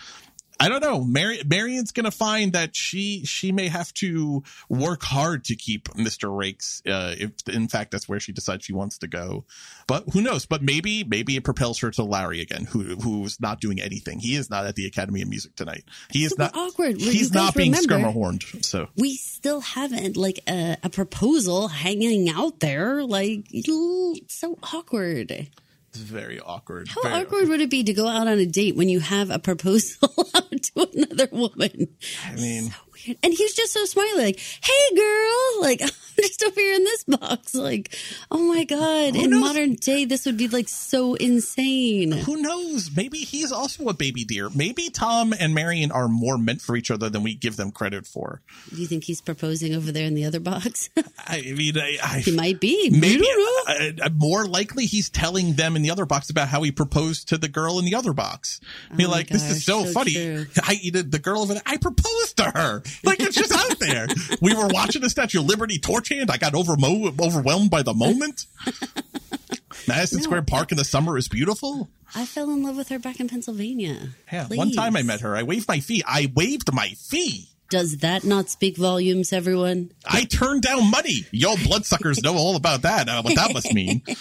I 0.60 0.68
don't 0.68 0.82
know. 0.82 1.04
Mary, 1.04 1.42
Marian's 1.46 1.92
going 1.92 2.04
to 2.04 2.12
find 2.12 2.54
that 2.54 2.76
she 2.76 3.24
she 3.26 3.52
may 3.52 3.70
have 3.70 3.94
to 3.96 4.44
work 4.68 5.04
hard 5.04 5.46
to 5.46 5.56
keep 5.56 5.88
Mr. 5.90 6.30
Raikes, 6.30 6.82
uh, 6.86 7.16
if 7.18 7.32
in 7.48 7.68
fact 7.70 7.92
that's 7.92 8.10
where 8.10 8.20
she 8.20 8.34
decides 8.34 8.66
she 8.66 8.74
wants 8.74 8.98
to 9.00 9.08
go. 9.08 9.46
But 9.88 10.04
who 10.12 10.22
knows? 10.22 10.46
But 10.46 10.62
maybe 10.62 11.04
maybe 11.04 11.38
it 11.38 11.44
propels 11.44 11.80
her 11.80 11.92
to 11.92 12.04
Larry 12.04 12.42
again, 12.42 12.66
who 12.66 12.96
who's 12.98 13.40
not 13.40 13.62
doing 13.62 13.80
anything. 13.82 14.20
He 14.20 14.36
is 14.36 14.50
not 14.50 14.66
at 14.66 14.76
the 14.76 14.86
Academy 14.86 15.22
of 15.22 15.30
Music 15.30 15.56
tonight. 15.56 15.86
He 16.12 16.26
is 16.26 16.38
not 16.38 16.56
awkward. 16.56 16.98
Well, 16.98 17.10
He's 17.10 17.34
not 17.34 17.56
being 17.56 17.72
remember- 17.72 18.12
skirmer 18.12 18.40
So 18.62 18.90
We 18.98 19.16
still 19.16 19.62
haven't 19.62 20.18
like 20.18 20.40
a, 20.48 20.78
a 20.84 20.90
proposal 20.90 21.70
hanging 21.70 22.30
out 22.30 22.60
there. 22.60 23.04
Like, 23.04 23.46
so 24.28 24.58
awkward. 24.62 25.48
Very 26.00 26.40
awkward. 26.40 26.88
How 26.88 27.02
Very 27.04 27.22
awkward 27.26 27.50
would 27.50 27.62
it 27.62 27.70
be 27.70 27.84
to 27.84 27.94
go 27.94 28.08
out 28.08 28.28
on 28.28 28.40
a 28.40 28.46
date 28.46 28.76
when 28.76 28.90
you 28.90 29.00
have 29.00 29.30
a 29.30 29.40
proposal 29.40 30.10
out 30.36 30.52
to 30.52 30.90
another 30.94 31.28
woman? 31.32 31.88
I 32.26 32.36
mean, 32.36 32.74
And 33.08 33.34
he's 33.34 33.54
just 33.54 33.74
so 33.74 33.86
smiley, 33.86 34.18
like, 34.18 34.40
"Hey, 34.40 34.96
girl!" 34.96 35.36
Like, 35.60 35.82
I'm 35.82 35.90
just 36.18 36.42
over 36.44 36.60
here 36.60 36.74
in 36.74 36.84
this 36.84 37.04
box. 37.04 37.54
Like, 37.54 37.94
oh 38.32 38.48
my 38.48 38.64
god! 38.64 39.16
Who 39.16 39.24
in 39.24 39.30
knows? 39.32 39.42
modern 39.42 39.74
day, 39.76 40.06
this 40.06 40.26
would 40.26 40.38
be 40.38 40.48
like 40.48 40.70
so 40.70 41.16
insane. 41.16 42.12
who 42.12 42.42
knows? 42.42 42.90
Maybe 42.96 43.20
he's 43.20 43.52
also 43.52 43.88
a 43.90 43.94
baby 43.94 44.24
deer. 44.24 44.50
Maybe 44.56 44.90
Tom 44.90 45.34
and 45.38 45.54
Marian 45.54 45.92
are 45.92 46.08
more 46.08 46.38
meant 46.38 46.62
for 46.62 46.76
each 46.76 46.92
other 46.92 47.10
than 47.10 47.24
we 47.24 47.36
give 47.36 47.58
them 47.58 47.72
credit 47.72 48.08
for. 48.08 48.42
Do 48.74 48.82
you 48.82 48.88
think 48.88 49.04
he's 49.04 49.22
proposing 49.22 49.76
over 49.76 49.92
there 49.92 50.06
in 50.06 50.14
the 50.14 50.26
other 50.26 50.40
box? 50.40 50.90
I 51.28 51.42
mean, 51.42 51.78
I, 51.78 51.98
I 52.02 52.20
he 52.20 52.32
might 52.32 52.60
be. 52.60 52.90
maybe 52.90 53.22
know. 53.22 53.64
uh, 53.68 53.90
uh, 54.04 54.10
more 54.16 54.46
likely 54.46 54.86
he's 54.86 55.10
telling 55.10 55.54
them 55.54 55.76
in 55.76 55.82
the 55.82 55.92
other 55.92 56.06
box 56.06 56.30
about 56.30 56.48
how 56.48 56.64
he 56.64 56.72
proposed 56.72 57.28
to 57.30 57.38
the 57.38 57.50
girl 57.50 57.80
in 57.80 57.86
the 57.86 57.96
other 57.96 58.14
box. 58.14 58.60
Be 58.96 59.06
Oh 59.06 59.10
like, 59.10 59.28
this 59.28 59.50
is 59.50 59.66
so, 59.66 59.84
so 59.86 59.92
funny. 59.92 60.14
true. 60.14 60.46
I 60.64 60.80
the 60.94 61.20
girl 61.20 61.42
over 61.42 61.54
there. 61.54 61.64
I 61.66 61.78
proposed 61.78 62.38
to 62.38 62.46
her. 62.46 62.82
Like 63.04 63.20
it's 63.20 63.36
just 63.36 63.52
out 63.54 63.80
there. 63.80 64.08
We 64.42 64.54
were 64.56 64.68
watching 64.68 65.02
the 65.02 65.10
Statue 65.10 65.40
of 65.40 65.46
Liberty 65.46 65.80
torch 65.80 66.10
hand. 66.10 66.30
I 66.32 66.38
got 66.38 66.54
overmo- 66.54 67.20
overwhelmed 67.20 67.70
by 67.72 67.84
the 67.84 67.94
moment. 67.94 68.46
Madison 69.88 70.22
Square 70.22 70.44
Park 70.44 70.72
in 70.72 70.78
the 70.78 70.84
summer 70.86 71.18
is 71.18 71.28
beautiful. 71.28 71.90
I 72.16 72.26
fell 72.26 72.50
in 72.52 72.64
love 72.64 72.76
with 72.76 72.90
her 72.90 73.00
back 73.00 73.20
in 73.20 73.28
Pennsylvania. 73.30 74.10
Yeah, 74.32 74.48
one 74.48 74.72
time 74.72 74.96
I 74.96 75.04
met 75.04 75.22
her. 75.22 75.36
I 75.36 75.44
waved 75.44 75.68
my 75.68 75.80
fee. 75.80 76.04
I 76.08 76.32
waved 76.36 76.74
my 76.74 76.90
fee. 76.90 77.48
Does 77.70 77.98
that 77.98 78.24
not 78.24 78.50
speak 78.50 78.78
volumes, 78.78 79.32
everyone? 79.32 79.92
I 80.04 80.24
turned 80.24 80.64
down 80.64 80.90
money. 80.90 81.28
Y'all 81.32 81.56
bloodsuckers 81.64 82.24
know 82.24 82.36
all 82.36 82.56
about 82.56 82.82
that. 82.82 83.08
Uh, 83.08 83.22
what 83.22 83.36
that 83.36 83.54
must 83.54 83.74
mean. 83.74 84.02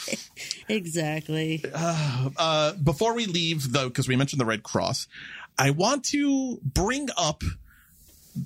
Exactly. 0.71 1.65
uh, 1.75 2.75
before 2.75 3.15
we 3.15 3.25
leave, 3.25 3.73
though, 3.73 3.89
because 3.89 4.07
we 4.07 4.17
mentioned 4.17 4.39
the 4.39 4.45
Red 4.45 4.63
Cross, 4.63 5.09
I 5.59 5.71
want 5.71 6.05
to 6.07 6.59
bring 6.63 7.09
up 7.17 7.43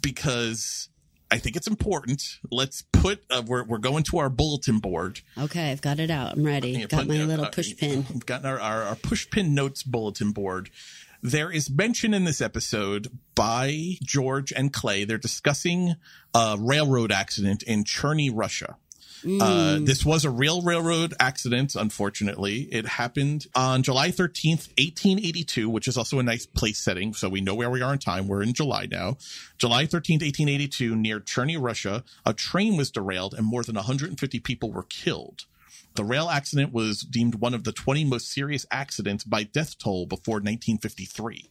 because 0.00 0.88
I 1.30 1.38
think 1.38 1.56
it's 1.56 1.66
important. 1.66 2.38
Let's 2.50 2.82
put 2.92 3.24
uh, 3.30 3.42
we're 3.46 3.64
we're 3.64 3.78
going 3.78 4.02
to 4.04 4.18
our 4.18 4.28
bulletin 4.28 4.78
board. 4.78 5.20
Okay, 5.38 5.70
I've 5.70 5.80
got 5.80 5.98
it 5.98 6.10
out. 6.10 6.34
I'm 6.34 6.44
ready. 6.44 6.72
Yeah, 6.72 6.86
got 6.86 7.00
put- 7.00 7.08
my 7.08 7.20
uh, 7.20 7.26
little 7.26 7.44
uh, 7.46 7.50
push 7.50 7.76
pin. 7.76 8.04
We've 8.12 8.26
got 8.26 8.44
our, 8.44 8.60
our, 8.60 8.82
our 8.82 8.96
push 8.96 9.28
pin 9.30 9.54
notes 9.54 9.82
bulletin 9.82 10.32
board. 10.32 10.70
There 11.22 11.50
is 11.52 11.70
mention 11.70 12.14
in 12.14 12.24
this 12.24 12.40
episode 12.40 13.16
by 13.34 13.96
George 14.02 14.52
and 14.52 14.72
Clay. 14.72 15.04
They're 15.04 15.18
discussing 15.18 15.94
a 16.34 16.56
railroad 16.58 17.12
accident 17.12 17.62
in 17.62 17.84
Cherny, 17.84 18.30
Russia. 18.32 18.76
Uh, 19.24 19.78
Mm. 19.78 19.86
this 19.86 20.04
was 20.04 20.24
a 20.24 20.30
real 20.30 20.62
railroad 20.62 21.14
accident, 21.20 21.74
unfortunately. 21.76 22.62
It 22.72 22.86
happened 22.86 23.46
on 23.54 23.82
July 23.82 24.10
13th, 24.10 24.68
1882, 24.78 25.68
which 25.70 25.86
is 25.86 25.96
also 25.96 26.18
a 26.18 26.22
nice 26.22 26.44
place 26.46 26.78
setting. 26.78 27.14
So 27.14 27.28
we 27.28 27.40
know 27.40 27.54
where 27.54 27.70
we 27.70 27.82
are 27.82 27.92
in 27.92 27.98
time. 28.00 28.26
We're 28.26 28.42
in 28.42 28.52
July 28.52 28.86
now. 28.90 29.16
July 29.58 29.86
13th, 29.86 30.22
1882, 30.22 30.96
near 30.96 31.20
Cherny, 31.20 31.56
Russia, 31.60 32.02
a 32.26 32.32
train 32.34 32.76
was 32.76 32.90
derailed 32.90 33.34
and 33.34 33.46
more 33.46 33.62
than 33.62 33.76
150 33.76 34.40
people 34.40 34.72
were 34.72 34.82
killed. 34.84 35.44
The 35.94 36.04
rail 36.04 36.28
accident 36.28 36.72
was 36.72 37.02
deemed 37.02 37.34
one 37.36 37.52
of 37.54 37.64
the 37.64 37.72
20 37.72 38.04
most 38.04 38.32
serious 38.32 38.64
accidents 38.70 39.24
by 39.24 39.42
death 39.44 39.78
toll 39.78 40.06
before 40.06 40.36
1953. 40.36 41.50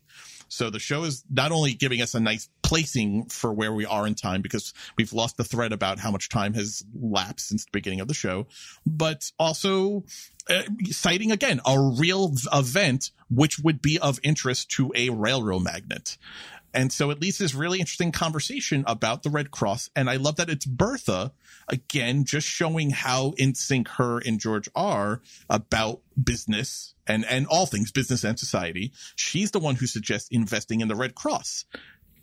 So 0.51 0.69
the 0.69 0.79
show 0.79 1.05
is 1.05 1.23
not 1.29 1.53
only 1.53 1.73
giving 1.73 2.01
us 2.01 2.13
a 2.13 2.19
nice 2.19 2.49
placing 2.61 3.27
for 3.27 3.53
where 3.53 3.71
we 3.71 3.85
are 3.85 4.05
in 4.05 4.15
time 4.15 4.41
because 4.41 4.73
we've 4.97 5.13
lost 5.13 5.37
the 5.37 5.45
thread 5.45 5.71
about 5.71 5.97
how 5.97 6.11
much 6.11 6.27
time 6.27 6.53
has 6.55 6.83
lapsed 6.93 7.47
since 7.47 7.63
the 7.63 7.71
beginning 7.71 8.01
of 8.01 8.09
the 8.09 8.13
show, 8.13 8.47
but 8.85 9.31
also 9.39 10.03
uh, 10.49 10.63
citing 10.89 11.31
again 11.31 11.61
a 11.65 11.79
real 11.79 12.35
event 12.51 13.11
which 13.29 13.59
would 13.59 13.81
be 13.81 13.97
of 13.99 14.19
interest 14.23 14.69
to 14.71 14.91
a 14.93 15.09
railroad 15.09 15.63
magnate. 15.63 16.17
And 16.73 16.91
so 16.91 17.09
it 17.09 17.19
leads 17.19 17.37
this 17.37 17.53
really 17.53 17.79
interesting 17.79 18.11
conversation 18.11 18.83
about 18.87 19.23
the 19.23 19.29
Red 19.29 19.51
Cross. 19.51 19.89
And 19.95 20.09
I 20.09 20.15
love 20.15 20.37
that 20.37 20.49
it's 20.49 20.65
Bertha, 20.65 21.33
again, 21.67 22.23
just 22.23 22.47
showing 22.47 22.91
how 22.91 23.33
in 23.37 23.55
sync 23.55 23.87
her 23.89 24.19
and 24.19 24.39
George 24.39 24.69
are 24.75 25.21
about 25.49 26.01
business 26.21 26.93
and, 27.07 27.25
and 27.25 27.47
all 27.47 27.65
things 27.65 27.91
business 27.91 28.23
and 28.23 28.39
society. 28.39 28.93
She's 29.15 29.51
the 29.51 29.59
one 29.59 29.75
who 29.75 29.87
suggests 29.87 30.29
investing 30.31 30.81
in 30.81 30.87
the 30.87 30.95
Red 30.95 31.15
Cross. 31.15 31.65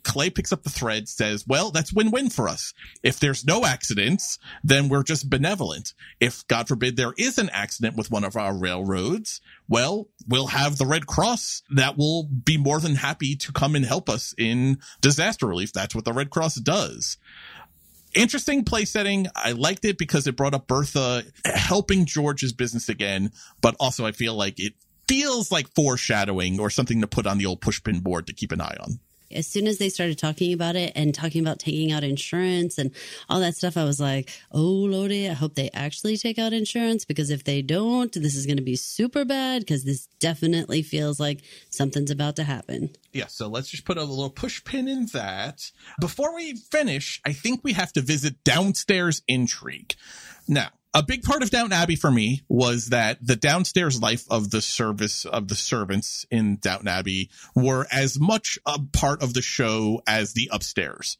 Clay 0.03 0.29
picks 0.29 0.51
up 0.51 0.63
the 0.63 0.69
thread, 0.69 1.07
says, 1.07 1.45
well, 1.47 1.71
that's 1.71 1.93
win-win 1.93 2.29
for 2.29 2.47
us. 2.47 2.73
If 3.03 3.19
there's 3.19 3.45
no 3.45 3.65
accidents, 3.65 4.39
then 4.63 4.89
we're 4.89 5.03
just 5.03 5.29
benevolent. 5.29 5.93
If, 6.19 6.47
God 6.47 6.67
forbid, 6.67 6.95
there 6.95 7.13
is 7.17 7.37
an 7.37 7.49
accident 7.51 7.95
with 7.95 8.11
one 8.11 8.23
of 8.23 8.35
our 8.35 8.55
railroads, 8.55 9.41
well, 9.67 10.07
we'll 10.27 10.47
have 10.47 10.77
the 10.77 10.85
Red 10.85 11.07
Cross 11.07 11.63
that 11.69 11.97
will 11.97 12.23
be 12.23 12.57
more 12.57 12.79
than 12.79 12.95
happy 12.95 13.35
to 13.35 13.51
come 13.51 13.75
and 13.75 13.85
help 13.85 14.09
us 14.09 14.33
in 14.37 14.79
disaster 15.01 15.47
relief. 15.47 15.73
That's 15.73 15.95
what 15.95 16.05
the 16.05 16.13
Red 16.13 16.29
Cross 16.29 16.55
does. 16.55 17.17
Interesting 18.15 18.63
play 18.63 18.85
setting. 18.85 19.27
I 19.35 19.51
liked 19.51 19.85
it 19.85 19.99
because 19.99 20.25
it 20.25 20.35
brought 20.35 20.55
up 20.55 20.67
Bertha 20.67 21.23
helping 21.45 22.05
George's 22.05 22.53
business 22.53 22.89
again, 22.89 23.31
but 23.61 23.75
also 23.79 24.05
I 24.05 24.11
feel 24.11 24.33
like 24.33 24.59
it 24.59 24.73
feels 25.07 25.51
like 25.51 25.67
foreshadowing 25.75 26.59
or 26.59 26.69
something 26.69 27.01
to 27.01 27.07
put 27.07 27.27
on 27.27 27.37
the 27.37 27.45
old 27.45 27.61
pushpin 27.61 28.01
board 28.01 28.27
to 28.27 28.33
keep 28.33 28.51
an 28.51 28.61
eye 28.61 28.77
on. 28.79 28.99
As 29.31 29.47
soon 29.47 29.67
as 29.67 29.77
they 29.77 29.89
started 29.89 30.17
talking 30.17 30.53
about 30.53 30.75
it 30.75 30.91
and 30.95 31.13
talking 31.13 31.41
about 31.41 31.59
taking 31.59 31.91
out 31.91 32.03
insurance 32.03 32.77
and 32.77 32.91
all 33.29 33.39
that 33.39 33.55
stuff, 33.55 33.77
I 33.77 33.83
was 33.83 33.99
like, 33.99 34.29
oh, 34.51 34.59
Lordy, 34.61 35.29
I 35.29 35.33
hope 35.33 35.55
they 35.55 35.69
actually 35.73 36.17
take 36.17 36.39
out 36.39 36.53
insurance 36.53 37.05
because 37.05 37.29
if 37.29 37.43
they 37.43 37.61
don't, 37.61 38.11
this 38.13 38.35
is 38.35 38.45
going 38.45 38.57
to 38.57 38.63
be 38.63 38.75
super 38.75 39.25
bad 39.25 39.61
because 39.61 39.83
this 39.83 40.07
definitely 40.19 40.81
feels 40.81 41.19
like 41.19 41.41
something's 41.69 42.11
about 42.11 42.35
to 42.37 42.43
happen. 42.43 42.89
Yeah, 43.13 43.27
so 43.27 43.47
let's 43.47 43.69
just 43.69 43.85
put 43.85 43.97
a 43.97 44.03
little 44.03 44.29
push 44.29 44.63
pin 44.63 44.87
in 44.87 45.07
that. 45.13 45.71
Before 45.99 46.35
we 46.35 46.55
finish, 46.55 47.21
I 47.25 47.33
think 47.33 47.61
we 47.63 47.73
have 47.73 47.93
to 47.93 48.01
visit 48.01 48.43
downstairs 48.43 49.21
intrigue. 49.27 49.95
Now, 50.47 50.69
a 50.93 51.03
big 51.03 51.23
part 51.23 51.43
of 51.43 51.51
Downton 51.51 51.73
Abbey 51.73 51.95
for 51.95 52.09
me 52.09 52.41
was 52.47 52.87
that 52.87 53.19
the 53.21 53.35
downstairs 53.35 54.01
life 54.01 54.25
of 54.29 54.49
the 54.49 54.61
service 54.61 55.25
of 55.25 55.47
the 55.47 55.55
servants 55.55 56.25
in 56.31 56.57
Downton 56.57 56.87
Abbey 56.87 57.29
were 57.55 57.85
as 57.91 58.19
much 58.19 58.57
a 58.65 58.79
part 58.91 59.21
of 59.21 59.33
the 59.33 59.41
show 59.41 60.01
as 60.07 60.33
the 60.33 60.49
upstairs. 60.51 61.17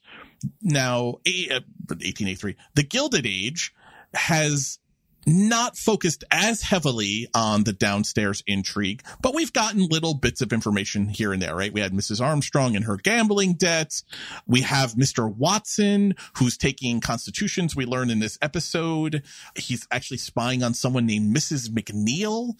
Now, 0.62 1.20
eh, 1.26 1.60
1883, 1.88 2.56
the 2.74 2.84
Gilded 2.84 3.28
Age 3.28 3.74
has 4.14 4.80
not 5.26 5.78
focused 5.78 6.24
as 6.32 6.62
heavily 6.62 7.28
on 7.34 7.64
the 7.64 7.74
downstairs 7.74 8.44
intrigue, 8.48 9.04
but 9.22 9.36
we've 9.36 9.54
gotten 9.54 9.88
little 9.88 10.14
bits 10.14 10.41
of 10.41 10.54
information 10.54 11.10
here 11.10 11.34
and 11.34 11.41
there, 11.41 11.56
right? 11.56 11.74
We 11.74 11.82
had 11.82 11.94
Mrs. 11.94 12.22
Armstrong 12.22 12.76
and 12.76 12.86
her 12.86 12.98
gambling 12.98 13.54
debts. 13.54 14.04
We 14.48 14.62
have 14.62 14.94
Mr. 14.94 15.34
Watson, 15.34 16.16
who's 16.38 16.58
taking 16.58 17.02
constitutions. 17.02 17.76
We 17.76 17.86
learn 17.86 18.10
in 18.10 18.20
this 18.20 18.38
episode. 18.41 19.24
He's 19.56 19.88
actually 19.91 20.18
spying 20.18 20.64
on 20.64 20.74
someone 20.74 21.06
named 21.06 21.36
Mrs. 21.36 21.70
McNeil. 21.70 22.54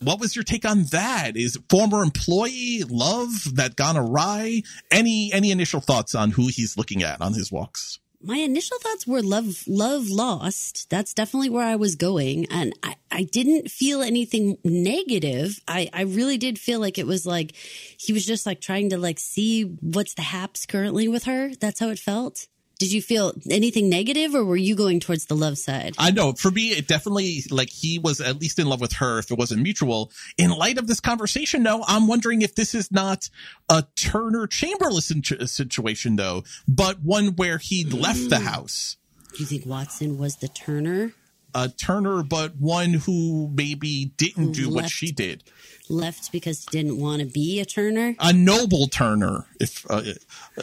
What 0.00 0.20
was 0.20 0.34
your 0.34 0.42
take 0.42 0.64
on 0.64 0.84
that? 0.84 1.36
Is 1.36 1.58
former 1.68 2.02
employee 2.02 2.82
love 2.88 3.54
that 3.54 3.76
gone 3.76 3.96
awry? 3.96 4.62
Any, 4.90 5.32
any 5.32 5.50
initial 5.50 5.80
thoughts 5.80 6.14
on 6.14 6.32
who 6.32 6.48
he's 6.48 6.76
looking 6.76 7.02
at 7.02 7.20
on 7.20 7.34
his 7.34 7.52
walks? 7.52 8.00
My 8.22 8.36
initial 8.38 8.78
thoughts 8.78 9.06
were 9.06 9.22
love 9.22 9.64
love 9.66 10.08
lost. 10.08 10.88
That's 10.90 11.14
definitely 11.14 11.50
where 11.50 11.64
i 11.64 11.76
was 11.76 11.96
going. 11.96 12.46
And 12.50 12.72
i, 12.82 12.96
I 13.10 13.22
didn't 13.24 13.70
feel 13.70 14.02
anything 14.02 14.58
negative. 14.64 15.60
I, 15.68 15.88
I 15.92 16.02
really 16.02 16.38
did 16.38 16.58
feel 16.58 16.80
like 16.80 16.98
it 16.98 17.06
was 17.06 17.26
like 17.26 17.54
he 17.54 18.12
was 18.12 18.26
just 18.26 18.46
like 18.46 18.60
trying 18.60 18.90
to 18.90 18.98
like 18.98 19.18
see 19.18 19.62
what's 19.80 20.14
the 20.14 20.22
haps 20.22 20.66
currently 20.66 21.08
with 21.08 21.24
her. 21.24 21.54
That's 21.54 21.80
how 21.80 21.88
it 21.88 21.98
felt 21.98 22.46
did 22.78 22.92
you 22.92 23.00
feel 23.00 23.32
anything 23.50 23.88
negative 23.88 24.34
or 24.34 24.44
were 24.44 24.56
you 24.56 24.74
going 24.74 25.00
towards 25.00 25.26
the 25.26 25.34
love 25.34 25.56
side? 25.58 25.94
I 25.98 26.10
know 26.10 26.32
for 26.34 26.50
me, 26.50 26.68
it 26.68 26.86
definitely 26.86 27.42
like 27.50 27.70
he 27.70 27.98
was 27.98 28.20
at 28.20 28.40
least 28.40 28.58
in 28.58 28.66
love 28.66 28.80
with 28.80 28.94
her 28.94 29.18
if 29.18 29.30
it 29.30 29.38
wasn't 29.38 29.62
mutual. 29.62 30.10
In 30.36 30.50
light 30.50 30.78
of 30.78 30.86
this 30.86 31.00
conversation, 31.00 31.62
though, 31.62 31.84
I'm 31.86 32.06
wondering 32.06 32.42
if 32.42 32.54
this 32.54 32.74
is 32.74 32.92
not 32.92 33.30
a 33.68 33.84
Turner 33.96 34.46
Chamberlain 34.46 35.00
situation, 35.00 36.16
though, 36.16 36.44
but 36.68 37.00
one 37.00 37.36
where 37.36 37.58
he 37.58 37.84
left 37.84 38.28
the 38.28 38.36
mm. 38.36 38.42
house. 38.42 38.96
Do 39.32 39.38
you 39.42 39.46
think 39.46 39.66
Watson 39.66 40.18
was 40.18 40.36
the 40.36 40.48
Turner? 40.48 41.12
A 41.58 41.70
Turner, 41.70 42.22
but 42.22 42.56
one 42.56 42.92
who 42.92 43.50
maybe 43.54 44.12
didn't 44.18 44.48
who 44.48 44.52
do 44.52 44.64
left, 44.68 44.74
what 44.74 44.90
she 44.90 45.10
did. 45.10 45.42
Left 45.88 46.30
because 46.30 46.64
he 46.64 46.66
didn't 46.70 47.00
want 47.00 47.20
to 47.20 47.26
be 47.26 47.60
a 47.60 47.64
Turner. 47.64 48.14
A 48.20 48.30
noble 48.30 48.88
Turner, 48.88 49.46
if 49.58 49.86
uh, 49.88 50.02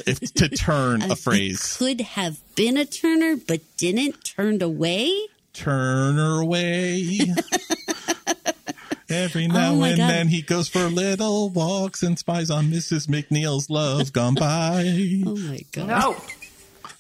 if 0.06 0.20
to 0.36 0.50
turn 0.56 1.02
a, 1.02 1.14
a 1.14 1.16
phrase. 1.16 1.78
Could 1.78 2.02
have 2.02 2.38
been 2.54 2.78
a 2.78 2.86
Turner, 2.86 3.38
but 3.38 3.62
didn't 3.78 4.24
turned 4.24 4.62
away. 4.62 5.12
Turner 5.54 6.42
away. 6.42 7.22
Every 9.10 9.48
now 9.48 9.74
oh 9.74 9.84
and 9.84 9.98
God. 9.98 10.10
then 10.10 10.28
he 10.28 10.44
goes 10.44 10.68
for 10.68 10.86
little 10.90 11.50
walks 11.50 12.04
and 12.04 12.20
spies 12.20 12.52
on 12.52 12.66
Mrs. 12.66 13.08
McNeil's 13.08 13.70
love 13.70 14.14
gone 14.14 14.36
by. 14.36 14.84
Oh 15.26 15.36
my 15.38 15.62
God. 15.72 15.88
No. 15.88 16.18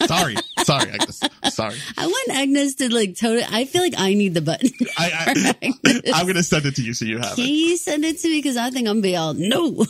Sorry, 0.07 0.35
sorry, 0.63 0.91
Agnes. 0.91 1.21
Sorry. 1.51 1.75
I 1.97 2.07
want 2.07 2.29
Agnes 2.31 2.75
to 2.75 2.93
like 2.93 3.15
totally. 3.17 3.45
I 3.49 3.65
feel 3.65 3.81
like 3.81 3.93
I 3.97 4.13
need 4.13 4.33
the 4.33 4.41
button. 4.41 4.69
I, 4.97 5.33
I 6.13 6.19
am 6.21 6.27
gonna 6.27 6.43
send 6.43 6.65
it 6.65 6.75
to 6.75 6.81
you 6.83 6.93
so 6.93 7.05
you 7.05 7.19
have 7.19 7.35
Can 7.35 7.45
it. 7.45 7.49
you 7.49 7.77
send 7.77 8.05
it 8.05 8.19
to 8.19 8.27
me 8.29 8.39
because 8.39 8.57
I 8.57 8.69
think 8.69 8.87
I'm 8.87 9.01
be 9.01 9.15
all 9.15 9.33
no. 9.33 9.85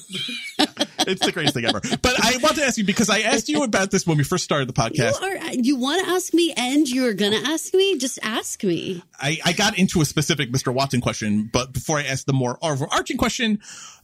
it's 1.06 1.26
the 1.26 1.31
greatest 1.31 1.56
thing 1.56 1.65
ever. 1.65 1.81
But 2.02 2.15
I 2.23 2.38
want 2.41 2.56
to 2.57 2.64
ask 2.64 2.77
you 2.77 2.84
because 2.84 3.10
I 3.10 3.19
asked 3.19 3.49
you 3.49 3.64
about 3.64 3.91
this 3.91 4.06
when 4.06 4.18
we 4.18 4.23
first 4.23 4.44
started 4.44 4.68
the 4.68 4.73
podcast. 4.73 5.22
You, 5.22 5.27
are, 5.27 5.53
you 5.53 5.76
want 5.77 6.03
to 6.06 6.11
ask 6.11 6.34
me, 6.34 6.53
and 6.56 6.88
you're 6.88 7.14
gonna 7.14 7.41
ask 7.45 7.73
me. 7.73 7.98
Just 7.98 8.19
ask 8.23 8.64
me. 8.64 9.03
I, 9.19 9.40
I 9.45 9.53
got 9.53 9.77
into 9.77 10.02
a 10.02 10.06
specific 10.06 10.52
Mr. 10.52 10.73
Watson 10.73 11.02
question, 11.02 11.49
but 11.52 11.73
before 11.73 11.98
I 11.98 12.03
ask 12.03 12.26
the 12.26 12.34
more 12.34 12.57
overarching 12.61 13.18
question, 13.18 13.60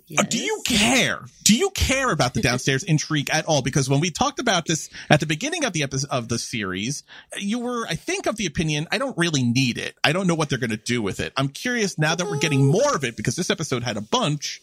Yes. 0.10 0.28
Do 0.28 0.40
you 0.40 0.62
care? 0.66 1.22
Do 1.44 1.56
you 1.56 1.70
care 1.70 2.12
about 2.12 2.34
the 2.34 2.42
downstairs 2.42 2.84
intrigue 2.88 3.30
at 3.32 3.46
all? 3.46 3.62
Because 3.62 3.88
when 3.88 4.00
we 4.00 4.10
talked 4.10 4.40
about 4.40 4.66
this 4.66 4.90
at 5.10 5.20
the 5.20 5.28
beginning 5.28 5.66
of 5.66 5.74
the 5.74 5.84
episode 5.84 6.10
of 6.10 6.28
the 6.30 6.40
series, 6.40 7.04
you 7.38 7.60
were, 7.60 7.86
I 7.88 7.94
think, 7.96 8.26
of 8.26 8.36
the 8.36 8.48
opinion 8.48 8.88
I 8.92 8.98
don't 8.98 9.18
really 9.18 9.44
need 9.44 9.78
it. 9.78 9.96
I 10.04 10.12
don't 10.12 10.26
know 10.26 10.34
what 10.36 10.50
they're 10.50 10.58
going 10.60 10.72
to 10.72 10.78
do 10.78 11.02
with 11.02 11.20
it. 11.20 11.32
I'm 11.38 11.48
curious 11.48 11.98
now 12.00 12.16
that 12.16 12.26
we're 12.26 12.40
getting 12.40 12.66
more 12.66 12.96
of 12.96 13.04
it 13.04 13.16
because 13.16 13.36
this 13.36 13.52
episode 13.52 13.84
had 13.84 13.98
a 13.98 14.02
bunch. 14.02 14.62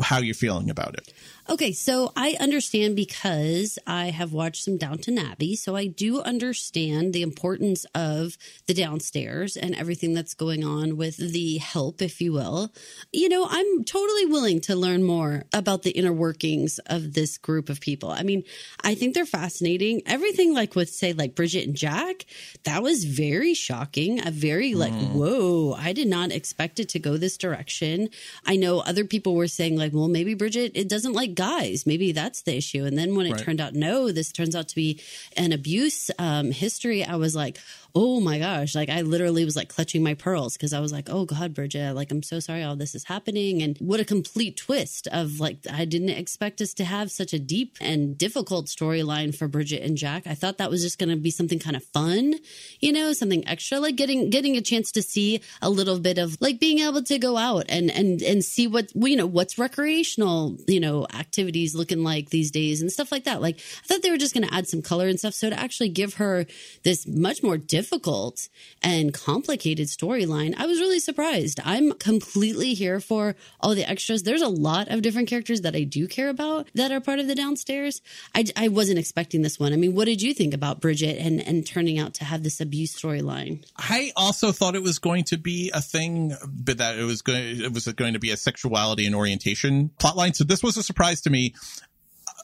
How 0.00 0.18
you're 0.18 0.34
feeling 0.34 0.70
about 0.70 0.94
it? 0.94 1.12
Okay, 1.50 1.72
so 1.72 2.12
I 2.14 2.36
understand 2.38 2.94
because 2.94 3.78
I 3.86 4.10
have 4.10 4.34
watched 4.34 4.64
some 4.64 4.76
Downton 4.76 5.16
Abbey, 5.16 5.56
so 5.56 5.74
I 5.74 5.86
do 5.86 6.20
understand 6.20 7.14
the 7.14 7.22
importance 7.22 7.86
of 7.94 8.36
the 8.66 8.74
downstairs 8.74 9.56
and 9.56 9.74
everything 9.74 10.12
that's 10.12 10.34
going 10.34 10.62
on 10.62 10.98
with 10.98 11.16
the 11.16 11.56
help, 11.56 12.02
if 12.02 12.20
you 12.20 12.34
will. 12.34 12.70
You 13.14 13.30
know, 13.30 13.46
I'm 13.48 13.82
totally 13.84 14.26
willing 14.26 14.60
to 14.62 14.76
learn 14.76 15.04
more 15.04 15.44
about 15.54 15.84
the 15.84 15.92
inner 15.92 16.12
workings 16.12 16.80
of 16.80 17.14
this 17.14 17.38
group 17.38 17.70
of 17.70 17.80
people. 17.80 18.10
I 18.10 18.24
mean, 18.24 18.44
I 18.84 18.94
think 18.94 19.14
they're 19.14 19.24
fascinating. 19.24 20.02
Everything 20.04 20.52
like 20.52 20.74
with 20.74 20.90
say 20.90 21.14
like 21.14 21.34
Bridget 21.34 21.66
and 21.66 21.74
Jack, 21.74 22.26
that 22.64 22.82
was 22.82 23.04
very 23.04 23.54
shocking. 23.54 24.26
A 24.26 24.30
very 24.30 24.74
like, 24.74 24.92
mm. 24.92 25.12
whoa, 25.12 25.72
I 25.78 25.94
did 25.94 26.08
not 26.08 26.30
expect 26.30 26.78
it 26.78 26.90
to 26.90 26.98
go 26.98 27.16
this 27.16 27.38
direction. 27.38 28.10
I 28.44 28.56
know 28.56 28.80
other 28.80 29.06
people 29.06 29.34
were 29.34 29.48
saying 29.48 29.78
like, 29.78 29.94
well, 29.94 30.08
maybe 30.08 30.34
Bridget 30.34 30.72
it 30.74 30.90
doesn't 30.90 31.14
like 31.14 31.37
guys. 31.38 31.86
Maybe 31.86 32.10
that's 32.10 32.42
the 32.42 32.56
issue. 32.56 32.84
And 32.84 32.98
then 32.98 33.14
when 33.14 33.26
it 33.26 33.32
right. 33.34 33.40
turned 33.40 33.60
out, 33.60 33.72
no, 33.72 34.10
this 34.10 34.32
turns 34.32 34.56
out 34.56 34.66
to 34.68 34.74
be 34.74 35.00
an 35.36 35.52
abuse 35.52 36.10
um, 36.18 36.50
history, 36.50 37.04
I 37.04 37.14
was 37.14 37.36
like, 37.36 37.58
oh 37.94 38.20
my 38.20 38.38
gosh, 38.38 38.74
like 38.74 38.88
I 38.88 39.00
literally 39.00 39.44
was 39.44 39.56
like 39.56 39.68
clutching 39.68 40.02
my 40.02 40.14
pearls 40.14 40.56
because 40.56 40.72
I 40.72 40.80
was 40.80 40.92
like, 40.92 41.08
oh 41.10 41.24
God, 41.24 41.54
Bridget, 41.54 41.94
like 41.94 42.10
I'm 42.10 42.22
so 42.22 42.38
sorry 42.38 42.62
all 42.62 42.76
this 42.76 42.94
is 42.94 43.04
happening. 43.04 43.62
And 43.62 43.76
what 43.78 43.98
a 43.98 44.04
complete 44.04 44.56
twist 44.56 45.08
of 45.10 45.40
like, 45.40 45.58
I 45.72 45.84
didn't 45.84 46.10
expect 46.10 46.60
us 46.60 46.74
to 46.74 46.84
have 46.84 47.10
such 47.10 47.32
a 47.32 47.38
deep 47.38 47.76
and 47.80 48.16
difficult 48.16 48.66
storyline 48.66 49.34
for 49.34 49.48
Bridget 49.48 49.82
and 49.82 49.96
Jack. 49.96 50.26
I 50.26 50.34
thought 50.34 50.58
that 50.58 50.70
was 50.70 50.82
just 50.82 50.98
going 50.98 51.08
to 51.08 51.16
be 51.16 51.30
something 51.30 51.58
kind 51.58 51.76
of 51.76 51.84
fun, 51.84 52.34
you 52.78 52.92
know, 52.92 53.12
something 53.12 53.46
extra, 53.48 53.80
like 53.80 53.96
getting, 53.96 54.30
getting 54.30 54.56
a 54.56 54.60
chance 54.60 54.92
to 54.92 55.02
see 55.02 55.40
a 55.62 55.70
little 55.70 55.98
bit 55.98 56.18
of 56.18 56.36
like 56.40 56.60
being 56.60 56.80
able 56.80 57.02
to 57.02 57.18
go 57.18 57.36
out 57.36 57.64
and, 57.68 57.90
and, 57.90 58.22
and 58.22 58.44
see 58.44 58.66
what, 58.66 58.92
you 58.94 59.16
know, 59.16 59.26
what's 59.26 59.58
recreational, 59.58 60.56
you 60.66 60.78
know, 60.78 61.06
activities 61.14 61.74
looking 61.74 62.04
like 62.04 62.30
these 62.30 62.50
days 62.50 62.80
and 62.82 62.92
stuff 62.92 63.10
like 63.10 63.24
that. 63.24 63.40
Like 63.40 63.56
I 63.56 63.86
thought 63.86 64.02
they 64.02 64.10
were 64.10 64.18
just 64.18 64.34
going 64.34 64.46
to 64.46 64.54
add 64.54 64.68
some 64.68 64.82
color 64.82 65.08
and 65.08 65.18
stuff. 65.18 65.34
So 65.34 65.50
to 65.50 65.58
actually 65.58 65.88
give 65.88 66.14
her 66.14 66.46
this 66.84 67.06
much 67.06 67.42
more 67.42 67.56
difficult 67.56 67.77
difficult 67.78 68.48
and 68.82 69.14
complicated 69.14 69.86
storyline, 69.86 70.52
I 70.56 70.66
was 70.66 70.80
really 70.80 70.98
surprised. 70.98 71.60
I'm 71.64 71.92
completely 71.92 72.74
here 72.74 72.98
for 72.98 73.36
all 73.60 73.76
the 73.76 73.88
extras. 73.88 74.24
There's 74.24 74.42
a 74.42 74.48
lot 74.48 74.88
of 74.88 75.00
different 75.00 75.28
characters 75.28 75.60
that 75.60 75.76
I 75.76 75.84
do 75.84 76.08
care 76.08 76.28
about 76.28 76.68
that 76.74 76.90
are 76.90 77.00
part 77.00 77.20
of 77.20 77.28
the 77.28 77.36
downstairs. 77.36 78.02
I, 78.34 78.46
I 78.56 78.66
wasn't 78.66 78.98
expecting 78.98 79.42
this 79.42 79.60
one. 79.60 79.72
I 79.72 79.76
mean, 79.76 79.94
what 79.94 80.06
did 80.06 80.20
you 80.20 80.34
think 80.34 80.54
about 80.54 80.80
Bridget 80.80 81.18
and, 81.24 81.40
and 81.40 81.64
turning 81.64 82.00
out 82.00 82.14
to 82.14 82.24
have 82.24 82.42
this 82.42 82.60
abuse 82.60 82.92
storyline? 83.00 83.64
I 83.76 84.10
also 84.16 84.50
thought 84.50 84.74
it 84.74 84.82
was 84.82 84.98
going 84.98 85.22
to 85.24 85.38
be 85.38 85.70
a 85.72 85.80
thing, 85.80 86.34
but 86.48 86.78
that 86.78 86.98
it 86.98 87.04
was 87.04 87.22
going, 87.22 87.60
it 87.60 87.72
was 87.72 87.86
going 87.86 88.14
to 88.14 88.18
be 88.18 88.32
a 88.32 88.36
sexuality 88.36 89.06
and 89.06 89.14
orientation 89.14 89.90
plotline. 90.00 90.34
So 90.34 90.42
this 90.42 90.64
was 90.64 90.76
a 90.76 90.82
surprise 90.82 91.20
to 91.20 91.30
me 91.30 91.54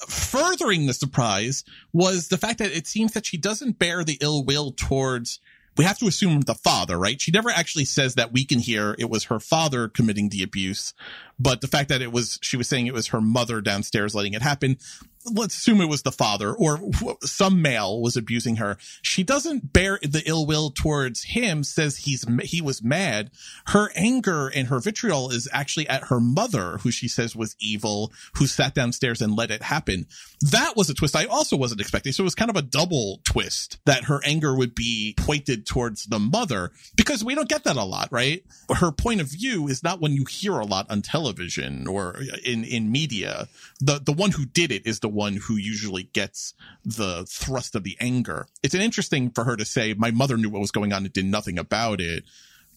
furthering 0.09 0.87
the 0.87 0.95
surprise 0.95 1.65
was 1.93 2.29
the 2.29 2.39
fact 2.39 2.59
that 2.59 2.73
it 2.73 2.87
seems 2.87 3.13
that 3.13 3.27
she 3.27 3.37
doesn't 3.37 3.79
bear 3.79 4.05
the 4.05 4.19
ill 4.21 4.45
will 4.45 4.73
towards 4.73 5.41
we 5.77 5.85
have 5.85 5.99
to 5.99 6.07
assume 6.07 6.43
the 6.43 6.55
father, 6.55 6.97
right? 6.97 7.21
She 7.21 7.33
never 7.33 7.51
actually 7.51 7.85
says 7.85 8.15
that 8.15 8.33
we 8.33 8.45
can 8.45 8.61
hear 8.61 8.95
it 8.99 9.11
was 9.11 9.25
her 9.25 9.41
father 9.41 9.89
committing 9.89 10.29
the 10.29 10.43
abuse, 10.43 10.95
but 11.39 11.61
the 11.61 11.67
fact 11.67 11.89
that 11.89 12.01
it 12.01 12.13
was, 12.13 12.39
she 12.43 12.57
was 12.57 12.69
saying 12.69 12.87
it 12.87 12.95
was 12.95 13.09
her 13.09 13.21
mother 13.21 13.61
downstairs 13.61 14.15
letting 14.15 14.35
it 14.35 14.43
happen 14.43 14.79
let's 15.25 15.57
assume 15.57 15.81
it 15.81 15.89
was 15.89 16.03
the 16.03 16.13
father 16.13 16.53
or 16.53 16.79
some 17.23 17.63
male 17.63 18.01
was 18.01 18.17
abusing 18.17 18.57
her. 18.57 18.77
She 19.03 19.23
doesn't 19.23 19.73
bear 19.73 19.99
the 20.03 20.23
ill 20.27 20.47
will 20.47 20.71
towards 20.71 21.25
him, 21.25 21.65
says 21.65 21.99
he's, 21.99 22.27
he 22.43 22.61
was 22.61 22.83
mad. 22.83 23.31
Her 23.69 23.91
anger 23.97 24.49
and 24.49 24.69
her 24.69 24.81
vitriol 24.81 25.31
is 25.31 25.49
actually 25.53 25.89
at 25.89 26.05
her 26.05 26.21
mother, 26.21 26.79
who 26.79 26.91
she 26.91 27.09
says 27.09 27.35
was 27.35 27.57
evil, 27.59 28.13
who 28.35 28.47
sat 28.47 28.75
downstairs 28.75 29.23
and 29.23 29.37
let 29.37 29.51
it 29.51 29.63
happen. 29.63 30.07
That 30.41 30.77
was 30.77 30.91
a 30.91 30.95
twist 30.95 31.17
I 31.17 31.25
also 31.25 31.57
wasn't 31.57 31.81
expecting. 31.81 32.13
So 32.13 32.23
it 32.23 32.25
was 32.25 32.35
kind 32.35 32.51
of 32.51 32.57
a 32.57 32.63
double 32.63 33.21
twist 33.25 33.79
that 33.87 34.05
her 34.05 34.21
anger 34.25 34.55
would 34.55 34.75
be 34.75 35.15
pointed 35.17 35.67
towards 35.67 36.05
the 36.05 36.19
mother 36.19 36.73
because 36.97 37.25
we 37.25 37.35
don't 37.35 37.49
get 37.49 37.65
that 37.65 37.77
a 37.77 37.85
lot, 37.85 38.09
right? 38.11 38.45
Her 38.75 38.93
point 38.93 39.21
of 39.21 39.29
view 39.29 39.69
is 39.69 39.83
not 39.83 40.01
one 40.01 40.13
you 40.13 40.25
hear 40.27 40.53
a 40.53 40.67
lot 40.67 40.91
on 40.91 41.01
television 41.01 41.87
or 41.87 42.21
in, 42.45 42.65
in 42.65 42.93
media. 42.93 43.49
The, 43.81 43.99
the 43.99 44.13
one 44.13 44.31
who 44.31 44.45
did 44.45 44.71
it 44.71 44.87
is 44.87 45.01
the 45.01 45.14
one 45.15 45.37
who 45.37 45.57
usually 45.57 46.05
gets 46.13 46.53
the 46.85 47.25
thrust 47.29 47.75
of 47.75 47.85
the 47.85 47.97
anger. 48.01 48.47
It's 48.63 48.75
an 48.75 48.81
interesting 48.83 49.31
for 49.31 49.45
her 49.45 49.57
to 49.57 49.65
say, 49.65 49.95
my 49.95 50.11
mother 50.11 50.37
knew 50.37 50.51
what 50.51 50.61
was 50.61 50.71
going 50.73 50.93
on 50.93 51.05
and 51.05 51.13
did 51.13 51.25
nothing 51.25 51.59
about 51.59 52.01
it. 52.01 52.25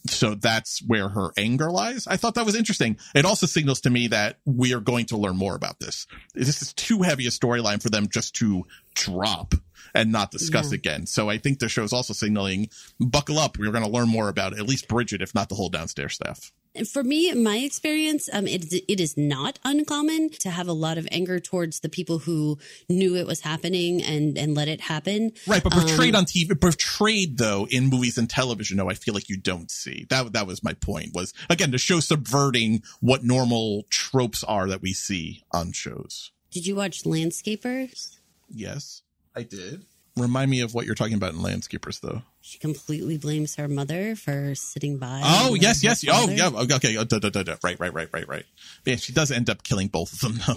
So 0.05 0.35
that's 0.35 0.81
where 0.85 1.09
her 1.09 1.31
anger 1.38 1.69
lies. 1.72 2.07
I 2.07 2.15
thought 2.18 2.35
that 2.35 2.45
was 2.45 2.55
interesting. 2.55 2.97
It 3.15 3.26
also 3.26 3.45
signals 3.45 3.81
to 3.81 3.89
me 3.89 4.07
that 4.07 4.38
we 4.45 4.73
are 4.73 4.80
going 4.80 5.07
to 5.07 5.18
learn 5.18 5.35
more 5.35 5.55
about 5.55 5.80
this. 5.80 6.07
This 6.34 6.61
is 6.61 6.72
too 6.73 7.01
heavy 7.01 7.26
a 7.27 7.30
storyline 7.31 7.81
for 7.81 7.89
them 7.89 8.07
just 8.07 8.35
to 8.35 8.64
drop 8.93 9.55
and 9.93 10.11
not 10.11 10.31
discuss 10.31 10.72
Yeah. 10.72 10.76
again. 10.76 11.05
So 11.07 11.30
I 11.30 11.39
think 11.39 11.59
the 11.59 11.68
show 11.68 11.84
is 11.84 11.91
also 11.93 12.14
signaling, 12.14 12.69
buckle 12.99 13.39
up. 13.39 13.57
We're 13.57 13.72
going 13.72 13.84
to 13.84 13.89
learn 13.89 14.07
more 14.07 14.30
about 14.30 14.53
at 14.57 14.68
least 14.68 14.88
Bridget, 14.88 15.22
if 15.22 15.34
not 15.35 15.49
the 15.49 15.55
whole 15.55 15.69
downstairs 15.69 16.14
staff. 16.14 16.51
For 16.85 17.03
me, 17.03 17.29
in 17.29 17.43
my 17.43 17.57
experience, 17.59 18.27
um, 18.33 18.45
it, 18.47 18.73
it 18.73 18.99
is 18.99 19.15
not 19.15 19.59
uncommon 19.63 20.29
to 20.39 20.49
have 20.49 20.67
a 20.67 20.73
lot 20.73 20.97
of 20.97 21.07
anger 21.11 21.39
towards 21.39 21.79
the 21.79 21.87
people 21.87 22.19
who 22.19 22.57
knew 22.89 23.15
it 23.15 23.25
was 23.25 23.41
happening 23.41 24.01
and, 24.03 24.37
and 24.37 24.53
let 24.53 24.67
it 24.67 24.81
happen. 24.81 25.31
Right, 25.47 25.63
but 25.63 25.71
portrayed 25.71 26.15
Um, 26.15 26.19
on 26.19 26.25
TV, 26.25 26.59
portrayed 26.59 27.37
though 27.37 27.67
in 27.69 27.87
movies 27.89 28.17
and 28.17 28.29
television, 28.29 28.77
no, 28.77 28.89
I 28.89 28.95
feel 28.95 29.13
like 29.13 29.29
you 29.29 29.37
don't 29.37 29.71
see 29.71 30.05
that. 30.09 30.33
That 30.33 30.45
was 30.47 30.63
my 30.63 30.73
point. 30.73 31.13
Was 31.13 31.33
again 31.49 31.71
to 31.71 31.77
show 31.77 31.99
subverting 31.99 32.83
what 32.99 33.23
normal 33.23 33.83
tropes 33.89 34.43
are 34.43 34.67
that 34.67 34.81
we 34.81 34.93
see 34.93 35.45
on 35.51 35.71
shows. 35.71 36.31
Did 36.51 36.67
you 36.67 36.75
watch 36.75 37.03
Landscapers? 37.03 38.17
Yes, 38.49 39.03
I 39.35 39.43
did. 39.43 39.85
Remind 40.15 40.49
me 40.49 40.61
of 40.61 40.73
what 40.73 40.85
you're 40.85 40.95
talking 40.95 41.13
about 41.13 41.33
in 41.33 41.39
Landscapers, 41.39 41.99
though. 42.01 42.23
She 42.47 42.59
completely 42.59 43.17
blames 43.17 43.55
her 43.57 43.67
mother 43.67 44.15
for 44.15 44.55
sitting 44.55 44.97
by. 44.97 45.21
Oh 45.21 45.53
yes, 45.53 45.83
yes. 45.83 46.05
Oh 46.09 46.29
yeah. 46.29 46.47
Okay. 46.47 46.75
okay. 46.75 46.97
Oh, 46.97 47.03
duh, 47.03 47.19
duh. 47.19 47.57
Right, 47.61 47.77
right, 47.77 47.93
right, 47.93 48.07
right, 48.13 48.25
right. 48.25 48.45
Yeah, 48.85 48.95
she 48.95 49.11
does 49.11 49.31
end 49.31 49.49
up 49.49 49.63
killing 49.63 49.89
both 49.89 50.13
of 50.13 50.19
them, 50.19 50.39
though. 50.47 50.55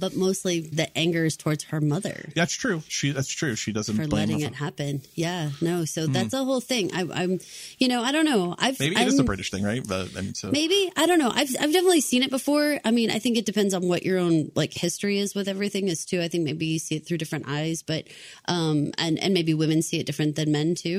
But 0.00 0.16
mostly 0.16 0.60
the 0.60 0.88
anger 0.96 1.26
is 1.26 1.36
towards 1.36 1.64
her 1.64 1.82
mother. 1.82 2.30
That's 2.34 2.54
true. 2.54 2.82
She. 2.88 3.12
That's 3.12 3.28
true. 3.28 3.54
She 3.56 3.72
doesn't 3.72 3.94
for 3.94 4.08
blame 4.08 4.30
letting 4.30 4.40
it 4.40 4.54
happen. 4.54 5.02
Yeah, 5.14 5.50
no. 5.60 5.84
So 5.84 6.06
Hmm. 6.06 6.12
that's 6.12 6.32
a 6.32 6.42
whole 6.44 6.62
thing. 6.62 6.90
I, 6.94 7.06
I'm, 7.12 7.40
you 7.78 7.86
know, 7.86 8.02
I 8.02 8.10
don't 8.10 8.24
know. 8.24 8.54
I've 8.58 8.80
Maybe 8.80 8.96
it 8.96 9.06
is 9.06 9.18
a 9.18 9.24
British 9.24 9.50
thing, 9.50 9.64
right? 9.64 9.86
But, 9.86 10.16
I 10.16 10.22
mean, 10.22 10.34
so 10.34 10.50
Maybe 10.50 10.90
I 10.96 11.06
don't 11.06 11.18
know. 11.18 11.30
I've 11.30 11.54
I've 11.60 11.72
definitely 11.72 12.00
seen 12.00 12.22
it 12.22 12.30
before. 12.30 12.80
I 12.86 12.90
mean, 12.90 13.10
I 13.10 13.18
think 13.18 13.36
it 13.36 13.44
depends 13.44 13.74
on 13.74 13.86
what 13.86 14.02
your 14.02 14.18
own 14.18 14.50
like 14.54 14.72
history 14.72 15.18
is 15.18 15.34
with 15.34 15.46
everything 15.46 15.88
is 15.88 16.06
too. 16.06 16.22
I 16.22 16.28
think 16.28 16.44
maybe 16.44 16.64
you 16.66 16.78
see 16.78 16.96
it 16.96 17.06
through 17.06 17.18
different 17.18 17.44
eyes, 17.46 17.82
but 17.82 18.06
um, 18.48 18.92
and 18.96 19.18
and 19.18 19.34
maybe 19.34 19.52
women 19.52 19.82
see 19.82 19.98
it 20.00 20.06
different 20.06 20.36
than 20.36 20.50
men 20.52 20.74
too. 20.74 20.95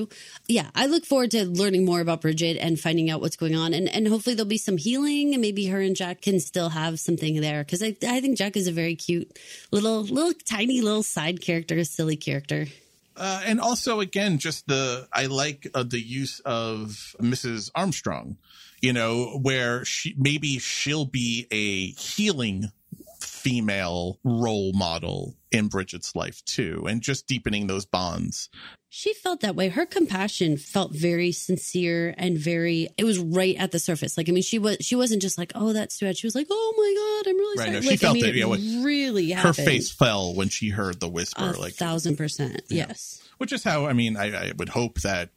Yeah, 0.47 0.69
I 0.75 0.85
look 0.85 1.05
forward 1.05 1.31
to 1.31 1.45
learning 1.45 1.85
more 1.85 2.01
about 2.01 2.21
Bridget 2.21 2.57
and 2.57 2.79
finding 2.79 3.09
out 3.09 3.21
what's 3.21 3.35
going 3.35 3.55
on, 3.55 3.73
and 3.73 3.89
and 3.89 4.07
hopefully 4.07 4.35
there'll 4.35 4.47
be 4.47 4.57
some 4.57 4.77
healing, 4.77 5.33
and 5.33 5.41
maybe 5.41 5.65
her 5.67 5.81
and 5.81 5.95
Jack 5.95 6.21
can 6.21 6.39
still 6.39 6.69
have 6.69 6.99
something 6.99 7.41
there 7.41 7.63
because 7.63 7.81
I 7.81 7.95
I 8.07 8.21
think 8.21 8.37
Jack 8.37 8.55
is 8.55 8.67
a 8.67 8.71
very 8.71 8.95
cute 8.95 9.39
little 9.71 10.03
little 10.03 10.33
tiny 10.45 10.81
little 10.81 11.03
side 11.03 11.41
character, 11.41 11.83
silly 11.83 12.17
character. 12.17 12.67
Uh, 13.15 13.41
and 13.45 13.59
also, 13.59 13.99
again, 13.99 14.37
just 14.37 14.67
the 14.67 15.07
I 15.11 15.25
like 15.25 15.67
uh, 15.73 15.83
the 15.83 15.99
use 15.99 16.39
of 16.41 17.15
Mrs. 17.19 17.71
Armstrong. 17.73 18.37
You 18.81 18.93
know, 18.93 19.39
where 19.41 19.83
she 19.85 20.13
maybe 20.17 20.59
she'll 20.59 21.05
be 21.05 21.47
a 21.49 21.87
healing 21.99 22.71
female 23.19 24.19
role 24.23 24.71
model 24.73 25.36
in 25.51 25.67
Bridget's 25.67 26.15
life 26.15 26.43
too, 26.45 26.85
and 26.89 27.01
just 27.01 27.27
deepening 27.27 27.67
those 27.67 27.85
bonds. 27.85 28.49
She 28.89 29.13
felt 29.13 29.41
that 29.41 29.55
way. 29.55 29.67
Her 29.69 29.85
compassion 29.85 30.57
felt 30.57 30.93
very 30.93 31.31
sincere 31.31 32.13
and 32.17 32.37
very. 32.37 32.87
It 32.97 33.03
was 33.03 33.19
right 33.19 33.55
at 33.57 33.71
the 33.71 33.79
surface. 33.79 34.17
Like 34.17 34.29
I 34.29 34.31
mean, 34.31 34.43
she 34.43 34.59
was. 34.59 34.77
She 34.81 34.95
wasn't 34.95 35.21
just 35.21 35.37
like, 35.37 35.51
"Oh, 35.55 35.73
that's 35.73 35.97
too 35.99 36.05
bad." 36.05 36.17
She 36.17 36.25
was 36.27 36.35
like, 36.35 36.47
"Oh 36.49 36.73
my 36.77 37.23
god, 37.25 37.29
I'm 37.29 37.37
really 37.37 37.57
Right, 37.57 37.65
sorry." 37.65 37.75
no, 37.75 37.81
she 37.81 37.89
like, 37.89 37.99
felt 37.99 38.17
I 38.17 38.21
mean, 38.21 38.35
it, 38.37 38.47
what- 38.49 38.59
really 38.85 39.31
Her 39.31 39.53
face 39.53 39.91
fell 39.91 40.33
when 40.33 40.49
she 40.49 40.69
heard 40.69 40.99
the 40.99 41.09
whisper, 41.09 41.53
a 41.55 41.59
like 41.59 41.73
thousand 41.73 42.15
percent. 42.17 42.61
Yeah. 42.69 42.85
Yes. 42.87 43.21
which 43.37 43.51
is 43.51 43.63
how 43.63 43.85
I 43.85 43.93
mean 43.93 44.15
I, 44.17 44.49
I 44.49 44.51
would 44.57 44.69
hope 44.69 45.01
that 45.01 45.29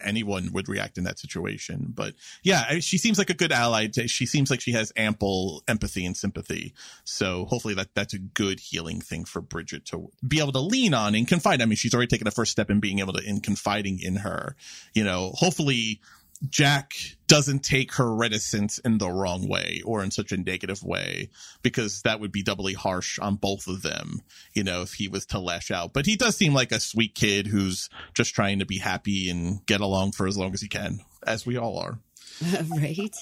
anyone 0.00 0.50
would 0.52 0.68
react 0.68 0.98
in 0.98 1.04
that 1.04 1.18
situation. 1.18 1.92
But 1.94 2.14
yeah, 2.42 2.78
she 2.80 2.98
seems 2.98 3.18
like 3.18 3.30
a 3.30 3.34
good 3.34 3.52
ally. 3.52 3.88
She 4.06 4.26
seems 4.26 4.50
like 4.50 4.60
she 4.60 4.72
has 4.72 4.92
ample 4.96 5.62
empathy 5.68 6.04
and 6.04 6.16
sympathy. 6.16 6.74
So 7.04 7.44
hopefully 7.46 7.74
that 7.74 7.94
that's 7.94 8.14
a 8.14 8.18
good 8.18 8.60
healing 8.60 9.00
thing 9.00 9.24
for 9.24 9.40
Bridget 9.40 9.84
to 9.86 10.10
be 10.26 10.40
able 10.40 10.52
to 10.52 10.60
lean 10.60 10.94
on 10.94 11.14
and 11.14 11.26
confide. 11.26 11.62
I 11.62 11.66
mean, 11.66 11.76
she's 11.76 11.94
already 11.94 12.08
taken 12.08 12.26
a 12.26 12.30
first 12.30 12.52
step 12.52 12.70
in 12.70 12.80
being 12.80 12.98
able 12.98 13.12
to 13.14 13.22
in 13.22 13.40
confiding 13.40 14.00
in 14.00 14.16
her. 14.16 14.56
You 14.94 15.04
know, 15.04 15.32
hopefully. 15.34 16.00
Jack 16.48 16.94
doesn't 17.26 17.60
take 17.60 17.94
her 17.94 18.14
reticence 18.14 18.78
in 18.78 18.98
the 18.98 19.10
wrong 19.10 19.48
way 19.48 19.82
or 19.84 20.02
in 20.02 20.10
such 20.10 20.32
a 20.32 20.36
negative 20.36 20.82
way 20.82 21.30
because 21.62 22.02
that 22.02 22.20
would 22.20 22.32
be 22.32 22.42
doubly 22.42 22.74
harsh 22.74 23.18
on 23.18 23.36
both 23.36 23.66
of 23.66 23.82
them, 23.82 24.20
you 24.54 24.62
know, 24.62 24.82
if 24.82 24.94
he 24.94 25.08
was 25.08 25.26
to 25.26 25.38
lash 25.38 25.70
out. 25.70 25.92
But 25.92 26.06
he 26.06 26.16
does 26.16 26.36
seem 26.36 26.54
like 26.54 26.72
a 26.72 26.80
sweet 26.80 27.14
kid 27.14 27.46
who's 27.46 27.88
just 28.14 28.34
trying 28.34 28.58
to 28.58 28.66
be 28.66 28.78
happy 28.78 29.30
and 29.30 29.64
get 29.66 29.80
along 29.80 30.12
for 30.12 30.26
as 30.26 30.36
long 30.36 30.52
as 30.52 30.60
he 30.60 30.68
can, 30.68 31.00
as 31.26 31.46
we 31.46 31.56
all 31.56 31.78
are. 31.78 31.98
right. 32.68 33.14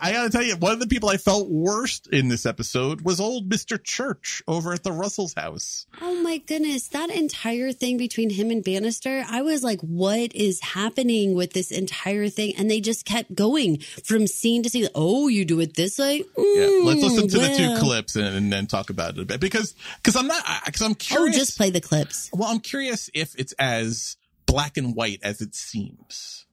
I 0.00 0.12
gotta 0.12 0.30
tell 0.30 0.42
you, 0.42 0.56
one 0.56 0.72
of 0.72 0.80
the 0.80 0.86
people 0.86 1.08
I 1.08 1.16
felt 1.16 1.48
worst 1.50 2.06
in 2.08 2.28
this 2.28 2.46
episode 2.46 3.02
was 3.02 3.20
old 3.20 3.48
Mr. 3.48 3.82
Church 3.82 4.42
over 4.48 4.72
at 4.72 4.82
the 4.82 4.92
Russell's 4.92 5.34
house. 5.34 5.86
Oh 6.00 6.22
my 6.22 6.38
goodness, 6.38 6.88
that 6.88 7.10
entire 7.10 7.72
thing 7.72 7.96
between 7.96 8.30
him 8.30 8.50
and 8.50 8.64
Bannister, 8.64 9.24
I 9.28 9.42
was 9.42 9.62
like, 9.62 9.80
what 9.80 10.34
is 10.34 10.60
happening 10.60 11.34
with 11.34 11.52
this 11.52 11.70
entire 11.70 12.28
thing? 12.28 12.54
And 12.56 12.70
they 12.70 12.80
just 12.80 13.04
kept 13.04 13.34
going 13.34 13.78
from 14.04 14.26
scene 14.26 14.62
to 14.62 14.70
scene. 14.70 14.88
Oh, 14.94 15.28
you 15.28 15.44
do 15.44 15.60
it 15.60 15.74
this 15.74 15.98
way? 15.98 16.24
Yeah, 16.36 16.80
let's 16.84 17.02
listen 17.02 17.28
to 17.28 17.38
Mm, 17.38 17.40
the 17.40 17.56
two 17.56 17.80
clips 17.84 18.16
and, 18.16 18.26
and 18.36 18.52
then 18.52 18.66
talk 18.66 18.90
about 18.90 19.16
it 19.16 19.20
a 19.20 19.24
bit 19.24 19.40
because 19.40 19.74
because 19.96 20.16
I'm 20.16 20.26
not 20.26 20.44
because 20.64 20.82
I'm 20.82 20.94
curious. 20.94 21.36
Oh, 21.36 21.38
just 21.38 21.56
play 21.56 21.70
the 21.70 21.80
clips. 21.80 22.30
Well, 22.32 22.48
I'm 22.48 22.60
curious 22.60 23.10
if 23.14 23.34
it's 23.38 23.52
as 23.58 24.16
black 24.46 24.76
and 24.76 24.94
white 24.96 25.20
as 25.22 25.40
it 25.40 25.54
seems. 25.54 26.46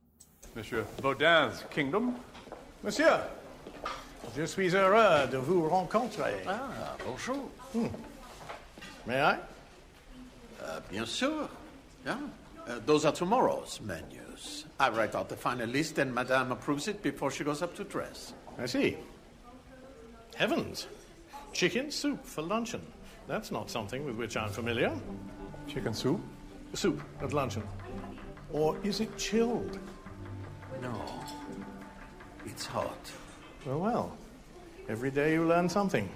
Monsieur 0.56 0.86
Baudin's 1.02 1.64
kingdom. 1.70 2.16
Monsieur, 2.86 3.18
je 4.38 4.46
suis 4.46 4.76
heureux 4.76 5.28
de 5.32 5.38
vous 5.38 5.68
rencontrer. 5.68 6.36
Ah, 6.48 6.96
bonjour. 7.04 7.50
Hmm. 7.74 7.88
May 9.08 9.20
I? 9.20 9.40
Uh, 10.62 10.80
bien 10.92 11.04
sûr. 11.04 11.50
Yeah. 12.06 12.20
Uh, 12.68 12.80
those 12.86 13.04
are 13.06 13.12
tomorrow's 13.12 13.82
menus. 13.82 14.66
I 14.80 14.90
write 14.90 15.16
out 15.16 15.30
the 15.30 15.36
final 15.36 15.68
list 15.68 15.98
and 15.98 16.14
Madame 16.14 16.52
approves 16.52 16.88
it 16.88 17.02
before 17.02 17.32
she 17.32 17.44
goes 17.44 17.64
up 17.64 17.76
to 17.78 17.84
dress. 17.86 18.36
I 18.60 18.68
see. 18.68 18.98
Heavens. 20.36 20.86
Chicken 21.54 21.90
soup 21.90 22.24
for 22.24 22.44
luncheon. 22.44 22.86
That's 23.28 23.52
not 23.52 23.72
something 23.72 24.06
with 24.06 24.16
which 24.16 24.38
I'm 24.38 24.50
familiar. 24.50 24.92
Chicken 25.68 25.96
soup? 25.96 26.22
Soup 26.76 27.02
at 27.20 27.34
luncheon. 27.34 27.64
Or 28.54 28.78
is 28.84 29.00
it 29.00 29.18
chilled? 29.18 29.80
No. 30.84 30.94
It's 32.56 32.66
hot. 32.68 33.12
Well, 33.66 33.80
well. 33.80 34.18
Every 34.88 35.12
day 35.12 35.34
you 35.34 35.46
learn 35.46 35.68
something. 35.68 36.10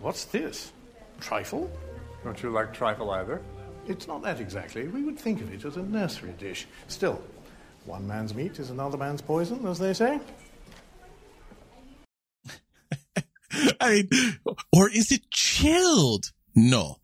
What's 0.00 0.24
this? 0.24 0.72
Trifle? 1.20 1.70
Don't 2.24 2.42
you 2.42 2.50
like 2.50 2.74
trifle 2.74 3.12
either? 3.12 3.40
It's 3.86 4.08
not 4.08 4.22
that 4.22 4.40
exactly. 4.40 4.88
We 4.88 5.04
would 5.04 5.16
think 5.16 5.40
of 5.40 5.54
it 5.54 5.64
as 5.64 5.76
a 5.76 5.82
nursery 5.82 6.34
dish. 6.36 6.66
Still, 6.88 7.22
one 7.84 8.08
man's 8.08 8.34
meat 8.34 8.58
is 8.58 8.70
another 8.70 8.98
man's 8.98 9.22
poison, 9.22 9.64
as 9.68 9.78
they 9.78 9.94
say. 9.94 10.18
I 13.80 14.02
mean, 14.10 14.10
or 14.72 14.90
is 14.90 15.12
it 15.12 15.30
chilled? 15.30 16.32
No, 16.56 16.96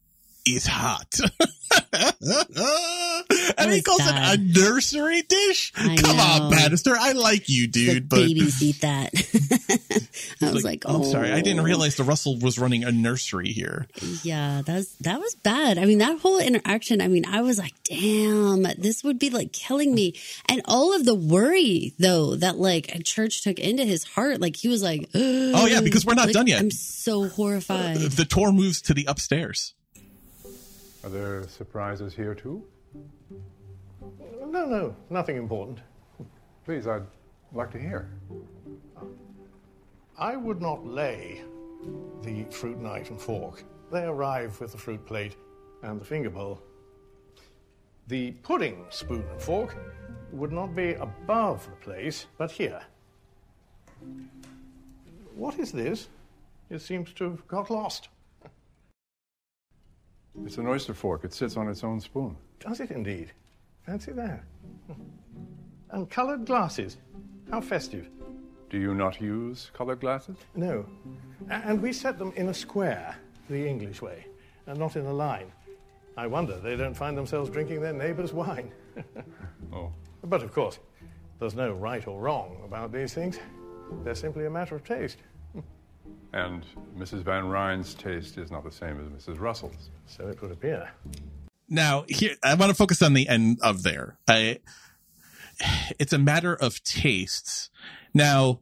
it's 0.44 0.66
hot. 0.66 1.14
and 3.58 3.70
he 3.70 3.82
calls 3.82 3.98
bad. 3.98 4.40
it 4.40 4.40
a 4.40 4.60
nursery 4.60 5.22
dish. 5.22 5.72
I 5.76 5.96
Come 5.96 6.16
know. 6.16 6.22
on, 6.22 6.50
Bannister. 6.50 6.94
I 6.98 7.12
like 7.12 7.50
you, 7.50 7.68
dude, 7.68 8.08
but 8.08 8.16
Babies 8.16 8.62
eat 8.62 8.80
that. 8.80 9.12
I 10.42 10.52
was 10.52 10.64
like, 10.64 10.84
oh, 10.86 10.96
I'm 10.96 11.04
sorry. 11.04 11.32
I 11.32 11.42
didn't 11.42 11.60
oh. 11.60 11.64
realize 11.64 11.96
the 11.96 12.04
Russell 12.04 12.38
was 12.38 12.58
running 12.58 12.84
a 12.84 12.92
nursery 12.92 13.48
here. 13.48 13.88
Yeah, 14.22 14.62
that 14.64 14.74
was 14.74 14.94
that 15.00 15.20
was 15.20 15.34
bad. 15.34 15.76
I 15.76 15.84
mean, 15.84 15.98
that 15.98 16.18
whole 16.20 16.38
interaction. 16.38 17.02
I 17.02 17.08
mean, 17.08 17.26
I 17.26 17.42
was 17.42 17.58
like, 17.58 17.74
damn, 17.84 18.62
this 18.78 19.04
would 19.04 19.18
be 19.18 19.28
like 19.28 19.52
killing 19.52 19.94
me. 19.94 20.14
And 20.48 20.62
all 20.64 20.94
of 20.94 21.04
the 21.04 21.14
worry 21.14 21.92
though 21.98 22.36
that 22.36 22.56
like 22.56 22.94
a 22.94 23.02
church 23.02 23.42
took 23.42 23.58
into 23.58 23.84
his 23.84 24.04
heart, 24.04 24.40
like 24.40 24.56
he 24.56 24.68
was 24.68 24.82
like, 24.82 25.10
Oh 25.14 25.66
yeah, 25.66 25.82
because 25.82 26.06
we're 26.06 26.14
not 26.14 26.26
like, 26.26 26.34
done 26.34 26.46
yet. 26.46 26.60
I'm 26.60 26.70
so 26.70 27.28
horrified. 27.28 27.98
The 27.98 28.24
tour 28.24 28.50
moves 28.50 28.80
to 28.82 28.94
the 28.94 29.04
upstairs. 29.06 29.74
Are 31.04 31.10
there 31.10 31.46
surprises 31.48 32.14
here 32.14 32.34
too? 32.34 32.64
No, 34.46 34.66
no, 34.66 34.96
nothing 35.10 35.36
important. 35.36 35.80
Please, 36.64 36.86
I'd 36.86 37.06
like 37.52 37.70
to 37.72 37.78
hear. 37.78 38.08
I 40.18 40.36
would 40.36 40.60
not 40.60 40.86
lay 40.86 41.42
the 42.22 42.44
fruit 42.50 42.78
knife 42.78 43.10
and 43.10 43.20
fork. 43.20 43.64
They 43.90 44.04
arrive 44.04 44.60
with 44.60 44.72
the 44.72 44.78
fruit 44.78 45.04
plate 45.04 45.36
and 45.82 46.00
the 46.00 46.04
finger 46.04 46.30
bowl. 46.30 46.62
The 48.06 48.32
pudding 48.42 48.84
spoon 48.90 49.24
and 49.30 49.40
fork 49.40 49.76
would 50.32 50.52
not 50.52 50.74
be 50.76 50.94
above 50.94 51.64
the 51.66 51.76
place, 51.76 52.26
but 52.38 52.50
here. 52.50 52.80
What 55.34 55.58
is 55.58 55.72
this? 55.72 56.08
It 56.70 56.80
seems 56.80 57.12
to 57.14 57.24
have 57.24 57.46
got 57.48 57.70
lost. 57.70 58.08
It's 60.44 60.58
an 60.58 60.66
oyster 60.66 60.94
fork. 60.94 61.24
It 61.24 61.32
sits 61.32 61.56
on 61.56 61.68
its 61.68 61.84
own 61.84 62.00
spoon. 62.00 62.36
Does 62.60 62.80
it 62.80 62.90
indeed? 62.90 63.32
Fancy 63.86 64.12
that. 64.12 64.42
Hmm. 64.86 65.02
And 65.90 66.10
coloured 66.10 66.46
glasses. 66.46 66.96
How 67.50 67.60
festive. 67.60 68.08
Do 68.70 68.78
you 68.78 68.94
not 68.94 69.20
use 69.20 69.70
colored 69.74 70.00
glasses? 70.00 70.36
No. 70.54 70.86
And 71.50 71.82
we 71.82 71.92
set 71.92 72.18
them 72.18 72.32
in 72.36 72.48
a 72.48 72.54
square, 72.54 73.14
the 73.50 73.68
English 73.68 74.00
way, 74.00 74.26
and 74.66 74.78
not 74.78 74.96
in 74.96 75.04
a 75.04 75.12
line. 75.12 75.52
I 76.16 76.26
wonder 76.26 76.58
they 76.58 76.76
don't 76.76 76.94
find 76.94 77.16
themselves 77.16 77.50
drinking 77.50 77.82
their 77.82 77.92
neighbour's 77.92 78.32
wine. 78.32 78.72
oh. 79.74 79.92
But 80.24 80.42
of 80.42 80.52
course, 80.52 80.78
there's 81.38 81.54
no 81.54 81.72
right 81.72 82.06
or 82.06 82.20
wrong 82.20 82.62
about 82.64 82.92
these 82.92 83.12
things. 83.12 83.38
They're 84.04 84.14
simply 84.14 84.46
a 84.46 84.50
matter 84.50 84.74
of 84.74 84.84
taste. 84.84 85.18
And 86.32 86.64
Mrs. 86.98 87.22
Van 87.22 87.44
Rhijn's 87.44 87.94
taste 87.94 88.38
is 88.38 88.50
not 88.50 88.64
the 88.64 88.72
same 88.72 88.98
as 89.00 89.26
Mrs. 89.26 89.38
Russell's. 89.40 89.90
So 90.06 90.28
it 90.28 90.40
would 90.40 90.50
appear. 90.50 90.90
Now, 91.68 92.04
here 92.08 92.36
I 92.42 92.54
want 92.54 92.70
to 92.70 92.74
focus 92.74 93.02
on 93.02 93.14
the 93.14 93.28
end 93.28 93.58
of 93.62 93.82
there. 93.82 94.18
I, 94.28 94.58
it's 95.98 96.12
a 96.12 96.18
matter 96.18 96.54
of 96.54 96.82
tastes. 96.84 97.70
Now, 98.14 98.60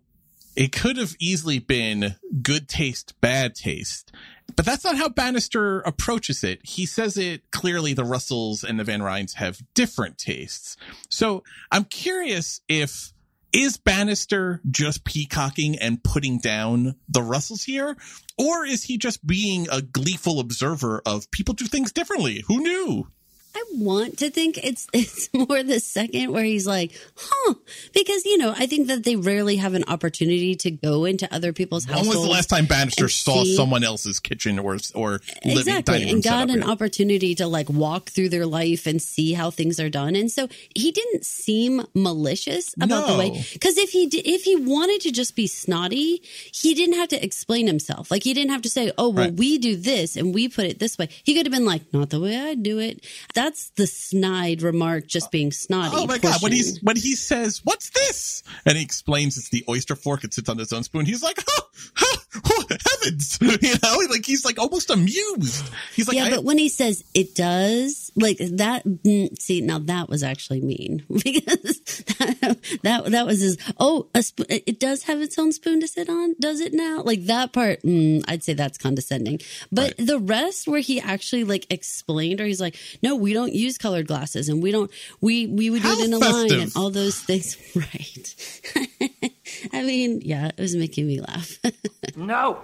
it 0.57 0.73
could 0.73 0.97
have 0.97 1.15
easily 1.19 1.59
been 1.59 2.17
good 2.43 2.69
taste, 2.69 3.15
bad 3.21 3.55
taste, 3.55 4.13
but 4.57 4.67
that's 4.67 4.85
not 4.85 4.97
how 4.97 5.09
Bannister 5.09 5.81
approaches 5.81 6.43
it. 6.45 6.61
He 6.65 6.87
says 6.87 7.17
it 7.17 7.51
clearly 7.51 7.95
the 7.95 8.05
Russells 8.05 8.65
and 8.65 8.79
the 8.79 8.85
Van 8.85 9.01
Rhijns 9.01 9.35
have 9.35 9.61
different 9.75 10.19
tastes. 10.19 10.77
So 11.09 11.43
I'm 11.71 11.85
curious 11.85 12.61
if 12.69 13.13
is 13.53 13.77
Bannister 13.77 14.61
just 14.71 15.05
peacocking 15.05 15.79
and 15.79 16.03
putting 16.03 16.39
down 16.39 16.97
the 17.09 17.23
Russells 17.23 17.65
here? 17.65 17.97
Or 18.39 18.65
is 18.65 18.85
he 18.85 18.99
just 18.99 19.27
being 19.27 19.69
a 19.71 19.83
gleeful 19.83 20.41
observer 20.41 21.03
of 21.05 21.31
people 21.31 21.55
do 21.55 21.67
things 21.67 21.93
differently? 21.93 22.45
Who 22.47 22.61
knew? 22.61 23.09
I 23.55 23.65
want 23.75 24.19
to 24.19 24.31
think 24.31 24.59
it's 24.63 24.87
it's 24.93 25.29
more 25.35 25.63
the 25.63 25.81
second 25.81 26.33
where 26.33 26.45
he's 26.45 26.67
like, 26.67 26.93
huh? 27.17 27.55
Because 27.93 28.25
you 28.25 28.39
know, 28.39 28.55
I 28.57 28.67
think 28.67 28.89
that 28.89 29.05
they 29.05 29.17
rarely 29.17 29.57
have 29.57 29.75
an 29.75 29.85
opportunity 29.89 30.55
to 30.57 30.71
go 30.71 31.05
into 31.05 31.33
other 31.35 31.53
people's 31.53 31.85
houses. 31.85 32.09
When 32.09 32.17
was 32.19 32.25
the 32.27 32.31
last 32.33 32.49
time 32.49 32.67
Bannister 32.67 33.09
saw 33.09 33.43
see- 33.43 33.57
someone 33.57 33.83
else's 33.85 34.21
kitchen 34.21 34.59
or 34.59 34.79
or 34.95 35.21
living 35.45 35.59
exactly 35.59 35.95
dining 35.95 36.07
room 36.09 36.15
and 36.17 36.25
got 36.25 36.51
an 36.51 36.63
opportunity 36.63 37.35
to 37.37 37.47
like 37.47 37.69
walk 37.69 38.11
through 38.11 38.29
their 38.29 38.47
life 38.47 38.87
and 38.87 39.01
see 39.03 39.33
how 39.33 39.51
things 39.51 39.81
are 39.81 39.91
done 39.91 40.15
and 40.17 40.31
so 40.31 40.49
he 40.75 40.91
didn't 40.93 41.25
seem 41.25 41.85
malicious 41.95 42.75
about 42.81 43.07
the 43.09 43.19
way 43.19 43.45
because 43.53 43.77
if 43.79 43.91
he 43.91 44.07
did, 44.07 44.27
if 44.27 44.43
he 44.43 44.57
wanted 44.57 45.01
to 45.01 45.11
just 45.11 45.35
be 45.37 45.47
snotty 45.47 46.21
he 46.53 46.75
didn't 46.75 46.95
have 46.97 47.09
to 47.09 47.25
explain 47.25 47.67
himself 47.67 48.11
like 48.11 48.23
he 48.23 48.33
didn't 48.35 48.51
have 48.51 48.63
to 48.63 48.71
say 48.71 48.91
oh 48.99 49.09
well 49.09 49.27
Right. 49.27 49.35
we 49.35 49.59
do 49.59 49.77
this 49.77 50.17
and 50.17 50.33
we 50.35 50.49
put 50.49 50.65
it 50.65 50.79
this 50.79 50.97
way 50.99 51.09
he 51.25 51.35
could 51.35 51.45
have 51.47 51.53
been 51.53 51.65
like 51.67 51.83
not 51.93 52.11
the 52.11 52.21
way 52.21 52.39
i 52.39 52.55
do 52.55 52.79
it 52.79 53.05
that's 53.41 53.71
the 53.71 53.87
snide 53.87 54.63
remark 54.63 55.07
just 55.07 55.31
being 55.31 55.51
snotty 55.51 55.97
Oh 55.97 56.07
my 56.07 56.19
god! 56.19 56.43
When 56.43 56.53
he's 56.53 56.79
when 56.83 56.97
he 56.97 57.15
says, 57.15 57.61
"What's 57.65 57.91
this?" 57.91 58.43
and 58.67 58.77
he 58.77 58.83
explains 58.83 59.37
it's 59.39 59.49
the 59.49 59.65
oyster 59.69 59.97
fork. 59.97 60.25
It 60.25 60.35
sits 60.35 60.49
on 60.49 60.61
its 60.61 60.73
own 60.73 60.83
spoon. 60.83 61.07
He's 61.07 61.23
like, 61.23 61.43
"Huh, 61.47 61.63
huh, 61.95 62.19
oh, 62.45 62.65
heavens!" 62.69 63.39
You 63.63 63.75
know, 63.83 63.99
like 64.11 64.25
he's 64.25 64.45
like 64.45 64.59
almost 64.59 64.91
amused. 64.91 65.69
He's 65.95 66.09
like, 66.09 66.17
yeah, 66.17 66.31
but 66.31 66.45
when 66.45 66.57
he 66.57 66.69
says 66.69 67.05
it 67.15 67.35
does, 67.35 68.11
like 68.17 68.39
that, 68.39 68.85
mm, 68.85 69.39
see, 69.39 69.61
now 69.61 69.79
that 69.81 70.09
was 70.09 70.23
actually 70.23 70.61
mean 70.61 71.05
because 71.09 71.81
that, 72.19 72.59
that, 72.83 73.05
that 73.07 73.27
was 73.27 73.41
his, 73.41 73.59
oh, 73.79 74.09
a 74.15 74.23
sp- 74.25 74.49
it 74.49 74.81
does 74.81 75.05
have 75.05 75.21
its 75.21 75.39
own 75.39 75.53
spoon 75.53 75.81
to 75.81 75.89
sit 75.89 76.09
on. 76.09 76.35
Does 76.41 76.61
it 76.61 76.73
now? 76.73 77.03
Like 77.03 77.27
that 77.27 77.53
part, 77.53 77.83
mm, 77.83 78.25
I'd 78.29 78.43
say 78.45 78.55
that's 78.55 78.79
condescending. 78.79 79.41
But 79.71 79.97
the 79.97 80.19
rest 80.19 80.69
where 80.69 80.81
he 80.81 81.01
actually 81.01 81.45
like 81.45 81.67
explained 81.71 82.41
or 82.41 82.47
he's 82.47 82.61
like, 82.61 82.77
no, 83.03 83.17
we 83.17 83.30
don't 83.35 83.53
use 83.53 83.79
colored 83.79 84.07
glasses 84.07 84.49
and 84.49 84.63
we 84.63 84.73
don't, 84.73 84.91
we, 85.21 85.47
we 85.47 85.71
would 85.71 85.83
do 85.83 85.89
it 85.91 86.05
in 86.05 86.13
a 86.13 86.19
line 86.19 86.53
and 86.53 86.73
all 86.77 86.91
those 86.91 87.19
things. 87.21 87.57
Right. 87.75 88.35
I 89.73 89.83
mean, 89.83 90.21
yeah, 90.23 90.49
it 90.49 90.59
was 90.61 90.75
making 90.77 91.07
me 91.07 91.21
laugh. 91.21 91.59
No. 92.17 92.59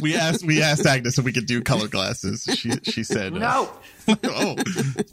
we 0.00 0.14
asked 0.16 0.44
we 0.44 0.62
asked 0.62 0.86
Agnes 0.86 1.18
if 1.18 1.24
we 1.24 1.32
could 1.32 1.46
do 1.46 1.60
colored 1.62 1.90
glasses. 1.90 2.44
She 2.54 2.70
she 2.82 3.02
said, 3.04 3.32
uh, 3.34 3.38
No. 3.38 3.72
oh, 4.24 4.56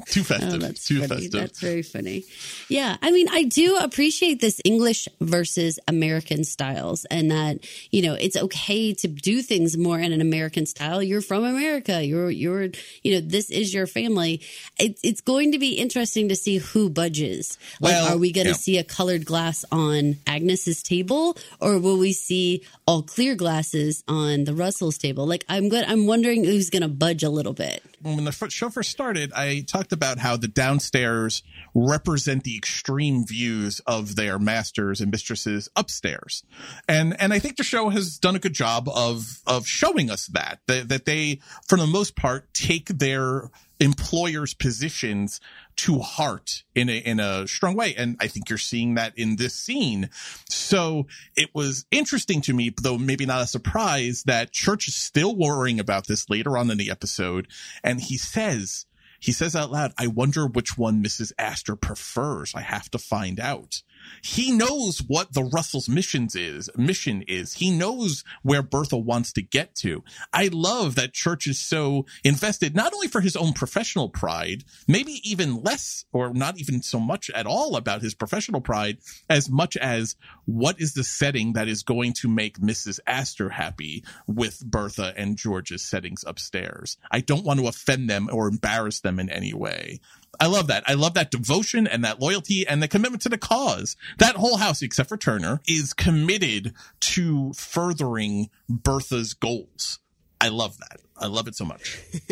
too 0.08 0.22
oh, 0.22 0.24
festive. 0.24 0.54
Oh, 0.54 0.58
that's 0.58 0.86
too 0.86 1.00
funny. 1.00 1.08
festive. 1.08 1.32
That's 1.32 1.60
very 1.60 1.82
funny. 1.82 2.26
Yeah. 2.70 2.98
I 3.02 3.12
mean, 3.12 3.28
I 3.30 3.44
do 3.44 3.78
appreciate 3.78 4.42
this 4.42 4.62
English 4.64 5.08
versus 5.22 5.80
American 5.88 6.44
styles 6.44 7.06
and 7.06 7.32
that, 7.32 7.60
you 7.92 8.02
know, 8.02 8.14
it's 8.14 8.38
okay 8.38 8.94
to 8.96 9.08
do 9.08 9.42
things 9.42 9.78
more 9.78 10.00
in 10.00 10.12
an 10.12 10.22
American 10.22 10.66
style. 10.66 11.02
You're 11.02 11.22
from 11.22 11.44
America. 11.44 12.04
You're, 12.04 12.30
you're, 12.30 12.70
you 13.04 13.16
know, 13.16 13.22
this 13.22 13.50
is 13.50 13.74
your 13.74 13.88
family. 13.88 14.42
It, 14.80 15.00
it's 15.04 15.22
going 15.22 15.52
to 15.52 15.60
be 15.60 15.74
interesting 15.74 16.30
to 16.30 16.36
see 16.36 16.58
who 16.58 16.90
budges. 16.90 17.58
Like, 17.80 17.92
Well, 17.92 18.16
are 18.16 18.18
we 18.18 18.32
going 18.32 18.48
to 18.48 18.52
yeah. 18.52 18.58
see 18.58 18.78
a 18.78 18.84
colored 18.84 19.26
glass 19.26 19.66
on 19.72 20.18
Agnes's 20.26 20.84
table 20.84 21.38
or 21.60 21.80
will 21.80 21.98
we 21.98 22.14
see 22.14 22.64
all 22.86 23.02
clear 23.02 23.36
glasses 23.36 24.04
on 24.08 24.46
the 24.46 24.54
Russell's 24.54 24.98
table? 24.98 25.26
Like, 25.26 25.46
I'm 25.50 25.70
good. 25.70 25.86
I'm 25.86 26.08
wondering 26.08 26.44
who's 26.44 26.70
going 26.70 26.82
to 26.82 26.88
budge 26.88 27.24
a 27.24 27.30
little 27.30 27.54
bit. 27.54 27.84
When 28.02 28.24
the 28.24 28.32
show 28.50 28.70
first 28.70 28.92
started, 28.92 29.34
I 29.34 29.62
talked 29.62 29.92
about 29.92 30.20
how 30.20 30.38
the 30.38 30.48
downstairs 30.48 31.44
represent 31.74 32.44
the 32.44 32.56
extreme 32.56 33.26
views 33.26 33.82
of 33.88 34.16
their 34.16 34.38
masters 34.38 35.02
and 35.02 35.12
mistresses 35.12 35.70
upstairs, 35.76 36.44
and 36.88 37.20
and 37.20 37.34
I 37.34 37.40
think 37.40 37.58
the 37.58 37.64
show 37.64 37.90
has 37.90 38.18
done 38.18 38.36
a 38.36 38.40
good 38.40 38.54
job 38.54 38.88
of 38.90 39.42
of 39.48 39.68
showing 39.68 40.10
us 40.10 40.28
that 40.28 40.60
that, 40.68 40.90
that 40.90 41.06
they, 41.06 41.40
for 41.68 41.78
the 41.78 41.88
most 41.88 42.16
part, 42.16 42.54
take 42.54 42.88
their 42.88 43.50
employers' 43.80 44.54
positions 44.54 45.40
to 45.78 46.00
heart 46.00 46.64
in 46.74 46.90
a 46.90 46.98
in 46.98 47.20
a 47.20 47.48
strong 47.48 47.76
way, 47.76 47.94
and 47.96 48.18
I 48.20 48.28
think 48.28 48.50
you're 48.50 48.58
seeing 48.58 48.96
that 48.96 49.18
in 49.18 49.36
this 49.36 49.54
scene. 49.54 50.10
So 50.50 51.08
it 51.36 51.50
was 51.54 51.86
interesting 51.92 52.42
to 52.42 52.54
me, 52.54 52.74
though 52.82 52.98
maybe 52.98 53.26
not 53.26 53.42
a 53.42 53.48
surprise, 53.48 54.24
that 54.26 54.52
Church 54.52 54.88
is 54.88 54.96
still 54.96 55.36
worrying 55.36 55.80
about 55.80 56.08
this 56.08 56.30
later 56.30 56.58
on 56.58 56.72
in 56.72 56.78
the 56.78 56.92
episode, 56.92 57.48
and 57.84 58.02
he 58.02 58.18
says. 58.18 58.86
He 59.20 59.32
says 59.32 59.56
out 59.56 59.72
loud, 59.72 59.94
I 59.98 60.06
wonder 60.06 60.46
which 60.46 60.78
one 60.78 61.04
Mrs. 61.04 61.32
Astor 61.40 61.76
prefers. 61.76 62.54
I 62.54 62.62
have 62.62 62.92
to 62.92 63.00
find 63.00 63.40
out. 63.40 63.82
He 64.22 64.52
knows 64.52 65.00
what 65.00 65.34
the 65.34 65.44
Russell's 65.44 65.90
missions 65.90 66.36
is, 66.36 66.70
mission 66.76 67.24
is. 67.28 67.54
He 67.54 67.72
knows 67.72 68.24
where 68.44 68.62
Bertha 68.62 68.98
wants 68.98 69.32
to 69.34 69.42
get 69.42 69.76
to. 69.76 70.04
I 70.34 70.50
love 70.52 70.96
that 70.96 71.14
Church 71.14 71.48
is 71.48 71.60
so 71.60 72.06
invested, 72.24 72.76
not 72.76 72.94
only 72.94 73.08
for 73.08 73.22
his 73.22 73.36
own 73.36 73.54
professional 73.54 74.10
pride, 74.10 74.64
maybe 74.88 75.22
even 75.24 75.62
less 75.64 76.06
or 76.12 76.34
not 76.34 76.60
even 76.60 76.82
so 76.82 77.00
much 77.00 77.30
at 77.32 77.46
all 77.46 77.76
about 77.76 78.02
his 78.02 78.16
professional 78.16 78.62
pride, 78.62 78.98
as 79.30 79.50
much 79.50 79.78
as 79.78 80.16
what 80.46 80.80
is 80.80 80.94
the 80.94 81.04
setting 81.04 81.54
that 81.54 81.68
is 81.68 81.84
going 81.84 82.14
to 82.14 82.28
make 82.28 82.60
Mrs. 82.60 83.00
Astor 83.08 83.50
happy 83.50 84.04
with 84.28 84.66
Bertha 84.66 85.14
and 85.18 85.38
George's 85.38 85.84
settings 85.84 86.24
upstairs. 86.26 86.98
I 87.12 87.22
don't 87.22 87.46
want 87.46 87.60
to 87.60 87.68
offend 87.68 88.10
them 88.10 88.30
or 88.32 88.48
embarrass 88.48 89.02
them 89.02 89.20
in 89.20 89.30
any 89.30 89.54
way. 89.54 90.00
I 90.40 90.48
love 90.48 90.68
that. 90.68 90.84
I 90.88 90.94
love 90.94 91.14
that 91.16 91.32
devotion 91.32 91.88
and 91.88 92.04
that 92.04 92.20
loyalty 92.20 92.68
and 92.68 92.82
the 92.82 92.88
commitment 92.88 93.22
to 93.24 93.30
the 93.30 93.38
cause. 93.38 93.96
That 94.20 94.36
whole 94.36 94.58
house, 94.58 94.82
except 94.82 95.10
for 95.10 95.18
Turner, 95.18 95.62
is 95.68 95.94
committed 95.94 96.74
to 97.02 97.54
furthering 97.54 98.50
Bertha's 98.70 99.34
goals. 99.34 100.00
I 100.40 100.50
love 100.50 100.78
that. 100.78 101.00
I 101.20 101.28
love 101.28 101.48
it 101.48 101.56
so 101.56 101.66
much. 101.66 102.00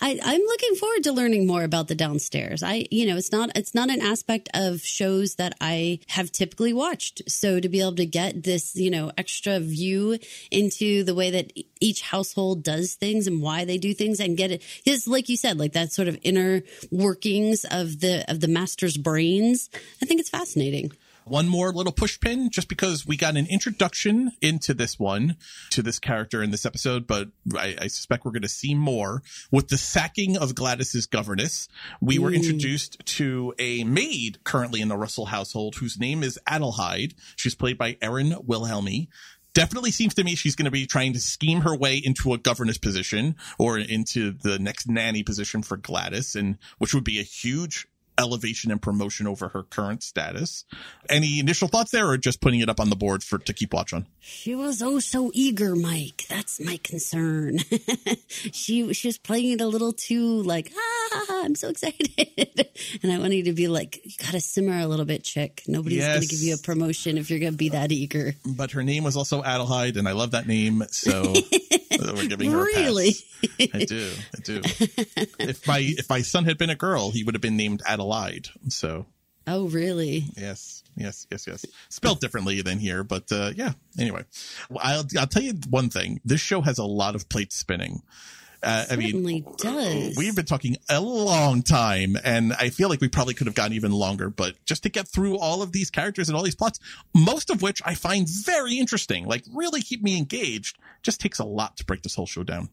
I, 0.00 0.18
I'm 0.22 0.40
looking 0.40 0.74
forward 0.76 1.04
to 1.04 1.12
learning 1.12 1.46
more 1.46 1.62
about 1.62 1.88
the 1.88 1.94
downstairs. 1.94 2.62
I, 2.62 2.86
you 2.90 3.06
know, 3.06 3.16
it's 3.18 3.30
not 3.30 3.50
it's 3.54 3.74
not 3.74 3.90
an 3.90 4.00
aspect 4.00 4.48
of 4.54 4.80
shows 4.80 5.34
that 5.34 5.54
I 5.60 6.00
have 6.08 6.32
typically 6.32 6.72
watched. 6.72 7.22
So 7.28 7.60
to 7.60 7.68
be 7.68 7.80
able 7.80 7.96
to 7.96 8.06
get 8.06 8.42
this, 8.44 8.74
you 8.76 8.90
know, 8.90 9.12
extra 9.18 9.60
view 9.60 10.18
into 10.50 11.04
the 11.04 11.14
way 11.14 11.30
that 11.32 11.52
each 11.80 12.00
household 12.00 12.62
does 12.62 12.94
things 12.94 13.26
and 13.26 13.42
why 13.42 13.66
they 13.66 13.76
do 13.76 13.92
things, 13.92 14.20
and 14.20 14.36
get 14.36 14.50
it, 14.50 14.62
just 14.86 15.06
like 15.06 15.28
you 15.28 15.36
said, 15.36 15.58
like 15.58 15.74
that 15.74 15.92
sort 15.92 16.08
of 16.08 16.18
inner 16.22 16.62
workings 16.90 17.66
of 17.70 18.00
the 18.00 18.24
of 18.28 18.40
the 18.40 18.48
master's 18.48 18.96
brains. 18.96 19.68
I 20.00 20.06
think 20.06 20.20
it's 20.20 20.30
fascinating. 20.30 20.92
One 21.24 21.48
more 21.48 21.72
little 21.72 21.92
push 21.92 22.18
pin, 22.18 22.50
just 22.50 22.68
because 22.68 23.06
we 23.06 23.16
got 23.16 23.36
an 23.36 23.46
introduction 23.48 24.32
into 24.40 24.74
this 24.74 24.98
one, 24.98 25.36
to 25.70 25.82
this 25.82 25.98
character 25.98 26.42
in 26.42 26.50
this 26.50 26.66
episode, 26.66 27.06
but 27.06 27.28
I, 27.56 27.76
I 27.80 27.86
suspect 27.86 28.24
we're 28.24 28.32
going 28.32 28.42
to 28.42 28.48
see 28.48 28.74
more. 28.74 29.22
With 29.50 29.68
the 29.68 29.78
sacking 29.78 30.36
of 30.36 30.54
Gladys's 30.54 31.06
governess, 31.06 31.68
we 32.00 32.18
were 32.18 32.30
Mm. 32.30 32.36
introduced 32.36 32.98
to 33.04 33.54
a 33.58 33.84
maid 33.84 34.42
currently 34.44 34.80
in 34.80 34.88
the 34.88 34.96
Russell 34.96 35.26
household 35.26 35.76
whose 35.76 35.98
name 35.98 36.22
is 36.22 36.38
Adelheid. 36.48 37.14
She's 37.36 37.54
played 37.54 37.78
by 37.78 37.96
Erin 38.02 38.34
Wilhelmi. 38.44 39.08
Definitely 39.54 39.90
seems 39.90 40.14
to 40.14 40.24
me 40.24 40.34
she's 40.34 40.56
going 40.56 40.64
to 40.64 40.70
be 40.70 40.86
trying 40.86 41.12
to 41.12 41.20
scheme 41.20 41.60
her 41.60 41.76
way 41.76 41.96
into 41.98 42.32
a 42.32 42.38
governess 42.38 42.78
position 42.78 43.36
or 43.58 43.78
into 43.78 44.32
the 44.32 44.58
next 44.58 44.88
nanny 44.88 45.22
position 45.22 45.62
for 45.62 45.76
Gladys, 45.76 46.34
and 46.34 46.56
which 46.78 46.94
would 46.94 47.04
be 47.04 47.20
a 47.20 47.22
huge 47.22 47.86
elevation 48.18 48.70
and 48.70 48.80
promotion 48.80 49.26
over 49.26 49.48
her 49.48 49.62
current 49.62 50.02
status. 50.02 50.64
Any 51.08 51.38
initial 51.40 51.68
thoughts 51.68 51.90
there, 51.90 52.08
or 52.08 52.16
just 52.18 52.40
putting 52.40 52.60
it 52.60 52.68
up 52.68 52.80
on 52.80 52.90
the 52.90 52.96
board 52.96 53.22
for 53.22 53.38
to 53.38 53.52
keep 53.52 53.72
watch 53.72 53.92
on? 53.92 54.06
She 54.20 54.54
was 54.54 54.82
oh 54.82 54.98
so 55.00 55.30
eager, 55.34 55.74
Mike. 55.74 56.26
That's 56.28 56.60
my 56.60 56.78
concern. 56.82 57.58
she 58.28 58.92
she 58.92 59.08
was 59.08 59.18
playing 59.18 59.52
it 59.52 59.60
a 59.60 59.66
little 59.66 59.92
too 59.92 60.42
like 60.42 60.70
ah, 60.76 61.42
I'm 61.44 61.54
so 61.54 61.68
excited, 61.68 62.08
and 63.02 63.12
I 63.12 63.18
wanted 63.18 63.46
to 63.46 63.52
be 63.52 63.68
like, 63.68 64.00
you 64.04 64.12
gotta 64.18 64.40
simmer 64.40 64.78
a 64.78 64.86
little 64.86 65.04
bit, 65.04 65.24
chick. 65.24 65.62
Nobody's 65.66 65.98
Yes. 65.98 66.16
gonna 66.16 66.26
give 66.26 66.40
you 66.40 66.54
a 66.54 66.58
promotion 66.58 67.18
if 67.18 67.30
you're 67.30 67.40
gonna 67.40 67.52
be 67.52 67.70
that 67.70 67.92
eager. 67.92 68.34
But 68.46 68.72
her 68.72 68.82
name 68.82 69.04
was 69.04 69.16
also 69.16 69.42
Adelheid, 69.42 69.96
and 69.96 70.08
I 70.08 70.12
love 70.12 70.32
that 70.32 70.46
name, 70.46 70.82
so 70.90 71.34
we're 72.14 72.28
giving 72.28 72.50
her. 72.50 72.62
Really? 72.64 73.14
I 73.74 73.84
do, 73.84 74.10
I 74.36 74.40
do. 74.42 74.60
if 75.38 75.66
my 75.66 75.78
if 75.80 76.08
my 76.08 76.22
son 76.22 76.44
had 76.44 76.58
been 76.58 76.70
a 76.70 76.74
girl, 76.76 77.10
he 77.10 77.24
would 77.24 77.34
have 77.34 77.42
been 77.42 77.56
named 77.56 77.82
Adelaide. 78.02 78.48
So 78.68 79.06
Oh, 79.46 79.68
really? 79.68 80.24
yes, 80.36 80.82
yes, 80.96 81.26
yes, 81.30 81.46
yes. 81.46 81.66
Spelled 81.88 82.20
differently 82.20 82.62
than 82.62 82.78
here, 82.78 83.02
but 83.02 83.30
uh, 83.32 83.50
yeah. 83.56 83.72
Anyway, 83.98 84.24
Well, 84.70 84.80
I'll 84.82 85.04
I'll 85.18 85.26
tell 85.26 85.42
you 85.42 85.54
one 85.68 85.90
thing. 85.90 86.20
This 86.24 86.40
show 86.40 86.60
has 86.60 86.78
a 86.78 86.84
lot 86.84 87.14
of 87.16 87.28
plates 87.28 87.56
spinning. 87.56 88.02
Uh, 88.64 88.84
I 88.92 88.94
mean, 88.94 89.44
does. 89.58 90.16
we've 90.16 90.36
been 90.36 90.44
talking 90.44 90.76
a 90.88 91.00
long 91.00 91.62
time, 91.64 92.16
and 92.22 92.52
I 92.52 92.70
feel 92.70 92.88
like 92.88 93.00
we 93.00 93.08
probably 93.08 93.34
could 93.34 93.48
have 93.48 93.56
gone 93.56 93.72
even 93.72 93.90
longer. 93.90 94.30
But 94.30 94.54
just 94.64 94.84
to 94.84 94.88
get 94.88 95.08
through 95.08 95.36
all 95.38 95.62
of 95.62 95.72
these 95.72 95.90
characters 95.90 96.28
and 96.28 96.36
all 96.36 96.44
these 96.44 96.54
plots, 96.54 96.78
most 97.12 97.50
of 97.50 97.60
which 97.60 97.82
I 97.84 97.94
find 97.96 98.28
very 98.28 98.78
interesting, 98.78 99.24
like 99.26 99.44
really 99.52 99.82
keep 99.82 100.00
me 100.00 100.16
engaged, 100.16 100.78
just 101.02 101.20
takes 101.20 101.40
a 101.40 101.44
lot 101.44 101.76
to 101.78 101.84
break 101.84 102.02
this 102.02 102.14
whole 102.14 102.26
show 102.26 102.44
down. 102.44 102.68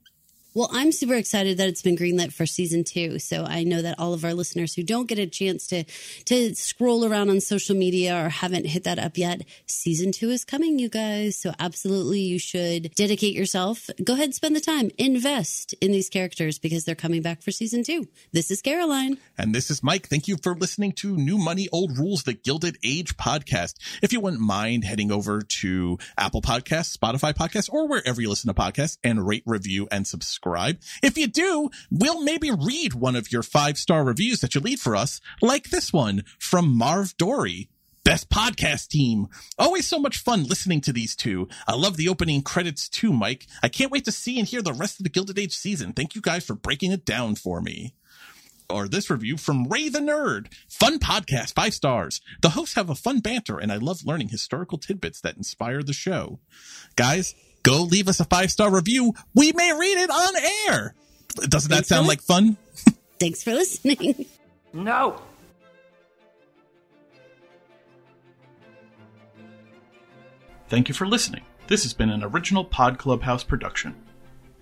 Well, 0.56 0.70
I'm 0.74 0.92
super 0.92 1.14
excited 1.14 1.60
that 1.60 1.68
it's 1.68 1.84
been 1.84 1.96
greenlit 1.96 2.34
for 2.34 2.48
season 2.48 2.84
two. 2.84 3.20
So 3.20 3.46
I 3.46 3.64
know 3.64 3.84
that 3.84 4.00
all 4.00 4.16
of 4.16 4.26
our 4.26 4.34
listeners 4.34 4.74
who 4.74 4.82
don't 4.82 5.08
get 5.08 5.20
a 5.20 5.28
chance 5.28 5.68
to 5.68 5.84
to 6.26 6.56
scroll 6.56 7.06
around 7.06 7.30
on 7.30 7.40
social 7.40 7.76
media 7.76 8.26
or 8.26 8.30
haven't 8.30 8.66
hit 8.66 8.84
that 8.86 8.98
up 8.98 9.16
yet, 9.16 9.44
season 9.68 10.12
two 10.12 10.32
is 10.32 10.44
coming, 10.44 10.80
you 10.80 10.90
guys. 10.90 11.38
So 11.38 11.54
absolutely, 11.60 12.22
you 12.22 12.40
should 12.40 12.96
dedicate 12.96 13.36
yourself. 13.36 13.92
Go 14.04 14.14
ahead, 14.14 14.34
spend 14.34 14.56
the 14.56 14.60
time, 14.60 14.90
invest 14.98 15.76
in 15.82 15.92
these 15.92 16.10
characters 16.10 16.58
because 16.58 16.84
they're 16.84 16.96
coming 16.96 17.22
back 17.22 17.44
for 17.44 17.52
season 17.52 17.84
two. 17.84 18.08
This 18.32 18.50
is 18.50 18.64
Caroline. 18.64 19.20
And 19.38 19.54
this 19.54 19.70
is 19.70 19.84
Mike. 19.84 20.08
Thank 20.08 20.28
you 20.28 20.38
for 20.42 20.56
listening 20.56 20.94
to 20.94 21.16
New 21.16 21.38
Money, 21.38 21.70
Old 21.72 21.96
Rules, 22.00 22.24
the 22.24 22.34
Gilded 22.34 22.78
Age 22.84 23.18
podcast. 23.18 23.76
If 24.02 24.12
you 24.14 24.20
wouldn't 24.20 24.42
mind 24.42 24.84
heading 24.84 25.12
over 25.12 25.42
to 25.42 26.00
Apple 26.18 26.42
Podcasts, 26.42 26.98
Spotify 26.98 27.36
Podcasts, 27.36 27.72
or 27.72 27.88
wherever 27.88 28.20
you 28.20 28.30
listen 28.30 28.48
to 28.48 28.60
podcasts 28.60 28.98
and 29.04 29.28
rate, 29.28 29.44
review, 29.46 29.88
and 29.92 30.08
subscribe. 30.08 30.39
If 31.04 31.18
you 31.18 31.28
do, 31.28 31.70
we'll 31.92 32.24
maybe 32.24 32.52
read 32.52 32.94
one 32.94 33.16
of 33.16 33.32
your 33.32 33.44
five 33.44 33.78
star 33.78 34.04
reviews 34.04 34.42
that 34.42 34.56
you 34.56 34.62
leave 34.62 34.80
for 34.80 34.96
us, 34.96 35.22
like 35.42 35.70
this 35.70 35.94
one 35.94 36.24
from 36.38 36.70
Marv 36.70 37.16
Dory. 37.18 37.70
Best 38.04 38.30
podcast 38.30 38.88
team. 38.88 39.28
Always 39.58 39.86
so 39.86 40.00
much 40.00 40.18
fun 40.18 40.44
listening 40.44 40.82
to 40.82 40.94
these 40.94 41.16
two. 41.16 41.48
I 41.68 41.76
love 41.76 41.98
the 41.98 42.08
opening 42.08 42.42
credits 42.42 42.90
too, 42.90 43.14
Mike. 43.14 43.46
I 43.62 43.70
can't 43.70 43.92
wait 43.92 44.06
to 44.06 44.12
see 44.12 44.40
and 44.40 44.48
hear 44.48 44.62
the 44.62 44.74
rest 44.74 45.00
of 45.00 45.04
the 45.04 45.10
Gilded 45.10 45.38
Age 45.38 45.56
season. 45.56 45.94
Thank 45.94 46.16
you 46.16 46.22
guys 46.22 46.46
for 46.46 46.56
breaking 46.56 46.92
it 46.92 47.06
down 47.06 47.36
for 47.36 47.62
me 47.62 47.94
or 48.70 48.88
this 48.88 49.10
review 49.10 49.38
from 49.38 49.68
Ray 49.68 49.90
the 49.90 50.00
Nerd. 50.00 50.48
Fun 50.68 51.00
podcast, 51.00 51.54
five 51.54 51.74
stars. 51.74 52.22
The 52.42 52.50
hosts 52.50 52.76
have 52.76 52.90
a 52.90 52.96
fun 52.96 53.20
banter, 53.20 53.58
and 53.58 53.72
I 53.72 53.78
love 53.78 54.06
learning 54.06 54.30
historical 54.30 54.78
tidbits 54.78 55.22
that 55.22 55.38
inspire 55.38 55.82
the 55.82 55.94
show. 55.94 56.40
Guys, 56.96 57.36
go 57.64 57.84
leave 57.84 58.08
us 58.08 58.20
a 58.20 58.26
five 58.26 58.52
star 58.52 58.74
review. 58.74 59.14
We 59.34 59.52
may 59.54 59.74
read 59.74 59.98
it 59.98 60.10
on 60.10 60.34
air. 60.68 60.96
Doesn't 61.36 61.70
that 61.70 61.76
Thanks 61.76 61.88
for 61.88 61.94
sound 61.96 62.08
like 62.08 62.22
fun? 62.22 62.58
Thanks 63.20 63.44
for 63.44 63.54
listening. 63.54 64.26
No. 64.74 65.22
Thank 70.70 70.88
you 70.88 70.94
for 70.94 71.08
listening. 71.08 71.42
This 71.68 71.84
has 71.84 71.94
been 71.94 72.10
an 72.10 72.24
original 72.24 72.64
Pod 72.64 72.98
Clubhouse 72.98 73.44
production. 73.44 73.96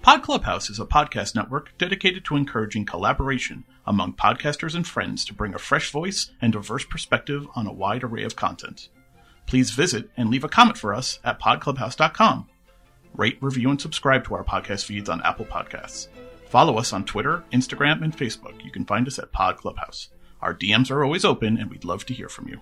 Pod 0.01 0.24
Clubhouse 0.24 0.69
is 0.69 0.80
a 0.80 0.85
podcast 0.85 1.35
network 1.35 1.77
dedicated 1.77 2.24
to 2.26 2.38
encouraging 2.38 2.85
collaboration 2.85 3.66
among 3.85 4.14
podcasters 4.14 4.74
and 4.76 4.88
friends 4.88 5.26
to 5.26 5.34
bring 5.34 5.53
a 5.53 5.59
fresh 5.59 5.92
voice 5.92 6.32
and 6.42 6.53
diverse 6.53 6.85
perspective 6.85 7.45
on 7.56 7.67
a 7.67 7.74
wide 7.74 8.03
array 8.03 8.24
of 8.24 8.35
content. 8.35 8.90
Please 9.48 9.72
visit 9.72 10.09
and 10.16 10.30
leave 10.30 10.43
a 10.43 10.50
comment 10.50 10.77
for 10.77 10.93
us 10.93 11.19
at 11.24 11.42
podclubhouse.com. 11.42 12.48
Rate, 13.18 13.40
review, 13.42 13.72
and 13.72 13.82
subscribe 13.82 14.24
to 14.26 14.36
our 14.36 14.44
podcast 14.44 14.86
feeds 14.86 15.10
on 15.10 15.24
Apple 15.24 15.46
Podcasts. 15.46 16.08
Follow 16.50 16.78
us 16.78 16.94
on 16.94 17.04
Twitter, 17.04 17.44
Instagram, 17.52 18.04
and 18.04 18.16
Facebook. 18.16 18.64
You 18.64 18.70
can 18.70 18.86
find 18.86 19.08
us 19.08 19.18
at 19.18 19.32
Pod 19.32 19.58
Clubhouse. 19.58 20.10
Our 20.40 20.54
DMs 20.54 20.92
are 20.92 21.04
always 21.04 21.26
open, 21.26 21.58
and 21.58 21.72
we'd 21.72 21.84
love 21.84 22.06
to 22.06 22.14
hear 22.14 22.30
from 22.30 22.48
you. 22.48 22.62